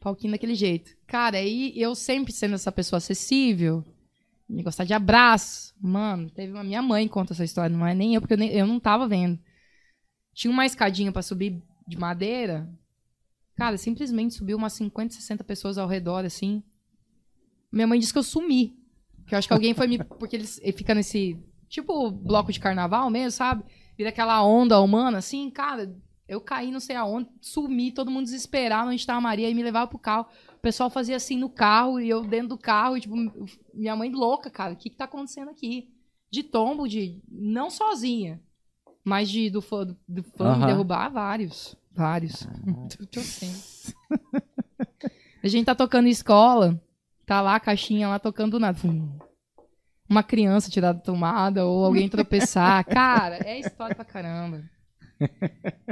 Palquinho 0.00 0.32
daquele 0.32 0.54
jeito. 0.54 0.90
Cara, 1.06 1.38
aí 1.38 1.72
eu 1.74 1.94
sempre 1.94 2.32
sendo 2.32 2.54
essa 2.54 2.70
pessoa 2.70 2.98
acessível, 2.98 3.84
me 4.48 4.62
gostar 4.62 4.84
de 4.84 4.92
abraço. 4.94 5.74
Mano, 5.80 6.30
teve 6.30 6.52
uma 6.52 6.62
minha 6.64 6.82
mãe 6.82 7.06
que 7.06 7.14
conta 7.14 7.32
essa 7.32 7.44
história, 7.44 7.74
não 7.76 7.86
é 7.86 7.94
nem 7.94 8.14
eu, 8.14 8.20
porque 8.20 8.34
eu, 8.34 8.38
nem- 8.38 8.52
eu 8.52 8.66
não 8.66 8.78
tava 8.78 9.08
vendo. 9.08 9.38
Tinha 10.34 10.50
uma 10.50 10.66
escadinha 10.66 11.10
pra 11.10 11.22
subir 11.22 11.62
de 11.88 11.96
madeira. 11.98 12.68
Cara, 13.56 13.78
simplesmente 13.78 14.34
subiu 14.34 14.58
umas 14.58 14.74
50, 14.74 15.14
60 15.14 15.42
pessoas 15.42 15.78
ao 15.78 15.88
redor, 15.88 16.24
assim. 16.24 16.62
Minha 17.72 17.86
mãe 17.86 17.98
disse 17.98 18.12
que 18.12 18.18
eu 18.18 18.22
sumi. 18.22 18.78
Que 19.26 19.34
eu 19.34 19.38
acho 19.38 19.48
que 19.48 19.54
alguém 19.54 19.74
foi 19.74 19.86
me. 19.86 19.98
Porque 20.04 20.36
eles 20.36 20.60
ele 20.62 20.72
fica 20.72 20.94
nesse. 20.94 21.42
Tipo 21.68 22.10
bloco 22.10 22.52
de 22.52 22.60
carnaval 22.60 23.10
mesmo, 23.10 23.32
sabe? 23.32 23.64
Vira 23.96 24.10
aquela 24.10 24.42
onda 24.44 24.78
humana, 24.80 25.18
assim, 25.18 25.50
cara. 25.50 25.96
Eu 26.28 26.40
caí 26.40 26.72
não 26.72 26.80
sei 26.80 26.96
aonde, 26.96 27.28
sumi, 27.40 27.92
todo 27.92 28.10
mundo 28.10 28.24
desesperado 28.24 28.88
onde 28.88 28.96
estava 28.96 29.18
a 29.18 29.22
Maria 29.22 29.48
e 29.48 29.54
me 29.54 29.62
levava 29.62 29.86
pro 29.86 29.98
carro. 29.98 30.26
O 30.56 30.60
pessoal 30.60 30.90
fazia 30.90 31.16
assim 31.16 31.38
no 31.38 31.48
carro 31.48 32.00
e 32.00 32.08
eu 32.08 32.24
dentro 32.24 32.48
do 32.48 32.58
carro, 32.58 32.96
e, 32.96 33.00
tipo, 33.00 33.14
minha 33.72 33.94
mãe 33.94 34.10
louca, 34.10 34.50
cara. 34.50 34.72
O 34.72 34.76
que, 34.76 34.90
que 34.90 34.96
tá 34.96 35.04
acontecendo 35.04 35.50
aqui? 35.50 35.88
De 36.30 36.42
tombo, 36.42 36.88
de. 36.88 37.22
Não 37.28 37.70
sozinha. 37.70 38.42
Mas 39.04 39.30
de 39.30 39.48
do 39.48 39.62
fã, 39.62 39.86
do, 39.86 39.96
do 40.06 40.22
fã 40.24 40.58
me 40.58 40.66
derrubar, 40.66 41.08
vários. 41.08 41.76
Vários. 41.96 42.46
Tô 43.10 43.20
sem. 43.20 43.50
a 45.42 45.48
gente 45.48 45.64
tá 45.64 45.74
tocando 45.74 46.06
em 46.06 46.10
escola, 46.10 46.80
tá 47.24 47.40
lá 47.40 47.56
a 47.56 47.60
caixinha 47.60 48.08
lá 48.08 48.18
tocando 48.18 48.60
nada. 48.60 48.78
Vum. 48.78 49.18
Uma 50.08 50.22
criança 50.22 50.70
tirar 50.70 50.92
da 50.92 51.00
tomada 51.00 51.64
ou 51.64 51.84
alguém 51.84 52.08
tropeçar. 52.08 52.84
Cara, 52.86 53.36
é 53.44 53.58
história 53.58 53.94
pra 53.94 54.04
caramba. 54.04 54.62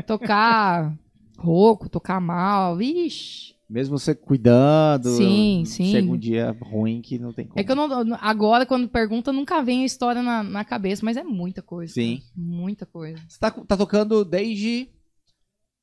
Tocar 0.06 0.96
rouco, 1.38 1.88
tocar 1.88 2.20
mal, 2.20 2.76
vixe. 2.76 3.54
Mesmo 3.68 3.98
você 3.98 4.14
cuidando. 4.14 5.08
Sim, 5.16 5.64
sim. 5.66 5.90
Chega 5.90 6.12
um 6.12 6.18
dia 6.18 6.56
ruim 6.60 7.00
que 7.00 7.18
não 7.18 7.32
tem 7.32 7.46
como. 7.46 7.58
É 7.58 7.64
que 7.64 7.72
eu 7.72 7.76
não. 7.76 8.16
Agora, 8.20 8.66
quando 8.66 8.88
pergunta, 8.88 9.32
nunca 9.32 9.62
vem 9.62 9.82
a 9.82 9.86
história 9.86 10.22
na, 10.22 10.42
na 10.42 10.64
cabeça, 10.64 11.04
mas 11.04 11.16
é 11.16 11.24
muita 11.24 11.62
coisa. 11.62 11.92
Sim. 11.92 12.18
cara. 12.18 12.30
Muita 12.36 12.86
coisa. 12.86 13.20
Você 13.26 13.38
tá, 13.38 13.50
tá 13.50 13.76
tocando 13.76 14.24
desde. 14.24 14.88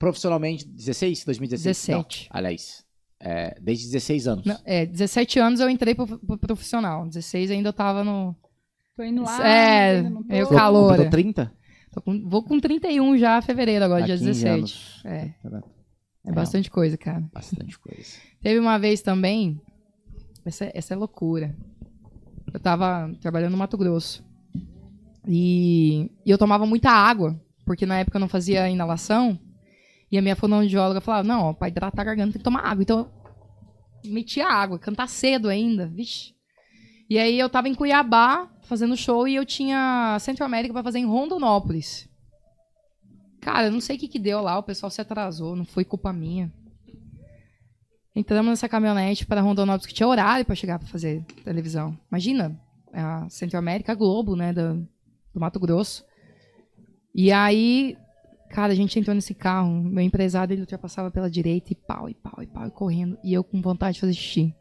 Profissionalmente, 0.01 0.67
16? 0.67 1.23
2016? 1.25 1.77
17. 1.77 2.29
Não, 2.31 2.37
aliás. 2.39 2.83
é, 3.19 3.55
desde 3.61 3.85
16 3.85 4.27
anos. 4.27 4.45
Não, 4.45 4.57
é, 4.65 4.83
17 4.85 5.37
anos 5.39 5.59
eu 5.59 5.69
entrei 5.69 5.93
pro, 5.93 6.07
pro 6.07 6.37
profissional. 6.39 7.05
16 7.07 7.51
ainda 7.51 7.69
eu 7.69 7.73
tava 7.73 8.03
no. 8.03 8.35
Tô 8.97 9.03
indo 9.03 9.21
lá. 9.21 9.47
É, 9.47 10.01
tô. 10.03 10.23
eu 10.29 10.49
calor. 10.49 10.89
completou 10.89 11.11
30? 11.11 11.53
Tô 11.93 12.01
com- 12.01 12.27
vou 12.27 12.41
com 12.43 12.59
31 12.59 13.15
já, 13.17 13.39
fevereiro 13.43 13.85
agora, 13.85 14.03
Há 14.03 14.07
dia 14.07 14.17
15 14.17 14.25
17. 14.25 14.49
anos. 14.57 15.01
É, 15.05 15.17
É, 15.45 16.29
é 16.29 16.31
bastante 16.31 16.71
coisa, 16.71 16.97
cara. 16.97 17.23
Bastante 17.31 17.77
coisa. 17.77 18.17
Teve 18.41 18.59
uma 18.59 18.79
vez 18.79 19.01
também. 19.01 19.61
Essa, 20.43 20.71
essa 20.73 20.93
é 20.95 20.97
loucura. 20.97 21.55
Eu 22.51 22.59
tava 22.59 23.13
trabalhando 23.21 23.51
no 23.51 23.57
Mato 23.57 23.77
Grosso. 23.77 24.23
E, 25.27 26.09
e 26.25 26.31
eu 26.31 26.37
tomava 26.37 26.65
muita 26.65 26.89
água, 26.89 27.39
porque 27.65 27.85
na 27.85 27.99
época 27.99 28.17
eu 28.17 28.21
não 28.21 28.27
fazia 28.27 28.67
inalação. 28.67 29.37
E 30.11 30.17
a 30.17 30.21
minha 30.21 30.35
fonoaudióloga 30.35 30.99
falava: 30.99 31.27
Não, 31.27 31.45
ó, 31.45 31.53
pra 31.53 31.69
hidratar 31.69 32.01
a 32.01 32.05
garganta 32.05 32.33
tem 32.33 32.39
que 32.39 32.43
tomar 32.43 32.61
água. 32.65 32.81
Então 32.81 32.99
eu 34.03 34.11
metia 34.11 34.47
água, 34.47 34.77
cantar 34.77 35.07
cedo 35.07 35.47
ainda, 35.47 35.87
vixe. 35.87 36.35
E 37.09 37.17
aí 37.17 37.37
eu 37.37 37.49
tava 37.49 37.67
em 37.67 37.75
Cuiabá 37.75 38.49
fazendo 38.63 38.95
show 38.95 39.27
e 39.27 39.35
eu 39.35 39.45
tinha 39.45 40.17
Centro 40.19 40.45
América 40.45 40.73
pra 40.73 40.83
fazer 40.83 40.99
em 40.99 41.05
Rondonópolis. 41.05 42.09
Cara, 43.41 43.67
eu 43.67 43.71
não 43.71 43.81
sei 43.81 43.95
o 43.95 43.99
que 43.99 44.07
que 44.07 44.19
deu 44.19 44.39
lá, 44.39 44.57
o 44.57 44.63
pessoal 44.63 44.89
se 44.89 45.01
atrasou, 45.01 45.55
não 45.55 45.65
foi 45.65 45.83
culpa 45.83 46.13
minha. 46.13 46.51
Entramos 48.15 48.49
nessa 48.49 48.69
caminhonete 48.69 49.25
para 49.25 49.41
Rondonópolis, 49.41 49.85
que 49.85 49.93
tinha 49.93 50.07
horário 50.07 50.45
para 50.45 50.55
chegar 50.55 50.77
para 50.77 50.87
fazer 50.87 51.23
televisão. 51.43 51.97
Imagina, 52.09 52.59
a 52.93 53.27
Centro 53.29 53.57
América, 53.57 53.93
a 53.93 53.95
Globo, 53.95 54.35
né, 54.35 54.53
do, 54.53 54.87
do 55.33 55.39
Mato 55.39 55.59
Grosso. 55.59 56.05
E 57.15 57.31
aí, 57.31 57.97
Cara, 58.51 58.73
a 58.73 58.75
gente 58.75 58.99
entrou 58.99 59.15
nesse 59.15 59.33
carro, 59.33 59.81
meu 59.81 60.03
empresário 60.03 60.53
ele 60.53 60.61
ultrapassava 60.61 61.09
pela 61.09 61.29
direita 61.29 61.71
e 61.71 61.75
pau, 61.75 62.09
e 62.09 62.13
pau, 62.13 62.43
e 62.43 62.47
pau, 62.47 62.67
e 62.67 62.71
correndo. 62.71 63.17
E 63.23 63.33
eu 63.33 63.43
com 63.45 63.61
vontade 63.61 63.95
de 63.95 64.01
fazer 64.01 64.13
xixi. 64.13 64.53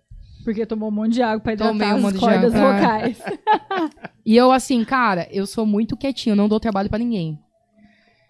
Porque 0.45 0.65
tomou 0.65 0.89
um 0.89 0.93
monte 0.93 1.15
de 1.15 1.23
água 1.23 1.41
pra 1.41 1.53
hidratar 1.53 1.73
Tomei 1.73 1.89
um 1.89 1.97
as 1.97 2.03
monte 2.03 2.15
de 2.15 2.21
cordas 2.21 2.55
água. 2.55 2.73
vocais. 2.73 3.19
E 4.25 4.37
eu, 4.37 4.53
assim, 4.53 4.85
cara, 4.85 5.27
eu 5.33 5.45
sou 5.45 5.67
muito 5.67 5.97
quietinho, 5.97 6.37
não 6.37 6.49
dou 6.49 6.61
trabalho 6.61 6.89
pra 6.89 6.99
ninguém. 6.99 7.37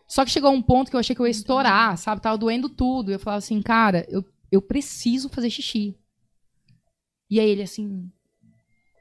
Só 0.09 0.25
que 0.25 0.31
chegou 0.31 0.51
um 0.51 0.63
ponto 0.63 0.89
que 0.89 0.97
eu 0.97 1.01
achei 1.01 1.15
que 1.15 1.21
eu 1.21 1.27
ia 1.27 1.31
estourar, 1.31 1.99
sabe? 1.99 2.23
Tava 2.23 2.39
doendo 2.39 2.71
tudo. 2.71 3.13
Eu 3.13 3.19
falava 3.19 3.39
assim, 3.39 3.61
cara, 3.61 4.07
eu, 4.09 4.25
eu 4.51 4.63
preciso 4.63 5.29
fazer 5.29 5.51
xixi. 5.51 5.95
E 7.29 7.39
aí 7.39 7.51
ele 7.51 7.63
assim, 7.63 8.11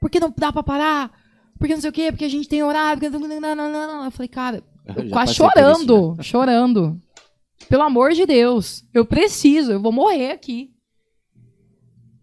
por 0.02 0.10
que 0.10 0.20
não 0.20 0.34
dá 0.36 0.52
pra 0.52 0.62
parar? 0.62 1.12
Porque 1.58 1.74
não 1.74 1.82
sei 1.82 1.90
o 1.90 1.94
quê, 1.94 2.12
porque 2.12 2.26
a 2.26 2.30
gente 2.30 2.50
tem 2.50 2.64
horário. 2.64 3.00
porque. 3.00 3.16
Eu 3.18 4.12
falei, 4.12 4.28
cara, 4.28 4.64
quase 5.12 5.12
por 5.12 5.22
isso, 5.24 5.36
chorando, 5.36 6.18
chorando. 6.24 7.02
Pelo 7.68 7.84
amor 7.84 8.12
de 8.14 8.26
Deus, 8.26 8.84
eu 8.94 9.06
preciso, 9.06 9.72
eu 9.74 9.82
vou 9.82 9.92
morrer 9.92 10.32
aqui. 10.32 10.72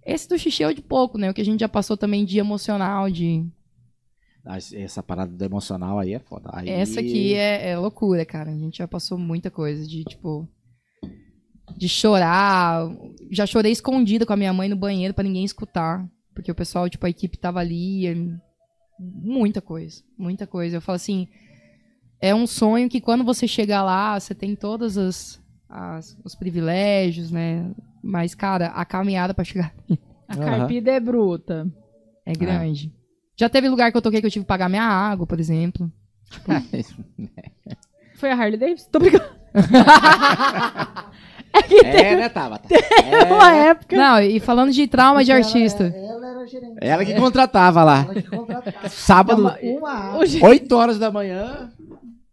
Esse 0.04 0.28
do 0.28 0.38
xixi 0.38 0.62
é 0.62 0.68
o 0.68 0.74
de 0.74 0.82
pouco, 0.82 1.18
né? 1.18 1.30
O 1.30 1.34
que 1.34 1.40
a 1.40 1.44
gente 1.44 1.60
já 1.60 1.68
passou 1.68 1.96
também 1.96 2.24
de 2.24 2.38
emocional, 2.38 3.10
de 3.10 3.44
Ah, 4.44 4.58
Essa 4.74 5.02
parada 5.02 5.32
do 5.32 5.44
emocional 5.44 5.98
aí 5.98 6.14
é 6.14 6.18
foda. 6.20 6.48
Aí- 6.52 6.68
Essa 6.68 7.00
aqui 7.00 7.34
é, 7.34 7.70
é 7.70 7.76
loucura, 7.78 8.24
cara. 8.24 8.50
A 8.52 8.56
gente 8.56 8.78
já 8.78 8.86
passou 8.86 9.18
muita 9.18 9.50
coisa 9.50 9.84
de, 9.86 10.04
tipo. 10.04 10.48
De 11.76 11.88
chorar. 11.88 12.88
Já 13.32 13.44
chorei 13.46 13.72
escondida 13.72 14.24
com 14.24 14.32
a 14.32 14.36
minha 14.36 14.52
mãe 14.52 14.68
no 14.68 14.76
banheiro 14.76 15.12
pra 15.12 15.24
ninguém 15.24 15.44
escutar. 15.44 16.08
Porque 16.32 16.52
o 16.52 16.54
pessoal, 16.54 16.88
tipo, 16.88 17.04
a 17.04 17.10
equipe 17.10 17.36
tava 17.36 17.58
ali. 17.58 18.06
e- 18.06 18.36
Muita 19.00 19.60
coisa. 19.60 20.02
Muita 20.16 20.46
coisa. 20.46 20.76
Eu 20.76 20.80
falo 20.80 20.96
assim. 20.96 21.26
É 22.20 22.34
um 22.34 22.46
sonho 22.46 22.88
que 22.88 23.00
quando 23.00 23.22
você 23.24 23.46
chega 23.46 23.82
lá, 23.82 24.18
você 24.18 24.34
tem 24.34 24.54
todos 24.56 24.96
as, 24.96 25.40
as- 25.68 26.16
os 26.24 26.34
privilégios, 26.34 27.30
né? 27.30 27.70
Mas, 28.02 28.34
cara, 28.34 28.68
a 28.68 28.84
caminhada 28.84 29.34
pra 29.34 29.44
chegar 29.44 29.74
A 30.28 30.36
carpida 30.36 30.92
é 30.92 31.00
bruta. 31.00 31.66
é 32.24 32.32
grande. 32.32 32.92
Já 33.38 33.48
teve 33.48 33.68
lugar 33.68 33.90
que 33.90 33.96
eu 33.98 34.02
toquei 34.02 34.20
que 34.20 34.26
eu 34.26 34.30
tive 34.30 34.44
que 34.44 34.48
pagar 34.48 34.68
minha 34.68 34.82
água, 34.84 35.26
por 35.26 35.38
exemplo. 35.38 35.90
Foi 38.16 38.30
a 38.30 38.34
Harley 38.34 38.56
Davidson? 38.56 38.88
Tô 38.90 38.98
brincando. 38.98 39.24
É, 41.84 42.14
né, 42.16 42.28
Tabata? 42.28 42.68
Uma 43.34 43.52
época. 43.54 43.96
Não, 43.96 44.20
e 44.20 44.38
falando 44.38 44.70
de 44.72 44.86
trauma 44.86 45.24
de 45.24 45.30
Ela- 45.32 45.40
artista. 45.40 45.84
Ela 45.84 46.26
era 46.28 46.46
gerente. 46.46 46.76
Ela 46.82 47.02
que 47.04 47.14
contratava 47.14 47.82
lá. 47.82 48.00
Ela 48.04 48.14
que 48.14 48.22
contratava. 48.28 48.88
Sábado, 48.90 49.40
Uma- 49.40 49.58
Uma 49.62 49.90
água, 49.90 50.18
O 50.22 50.26
ge- 50.26 50.44
8 50.44 50.72
horas 50.76 50.98
da 50.98 51.10
manhã, 51.10 51.70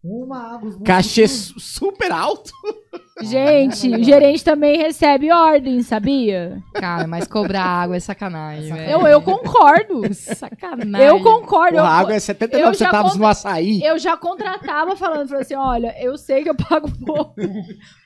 uma 0.03 0.55
água. 0.55 0.77
cachê 0.83 1.27
su- 1.27 1.59
super 1.59 2.11
alto. 2.11 2.51
Gente, 3.21 3.87
o 3.89 4.03
gerente 4.03 4.43
também 4.43 4.75
recebe 4.75 5.31
ordem, 5.31 5.81
sabia? 5.83 6.57
Cara, 6.73 7.05
mas 7.07 7.27
cobrar 7.27 7.63
água 7.63 7.95
é 7.95 7.99
sacanagem, 7.99 8.73
velho. 8.73 8.91
Eu, 8.91 9.07
eu 9.07 9.21
concordo. 9.21 10.01
Sacanagem. 10.13 11.07
Eu 11.07 11.21
concordo. 11.21 11.77
Porra, 11.77 11.87
eu, 11.87 11.91
a 11.91 11.99
água 11.99 12.15
é 12.15 12.19
79 12.19 12.67
eu 12.69 12.73
já 12.73 12.85
centavos 12.85 13.15
no 13.15 13.27
açaí. 13.27 13.81
eu 13.83 13.99
já 13.99 14.17
contratava 14.17 14.95
falando, 14.95 15.27
falando 15.29 15.43
assim, 15.43 15.55
olha, 15.55 15.95
eu 16.03 16.17
sei 16.17 16.41
que 16.43 16.49
eu 16.49 16.55
pago 16.55 16.91
pouco, 17.05 17.35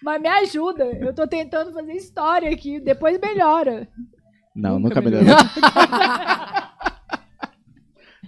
mas 0.03 0.21
me 0.21 0.27
ajuda. 0.27 0.83
Eu 0.83 1.13
tô 1.15 1.25
tentando 1.25 1.71
fazer 1.71 1.93
história 1.93 2.51
aqui, 2.51 2.79
depois 2.81 3.17
melhora. 3.19 3.87
Não, 4.53 4.77
Nunca 4.77 4.99
nunca 4.99 5.01
melhorou. 5.01 5.35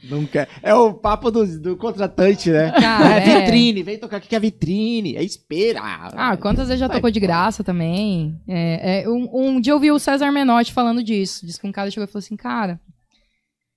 nunca. 0.04 0.48
É 0.62 0.74
o 0.74 0.94
papo 0.94 1.32
do, 1.32 1.60
do 1.60 1.78
contratante, 1.78 2.50
né? 2.50 2.72
Cara, 2.72 3.20
é, 3.20 3.30
é. 3.30 3.42
vitrine, 3.42 3.84
vem 3.84 3.98
tocar 3.98 4.18
aqui 4.18 4.28
que 4.28 4.36
é 4.36 4.40
vitrine. 4.40 5.16
É 5.16 5.24
espera. 5.24 5.80
Ah, 5.82 6.38
quantas 6.38 6.68
vezes 6.68 6.80
já 6.80 6.88
Vai, 6.88 6.98
tocou 6.98 7.12
de 7.12 7.20
graça 7.20 7.64
também? 7.64 8.40
É, 8.48 9.02
é, 9.02 9.10
um, 9.10 9.30
um 9.32 9.62
dia 9.62 9.74
eu 9.74 9.80
vi 9.80 9.92
o 9.92 10.00
César 10.00 10.32
Menotti 10.32 10.74
falando 10.74 11.04
disso. 11.04 11.46
Diz 11.46 11.58
que 11.58 11.68
um 11.68 11.72
cara 11.72 11.92
chegou 11.92 12.04
e 12.04 12.08
falou 12.08 12.20
assim, 12.20 12.36
cara, 12.36 12.80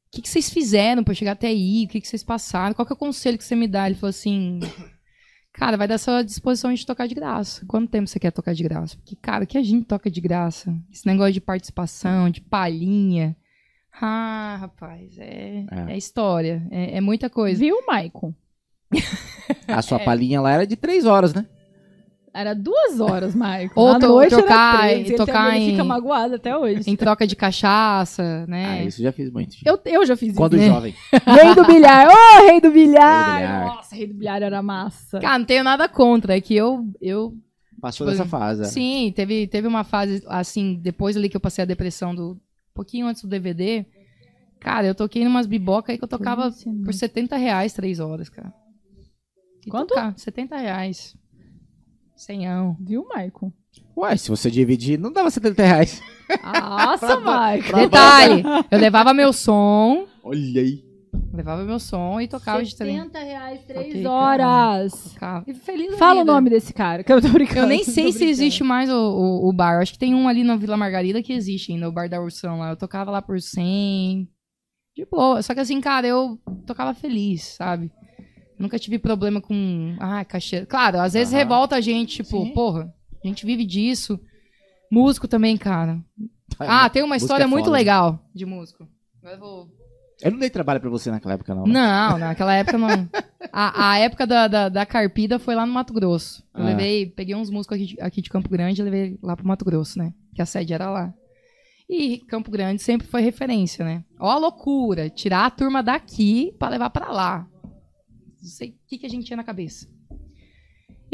o 0.09 0.17
que, 0.17 0.23
que 0.23 0.29
vocês 0.29 0.51
fizeram 0.51 1.03
pra 1.03 1.15
chegar 1.15 1.33
até 1.33 1.49
aí? 1.49 1.85
O 1.85 1.89
que, 1.89 2.01
que 2.01 2.09
vocês 2.09 2.23
passaram? 2.23 2.75
Qual 2.75 2.85
que 2.85 2.93
é 2.93 2.97
o 2.97 2.99
conselho 2.99 3.39
que 3.39 3.45
você 3.45 3.55
me 3.55 3.67
dá? 3.67 3.87
Ele 3.87 3.95
falou 3.95 4.11
assim, 4.11 4.61
cara, 5.53 5.77
vai 5.77 5.89
dar 5.89 5.99
sua 5.99 6.23
disposição 6.23 6.73
de 6.73 6.85
tocar 6.85 7.09
de 7.09 7.15
graça. 7.15 7.65
Quanto 7.67 7.91
tempo 7.91 8.07
você 8.07 8.19
quer 8.19 8.31
tocar 8.31 8.55
de 8.55 8.63
graça? 8.63 8.97
Porque, 8.97 9.17
cara, 9.17 9.45
o 9.45 9.47
que 9.47 9.57
a 9.57 9.63
gente 9.63 9.87
toca 9.87 10.11
de 10.11 10.21
graça? 10.21 10.75
Esse 10.93 11.07
negócio 11.07 11.33
de 11.33 11.41
participação, 11.41 12.29
de 12.31 12.41
palhinha. 12.41 13.37
Ah, 14.01 14.57
rapaz, 14.61 15.17
é, 15.19 15.65
É. 15.71 15.93
é 15.93 15.97
história. 15.97 16.63
É, 16.71 16.97
é 16.99 17.01
muita 17.01 17.29
coisa. 17.31 17.59
Viu, 17.59 17.77
Maicon? 17.87 18.35
A 19.69 19.83
sua 19.83 19.99
palhinha 20.01 20.41
lá 20.41 20.53
era 20.53 20.67
de 20.67 20.77
3 20.77 21.05
horas, 21.07 21.35
né? 21.35 21.47
Era 22.35 22.55
duas 22.55 22.99
horas, 22.99 23.35
Maicon. 23.35 23.79
Ou 23.79 23.99
to- 23.99 24.09
noite 24.09 24.31
trocar- 24.31 24.85
era 24.85 24.89
três. 24.95 25.09
Ele, 25.09 25.17
tocar 25.19 25.55
em- 25.55 25.71
fica 25.73 25.85
magoado 25.85 26.37
até 26.37 26.57
hoje. 26.57 26.91
Em 26.91 26.97
troca 26.97 27.27
de 27.27 27.37
cachaça, 27.37 28.47
né? 28.47 28.65
Ah, 28.81 28.85
isso 28.85 29.01
eu 29.01 29.05
já 29.05 29.13
fiz 29.13 29.31
muito. 29.31 29.55
Eu, 29.63 29.79
eu 29.85 30.07
já 30.07 30.17
fiz 30.17 30.35
Quando 30.35 30.57
isso. 30.57 30.65
jovem. 30.67 30.95
Rei 31.27 31.55
do 31.55 31.65
bilhar. 31.67 32.09
Ô, 32.09 32.47
rei 32.49 32.59
do 32.63 32.71
bilhar. 32.71 33.37
Rei 33.37 33.43
do 33.43 33.51
bilhar. 33.51 33.67
Nossa, 33.77 33.95
rei 33.95 34.07
do 34.07 34.15
bilhar 34.15 34.43
era 34.43 34.63
massa. 34.63 35.21
Cara, 35.21 35.39
não 35.39 35.45
tenho 35.45 35.63
nada 35.63 35.87
contra, 35.91 36.35
é 36.35 36.41
que 36.41 36.57
eu, 36.57 36.87
eu 37.03 37.35
Passou 37.83 38.07
Tipo, 38.07 38.17
dessa 38.17 38.29
fase. 38.31 38.63
é. 38.63 38.65
sim, 38.65 39.13
teve, 39.15 39.47
teve 39.49 39.67
uma 39.69 39.85
fase, 39.85 40.23
assim, 40.29 40.75
depois 40.81 41.17
ali 41.19 41.29
que 41.29 41.37
eu 41.37 41.41
passei 41.41 41.63
a 41.63 41.67
depressão, 41.67 42.15
do, 42.15 42.41
pouquinho 42.75 43.07
antes 43.07 43.23
do 43.23 43.29
DVD, 43.29 43.85
cara, 44.61 44.87
eu 44.87 44.95
toquei 44.95 45.25
numas 45.25 45.47
biboca 45.47 45.93
aí 45.93 45.99
que 45.99 46.05
eu 46.05 46.09
tocava 46.09 46.51
por 46.85 46.93
70 46.93 47.37
reais 47.37 47.73
três 47.73 48.01
horas, 48.01 48.29
cara. 48.29 48.53
E 49.67 49.71
Quanto? 49.71 49.89
tocar, 49.91 50.19
70 50.19 50.57
reais. 50.57 51.17
Senhão. 52.17 52.77
Viu, 52.81 53.07
Maicon? 53.09 53.53
Ué, 53.97 54.17
se 54.17 54.29
você 54.31 54.51
dividir, 54.51 54.99
não 54.99 55.13
dava 55.13 55.31
70 55.31 55.63
reais. 55.65 56.03
Nossa, 56.43 57.19
Maicon. 57.21 57.77
Detalhe, 57.79 58.43
eu 58.71 58.79
levava 58.79 59.13
meu 59.15 59.33
som, 59.33 60.07
Olha 60.23 60.63
aí. 60.63 60.85
Levava 61.33 61.65
meu 61.65 61.79
som 61.79 62.21
e 62.21 62.29
tocava 62.29 62.63
de 62.63 62.77
trem. 62.77 62.97
70 62.99 63.19
reais, 63.19 63.61
três 63.65 63.87
Ok, 63.87 64.07
horas. 64.07 64.93
Tocava. 65.15 65.45
E 65.47 65.55
feliz 65.55 65.97
Fala 65.97 66.21
o 66.21 66.23
vida. 66.25 66.33
nome 66.33 66.51
desse 66.51 66.73
cara, 66.73 67.03
que 67.03 67.13
eu 67.13 67.21
tô 67.21 67.29
brincando. 67.29 67.61
Eu 67.61 67.67
nem 67.69 67.83
sei 67.85 68.13
se 68.13 68.25
existe 68.25 68.63
mais 68.63 68.91
o, 68.91 68.95
o, 68.95 69.49
o 69.49 69.53
bar. 69.53 69.81
Acho 69.81 69.93
que 69.93 69.99
tem 69.99 70.15
um 70.15 70.29
ali 70.29 70.45
na 70.45 70.57
Vila 70.57 70.77
Margarida 70.77 71.23
que 71.23 71.33
existe 71.33 71.73
ainda, 71.73 71.89
o 71.89 71.93
bar 71.93 72.09
da 72.09 72.21
Ursão 72.21 72.59
lá. 72.59 72.71
Eu 72.71 72.77
tocava 72.77 73.11
lá 73.11 73.23
por 73.23 73.41
100. 73.41 74.29
De 74.95 75.07
boa. 75.07 75.41
Só 75.43 75.55
que 75.55 75.61
assim, 75.61 75.81
cara, 75.81 76.07
eu 76.07 76.39
tocava 76.67 76.93
feliz, 76.93 77.43
sabe? 77.57 77.91
Eu 78.59 78.63
nunca 78.63 78.79
tive 78.79 78.99
problema 78.99 79.41
com. 79.41 79.97
Ah, 79.99 80.25
cachê. 80.25 80.67
Claro, 80.67 81.01
às 81.01 81.15
vezes 81.15 81.33
revolta 81.33 81.77
a 81.77 81.81
gente, 81.81 82.23
tipo, 82.23 82.45
Sim. 82.45 82.53
porra, 82.53 82.93
a 83.25 83.27
gente 83.27 83.47
vive 83.47 83.65
disso. 83.65 84.21
Músico 84.91 85.27
também, 85.27 85.57
cara. 85.57 85.99
Ah, 86.61 86.91
tem 86.91 87.03
uma 87.03 87.15
música 87.15 87.25
história 87.25 87.45
é 87.45 87.47
muito 87.47 87.65
foda, 87.65 87.77
né? 87.77 87.79
legal 87.79 88.21
de 88.35 88.45
músico. 88.45 88.87
Agora 89.23 89.37
eu 89.37 89.41
vou 89.41 89.82
Eu 90.23 90.31
não 90.33 90.39
dei 90.39 90.51
trabalho 90.51 90.81
pra 90.81 90.89
você 90.91 91.11
naquela 91.11 91.35
época, 91.35 91.55
não. 91.55 91.65
né? 91.67 91.73
não, 91.73 92.19
naquela 92.19 92.55
época 92.55 92.79
não. 92.79 92.89
A, 93.53 93.91
a 93.91 93.99
época 93.99 94.27
da, 94.27 94.47
da, 94.49 94.69
da 94.69 94.87
Carpida 94.87 95.39
foi 95.39 95.55
lá 95.55 95.67
no 95.67 95.73
Mato 95.73 95.93
Grosso. 95.93 96.43
Eu 96.55 96.63
Ah. 96.63 96.67
levei, 96.67 97.07
peguei 97.07 97.35
uns 97.35 97.51
músicos 97.51 97.77
aqui, 97.77 97.87
de- 97.87 98.01
aqui 98.01 98.23
de 98.23 98.31
Campo 98.31 98.49
Grande 98.49 98.81
e 98.81 98.85
levei 98.85 99.19
lá 99.23 99.37
pro 99.37 99.47
Mato 99.47 99.65
Grosso, 99.65 99.99
né? 99.99 100.13
Que 100.35 100.41
a 100.43 100.47
sede 100.47 100.73
era 100.73 100.89
lá. 100.91 101.13
E 101.91 102.19
Campo 102.29 102.51
Grande 102.51 102.81
sempre 102.81 103.07
foi 103.07 103.21
referência, 103.21 103.85
né? 103.85 104.03
Ó 104.19 104.31
a 104.31 104.39
loucura, 104.39 105.11
tirar 105.11 105.47
a 105.47 105.51
turma 105.51 105.83
daqui 105.83 106.55
pra 106.59 106.69
levar 106.69 106.89
pra 106.91 107.11
lá. 107.11 107.47
Não 108.41 108.49
sei 108.49 108.71
o 108.71 108.75
que, 108.89 108.99
que 108.99 109.07
a 109.07 109.11
gente 109.11 109.27
tinha 109.27 109.37
na 109.37 109.45
cabeça. 109.45 109.87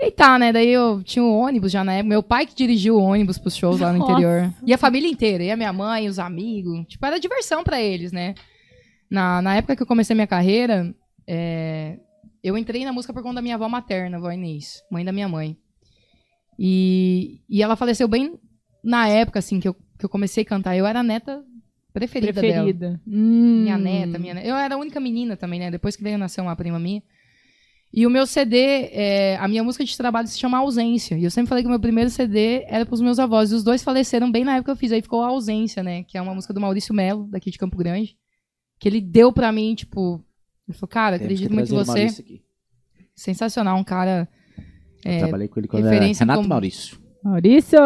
E 0.00 0.04
aí 0.04 0.12
tá, 0.12 0.38
né? 0.38 0.52
Daí 0.52 0.68
eu 0.68 1.02
tinha 1.02 1.24
um 1.24 1.36
ônibus 1.36 1.72
já 1.72 1.82
na 1.82 1.94
época. 1.94 2.08
Meu 2.08 2.22
pai 2.22 2.46
que 2.46 2.54
dirigiu 2.54 2.96
o 2.96 3.02
ônibus 3.02 3.36
pros 3.36 3.56
shows 3.56 3.80
lá 3.80 3.92
no 3.92 3.98
Nossa. 3.98 4.12
interior. 4.12 4.54
E 4.64 4.72
a 4.72 4.78
família 4.78 5.10
inteira. 5.10 5.42
E 5.42 5.50
a 5.50 5.56
minha 5.56 5.72
mãe, 5.72 6.08
os 6.08 6.20
amigos. 6.20 6.86
Tipo, 6.86 7.04
era 7.04 7.18
diversão 7.18 7.64
pra 7.64 7.80
eles, 7.80 8.12
né? 8.12 8.34
Na, 9.10 9.40
na 9.40 9.56
época 9.56 9.76
que 9.76 9.82
eu 9.82 9.86
comecei 9.86 10.14
minha 10.14 10.26
carreira, 10.26 10.94
é, 11.26 11.98
eu 12.42 12.56
entrei 12.56 12.84
na 12.84 12.92
música 12.92 13.12
por 13.12 13.22
conta 13.22 13.36
da 13.36 13.42
minha 13.42 13.54
avó 13.54 13.68
materna, 13.68 14.16
avó 14.16 14.30
Inês, 14.30 14.82
mãe 14.90 15.04
da 15.04 15.12
minha 15.12 15.28
mãe. 15.28 15.56
E, 16.58 17.40
e 17.48 17.62
ela 17.62 17.76
faleceu 17.76 18.08
bem 18.08 18.38
na 18.82 19.08
época, 19.08 19.38
assim, 19.38 19.60
que 19.60 19.68
eu, 19.68 19.74
que 19.74 20.04
eu 20.04 20.08
comecei 20.08 20.42
a 20.42 20.46
cantar. 20.46 20.76
Eu 20.76 20.86
era 20.86 21.00
a 21.00 21.02
neta 21.02 21.42
preferida, 21.92 22.40
dela. 22.40 22.64
Preferida. 22.64 23.00
Hum. 23.06 23.62
Minha 23.62 23.78
neta, 23.78 24.18
minha 24.18 24.34
neta. 24.34 24.46
Eu 24.46 24.56
era 24.56 24.74
a 24.74 24.78
única 24.78 25.00
menina 25.00 25.36
também, 25.36 25.60
né? 25.60 25.70
Depois 25.70 25.96
que 25.96 26.02
veio 26.02 26.18
nascer 26.18 26.40
uma 26.40 26.56
prima 26.56 26.78
minha. 26.78 27.02
E 27.92 28.06
o 28.06 28.10
meu 28.10 28.26
CD, 28.26 28.90
é, 28.92 29.36
a 29.36 29.48
minha 29.48 29.64
música 29.64 29.82
de 29.82 29.96
trabalho 29.96 30.28
se 30.28 30.38
chama 30.38 30.58
Ausência. 30.58 31.16
E 31.16 31.24
eu 31.24 31.30
sempre 31.30 31.48
falei 31.48 31.62
que 31.62 31.68
o 31.68 31.70
meu 31.70 31.80
primeiro 31.80 32.10
CD 32.10 32.64
era 32.66 32.84
pros 32.84 33.00
meus 33.00 33.18
avós. 33.18 33.50
E 33.50 33.54
os 33.54 33.64
dois 33.64 33.82
faleceram 33.82 34.30
bem 34.30 34.44
na 34.44 34.56
época 34.56 34.66
que 34.66 34.70
eu 34.72 34.76
fiz. 34.76 34.92
Aí 34.92 35.00
ficou 35.00 35.22
a 35.22 35.28
Ausência, 35.28 35.82
né? 35.82 36.02
Que 36.02 36.18
é 36.18 36.22
uma 36.22 36.34
música 36.34 36.52
do 36.52 36.60
Maurício 36.60 36.94
Melo, 36.94 37.26
daqui 37.30 37.50
de 37.50 37.58
Campo 37.58 37.76
Grande. 37.78 38.16
Que 38.78 38.88
ele 38.88 39.00
deu 39.00 39.32
pra 39.32 39.50
mim, 39.52 39.74
tipo. 39.74 40.22
Ele 40.68 40.76
falou, 40.76 40.88
cara, 40.88 41.18
Temos 41.18 41.28
que 41.38 41.44
acredito 41.46 41.54
muito 41.54 41.72
em 41.72 41.76
você. 41.76 42.40
Sensacional, 43.14 43.76
um 43.78 43.84
cara. 43.84 44.28
Eu 45.04 45.12
É, 45.12 45.18
trabalhei 45.20 45.48
com 45.48 45.58
ele 45.60 45.68
quando 45.68 45.86
era 45.86 46.04
Renato 46.04 46.38
como- 46.38 46.48
Maurício. 46.48 46.98
Maurício. 47.24 47.78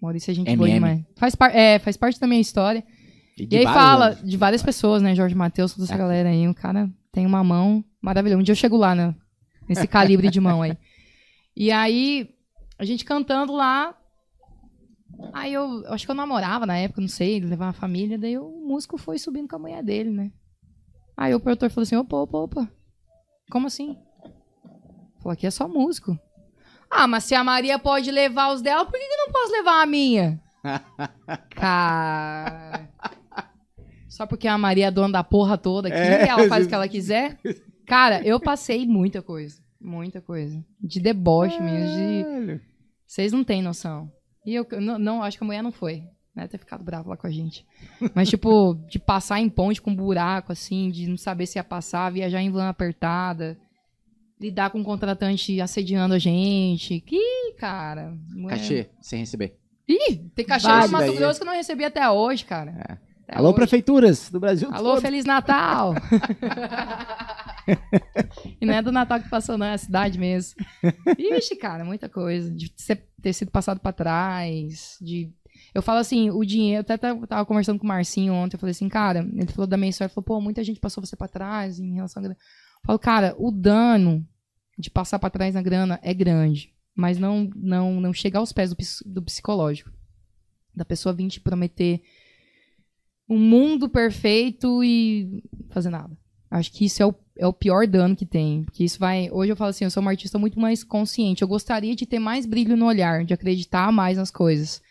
Maurício 0.00 0.30
é 0.30 0.34
gente 0.34 0.46
MM. 0.48 0.56
boa 0.56 0.68
demais. 0.70 1.04
Faz, 1.16 1.34
par- 1.34 1.54
é, 1.54 1.78
faz 1.78 1.96
parte 1.96 2.18
da 2.18 2.26
minha 2.26 2.40
história. 2.40 2.82
de 3.36 3.46
E 3.50 3.58
aí 3.58 3.64
vários 3.64 3.82
fala 3.82 4.14
de 4.22 4.36
várias 4.36 4.62
pessoas, 4.62 5.02
né? 5.02 5.14
Jorge 5.14 5.34
Matheus, 5.34 5.72
toda 5.72 5.84
essa 5.84 5.94
É. 5.94 5.98
galera 5.98 6.28
aí. 6.28 6.46
O 6.48 6.54
cara 6.54 6.90
tem 7.12 7.24
uma 7.26 7.42
mão 7.44 7.84
maravilhosa. 8.00 8.40
Um 8.40 8.42
dia 8.42 8.52
eu 8.52 8.56
chego 8.56 8.76
lá, 8.76 8.94
né? 8.94 9.14
Nesse 9.68 9.86
calibre 9.86 10.28
de 10.30 10.40
mão 10.40 10.62
aí. 10.62 10.76
E 11.56 11.70
aí, 11.70 12.30
a 12.78 12.84
gente 12.84 13.04
cantando 13.04 13.52
lá. 13.52 13.94
Aí 15.32 15.52
eu, 15.52 15.82
eu 15.82 15.92
acho 15.92 16.04
que 16.04 16.10
eu 16.10 16.14
namorava 16.16 16.66
na 16.66 16.76
época, 16.76 17.00
não 17.00 17.08
sei, 17.08 17.36
ele 17.36 17.46
levava 17.46 17.70
a 17.70 17.80
família, 17.80 18.18
daí 18.18 18.38
o 18.38 18.50
músico 18.50 18.96
foi 18.98 19.18
subindo 19.18 19.48
com 19.48 19.56
a 19.56 19.60
mulher 19.60 19.82
dele, 19.82 20.10
né? 20.10 20.32
Aí 21.16 21.34
o 21.34 21.40
produtor 21.40 21.70
falou 21.70 21.82
assim, 21.82 21.96
opa, 21.96 22.16
opa, 22.16 22.38
opa. 22.38 22.72
Como 23.50 23.66
assim? 23.66 23.96
Falou, 25.18 25.32
aqui 25.32 25.46
é 25.46 25.50
só 25.50 25.68
músico. 25.68 26.18
Ah, 26.90 27.06
mas 27.06 27.24
se 27.24 27.34
a 27.34 27.44
Maria 27.44 27.78
pode 27.78 28.10
levar 28.10 28.52
os 28.52 28.62
dela, 28.62 28.84
por 28.84 28.92
que, 28.92 28.98
que 28.98 29.12
eu 29.12 29.26
não 29.26 29.32
posso 29.32 29.52
levar 29.52 29.82
a 29.82 29.86
minha? 29.86 30.40
Cara. 31.50 32.88
Só 34.08 34.26
porque 34.26 34.48
a 34.48 34.58
Maria 34.58 34.86
é 34.86 34.90
dona 34.90 35.12
da 35.12 35.24
porra 35.24 35.56
toda 35.56 35.88
aqui, 35.88 35.96
É, 35.96 36.28
ela 36.28 36.48
faz 36.48 36.66
o 36.66 36.68
que 36.68 36.74
ela 36.74 36.88
quiser. 36.88 37.38
Cara, 37.86 38.22
eu 38.26 38.40
passei 38.40 38.86
muita 38.86 39.22
coisa. 39.22 39.62
Muita 39.80 40.20
coisa. 40.20 40.62
De 40.80 41.00
deboche 41.00 41.60
mesmo, 41.60 41.96
de. 41.96 42.60
Vocês 43.06 43.32
não 43.32 43.42
têm 43.44 43.62
noção. 43.62 44.10
E 44.50 44.54
eu 44.56 44.66
não, 44.80 44.98
não, 44.98 45.22
acho 45.22 45.38
que 45.38 45.44
a 45.44 45.46
mulher 45.46 45.62
não 45.62 45.70
foi. 45.70 46.02
Né, 46.34 46.46
ter 46.48 46.58
ficado 46.58 46.82
brava 46.82 47.08
lá 47.10 47.16
com 47.16 47.26
a 47.26 47.30
gente. 47.30 47.64
Mas, 48.14 48.28
tipo, 48.28 48.74
de 48.88 48.98
passar 48.98 49.40
em 49.40 49.48
ponte 49.48 49.80
com 49.80 49.94
buraco, 49.94 50.50
assim, 50.52 50.90
de 50.90 51.08
não 51.08 51.16
saber 51.16 51.46
se 51.46 51.58
ia 51.58 51.64
passar, 51.64 52.10
viajar 52.10 52.40
em 52.40 52.50
van 52.50 52.68
apertada, 52.68 53.56
lidar 54.40 54.70
com 54.70 54.78
um 54.78 54.84
contratante 54.84 55.60
assediando 55.60 56.14
a 56.14 56.18
gente. 56.18 57.00
Que, 57.00 57.52
cara. 57.58 58.16
é- 58.46 58.48
Cachê, 58.48 58.90
sem 59.00 59.20
receber. 59.20 59.56
Ih, 59.88 60.16
tem 60.34 60.44
cachê 60.44 60.68
no 60.68 60.88
Mato 60.88 61.06
daí, 61.06 61.16
Grosso 61.16 61.40
que 61.40 61.42
eu 61.44 61.50
não 61.50 61.56
recebi 61.56 61.84
até 61.84 62.08
hoje, 62.08 62.44
cara. 62.44 63.00
Até 63.24 63.36
Alô, 63.36 63.48
hoje. 63.48 63.56
prefeituras 63.56 64.30
do 64.30 64.38
Brasil 64.40 64.68
Alô, 64.72 64.90
todo. 64.94 65.02
Feliz 65.02 65.24
Natal! 65.24 65.94
e 68.60 68.66
não 68.66 68.74
é 68.74 68.82
do 68.82 68.92
Natal 68.92 69.20
que 69.20 69.28
passou, 69.28 69.56
não, 69.58 69.66
é 69.66 69.74
a 69.74 69.78
cidade 69.78 70.18
mesmo. 70.18 70.64
Ixi, 71.18 71.56
cara, 71.56 71.84
muita 71.84 72.08
coisa. 72.08 72.50
De 72.50 72.72
ter 73.20 73.32
sido 73.32 73.50
passado 73.50 73.80
pra 73.80 73.92
trás, 73.92 74.96
de... 75.00 75.32
Eu 75.74 75.82
falo 75.82 75.98
assim, 75.98 76.30
o 76.30 76.44
dinheiro... 76.44 76.80
Até 76.80 76.96
tava 76.96 77.46
conversando 77.46 77.78
com 77.78 77.84
o 77.84 77.88
Marcinho 77.88 78.32
ontem, 78.32 78.56
eu 78.56 78.60
falei 78.60 78.72
assim, 78.72 78.88
cara, 78.88 79.20
ele 79.20 79.46
falou 79.46 79.66
da 79.66 79.76
minha 79.76 79.90
história, 79.90 80.12
falou, 80.12 80.24
pô, 80.24 80.40
muita 80.40 80.64
gente 80.64 80.80
passou 80.80 81.04
você 81.04 81.16
pra 81.16 81.28
trás 81.28 81.78
em 81.78 81.94
relação 81.94 82.22
a... 82.22 82.26
Eu 82.26 82.36
falo, 82.86 82.98
cara, 82.98 83.34
o 83.38 83.50
dano 83.50 84.26
de 84.78 84.90
passar 84.90 85.18
pra 85.18 85.30
trás 85.30 85.54
na 85.54 85.62
grana 85.62 86.00
é 86.02 86.14
grande, 86.14 86.74
mas 86.94 87.18
não, 87.18 87.50
não, 87.54 88.00
não 88.00 88.12
chega 88.12 88.38
aos 88.38 88.52
pés 88.52 88.70
do, 88.70 88.76
do 89.06 89.22
psicológico. 89.22 89.90
Da 90.74 90.84
pessoa 90.84 91.12
vir 91.12 91.28
te 91.28 91.40
prometer 91.40 92.00
um 93.28 93.38
mundo 93.38 93.88
perfeito 93.88 94.82
e 94.82 95.44
fazer 95.70 95.90
nada. 95.90 96.16
Acho 96.50 96.72
que 96.72 96.84
isso 96.84 97.02
é 97.02 97.06
o, 97.06 97.14
é 97.38 97.46
o 97.46 97.52
pior 97.52 97.86
dano 97.86 98.16
que 98.16 98.26
tem. 98.26 98.64
Porque 98.64 98.82
isso 98.82 98.98
vai. 98.98 99.30
Hoje 99.30 99.52
eu 99.52 99.56
falo 99.56 99.70
assim, 99.70 99.84
eu 99.84 99.90
sou 99.90 100.00
uma 100.00 100.10
artista 100.10 100.38
muito 100.38 100.58
mais 100.58 100.82
consciente. 100.82 101.42
Eu 101.42 101.48
gostaria 101.48 101.94
de 101.94 102.04
ter 102.06 102.18
mais 102.18 102.44
brilho 102.44 102.76
no 102.76 102.86
olhar, 102.86 103.24
de 103.24 103.32
acreditar 103.32 103.92
mais 103.92 104.18
nas 104.18 104.30
coisas. 104.30 104.82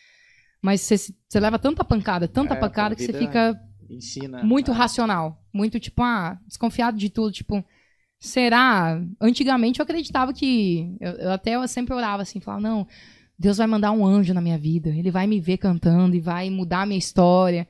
Mas 0.61 0.81
você 0.81 1.39
leva 1.39 1.59
tanta 1.59 1.83
pancada, 1.83 2.27
tanta 2.27 2.53
É, 2.53 2.57
pancada 2.57 2.95
que 2.95 3.03
você 3.03 3.13
fica 3.13 3.59
Ensina. 3.89 4.43
muito 4.43 4.71
Ah, 4.71 4.75
racional. 4.75 5.43
Muito, 5.53 5.79
tipo, 5.79 6.01
ah, 6.01 6.39
desconfiado 6.47 6.97
de 6.97 7.09
tudo. 7.09 7.31
Tipo, 7.31 7.63
será? 8.19 9.01
Antigamente 9.19 9.79
eu 9.79 9.83
acreditava 9.83 10.33
que. 10.33 10.95
Eu, 10.99 11.11
eu 11.13 11.31
até 11.31 11.55
eu 11.55 11.67
sempre 11.67 11.93
orava 11.93 12.21
assim, 12.21 12.39
falava, 12.39 12.61
não, 12.63 12.87
Deus 13.37 13.57
vai 13.57 13.67
mandar 13.67 13.91
um 13.91 14.05
anjo 14.05 14.33
na 14.33 14.41
minha 14.41 14.57
vida. 14.57 14.89
Ele 14.89 15.11
vai 15.11 15.27
me 15.27 15.39
ver 15.39 15.57
cantando 15.57 16.15
e 16.15 16.19
vai 16.21 16.49
mudar 16.49 16.81
a 16.81 16.85
minha 16.85 16.99
história. 16.99 17.67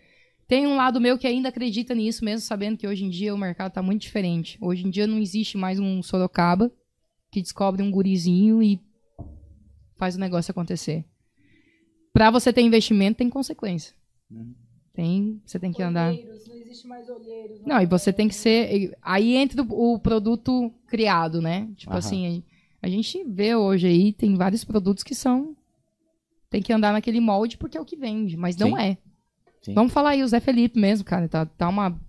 Tem 0.49 0.65
um 0.65 0.75
lado 0.75 0.99
meu 0.99 1.15
que 1.15 1.27
ainda 1.27 1.49
acredita 1.49 1.93
nisso, 1.93 2.25
mesmo 2.25 2.41
sabendo 2.41 2.75
que 2.75 2.87
hoje 2.87 3.05
em 3.05 3.09
dia 3.11 3.35
o 3.35 3.37
mercado 3.37 3.71
tá 3.71 3.83
muito 3.83 4.01
diferente. 4.01 4.57
Hoje 4.59 4.83
em 4.83 4.89
dia 4.89 5.05
não 5.05 5.19
existe 5.19 5.55
mais 5.55 5.79
um 5.79 6.01
Sorocaba 6.01 6.71
que 7.31 7.39
descobre 7.39 7.83
um 7.83 7.91
gurizinho 7.91 8.63
e 8.63 8.81
faz 9.95 10.15
o 10.15 10.19
negócio 10.19 10.49
acontecer. 10.49 11.05
Pra 12.11 12.31
você 12.31 12.51
ter 12.51 12.61
investimento, 12.61 13.19
tem 13.19 13.29
consequência. 13.29 13.93
Uhum. 14.31 14.55
Tem, 14.91 15.39
você 15.45 15.59
tem 15.59 15.71
que 15.71 15.83
andar. 15.83 16.13
Olheiros, 16.13 16.47
não 16.47 16.55
existe 16.55 16.87
mais 16.87 17.07
olheiros. 17.07 17.61
Não, 17.63 17.79
e 17.79 17.85
você 17.85 18.11
tem 18.11 18.27
que 18.27 18.33
ser. 18.33 18.97
Aí 19.03 19.35
entra 19.35 19.61
o 19.61 19.93
o 19.93 19.99
produto 19.99 20.73
criado, 20.87 21.43
né? 21.43 21.69
Tipo 21.75 21.91
Aham. 21.91 21.99
assim, 21.99 22.43
a 22.81 22.89
gente 22.89 23.23
vê 23.23 23.53
hoje 23.53 23.85
aí, 23.85 24.13
tem 24.13 24.33
vários 24.33 24.63
produtos 24.63 25.03
que 25.03 25.13
são. 25.13 25.55
Tem 26.49 26.59
que 26.59 26.73
andar 26.73 26.91
naquele 26.91 27.19
molde 27.19 27.55
porque 27.55 27.77
é 27.77 27.81
o 27.81 27.85
que 27.85 27.95
vende, 27.95 28.35
mas 28.35 28.57
não 28.57 28.75
Sim. 28.75 28.81
é. 28.83 28.97
Sim. 29.61 29.73
Vamos 29.73 29.93
falar 29.93 30.11
aí, 30.11 30.23
o 30.23 30.27
Zé 30.27 30.39
Felipe 30.39 30.79
mesmo, 30.79 31.05
cara. 31.05 31.27
Tá, 31.27 31.45
tá 31.45 31.67
uma 31.67 31.99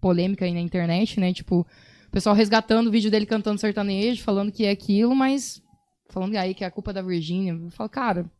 polêmica 0.00 0.44
aí 0.44 0.52
na 0.52 0.60
internet, 0.60 1.18
né? 1.20 1.32
Tipo, 1.32 1.66
o 2.06 2.10
pessoal 2.10 2.34
resgatando 2.34 2.88
o 2.88 2.90
vídeo 2.90 3.10
dele 3.10 3.26
cantando 3.26 3.60
sertanejo, 3.60 4.22
falando 4.22 4.52
que 4.52 4.64
é 4.64 4.70
aquilo, 4.70 5.14
mas 5.14 5.62
falando 6.08 6.36
aí 6.36 6.54
que 6.54 6.64
é 6.64 6.66
a 6.66 6.70
culpa 6.70 6.92
da 6.92 7.02
Virgínia. 7.02 7.52
Eu 7.52 7.70
falo, 7.70 7.88
cara, 7.88 8.22
não 8.22 8.30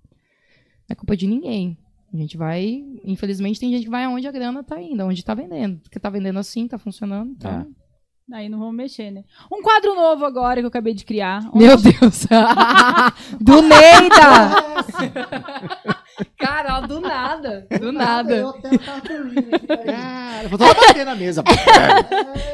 é 0.91 0.95
culpa 0.95 1.17
de 1.17 1.27
ninguém. 1.27 1.79
A 2.13 2.17
gente 2.17 2.37
vai. 2.37 2.85
Infelizmente, 3.05 3.59
tem 3.59 3.73
gente 3.73 3.85
que 3.85 3.91
vai 3.91 4.05
aonde 4.05 4.29
a 4.29 4.33
grana 4.33 4.63
tá 4.63 4.81
indo, 4.81 5.01
aonde 5.03 5.25
tá 5.25 5.35
vendendo. 5.35 5.81
Porque 5.81 5.99
tá 5.99 6.09
vendendo 6.09 6.39
assim, 6.39 6.69
tá 6.69 6.79
funcionando. 6.79 7.33
Então... 7.33 7.51
É. 7.51 7.85
Aí 8.33 8.49
não 8.49 8.59
vamos 8.59 8.75
mexer, 8.75 9.11
né? 9.11 9.23
Um 9.53 9.61
quadro 9.61 9.95
novo 9.95 10.25
agora 10.25 10.59
que 10.59 10.65
eu 10.65 10.69
acabei 10.69 10.95
de 10.95 11.05
criar. 11.05 11.43
Meu 11.55 11.77
Deus! 11.77 12.27
do 13.39 13.61
Neida! 13.61 14.25
Cara, 16.39 16.81
do 16.81 17.01
nada. 17.01 17.67
Do 17.81 17.93
nada. 17.93 18.35
Eu 18.35 18.53
tenho 18.55 18.79
cartolina 18.79 19.57
aqui. 19.57 19.67
Cara, 19.67 20.49
vou 20.49 20.59
só 20.59 20.75
bater 20.75 21.05
na 21.05 21.15
mesa. 21.15 21.43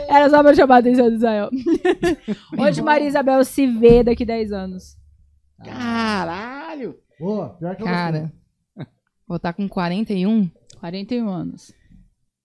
Era 0.08 0.30
só 0.30 0.42
pra 0.42 0.54
chamar 0.54 0.76
a 0.76 0.78
atenção 0.78 1.08
do 1.08 1.16
Israel. 1.16 1.50
Onde 2.58 2.82
Maria 2.82 3.08
Isabel 3.08 3.44
se 3.44 3.66
vê 3.66 4.02
daqui 4.02 4.24
10 4.24 4.52
anos? 4.52 4.96
Caralho. 5.64 6.96
Boa, 7.18 7.50
pior 7.58 7.76
que 7.76 7.82
eu 7.82 7.86
Cara, 7.86 8.32
vou 9.28 9.36
estar 9.36 9.52
com 9.52 9.68
41. 9.68 10.50
41 10.78 11.28
anos. 11.28 11.72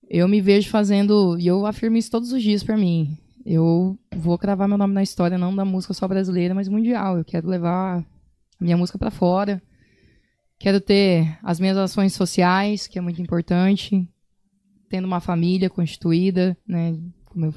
Eu 0.09 0.27
me 0.27 0.41
vejo 0.41 0.69
fazendo, 0.69 1.37
e 1.39 1.47
eu 1.47 1.65
afirmo 1.65 1.97
isso 1.97 2.11
todos 2.11 2.31
os 2.31 2.43
dias 2.43 2.63
pra 2.63 2.77
mim. 2.77 3.17
Eu 3.45 3.97
vou 4.15 4.37
cravar 4.37 4.67
meu 4.67 4.77
nome 4.77 4.93
na 4.93 5.03
história, 5.03 5.37
não 5.37 5.55
da 5.55 5.63
música 5.63 5.93
só 5.93 6.07
brasileira, 6.07 6.53
mas 6.53 6.67
mundial. 6.67 7.17
Eu 7.17 7.23
quero 7.23 7.47
levar 7.47 7.99
a 7.99 8.03
minha 8.59 8.75
música 8.75 8.97
pra 8.97 9.09
fora. 9.09 9.61
Quero 10.57 10.79
ter 10.79 11.37
as 11.43 11.59
minhas 11.59 11.77
ações 11.77 12.13
sociais, 12.13 12.87
que 12.87 12.97
é 12.97 13.01
muito 13.01 13.21
importante. 13.21 14.07
Tendo 14.89 15.05
uma 15.05 15.19
família 15.19 15.69
constituída, 15.69 16.57
né, 16.67 16.95
com 17.25 17.39
meu- 17.39 17.53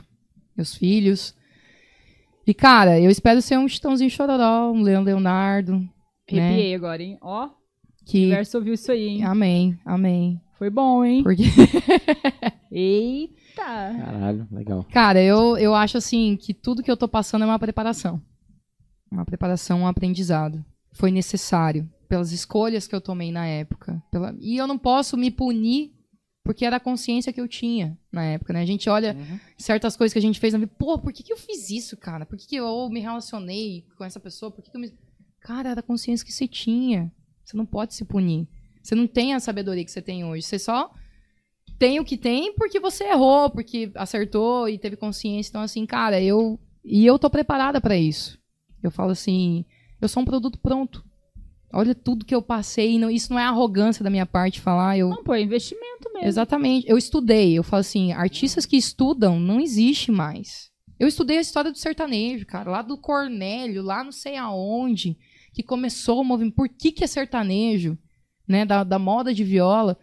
meus 0.57 0.75
filhos. 0.75 1.35
E, 2.47 2.55
cara, 2.55 2.99
eu 2.99 3.11
espero 3.11 3.41
ser 3.43 3.59
um 3.59 3.69
Chitãozinho 3.69 4.11
Chororó, 4.11 4.73
um 4.73 4.83
Leão 4.83 5.03
Leonardo. 5.03 5.79
Né, 6.33 6.47
Arrepiei 6.49 6.75
agora, 6.75 7.03
hein? 7.03 7.19
Ó, 7.21 7.47
o 7.47 7.51
que... 8.05 8.19
universo 8.25 8.57
ouviu 8.59 8.75
isso 8.75 8.91
aí, 8.91 9.07
hein? 9.07 9.25
Amém, 9.25 9.79
amém. 9.85 10.41
Foi 10.59 10.69
bom, 10.71 11.05
hein? 11.05 11.23
Porque... 11.23 11.45
Eita! 12.71 13.63
Caralho, 13.65 14.49
legal. 14.51 14.85
Cara, 14.91 15.23
eu, 15.23 15.57
eu 15.57 15.75
acho 15.75 15.97
assim 15.99 16.37
que 16.37 16.53
tudo 16.53 16.83
que 16.83 16.91
eu 16.91 16.97
tô 16.97 17.07
passando 17.09 17.43
é 17.43 17.47
uma 17.47 17.59
preparação. 17.59 18.21
Uma 19.11 19.25
preparação, 19.25 19.81
um 19.83 19.87
aprendizado. 19.87 20.65
Foi 20.93 21.11
necessário. 21.11 21.89
Pelas 22.09 22.33
escolhas 22.33 22.87
que 22.87 22.95
eu 22.95 23.01
tomei 23.01 23.31
na 23.31 23.47
época. 23.47 24.03
Pela... 24.11 24.35
E 24.41 24.57
eu 24.57 24.67
não 24.67 24.79
posso 24.79 25.17
me 25.17 25.31
punir 25.31 25.93
porque 26.49 26.65
era 26.65 26.77
a 26.77 26.81
consciência 26.81 27.31
que 27.31 27.39
eu 27.39 27.47
tinha 27.47 27.99
na 28.11 28.25
época, 28.25 28.55
né? 28.55 28.63
A 28.63 28.65
gente 28.65 28.89
olha 28.89 29.15
certas 29.59 29.95
coisas 29.99 30.15
que 30.15 30.19
a 30.19 30.23
gente 30.23 30.41
fez 30.41 30.55
vida. 30.55 30.67
Pô, 30.67 30.99
por 30.99 31.13
que, 31.13 31.23
que 31.23 31.31
eu 31.31 31.37
fiz 31.37 31.69
isso, 31.69 31.95
cara? 31.95 32.25
Por 32.25 32.39
que, 32.39 32.47
que 32.47 32.57
eu 32.57 32.89
me 32.89 33.01
relacionei 33.01 33.85
com 33.99 34.03
essa 34.03 34.19
pessoa? 34.19 34.51
Por 34.51 34.65
que, 34.65 34.71
que 34.71 34.77
eu 34.79 34.81
me. 34.81 34.91
Cara, 35.43 35.69
era 35.69 35.81
a 35.81 35.83
consciência 35.83 36.25
que 36.25 36.33
você 36.33 36.49
tinha. 36.49 37.13
Você 37.45 37.55
não 37.55 37.67
pode 37.67 37.93
se 37.93 38.03
punir. 38.03 38.49
Você 38.83 38.95
não 38.95 39.07
tem 39.07 39.35
a 39.35 39.41
sabedoria 39.41 39.85
que 39.85 39.91
você 39.91 40.01
tem 40.01 40.25
hoje. 40.25 40.43
Você 40.43 40.59
só 40.59 40.91
tem 41.79 42.01
o 42.01 42.05
que 42.05 42.17
tem 42.17 42.55
porque 42.55 42.81
você 42.81 43.05
errou, 43.05 43.51
porque 43.51 43.91
acertou 43.95 44.71
e 44.71 44.79
teve 44.79 44.97
consciência. 44.97 45.51
Então, 45.51 45.61
assim, 45.61 45.85
cara, 45.85 46.19
eu. 46.19 46.59
E 46.83 47.05
eu 47.05 47.19
tô 47.19 47.29
preparada 47.29 47.79
pra 47.79 47.95
isso. 47.95 48.39
Eu 48.83 48.91
falo 48.91 49.11
assim, 49.11 49.67
eu 50.01 50.09
sou 50.09 50.23
um 50.23 50.27
produto 50.27 50.59
pronto. 50.59 51.05
Olha 51.73 51.95
tudo 51.95 52.25
que 52.25 52.35
eu 52.35 52.41
passei. 52.41 52.99
Não, 52.99 53.11
isso 53.11 53.33
não 53.33 53.39
é 53.39 53.45
arrogância 53.45 54.03
da 54.03 54.11
minha 54.11 54.27
parte 54.27 54.61
falar. 54.61 54.97
Eu, 54.97 55.11
Não, 55.11 55.23
pô, 55.23 55.35
é 55.35 55.41
investimento 55.43 56.11
mesmo. 56.13 56.29
Exatamente. 56.29 56.89
Eu 56.89 56.97
estudei. 56.97 57.59
Eu 57.59 57.63
falo 57.63 57.81
assim, 57.81 58.13
artistas 58.13 58.65
que 58.65 58.77
estudam 58.77 59.39
não 59.39 59.61
existe 59.61 60.11
mais. 60.11 60.71
Eu 60.99 61.07
estudei 61.07 61.39
a 61.39 61.43
história 61.43 61.71
do 61.71 61.79
sertanejo, 61.79 62.45
cara, 62.45 62.71
lá 62.71 62.83
do 62.83 62.99
Cornélio, 62.99 63.83
lá 63.83 64.03
não 64.03 64.11
sei 64.11 64.37
aonde, 64.37 65.17
que 65.53 65.63
começou 65.63 66.21
o 66.21 66.25
movimento. 66.25 66.55
Por 66.55 66.69
que, 66.69 66.91
que 66.91 67.05
é 67.05 67.07
sertanejo, 67.07 67.97
né? 68.49 68.65
Da, 68.65 68.83
da 68.83 68.99
moda 68.99 69.33
de 69.33 69.45
viola. 69.45 69.97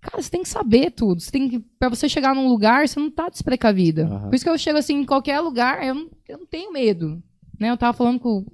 Cara, 0.00 0.22
você 0.22 0.30
tem 0.30 0.42
que 0.42 0.48
saber 0.48 0.90
tudo. 0.90 1.20
Você 1.20 1.30
tem 1.30 1.48
que, 1.48 1.58
pra 1.78 1.88
você 1.88 2.08
chegar 2.08 2.34
num 2.34 2.48
lugar, 2.48 2.86
você 2.86 3.00
não 3.00 3.10
tá 3.10 3.28
desprecavida. 3.28 4.06
Aham. 4.06 4.28
Por 4.28 4.34
isso 4.34 4.44
que 4.44 4.50
eu 4.50 4.58
chego 4.58 4.78
assim 4.78 4.96
em 4.96 5.04
qualquer 5.04 5.40
lugar, 5.40 5.84
eu 5.86 5.94
não, 5.94 6.10
eu 6.28 6.38
não 6.38 6.46
tenho 6.46 6.72
medo. 6.72 7.22
Né? 7.58 7.70
Eu 7.70 7.76
tava 7.78 7.96
falando 7.96 8.20
com 8.20 8.44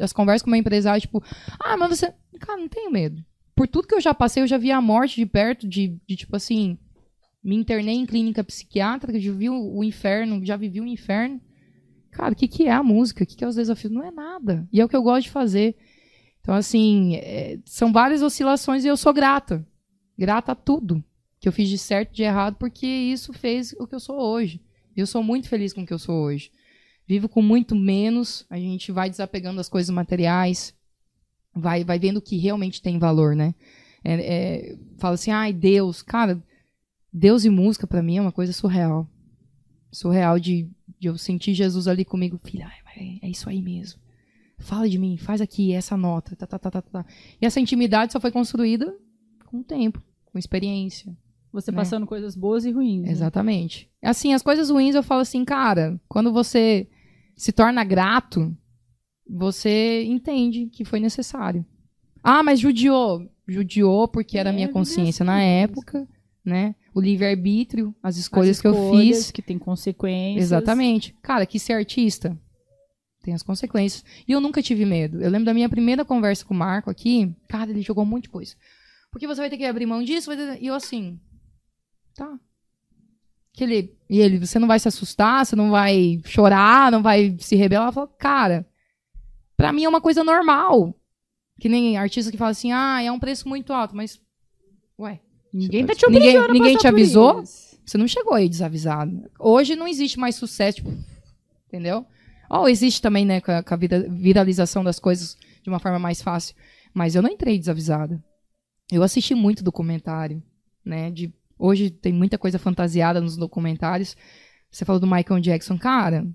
as 0.00 0.12
conversas 0.12 0.42
com 0.42 0.50
uma 0.50 0.58
empresária, 0.58 1.00
tipo, 1.00 1.22
ah, 1.60 1.76
mas 1.76 1.98
você. 1.98 2.12
Cara, 2.40 2.60
não 2.60 2.68
tenho 2.68 2.90
medo. 2.90 3.24
Por 3.54 3.68
tudo 3.68 3.86
que 3.86 3.94
eu 3.94 4.00
já 4.00 4.14
passei, 4.14 4.42
eu 4.42 4.46
já 4.46 4.56
vi 4.56 4.70
a 4.70 4.80
morte 4.80 5.16
de 5.16 5.26
perto, 5.26 5.68
de, 5.68 5.98
de 6.06 6.16
tipo 6.16 6.34
assim. 6.36 6.78
Me 7.44 7.56
internei 7.56 7.96
em 7.96 8.06
clínica 8.06 8.44
psiquiátrica, 8.44 9.18
já 9.18 9.32
vi 9.32 9.50
o, 9.50 9.76
o 9.76 9.82
inferno, 9.82 10.44
já 10.44 10.56
vivi 10.56 10.80
o 10.80 10.86
inferno. 10.86 11.40
cara, 12.12 12.32
o 12.32 12.36
que, 12.36 12.46
que 12.46 12.66
é 12.68 12.72
a 12.72 12.84
música? 12.84 13.24
O 13.24 13.26
que, 13.26 13.34
que 13.34 13.42
é 13.44 13.48
os 13.48 13.56
desafios? 13.56 13.92
Não 13.92 14.04
é 14.04 14.12
nada. 14.12 14.66
E 14.72 14.80
é 14.80 14.84
o 14.84 14.88
que 14.88 14.94
eu 14.94 15.02
gosto 15.02 15.24
de 15.24 15.30
fazer. 15.30 15.76
Então, 16.40 16.54
assim, 16.54 17.16
é, 17.16 17.58
são 17.64 17.92
várias 17.92 18.22
oscilações 18.22 18.84
e 18.84 18.88
eu 18.88 18.96
sou 18.96 19.12
grata. 19.12 19.66
Grata 20.16 20.52
a 20.52 20.54
tudo 20.54 21.02
que 21.40 21.48
eu 21.48 21.52
fiz 21.52 21.68
de 21.68 21.76
certo 21.76 22.10
e 22.12 22.14
de 22.14 22.22
errado, 22.22 22.56
porque 22.56 22.86
isso 22.86 23.32
fez 23.32 23.74
o 23.78 23.86
que 23.86 23.94
eu 23.94 24.00
sou 24.00 24.20
hoje. 24.20 24.62
E 24.96 25.00
eu 25.00 25.06
sou 25.06 25.22
muito 25.22 25.48
feliz 25.48 25.72
com 25.72 25.82
o 25.82 25.86
que 25.86 25.92
eu 25.92 25.98
sou 25.98 26.14
hoje. 26.24 26.52
Vivo 27.12 27.28
com 27.28 27.42
muito 27.42 27.76
menos, 27.76 28.46
a 28.48 28.56
gente 28.56 28.90
vai 28.90 29.10
desapegando 29.10 29.58
das 29.58 29.68
coisas 29.68 29.94
materiais, 29.94 30.74
vai, 31.54 31.84
vai 31.84 31.98
vendo 31.98 32.16
o 32.16 32.22
que 32.22 32.38
realmente 32.38 32.80
tem 32.80 32.98
valor, 32.98 33.36
né? 33.36 33.54
É, 34.02 34.14
é, 34.14 34.78
fala 34.96 35.16
assim, 35.16 35.30
ai, 35.30 35.52
Deus. 35.52 36.00
Cara, 36.00 36.42
Deus 37.12 37.44
e 37.44 37.50
música 37.50 37.86
para 37.86 38.02
mim 38.02 38.16
é 38.16 38.22
uma 38.22 38.32
coisa 38.32 38.50
surreal. 38.54 39.06
Surreal 39.90 40.38
de, 40.38 40.70
de 40.98 41.08
eu 41.08 41.18
sentir 41.18 41.52
Jesus 41.52 41.86
ali 41.86 42.02
comigo. 42.02 42.40
Filha, 42.42 42.66
ai, 42.66 43.18
é 43.20 43.28
isso 43.28 43.46
aí 43.50 43.60
mesmo. 43.60 44.00
Fala 44.58 44.88
de 44.88 44.98
mim, 44.98 45.18
faz 45.18 45.42
aqui 45.42 45.74
essa 45.74 45.98
nota. 45.98 46.34
Tá, 46.34 46.46
tá, 46.46 46.58
tá, 46.58 46.70
tá, 46.70 46.80
tá. 46.80 47.06
E 47.38 47.44
essa 47.44 47.60
intimidade 47.60 48.14
só 48.14 48.20
foi 48.20 48.32
construída 48.32 48.90
com 49.44 49.58
o 49.58 49.64
tempo, 49.64 50.02
com 50.24 50.38
experiência. 50.38 51.14
Você 51.52 51.70
né? 51.70 51.76
passando 51.76 52.06
coisas 52.06 52.34
boas 52.34 52.64
e 52.64 52.70
ruins. 52.70 53.02
né? 53.02 53.10
Exatamente. 53.10 53.90
Assim, 54.00 54.32
as 54.32 54.40
coisas 54.40 54.70
ruins 54.70 54.94
eu 54.94 55.02
falo 55.02 55.20
assim, 55.20 55.44
cara, 55.44 56.00
quando 56.08 56.32
você 56.32 56.88
se 57.42 57.50
torna 57.52 57.82
grato, 57.84 58.56
você 59.28 60.04
entende 60.04 60.66
que 60.66 60.84
foi 60.84 61.00
necessário. 61.00 61.64
Ah, 62.22 62.42
mas 62.42 62.60
judiou. 62.60 63.28
Judiou 63.48 64.06
porque 64.06 64.38
era 64.38 64.50
a 64.50 64.52
É, 64.52 64.54
minha 64.56 64.68
consciência 64.68 65.24
na 65.24 65.42
época, 65.42 66.06
né? 66.44 66.74
O 66.94 67.00
livre-arbítrio, 67.00 67.94
as 68.02 68.14
As 68.14 68.20
escolhas 68.22 68.60
que 68.60 68.66
eu 68.68 68.72
escolhas 68.72 69.16
fiz. 69.24 69.30
que 69.32 69.42
tem 69.42 69.58
consequências. 69.58 70.44
Exatamente. 70.44 71.14
Cara, 71.22 71.44
que 71.46 71.58
ser 71.58 71.72
artista 71.72 72.38
tem 73.22 73.34
as 73.34 73.42
consequências. 73.42 74.04
E 74.28 74.32
eu 74.32 74.40
nunca 74.40 74.62
tive 74.62 74.84
medo. 74.84 75.20
Eu 75.20 75.30
lembro 75.30 75.46
da 75.46 75.54
minha 75.54 75.68
primeira 75.68 76.04
conversa 76.04 76.44
com 76.44 76.54
o 76.54 76.56
Marco 76.56 76.90
aqui. 76.90 77.34
Cara, 77.48 77.70
ele 77.70 77.82
jogou 77.82 78.04
um 78.04 78.06
monte 78.06 78.24
de 78.24 78.28
coisa. 78.30 78.54
Porque 79.10 79.26
você 79.26 79.40
vai 79.40 79.50
ter 79.50 79.56
que 79.58 79.64
abrir 79.64 79.86
mão 79.86 80.02
disso. 80.02 80.26
vai 80.28 80.36
ter- 80.36 80.62
E 80.62 80.66
eu 80.68 80.74
assim. 80.74 81.18
Tá. 82.14 82.38
Que 83.54 83.64
ele, 83.64 83.94
e 84.08 84.18
ele, 84.20 84.38
você 84.38 84.58
não 84.58 84.66
vai 84.68 84.78
se 84.78 84.88
assustar, 84.88 85.44
você 85.44 85.54
não 85.54 85.70
vai 85.70 86.20
chorar, 86.24 86.90
não 86.90 87.02
vai 87.02 87.36
se 87.38 87.54
rebelar. 87.54 87.88
Eu 87.88 87.92
falo, 87.92 88.08
cara, 88.18 88.66
pra 89.56 89.72
mim 89.72 89.84
é 89.84 89.88
uma 89.88 90.00
coisa 90.00 90.24
normal. 90.24 90.94
Que 91.60 91.68
nem 91.68 91.96
artista 91.96 92.30
que 92.32 92.38
fala 92.38 92.50
assim, 92.50 92.72
ah, 92.72 93.02
é 93.02 93.12
um 93.12 93.18
preço 93.20 93.48
muito 93.48 93.72
alto, 93.72 93.94
mas. 93.94 94.20
Ué, 94.98 95.20
Ninguém 95.52 95.84
tá 95.86 95.92
tá 95.94 95.98
te 96.06 96.10
Ninguém- 96.10 96.48
ninguém 96.50 96.76
te 96.76 96.88
avisou? 96.88 97.44
você 97.44 97.98
não 97.98 98.08
chegou 98.08 98.32
aí 98.32 98.48
desavisado. 98.48 99.30
Hoje 99.38 99.76
não 99.76 99.86
existe 99.86 100.18
mais 100.18 100.34
sucesso, 100.34 100.76
tipo, 100.78 100.92
entendeu? 101.68 102.06
Ou 102.48 102.68
existe 102.68 103.02
também, 103.02 103.24
né, 103.26 103.40
com 103.40 103.50
a, 103.52 103.62
com 103.62 103.74
a 103.74 103.76
vira- 103.76 104.06
viralização 104.08 104.82
das 104.82 104.98
coisas 104.98 105.36
de 105.62 105.68
uma 105.68 105.78
forma 105.78 105.98
mais 105.98 106.22
fácil. 106.22 106.54
Mas 106.94 107.14
eu 107.14 107.20
não 107.22 107.28
entrei 107.30 107.58
desavisada. 107.58 108.22
Eu 108.90 109.02
assisti 109.02 109.34
muito 109.34 109.62
documentário, 109.62 110.42
né? 110.84 111.10
De, 111.10 111.32
hoje 111.62 111.90
tem 111.90 112.12
muita 112.12 112.36
coisa 112.36 112.58
fantasiada 112.58 113.20
nos 113.20 113.36
documentários. 113.36 114.16
Você 114.70 114.84
falou 114.84 114.98
do 114.98 115.06
Michael 115.06 115.40
Jackson, 115.40 115.78
cara. 115.78 116.26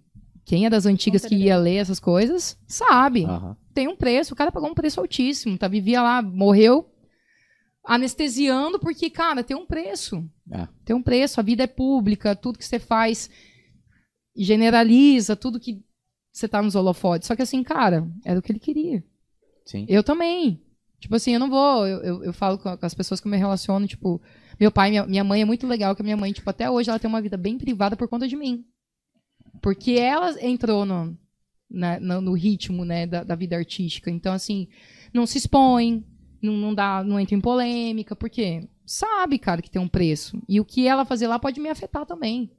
Quem 0.46 0.66
é 0.66 0.70
das 0.70 0.86
antigas 0.86 1.26
que 1.26 1.36
ia 1.36 1.58
ler 1.58 1.76
essas 1.76 2.00
coisas, 2.00 2.58
sabe 2.66 3.26
Aham. 3.26 3.58
tem 3.74 3.90
um 3.90 3.98
preço, 3.98 4.34
o 4.34 4.38
cara 4.38 4.52
pagou 4.52 4.70
um 4.70 4.74
preço 4.74 5.02
altíssimo, 5.02 5.58
tá? 5.58 5.68
Vivia 5.68 6.02
lá, 6.02 6.22
morreu 6.22 6.90
anestesiando, 7.84 8.80
porque, 8.80 9.10
cara, 9.10 9.44
tem 9.44 9.56
um 9.58 9.66
preço. 9.66 10.24
É. 10.50 10.68
Tem 10.86 10.96
um 10.96 11.02
preço, 11.02 11.40
a 11.40 11.44
vida 11.44 11.64
é 11.64 11.68
pública, 11.68 12.36
tudo 12.36 12.58
que 12.58 12.66
você 12.66 12.80
faz 12.80 13.30
generaliza, 14.36 15.36
tudo 15.36 15.60
que 15.60 15.84
você 16.32 16.48
tá 16.48 16.62
nos 16.62 16.76
holofotes. 16.76 17.28
Só 17.28 17.36
que 17.36 17.42
assim, 17.42 17.64
cara, 17.64 18.08
era 18.24 18.40
o 18.40 18.42
que 18.42 18.52
ele 18.52 18.60
queria. 18.60 19.04
Sim. 19.66 19.86
Eu 19.90 20.04
também. 20.04 20.62
Tipo 21.00 21.16
assim, 21.16 21.34
eu 21.34 21.40
não 21.40 21.50
vou. 21.50 21.86
Eu, 21.86 22.02
eu, 22.04 22.24
eu 22.24 22.34
falo 22.34 22.58
com, 22.58 22.76
com 22.78 22.86
as 22.86 22.94
pessoas 22.94 23.20
que 23.20 23.28
eu 23.28 23.32
me 23.32 23.38
relaciono, 23.38 23.88
tipo, 23.88 24.22
meu 24.60 24.72
pai, 24.72 24.90
minha, 24.90 25.06
minha 25.06 25.24
mãe 25.24 25.42
é 25.42 25.46
muito 25.46 25.68
legal, 25.68 25.96
que 25.96 26.02
a 26.02 26.04
minha 26.04 26.18
mãe, 26.18 26.32
tipo, 26.32 26.50
até 26.50 26.70
hoje 26.70 26.90
ela 26.90 27.00
tem 27.00 27.10
uma 27.10 27.22
vida 27.22 27.38
bem 27.38 27.58
privada 27.58 27.96
por 27.96 28.08
conta 28.08 28.28
de 28.28 28.36
mim. 28.36 28.66
Porque 29.62 29.92
ela 29.92 30.36
entrou 30.44 30.86
no, 30.86 31.18
na- 31.70 32.00
no, 32.00 32.22
no 32.22 32.34
ritmo, 32.34 32.86
né, 32.86 33.06
da, 33.06 33.24
da 33.24 33.36
vida 33.36 33.56
artística. 33.56 34.10
Então, 34.10 34.34
assim, 34.34 34.68
não 35.14 35.26
se 35.26 35.38
expõe, 35.38 36.06
não, 36.42 36.54
não 36.54 36.74
dá, 36.74 37.04
não 37.04 37.20
entra 37.20 37.36
em 37.36 37.42
polêmica, 37.42 38.16
porque 38.16 38.68
sabe, 38.86 39.38
cara, 39.40 39.62
que 39.62 39.70
tem 39.70 39.82
um 39.82 39.88
preço. 39.88 40.42
E 40.48 40.60
o 40.60 40.66
que 40.66 40.88
ela 40.88 41.06
fazer 41.06 41.28
lá 41.28 41.38
pode 41.40 41.60
me 41.60 41.70
afetar 41.70 42.06
também. 42.06 42.52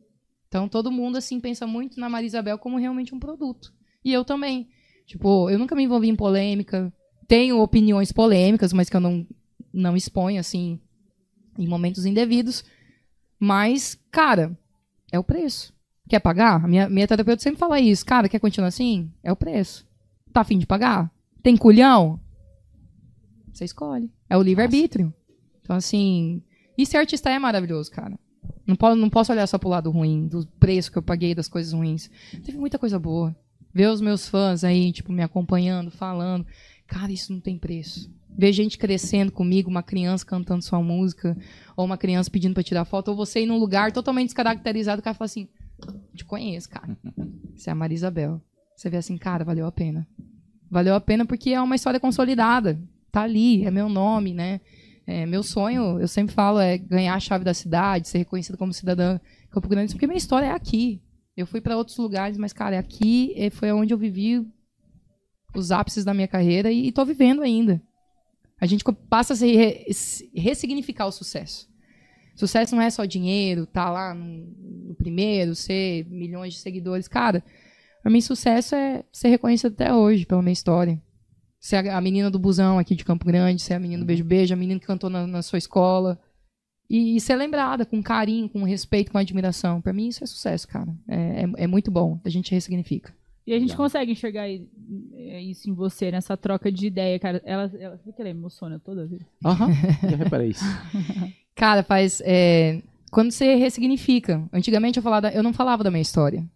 Então, 0.49 0.69
todo 0.69 0.91
mundo, 0.91 1.19
assim, 1.19 1.41
pensa 1.41 1.67
muito 1.67 2.01
na 2.01 2.09
Maria 2.09 2.27
Isabel 2.27 2.59
como 2.59 2.79
realmente 2.79 3.15
um 3.15 3.21
produto. 3.21 3.73
E 4.05 4.13
eu 4.13 4.25
também. 4.25 4.69
Tipo, 5.07 5.49
eu 5.51 5.59
nunca 5.59 5.75
me 5.75 5.85
envolvi 5.85 6.09
em 6.09 6.17
polêmica. 6.17 6.93
Tenho 7.27 7.61
opiniões 7.61 8.13
polêmicas, 8.13 8.73
mas 8.73 8.89
que 8.89 8.97
eu 8.97 9.01
não, 9.01 9.27
não 9.73 9.97
exponho, 9.97 10.41
assim, 10.41 10.81
em 11.59 11.67
momentos 11.67 12.07
indevidos. 12.07 12.65
Mas, 13.39 13.99
cara, 14.11 14.57
é 15.13 15.19
o 15.19 15.25
preço. 15.25 15.73
Quer 16.09 16.21
pagar? 16.21 16.65
A 16.65 16.69
minha, 16.69 16.89
minha 16.89 17.07
terapeuta 17.07 17.43
sempre 17.43 17.59
fala 17.59 17.81
isso. 17.81 18.07
Cara, 18.07 18.29
quer 18.29 18.39
continuar 18.39 18.69
assim? 18.69 19.13
É 19.23 19.31
o 19.31 19.37
preço. 19.37 19.87
Tá 20.33 20.41
afim 20.41 20.59
de 20.59 20.67
pagar? 20.67 21.11
Tem 21.43 21.57
culhão? 21.57 22.19
Você 23.53 23.65
escolhe. 23.65 24.11
É 24.31 24.37
o 24.37 24.43
livre-arbítrio. 24.43 25.13
Então, 25.61 25.77
assim. 25.77 26.43
E 26.77 26.87
ser 26.87 26.99
artista 26.99 27.29
é 27.29 27.39
maravilhoso, 27.39 27.91
cara. 27.91 28.19
Não, 28.67 28.77
po 28.77 28.95
não 28.95 29.11
posso 29.11 29.33
olhar 29.33 29.47
só 29.47 29.59
pro 29.59 29.69
lado 29.69 29.91
ruim, 29.91 30.29
do 30.29 30.47
preço 30.61 30.93
que 30.93 30.99
eu 30.99 31.03
paguei, 31.03 31.35
das 31.35 31.49
coisas 31.49 31.73
ruins. 31.73 32.11
Teve 32.45 32.59
muita 32.59 32.79
coisa 32.79 32.99
boa. 32.99 33.37
Ver 33.73 33.89
os 33.89 34.01
meus 34.01 34.29
fãs 34.29 34.65
aí, 34.65 34.93
tipo, 34.93 35.13
me 35.13 35.23
acompanhando, 35.23 35.91
falando. 35.91 36.47
Cara, 36.87 37.13
isso 37.13 37.33
não 37.33 37.41
tem 37.41 37.59
preço. 37.59 38.11
Ver 38.39 38.53
gente 38.53 38.79
crescendo 38.79 39.33
comigo, 39.33 39.69
uma 39.69 39.83
criança 39.83 40.25
cantando 40.25 40.63
sua 40.63 40.81
música, 40.81 41.37
ou 41.77 41.85
uma 41.85 41.99
criança 41.99 42.31
pedindo 42.31 42.55
pra 42.55 42.63
tirar 42.63 42.85
foto, 42.85 43.09
ou 43.09 43.17
você 43.17 43.43
ir 43.43 43.47
num 43.47 43.59
lugar 43.59 43.91
totalmente 43.91 44.29
descaracterizado, 44.29 45.01
o 45.01 45.03
cara 45.03 45.13
fala 45.13 45.27
assim: 45.27 45.49
Te 46.15 46.25
conheço, 46.25 46.71
cara. 46.71 46.97
Você 47.57 47.69
é 47.69 47.73
a 47.73 47.75
Maria 47.75 47.97
Isabel. 47.97 48.41
Você 48.77 48.89
vê 48.89 48.97
assim, 48.97 49.19
cara, 49.19 49.45
valeu 49.45 49.67
a 49.67 49.73
pena. 49.73 50.07
Valeu 50.71 50.95
a 50.95 51.01
pena 51.01 51.27
porque 51.27 51.51
é 51.51 51.61
uma 51.61 51.75
história 51.75 51.99
consolidada. 51.99 52.81
Tá 53.11 53.23
ali, 53.23 53.65
é 53.65 53.73
meu 53.73 53.89
nome, 53.89 54.33
né? 54.33 54.61
É, 55.05 55.27
meu 55.27 55.43
sonho, 55.43 55.99
eu 55.99 56.07
sempre 56.07 56.33
falo, 56.33 56.61
é 56.61 56.79
ganhar 56.79 57.15
a 57.15 57.21
chave 57.21 57.45
da 57.45 57.55
cidade, 57.55 58.07
ser 58.07 58.19
reconhecido 58.19 58.57
como 58.57 58.73
cidadã 58.73 59.19
Campo 59.51 59.67
Grande, 59.67 59.95
porque 59.95 60.07
minha 60.07 60.19
história 60.19 60.47
é 60.47 60.53
aqui. 60.53 61.03
Eu 61.37 61.47
fui 61.47 61.61
para 61.61 61.77
outros 61.77 61.97
lugares, 61.97 62.37
mas, 62.37 62.53
cara, 62.53 62.77
é 62.77 62.79
aqui 62.79 63.33
é, 63.37 63.51
foi 63.51 63.73
onde 63.73 63.93
eu 63.93 63.99
vivi 63.99 64.47
os 65.57 65.73
ápices 65.73 66.05
da 66.05 66.15
minha 66.15 66.29
carreira 66.29 66.71
e, 66.71 66.87
e 66.87 66.93
tô 66.93 67.05
vivendo 67.05 67.43
ainda. 67.43 67.83
A 68.61 68.67
gente 68.67 68.85
passa 69.09 69.33
a 69.33 69.37
se 69.37 69.53
re- 69.55 69.87
se 69.93 70.31
ressignificar 70.35 71.07
o 71.07 71.13
sucesso. 71.13 71.69
Sucesso 72.35 72.75
não 72.75 72.83
é 72.83 72.91
só 72.91 73.05
dinheiro, 73.05 73.67
tá 73.67 73.91
lá 73.91 74.15
no, 74.15 74.47
no 74.89 74.95
primeiro, 74.95 75.55
ser 75.55 76.07
milhões 76.09 76.55
de 76.55 76.61
seguidores. 76.61 77.09
Cara, 77.09 77.45
pra 78.03 78.11
mim, 78.11 78.21
sucesso 78.21 78.75
é 78.75 79.05
ser 79.13 79.29
reconhecido 79.29 79.73
até 79.73 79.93
hoje 79.93 80.25
pela 80.25 80.43
minha 80.43 80.53
história. 80.53 81.01
Ser 81.61 81.89
a, 81.89 81.97
a 81.99 82.01
menina 82.01 82.31
do 82.31 82.39
busão 82.39 82.79
aqui 82.79 82.95
de 82.95 83.05
Campo 83.05 83.25
Grande, 83.27 83.61
ser 83.61 83.75
a 83.75 83.81
menina 83.81 84.03
do 84.03 84.07
beijo-beijo, 84.07 84.55
a 84.55 84.57
menina 84.57 84.79
que 84.79 84.87
cantou 84.87 85.11
na, 85.11 85.27
na 85.27 85.43
sua 85.43 85.59
escola. 85.59 86.19
E, 86.89 87.17
e 87.17 87.21
ser 87.21 87.35
lembrada 87.37 87.85
com 87.85 88.03
carinho, 88.03 88.49
com 88.49 88.63
respeito, 88.63 89.11
com 89.11 89.19
admiração. 89.19 89.81
Pra 89.81 89.93
mim, 89.93 90.09
isso 90.09 90.23
é 90.23 90.27
sucesso, 90.27 90.67
cara. 90.69 90.95
É, 91.09 91.43
é, 91.43 91.65
é 91.65 91.67
muito 91.67 91.91
bom. 91.91 92.21
A 92.25 92.29
gente 92.29 92.53
ressignifica. 92.53 93.13
E 93.49 93.55
a 93.55 93.59
gente 93.59 93.71
Legal. 93.71 93.85
consegue 93.85 94.13
enxergar 94.13 94.47
é, 94.47 95.41
isso 95.41 95.71
em 95.71 95.73
você, 95.73 96.11
nessa 96.11 96.37
troca 96.37 96.71
de 96.71 96.87
ideia, 96.87 97.19
cara. 97.19 97.41
Ela, 97.47 97.73
ela, 97.81 97.97
por 97.97 98.15
que 98.15 98.21
ela 98.21 98.29
emociona 98.29 98.79
toda 98.79 99.07
vez? 99.07 99.23
Aham. 99.43 99.71
Já 100.05 100.17
reparei 100.17 100.51
isso. 100.51 100.65
Cara, 101.55 101.83
faz. 101.83 102.21
é, 102.27 102.83
quando 103.11 103.31
você 103.31 103.55
ressignifica. 103.55 104.47
Antigamente 104.53 104.99
eu, 104.99 105.03
falava, 105.03 105.31
eu 105.31 105.43
não 105.43 105.55
falava 105.55 105.83
da 105.83 105.91
minha 105.91 106.03
história. 106.03 106.47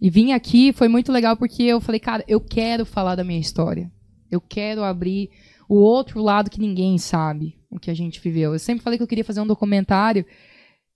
E 0.00 0.10
vim 0.10 0.32
aqui 0.32 0.72
foi 0.72 0.88
muito 0.88 1.12
legal 1.12 1.36
porque 1.36 1.62
eu 1.62 1.80
falei, 1.80 2.00
cara, 2.00 2.24
eu 2.26 2.40
quero 2.40 2.84
falar 2.84 3.14
da 3.14 3.22
minha 3.22 3.38
história. 3.38 3.88
Eu 4.28 4.40
quero 4.40 4.82
abrir 4.82 5.30
o 5.68 5.76
outro 5.76 6.20
lado 6.20 6.50
que 6.50 6.58
ninguém 6.58 6.98
sabe 6.98 7.60
o 7.70 7.78
que 7.78 7.92
a 7.92 7.94
gente 7.94 8.20
viveu. 8.20 8.54
Eu 8.54 8.58
sempre 8.58 8.82
falei 8.82 8.96
que 8.96 9.04
eu 9.04 9.08
queria 9.08 9.24
fazer 9.24 9.40
um 9.40 9.46
documentário 9.46 10.26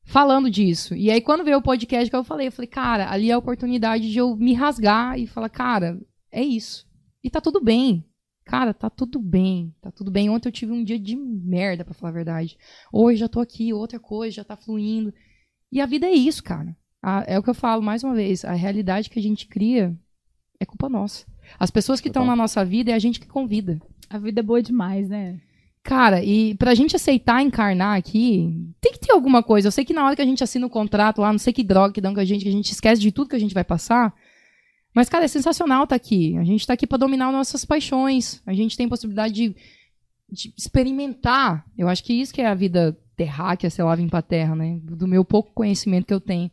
falando 0.09 0.51
disso. 0.51 0.95
E 0.97 1.11
aí, 1.11 1.21
quando 1.21 1.45
veio 1.45 1.59
o 1.59 1.63
podcast 1.63 2.09
que 2.09 2.17
eu 2.17 2.25
falei, 2.25 2.49
eu 2.49 2.53
falei, 2.53 2.67
cara, 2.69 3.11
ali 3.11 3.31
é 3.31 3.35
a 3.35 3.39
oportunidade 3.39 4.11
de 4.11 4.19
eu 4.19 4.35
me 4.35 4.55
rasgar 4.55 5.19
e 5.19 5.27
falar, 5.27 5.49
cara, 5.51 6.01
é 6.33 6.43
isso. 6.43 6.87
E 7.23 7.29
tá 7.31 7.41
tudo 7.41 7.61
bem. 7.63 8.05
Cara, 8.45 8.73
tá 8.73 8.89
tudo 8.89 9.19
bem. 9.21 9.75
Tá 9.83 9.91
tudo 9.91 10.11
bem. 10.11 10.31
Ontem 10.31 10.49
eu 10.49 10.53
tive 10.53 10.73
um 10.73 10.83
dia 10.83 10.99
de 10.99 11.15
merda, 11.15 11.85
pra 11.85 11.93
falar 11.93 12.11
a 12.11 12.15
verdade. 12.15 12.57
Hoje 12.91 13.21
já 13.21 13.29
tô 13.29 13.41
aqui, 13.41 13.73
outra 13.75 14.01
coisa 14.01 14.37
já 14.37 14.45
tá 14.45 14.57
fluindo. 14.57 15.13
E 15.71 15.81
a 15.81 15.87
vida 15.87 16.07
é 16.07 16.13
isso, 16.13 16.43
cara. 16.43 16.75
A- 17.03 17.25
é 17.27 17.39
o 17.39 17.43
que 17.43 17.51
eu 17.51 17.55
falo 17.55 17.83
mais 17.83 18.03
uma 18.03 18.15
vez. 18.15 18.45
A 18.47 18.55
realidade 18.55 19.11
que 19.11 19.19
a 19.19 19.23
gente 19.23 19.47
cria 19.47 19.95
é 20.59 20.65
culpa 20.65 20.89
nossa. 20.89 21.27
As 21.59 21.71
pessoas 21.71 22.01
que 22.01 22.09
estão 22.09 22.25
na 22.25 22.35
nossa 22.37 22.65
vida 22.65 22.91
é 22.91 22.95
a 22.95 22.99
gente 22.99 23.21
que 23.21 23.27
convida. 23.29 23.79
A 24.09 24.19
vida 24.19 24.41
é 24.41 24.43
boa 24.43 24.63
demais, 24.63 25.09
né? 25.11 25.39
Cara, 25.89 26.23
e 26.23 26.55
pra 26.57 26.75
gente 26.75 26.95
aceitar 26.95 27.41
encarnar 27.41 27.97
aqui, 27.97 28.55
tem 28.79 28.93
que 28.93 28.99
ter 28.99 29.11
alguma 29.11 29.43
coisa. 29.43 29.69
Eu 29.69 29.73
sei 29.73 29.87
que 29.87 29.95
na 29.95 30.05
hora 30.05 30.15
que 30.15 30.21
a 30.21 30.25
gente 30.27 30.45
assina 30.45 30.67
o 30.67 30.69
contrato 30.71 31.23
lá, 31.23 31.33
não 31.33 31.39
sei 31.39 31.51
que 31.51 31.65
droga 31.65 31.95
que 31.95 32.01
dão 32.03 32.13
com 32.13 32.21
a 32.21 32.27
gente, 32.27 32.43
que 32.43 32.49
a 32.51 32.53
gente 32.53 32.71
esquece 32.71 33.01
de 33.01 33.11
tudo 33.11 33.31
que 33.31 33.37
a 33.37 33.39
gente 33.39 33.55
vai 33.55 33.65
passar, 33.65 34.15
Mas, 34.93 35.09
cara, 35.09 35.25
é 35.25 35.29
sensacional 35.29 35.85
estar 35.85 35.97
aqui. 35.97 36.37
A 36.37 36.45
gente 36.45 36.67
tá 36.67 36.75
aqui 36.75 36.87
pra 36.87 36.99
dominar 36.99 37.33
nossas 37.33 37.65
paixões. 37.65 38.43
A 38.45 38.53
gente 38.53 38.77
tem 38.77 38.87
possibilidade 38.87 39.33
de, 39.33 39.57
de 40.31 40.53
experimentar. 40.59 41.65
Eu 41.77 41.89
acho 41.89 42.05
que 42.05 42.13
isso 42.13 42.35
que 42.35 42.43
é 42.43 42.47
a 42.49 42.55
vida 42.55 42.95
terráquea, 43.17 43.71
sei 43.71 43.83
lá, 43.83 43.95
vir 43.95 44.11
pra 44.11 44.21
terra, 44.21 44.55
né? 44.55 44.79
Do 44.83 45.09
meu 45.09 45.25
pouco 45.25 45.55
conhecimento 45.55 46.05
que 46.05 46.13
eu 46.13 46.21
tenho. 46.21 46.51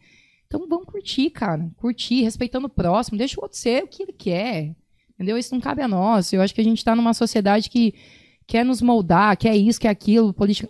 Então 0.48 0.66
vamos 0.70 0.86
curtir, 0.86 1.30
cara. 1.30 1.70
Curtir, 1.76 2.22
respeitando 2.22 2.68
o 2.68 2.70
próximo. 2.70 3.18
Deixa 3.18 3.38
o 3.38 3.44
outro 3.44 3.58
ser 3.58 3.84
o 3.84 3.88
que 3.88 4.02
ele 4.02 4.14
quer. 4.14 4.74
Entendeu? 5.14 5.38
Isso 5.38 5.54
não 5.54 5.60
cabe 5.60 5.82
a 5.82 5.90
nós. 5.90 6.32
Eu 6.32 6.42
acho 6.42 6.56
que 6.56 6.62
a 6.62 6.64
gente 6.64 6.86
tá 6.86 6.96
numa 6.96 7.14
sociedade 7.14 7.70
que 7.70 7.94
quer 8.48 8.66
nos 8.66 8.82
moldar, 8.82 9.38
quer 9.38 9.56
isso, 9.56 9.80
quer 9.80 9.90
aquilo, 9.90 10.34
política. 10.34 10.70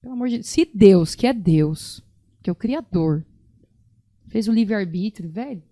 Pelo 0.00 0.14
amor 0.14 0.28
de 0.28 0.36
Deus. 0.36 0.46
Se 0.48 0.70
Deus, 0.72 1.14
que 1.14 1.26
é 1.26 1.32
Deus, 1.32 2.02
que 2.42 2.50
é 2.50 2.52
o 2.52 2.56
Criador, 2.56 3.24
fez 4.28 4.48
o 4.48 4.52
livre-arbítrio, 4.52 5.30
velho, 5.30 5.62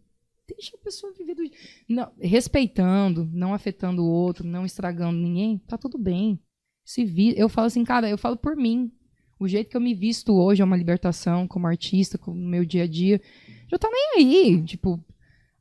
deixa 0.48 0.76
a 0.76 0.80
pessoa 0.80 1.12
viver 1.12 1.34
do. 1.34 1.42
Não, 1.88 2.10
respeitando, 2.20 3.28
não 3.32 3.54
afetando 3.54 4.02
o 4.02 4.08
outro, 4.08 4.46
não 4.46 4.64
estragando 4.64 5.18
ninguém, 5.18 5.58
tá 5.66 5.76
tudo 5.76 5.98
bem. 5.98 6.38
Se 6.84 7.04
vi... 7.04 7.34
Eu 7.36 7.48
falo 7.48 7.66
assim, 7.66 7.84
cara, 7.84 8.08
eu 8.08 8.18
falo 8.18 8.36
por 8.36 8.56
mim. 8.56 8.90
O 9.38 9.48
jeito 9.48 9.70
que 9.70 9.76
eu 9.76 9.80
me 9.80 9.94
visto 9.94 10.32
hoje 10.32 10.62
é 10.62 10.64
uma 10.64 10.76
libertação 10.76 11.48
como 11.48 11.66
artista, 11.66 12.16
como 12.16 12.36
meu 12.36 12.64
dia 12.64 12.84
a 12.84 12.86
dia. 12.86 13.20
Já 13.68 13.78
tá 13.78 13.88
nem 13.90 14.24
aí. 14.24 14.62
Tipo, 14.62 15.04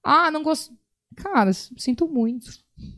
ah, 0.03 0.29
não 0.29 0.43
gosto. 0.43 0.75
Cara, 1.15 1.51
sinto 1.53 2.07
muito. 2.07 2.51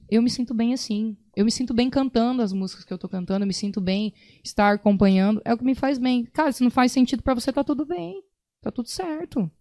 Eu 0.10 0.22
me 0.22 0.30
sinto 0.30 0.54
bem 0.54 0.74
assim. 0.74 1.16
Eu 1.36 1.46
me 1.46 1.52
sinto 1.52 1.74
bem 1.74 1.90
cantando 1.90 2.42
as 2.42 2.54
músicas 2.54 2.86
que 2.86 2.94
eu 2.94 2.98
tô 2.98 3.10
cantando. 3.10 3.44
Eu 3.44 3.48
me 3.48 3.54
sinto 3.54 3.82
bem 3.82 4.14
estar 4.44 4.74
acompanhando. 4.74 5.42
É 5.44 5.54
o 5.54 5.58
que 5.58 5.64
me 5.64 5.76
faz 5.76 5.98
bem. 5.98 6.26
Cara, 6.26 6.52
se 6.52 6.64
não 6.64 6.70
faz 6.70 6.92
sentido 6.92 7.24
para 7.24 7.34
você, 7.34 7.52
tá 7.52 7.64
tudo 7.64 7.86
bem. 7.86 8.24
Tá 8.62 8.72
tudo 8.72 8.88
certo. 8.88 9.52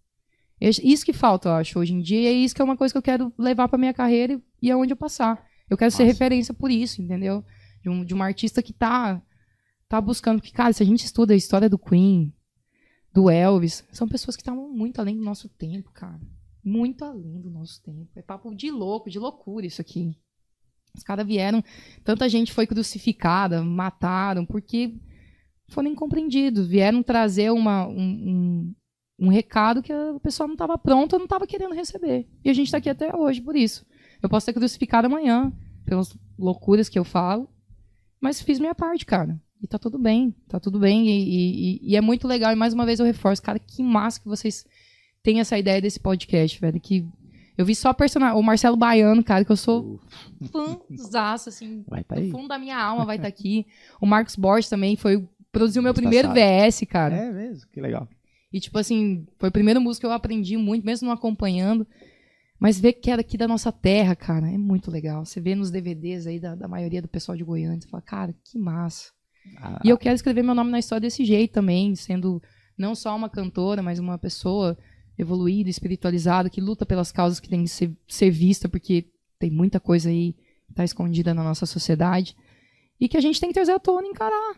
Isso 0.61 1.03
que 1.03 1.11
falta, 1.11 1.49
eu 1.49 1.53
acho, 1.53 1.79
hoje 1.79 1.93
em 1.93 2.01
dia. 2.01 2.21
E 2.21 2.25
é 2.27 2.31
isso 2.31 2.55
que 2.55 2.61
é 2.61 2.65
uma 2.65 2.77
coisa 2.77 2.93
que 2.93 2.97
eu 2.97 3.01
quero 3.01 3.33
levar 3.37 3.67
pra 3.67 3.77
minha 3.77 3.93
carreira 3.93 4.41
e 4.61 4.71
aonde 4.71 4.93
eu 4.93 4.97
passar. 4.97 5.45
Eu 5.69 5.77
quero 5.77 5.91
ser 5.91 6.03
Nossa. 6.03 6.13
referência 6.13 6.53
por 6.53 6.71
isso, 6.71 7.01
entendeu? 7.01 7.43
De, 7.81 7.89
um, 7.89 8.05
de 8.05 8.13
uma 8.13 8.25
artista 8.25 8.61
que 8.61 8.71
tá, 8.71 9.21
tá 9.89 9.99
buscando. 9.99 10.39
Porque, 10.39 10.53
cara, 10.53 10.71
se 10.71 10.83
a 10.83 10.85
gente 10.85 11.03
estuda 11.03 11.33
a 11.33 11.37
história 11.37 11.69
do 11.69 11.77
Queen, 11.77 12.33
do 13.11 13.29
Elvis, 13.29 13.83
são 13.91 14.07
pessoas 14.07 14.35
que 14.35 14.41
estavam 14.41 14.69
muito 14.69 14.99
além 14.99 15.17
do 15.17 15.23
nosso 15.23 15.49
tempo, 15.49 15.91
cara. 15.91 16.21
Muito 16.63 17.03
além 17.03 17.41
do 17.41 17.49
nosso 17.49 17.81
tempo. 17.83 18.09
É 18.15 18.21
papo 18.21 18.55
de 18.55 18.71
louco, 18.71 19.09
de 19.09 19.19
loucura 19.19 19.65
isso 19.65 19.81
aqui. 19.81 20.15
Os 20.95 21.03
caras 21.03 21.25
vieram, 21.25 21.63
tanta 22.03 22.29
gente 22.29 22.53
foi 22.53 22.67
crucificada, 22.67 23.63
mataram, 23.63 24.45
porque 24.45 24.93
foram 25.67 25.89
incompreendidos. 25.89 26.67
Vieram 26.67 27.01
trazer 27.01 27.51
uma, 27.51 27.87
um, 27.87 27.95
um, 27.97 28.75
um 29.19 29.27
recado 29.29 29.81
que 29.81 29.91
o 29.91 30.19
pessoal 30.19 30.47
não 30.47 30.53
estava 30.53 30.77
pronto, 30.77 31.17
não 31.17 31.25
estava 31.25 31.47
querendo 31.47 31.73
receber. 31.73 32.27
E 32.43 32.49
a 32.49 32.53
gente 32.53 32.67
está 32.67 32.77
aqui 32.77 32.89
até 32.89 33.15
hoje 33.15 33.41
por 33.41 33.55
isso. 33.55 33.85
Eu 34.21 34.29
posso 34.29 34.45
ser 34.45 34.53
crucificado 34.53 35.07
amanhã, 35.07 35.51
pelas 35.85 36.15
loucuras 36.37 36.87
que 36.87 36.97
eu 36.97 37.03
falo, 37.03 37.49
mas 38.21 38.41
fiz 38.41 38.59
minha 38.59 38.75
parte, 38.75 39.05
cara. 39.05 39.41
E 39.61 39.67
tá 39.67 39.79
tudo 39.79 39.97
bem, 39.97 40.35
tá 40.47 40.59
tudo 40.59 40.79
bem. 40.79 41.07
E, 41.07 41.79
e, 41.79 41.91
e 41.91 41.95
é 41.95 42.01
muito 42.01 42.27
legal. 42.27 42.51
E 42.51 42.55
mais 42.55 42.73
uma 42.73 42.85
vez 42.85 42.99
eu 42.99 43.05
reforço, 43.05 43.41
cara, 43.41 43.57
que 43.57 43.81
massa 43.81 44.19
que 44.19 44.27
vocês 44.27 44.65
têm 45.23 45.39
essa 45.39 45.57
ideia 45.57 45.81
desse 45.81 45.99
podcast, 45.99 46.59
velho. 46.59 46.79
Que 46.79 47.05
eu 47.57 47.65
vi 47.65 47.75
só 47.75 47.93
personagem. 47.93 48.37
O 48.37 48.41
Marcelo 48.41 48.75
Baiano, 48.75 49.23
cara, 49.23 49.45
que 49.45 49.51
eu 49.51 49.57
sou 49.57 49.99
fãzaço, 50.51 51.49
assim. 51.49 51.83
Vai 51.87 52.03
tá 52.03 52.15
do 52.15 52.21
aí. 52.21 52.31
fundo 52.31 52.47
da 52.47 52.57
minha 52.57 52.77
alma 52.77 53.05
vai 53.05 53.17
estar 53.17 53.27
aqui. 53.27 53.65
O 54.01 54.05
Marcos 54.05 54.35
Borges 54.35 54.69
também 54.69 54.95
foi. 54.95 55.27
Produziu 55.51 55.83
meu 55.83 55.91
Ano 55.91 55.99
primeiro 55.99 56.29
passado. 56.29 56.67
VS, 56.67 56.81
cara. 56.89 57.15
É 57.15 57.31
mesmo, 57.31 57.69
que 57.71 57.79
legal. 57.79 58.07
E, 58.51 58.59
tipo 58.59 58.77
assim, 58.77 59.25
foi 59.39 59.49
o 59.49 59.51
primeiro 59.51 59.79
músico 59.79 60.01
que 60.01 60.05
eu 60.07 60.11
aprendi 60.11 60.57
muito, 60.57 60.85
mesmo 60.85 61.07
não 61.07 61.13
acompanhando. 61.13 61.85
Mas 62.59 62.79
ver 62.79 62.93
que 62.93 63.11
era 63.11 63.21
aqui 63.21 63.37
da 63.37 63.47
nossa 63.47 63.71
terra, 63.71 64.15
cara, 64.15 64.49
é 64.49 64.57
muito 64.57 64.89
legal. 64.89 65.25
Você 65.25 65.41
vê 65.41 65.53
nos 65.53 65.69
DVDs 65.69 66.25
aí 66.25 66.39
da, 66.39 66.55
da 66.55 66.67
maioria 66.67 67.01
do 67.01 67.07
pessoal 67.07 67.37
de 67.37 67.43
Goiânia, 67.43 67.81
você 67.81 67.87
fala, 67.87 68.01
cara, 68.01 68.35
que 68.43 68.57
massa. 68.57 69.11
Ah, 69.57 69.79
E 69.83 69.89
eu 69.89 69.97
quero 69.97 70.15
escrever 70.15 70.43
meu 70.43 70.55
nome 70.55 70.71
na 70.71 70.79
história 70.79 71.01
desse 71.01 71.25
jeito 71.25 71.51
também, 71.51 71.93
sendo 71.95 72.41
não 72.77 72.95
só 72.95 73.15
uma 73.15 73.29
cantora, 73.29 73.81
mas 73.83 73.99
uma 73.99 74.17
pessoa 74.17 74.77
evoluída, 75.17 75.69
espiritualizada, 75.69 76.49
que 76.49 76.61
luta 76.61 76.85
pelas 76.85 77.11
causas 77.11 77.39
que 77.39 77.49
tem 77.49 77.63
que 77.63 77.69
ser, 77.69 77.95
ser 78.07 78.31
vista, 78.31 78.67
porque 78.67 79.05
tem 79.39 79.51
muita 79.51 79.79
coisa 79.79 80.09
aí 80.09 80.33
que 80.67 80.73
tá 80.73 80.83
escondida 80.83 81.33
na 81.33 81.43
nossa 81.43 81.65
sociedade. 81.65 82.35
E 82.99 83.07
que 83.07 83.17
a 83.17 83.21
gente 83.21 83.39
tem 83.39 83.49
que 83.49 83.53
trazer 83.53 83.73
à 83.73 83.79
tona 83.79 84.07
e 84.07 84.11
encarar. 84.11 84.55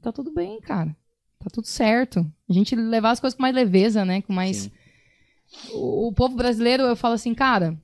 Tá 0.00 0.12
tudo 0.12 0.32
bem, 0.32 0.60
cara. 0.60 0.96
Tá 1.38 1.48
tudo 1.52 1.66
certo. 1.66 2.20
A 2.48 2.52
gente 2.52 2.76
levar 2.76 3.10
as 3.10 3.20
coisas 3.20 3.36
com 3.36 3.42
mais 3.42 3.54
leveza, 3.54 4.04
né? 4.04 4.22
Com 4.22 4.32
mais. 4.32 4.56
Sim. 4.56 4.70
O, 5.72 6.08
o 6.08 6.12
povo 6.12 6.36
brasileiro, 6.36 6.84
eu 6.84 6.94
falo 6.96 7.14
assim, 7.14 7.34
cara. 7.34 7.76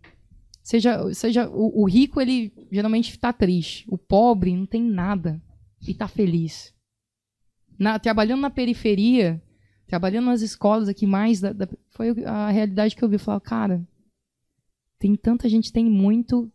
Seja, 0.63 1.13
seja 1.15 1.49
o, 1.49 1.83
o 1.83 1.89
rico, 1.89 2.21
ele 2.21 2.53
geralmente 2.71 3.19
tá 3.19 3.33
triste. 3.33 3.85
O 3.89 3.97
pobre 3.97 4.55
não 4.55 4.67
tem 4.67 4.83
nada 4.83 5.41
e 5.87 5.95
tá 5.95 6.09
feliz. 6.09 6.75
Na- 7.79 7.99
trabalhando 7.99 8.41
na 8.41 8.51
periferia, 8.51 9.43
trabalhando 9.87 10.27
nas 10.27 10.41
escolas 10.43 10.89
aqui 10.89 11.07
mais, 11.07 11.41
da- 11.41 11.53
da- 11.53 11.69
foi 11.91 12.15
a 12.25 12.51
realidade 12.51 12.95
que 12.97 13.03
eu 13.03 13.09
vi. 13.09 13.17
Eu 13.17 13.21
falava, 13.21 13.41
cara, 13.41 13.83
tem 14.99 15.15
tanta 15.17 15.49
gente, 15.49 15.73
tem 15.73 15.85
muito. 15.85 16.51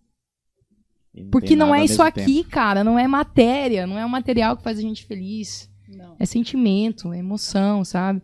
e 1.14 1.24
Porque 1.26 1.50
tem 1.50 1.58
não 1.58 1.74
é 1.74 1.84
isso 1.84 2.02
aqui, 2.02 2.44
cara. 2.44 2.84
Não 2.84 2.98
é 2.98 3.08
matéria, 3.08 3.86
não 3.88 3.98
é 3.98 4.06
o 4.06 4.10
material 4.10 4.56
que 4.58 4.64
faz 4.64 4.78
a 4.78 4.82
gente 4.82 5.06
feliz. 5.06 5.70
Não. 5.88 6.16
É 6.20 6.26
sentimento, 6.26 7.12
é 7.12 7.20
emoção, 7.20 7.84
sabe? 7.84 8.22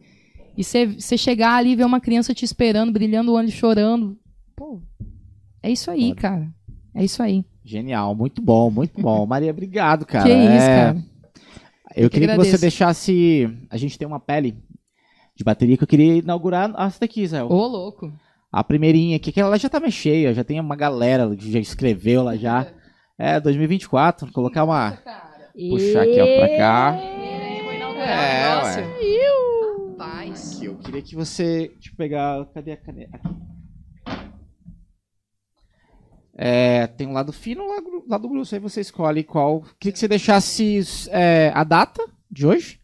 E 0.57 0.63
você 0.63 1.17
chegar 1.17 1.55
ali 1.55 1.71
e 1.71 1.75
ver 1.75 1.85
uma 1.85 1.99
criança 1.99 2.33
te 2.33 2.43
esperando, 2.45 2.91
brilhando 2.91 3.31
o 3.31 3.35
olho, 3.35 3.51
chorando. 3.51 4.17
Pô, 4.55 4.81
é 5.61 5.69
isso 5.69 5.91
aí, 5.91 6.09
Foda. 6.09 6.21
cara. 6.21 6.53
É 6.95 7.03
isso 7.03 7.21
aí. 7.21 7.45
Genial, 7.63 8.15
muito 8.15 8.41
bom, 8.41 8.71
muito 8.71 8.99
bom. 8.99 9.23
Maria, 9.27 9.51
obrigado, 9.51 10.05
cara. 10.05 10.23
que 10.23 10.31
isso, 10.33 10.39
É, 10.65 10.75
cara. 10.85 10.97
Eu, 11.95 12.03
Eu 12.05 12.09
que 12.09 12.13
queria 12.13 12.27
que 12.29 12.35
você 12.35 12.41
agradeço. 12.41 12.61
deixasse. 12.61 13.49
A 13.69 13.77
gente 13.77 13.99
tem 13.99 14.07
uma 14.07 14.19
pele 14.19 14.55
de 15.37 15.43
bateria 15.43 15.77
que 15.77 15.83
eu 15.83 15.87
queria 15.87 16.15
inaugurar 16.15 16.73
essa 16.79 16.99
daqui, 16.99 17.25
Zé. 17.27 17.43
Ô, 17.43 17.67
louco. 17.67 18.11
A 18.51 18.63
primeirinha 18.63 19.17
aqui, 19.17 19.31
que 19.31 19.39
ela 19.39 19.57
já 19.59 19.69
tá 19.69 19.79
mais 19.79 19.93
cheia, 19.93 20.33
já 20.33 20.43
tem 20.43 20.59
uma 20.59 20.75
galera 20.75 21.33
que 21.35 21.51
já 21.51 21.59
escreveu 21.59 22.23
lá 22.23 22.35
já. 22.35 22.67
É, 23.19 23.39
2024, 23.39 24.31
colocar 24.31 24.63
uma. 24.63 24.91
Puxar 25.71 26.03
aqui, 26.03 26.21
ó, 26.21 26.37
pra 26.37 26.55
cá. 26.55 26.95
É, 27.97 28.59
negócio. 28.59 28.83
ué. 28.83 28.97
Rapaz. 29.89 30.55
Aqui, 30.55 30.65
eu 30.65 30.77
queria 30.77 31.01
que 31.01 31.15
você. 31.15 31.71
Deixa 31.73 31.89
eu 31.89 31.95
pegar. 31.97 32.45
Cadê 32.53 32.73
a 32.73 32.77
caneta? 32.77 33.17
Aqui. 33.17 33.35
É, 36.37 36.85
tem 36.85 37.07
um 37.07 37.13
lado 37.13 37.33
fino 37.33 37.63
e 37.63 37.65
um 37.65 37.69
lado, 37.69 38.03
lado 38.07 38.29
grosso. 38.29 38.53
Aí 38.53 38.61
você 38.61 38.81
escolhe 38.81 39.23
qual. 39.23 39.63
Queria 39.79 39.93
que 39.93 39.97
você 39.97 40.07
deixasse 40.07 40.83
é, 41.09 41.51
a 41.55 41.63
data 41.63 42.05
de 42.29 42.45
hoje 42.45 42.79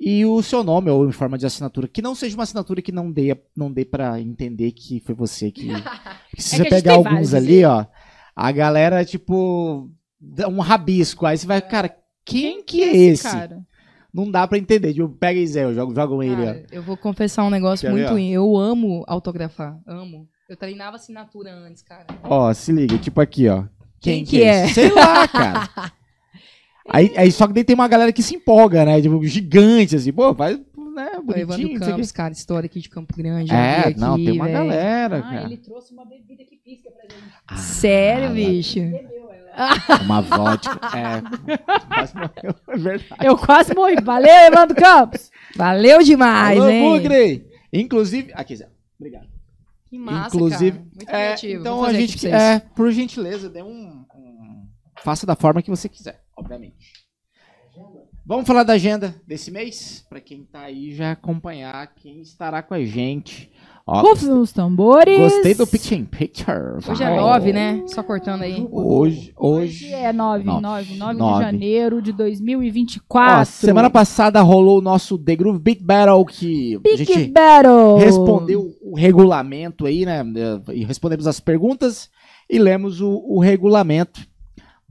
e 0.00 0.24
o 0.24 0.40
seu 0.42 0.62
nome 0.62 0.90
ou 0.90 1.08
em 1.08 1.12
forma 1.12 1.36
de 1.36 1.46
assinatura. 1.46 1.88
Que 1.88 2.00
não 2.00 2.14
seja 2.14 2.36
uma 2.36 2.44
assinatura 2.44 2.80
que 2.80 2.92
não 2.92 3.10
dê, 3.10 3.36
não 3.56 3.72
dê 3.72 3.84
pra 3.84 4.20
entender 4.20 4.70
que 4.72 5.00
foi 5.00 5.14
você 5.14 5.50
que. 5.50 5.68
Porque 6.30 6.42
se 6.42 6.54
É 6.54 6.58
você 6.58 6.64
que 6.64 6.70
pegar 6.70 6.94
alguns 6.94 7.30
vários, 7.30 7.34
ali, 7.34 7.64
ó, 7.64 7.84
a 8.34 8.52
galera, 8.52 9.04
tipo. 9.04 9.90
dá 10.20 10.46
um 10.48 10.60
rabisco. 10.60 11.26
Aí 11.26 11.36
você 11.36 11.46
vai, 11.46 11.60
cara, 11.60 11.94
quem, 12.24 12.62
que 12.62 12.82
é 12.82 12.96
esse? 12.96 13.24
Cara, 13.24 13.60
Não 14.14 14.30
dá 14.30 14.46
pra 14.46 14.58
entender. 14.58 14.92
Tipo, 14.94 15.08
pega 15.08 15.44
Zé, 15.46 15.72
joga, 15.74 15.94
joga 15.94 16.24
ele, 16.24 16.42
ó. 16.42 16.44
Cara, 16.46 16.66
eu 16.70 16.82
vou 16.82 16.96
confessar 16.96 17.44
um 17.44 17.50
negócio 17.50 17.86
Quer 17.86 17.92
muito 17.92 18.08
ó? 18.08 18.12
ruim. 18.12 18.30
Eu 18.30 18.56
amo 18.56 19.02
autografar. 19.06 19.78
Amo. 19.86 20.28
Eu 20.48 20.56
treinava 20.56 20.96
assinatura 20.96 21.52
antes, 21.52 21.82
cara. 21.82 22.06
Ó, 22.22 22.52
se 22.54 22.72
liga, 22.72 22.96
tipo 22.98 23.20
aqui, 23.20 23.48
ó. 23.48 23.64
Quem 24.00 24.24
que 24.24 24.42
é? 24.42 24.64
esse? 24.66 24.74
Sei 24.74 24.92
lá, 24.92 25.26
cara. 25.28 25.68
aí, 26.88 27.12
aí 27.16 27.32
só 27.32 27.46
que 27.46 27.52
daí 27.52 27.64
tem 27.64 27.74
uma 27.74 27.88
galera 27.88 28.12
que 28.12 28.22
se 28.22 28.34
empolga, 28.36 28.84
né? 28.84 29.00
Tipo, 29.00 29.24
gigante, 29.24 29.96
assim, 29.96 30.12
pô, 30.12 30.34
faz, 30.34 30.58
né, 30.94 31.10
O 31.26 31.32
Evandro 31.36 31.78
Campos, 31.78 32.12
cara, 32.12 32.32
história 32.32 32.66
aqui 32.66 32.80
de 32.80 32.88
Campo 32.88 33.16
Grande. 33.16 33.52
É, 33.52 33.88
aqui, 33.88 34.00
não, 34.00 34.16
tem 34.16 34.32
uma 34.32 34.44
velho. 34.46 34.56
galera, 34.58 35.18
ah, 35.18 35.22
cara. 35.22 35.44
ele 35.44 35.56
trouxe 35.58 35.92
uma 35.92 36.04
bebida 36.04 36.44
que 36.44 36.56
pisca 36.56 36.90
pra 36.90 37.02
gente. 37.16 37.32
Ah, 37.46 37.56
Sério, 37.56 38.30
bicho? 38.30 38.80
Uma 40.04 40.20
vodka. 40.20 40.78
é, 40.96 41.20
quase 41.88 42.14
morreu, 42.14 42.54
é 42.68 42.76
verdade. 42.76 43.26
Eu 43.26 43.36
quase 43.36 43.74
morri. 43.74 43.96
Valeu, 44.00 44.30
Evandro 44.30 44.76
Campos. 44.76 45.32
Valeu 45.56 46.00
demais, 46.00 46.60
Alô, 46.60 46.68
hein? 46.68 46.82
Bugre! 47.00 47.46
Inclusive, 47.72 48.30
aqui, 48.34 48.54
Zé, 48.54 48.68
obrigado. 49.00 49.26
Que 49.86 49.98
massa, 49.98 50.36
Inclusive, 50.36 50.78
cara. 50.78 50.84
Muito 50.94 51.10
É, 51.10 51.52
então 51.54 51.82
a 51.84 51.92
gente, 51.92 52.24
é, 52.28 52.60
por 52.76 52.90
gentileza, 52.92 53.48
dê 53.48 53.60
um, 53.62 54.04
um- 54.14 54.66
faça 55.02 55.26
da 55.26 55.34
forma 55.34 55.60
que 55.60 55.70
você 55.70 55.88
quiser, 55.88 56.20
obviamente. 56.38 56.92
Vamos 58.26 58.46
falar 58.46 58.62
da 58.62 58.74
agenda 58.74 59.14
desse 59.26 59.50
mês, 59.50 60.04
Pra 60.08 60.20
quem 60.20 60.44
tá 60.44 60.62
aí 60.62 60.92
já 60.92 61.12
acompanhar 61.12 61.86
quem 61.94 62.20
estará 62.20 62.62
com 62.62 62.74
a 62.74 62.84
gente. 62.84 63.50
Ó, 63.86 64.02
Rufem 64.02 64.30
os 64.32 64.52
tambores. 64.52 65.18
Gostei 65.18 65.54
do 65.54 65.66
Picture 65.66 65.94
in 65.98 66.04
Picture. 66.04 66.76
Hoje 66.86 67.02
é 67.02 67.06
Vai. 67.06 67.16
nove, 67.16 67.52
né? 67.54 67.82
Só 67.86 68.02
cortando 68.02 68.42
aí. 68.42 68.66
Hoje, 68.70 69.32
Hoje 69.34 69.86
hoje. 69.86 69.94
é 69.94 70.12
9, 70.12 70.44
Nove. 70.44 70.60
9, 70.60 70.94
9 70.96 71.12
de 71.14 71.18
Nove. 71.18 71.44
janeiro 71.44 72.02
de 72.02 72.10
Ó, 72.10 72.16
2024. 72.16 73.46
semana 73.46 73.88
passada 73.88 74.42
rolou 74.42 74.78
o 74.78 74.82
nosso 74.82 75.16
The 75.16 75.36
Groove 75.36 75.58
Beat 75.58 75.80
Battle 75.82 76.22
que 76.26 76.74
a 76.76 76.80
Big 76.80 77.04
gente 77.04 77.30
Battle. 77.30 77.96
respondeu 77.96 78.74
o 78.82 78.94
regulamento 78.94 79.86
aí, 79.86 80.04
né? 80.04 80.22
E 80.74 80.84
respondemos 80.84 81.26
as 81.26 81.40
perguntas 81.40 82.10
e 82.50 82.58
lemos 82.58 83.00
o, 83.00 83.08
o 83.26 83.40
regulamento 83.40 84.20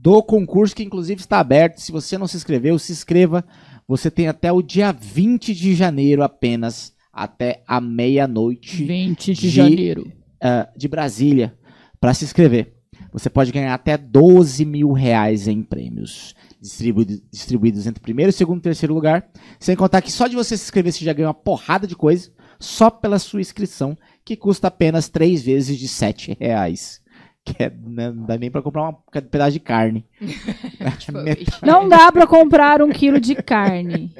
do 0.08 0.22
concurso, 0.22 0.74
que 0.74 0.82
inclusive 0.82 1.20
está 1.20 1.38
aberto. 1.38 1.78
Se 1.80 1.92
você 1.92 2.16
não 2.16 2.26
se 2.26 2.36
inscreveu, 2.36 2.78
se 2.78 2.92
inscreva. 2.92 3.44
Você 3.86 4.10
tem 4.10 4.26
até 4.28 4.50
o 4.50 4.62
dia 4.62 4.90
20 4.92 5.54
de 5.54 5.74
janeiro 5.74 6.22
apenas, 6.22 6.92
até 7.12 7.62
a 7.66 7.80
meia-noite 7.80 8.84
20 8.84 9.34
de 9.34 9.40
de- 9.42 9.50
janeiro. 9.50 10.10
ah, 10.42 10.68
de 10.76 10.88
Brasília, 10.88 11.54
para 12.00 12.14
se 12.14 12.24
inscrever. 12.24 12.74
Você 13.12 13.28
pode 13.30 13.50
ganhar 13.52 13.72
até 13.74 13.96
12 13.96 14.64
mil 14.64 14.92
reais 14.92 15.46
em 15.48 15.62
prêmios. 15.62 16.34
Distribuído- 16.60 17.20
distribuídos 17.32 17.86
entre 17.86 18.02
primeiro, 18.02 18.32
segundo 18.32 18.58
e 18.58 18.62
terceiro 18.62 18.92
lugar. 18.94 19.28
Sem 19.60 19.74
contar 19.76 20.02
que 20.02 20.12
só 20.12 20.26
de 20.26 20.36
você 20.36 20.56
se 20.56 20.64
inscrever 20.64 20.92
você 20.92 21.04
já 21.04 21.12
ganha 21.12 21.28
uma 21.28 21.34
porrada 21.34 21.86
de 21.86 21.94
coisa, 21.96 22.30
só 22.60 22.90
pela 22.90 23.18
sua 23.18 23.40
inscrição, 23.40 23.96
que 24.24 24.36
custa 24.36 24.68
apenas 24.68 25.08
três 25.08 25.42
vezes 25.42 25.78
de 25.78 25.86
7 25.88 26.36
reais. 26.38 27.00
Que 27.48 27.62
é, 27.62 27.70
né, 27.70 28.10
não 28.10 28.26
dá 28.26 28.36
nem 28.36 28.50
pra 28.50 28.60
comprar 28.60 28.88
um 28.88 28.94
pedaço 29.30 29.52
de 29.52 29.60
carne. 29.60 30.04
Não 31.62 31.88
dá 31.88 32.10
pra 32.12 32.26
comprar 32.26 32.82
um 32.82 32.90
quilo 32.90 33.20
de 33.20 33.34
carne. 33.34 34.12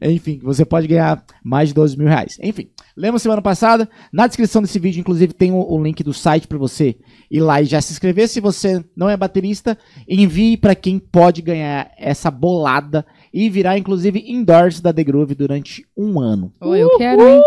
Enfim, 0.00 0.40
você 0.42 0.64
pode 0.64 0.86
ganhar 0.86 1.24
mais 1.42 1.68
de 1.68 1.74
12 1.74 1.96
mil 1.96 2.08
reais. 2.08 2.38
Enfim, 2.42 2.68
lembra 2.96 3.18
semana 3.18 3.40
passada? 3.40 3.88
Na 4.12 4.26
descrição 4.26 4.60
desse 4.60 4.78
vídeo, 4.78 5.00
inclusive, 5.00 5.32
tem 5.32 5.52
o, 5.52 5.60
o 5.60 5.82
link 5.82 6.02
do 6.02 6.12
site 6.12 6.46
para 6.48 6.58
você 6.58 6.96
ir 7.30 7.40
lá 7.40 7.62
e 7.62 7.66
já 7.66 7.80
se 7.80 7.92
inscrever. 7.92 8.28
Se 8.28 8.40
você 8.40 8.84
não 8.96 9.08
é 9.08 9.16
baterista, 9.16 9.78
envie 10.08 10.56
para 10.56 10.74
quem 10.74 10.98
pode 10.98 11.40
ganhar 11.40 11.90
essa 11.96 12.30
bolada 12.30 13.06
e 13.32 13.48
virar, 13.48 13.78
inclusive, 13.78 14.24
endorse 14.26 14.82
da 14.82 14.92
The 14.92 15.04
Groove 15.04 15.34
durante 15.34 15.86
um 15.96 16.20
ano. 16.20 16.52
Ô, 16.60 16.74
eu 16.74 16.96
quero, 16.98 17.22
hein? 17.26 17.40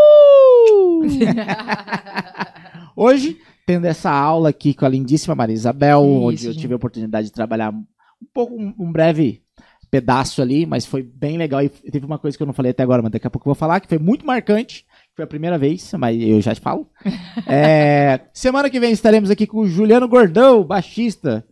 Hoje, 2.96 3.38
tendo 3.66 3.86
essa 3.86 4.12
aula 4.12 4.50
aqui 4.50 4.74
com 4.74 4.86
a 4.86 4.90
lindíssima 4.90 5.36
Maria 5.36 5.56
Isabel, 5.56 6.02
Que 6.02 6.08
onde 6.08 6.36
isso, 6.36 6.48
eu 6.48 6.52
gente. 6.54 6.62
tive 6.62 6.74
a 6.74 6.78
oportunidade 6.78 7.28
de 7.28 7.34
trabalhar 7.34 7.72
um 7.72 7.86
pouco, 8.34 8.56
um, 8.56 8.74
um 8.78 8.92
breve 8.92 9.42
pedaço 9.90 10.42
ali, 10.42 10.66
mas 10.66 10.86
foi 10.86 11.02
bem 11.02 11.38
legal. 11.38 11.62
E 11.64 11.70
teve 11.70 12.06
uma 12.06 12.20
coisa 12.20 12.36
que 12.36 12.44
eu 12.44 12.48
não 12.48 12.54
falei 12.54 12.72
até 12.72 12.84
agora, 12.84 13.02
mas 13.02 13.12
daqui 13.12 13.28
a 13.28 13.30
pouco 13.30 13.48
eu 13.48 13.54
vou 13.54 13.60
falar, 13.60 13.80
que 13.80 13.88
foi 13.88 13.98
muito 13.98 14.26
marcante. 14.26 14.86
Foi 15.16 15.24
a 15.24 15.28
primeira 15.28 15.58
vez, 15.58 15.94
mas 15.98 16.22
eu 16.22 16.42
já 16.42 16.54
te 16.54 16.62
falo. 16.62 16.90
É, 17.48 18.22
semana 18.34 18.70
que 18.70 18.80
vem 18.80 18.92
estaremos 18.92 19.30
aqui 19.30 19.46
com 19.46 19.60
o 19.60 19.68
Juliano 19.68 20.08
Gordão, 20.08 20.64
baixista. 20.64 21.46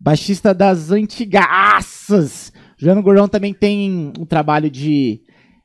Baixista 0.00 0.54
das 0.54 0.90
antigaças. 0.92 2.52
Juliano 2.76 3.02
Gordão 3.02 3.28
também 3.28 3.52
tem 3.52 4.12
um 4.18 4.24
trabalho 4.24 4.70
de. 4.70 5.22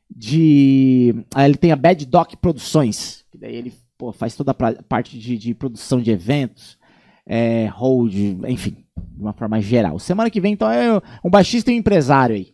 de 0.10 1.14
ah, 1.36 1.46
ele 1.46 1.58
tem 1.58 1.72
a 1.72 1.76
Bad 1.76 2.06
Doc 2.08 2.34
Produções. 2.42 3.24
Que 3.32 3.38
daí 3.38 3.56
ele 3.56 3.74
pô, 4.04 4.12
faz 4.12 4.36
toda 4.36 4.52
a 4.52 4.84
parte 4.84 5.18
de, 5.18 5.38
de 5.38 5.54
produção 5.54 6.02
de 6.02 6.12
eventos, 6.12 6.78
é, 7.26 7.68
hold, 7.68 8.14
enfim, 8.50 8.76
de 8.98 9.22
uma 9.22 9.32
forma 9.32 9.62
geral. 9.62 9.98
Semana 9.98 10.30
que 10.30 10.42
vem, 10.42 10.52
então, 10.52 10.70
é 10.70 11.02
um 11.24 11.30
baixista 11.30 11.72
e 11.72 11.76
um 11.76 11.78
empresário 11.78 12.36
aí. 12.36 12.54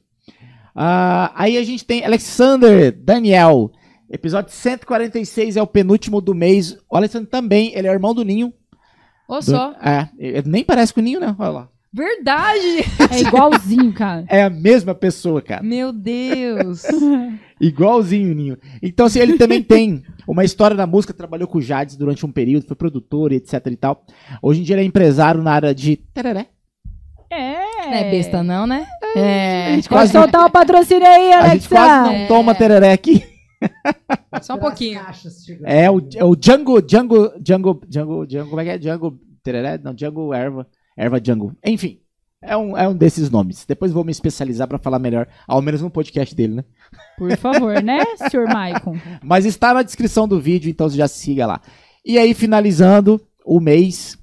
Ah, 0.76 1.32
aí 1.34 1.58
a 1.58 1.64
gente 1.64 1.84
tem 1.84 2.06
Alexander 2.06 2.92
Daniel. 2.92 3.72
Episódio 4.12 4.52
146 4.52 5.58
é 5.58 5.62
o 5.62 5.66
penúltimo 5.66 6.22
do 6.22 6.36
mês. 6.36 6.78
O 6.88 6.96
Alexander 6.96 7.28
também, 7.28 7.72
ele 7.76 7.88
é 7.88 7.92
irmão 7.92 8.14
do 8.14 8.24
Ninho. 8.24 8.54
Ô, 9.28 9.38
Do- 9.38 9.46
só. 9.46 9.72
É, 9.84 10.08
ele 10.20 10.48
nem 10.48 10.64
parece 10.64 10.94
com 10.94 11.00
o 11.00 11.04
Ninho, 11.04 11.20
né? 11.20 11.36
Olha 11.40 11.50
lá. 11.50 11.70
Verdade! 11.92 12.86
É 13.12 13.22
igualzinho, 13.22 13.92
cara. 13.94 14.24
É 14.30 14.44
a 14.44 14.50
mesma 14.52 14.94
pessoa, 14.94 15.42
cara. 15.42 15.64
Meu 15.64 15.92
Deus! 15.92 16.84
Igualzinho 17.60 18.32
o 18.32 18.36
Ninho. 18.36 18.58
Então, 18.82 19.06
assim, 19.06 19.20
ele 19.20 19.38
também 19.38 19.62
tem 19.62 20.04
uma 20.28 20.46
história 20.46 20.76
na 20.76 20.88
música, 20.88 21.14
trabalhou 21.14 21.48
com 21.48 21.58
o 21.58 21.62
Jades 21.62 21.96
durante 21.96 22.26
um 22.26 22.32
período, 22.32 22.66
foi 22.68 22.76
produtor, 22.76 23.32
etc 23.32 23.66
e 23.68 23.76
tal. 23.76 24.06
Hoje 24.42 24.62
em 24.62 24.64
dia 24.64 24.76
ele 24.76 24.84
é 24.84 24.86
empresário 24.86 25.42
na 25.42 25.52
área 25.52 25.74
de 25.76 25.98
tereré. 25.98 26.48
É. 27.32 27.60
Não 27.86 27.94
é 27.94 28.12
besta, 28.12 28.44
não, 28.44 28.66
né? 28.66 28.88
É. 29.16 29.68
A 29.68 29.76
gente 29.76 29.90
Pode 29.90 30.12
quase, 30.12 30.12
soltar 30.12 30.46
o 30.46 30.50
patrocínio 30.50 31.08
aí, 31.08 31.34
a 31.34 31.50
gente 31.50 31.68
quase 31.70 31.88
não 31.88 32.06
Alexa. 32.08 32.24
É. 32.24 32.28
toma 32.28 32.56
tereré 32.56 32.92
aqui. 32.92 33.24
Só 34.42 34.56
um 34.56 34.60
pouquinho. 34.60 35.02
É 35.66 35.90
o, 35.92 36.02
é 36.16 36.24
o 36.24 36.36
Django, 36.36 36.82
Django, 36.82 37.34
Django, 37.40 37.82
Django, 37.88 38.26
Django, 38.26 38.50
como 38.50 38.62
é 38.62 38.64
que 38.64 38.70
é? 38.72 38.78
Django 38.78 39.20
tereré? 39.44 39.78
Não, 39.78 39.94
Django 39.94 40.34
erva, 40.34 40.68
erva 40.98 41.20
Django. 41.20 41.56
Enfim, 41.66 42.00
é 42.42 42.56
um, 42.56 42.78
é 42.78 42.88
um 42.88 42.96
desses 42.96 43.30
nomes. 43.30 43.66
Depois 43.66 43.92
vou 43.92 44.04
me 44.04 44.12
especializar 44.12 44.68
pra 44.68 44.78
falar 44.78 45.00
melhor, 45.00 45.28
ao 45.48 45.62
menos 45.62 45.82
no 45.82 45.90
podcast 45.90 46.34
dele, 46.34 46.56
né? 46.56 46.64
Por 47.18 47.36
favor, 47.38 47.82
né, 47.84 48.00
senhor 48.30 48.48
Maicon? 48.48 48.96
Mas 49.24 49.46
está 49.46 49.74
na 49.74 49.84
descrição 49.84 50.28
do 50.28 50.40
vídeo, 50.40 50.70
então 50.70 50.90
já 50.90 51.08
siga 51.08 51.46
lá. 51.46 51.62
E 52.06 52.18
aí, 52.18 52.34
finalizando 52.34 53.20
o 53.46 53.60
mês 53.60 54.18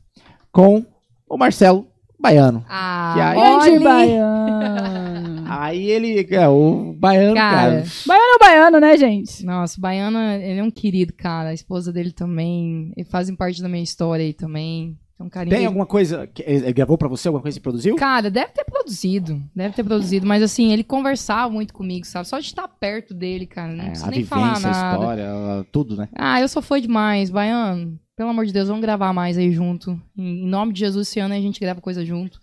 com 0.51 0.85
o 1.29 1.37
Marcelo 1.37 1.87
Baiano. 2.19 2.65
Ah, 2.69 3.13
Que 3.15 3.21
aí- 3.69 3.79
baiano. 3.79 5.47
Aí 5.49 5.89
ele, 5.91 6.27
é, 6.35 6.49
o 6.49 6.93
Baiano, 6.99 7.35
cara. 7.37 7.71
Cara, 7.83 7.85
Baiano 8.05 8.35
é 8.35 8.39
baiano, 8.39 8.81
né, 8.81 8.97
gente? 8.97 9.45
Nossa, 9.45 9.79
o 9.79 9.81
Baiano, 9.81 10.19
ele 10.19 10.59
é 10.59 10.63
um 10.63 10.71
querido, 10.73 11.13
cara. 11.13 11.51
A 11.51 11.55
esposa 11.55 11.93
dele 11.93 12.11
também. 12.11 12.93
E 12.97 13.05
fazem 13.05 13.37
parte 13.37 13.63
da 13.63 13.69
minha 13.69 13.83
história 13.83 14.25
aí 14.25 14.33
também. 14.33 14.99
Tem 15.17 15.27
um 15.27 15.31
carinho. 15.31 15.57
Tem 15.57 15.67
alguma 15.67 15.87
coisa 15.87 16.27
que 16.27 16.43
ele 16.47 16.73
gravou 16.73 16.99
pra 16.99 17.09
você, 17.09 17.29
alguma 17.29 17.41
coisa 17.43 17.59
que 17.59 17.63
produziu? 17.63 17.97
Cara, 17.97 18.31
deve 18.31 18.53
ter 18.53 18.65
produzido. 18.65 19.43
Deve 19.55 19.75
ter 19.75 19.83
produzido. 19.83 20.27
Mas 20.27 20.43
assim, 20.43 20.73
ele 20.73 20.85
conversava 20.85 21.51
muito 21.53 21.73
comigo, 21.73 22.05
sabe? 22.07 22.29
Só 22.29 22.39
de 22.39 22.45
estar 22.47 22.69
perto 22.69 23.15
dele, 23.15 23.47
cara. 23.47 23.73
Não 23.73 23.85
É, 23.85 23.87
precisa 23.89 24.07
a 24.07 24.11
nem 24.11 24.25
falar 24.25 24.49
vivência, 24.55 24.69
a 24.69 24.73
nada. 24.73 24.95
história, 24.97 25.67
tudo, 25.73 25.97
né? 25.97 26.09
Ah, 26.15 26.41
eu 26.41 26.49
sou 26.49 26.61
fã 26.61 26.81
demais, 26.81 27.31
Baiano. 27.31 27.99
Pelo 28.17 28.31
amor 28.31 28.47
de 28.47 28.53
Deus, 28.53 28.69
vamos 28.69 28.83
gravar 28.83 29.13
mais 29.13 29.37
aí 29.39 29.51
junto. 29.53 30.01
Em, 30.17 30.47
nome 30.47 30.73
de 30.73 30.81
Jesus, 30.81 31.09
esse 31.09 31.19
ano 31.21 31.35
a 31.35 31.41
gente 31.41 31.61
grava 31.61 31.81
coisa 31.81 32.05
junto. 32.05 32.39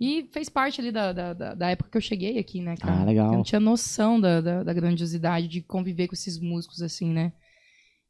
E 0.00 0.28
fez 0.32 0.48
parte 0.48 0.80
ali 0.80 0.90
da, 0.90 1.12
da, 1.12 1.32
da- 1.34 1.54
da 1.54 1.68
época 1.70 1.90
que 1.90 1.96
eu 1.96 2.00
cheguei 2.02 2.38
aqui, 2.38 2.60
né, 2.60 2.74
cara? 2.76 3.00
Ah, 3.00 3.04
legal. 3.04 3.26
Eu 3.28 3.32
não 3.34 3.42
tinha 3.42 3.60
noção 3.60 4.20
da, 4.20 4.40
da, 4.40 4.62
da 4.62 4.72
grandiosidade 4.72 5.46
de 5.48 5.62
conviver 5.62 6.08
com 6.08 6.14
esses 6.14 6.38
músicos, 6.40 6.82
assim, 6.82 7.10
né? 7.12 7.32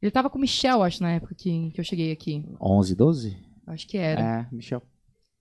Ele 0.01 0.11
tava 0.11 0.29
com 0.29 0.37
o 0.37 0.41
Michel, 0.41 0.83
acho, 0.83 1.01
na 1.01 1.11
época 1.13 1.33
que, 1.37 1.71
que 1.71 1.79
eu 1.79 1.83
cheguei 1.85 2.11
aqui. 2.11 2.43
11, 2.61 2.95
12? 2.95 3.37
Acho 3.67 3.87
que 3.87 3.97
era. 3.97 4.21
É, 4.49 4.55
Michel. 4.55 4.81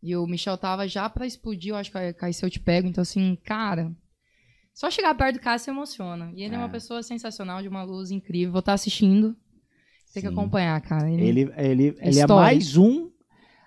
E 0.02 0.14
o 0.16 0.26
Michel 0.26 0.56
tava 0.58 0.86
já 0.86 1.08
pra 1.08 1.26
explodir, 1.26 1.70
eu 1.70 1.76
acho 1.76 1.90
que 1.90 2.32
se 2.32 2.44
eu 2.44 2.50
te 2.50 2.60
pego. 2.60 2.86
Então, 2.88 3.02
assim, 3.02 3.36
cara. 3.44 3.90
Só 4.74 4.90
chegar 4.90 5.14
perto 5.14 5.36
do 5.36 5.40
cara 5.40 5.58
se 5.58 5.70
emociona. 5.70 6.32
E 6.34 6.42
ele 6.42 6.54
é, 6.54 6.58
É. 6.58 6.60
uma 6.60 6.68
pessoa 6.68 7.02
sensacional, 7.02 7.62
de 7.62 7.68
uma 7.68 7.82
luz 7.84 8.10
incrível. 8.10 8.52
Vou 8.52 8.58
estar 8.58 8.72
assistindo. 8.72 9.36
Tem 10.12 10.22
que 10.22 10.28
acompanhar, 10.28 10.80
cara. 10.80 11.10
Ele, 11.10 11.26
Ele, 11.40 11.52
ele, 11.56 11.96
ele 12.00 12.18
é 12.20 12.26
mais 12.26 12.76
um 12.76 13.10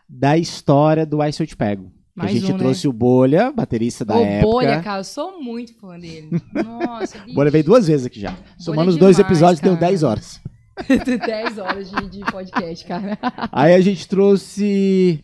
da 0.08 0.38
história 0.38 1.06
do 1.06 1.18
Se 1.32 1.42
Eu 1.44 1.48
Te 1.48 1.56
Pego. 1.58 1.92
Mais 2.16 2.32
a 2.32 2.34
gente 2.34 2.50
um, 2.52 2.54
né? 2.54 2.58
trouxe 2.60 2.88
o 2.88 2.94
Bolha, 2.94 3.52
baterista 3.52 4.04
da 4.04 4.18
o 4.18 4.24
época. 4.24 4.52
Bolha, 4.52 4.82
cara, 4.82 5.02
eu 5.02 5.04
sou 5.04 5.42
muito 5.42 5.76
fã 5.78 6.00
dele. 6.00 6.30
Nossa, 6.66 7.24
O 7.30 7.34
Bolha 7.34 7.52
veio 7.52 7.64
duas 7.64 7.88
vezes 7.88 8.06
aqui 8.08 8.20
já. 8.20 8.36
Somando 8.58 8.90
é 8.90 8.94
os 8.94 8.98
dois 8.98 9.18
demais, 9.18 9.32
episódios, 9.32 9.60
deu 9.60 9.76
cara. 9.76 9.88
10 9.88 10.04
horas. 10.04 10.42
10 11.26 11.58
horas 11.58 11.90
de, 11.90 12.10
de 12.10 12.20
podcast, 12.32 12.86
cara. 12.86 13.18
Aí 13.52 13.74
a 13.74 13.82
gente 13.82 14.08
trouxe 14.08 15.24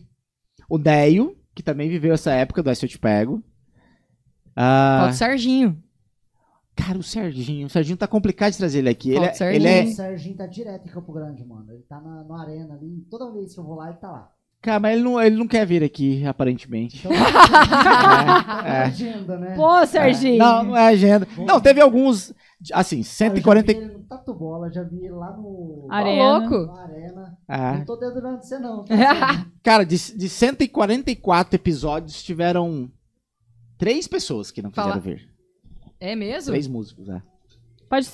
o 0.68 0.78
Neio, 0.78 1.36
que 1.54 1.62
também 1.62 1.88
viveu 1.88 2.14
essa 2.14 2.32
época 2.32 2.62
do 2.62 2.74
Se 2.74 2.84
Eu 2.84 2.88
Te 2.88 2.98
Pego. 2.98 3.42
Ah, 4.56 4.98
Falta 5.00 5.14
o 5.14 5.16
Serginho. 5.18 5.82
cara, 6.76 6.98
o 6.98 7.02
Serginho. 7.02 7.66
O 7.66 7.70
Serginho 7.70 7.96
tá 7.96 8.06
complicado 8.06 8.52
de 8.52 8.58
trazer 8.58 8.78
ele 8.80 8.88
aqui. 8.88 9.10
Ele, 9.10 9.26
Falta 9.26 9.44
o 9.44 9.46
é, 9.48 9.56
ele 9.56 9.64
O 9.66 9.68
é. 9.68 9.86
Serginho 9.86 10.36
tá 10.36 10.46
direto 10.46 10.86
em 10.86 10.90
Campo 10.90 11.12
Grande, 11.12 11.44
mano. 11.44 11.66
Ele 11.72 11.82
tá 11.88 12.00
na, 12.00 12.24
na 12.24 12.40
arena 12.42 12.74
ali. 12.74 13.04
Toda 13.10 13.32
vez 13.32 13.52
que 13.54 13.60
eu 13.60 13.64
vou 13.64 13.76
lá, 13.76 13.88
ele 13.90 13.98
tá 13.98 14.10
lá. 14.10 14.30
Cara, 14.60 14.80
mas 14.80 14.94
ele 14.94 15.02
não, 15.02 15.20
ele 15.20 15.36
não 15.36 15.46
quer 15.46 15.66
vir 15.66 15.84
aqui, 15.84 16.24
aparentemente. 16.24 16.98
Então, 16.98 17.12
É, 18.64 18.68
é. 18.68 18.82
agenda, 18.84 19.38
né? 19.38 19.54
Pô, 19.56 19.84
Serginho. 19.86 20.38
Não, 20.38 20.62
não 20.64 20.76
é 20.76 20.86
agenda. 20.88 21.28
Não, 21.36 21.60
teve 21.60 21.80
alguns. 21.80 22.32
Assim, 22.72 23.00
Ah, 23.00 23.04
140. 23.04 23.72
No 24.04 24.08
Tatu 24.08 24.34
Bola, 24.34 24.70
já 24.72 24.82
vi 24.82 24.98
ele 24.98 25.10
lá 25.10 25.30
no... 25.36 25.86
Arena. 25.90 26.38
louco. 26.38 26.66
Na 26.72 26.82
arena. 26.82 27.38
É. 27.48 27.78
Não 27.78 27.84
tô 27.84 27.96
dedurando 27.96 28.42
você, 28.42 28.58
não. 28.58 28.84
tá? 28.84 29.46
Cara, 29.62 29.84
de, 29.84 29.96
de 30.16 30.28
144 30.28 31.54
episódios, 31.56 32.22
tiveram 32.22 32.90
três 33.78 34.06
pessoas 34.06 34.50
que 34.50 34.60
não 34.62 34.70
quiseram 34.70 34.90
Fala. 34.90 35.00
vir. 35.00 35.28
É 35.98 36.14
mesmo? 36.14 36.50
Três 36.50 36.68
músicos, 36.68 37.08
é. 37.08 37.22
Pode, 37.88 38.08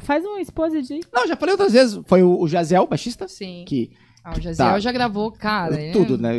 faz 0.00 0.24
um 0.24 0.38
exposit 0.38 0.92
aí. 0.92 1.00
Não, 1.12 1.26
já 1.26 1.36
falei 1.36 1.52
outras 1.52 1.72
vezes. 1.72 2.00
Foi 2.06 2.22
o, 2.22 2.40
o 2.40 2.48
Jaziel, 2.48 2.86
baixista, 2.86 3.28
Sim. 3.28 3.64
que 3.66 3.90
Ah, 4.24 4.32
o 4.36 4.40
Jaziel 4.40 4.68
Tá. 4.70 4.78
já 4.80 4.90
gravou, 4.92 5.30
cara. 5.30 5.80
é- 5.80 5.92
tudo, 5.92 6.16
né? 6.18 6.30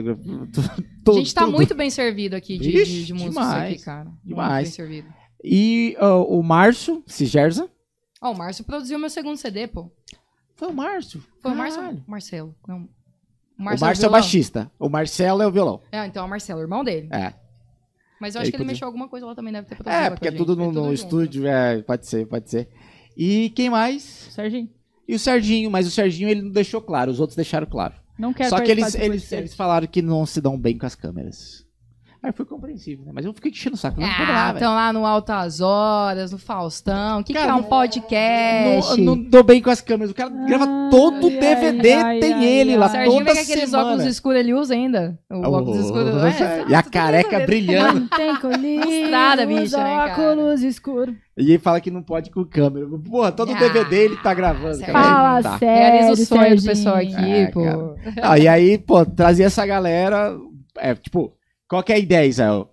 A 1.07 1.11
gente 1.13 1.33
tá 1.33 1.45
muito 1.47 1.73
bem 1.75 1.89
servido 1.89 2.35
aqui 2.35 2.57
de, 2.57 2.71
Vixe, 2.71 2.91
de, 2.91 3.05
de 3.05 3.13
músicos 3.13 3.35
demais, 3.35 3.73
aqui, 3.73 3.83
cara. 3.83 4.05
Muito 4.05 4.19
demais. 4.25 4.67
bem 4.67 4.71
servido. 4.75 5.07
E 5.43 5.95
ó, 5.99 6.23
o 6.23 6.41
Márcio 6.43 7.03
Sigerza. 7.05 7.69
Ó, 8.21 8.31
o 8.31 8.37
Márcio 8.37 8.63
produziu 8.63 8.97
meu 8.99 9.09
segundo 9.09 9.37
CD, 9.37 9.67
pô. 9.67 9.91
Foi 10.55 10.69
o 10.69 10.73
Márcio. 10.73 11.23
Foi 11.39 11.51
o 11.51 11.55
Márcio 11.55 12.03
Marcelo? 12.07 12.55
Não. 12.67 12.77
O 12.79 13.61
O 13.61 13.63
Márcio, 13.63 13.85
Márcio 13.85 14.03
é 14.03 14.07
o 14.07 14.09
violão. 14.09 14.11
baixista. 14.11 14.71
O 14.79 14.89
Marcelo 14.89 15.41
é 15.41 15.47
o 15.47 15.51
violão. 15.51 15.81
É, 15.91 16.05
então 16.05 16.23
é 16.23 16.25
o 16.25 16.29
Marcelo, 16.29 16.61
irmão 16.61 16.83
dele. 16.83 17.09
É. 17.11 17.33
Mas 18.19 18.33
eu 18.33 18.39
Ele 18.41 18.47
acho 18.47 18.51
que 18.51 18.57
ele 18.57 18.63
mexeu 18.65 18.87
alguma 18.87 19.07
coisa 19.07 19.25
lá 19.27 19.35
também, 19.35 19.53
deve 19.53 19.67
ter 19.67 19.75
produzido 19.75 20.03
É, 20.03 20.09
porque 20.09 20.27
é 20.27 20.31
com 20.31 20.35
a 20.35 20.37
tudo 20.37 20.55
no, 20.55 20.71
no 20.71 20.81
junto. 20.83 20.93
estúdio. 20.93 21.45
É, 21.47 21.81
pode 21.83 22.07
ser, 22.07 22.25
pode 22.27 22.49
ser. 22.49 22.67
E 23.15 23.51
quem 23.51 23.69
mais? 23.69 24.01
Serginho, 24.31 24.69
E 25.07 25.13
o 25.13 25.19
Serginho, 25.19 25.69
mas 25.69 25.85
o 25.85 25.91
Serginho 25.91 26.29
ele 26.29 26.41
não 26.41 26.51
deixou 26.51 26.81
claro, 26.81 27.11
os 27.11 27.19
outros 27.19 27.35
deixaram 27.35 27.67
claro. 27.67 27.93
não 28.17 28.33
quero 28.33 28.49
Só 28.49 28.59
que 28.59 28.71
eles, 28.71 28.95
eles, 28.95 29.31
eles 29.31 29.53
falaram 29.53 29.85
que 29.87 30.01
não 30.01 30.25
se 30.25 30.41
dão 30.41 30.59
bem 30.59 30.75
com 30.77 30.85
as 30.87 30.95
câmeras. 30.95 31.66
Aí 32.23 32.31
foi 32.31 32.45
compreensível, 32.45 33.05
né? 33.05 33.11
Mas 33.13 33.25
eu 33.25 33.33
fiquei 33.33 33.51
enchendo 33.51 33.75
o 33.75 33.77
saco. 33.77 33.99
Não, 34.01 34.07
Ah, 34.07 34.51
estão 34.53 34.73
lá 34.73 34.91
no 34.91 35.05
Altas 35.05 35.61
Horas, 35.61 36.31
no 36.31 36.37
Faustão. 36.37 37.19
O 37.19 37.23
que, 37.23 37.31
que 37.33 37.39
é 37.39 37.53
um 37.53 37.63
podcast? 37.63 39.01
Não, 39.01 39.15
não 39.15 39.23
dou 39.23 39.43
bem 39.43 39.61
com 39.61 39.69
as 39.69 39.81
câmeras. 39.81 40.11
O 40.11 40.15
cara 40.15 40.29
grava 40.29 40.65
todo 40.89 41.27
o 41.27 41.29
DVD, 41.29 41.93
ai, 41.93 42.19
tem 42.19 42.33
ai, 42.33 42.45
ele 42.45 42.71
ai. 42.71 42.77
lá 42.77 42.85
O 42.87 42.89
Serginho 42.89 43.17
toda 43.19 43.35
com 43.35 43.41
aqueles 43.41 43.69
semana. 43.69 43.89
óculos 43.89 44.05
escuros, 44.05 44.39
ele 44.39 44.53
usa 44.53 44.73
ainda. 44.73 45.19
O 45.29 45.35
Oh, 45.37 45.51
óculos 45.51 45.77
escuros. 45.85 46.13
oh, 46.15 46.25
é, 46.43 46.65
e 46.69 46.75
a 46.75 46.83
careca 46.83 47.39
brilhando. 47.41 47.99
Não 48.01 48.07
tem 48.07 48.31
Estrada, 49.03 49.45
bicho, 49.45 49.77
né, 49.77 50.05
óculos 50.11 50.61
escuros. 50.63 51.15
E 51.37 51.49
ele 51.51 51.59
fala 51.59 51.79
que 51.79 51.91
não 51.91 52.01
pode 52.01 52.31
com 52.31 52.43
câmera. 52.43 52.87
Porra, 53.07 53.31
todo 53.31 53.51
Ah, 53.53 53.59
DVD 53.59 54.05
ele 54.05 54.17
tá 54.17 54.33
gravando. 54.33 54.79
Cara. 54.79 54.91
Fala 54.93 55.43
Tá. 55.43 55.57
sério, 55.59 55.99
Realiza 55.99 56.21
o 56.23 56.25
sonho 56.25 56.55
do 56.55 56.63
pessoal 56.63 56.95
aqui, 56.95 57.13
É, 57.31 57.47
pô. 57.51 57.61
Ah, 58.21 58.39
e 58.39 58.47
aí, 58.47 58.77
pô, 58.77 59.05
trazia 59.05 59.45
essa 59.45 59.65
galera. 59.65 60.35
É, 60.79 60.93
tipo, 60.95 61.31
qual 61.67 61.83
que 61.83 61.91
é 61.91 61.95
a 61.95 61.99
ideia, 61.99 62.25
Israel? 62.27 62.69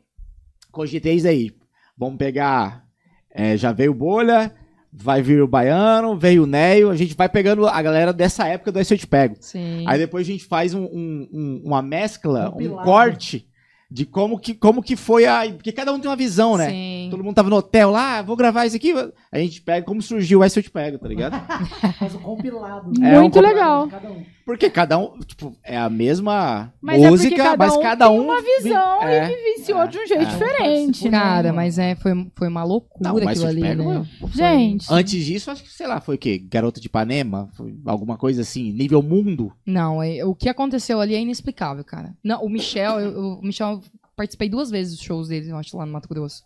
Cogitei 0.71 1.15
isso 1.15 1.29
aí. 1.29 1.53
Vamos 1.97 2.17
pegar. 2.17 2.85
é, 3.31 3.57
já 3.57 3.73
veio 3.73 3.91
o 3.93 3.95
Bolha, 3.95 4.53
vai 4.93 5.21
vir 5.23 5.43
o 5.43 5.49
Baiano, 5.49 6.17
veio 6.17 6.45
o 6.45 6.47
Neio. 6.47 6.91
A 6.91 6.97
gente 6.97 7.15
vai 7.17 7.29
pegando 7.29 7.67
a 7.67 7.83
galera 7.83 8.13
dessa 8.13 8.47
época 8.47 8.71
do 8.73 8.79
Aí 8.79 8.85
Se 8.85 8.95
Eu 8.95 8.99
Te 8.99 9.07
Pego. 9.07 9.37
Sim. 9.41 9.85
Aí 9.87 9.99
depois 9.99 10.27
a 10.27 10.31
gente 10.31 10.45
faz 10.45 10.73
um- 10.75 10.85
um- 10.85 11.29
um- 11.33 11.63
uma 11.65 11.83
mescla, 11.83 12.49
um 12.49 12.53
Compilado. 12.53 12.85
corte 12.85 13.49
de 13.91 14.05
como 14.05 14.39
que, 14.39 14.55
como 14.55 14.83
que 14.83 14.97
foi 14.97 15.25
a. 15.27 15.43
Porque 15.53 15.71
cada 15.73 15.93
um 15.93 16.01
tem 16.01 16.09
uma 16.11 16.17
visão, 16.17 16.57
né? 16.57 16.69
Sim. 16.71 17.09
Todo 17.11 17.23
mundo 17.23 17.35
tava 17.35 17.51
no 17.51 17.57
hotel 17.57 17.91
lá, 17.91 18.19
ah, 18.19 18.23
vou 18.23 18.35
gravar 18.37 18.67
isso 18.67 18.77
aqui. 18.77 18.93
A 19.31 19.39
gente 19.39 19.61
pega 19.63 19.85
como 19.87 20.01
surgiu 20.03 20.41
o 20.41 20.49
Se 20.49 20.59
Eu 20.59 20.63
Te 20.63 20.71
Pego, 20.71 20.99
tá 20.99 21.07
ligado? 21.09 21.35
Faz 21.99 22.15
um 22.15 22.21
compilado. 22.21 22.93
É, 23.05 23.19
um 23.19 23.23
Muito 23.23 23.35
compilado 23.35 23.55
legal. 23.55 23.89
Porque 24.45 24.69
cada 24.69 24.99
um, 24.99 25.19
tipo, 25.21 25.57
é 25.65 25.75
a 25.77 25.89
mesma 25.89 26.73
Mas 26.81 27.03
é 27.03 27.09
música, 27.09 27.35
cada 27.37 27.57
mas 27.57 27.75
um 27.77 27.81
cada 27.81 28.07
tem 28.09 28.15
um. 28.19 28.25
uma 28.25 28.43
visão 28.43 29.01
vi- 29.01 29.07
é. 29.07 29.27
Vivenciou 29.29 29.87
de 29.89 29.99
um 29.99 30.07
jeito 30.07 30.23
É. 30.23 30.27
diferente, 30.27 31.05
né? 31.05 31.11
Cara, 31.19 31.53
mas 31.53 31.79
é, 31.79 31.95
foi, 31.95 32.13
foi 32.37 32.49
uma 32.49 32.63
loucura 32.63 33.11
Não, 33.11 33.29
aquilo 33.29 33.47
ali, 33.47 33.63
pego, 33.63 33.91
né? 33.95 34.07
eu- 34.21 34.29
Gente, 34.29 34.87
Antes 34.91 35.25
disso, 35.25 35.51
acho 35.51 35.63
que, 35.63 35.73
sei 35.73 35.87
lá, 35.87 35.99
foi 36.01 36.17
o 36.17 36.19
quê? 36.19 36.37
Garota 36.39 36.79
de 36.79 36.89
Ipanema? 36.89 37.49
Foi 37.57 37.75
alguma 37.87 38.19
coisa 38.19 38.43
assim, 38.43 38.71
nível 38.71 39.03
mundo? 39.03 39.51
Não, 39.65 40.03
é- 40.03 40.23
o 40.25 40.35
que 40.35 40.49
aconteceu 40.51 41.01
ali 41.01 41.15
é 41.15 41.21
inexplicável, 41.21 41.83
cara. 41.83 42.15
Não, 42.23 42.45
o 42.45 42.49
Michel, 42.51 43.01
eu, 43.01 43.11
eu- 43.13 43.39
o 43.39 43.43
Michel, 43.43 43.69
eu 43.71 43.83
participei 44.15 44.51
duas 44.51 44.71
vezes 44.71 44.95
dos 44.97 45.05
shows 45.05 45.29
dele, 45.29 45.49
eu 45.51 45.57
acho, 45.57 45.75
lá 45.75 45.87
no 45.87 45.93
Mato 45.93 46.09
Grosso. 46.09 46.43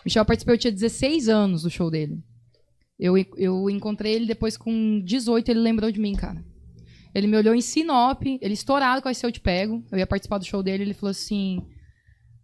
O 0.00 0.02
Michel 0.04 0.24
participou, 0.24 0.54
eu 0.54 0.58
tinha 0.58 0.72
16 0.72 1.28
anos 1.28 1.62
do 1.62 1.70
show 1.70 1.88
dele. 1.88 2.18
Eu, 2.98 3.14
eu 3.36 3.70
encontrei 3.70 4.12
ele 4.14 4.26
depois 4.26 4.56
com 4.56 5.00
18, 5.04 5.48
ele 5.50 5.60
lembrou 5.60 5.92
de 5.92 6.00
mim, 6.00 6.14
cara. 6.16 6.44
Ele 7.18 7.26
me 7.26 7.36
olhou 7.36 7.54
em 7.54 7.60
Sinop, 7.60 8.22
ele 8.24 8.54
estourado 8.54 9.02
com 9.02 9.08
a 9.08 9.14
Se 9.14 9.26
Eu 9.26 9.32
Te 9.32 9.40
Pego. 9.40 9.82
Eu 9.92 9.98
ia 9.98 10.06
participar 10.06 10.38
do 10.38 10.44
show 10.44 10.62
dele, 10.62 10.84
ele 10.84 10.94
falou 10.94 11.10
assim: 11.10 11.60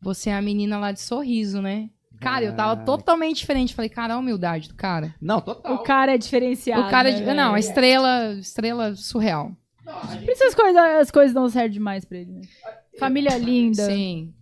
Você 0.03 0.31
é 0.31 0.35
a 0.35 0.43
menina 0.43 0.79
lá 0.79 0.93
de 0.93 1.01
sorriso, 1.01 1.63
né? 1.63 1.89
Cara, 2.21 2.45
eu 2.45 2.55
tava 2.55 2.81
Ah. 2.81 2.85
totalmente 2.85 3.39
diferente. 3.39 3.75
Falei, 3.75 3.89
cara, 3.89 4.15
a 4.15 4.19
humildade 4.19 4.69
do 4.69 4.75
cara. 4.75 5.15
Não, 5.21 5.41
total. 5.41 5.75
o 5.75 5.79
cara 5.79 6.15
é 6.15 6.19
diferenciado. 6.19 6.83
o 6.87 6.91
cara, 6.91 7.11
é 7.11 7.21
né, 7.21 7.35
não, 7.35 7.55
a 7.55 7.59
estrela, 7.59 8.33
estrela 8.35 8.95
surreal. 8.95 9.53
Por 9.85 10.31
isso 10.31 10.45
as 10.45 10.55
coisas, 10.55 10.77
as 10.83 11.11
coisas 11.11 11.35
dão 11.35 11.49
certo 11.49 11.73
demais 11.73 12.05
pra 12.05 12.19
ele, 12.19 12.33
né? 12.33 12.41
Família 12.99 13.37
linda. 13.37 13.85
Sim. 13.87 14.33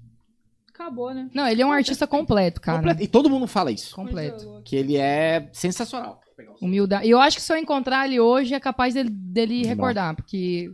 Acabou, 0.73 1.13
né? 1.13 1.29
Não, 1.35 1.47
ele 1.49 1.63
é 1.63 1.67
um 1.67 1.73
artista 1.73 2.07
completo, 2.07 2.61
cara. 2.61 2.79
Completo. 2.79 3.03
E 3.03 3.07
todo 3.09 3.29
mundo 3.31 3.47
fala 3.47 3.71
isso. 3.73 3.95
Completo. 3.95 4.63
Que 4.65 4.77
ele 4.77 4.97
é 4.97 5.49
sensacional. 5.53 6.21
Humildade. 6.61 7.07
E 7.07 7.11
eu 7.11 7.21
acho 7.21 7.37
que 7.37 7.43
se 7.43 7.53
eu 7.53 7.57
encontrar 7.57 8.07
ele 8.07 8.21
hoje, 8.21 8.55
é 8.55 8.61
capaz 8.61 8.95
dele, 8.95 9.11
dele 9.11 9.65
recordar, 9.65 10.15
porque 10.15 10.71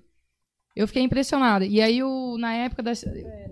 eu 0.75 0.87
fiquei 0.87 1.03
impressionada. 1.03 1.67
E 1.67 1.81
aí, 1.81 2.03
o, 2.03 2.37
na 2.39 2.55
época 2.55 2.83
da. 2.83 2.93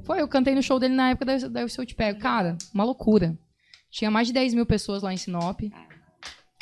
Foi, 0.04 0.20
eu 0.20 0.28
cantei 0.28 0.54
no 0.54 0.62
show 0.62 0.78
dele 0.78 0.94
na 0.94 1.10
época 1.10 1.24
da, 1.24 1.48
da 1.48 1.68
Se 1.68 1.80
Eu 1.80 1.86
Te 1.86 1.94
Pego. 1.94 2.20
Cara, 2.20 2.56
uma 2.72 2.84
loucura. 2.84 3.36
Tinha 3.90 4.10
mais 4.10 4.28
de 4.28 4.32
10 4.32 4.54
mil 4.54 4.66
pessoas 4.66 5.02
lá 5.02 5.12
em 5.12 5.16
Sinop. 5.16 5.60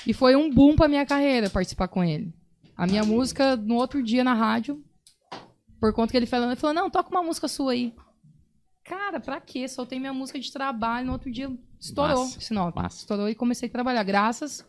E 0.06 0.12
foi 0.12 0.36
um 0.36 0.50
boom 0.50 0.76
pra 0.76 0.88
minha 0.88 1.04
carreira 1.04 1.50
participar 1.50 1.88
com 1.88 2.02
ele. 2.02 2.32
A 2.76 2.86
minha 2.86 3.04
música, 3.04 3.56
no 3.56 3.74
outro 3.76 4.02
dia 4.02 4.24
na 4.24 4.34
rádio, 4.34 4.82
por 5.80 5.92
conta 5.92 6.12
que 6.12 6.16
ele 6.16 6.26
falou, 6.26 6.46
ele 6.48 6.56
falou: 6.56 6.74
não, 6.74 6.90
toca 6.90 7.10
uma 7.10 7.22
música 7.22 7.46
sua 7.46 7.72
aí. 7.72 7.94
Cara, 8.84 9.20
pra 9.20 9.40
quê? 9.40 9.66
Soltei 9.68 9.98
minha 9.98 10.12
música 10.12 10.38
de 10.38 10.52
trabalho, 10.52 11.06
no 11.06 11.12
outro 11.12 11.30
dia 11.30 11.50
estourou 11.80 12.24
Massa, 12.24 12.40
Sinop. 12.40 12.74
massa. 12.74 12.98
Estourou 13.00 13.28
e 13.28 13.34
comecei 13.34 13.68
a 13.68 13.72
trabalhar. 13.72 14.02
Graças 14.02 14.64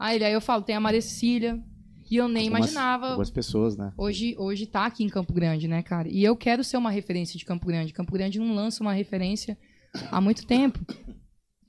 a 0.00 0.14
ele. 0.14 0.24
Aí 0.24 0.32
eu 0.32 0.40
falo, 0.40 0.62
tem 0.62 0.74
a 0.74 0.80
Marecília. 0.80 1.62
E 2.10 2.16
eu 2.16 2.26
nem 2.26 2.48
Algumas- 2.48 2.70
imaginava. 2.72 3.06
Algumas 3.10 3.30
pessoas, 3.30 3.76
né? 3.76 3.92
Hoje, 3.96 4.34
hoje 4.36 4.66
tá 4.66 4.84
aqui 4.84 5.04
em 5.04 5.08
Campo 5.08 5.32
Grande, 5.32 5.68
né, 5.68 5.80
cara? 5.80 6.08
E 6.08 6.24
eu 6.24 6.34
quero 6.36 6.64
ser 6.64 6.76
uma 6.76 6.90
referência 6.90 7.38
de 7.38 7.44
Campo 7.44 7.64
Grande. 7.66 7.92
Campo 7.92 8.10
Grande 8.12 8.40
não 8.40 8.52
lança 8.52 8.82
uma 8.82 8.92
referência 8.92 9.56
há 10.10 10.20
muito 10.20 10.44
tempo. 10.44 10.80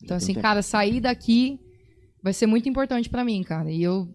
Então, 0.02 0.18
assim, 0.18 0.34
cara, 0.34 0.64
sair 0.64 1.00
daqui 1.00 1.60
vai 2.24 2.34
ser 2.34 2.48
muito 2.48 2.68
importante 2.68 3.08
pra 3.08 3.24
mim, 3.24 3.44
cara. 3.44 3.70
E 3.72 3.84
eu 3.84 4.08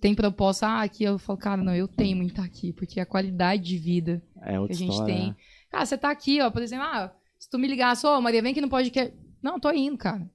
tenho 0.00 0.14
proposta, 0.14 0.68
ah, 0.68 0.82
aqui 0.82 1.02
eu 1.02 1.18
falo, 1.18 1.36
cara, 1.38 1.60
não, 1.64 1.74
eu 1.74 1.88
tenho 1.88 2.16
muito 2.16 2.40
aqui, 2.40 2.72
porque 2.72 3.00
a 3.00 3.06
qualidade 3.06 3.64
de 3.64 3.76
vida 3.78 4.22
É 4.42 4.52
que 4.52 4.72
a 4.72 4.76
gente 4.76 4.90
história. 4.92 5.14
tem. 5.14 5.26
né? 5.30 5.36
Cara, 5.68 5.84
você 5.84 5.98
tá 5.98 6.10
aqui, 6.10 6.40
ó, 6.40 6.48
por 6.48 6.62
exemplo, 6.62 6.84
ah, 6.84 7.12
se 7.40 7.50
tu 7.50 7.58
me 7.58 7.66
ligasse, 7.66 8.06
ô, 8.06 8.20
Maria, 8.20 8.40
vem 8.40 8.52
aqui 8.52 8.60
no 8.60 8.68
podcast. 8.68 9.12
Não, 9.42 9.58
tô 9.58 9.72
indo, 9.72 9.98
cara. 9.98 10.30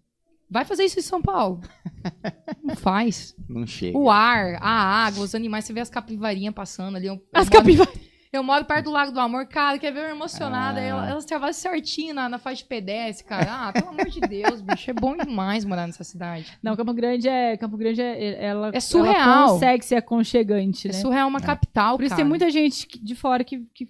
Vai 0.52 0.66
fazer 0.66 0.84
isso 0.84 1.00
em 1.00 1.04
São 1.04 1.22
Paulo. 1.22 1.62
Não 2.64 2.76
faz. 2.76 3.34
Não 3.48 3.66
chega. 3.66 3.98
O 3.98 4.10
ar, 4.10 4.58
a 4.62 5.06
água, 5.06 5.24
os 5.24 5.34
animais, 5.34 5.64
você 5.66 5.72
vê 5.74 5.80
as 5.80 5.90
capivarinhas 5.90 6.54
passando 6.54 6.98
ali. 6.98 7.08
Eu, 7.08 7.22
As 7.34 7.46
moro- 7.48 7.58
capivaras. 7.58 8.12
Eu 8.34 8.44
moro 8.44 8.64
perto 8.64 8.86
do 8.86 8.92
Lago 8.92 9.12
do 9.12 9.20
Amor, 9.20 9.46
cara, 9.46 9.78
quer 9.78 9.92
ver 9.92 10.06
eu 10.06 10.10
emocionada? 10.16 10.80
Ah. 10.80 10.84
Ela- 10.84 11.10
Elas 11.10 11.26
trabalham 11.26 11.52
certinho 11.54 12.14
na, 12.14 12.30
na 12.30 12.38
faixa 12.40 12.64
de 12.64 12.70
pedestre, 12.70 13.26
cara. 13.26 13.68
Ah, 13.68 13.74
pelo 13.74 13.90
amor 13.90 14.08
de 14.10 14.22
Deus, 14.22 14.62
bicho, 14.62 14.90
é 14.90 14.94
bom 14.94 15.18
demais 15.18 15.66
morar 15.66 15.86
nessa 15.86 16.04
cidade. 16.06 16.46
Não, 16.64 16.76
Campo 16.78 16.94
Grande 16.94 17.28
é. 17.28 17.58
Campo 17.58 17.76
Grande 17.76 18.02
é. 18.02 18.42
Ela, 18.44 18.72
É 18.74 18.80
surreal. 18.80 19.16
Ela 19.16 19.48
consegue 19.54 19.84
ser 19.86 19.96
aconchegante, 19.96 20.88
É 20.88 20.92
né? 20.94 20.98
surreal 21.00 21.28
uma 21.28 21.42
capital, 21.42 21.98
Por 21.98 22.04
isso 22.04 22.12
cara. 22.12 22.22
tem 22.24 22.30
muita 22.30 22.50
gente 22.50 22.88
de 23.04 23.16
fora 23.16 23.44
que, 23.44 23.66
que 23.74 23.90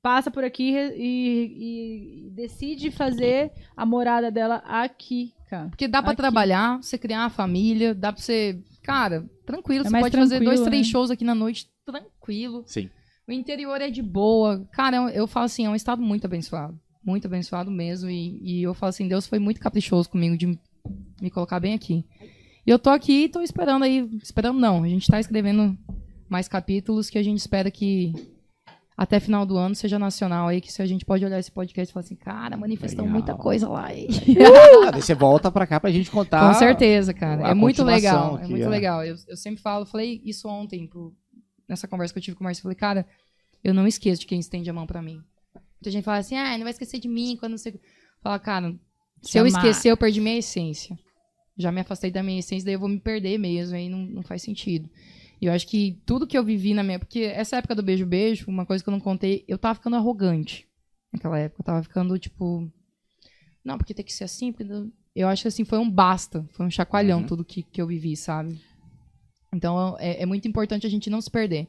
passa 0.00 0.30
por 0.30 0.44
aqui 0.44 0.72
e, 0.76 0.96
e- 0.96 2.26
e 2.28 2.30
decide 2.30 2.90
fazer 2.92 3.50
a 3.76 3.84
morada 3.84 4.30
dela 4.30 4.62
aqui, 4.64 5.32
cara. 5.52 5.68
Porque 5.68 5.86
dá 5.86 6.02
pra 6.02 6.12
Aqui. 6.12 6.22
trabalhar, 6.22 6.82
você 6.82 6.96
criar 6.96 7.20
uma 7.20 7.30
família, 7.30 7.94
dá 7.94 8.10
pra 8.12 8.22
você. 8.22 8.58
Cara, 8.82 9.28
tranquilo. 9.44 9.86
É 9.86 9.90
você 9.90 10.00
pode 10.00 10.16
fazer 10.16 10.36
dois, 10.36 10.60
tranquilo, 10.60 10.64
três 10.64 10.86
né? 10.86 10.90
shows 10.90 11.10
aqui 11.10 11.24
na 11.24 11.34
noite, 11.34 11.68
tranquilo. 11.84 12.64
Sim. 12.66 12.88
O 13.28 13.32
interior 13.32 13.80
é 13.80 13.90
de 13.90 14.02
boa. 14.02 14.66
Cara, 14.72 14.96
eu, 14.96 15.08
eu 15.10 15.26
falo 15.26 15.46
assim, 15.46 15.66
é 15.66 15.70
um 15.70 15.76
estado 15.76 16.00
muito 16.00 16.24
abençoado. 16.24 16.78
Muito 17.04 17.26
abençoado 17.26 17.70
mesmo. 17.70 18.08
E, 18.08 18.40
e 18.42 18.62
eu 18.62 18.72
falo 18.72 18.90
assim, 18.90 19.06
Deus 19.06 19.26
foi 19.26 19.38
muito 19.38 19.60
caprichoso 19.60 20.08
comigo 20.08 20.36
de 20.36 20.58
me 21.20 21.30
colocar 21.30 21.60
bem 21.60 21.74
aqui. 21.74 22.04
E 22.66 22.70
eu 22.70 22.78
tô 22.78 22.90
aqui 22.90 23.24
e 23.24 23.28
tô 23.28 23.42
esperando 23.42 23.84
aí. 23.84 24.08
Esperando 24.22 24.58
não. 24.58 24.82
A 24.82 24.88
gente 24.88 25.06
tá 25.06 25.20
escrevendo 25.20 25.76
mais 26.28 26.48
capítulos 26.48 27.10
que 27.10 27.18
a 27.18 27.22
gente 27.22 27.38
espera 27.38 27.70
que 27.70 28.12
até 29.02 29.18
final 29.18 29.44
do 29.44 29.56
ano 29.56 29.74
seja 29.74 29.98
nacional 29.98 30.46
aí, 30.46 30.60
que 30.60 30.72
se 30.72 30.80
a 30.80 30.86
gente 30.86 31.04
pode 31.04 31.24
olhar 31.24 31.36
esse 31.36 31.50
podcast 31.50 31.90
e 31.90 31.92
falar 31.92 32.04
assim, 32.04 32.14
cara, 32.14 32.56
manifestamos 32.56 33.10
Legal. 33.10 33.12
muita 33.12 33.34
coisa 33.34 33.68
lá. 33.68 33.88
Ah, 33.88 34.90
daí 34.92 35.02
você 35.02 35.12
volta 35.12 35.50
pra 35.50 35.66
cá 35.66 35.80
pra 35.80 35.90
gente 35.90 36.08
contar. 36.08 36.46
Com 36.46 36.54
certeza, 36.56 37.12
cara. 37.12 37.48
É 37.48 37.52
muito 37.54 37.82
legal. 37.82 38.36
aqui, 38.36 38.44
é 38.44 38.48
muito 38.48 38.64
é. 38.64 38.68
legal. 38.68 39.04
Eu, 39.04 39.16
eu 39.26 39.36
sempre 39.36 39.60
falo, 39.60 39.84
falei 39.84 40.22
isso 40.24 40.48
ontem, 40.48 40.86
pro- 40.86 41.12
nessa 41.68 41.88
conversa 41.88 42.14
que 42.14 42.18
eu 42.18 42.22
tive 42.22 42.36
com 42.36 42.44
o 42.44 42.44
Márcio. 42.44 42.62
Falei, 42.62 42.76
cara, 42.76 43.04
eu 43.64 43.74
não 43.74 43.88
esqueço 43.88 44.20
de 44.20 44.26
quem 44.28 44.38
estende 44.38 44.70
a 44.70 44.72
mão 44.72 44.86
pra 44.86 45.02
mim. 45.02 45.20
Muita 45.54 45.90
gente 45.90 46.04
fala 46.04 46.18
assim, 46.18 46.36
ah, 46.36 46.56
não 46.56 46.62
vai 46.62 46.70
esquecer 46.70 47.00
de 47.00 47.08
mim 47.08 47.36
quando 47.40 47.58
você. 47.58 47.74
Fala, 48.22 48.38
cara, 48.38 48.72
se 49.20 49.36
eu 49.36 49.44
Chamar. 49.50 49.66
esquecer, 49.66 49.90
eu 49.90 49.96
perdi 49.96 50.20
minha 50.20 50.38
essência. 50.38 50.96
Já 51.58 51.72
me 51.72 51.80
afastei 51.80 52.12
da 52.12 52.22
minha 52.22 52.38
essência, 52.38 52.64
daí 52.66 52.74
eu 52.74 52.80
vou 52.80 52.88
me 52.88 53.00
perder 53.00 53.36
mesmo, 53.36 53.74
aí 53.74 53.88
não, 53.88 53.98
não 53.98 54.22
faz 54.22 54.42
sentido. 54.42 54.88
E 55.42 55.46
eu 55.46 55.52
acho 55.52 55.66
que 55.66 56.00
tudo 56.06 56.24
que 56.24 56.38
eu 56.38 56.44
vivi 56.44 56.72
na 56.72 56.84
minha. 56.84 57.00
Porque 57.00 57.18
essa 57.22 57.56
época 57.56 57.74
do 57.74 57.82
beijo-beijo, 57.82 58.48
uma 58.48 58.64
coisa 58.64 58.82
que 58.82 58.88
eu 58.88 58.92
não 58.92 59.00
contei, 59.00 59.44
eu 59.48 59.58
tava 59.58 59.74
ficando 59.74 59.96
arrogante 59.96 60.68
naquela 61.12 61.36
época. 61.36 61.62
Eu 61.62 61.64
tava 61.64 61.82
ficando, 61.82 62.16
tipo. 62.16 62.70
Não, 63.64 63.76
porque 63.76 63.92
tem 63.92 64.04
que 64.04 64.12
ser 64.12 64.22
assim. 64.22 64.52
Porque... 64.52 64.88
Eu 65.16 65.26
acho 65.28 65.42
que 65.42 65.48
assim, 65.48 65.64
foi 65.64 65.78
um 65.78 65.90
basta. 65.90 66.48
Foi 66.52 66.64
um 66.64 66.70
chacoalhão 66.70 67.20
Uhum. 67.22 67.26
tudo 67.26 67.44
que, 67.44 67.64
que 67.64 67.82
eu 67.82 67.88
vivi, 67.88 68.16
sabe? 68.16 68.60
Então 69.52 69.96
é, 69.98 70.22
é 70.22 70.26
muito 70.26 70.46
importante 70.46 70.86
a 70.86 70.90
gente 70.90 71.10
não 71.10 71.20
se 71.20 71.30
perder. 71.30 71.66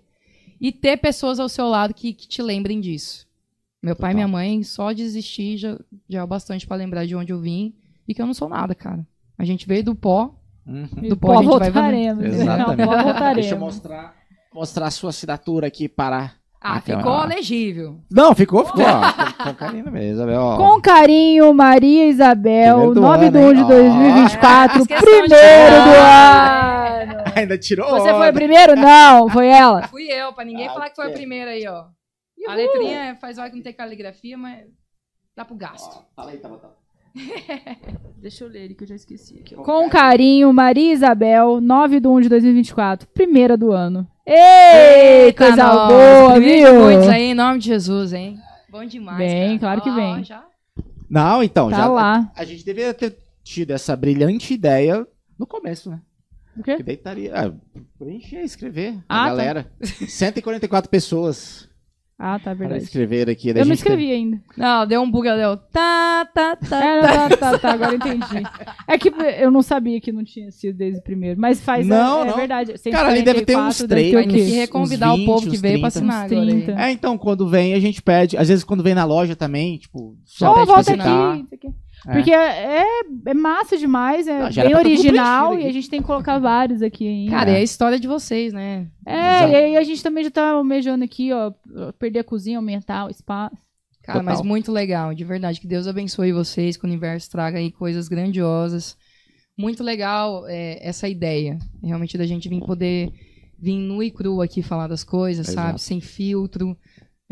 E 0.61 0.71
ter 0.71 0.97
pessoas 0.97 1.39
ao 1.39 1.49
seu 1.49 1.67
lado 1.67 1.95
que, 1.95 2.13
que 2.13 2.27
te 2.27 2.41
lembrem 2.43 2.79
disso. 2.79 3.27
Meu 3.81 3.95
pai 3.95 4.11
e 4.11 4.13
Total. 4.13 4.15
minha 4.15 4.27
mãe, 4.27 4.63
só 4.63 4.93
de 4.93 5.01
existir 5.01 5.57
já, 5.57 5.77
já 6.07 6.19
é 6.19 6.23
o 6.23 6.27
bastante 6.27 6.65
pra 6.65 6.77
lembrar 6.77 7.05
de 7.05 7.15
onde 7.15 7.33
eu 7.33 7.41
vim 7.41 7.73
e 8.07 8.13
que 8.13 8.21
eu 8.21 8.25
não 8.25 8.33
sou 8.35 8.47
nada, 8.47 8.73
cara. 8.75 9.05
A 9.37 9.43
gente 9.43 9.67
veio 9.67 9.83
do 9.83 9.95
pó. 9.95 10.39
Uhum. 10.65 11.09
Do 11.09 11.17
pó 11.17 11.41
voltaremos. 11.41 12.23
Exatamente. 12.23 12.85
Pó 12.87 12.97
voltaremos. 13.03 13.35
Deixa 13.35 13.55
eu 13.55 13.59
mostrar 13.59 14.15
mostrar 14.53 14.85
a 14.87 14.91
sua 14.91 15.09
assinatura 15.09 15.67
aqui 15.67 15.89
para. 15.89 16.31
Ah, 16.61 16.77
a 16.77 16.81
ficou 16.81 17.03
câmera. 17.03 17.35
legível. 17.35 17.99
Não, 18.09 18.33
ficou, 18.33 18.63
ficou. 18.65 18.85
ó, 18.85 19.11
com, 19.43 19.43
com 19.49 19.55
carinho 19.55 19.91
mesmo, 19.91 20.13
Isabel. 20.13 20.41
ó. 20.41 20.55
Com 20.57 20.81
carinho, 20.81 21.53
Maria 21.53 22.07
Isabel, 22.07 22.75
Primeiro 22.75 22.93
do 22.93 23.01
9 23.01 23.29
de 23.31 23.37
ano, 23.37 23.47
1 23.49 23.53
de 23.53 23.59
hein? 23.59 23.67
2024, 23.67 24.81
Ó. 24.81 24.85
Questão 24.85 24.97
de 24.97 25.05
primeiro 25.05 25.75
do 25.83 25.91
ano. 25.91 27.23
Ainda 27.35 27.57
tirou. 27.57 27.89
Você 27.89 28.09
foi 28.09 28.13
onda. 28.13 28.29
o 28.29 28.33
primeiro? 28.33 28.75
Não, 28.77 29.27
foi 29.27 29.47
ela. 29.47 29.87
Fui 29.89 30.03
eu, 30.03 30.31
pra 30.31 30.45
ninguém 30.45 30.67
Ah, 30.69 30.73
falar 30.73 30.89
que 30.89 30.95
foi 30.95 31.05
a 31.05 31.07
ok. 31.09 31.17
primeira 31.17 31.51
aí, 31.51 31.67
ó. 31.67 31.85
A 32.47 32.53
letrinha 32.55 33.17
faz 33.19 33.37
hora 33.37 33.49
que 33.49 33.55
não 33.57 33.63
tem 33.63 33.73
caligrafia, 33.73 34.37
mas 34.37 34.63
dá 35.35 35.43
pro 35.43 35.55
gasto. 35.55 36.01
Fala 36.15 36.31
aí, 36.31 36.37
Tabata. 36.37 36.69
Deixa 38.21 38.43
eu 38.43 38.47
ler 38.49 38.63
ele 38.63 38.73
que 38.75 38.83
eu 38.83 38.87
já 38.87 38.95
esqueci 38.95 39.37
aqui. 39.39 39.55
Com 39.55 39.89
carinho, 39.89 40.51
Maria 40.53 40.93
Isabel, 40.93 41.59
9 41.61 41.99
de 41.99 42.07
1 42.07 42.21
de 42.21 42.29
2024, 42.29 43.07
primeira 43.09 43.57
do 43.57 43.71
ano. 43.71 44.07
Ei, 44.25 45.25
Eita, 45.25 45.45
coisa 45.47 45.63
nós. 45.63 45.87
boa, 45.89 46.39
viu? 46.39 46.73
muitos 46.81 47.07
aí, 47.09 47.23
em 47.23 47.33
nome 47.33 47.59
de 47.59 47.65
Jesus, 47.67 48.13
hein? 48.13 48.39
Bom 48.69 48.85
demais, 48.85 49.17
Vem, 49.17 49.59
cara. 49.59 49.79
claro 49.79 49.81
que 49.81 49.91
vem. 49.91 50.21
ó, 50.21 50.23
já. 50.23 50.43
Não, 51.09 51.43
então, 51.43 51.69
Tá 51.69 51.77
já. 51.77 51.87
lá. 51.87 52.31
A 52.35 52.43
gente 52.45 52.65
deveria 52.65 52.93
ter 52.93 53.17
tido 53.43 53.71
essa 53.71 53.95
brilhante 53.95 54.53
ideia 54.53 55.05
no 55.37 55.45
começo, 55.45 55.89
né? 55.89 55.99
O 56.57 56.63
quê? 56.63 56.77
Que 56.77 56.83
daí 56.83 56.95
estaria. 56.95 57.33
Ah, 57.35 57.51
preencher, 57.99 58.41
escrever. 58.43 58.95
Ah, 59.09 59.21
a 59.21 59.23
tá. 59.23 59.29
galera. 59.29 59.71
144 59.83 60.89
pessoas 60.89 61.67
Ah, 62.17 62.37
tá, 62.37 62.43
para 62.45 62.53
verdade. 62.53 62.83
escrever 62.83 63.29
aqui. 63.29 63.51
daí 63.51 63.63
Eu 63.63 63.65
não 63.65 63.75
gente 63.75 63.83
tem- 63.83 63.93
escrevi 63.93 64.11
ainda. 64.13 64.41
Não, 64.55 64.85
deu 64.87 65.01
um 65.01 65.09
bug, 65.11 65.27
deu. 65.35 65.57
Tá, 65.57 66.25
tá, 66.33 66.55
tá. 66.55 66.85
É, 66.85 67.01
tá, 67.01 67.37
tá, 67.37 67.57
tá, 67.57 67.71
agora 67.73 67.95
entendi. 67.95 68.43
É 68.87 68.97
que 68.97 69.11
eu 69.39 69.51
não 69.51 69.61
sabia 69.61 69.99
que 69.99 70.11
não 70.11 70.23
tinha 70.23 70.49
sido 70.51 70.77
desde 70.77 70.99
o 70.99 71.03
primeiro, 71.03 71.39
mas 71.41 71.59
faz. 71.61 71.85
Não, 71.85 72.21
é, 72.21 72.25
não. 72.25 72.33
é 72.33 72.37
verdade. 72.37 72.73
Cara, 72.91 73.09
ali 73.09 73.23
deve 73.23 73.43
ter 73.43 73.57
uns 73.57 73.75
144, 73.75 73.87
três, 73.87 74.11
ter 74.13 74.51
que 74.51 74.55
reconvidar 74.57 75.13
Uns 75.13 75.21
o 75.21 75.25
povo 75.25 75.41
20, 75.41 75.51
que 75.51 75.57
veio 75.57 75.79
pra 75.81 75.91
30. 75.91 76.07
assinar 76.07 76.25
agora. 76.25 76.45
30. 76.45 76.71
É, 76.81 76.91
então, 76.91 77.17
quando 77.17 77.47
vem, 77.49 77.73
a 77.73 77.79
gente 77.79 78.01
pede. 78.01 78.37
Às 78.37 78.47
vezes, 78.47 78.63
quando 78.63 78.83
vem 78.83 78.93
na 78.93 79.03
loja 79.05 79.35
também, 79.35 79.77
tipo, 79.77 80.15
Já 80.39 80.49
Ó, 80.49 80.53
pede 80.53 80.65
pra 80.67 80.75
volta 80.75 80.91
assinar. 80.91 81.33
aqui. 81.33 81.43
isso 81.43 81.55
aqui. 81.55 81.67
É. 82.07 82.13
Porque 82.13 82.31
é, 82.31 82.83
é 83.25 83.33
massa 83.33 83.77
demais, 83.77 84.27
é 84.27 84.31
era 84.31 84.51
bem 84.51 84.75
original 84.75 85.53
e 85.53 85.57
a 85.57 85.65
aqui. 85.65 85.73
gente 85.73 85.89
tem 85.89 86.01
que 86.01 86.07
colocar 86.07 86.37
vários 86.37 86.81
aqui 86.81 87.07
ainda. 87.07 87.31
Cara, 87.31 87.51
é 87.51 87.55
a 87.57 87.63
história 87.63 87.99
de 87.99 88.07
vocês, 88.07 88.51
né? 88.51 88.87
É, 89.05 89.37
Exato. 89.37 89.51
e 89.51 89.55
aí 89.55 89.77
a 89.77 89.83
gente 89.83 90.03
também 90.03 90.23
já 90.23 90.31
tá 90.31 90.51
almejando 90.51 91.03
aqui, 91.03 91.31
ó, 91.31 91.53
perder 91.97 92.19
a 92.19 92.23
cozinha, 92.23 92.57
aumentar 92.57 93.05
o 93.05 93.09
espaço. 93.09 93.57
Cara, 94.03 94.19
Total. 94.19 94.35
mas 94.35 94.45
muito 94.45 94.69
legal, 94.71 95.13
de 95.13 95.23
verdade. 95.23 95.61
Que 95.61 95.67
Deus 95.67 95.87
abençoe 95.87 96.33
vocês, 96.33 96.75
que 96.75 96.83
o 96.83 96.87
universo 96.87 97.31
traga 97.31 97.57
aí 97.57 97.71
coisas 97.71 98.09
grandiosas. 98.09 98.97
Muito 99.57 99.81
legal 99.81 100.45
é, 100.47 100.85
essa 100.85 101.07
ideia, 101.07 101.57
realmente, 101.81 102.17
da 102.17 102.25
gente 102.25 102.49
vir 102.49 102.59
poder 102.59 103.13
vir 103.57 103.77
nu 103.77 104.03
e 104.03 104.11
cru 104.11 104.41
aqui 104.41 104.61
falar 104.61 104.87
das 104.87 105.05
coisas, 105.05 105.47
Exato. 105.47 105.67
sabe? 105.67 105.81
Sem 105.81 106.01
filtro. 106.01 106.77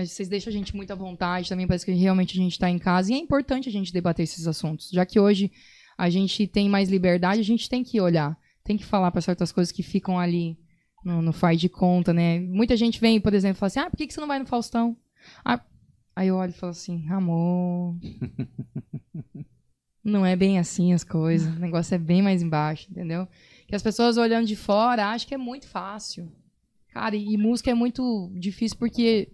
Vocês 0.09 0.29
deixam 0.29 0.49
a 0.49 0.53
gente 0.53 0.75
muito 0.75 0.91
à 0.91 0.95
vontade 0.95 1.49
também, 1.49 1.67
parece 1.67 1.85
que 1.85 1.91
realmente 1.91 2.37
a 2.37 2.41
gente 2.41 2.57
tá 2.57 2.69
em 2.69 2.79
casa. 2.79 3.11
E 3.11 3.15
é 3.15 3.17
importante 3.17 3.69
a 3.69 3.71
gente 3.71 3.93
debater 3.93 4.23
esses 4.23 4.47
assuntos, 4.47 4.89
já 4.91 5.05
que 5.05 5.19
hoje 5.19 5.51
a 5.97 6.09
gente 6.09 6.47
tem 6.47 6.69
mais 6.69 6.89
liberdade, 6.89 7.39
a 7.39 7.43
gente 7.43 7.69
tem 7.69 7.83
que 7.83 8.01
olhar, 8.01 8.37
tem 8.63 8.77
que 8.77 8.85
falar 8.85 9.11
para 9.11 9.21
certas 9.21 9.51
coisas 9.51 9.71
que 9.71 9.83
ficam 9.83 10.19
ali 10.19 10.57
no, 11.03 11.21
no 11.21 11.33
faz 11.33 11.59
de 11.59 11.69
conta, 11.69 12.13
né? 12.13 12.39
Muita 12.39 12.75
gente 12.75 12.99
vem, 12.99 13.19
por 13.19 13.33
exemplo, 13.33 13.59
fala 13.59 13.67
assim: 13.67 13.79
ah, 13.79 13.89
por 13.89 13.97
que, 13.97 14.07
que 14.07 14.13
você 14.13 14.21
não 14.21 14.27
vai 14.27 14.39
no 14.39 14.45
Faustão? 14.45 14.97
Ah, 15.45 15.61
Aí 16.15 16.27
eu 16.27 16.35
olho 16.35 16.51
e 16.51 16.53
falo 16.53 16.71
assim, 16.71 17.07
amor. 17.09 17.97
Não 20.03 20.25
é 20.25 20.35
bem 20.35 20.59
assim 20.59 20.93
as 20.93 21.03
coisas. 21.03 21.55
O 21.55 21.59
negócio 21.59 21.95
é 21.95 21.97
bem 21.97 22.21
mais 22.21 22.41
embaixo, 22.41 22.87
entendeu? 22.89 23.27
Que 23.67 23.75
as 23.75 23.83
pessoas 23.83 24.17
olhando 24.17 24.47
de 24.47 24.55
fora 24.55 25.07
acham 25.07 25.27
que 25.27 25.33
é 25.33 25.37
muito 25.37 25.67
fácil. 25.67 26.31
Cara, 26.89 27.15
e 27.15 27.37
música 27.37 27.71
é 27.71 27.73
muito 27.73 28.31
difícil 28.35 28.77
porque 28.77 29.31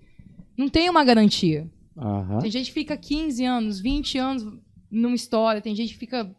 não 0.57 0.67
tem 0.69 0.89
uma 0.89 1.03
garantia. 1.03 1.69
Aham. 1.97 2.39
Tem 2.39 2.51
gente 2.51 2.67
que 2.67 2.73
fica 2.73 2.95
15 2.97 3.43
anos, 3.45 3.79
20 3.79 4.17
anos 4.17 4.43
numa 4.89 5.15
história, 5.15 5.61
tem 5.61 5.75
gente 5.75 5.93
que 5.93 5.99
fica 5.99 6.33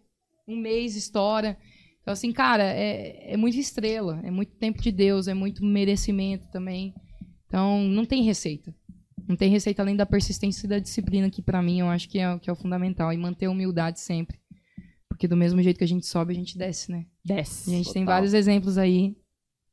um 0.47 0.56
mês 0.56 0.97
história. 0.97 1.56
Então, 2.00 2.12
assim, 2.12 2.32
cara, 2.32 2.64
é, 2.64 3.32
é 3.34 3.36
muito 3.36 3.58
estrela, 3.58 4.20
é 4.24 4.30
muito 4.30 4.52
tempo 4.56 4.80
de 4.80 4.90
Deus, 4.90 5.28
é 5.28 5.34
muito 5.34 5.64
merecimento 5.64 6.47
também. 6.50 6.94
Então, 7.47 7.82
não 7.82 8.05
tem 8.05 8.22
receita. 8.22 8.74
Não 9.28 9.36
tem 9.36 9.50
receita 9.50 9.82
além 9.82 9.94
da 9.97 10.06
persistência 10.06 10.64
e 10.64 10.68
da 10.70 10.78
disciplina, 10.78 11.28
que 11.28 11.42
pra 11.42 11.60
mim 11.62 11.80
eu 11.80 11.88
acho 11.88 12.08
que 12.08 12.18
é, 12.18 12.32
o- 12.32 12.38
que 12.40 12.48
é 12.48 12.52
o 12.52 12.56
fundamental. 12.56 13.12
E 13.12 13.16
manter 13.18 13.47
a 13.47 13.50
humildade 13.50 14.00
sempre. 14.00 14.38
Porque 15.08 15.28
do 15.28 15.36
mesmo 15.36 15.60
jeito 15.62 15.76
que 15.76 15.84
a 15.84 15.88
gente 15.88 16.06
sobe, 16.06 16.32
a 16.32 16.36
gente 16.36 16.56
desce, 16.56 16.90
né? 16.90 17.05
Desce. 17.24 17.68
A 17.68 17.76
gente 17.76 17.92
tem 17.92 18.02
Total. 18.05 18.14
vários 18.14 18.32
exemplos 18.32 18.78
aí 18.78 19.16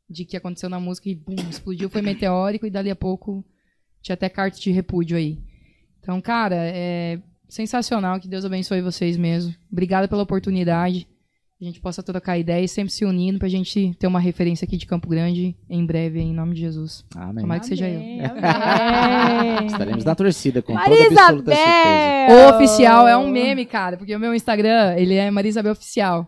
de 0.09 0.25
que 0.25 0.35
aconteceu 0.35 0.69
na 0.69 0.79
música 0.79 1.07
e 1.09 1.15
bum, 1.15 1.35
explodiu, 1.49 1.89
foi 1.89 2.01
meteórico 2.01 2.65
e 2.65 2.69
dali 2.69 2.89
a 2.89 2.95
pouco 2.95 3.45
tinha 4.05 4.13
até 4.13 4.29
carta 4.29 4.59
de 4.59 4.71
repúdio 4.71 5.17
aí. 5.17 5.39
Então, 5.99 6.21
cara, 6.21 6.55
é 6.55 7.19
sensacional. 7.49 8.19
Que 8.19 8.27
Deus 8.27 8.45
abençoe 8.45 8.79
vocês 8.79 9.17
mesmo. 9.17 9.53
Obrigada 9.71 10.07
pela 10.07 10.21
oportunidade. 10.21 11.07
A 11.59 11.65
gente 11.65 11.81
possa 11.81 12.03
trocar 12.03 12.37
ideia 12.37 12.63
e 12.63 12.67
sempre 12.67 12.93
se 12.93 13.03
unindo 13.03 13.39
pra 13.39 13.47
gente 13.47 13.95
ter 13.97 14.05
uma 14.05 14.19
referência 14.19 14.65
aqui 14.65 14.77
de 14.77 14.85
Campo 14.85 15.07
Grande 15.07 15.55
em 15.67 15.83
breve, 15.83 16.19
em 16.19 16.33
nome 16.33 16.53
de 16.53 16.61
Jesus. 16.61 17.03
Amém. 17.15 17.41
Tomara 17.41 17.59
que 17.61 17.65
seja 17.65 17.89
eu. 17.89 17.99
Amém. 17.99 19.65
Estaremos 19.65 20.03
na 20.03 20.13
torcida 20.13 20.61
com 20.61 20.73
Maria 20.73 21.07
toda 21.07 21.21
absoluta 21.21 21.55
certeza. 21.55 21.69
Isabel! 21.69 22.35
O 22.35 22.55
oficial 22.55 23.07
é 23.07 23.17
um 23.17 23.31
meme, 23.31 23.65
cara, 23.65 23.97
porque 23.97 24.15
o 24.15 24.19
meu 24.19 24.35
Instagram, 24.35 24.95
ele 24.97 25.15
é 25.15 25.31
Marisabel 25.31 25.71
Oficial. 25.71 26.27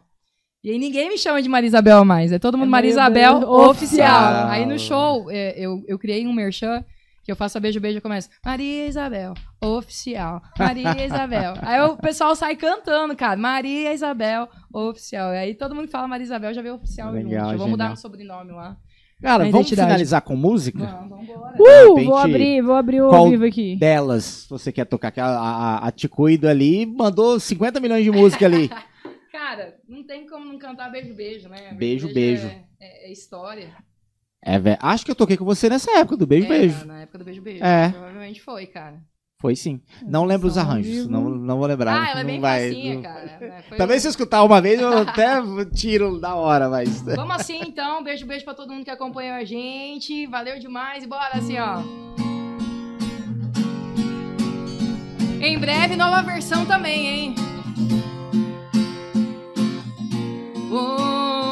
E 0.63 0.71
aí 0.71 0.79
ninguém 0.79 1.09
me 1.09 1.17
chama 1.17 1.41
de 1.43 1.49
Marisabel 1.49 2.03
mais, 2.03 2.31
é 2.31 2.39
todo 2.39 2.57
mundo 2.57 2.69
É 2.69 2.71
Marisabel 2.71 3.33
Marisabel 3.33 3.69
Oficial. 3.69 4.23
Oficial. 4.23 4.49
Aí 4.49 4.65
no 4.65 4.79
show, 4.79 5.29
é, 5.29 5.53
eu, 5.59 5.83
eu 5.87 5.99
criei 5.99 6.25
um 6.25 6.33
merchan, 6.33 6.83
que 7.27 7.31
eu 7.33 7.35
faço 7.35 7.57
a 7.57 7.61
beijo, 7.61 7.81
beijo, 7.81 7.97
eu 7.97 8.01
começo, 8.01 8.29
Maria 8.45 8.87
Isabel 8.87 9.33
Oficial, 9.61 10.41
Maria 10.57 11.05
Isabel. 11.05 11.55
aí 11.61 11.81
o 11.81 11.97
pessoal 11.97 12.33
sai 12.37 12.55
cantando, 12.55 13.13
cara, 13.17 13.35
Maria 13.35 13.93
Isabel 13.93 14.47
Oficial. 14.73 15.33
E 15.33 15.37
aí 15.37 15.53
todo 15.53 15.75
mundo 15.75 15.89
fala 15.89 16.07
Maria 16.07 16.23
Isabel, 16.23 16.53
já 16.53 16.61
vê 16.61 16.71
oficial 16.71 17.11
Legal, 17.11 17.47
junto. 17.47 17.57
Vou 17.57 17.67
mudar 17.67 17.89
no 17.89 17.97
sobrenome 17.97 18.53
lá. 18.53 18.77
Cara, 19.21 19.43
vamos 19.43 19.49
identidade. 19.59 19.87
finalizar 19.89 20.21
com 20.21 20.37
música? 20.37 20.85
Vamos, 20.85 21.09
vamos 21.09 21.29
embora. 21.29 21.57
Uh, 21.59 21.89
repente, 21.89 22.05
vou 22.05 22.17
abrir, 22.17 22.61
vou 22.61 22.75
abrir 22.75 23.01
o 23.01 23.09
qual 23.09 23.23
ao 23.25 23.29
vivo 23.29 23.43
aqui. 23.43 23.75
Delas, 23.75 24.47
você 24.49 24.71
quer 24.71 24.85
tocar? 24.85 25.11
A, 25.17 25.25
a, 25.25 25.87
a 25.87 25.91
Te 25.91 26.07
Cuido 26.07 26.47
ali 26.47 26.85
mandou 26.85 27.37
50 27.37 27.81
milhões 27.81 28.05
de 28.05 28.11
música 28.11 28.45
ali. 28.45 28.69
Cara, 29.33 29.75
não 29.85 30.01
tem 30.05 30.25
como 30.25 30.45
não 30.45 30.57
cantar 30.57 30.89
beijo, 30.89 31.13
beijo, 31.13 31.49
né? 31.49 31.73
Beijo, 31.73 32.13
beijo. 32.13 32.47
É, 32.47 32.63
é- 32.79 33.09
é 33.09 33.11
história. 33.11 33.75
É, 34.47 34.57
velho. 34.57 34.77
Acho 34.81 35.03
que 35.03 35.11
eu 35.11 35.15
toquei 35.15 35.35
com 35.35 35.43
você 35.43 35.67
nessa 35.69 35.91
época 35.99 36.15
do 36.15 36.25
Beijo 36.25 36.45
É, 36.45 36.49
Beijo. 36.49 36.85
Na, 36.85 37.01
época 37.01 37.17
do 37.17 37.25
beijo, 37.25 37.41
beijo. 37.41 37.63
É. 37.63 37.89
Provavelmente 37.89 38.41
foi, 38.41 38.65
cara. 38.65 38.95
Foi 39.39 39.55
sim. 39.55 39.81
Não 40.07 40.23
lembro 40.25 40.47
os 40.47 40.57
arranjos, 40.57 41.05
não, 41.07 41.29
não 41.29 41.57
vou 41.57 41.67
lembrar. 41.67 42.01
ah, 42.01 42.09
ela 42.11 42.21
é 42.21 42.23
bem 42.23 42.39
vai, 42.39 42.69
facinha, 42.69 42.95
não- 42.95 43.01
cara. 43.03 43.25
né? 43.39 43.63
Foi 43.69 43.77
Também 43.77 43.99
se 43.99 44.07
eu 44.07 44.09
escutar 44.09 44.41
uma 44.43 44.59
vez, 44.59 44.79
eu 44.81 44.97
até 44.97 45.35
tiro 45.75 46.17
da 46.19 46.33
hora, 46.33 46.67
mas. 46.69 47.01
Vamos 47.15 47.35
assim, 47.35 47.59
então. 47.67 48.01
Beijo, 48.03 48.25
beijo 48.25 48.43
pra 48.45 48.55
todo 48.55 48.73
mundo 48.73 48.83
que 48.85 48.89
acompanhou 48.89 49.35
a 49.35 49.43
gente. 49.43 50.25
Valeu 50.25 50.57
demais. 50.59 51.03
E 51.03 51.07
bora 51.07 51.37
assim, 51.37 51.57
ó. 51.59 51.81
Em 55.39 55.59
breve, 55.59 55.95
nova 55.95 56.23
versão 56.23 56.65
também, 56.65 57.05
hein? 57.07 57.35
Oh, 60.71 61.46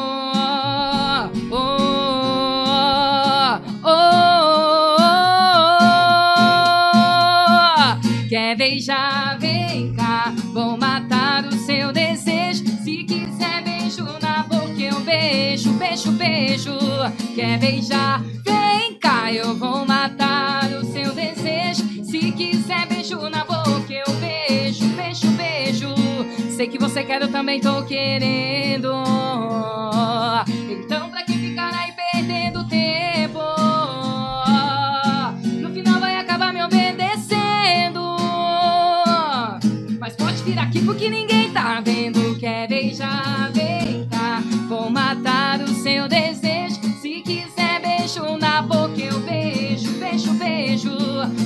beijo, 15.96 16.12
beijo, 16.12 16.12
beijo. 16.12 17.34
Quer 17.34 17.58
beijar, 17.58 18.22
vem 18.44 18.94
cá. 18.94 19.32
Eu 19.32 19.56
vou 19.56 19.86
matar 19.86 20.70
o 20.72 20.84
seu 20.84 21.14
desejo. 21.14 22.04
Se 22.04 22.32
quiser 22.32 22.86
beijo 22.86 23.16
na 23.30 23.44
boca, 23.44 23.92
eu 23.92 24.14
beijo, 24.16 24.86
beijo, 24.88 25.26
beijo. 25.28 25.94
Sei 26.54 26.68
que 26.68 26.78
você 26.78 27.02
quer, 27.02 27.22
eu 27.22 27.30
também 27.30 27.60
tô 27.60 27.82
querendo. 27.84 28.92
Então, 30.68 31.08
pra 31.08 31.22
que 31.22 31.32
ficar 31.32 31.72
aí 31.74 31.92
perdendo 31.92 32.68
tempo? 32.68 33.40
No 35.44 35.70
final 35.70 36.00
vai 36.00 36.18
acabar 36.18 36.52
me 36.52 36.62
obedecendo. 36.62 38.16
Mas 39.98 40.14
pode 40.14 40.42
vir 40.42 40.58
aqui 40.58 40.84
porque 40.84 41.08
ninguém 41.08 41.50
tá 41.52 41.80
vendo. 41.80 42.38
Quer 42.38 42.68
beijar, 42.68 43.50
beijo 48.16 48.38
na 48.38 48.62
boca, 48.62 48.98
eu 48.98 49.18
beijo, 49.20 49.90
beijo, 49.98 50.32
beijo. 50.34 50.90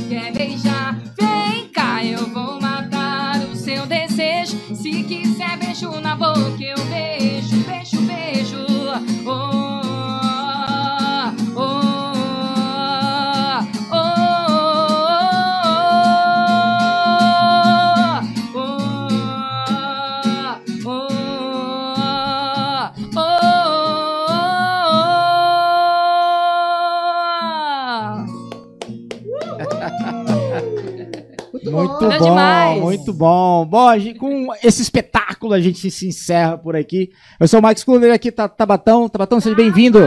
Quer 0.09 0.33
beijar, 0.33 0.97
vem 1.19 1.69
cá. 1.69 2.05
Eu 2.05 2.29
vou 2.33 2.61
matar 2.61 3.41
o 3.41 3.57
seu 3.57 3.87
desejo. 3.87 4.57
Se 4.75 5.03
quiser 5.03 5.57
beijo 5.59 5.91
na 6.01 6.15
boca, 6.15 6.63
eu 6.63 6.77
Muito 31.71 32.01
Nada 32.03 32.19
bom, 32.19 32.25
demais. 32.25 32.81
muito 32.83 33.13
bom. 33.13 33.67
Bom, 33.67 33.89
a 33.89 33.99
gente- 33.99 34.19
com 34.19 34.49
esse 34.63 34.83
espetáculo 34.83 35.53
a 35.55 35.61
gente 35.61 35.91
se 35.91 36.09
encerra 36.09 36.59
por 36.59 36.75
aqui. 36.77 37.11
Eu 37.39 37.47
sou 37.49 37.61
o 37.61 37.63
Max 37.63 37.83
Kluber 37.85 38.13
aqui, 38.13 38.31
tá, 38.31 38.49
Tabatão. 38.49 39.09
Tabatão, 39.09 39.41
seja 39.41 39.55
bem-vindo. 39.57 39.99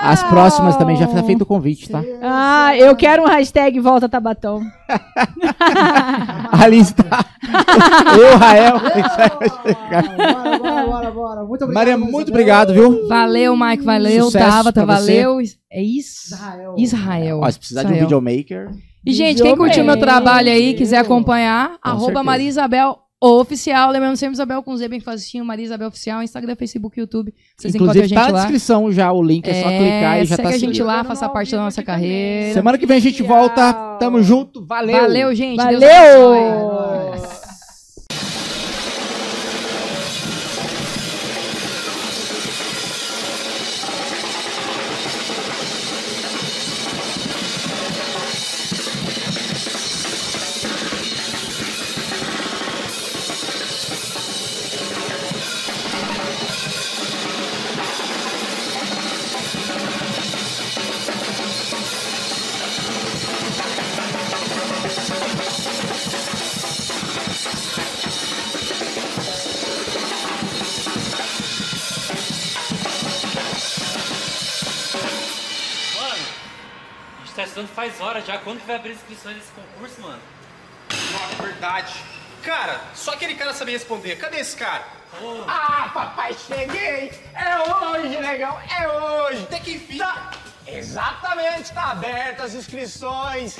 As 0.00 0.22
próximas 0.24 0.76
também, 0.76 0.96
já 0.96 1.08
foi 1.08 1.22
feito 1.22 1.42
o 1.42 1.46
convite, 1.46 1.88
tá? 1.90 2.02
Ah, 2.22 2.76
eu 2.76 2.94
quero 2.96 3.22
um 3.24 3.26
hashtag 3.26 3.78
Volta 3.80 4.08
Tabatão. 4.08 4.60
Ali 6.52 6.78
está. 6.78 7.24
Eu, 8.18 8.36
Rael. 8.36 8.78
Bora, 8.78 10.58
bora, 10.58 10.82
bora, 10.84 11.10
bora. 11.10 11.44
Muito 11.44 11.64
obrigado. 11.64 11.74
Maria, 11.74 11.96
muito 11.98 12.28
obrigado, 12.30 12.72
viu? 12.72 13.08
Valeu, 13.08 13.56
Mike, 13.56 13.84
valeu. 13.84 14.24
Sucesso 14.24 14.50
Tabata, 14.50 14.86
valeu. 14.86 15.38
É 15.70 15.82
isso? 15.82 16.34
Israel. 16.34 16.74
Israel. 16.76 17.40
Ó, 17.42 17.50
se 17.50 17.58
precisar 17.58 17.82
de 17.82 17.88
um 17.88 17.90
Israel. 17.96 18.06
videomaker. 18.06 18.70
E, 19.06 19.12
gente, 19.12 19.42
quem 19.42 19.56
curtiu 19.56 19.84
meu 19.84 19.98
trabalho 19.98 20.48
aí, 20.50 20.74
quiser 20.74 20.98
acompanhar, 20.98 21.78
Com 21.82 21.88
arroba. 21.88 22.22
Maria 22.22 22.48
Isabel 22.48 22.98
Oficial. 23.20 23.90
Lembrando 23.90 24.16
sempre 24.16 24.34
Isabel 24.34 24.62
com 24.62 24.76
Z 24.76 24.86
bem 24.88 25.00
facinho, 25.00 25.44
Maria 25.44 25.64
Isabel 25.64 25.88
Oficial, 25.88 26.22
Instagram, 26.22 26.54
Facebook, 26.54 26.98
YouTube. 27.00 27.34
Vocês 27.56 27.74
encontram 27.74 27.92
a 27.92 27.96
Inclusive, 27.96 28.08
gente 28.08 28.16
tá 28.16 28.26
na 28.26 28.32
lá. 28.32 28.40
descrição 28.42 28.92
já 28.92 29.10
o 29.12 29.20
link, 29.22 29.48
é 29.48 29.54
só 29.54 29.68
É, 29.70 29.78
clicar 29.78 30.22
e 30.22 30.24
já 30.24 30.36
segue 30.36 30.48
tá 30.48 30.54
a 30.54 30.58
gente 30.58 30.82
lá, 30.82 31.02
faça 31.02 31.28
parte 31.28 31.50
da 31.50 31.58
nossa 31.58 31.82
carreira. 31.82 32.54
Semana 32.54 32.78
que 32.78 32.86
vem 32.86 32.96
a 32.96 33.00
gente 33.00 33.22
volta. 33.22 33.72
Tamo 33.98 34.22
junto. 34.22 34.64
Valeu. 34.64 35.00
Valeu, 35.00 35.34
gente. 35.34 35.56
Deus 35.56 35.80
Valeu! 35.80 36.87
Vai 78.68 78.76
abrir 78.76 78.92
inscrições 78.92 79.36
desse 79.36 79.50
concurso, 79.52 80.00
mano? 80.02 80.20
Nossa, 80.90 81.42
verdade. 81.42 81.94
Cara, 82.42 82.78
só 82.94 83.14
aquele 83.14 83.34
cara 83.34 83.54
sabia 83.54 83.72
responder. 83.72 84.16
Cadê 84.16 84.40
esse 84.40 84.56
cara? 84.56 84.86
Ah, 85.48 85.90
papai, 85.92 86.34
cheguei! 86.34 87.10
É 87.34 87.58
hoje, 87.58 88.20
negão, 88.20 88.60
é 88.60 88.86
hoje! 88.86 89.42
Até 89.44 89.58
que 89.58 89.72
enfim. 89.72 89.96
Tá, 89.96 90.32
exatamente, 90.66 91.72
tá 91.72 91.92
aberto 91.92 92.42
as 92.42 92.52
inscrições. 92.52 93.58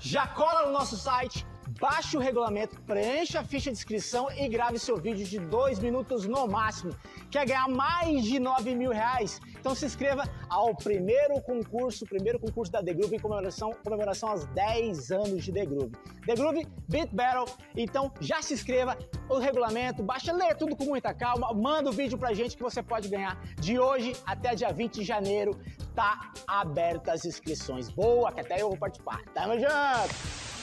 Já 0.00 0.26
cola 0.26 0.66
no 0.66 0.72
nosso 0.72 0.96
site, 0.96 1.46
baixe 1.80 2.16
o 2.16 2.20
regulamento, 2.20 2.80
preencha 2.82 3.40
a 3.40 3.44
ficha 3.44 3.70
de 3.70 3.76
inscrição 3.76 4.28
e 4.30 4.48
grave 4.48 4.78
seu 4.78 4.96
vídeo 4.96 5.26
de 5.26 5.38
dois 5.38 5.78
minutos 5.78 6.26
no 6.26 6.46
máximo. 6.46 6.94
Quer 7.30 7.46
ganhar 7.46 7.68
mais 7.68 8.24
de 8.24 8.38
9 8.38 8.74
mil 8.74 8.90
reais? 8.90 9.40
Então 9.58 9.74
se 9.74 9.84
inscreva 9.84 10.24
ao 10.48 10.74
primeiro 10.74 11.40
concurso, 11.42 12.06
primeiro 12.06 12.38
concurso 12.38 12.72
da 12.72 12.82
The 12.82 12.94
Groove 12.94 13.16
em 13.16 13.18
comemoração, 13.18 13.72
comemoração 13.84 14.30
aos 14.30 14.46
10 14.46 15.10
anos 15.10 15.44
de 15.44 15.52
The 15.52 15.66
Groove. 15.66 15.92
The 16.26 16.34
Groove 16.34 16.66
Beat 16.88 17.10
Battle. 17.12 17.46
Então 17.76 18.12
já 18.20 18.40
se 18.40 18.54
inscreva, 18.54 18.96
o 19.28 19.38
regulamento, 19.38 20.02
baixa, 20.02 20.32
lê 20.32 20.54
tudo 20.54 20.74
com 20.74 20.84
muita 20.84 21.12
calma, 21.12 21.52
manda 21.52 21.90
o 21.90 21.92
vídeo 21.92 22.16
pra 22.16 22.32
gente 22.32 22.56
que 22.56 22.62
você 22.62 22.82
pode 22.82 23.08
ganhar. 23.08 23.38
De 23.60 23.78
hoje 23.78 24.16
até 24.24 24.54
dia 24.54 24.72
20 24.72 24.94
de 24.94 25.04
janeiro, 25.04 25.58
tá 25.94 26.32
aberto 26.46 27.10
as 27.10 27.24
inscrições. 27.24 27.90
Boa, 27.90 28.32
que 28.32 28.40
até 28.40 28.62
eu 28.62 28.68
vou 28.68 28.78
participar. 28.78 29.22
Tamo 29.34 29.54
junto! 29.58 30.57